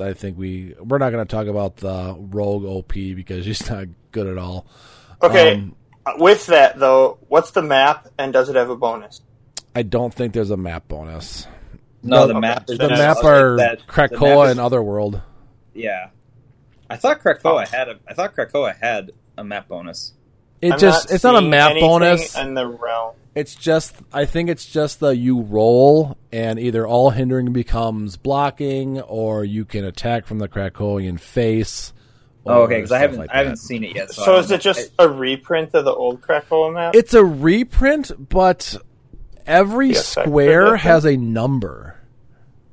I 0.00 0.12
think 0.14 0.38
we 0.38 0.74
we're 0.80 0.98
not 0.98 1.10
going 1.10 1.26
to 1.26 1.30
talk 1.30 1.46
about 1.46 1.76
the 1.78 2.16
rogue 2.18 2.64
OP 2.64 2.92
because 2.92 3.44
she's 3.44 3.68
not 3.70 3.86
good 4.12 4.26
at 4.26 4.38
all. 4.38 4.66
Okay, 5.22 5.54
Um, 5.54 5.74
with 6.18 6.46
that 6.46 6.78
though, 6.78 7.18
what's 7.28 7.50
the 7.50 7.62
map 7.62 8.08
and 8.18 8.32
does 8.32 8.48
it 8.48 8.56
have 8.56 8.70
a 8.70 8.76
bonus? 8.76 9.20
I 9.74 9.82
don't 9.82 10.12
think 10.12 10.32
there's 10.32 10.50
a 10.50 10.56
map 10.56 10.88
bonus. 10.88 11.46
No, 12.02 12.26
The- 12.26 12.34
the 12.34 12.40
map 12.40 12.64
is 12.68 12.78
The 12.78 12.88
map 12.88 12.98
just- 13.16 13.24
are 13.24 13.56
that- 13.56 13.78
the 13.80 13.84
Krakoa 13.92 14.20
map 14.38 14.44
is- 14.46 14.50
and 14.52 14.60
Otherworld. 14.60 15.20
Yeah, 15.74 16.08
I 16.88 16.96
thought 16.96 17.20
Krakoa 17.20 17.66
had 17.68 17.88
a. 17.88 17.96
I 18.08 18.14
thought 18.14 18.34
Krakoa 18.34 18.74
had 18.80 19.10
a 19.36 19.44
map 19.44 19.68
bonus. 19.68 20.12
It 20.60 20.72
I'm 20.72 20.78
just 20.78 21.08
not 21.08 21.14
it's 21.14 21.24
not 21.24 21.36
a 21.36 21.42
map 21.42 21.74
bonus. 21.78 22.36
in 22.36 22.54
the 22.54 22.66
realm. 22.66 23.14
It's 23.34 23.54
just 23.54 23.94
I 24.12 24.24
think 24.24 24.50
it's 24.50 24.66
just 24.66 25.00
the 25.00 25.14
you 25.14 25.42
roll 25.42 26.16
and 26.32 26.58
either 26.58 26.86
all 26.86 27.10
hindering 27.10 27.52
becomes 27.52 28.16
blocking 28.16 29.00
or 29.00 29.44
you 29.44 29.64
can 29.64 29.84
attack 29.84 30.26
from 30.26 30.38
the 30.38 30.48
Krakoan 30.48 31.20
face. 31.20 31.92
Oh, 32.44 32.62
okay, 32.62 32.76
because 32.76 32.92
I 32.92 32.98
haven't 32.98 33.18
like 33.18 33.30
I 33.30 33.38
haven't 33.38 33.58
seen 33.58 33.84
it 33.84 33.94
yet. 33.94 34.10
So, 34.10 34.24
So 34.24 34.38
is 34.38 34.48
don't 34.48 34.58
it 34.58 34.62
just 34.62 34.90
a 34.98 35.08
reprint 35.08 35.74
of 35.74 35.84
the 35.84 35.92
old 35.92 36.22
Krakoa 36.22 36.72
map? 36.72 36.94
It's 36.96 37.14
a 37.14 37.24
reprint, 37.24 38.28
but 38.28 38.76
every 39.46 39.88
The 39.88 39.92
effects 39.92 40.16
are 40.16 40.22
square 40.24 40.76
has 40.76 41.04
a 41.04 41.16
number, 41.16 42.00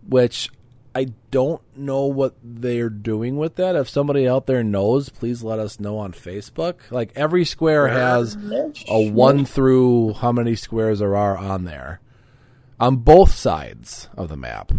which 0.07 0.49
I 0.95 1.07
don't 1.29 1.61
know 1.75 2.05
what 2.05 2.35
they're 2.41 2.89
doing 2.89 3.35
with 3.35 3.55
that. 3.55 3.75
If 3.75 3.89
somebody 3.89 4.29
out 4.29 4.47
there 4.47 4.63
knows, 4.63 5.09
please 5.09 5.43
let 5.43 5.59
us 5.59 5.77
know 5.77 5.97
on 5.97 6.13
Facebook. 6.13 6.89
Like 6.89 7.11
every 7.17 7.43
square 7.43 7.89
has 7.89 8.37
a 8.87 9.09
one 9.09 9.43
through 9.43 10.13
how 10.13 10.31
many 10.31 10.55
squares 10.55 10.99
there 10.99 11.17
are 11.17 11.37
on 11.37 11.65
there 11.65 11.99
on 12.79 12.97
both 12.97 13.33
sides 13.33 14.09
of 14.15 14.29
the 14.29 14.37
map. 14.37 14.71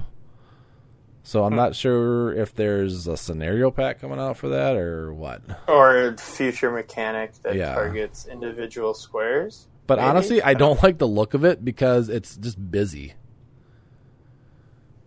So 1.23 1.45
I'm 1.45 1.53
hmm. 1.53 1.57
not 1.57 1.75
sure 1.75 2.33
if 2.33 2.55
there's 2.55 3.07
a 3.07 3.17
scenario 3.17 3.71
pack 3.71 4.01
coming 4.01 4.19
out 4.19 4.37
for 4.37 4.49
that 4.51 4.77
or 4.77 5.13
what. 5.13 5.43
or 5.69 6.09
a 6.09 6.17
future 6.17 6.71
mechanic 6.71 7.33
that 7.43 7.57
Yeah. 7.57 7.75
targets 7.75 8.27
individual 8.27 8.95
squares? 8.95 9.67
But 9.87 9.99
Maybe? 9.99 10.09
honestly, 10.09 10.43
I 10.43 10.55
don't 10.55 10.83
like 10.83 10.99
the 10.99 11.09
look 11.09 11.35
of 11.35 11.45
it 11.45 11.65
because 11.65 12.09
it's 12.09 12.37
just 12.37 12.71
busy. 12.71 13.15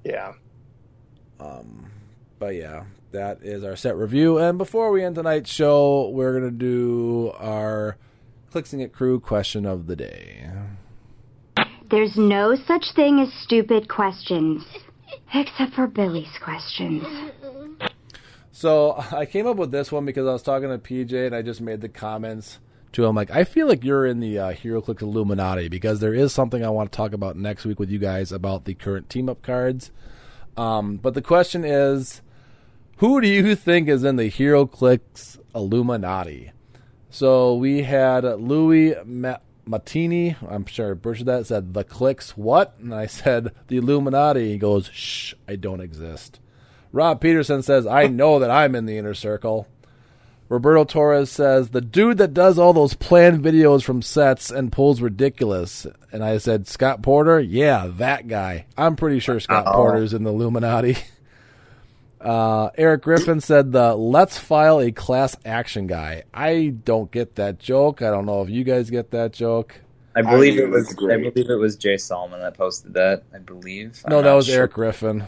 Yeah. 0.03 0.33
But 2.39 2.55
yeah, 2.55 2.85
that 3.11 3.39
is 3.43 3.63
our 3.65 3.75
set 3.75 3.97
review. 3.97 4.37
And 4.37 4.57
before 4.57 4.91
we 4.91 5.03
end 5.03 5.15
tonight's 5.15 5.51
show, 5.51 6.09
we're 6.09 6.33
gonna 6.39 6.51
do 6.51 7.33
our 7.37 7.97
Clixing 8.51 8.79
It 8.79 8.93
Crew 8.93 9.19
question 9.19 9.65
of 9.65 9.87
the 9.87 9.95
day. 9.95 10.49
There's 11.91 12.15
no 12.17 12.55
such 12.55 12.85
thing 12.95 13.19
as 13.19 13.31
stupid 13.43 13.89
questions. 13.89 14.63
Except 15.33 15.73
for 15.73 15.87
Billy's 15.87 16.37
questions. 16.43 17.03
So 18.51 18.95
I 19.11 19.25
came 19.25 19.45
up 19.45 19.57
with 19.57 19.71
this 19.71 19.91
one 19.91 20.05
because 20.05 20.27
I 20.27 20.33
was 20.33 20.41
talking 20.41 20.69
to 20.69 20.77
PJ 20.77 21.27
and 21.27 21.35
I 21.35 21.41
just 21.41 21.61
made 21.61 21.81
the 21.81 21.89
comments 21.89 22.59
to 22.93 23.05
him 23.05 23.15
like 23.15 23.29
I 23.29 23.43
feel 23.43 23.67
like 23.67 23.83
you're 23.83 24.05
in 24.05 24.19
the 24.19 24.39
uh, 24.39 24.53
HeroClix 24.53 25.01
Illuminati 25.01 25.67
because 25.67 25.99
there 25.99 26.13
is 26.13 26.33
something 26.33 26.65
I 26.65 26.69
want 26.69 26.91
to 26.91 26.95
talk 26.95 27.13
about 27.13 27.35
next 27.35 27.65
week 27.65 27.79
with 27.79 27.89
you 27.89 27.99
guys 27.99 28.31
about 28.31 28.65
the 28.65 28.73
current 28.73 29.09
team 29.09 29.29
up 29.29 29.41
cards. 29.43 29.91
Um, 30.57 30.97
but 30.97 31.13
the 31.13 31.21
question 31.21 31.63
is, 31.63 32.21
who 32.97 33.21
do 33.21 33.27
you 33.27 33.55
think 33.55 33.87
is 33.87 34.03
in 34.03 34.17
the 34.17 34.29
HeroClix 34.29 35.39
Illuminati? 35.55 36.51
So 37.09 37.55
we 37.55 37.83
had 37.83 38.23
Louis 38.23 38.95
Ma- 39.05 39.37
Matini, 39.67 40.35
I'm 40.49 40.65
sure 40.65 40.91
I 40.91 40.93
butchered 40.95 41.27
that, 41.27 41.45
said 41.47 41.73
the 41.73 41.83
clicks 41.83 42.35
what? 42.35 42.75
And 42.79 42.93
I 42.93 43.05
said 43.05 43.53
the 43.67 43.77
Illuminati. 43.77 44.51
He 44.51 44.57
goes, 44.57 44.89
shh, 44.93 45.33
I 45.47 45.55
don't 45.55 45.81
exist. 45.81 46.39
Rob 46.91 47.21
Peterson 47.21 47.61
says, 47.61 47.85
I 47.85 48.07
know 48.07 48.39
that 48.39 48.49
I'm 48.49 48.75
in 48.75 48.85
the 48.85 48.97
inner 48.97 49.13
circle. 49.13 49.67
Roberto 50.49 50.83
Torres 50.83 51.29
says, 51.31 51.69
the 51.69 51.79
dude 51.79 52.17
that 52.17 52.33
does 52.33 52.57
all 52.57 52.73
those 52.73 52.95
planned 52.95 53.43
videos 53.43 53.83
from 53.83 54.01
sets 54.01 54.49
and 54.49 54.71
pulls 54.71 54.99
ridiculous. 54.99 55.85
And 56.11 56.23
I 56.23 56.39
said, 56.39 56.67
Scott 56.67 57.03
Porter? 57.03 57.39
Yeah, 57.39 57.87
that 57.97 58.27
guy. 58.27 58.65
I'm 58.75 58.95
pretty 58.95 59.19
sure 59.19 59.39
Scott 59.39 59.67
Uh-oh. 59.67 59.73
Porter's 59.75 60.13
in 60.13 60.23
the 60.23 60.31
Illuminati. 60.31 60.97
Uh, 62.21 62.69
Eric 62.77 63.03
Griffin 63.03 63.39
said 63.39 63.71
the 63.71 63.95
let's 63.95 64.37
file 64.37 64.81
a 64.81 64.91
class 64.91 65.37
action 65.45 65.87
guy. 65.87 66.23
I 66.33 66.73
don't 66.83 67.09
get 67.11 67.35
that 67.35 67.59
joke. 67.59 68.01
I 68.01 68.11
don't 68.11 68.25
know 68.25 68.41
if 68.41 68.49
you 68.49 68.65
guys 68.65 68.89
get 68.89 69.11
that 69.11 69.31
joke. 69.31 69.79
I 70.17 70.21
believe 70.23 70.59
I 70.59 70.63
it 70.63 70.69
was. 70.69 70.89
I 70.89 71.15
believe 71.15 71.49
it 71.49 71.55
was 71.55 71.77
Jay 71.77 71.95
Solomon 71.95 72.41
that 72.41 72.57
posted 72.57 72.93
that. 72.95 73.23
I 73.33 73.37
believe. 73.37 74.01
I'm 74.05 74.09
No, 74.09 74.21
that 74.21 74.33
was 74.33 74.47
sure. 74.47 74.57
Eric 74.57 74.73
Griffin. 74.73 75.27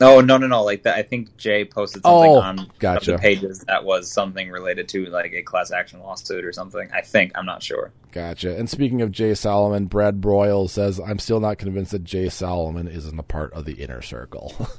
No, 0.00 0.20
no, 0.20 0.36
no, 0.36 0.46
no. 0.46 0.62
Like 0.62 0.82
that. 0.82 0.96
I 0.96 1.02
think 1.02 1.36
Jay 1.36 1.64
posted 1.64 2.02
something 2.02 2.30
Oh, 2.30 2.40
on 2.40 2.70
gotcha. 2.78 3.12
the 3.12 3.18
pages 3.18 3.60
that 3.60 3.84
was 3.84 4.10
something 4.10 4.50
related 4.50 4.88
to 4.90 5.06
like 5.06 5.32
a 5.32 5.42
class 5.42 5.70
action 5.70 6.00
lawsuit 6.00 6.44
or 6.44 6.52
something. 6.52 6.88
I 6.92 7.00
think. 7.00 7.32
I'm 7.34 7.46
not 7.46 7.62
sure. 7.62 7.92
Gotcha. 8.12 8.56
And 8.56 8.68
speaking 8.68 9.02
of 9.02 9.10
Jay 9.12 9.34
Solomon, 9.34 9.86
Brad 9.86 10.20
Broyle 10.20 10.68
says, 10.70 10.98
I'm 10.98 11.18
still 11.18 11.40
not 11.40 11.58
convinced 11.58 11.92
that 11.92 12.04
Jay 12.04 12.28
Solomon 12.28 12.88
isn't 12.88 13.18
a 13.18 13.22
part 13.22 13.52
of 13.52 13.64
the 13.64 13.74
inner 13.74 14.02
circle. 14.02 14.54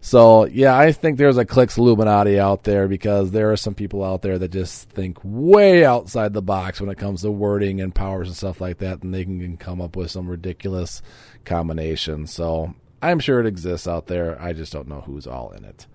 So 0.00 0.44
yeah, 0.46 0.78
I 0.78 0.92
think 0.92 1.18
there's 1.18 1.38
a 1.38 1.44
clicks 1.44 1.76
Illuminati 1.76 2.38
out 2.38 2.62
there 2.62 2.86
because 2.86 3.32
there 3.32 3.50
are 3.50 3.56
some 3.56 3.74
people 3.74 4.04
out 4.04 4.22
there 4.22 4.38
that 4.38 4.52
just 4.52 4.88
think 4.90 5.18
way 5.24 5.84
outside 5.84 6.32
the 6.32 6.40
box 6.40 6.80
when 6.80 6.88
it 6.88 6.98
comes 6.98 7.22
to 7.22 7.32
wording 7.32 7.80
and 7.80 7.92
powers 7.92 8.28
and 8.28 8.36
stuff 8.36 8.60
like 8.60 8.78
that, 8.78 9.02
and 9.02 9.12
they 9.12 9.24
can 9.24 9.56
come 9.56 9.80
up 9.80 9.96
with 9.96 10.12
some 10.12 10.28
ridiculous 10.28 11.02
combinations. 11.44 12.32
So 12.32 12.74
I'm 13.00 13.20
sure 13.20 13.40
it 13.40 13.46
exists 13.46 13.86
out 13.86 14.06
there. 14.06 14.40
I 14.40 14.52
just 14.52 14.72
don't 14.72 14.88
know 14.88 15.02
who's 15.02 15.26
all 15.26 15.50
in 15.52 15.64
it. 15.64 15.86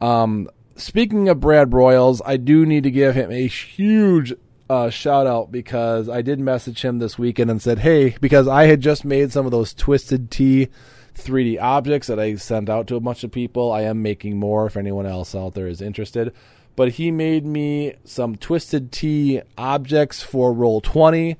Um, 0.00 0.48
speaking 0.76 1.28
of 1.28 1.40
Brad 1.40 1.70
Broyles, 1.70 2.20
I 2.24 2.36
do 2.36 2.66
need 2.66 2.84
to 2.84 2.90
give 2.90 3.14
him 3.14 3.30
a 3.30 3.46
huge 3.46 4.34
uh, 4.68 4.90
shout 4.90 5.26
out 5.26 5.52
because 5.52 6.08
I 6.08 6.22
did 6.22 6.40
message 6.40 6.82
him 6.82 6.98
this 6.98 7.18
weekend 7.18 7.50
and 7.50 7.60
said, 7.60 7.80
hey, 7.80 8.16
because 8.20 8.48
I 8.48 8.64
had 8.64 8.80
just 8.80 9.04
made 9.04 9.32
some 9.32 9.44
of 9.44 9.52
those 9.52 9.74
Twisted 9.74 10.30
Tea 10.30 10.68
3D 11.14 11.60
objects 11.60 12.08
that 12.08 12.18
I 12.18 12.36
sent 12.36 12.70
out 12.70 12.86
to 12.86 12.96
a 12.96 13.00
bunch 13.00 13.22
of 13.22 13.30
people. 13.30 13.70
I 13.70 13.82
am 13.82 14.02
making 14.02 14.38
more 14.38 14.66
if 14.66 14.76
anyone 14.76 15.06
else 15.06 15.34
out 15.34 15.54
there 15.54 15.68
is 15.68 15.82
interested. 15.82 16.32
But 16.74 16.92
he 16.92 17.10
made 17.10 17.44
me 17.44 17.94
some 18.04 18.36
Twisted 18.36 18.92
Tea 18.92 19.42
objects 19.58 20.22
for 20.22 20.54
Roll20. 20.54 21.36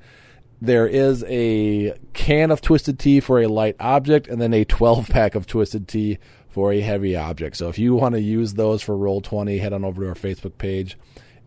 There 0.63 0.87
is 0.87 1.25
a 1.27 1.93
can 2.13 2.49
of 2.49 2.61
Twisted 2.61 2.97
Tea 2.97 3.19
for 3.19 3.41
a 3.41 3.47
light 3.47 3.75
object, 3.81 4.29
and 4.29 4.41
then 4.41 4.53
a 4.53 4.63
12 4.79 5.09
pack 5.09 5.35
of 5.35 5.45
Twisted 5.45 5.89
Tea 5.89 6.19
for 6.47 6.71
a 6.71 6.79
heavy 6.79 7.17
object. 7.17 7.57
So 7.57 7.67
if 7.67 7.77
you 7.77 7.95
want 7.95 8.15
to 8.15 8.21
use 8.21 8.53
those 8.53 8.81
for 8.81 8.95
Roll20, 8.95 9.59
head 9.59 9.73
on 9.73 9.83
over 9.83 10.03
to 10.03 10.07
our 10.07 10.15
Facebook 10.15 10.57
page 10.57 10.97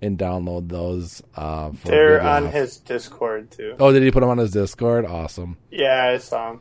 and 0.03 0.19
download 0.19 0.69
those. 0.69 1.23
Uh, 1.35 1.73
for 1.73 1.89
They're 1.89 2.21
on 2.21 2.51
his 2.51 2.77
Discord 2.77 3.51
too. 3.51 3.75
Oh, 3.81 3.91
did 3.91 4.03
he 4.03 4.11
put 4.11 4.21
them 4.21 4.29
on 4.29 4.37
his 4.37 4.51
Discord? 4.51 5.07
Awesome. 5.07 5.57
Yeah, 5.71 6.11
I 6.15 6.19
saw 6.19 6.51
him. 6.51 6.61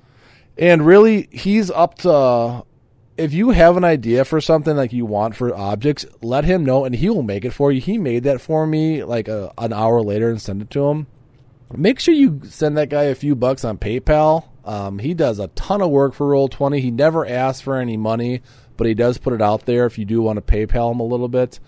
And 0.57 0.85
really, 0.85 1.27
he's 1.33 1.69
up 1.69 1.95
to. 1.99 2.63
If 3.17 3.33
you 3.33 3.49
have 3.49 3.75
an 3.75 3.83
idea 3.83 4.23
for 4.23 4.39
something 4.39 4.77
like 4.77 4.93
you 4.93 5.05
want 5.05 5.35
for 5.35 5.53
objects, 5.53 6.05
let 6.21 6.45
him 6.45 6.63
know, 6.63 6.85
and 6.85 6.95
he 6.95 7.09
will 7.09 7.23
make 7.23 7.43
it 7.43 7.51
for 7.51 7.69
you. 7.69 7.81
He 7.81 7.97
made 7.97 8.23
that 8.23 8.39
for 8.39 8.65
me 8.65 9.03
like 9.03 9.27
a, 9.27 9.51
an 9.57 9.73
hour 9.73 10.01
later 10.01 10.29
and 10.29 10.41
send 10.41 10.61
it 10.61 10.69
to 10.69 10.85
him. 10.87 11.07
Make 11.77 11.99
sure 11.99 12.13
you 12.13 12.41
send 12.45 12.77
that 12.77 12.89
guy 12.89 13.03
a 13.03 13.15
few 13.15 13.35
bucks 13.35 13.63
on 13.63 13.77
PayPal. 13.77 14.47
Um, 14.63 14.99
he 14.99 15.13
does 15.13 15.39
a 15.39 15.47
ton 15.49 15.81
of 15.81 15.91
work 15.91 16.13
for 16.13 16.27
Roll 16.27 16.47
Twenty. 16.47 16.81
He 16.81 16.91
never 16.91 17.25
asks 17.25 17.61
for 17.61 17.77
any 17.77 17.97
money, 17.97 18.41
but 18.77 18.87
he 18.87 18.93
does 18.93 19.17
put 19.17 19.33
it 19.33 19.41
out 19.41 19.65
there 19.65 19.85
if 19.85 19.97
you 19.97 20.05
do 20.05 20.21
want 20.21 20.37
to 20.37 20.41
PayPal 20.41 20.91
him 20.91 20.99
a 20.99 21.05
little 21.05 21.27
bit. 21.27 21.59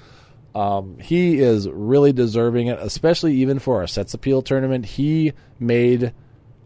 Um, 0.56 0.98
he 1.00 1.40
is 1.40 1.70
really 1.70 2.12
deserving 2.12 2.68
it, 2.68 2.80
especially 2.82 3.36
even 3.36 3.60
for 3.60 3.82
our 3.82 3.88
sets 3.88 4.16
appeal 4.16 4.42
tournament. 4.42 4.86
He 4.86 5.34
made 5.60 6.14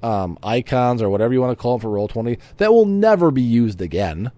um, 0.02 0.38
icons 0.42 1.02
or 1.02 1.10
whatever 1.10 1.34
you 1.34 1.42
want 1.42 1.58
to 1.58 1.62
call 1.62 1.78
them 1.78 1.82
for 1.82 1.90
Roll 1.90 2.08
Twenty 2.08 2.38
that 2.58 2.74
will 2.74 2.86
never 2.86 3.32
be 3.32 3.42
used 3.42 3.82
again. 3.82 4.32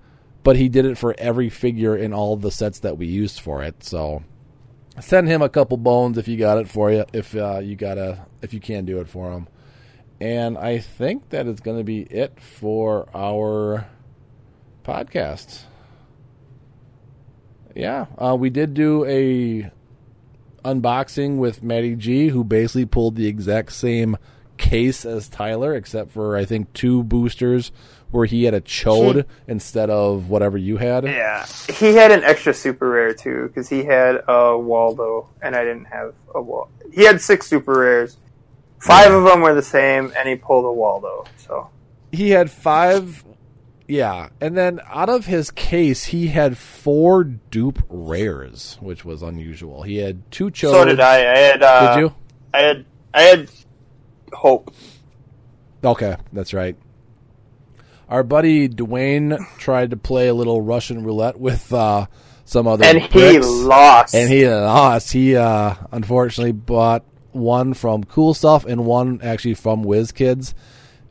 But 0.44 0.58
he 0.58 0.68
did 0.68 0.86
it 0.86 0.98
for 0.98 1.16
every 1.18 1.50
figure 1.50 1.96
in 1.96 2.12
all 2.12 2.36
the 2.36 2.52
sets 2.52 2.80
that 2.80 2.98
we 2.98 3.06
used 3.06 3.40
for 3.40 3.64
it. 3.64 3.84
So 3.84 4.24
send 5.00 5.28
him 5.28 5.42
a 5.42 5.50
couple 5.50 5.78
bones 5.78 6.18
if 6.18 6.28
you 6.28 6.38
got 6.38 6.58
it 6.58 6.68
for 6.68 6.92
you. 6.92 7.06
If 7.14 7.36
uh, 7.36 7.60
you 7.60 7.76
gotta, 7.76 8.26
if 8.42 8.54
you 8.54 8.60
can 8.60 8.86
do 8.86 9.00
it 9.00 9.10
for 9.10 9.32
him. 9.32 9.48
And 10.20 10.58
I 10.58 10.80
think 10.80 11.30
that 11.30 11.48
is 11.48 11.60
going 11.60 11.78
to 11.78 11.84
be 11.84 12.02
it 12.04 12.40
for 12.40 13.10
our 13.14 13.88
podcast. 14.84 15.64
Yeah, 17.76 18.06
uh, 18.18 18.36
we 18.40 18.50
did 18.50 18.74
do 18.74 19.04
a 19.06 19.72
unboxing 20.64 21.38
with 21.38 21.64
Matty 21.64 21.96
G, 21.96 22.30
who 22.30 22.44
basically 22.44 22.86
pulled 22.86 23.16
the 23.16 23.28
exact 23.28 23.74
same 23.74 24.18
case 24.58 25.06
as 25.06 25.28
Tyler, 25.28 25.74
except 25.74 26.12
for 26.12 26.38
I 26.38 26.46
think 26.46 26.72
two 26.74 27.04
boosters 27.04 27.72
where 28.14 28.26
he 28.26 28.44
had 28.44 28.54
a 28.54 28.62
Ch'od 28.62 29.26
instead 29.48 29.90
of 29.90 30.30
whatever 30.30 30.58
you 30.58 30.78
had. 30.78 31.04
Yeah, 31.04 31.46
he 31.78 31.96
had 31.96 32.12
an 32.12 32.24
extra 32.24 32.54
super 32.54 32.90
rare 32.90 33.14
too 33.14 33.48
because 33.48 33.68
he 33.68 33.84
had 33.84 34.24
a 34.28 34.58
Waldo 34.58 35.30
and 35.42 35.56
I 35.56 35.64
didn't 35.64 35.86
have 35.86 36.14
a 36.34 36.42
Waldo. 36.42 36.72
He 36.94 37.04
had 37.04 37.20
six 37.22 37.48
super 37.48 37.74
rares. 37.80 38.18
Five 38.80 39.12
of 39.12 39.24
them 39.24 39.42
were 39.42 39.54
the 39.56 39.62
same, 39.62 40.12
and 40.18 40.28
he 40.30 40.36
pulled 40.36 40.66
a 40.66 40.72
Waldo. 40.72 41.24
So 41.38 41.70
He 42.12 42.32
had 42.32 42.52
five, 42.52 43.24
yeah, 43.88 44.30
and 44.42 44.56
then 44.58 44.82
out 44.88 45.10
of 45.10 45.26
his 45.26 45.50
case, 45.52 46.06
he 46.06 46.28
had 46.28 46.58
four 46.58 47.24
dupe 47.24 47.82
rares, 47.90 48.78
which 48.82 49.04
was 49.06 49.22
unusual. 49.24 49.84
He 49.84 49.98
had 49.98 50.30
two 50.32 50.52
Ch'ods. 50.52 50.72
so 50.72 50.86
did 50.86 51.00
I. 51.00 51.16
I 51.34 51.38
had. 51.38 51.64
Uh, 51.64 51.96
Did 51.96 52.02
you? 52.02 52.16
I 52.54 52.60
had. 52.60 52.86
I 53.14 53.22
had 53.24 53.50
hope. 54.34 54.74
Okay, 55.84 56.16
that's 56.32 56.54
right. 56.54 56.76
Our 58.14 58.22
buddy 58.22 58.70
Dwayne 58.70 59.44
tried 59.58 59.90
to 59.90 59.98
play 59.98 60.28
a 60.28 60.36
little 60.36 60.62
Russian 60.62 61.04
roulette 61.04 61.40
with 61.40 61.74
uh, 61.74 62.06
some 62.46 62.68
other 62.68 62.86
and 62.86 63.02
he 63.02 63.40
lost. 63.40 64.14
and 64.14 64.30
he 64.30 64.48
lost. 64.48 65.14
He 65.14 65.36
uh, 65.36 65.74
unfortunately 65.92 66.52
bought 66.52 67.04
one 67.32 67.74
from 67.74 68.04
Cool 68.04 68.36
Stuff 68.36 68.66
and 68.66 68.86
one 68.86 69.20
actually 69.24 69.56
from 69.56 69.84
WizKids. 69.84 70.54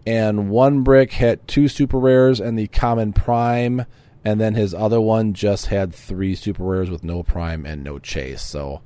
And 0.06 0.48
one 0.48 0.84
brick 0.84 1.14
had 1.14 1.48
two 1.48 1.66
super 1.66 1.98
rares 1.98 2.38
and 2.38 2.56
the 2.56 2.68
common 2.68 3.12
prime, 3.12 3.84
and 4.24 4.40
then 4.40 4.54
his 4.54 4.72
other 4.72 5.00
one 5.00 5.34
just 5.34 5.66
had 5.66 5.92
three 5.92 6.36
super 6.36 6.62
rares 6.62 6.88
with 6.88 7.02
no 7.02 7.24
prime 7.24 7.66
and 7.66 7.82
no 7.82 7.98
chase. 7.98 8.42
So 8.42 8.80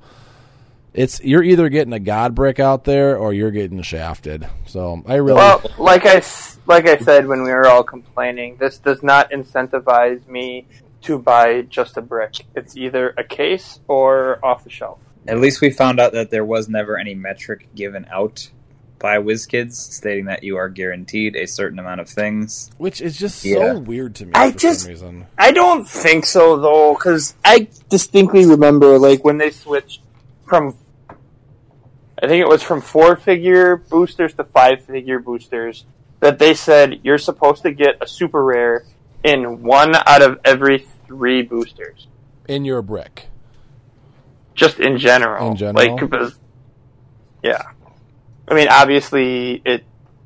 it's 0.97 1.21
you're 1.23 1.43
either 1.43 1.69
getting 1.69 1.93
a 1.93 1.99
god 1.99 2.35
brick 2.35 2.59
out 2.59 2.83
there 2.83 3.17
or 3.17 3.31
you're 3.33 3.51
getting 3.51 3.81
shafted. 3.81 4.47
So 4.65 5.01
I 5.05 5.15
really 5.15 5.35
Well, 5.35 5.61
like 5.77 6.05
I 6.05 6.15
s- 6.17 6.57
like 6.65 6.87
I 6.87 6.97
said 6.97 7.27
when 7.27 7.43
we 7.43 7.51
were 7.51 7.67
all 7.67 7.83
complaining, 7.83 8.57
this 8.59 8.77
does 8.79 9.01
not 9.03 9.31
incentivize 9.31 10.27
me 10.27 10.65
to 11.03 11.17
buy 11.19 11.61
just 11.61 11.95
a 11.97 12.01
brick. 12.01 12.33
It's 12.55 12.75
either 12.75 13.13
a 13.17 13.23
case 13.23 13.79
or 13.87 14.39
off 14.43 14.63
the 14.63 14.69
shelf. 14.69 14.99
At 15.27 15.39
least 15.39 15.61
we 15.61 15.69
found 15.69 15.99
out 15.99 16.13
that 16.13 16.31
there 16.31 16.43
was 16.45 16.67
never 16.67 16.97
any 16.97 17.13
metric 17.13 17.67
given 17.75 18.05
out 18.11 18.49
by 18.99 19.17
WizKids 19.17 19.73
stating 19.73 20.25
that 20.25 20.43
you 20.43 20.57
are 20.57 20.69
guaranteed 20.69 21.35
a 21.35 21.45
certain 21.45 21.77
amount 21.77 22.01
of 22.01 22.09
things. 22.09 22.71
which 22.79 22.99
is 22.99 23.15
just 23.17 23.45
Yeah. 23.45 23.73
so 23.73 23.79
weird 23.79 24.15
to 24.15 24.25
me 24.25 24.31
I 24.33 24.51
for 24.51 24.57
just- 24.57 24.81
some 24.81 24.89
reason. 24.89 25.25
I 25.37 25.51
don't 25.51 25.87
think 25.87 26.25
so 26.25 26.57
though, 26.57 26.95
because 26.95 27.35
I 27.45 27.67
distinctly 27.89 28.45
remember 28.47 28.97
like 28.97 29.23
when 29.23 29.37
they 29.37 29.51
switched 29.51 30.01
from, 30.47 30.73
I 32.21 32.27
think 32.27 32.41
it 32.41 32.47
was 32.47 32.63
from 32.63 32.81
four 32.81 33.15
figure 33.15 33.75
boosters 33.77 34.33
to 34.35 34.43
five 34.43 34.83
figure 34.85 35.19
boosters, 35.19 35.85
that 36.19 36.39
they 36.39 36.53
said 36.55 37.01
you're 37.03 37.17
supposed 37.19 37.61
to 37.63 37.71
get 37.71 37.97
a 38.01 38.07
super 38.07 38.43
rare 38.43 38.85
in 39.23 39.61
one 39.63 39.93
out 39.95 40.21
of 40.21 40.39
every 40.43 40.87
three 41.05 41.41
boosters, 41.43 42.07
In 42.47 42.65
your 42.65 42.81
brick. 42.81 43.27
just 44.55 44.79
in 44.79 44.97
general. 44.97 45.51
In 45.51 45.55
general? 45.57 45.97
like 45.97 46.33
yeah. 47.43 47.61
I 48.47 48.53
mean, 48.55 48.67
obviously 48.69 49.61
it 49.65 49.83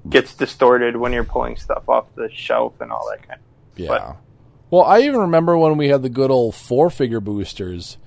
gets 0.09 0.33
distorted 0.35 0.95
when 0.95 1.11
you're 1.11 1.23
pulling 1.23 1.57
stuff 1.57 1.89
off 1.89 2.13
the 2.15 2.29
shelf 2.33 2.79
and 2.79 2.91
all 2.91 3.09
that 3.11 3.27
kind. 3.27 3.39
of 3.73 3.79
Yeah. 3.79 3.87
But- 3.89 4.17
well, 4.69 4.83
I 4.83 5.01
even 5.01 5.19
remember 5.19 5.57
when 5.57 5.75
we 5.75 5.89
had 5.89 6.01
the 6.01 6.09
good 6.09 6.31
old 6.31 6.55
four 6.55 6.89
figure 6.89 7.19
boosters, 7.19 7.97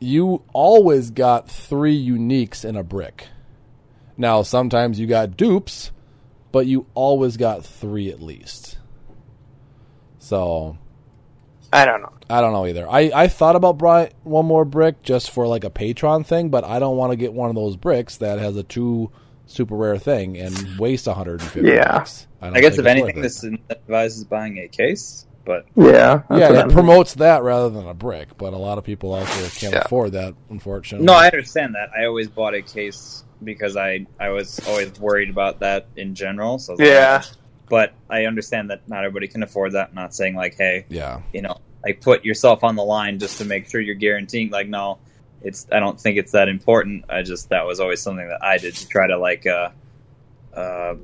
you 0.00 0.42
always 0.52 1.10
got 1.10 1.48
three 1.50 1.96
uniques 2.06 2.64
in 2.64 2.76
a 2.76 2.82
brick. 2.82 3.28
Now, 4.16 4.42
sometimes 4.42 5.00
you 5.00 5.06
got 5.06 5.36
dupes, 5.36 5.90
but 6.52 6.66
you 6.66 6.86
always 6.94 7.36
got 7.36 7.64
three 7.64 8.10
at 8.10 8.22
least. 8.22 8.78
So, 10.18 10.78
I 11.72 11.84
don't 11.84 12.00
know. 12.00 12.12
I 12.30 12.40
don't 12.40 12.52
know 12.52 12.66
either. 12.66 12.88
I, 12.88 13.10
I 13.14 13.28
thought 13.28 13.56
about 13.56 13.78
buying 13.78 14.12
one 14.22 14.46
more 14.46 14.64
brick 14.64 15.02
just 15.02 15.30
for 15.30 15.46
like 15.46 15.64
a 15.64 15.70
Patron 15.70 16.24
thing, 16.24 16.48
but 16.48 16.64
I 16.64 16.78
don't 16.78 16.96
want 16.96 17.12
to 17.12 17.16
get 17.16 17.32
one 17.32 17.48
of 17.50 17.56
those 17.56 17.76
bricks 17.76 18.16
that 18.18 18.38
has 18.38 18.56
a 18.56 18.62
two 18.62 19.10
super 19.46 19.76
rare 19.76 19.98
thing 19.98 20.38
and 20.38 20.78
waste 20.78 21.06
150 21.06 21.68
Yeah. 21.68 21.98
bucks. 21.98 22.26
don't 22.40 22.56
I 22.56 22.60
guess 22.60 22.78
if 22.78 22.86
anything, 22.86 23.20
this 23.20 23.44
incentivizes 23.44 24.26
buying 24.28 24.58
a 24.58 24.68
case, 24.68 25.26
but 25.44 25.66
Yeah. 25.76 26.22
yeah, 26.30 26.52
it 26.52 26.56
I'm- 26.56 26.70
promotes 26.70 27.14
that 27.14 27.42
rather 27.42 27.68
than 27.70 27.86
a 27.86 27.94
brick, 27.94 28.36
but 28.38 28.52
a 28.52 28.56
lot 28.58 28.78
of 28.78 28.84
people 28.84 29.14
out 29.14 29.26
there 29.26 29.48
can't 29.50 29.74
Yeah. 29.74 29.82
afford 29.84 30.12
that, 30.12 30.34
unfortunately. 30.50 31.04
no, 31.06 31.12
I 31.14 31.26
understand 31.26 31.74
that. 31.74 31.90
I 31.98 32.06
always 32.06 32.28
bought 32.28 32.54
a 32.54 32.62
case 32.62 33.24
because 33.42 33.76
I 33.76 34.06
I 34.18 34.30
was 34.30 34.58
always 34.68 34.98
worried 34.98 35.28
about 35.30 35.60
that 35.60 35.86
in 35.96 36.14
general. 36.14 36.58
So 36.58 36.72
I 36.72 36.74
was 36.74 36.80
like, 36.80 36.88
Yeah. 36.88 37.22
but 37.68 37.92
I 38.08 38.24
understand 38.26 38.70
that 38.70 38.88
not 38.88 39.04
everybody 39.04 39.28
can 39.28 39.42
afford 39.42 39.72
that. 39.72 39.88
I'm 39.90 39.94
not 39.94 40.14
saying 40.14 40.34
like, 40.34 40.54
hey, 40.56 40.86
yeah, 40.88 41.20
you 41.32 41.42
know, 41.42 41.56
like 41.84 42.00
put 42.00 42.24
yourself 42.24 42.64
on 42.64 42.76
the 42.76 42.84
line 42.84 43.18
just 43.18 43.36
to 43.38 43.44
make 43.44 43.68
sure 43.68 43.80
you're 43.80 43.94
guaranteeing. 43.96 44.50
Like, 44.50 44.68
no, 44.68 44.98
it's. 45.42 45.66
I 45.70 45.78
don't 45.80 46.00
think 46.00 46.16
it's 46.16 46.32
that 46.32 46.48
important. 46.48 47.04
I 47.10 47.20
just 47.22 47.50
that 47.50 47.66
was 47.66 47.80
always 47.80 48.00
something 48.00 48.26
that 48.28 48.42
I 48.42 48.56
did 48.56 48.74
to 48.76 48.88
try 48.88 49.06
to 49.08 49.18
like 49.18 49.46
uh, 49.46 49.68
uh, 50.56 50.94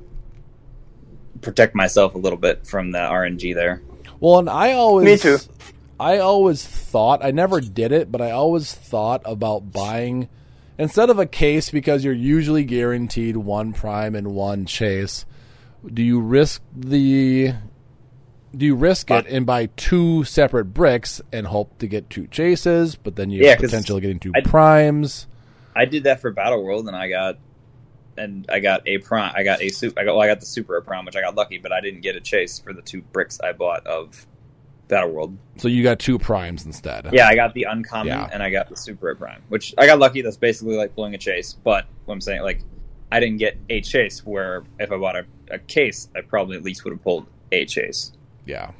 protect 1.41 1.75
myself 1.75 2.15
a 2.15 2.17
little 2.17 2.39
bit 2.39 2.65
from 2.65 2.91
the 2.91 2.99
RNG 2.99 3.53
there. 3.53 3.81
Well, 4.21 4.39
and 4.39 4.49
I 4.49 4.71
always 4.73 5.05
Me 5.05 5.17
too. 5.17 5.37
I 5.99 6.19
always 6.19 6.65
thought 6.65 7.23
I 7.25 7.31
never 7.31 7.59
did 7.59 7.91
it, 7.91 8.09
but 8.11 8.21
I 8.21 8.31
always 8.31 8.73
thought 8.73 9.21
about 9.25 9.71
buying 9.73 10.29
instead 10.77 11.09
of 11.09 11.19
a 11.19 11.25
case 11.25 11.69
because 11.69 12.05
you're 12.05 12.13
usually 12.13 12.63
guaranteed 12.63 13.35
one 13.37 13.73
prime 13.73 14.15
and 14.15 14.29
one 14.33 14.65
chase. 14.65 15.25
Do 15.85 16.01
you 16.01 16.19
risk 16.21 16.61
the 16.75 17.53
do 18.55 18.65
you 18.65 18.75
risk 18.75 19.09
it 19.11 19.25
and 19.27 19.45
buy 19.45 19.67
two 19.77 20.23
separate 20.25 20.65
bricks 20.65 21.21
and 21.31 21.47
hope 21.47 21.77
to 21.79 21.87
get 21.87 22.09
two 22.09 22.27
chases, 22.27 22.95
but 22.95 23.15
then 23.15 23.29
you 23.31 23.41
Yeah, 23.43 23.51
have 23.51 23.59
potential 23.59 23.95
of 23.95 24.01
getting 24.01 24.19
two 24.19 24.33
I- 24.35 24.41
primes? 24.41 25.27
I 25.75 25.85
did 25.85 26.03
that 26.03 26.19
for 26.19 26.31
Battle 26.31 26.61
World, 26.63 26.87
and 26.87 26.95
I 26.95 27.07
got 27.09 27.37
and 28.17 28.45
I 28.49 28.59
got 28.59 28.87
a 28.87 28.97
prime. 28.99 29.33
I 29.35 29.43
got 29.43 29.61
a 29.61 29.69
super. 29.69 29.99
I 29.99 30.03
got 30.05 30.13
well, 30.15 30.23
I 30.23 30.27
got 30.27 30.39
the 30.39 30.45
super 30.45 30.79
prime, 30.81 31.05
which 31.05 31.15
I 31.15 31.21
got 31.21 31.35
lucky, 31.35 31.57
but 31.57 31.71
I 31.71 31.81
didn't 31.81 32.01
get 32.01 32.15
a 32.15 32.21
chase 32.21 32.59
for 32.59 32.73
the 32.73 32.81
two 32.81 33.01
bricks 33.01 33.39
I 33.41 33.53
bought 33.53 33.85
of 33.87 34.25
Battle 34.87 35.11
World. 35.11 35.37
So 35.57 35.67
you 35.67 35.83
got 35.83 35.99
two 35.99 36.19
primes 36.19 36.65
instead. 36.65 37.09
Yeah, 37.13 37.27
I 37.27 37.35
got 37.35 37.53
the 37.53 37.63
uncommon 37.63 38.07
Yeah. 38.07 38.29
and 38.31 38.43
I 38.43 38.49
got 38.49 38.69
the 38.69 38.75
super 38.75 39.15
prime, 39.15 39.41
which 39.49 39.73
I 39.77 39.85
got 39.85 39.99
lucky. 39.99 40.21
That's 40.21 40.37
basically 40.37 40.75
like 40.75 40.95
pulling 40.95 41.13
a 41.15 41.17
chase. 41.17 41.53
But 41.53 41.85
what 42.05 42.13
I'm 42.13 42.21
saying, 42.21 42.41
like, 42.41 42.61
I 43.11 43.19
didn't 43.19 43.37
get 43.37 43.57
a 43.69 43.81
chase. 43.81 44.25
Where 44.25 44.63
if 44.79 44.91
I 44.91 44.97
bought 44.97 45.15
a, 45.15 45.25
a 45.49 45.59
case, 45.59 46.09
I 46.15 46.21
probably 46.21 46.57
at 46.57 46.63
least 46.63 46.83
would 46.83 46.91
have 46.91 47.03
pulled 47.03 47.27
a 47.51 47.65
chase. 47.65 48.11
Yeah. 48.45 48.71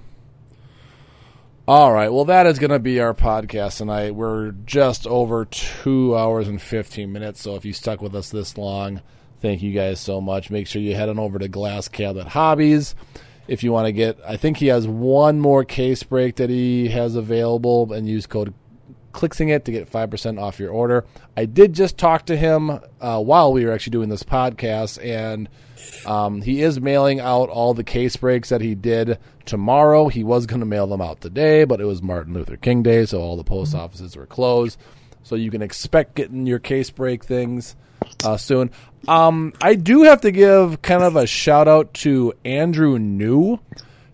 All 1.68 1.94
right. 1.94 2.12
Well, 2.12 2.26
that 2.26 2.48
is 2.48 2.60
going 2.60 2.72
to 2.72 2.80
be 2.80 2.99
our 2.99 3.14
podcast 3.14 3.78
tonight. 3.78 4.16
We're 4.16 4.52
just 4.52 5.06
over 5.08 5.45
two 5.45 6.18
hours 6.18 6.48
and 6.48 6.62
15 6.62 7.12
minutes. 7.12 7.41
So 7.41 7.56
if 7.56 7.64
you 7.64 7.72
stuck 7.72 8.02
with 8.02 8.16
us 8.16 8.30
this 8.30 8.58
long, 8.58 9.02
thank 9.41 9.61
you 9.61 9.73
guys 9.73 9.99
so 9.99 10.22
much. 10.22 10.49
Make 10.49 10.68
sure 10.68 10.81
you 10.81 10.95
head 10.95 11.09
on 11.09 11.19
over 11.19 11.39
to 11.39 11.47
Glass 11.47 11.88
Cabinet 11.88 12.27
Hobbies. 12.27 12.95
If 13.47 13.63
you 13.63 13.72
want 13.72 13.88
to 13.88 13.91
get, 13.91 14.18
I 14.26 14.38
think 14.38 14.57
he 14.57 14.68
has 14.68 14.88
one 14.88 15.39
more 15.39 15.65
case 15.65 16.03
break 16.03 16.35
that 16.38 16.49
he 16.49 16.88
has 16.89 17.15
available 17.15 17.91
and 17.91 18.07
use 18.07 18.27
code 18.27 18.53
Clixing 19.11 19.49
it 19.49 19.65
to 19.65 19.72
get 19.72 19.91
5% 19.91 20.41
off 20.41 20.59
your 20.59 20.72
order. 20.72 21.05
I 21.35 21.45
did 21.45 21.73
just 21.73 21.97
talk 21.97 22.26
to 22.27 22.38
him 22.38 22.80
uh, 23.01 23.22
while 23.22 23.51
we 23.51 23.65
were 23.65 23.72
actually 23.72 23.91
doing 23.91 24.09
this 24.09 24.23
podcast, 24.23 25.03
and 25.03 25.49
um, 26.05 26.41
he 26.41 26.61
is 26.61 26.80
mailing 26.80 27.19
out 27.19 27.49
all 27.49 27.73
the 27.73 27.84
case 27.84 28.15
breaks 28.15 28.49
that 28.49 28.61
he 28.61 28.73
did 28.73 29.19
tomorrow. 29.45 30.07
He 30.07 30.23
was 30.23 30.45
going 30.45 30.61
to 30.61 30.65
mail 30.65 30.88
them 30.88 31.01
out 31.01 31.19
today, 31.19 31.65
but 31.65 31.81
it 31.81 31.85
was 31.85 32.01
Martin 32.01 32.34
Luther 32.34 32.55
King 32.55 32.84
Day, 32.84 33.05
so 33.05 33.22
all 33.22 33.35
the 33.35 33.43
post 33.43 33.76
offices 33.76 34.15
were 34.15 34.26
closed. 34.26 34.80
So 35.23 35.35
you 35.35 35.51
can 35.51 35.61
expect 35.61 36.15
getting 36.15 36.47
your 36.47 36.59
case 36.59 36.89
break 36.89 37.26
things 37.26 37.76
uh, 38.24 38.38
soon. 38.38 38.72
Um, 39.08 39.54
I 39.62 39.76
do 39.76 40.04
have 40.04 40.22
to 40.22 40.32
give 40.32 40.82
kind 40.82 41.04
of 41.04 41.16
a 41.16 41.26
shout 41.26 41.68
out 41.68 41.94
to 41.96 42.34
Andrew 42.46 43.00
New 43.00 43.60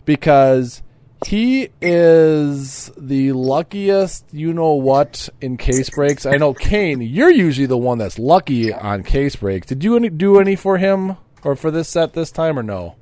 because 0.04 0.82
he 1.26 1.68
is 1.82 2.90
the 2.96 3.32
luckiest, 3.32 4.24
you 4.32 4.52
know 4.54 4.72
what, 4.72 5.28
in 5.40 5.56
case 5.56 5.90
breaks. 5.90 6.24
I 6.24 6.36
know 6.36 6.54
Kane, 6.54 7.00
you're 7.02 7.30
usually 7.30 7.66
the 7.66 7.76
one 7.76 7.98
that's 7.98 8.18
lucky 8.18 8.72
on 8.72 9.02
case 9.02 9.36
breaks. 9.36 9.66
Did 9.66 9.84
you 9.84 9.96
any, 9.96 10.08
do 10.08 10.38
any 10.40 10.56
for 10.56 10.78
him 10.78 11.16
or 11.42 11.54
for 11.56 11.70
this 11.70 11.88
set 11.88 12.14
this 12.14 12.30
time 12.30 12.58
or 12.58 12.62
no? 12.62 12.94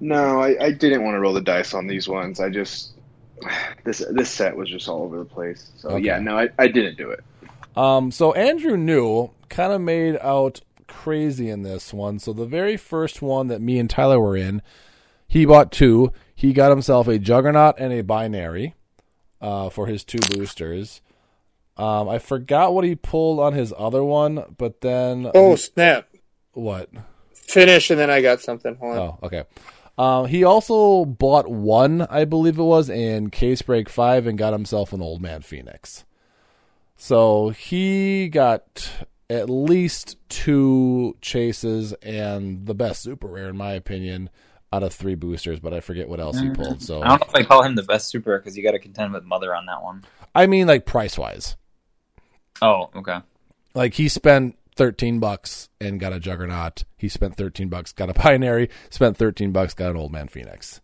No, 0.00 0.40
I, 0.42 0.56
I 0.66 0.70
didn't 0.72 1.02
want 1.04 1.14
to 1.14 1.20
roll 1.20 1.32
the 1.34 1.40
dice 1.40 1.74
on 1.74 1.86
these 1.86 2.08
ones. 2.08 2.38
I 2.40 2.48
just 2.48 2.92
this 3.84 4.02
this 4.12 4.30
set 4.30 4.56
was 4.56 4.70
just 4.70 4.88
all 4.88 5.02
over 5.02 5.18
the 5.18 5.24
place. 5.24 5.70
So 5.76 5.90
Okay. 5.90 6.06
yeah, 6.06 6.18
no, 6.20 6.38
I, 6.38 6.48
I 6.58 6.68
didn't 6.68 6.96
do 6.96 7.10
it. 7.10 7.24
Um, 7.76 8.10
so 8.10 8.32
Andrew 8.32 8.76
New 8.76 9.30
kind 9.48 9.72
of 9.72 9.80
made 9.80 10.18
out 10.20 10.60
crazy 10.86 11.50
in 11.50 11.62
this 11.62 11.92
one. 11.92 12.18
So 12.18 12.32
the 12.32 12.46
very 12.46 12.76
first 12.76 13.20
one 13.22 13.48
that 13.48 13.60
me 13.60 13.78
and 13.78 13.88
Tyler 13.90 14.20
were 14.20 14.36
in, 14.36 14.62
he 15.28 15.44
bought 15.44 15.72
two. 15.72 16.12
He 16.34 16.52
got 16.52 16.70
himself 16.70 17.08
a 17.08 17.18
Juggernaut 17.18 17.76
and 17.78 17.92
a 17.92 18.02
Binary 18.02 18.74
uh, 19.40 19.70
for 19.70 19.86
his 19.86 20.04
two 20.04 20.18
boosters. 20.30 21.00
Um, 21.76 22.08
I 22.08 22.18
forgot 22.18 22.72
what 22.74 22.84
he 22.84 22.94
pulled 22.94 23.38
on 23.38 23.52
his 23.52 23.72
other 23.76 24.02
one, 24.02 24.54
but 24.56 24.80
then 24.80 25.30
Oh 25.34 25.56
snap! 25.56 26.08
what? 26.52 26.88
Finish 27.34 27.90
and 27.90 28.00
then 28.00 28.10
I 28.10 28.22
got 28.22 28.40
something. 28.40 28.76
Hold 28.76 28.92
on. 28.92 28.98
Oh, 28.98 29.18
okay. 29.24 29.44
Um, 29.98 30.26
he 30.26 30.44
also 30.44 31.04
bought 31.04 31.48
one, 31.48 32.02
I 32.02 32.24
believe 32.24 32.58
it 32.58 32.62
was, 32.62 32.90
in 32.90 33.30
Case 33.30 33.62
Break 33.62 33.88
5 33.88 34.26
and 34.26 34.36
got 34.36 34.52
himself 34.52 34.92
an 34.92 35.00
Old 35.00 35.22
Man 35.22 35.40
Phoenix. 35.42 36.04
So 36.96 37.50
he 37.50 38.28
got 38.28 38.90
at 39.28 39.50
least 39.50 40.16
two 40.28 41.16
chases 41.20 41.92
and 41.94 42.66
the 42.66 42.74
best 42.74 43.02
super 43.02 43.26
rare, 43.26 43.48
in 43.48 43.56
my 43.56 43.72
opinion, 43.72 44.30
out 44.72 44.82
of 44.82 44.92
three 44.92 45.14
boosters, 45.14 45.60
but 45.60 45.72
I 45.72 45.80
forget 45.80 46.08
what 46.08 46.20
else 46.20 46.38
he 46.38 46.50
pulled. 46.50 46.82
So, 46.82 47.02
I 47.02 47.08
don't 47.08 47.20
know 47.20 47.26
if 47.28 47.34
I 47.34 47.42
call 47.42 47.62
him 47.62 47.74
the 47.74 47.82
best 47.82 48.08
super 48.08 48.38
because 48.38 48.56
you 48.56 48.62
got 48.62 48.72
to 48.72 48.78
contend 48.78 49.12
with 49.12 49.24
Mother 49.24 49.54
on 49.54 49.66
that 49.66 49.82
one. 49.82 50.04
I 50.34 50.46
mean, 50.46 50.66
like 50.66 50.84
price 50.86 51.16
wise. 51.16 51.56
Oh, 52.60 52.90
okay. 52.94 53.18
Like 53.74 53.94
he 53.94 54.08
spent 54.08 54.56
13 54.76 55.18
bucks 55.18 55.68
and 55.80 55.98
got 55.98 56.12
a 56.12 56.20
Juggernaut. 56.20 56.84
He 56.96 57.08
spent 57.08 57.36
13 57.36 57.68
bucks, 57.68 57.92
got 57.92 58.10
a 58.10 58.14
Binary, 58.14 58.70
spent 58.90 59.16
13 59.16 59.52
bucks, 59.52 59.74
got 59.74 59.90
an 59.90 59.96
Old 59.96 60.12
Man 60.12 60.28
Phoenix. 60.28 60.80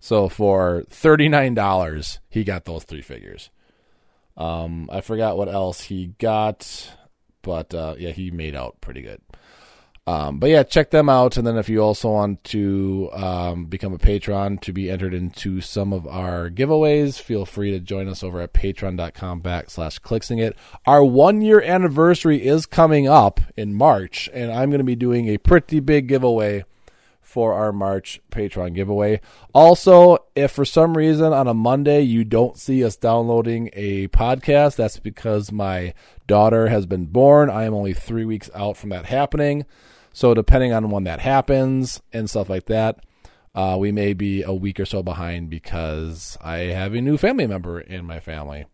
So 0.00 0.28
for 0.28 0.84
$39, 0.90 2.18
he 2.28 2.44
got 2.44 2.66
those 2.66 2.84
three 2.84 3.00
figures. 3.00 3.50
Um, 4.36 4.90
I 4.92 5.00
forgot 5.00 5.38
what 5.38 5.48
else 5.48 5.82
he 5.82 6.08
got, 6.18 6.94
but 7.44 7.72
uh, 7.72 7.94
yeah, 7.96 8.10
he 8.10 8.32
made 8.32 8.56
out 8.56 8.80
pretty 8.80 9.02
good. 9.02 9.20
Um, 10.06 10.38
but 10.38 10.50
yeah, 10.50 10.64
check 10.64 10.90
them 10.90 11.08
out. 11.08 11.36
And 11.36 11.46
then 11.46 11.56
if 11.56 11.68
you 11.68 11.80
also 11.80 12.10
want 12.10 12.44
to 12.44 13.08
um, 13.14 13.66
become 13.66 13.94
a 13.94 13.98
patron 13.98 14.58
to 14.58 14.72
be 14.72 14.90
entered 14.90 15.14
into 15.14 15.62
some 15.62 15.94
of 15.94 16.06
our 16.06 16.50
giveaways, 16.50 17.18
feel 17.18 17.46
free 17.46 17.70
to 17.70 17.80
join 17.80 18.08
us 18.08 18.22
over 18.22 18.40
at 18.40 18.52
patreon.com 18.52 19.40
backslash 19.40 20.02
clixing 20.02 20.38
it. 20.38 20.56
Our 20.84 21.02
one 21.02 21.40
year 21.40 21.62
anniversary 21.62 22.46
is 22.46 22.66
coming 22.66 23.08
up 23.08 23.40
in 23.56 23.74
March, 23.74 24.28
and 24.34 24.52
I'm 24.52 24.68
going 24.68 24.78
to 24.78 24.84
be 24.84 24.96
doing 24.96 25.28
a 25.28 25.38
pretty 25.38 25.80
big 25.80 26.08
giveaway 26.08 26.64
for 27.34 27.52
our 27.52 27.72
March 27.72 28.20
Patreon 28.30 28.76
giveaway. 28.76 29.20
Also, 29.52 30.18
if 30.36 30.52
for 30.52 30.64
some 30.64 30.96
reason 30.96 31.32
on 31.32 31.48
a 31.48 31.52
Monday 31.52 32.00
you 32.00 32.22
don't 32.22 32.56
see 32.56 32.84
us 32.84 32.94
downloading 32.94 33.70
a 33.72 34.06
podcast, 34.06 34.76
that's 34.76 35.00
because 35.00 35.50
my 35.50 35.94
daughter 36.28 36.68
has 36.68 36.86
been 36.86 37.06
born. 37.06 37.50
I 37.50 37.64
am 37.64 37.74
only 37.74 37.92
three 37.92 38.24
weeks 38.24 38.50
out 38.54 38.76
from 38.76 38.90
that 38.90 39.06
happening. 39.06 39.66
So, 40.12 40.32
depending 40.32 40.72
on 40.72 40.90
when 40.90 41.02
that 41.04 41.18
happens 41.18 42.00
and 42.12 42.30
stuff 42.30 42.48
like 42.48 42.66
that, 42.66 43.04
uh, 43.52 43.76
we 43.80 43.90
may 43.90 44.12
be 44.12 44.44
a 44.44 44.54
week 44.54 44.78
or 44.78 44.84
so 44.84 45.02
behind 45.02 45.50
because 45.50 46.38
I 46.40 46.58
have 46.58 46.94
a 46.94 47.00
new 47.00 47.18
family 47.18 47.48
member 47.48 47.80
in 47.80 48.04
my 48.04 48.20
family. 48.20 48.66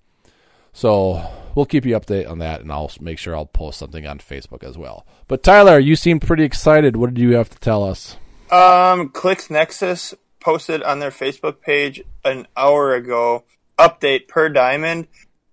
So 0.74 1.26
we'll 1.54 1.64
keep 1.64 1.86
you 1.86 1.98
updated 1.98 2.30
on 2.30 2.40
that, 2.40 2.60
and 2.60 2.70
I'll 2.70 2.92
make 3.00 3.18
sure 3.18 3.34
I'll 3.34 3.46
post 3.46 3.78
something 3.78 4.06
on 4.06 4.18
Facebook 4.18 4.62
as 4.62 4.76
well. 4.76 5.06
But 5.28 5.42
Tyler, 5.42 5.78
you 5.78 5.96
seem 5.96 6.20
pretty 6.20 6.44
excited. 6.44 6.96
What 6.96 7.14
did 7.14 7.22
you 7.22 7.36
have 7.36 7.48
to 7.48 7.58
tell 7.58 7.82
us? 7.82 8.18
Um, 8.50 9.10
Clicks 9.10 9.50
Nexus 9.50 10.14
posted 10.40 10.82
on 10.82 10.98
their 10.98 11.10
Facebook 11.10 11.60
page 11.60 12.02
an 12.24 12.46
hour 12.56 12.94
ago. 12.94 13.44
Update 13.78 14.28
per 14.28 14.48
diamond. 14.48 15.08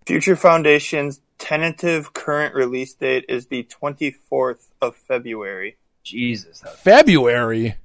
Future 0.06 0.36
Foundation's 0.36 1.22
tentative 1.38 2.14
current 2.14 2.56
release 2.56 2.94
date 2.94 3.26
is 3.30 3.48
the 3.48 3.64
24th 3.64 4.68
of 4.82 4.96
February. 4.96 5.78
Jesus. 6.04 6.64
February. 6.78 7.76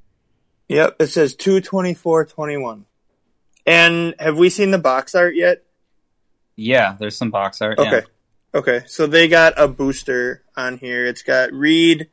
Yep, 0.68 0.96
it 1.00 1.06
says 1.08 1.34
22421. 1.34 2.86
And 3.66 4.14
have 4.18 4.38
we 4.38 4.50
seen 4.50 4.70
the 4.70 4.78
box 4.78 5.14
art 5.14 5.34
yet? 5.34 5.64
Yeah, 6.56 6.96
there's 6.98 7.16
some 7.16 7.30
box 7.30 7.60
art. 7.60 7.78
Okay. 7.78 7.90
Yeah. 7.90 8.00
Okay, 8.54 8.82
so 8.86 9.06
they 9.06 9.28
got 9.28 9.54
a 9.56 9.66
booster 9.66 10.42
on 10.56 10.76
here. 10.76 11.06
It's 11.06 11.22
got 11.22 11.52
Reed, 11.52 12.10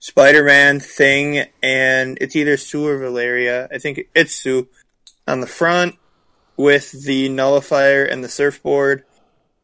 Spider 0.00 0.42
Man, 0.44 0.80
Thing, 0.80 1.44
and 1.62 2.18
it's 2.20 2.34
either 2.34 2.56
Sue 2.56 2.86
or 2.88 2.98
Valeria. 2.98 3.68
I 3.70 3.78
think 3.78 4.00
it's 4.14 4.34
Sue 4.34 4.66
on 5.28 5.40
the 5.40 5.46
front 5.46 5.96
with 6.56 6.90
the 7.04 7.28
nullifier 7.28 8.04
and 8.04 8.24
the 8.24 8.28
surfboard. 8.28 9.04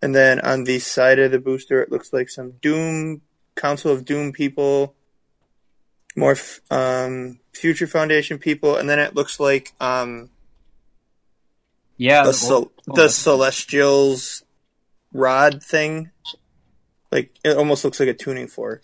And 0.03 0.15
then 0.15 0.41
on 0.41 0.65
the 0.65 0.79
side 0.79 1.19
of 1.19 1.31
the 1.33 1.39
booster, 1.39 1.81
it 1.83 1.91
looks 1.91 2.13
like 2.13 2.29
some 2.29 2.53
Doom, 2.63 3.23
Council 3.55 3.91
of 3.93 4.05
Doom 4.05 4.33
people, 4.33 4.95
more 6.15 6.33
f- 6.33 6.61
um, 6.71 7.41
Future 7.53 7.87
Foundation 7.87 8.39
people, 8.39 8.77
and 8.77 8.89
then 8.89 8.99
it 8.99 9.15
looks 9.15 9.41
like 9.41 9.73
um, 9.81 10.29
Yeah. 11.97 12.25
the, 12.25 12.35
cel- 12.35 12.73
the 12.87 13.09
Celestials 13.09 14.43
rod 15.13 15.63
thing. 15.63 16.11
Like 17.11 17.35
it 17.43 17.57
almost 17.57 17.85
looks 17.85 17.99
like 18.01 18.11
a 18.11 18.15
tuning 18.15 18.49
fork. 18.49 18.83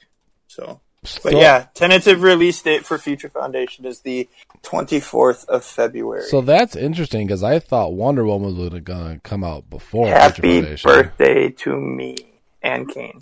So, 0.49 0.81
but 1.03 1.33
So- 1.33 1.41
yeah, 1.41 1.67
tentative 1.75 2.23
release 2.23 2.63
date 2.63 2.87
for 2.87 2.97
Future 2.97 3.29
Foundation 3.29 3.85
is 3.85 4.01
the 4.01 4.29
24th 4.63 5.45
of 5.49 5.65
February. 5.65 6.23
So 6.29 6.41
that's 6.41 6.77
interesting 6.77 7.27
because 7.27 7.43
I 7.43 7.59
thought 7.59 7.93
Wonder 7.95 8.25
Woman 8.25 8.57
was 8.57 8.71
going 8.81 9.15
to 9.15 9.21
come 9.21 9.43
out 9.43 9.69
before 9.69 10.07
Future 10.07 10.19
Happy 10.19 10.61
Foundation. 10.61 10.89
birthday 10.91 11.49
to 11.51 11.77
me 11.77 12.17
and 12.63 12.89
Kane. 12.89 13.21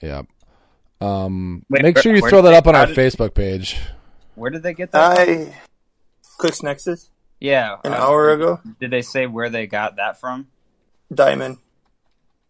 Yeah. 0.00 0.22
Um, 1.00 1.64
Wait, 1.68 1.82
make 1.82 1.98
sure 1.98 2.14
you 2.14 2.26
throw 2.26 2.42
that 2.42 2.50
they- 2.50 2.56
up 2.56 2.66
on 2.66 2.76
our 2.76 2.86
did- 2.86 2.96
Facebook 2.96 3.34
page. 3.34 3.78
Where 4.36 4.50
did 4.50 4.62
they 4.62 4.74
get 4.74 4.92
that? 4.92 5.16
from? 5.26 5.38
I 5.48 5.54
Clicks 6.38 6.62
Nexus 6.62 7.10
yeah. 7.40 7.76
an 7.84 7.92
uh, 7.94 7.96
hour 7.96 8.30
ago. 8.30 8.60
Did 8.80 8.90
they 8.90 9.02
say 9.02 9.26
where 9.26 9.48
they 9.50 9.66
got 9.66 9.96
that 9.96 10.20
from? 10.20 10.46
Diamond. 11.12 11.58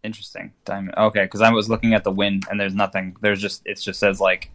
Interesting. 0.03 0.53
Diamond. 0.65 0.95
Okay, 0.97 1.23
because 1.23 1.41
I 1.41 1.51
was 1.51 1.69
looking 1.69 1.93
at 1.93 2.03
the 2.03 2.11
win 2.11 2.41
and 2.49 2.59
there's 2.59 2.75
nothing. 2.75 3.15
There's 3.21 3.41
just 3.41 3.61
it 3.65 3.79
just 3.79 3.99
says 3.99 4.21
like 4.21 4.51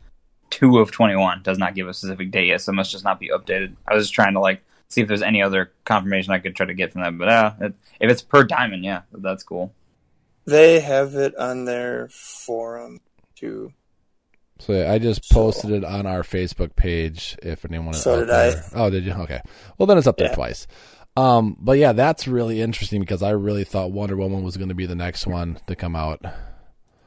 two 0.50 0.78
of 0.78 0.90
twenty 0.90 1.16
one. 1.16 1.42
Does 1.42 1.58
not 1.58 1.74
give 1.74 1.88
a 1.88 1.94
specific 1.94 2.30
date 2.30 2.46
yet, 2.48 2.60
so 2.60 2.72
it 2.72 2.76
must 2.76 2.90
just 2.92 3.04
not 3.04 3.20
be 3.20 3.28
updated. 3.28 3.74
I 3.86 3.94
was 3.94 4.04
just 4.04 4.14
trying 4.14 4.34
to 4.34 4.40
like 4.40 4.62
see 4.88 5.00
if 5.00 5.08
there's 5.08 5.22
any 5.22 5.42
other 5.42 5.72
confirmation 5.84 6.32
I 6.32 6.38
could 6.38 6.54
try 6.56 6.66
to 6.66 6.74
get 6.74 6.92
from 6.92 7.02
that. 7.02 7.18
But 7.18 7.28
uh, 7.28 7.52
it, 7.60 7.74
if 8.00 8.10
it's 8.10 8.22
per 8.22 8.44
diamond, 8.44 8.84
yeah, 8.84 9.02
that's 9.12 9.42
cool. 9.42 9.74
They 10.46 10.80
have 10.80 11.14
it 11.14 11.36
on 11.36 11.64
their 11.66 12.08
forum 12.08 13.00
too. 13.34 13.72
So 14.58 14.72
yeah, 14.74 14.92
I 14.92 14.98
just 14.98 15.28
posted 15.30 15.70
it 15.72 15.84
on 15.84 16.06
our 16.06 16.22
Facebook 16.22 16.76
page. 16.76 17.36
If 17.42 17.64
anyone 17.64 17.94
So 17.94 18.14
out 18.14 18.20
did 18.20 18.30
I. 18.30 18.54
Oh, 18.74 18.90
did 18.90 19.04
you? 19.04 19.12
Okay. 19.12 19.40
Well, 19.76 19.86
then 19.86 19.98
it's 19.98 20.06
up 20.06 20.16
there 20.16 20.28
Yeah. 20.28 20.34
twice. 20.34 20.66
Um, 21.16 21.56
but 21.60 21.78
yeah, 21.78 21.92
that's 21.92 22.26
really 22.26 22.60
interesting 22.60 23.00
because 23.00 23.22
I 23.22 23.30
really 23.30 23.64
thought 23.64 23.92
Wonder 23.92 24.16
Woman 24.16 24.42
was 24.42 24.56
going 24.56 24.70
to 24.70 24.74
be 24.74 24.86
the 24.86 24.94
next 24.94 25.26
one 25.26 25.58
to 25.66 25.76
come 25.76 25.94
out. 25.94 26.24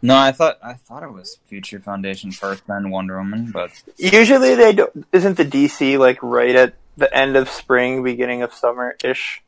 No, 0.02 0.16
I 0.16 0.32
thought 0.32 0.60
I 0.62 0.74
thought 0.74 1.02
it 1.02 1.12
was 1.12 1.40
Future 1.48 1.80
Foundation 1.80 2.32
first, 2.32 2.68
then 2.68 2.92
Wonder 2.92 3.18
Woman, 3.18 3.50
but 3.52 3.72
Usually 3.98 4.54
they 4.54 4.74
don't. 4.74 5.06
Isn't 5.12 5.38
the 5.38 5.46
DC 5.46 5.98
like 5.98 6.22
right 6.22 6.56
at 6.56 6.76
the 6.98 7.12
end 7.16 7.36
of 7.36 7.50
spring, 7.50 8.04
beginning 8.04 8.44
of 8.44 8.54
summer 8.54 8.96
ish? 9.04 9.42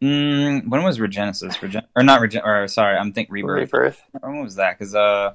mm, 0.00 0.66
when 0.68 0.82
was 0.82 0.98
Regenesis? 0.98 1.60
Regen- 1.60 1.86
or 1.94 2.02
not 2.02 2.20
Regen? 2.22 2.40
Or 2.44 2.66
sorry, 2.68 2.96
I'm 2.96 3.12
think 3.12 3.28
Rebirth. 3.30 3.72
Rebirth. 3.72 4.02
When 4.20 4.42
was 4.42 4.54
that? 4.56 4.78
Because 4.78 4.94
uh, 4.94 5.34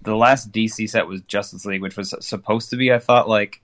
the 0.00 0.16
last 0.16 0.50
DC 0.52 0.88
set 0.88 1.06
was 1.06 1.20
Justice 1.22 1.66
League, 1.66 1.82
which 1.82 1.96
was 1.98 2.14
supposed 2.20 2.70
to 2.70 2.76
be, 2.76 2.90
I 2.92 2.98
thought, 2.98 3.28
like 3.28 3.60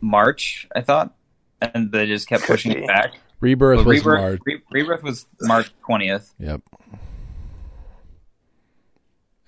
March. 0.00 0.66
I 0.74 0.80
thought, 0.80 1.14
and 1.60 1.92
they 1.92 2.06
just 2.06 2.28
kept 2.28 2.42
Could 2.44 2.54
pushing 2.54 2.72
be. 2.72 2.80
it 2.80 2.86
back. 2.88 3.12
Rebirth 3.42 3.78
But 3.78 3.86
was 3.86 3.98
Rebirth, 3.98 4.20
March. 4.20 4.40
Re- 4.46 4.62
Rebirth 4.70 5.02
was 5.02 5.26
March 5.40 5.70
twentieth. 5.84 6.32
Yep. 6.38 6.62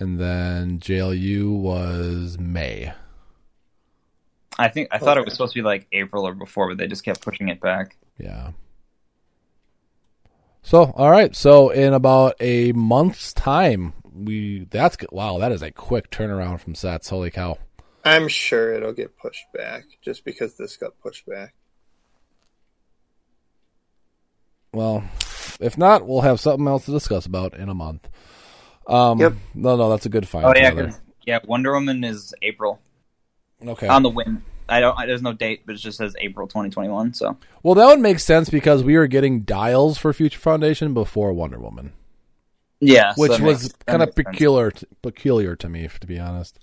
And 0.01 0.19
then 0.21 0.81
JLU 0.81 1.57
was 1.57 2.37
May. 2.37 2.93
I 4.59 4.69
think 4.69 4.89
I 4.91 4.99
thought 4.99 5.17
it 5.17 5.25
was 5.25 5.33
supposed 5.33 5.53
to 5.55 5.61
be 5.61 5.65
like 5.65 5.87
April 5.93 6.27
or 6.27 6.35
before, 6.35 6.69
but 6.69 6.79
they 6.79 6.89
just 6.89 7.05
kept 7.05 7.21
pushing 7.21 7.49
it 7.49 7.61
back. 7.61 7.97
Yeah. 8.19 8.51
So, 10.63 10.93
all 10.97 11.11
right. 11.11 11.35
So, 11.35 11.71
in 11.71 11.93
about 11.93 12.35
a 12.41 12.73
month's 12.73 13.33
time, 13.33 13.93
we 14.13 14.67
that's. 14.71 14.97
Wow, 15.13 15.39
that 15.39 15.53
is 15.53 15.63
a 15.63 15.71
quick 15.71 16.11
turnaround 16.11 16.61
from 16.61 16.75
sets. 16.75 17.11
Holy 17.11 17.31
cow! 17.31 17.59
I'm 18.05 18.27
sure 18.27 18.73
it'll 18.73 18.93
get 18.93 19.17
pushed 19.17 19.47
back 19.55 19.85
just 20.03 20.25
because 20.25 20.57
this 20.57 20.77
got 20.77 20.99
pushed 21.01 21.27
back. 21.27 21.55
Well, 24.75 25.05
if 25.61 25.79
not, 25.79 26.07
we'll 26.07 26.21
have 26.23 26.41
something 26.41 26.67
else 26.67 26.85
to 26.87 26.91
discuss 26.91 27.27
about 27.27 27.55
in 27.55 27.69
a 27.69 27.75
month. 27.75 28.09
Um, 28.87 29.19
Yep. 29.21 29.33
No, 29.55 29.77
no, 29.77 29.89
that's 29.91 30.05
a 30.07 30.11
good 30.11 30.29
find. 30.29 30.45
Oh 30.45 30.53
yeah, 30.55 30.71
Tyler. 30.71 30.93
yeah. 31.25 31.39
Wonder 31.47 31.73
Woman 31.73 32.05
is 32.05 32.35
April 32.43 32.81
Okay. 33.67 33.87
on 33.89 34.03
the 34.03 34.11
win. 34.11 34.43
I 34.69 34.81
don't. 34.81 34.97
There's 35.07 35.23
no 35.23 35.33
date, 35.33 35.63
but 35.67 35.75
it 35.75 35.79
just 35.79 35.99
says 35.99 36.15
April 36.21 36.47
2021. 36.49 37.15
So 37.15 37.37
well, 37.63 37.75
that 37.75 37.87
would 37.87 38.01
make 38.01 38.19
sense 38.19 38.49
because 38.51 38.83
we 38.83 38.97
were 38.97 39.07
getting 39.07 39.41
dials 39.43 39.97
for 39.99 40.13
Future 40.13 40.39
Foundation 40.39 40.93
before 40.95 41.33
Wonder 41.35 41.59
Woman, 41.59 41.93
yeah, 42.81 43.13
which 43.17 43.33
that 43.33 43.41
was 43.43 43.75
kind 43.87 44.03
of 44.03 44.09
sense. 44.15 44.15
peculiar, 44.27 44.73
peculiar 45.03 45.55
to 45.57 45.69
me, 45.69 45.89
to 46.01 46.07
be 46.07 46.19
honest. 46.19 46.59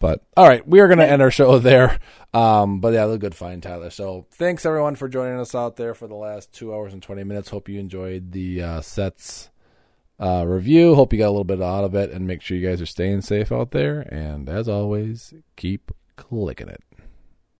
But 0.00 0.24
all 0.36 0.48
right, 0.48 0.66
we 0.66 0.80
are 0.80 0.88
going 0.88 0.98
to 0.98 1.08
end 1.08 1.22
our 1.22 1.30
show 1.30 1.58
there. 1.60 2.00
Um, 2.34 2.80
but 2.80 2.92
yeah, 2.92 3.04
a 3.04 3.18
good 3.18 3.34
find, 3.34 3.62
Tyler. 3.62 3.90
So 3.90 4.26
thanks 4.32 4.66
everyone 4.66 4.96
for 4.96 5.08
joining 5.08 5.38
us 5.38 5.54
out 5.54 5.76
there 5.76 5.94
for 5.94 6.08
the 6.08 6.16
last 6.16 6.52
two 6.52 6.74
hours 6.74 6.92
and 6.92 7.02
twenty 7.02 7.22
minutes. 7.22 7.50
Hope 7.50 7.68
you 7.68 7.78
enjoyed 7.78 8.32
the 8.32 8.62
uh, 8.62 8.80
sets 8.80 9.50
uh, 10.18 10.44
review. 10.46 10.94
Hope 10.94 11.12
you 11.12 11.18
got 11.18 11.26
a 11.26 11.30
little 11.30 11.44
bit 11.44 11.62
out 11.62 11.84
of 11.84 11.94
it, 11.94 12.10
and 12.10 12.26
make 12.26 12.42
sure 12.42 12.56
you 12.56 12.66
guys 12.66 12.80
are 12.80 12.86
staying 12.86 13.20
safe 13.20 13.52
out 13.52 13.70
there. 13.70 14.00
And 14.00 14.48
as 14.48 14.68
always, 14.68 15.34
keep 15.56 15.92
clicking 16.16 16.68
it. 16.68 16.82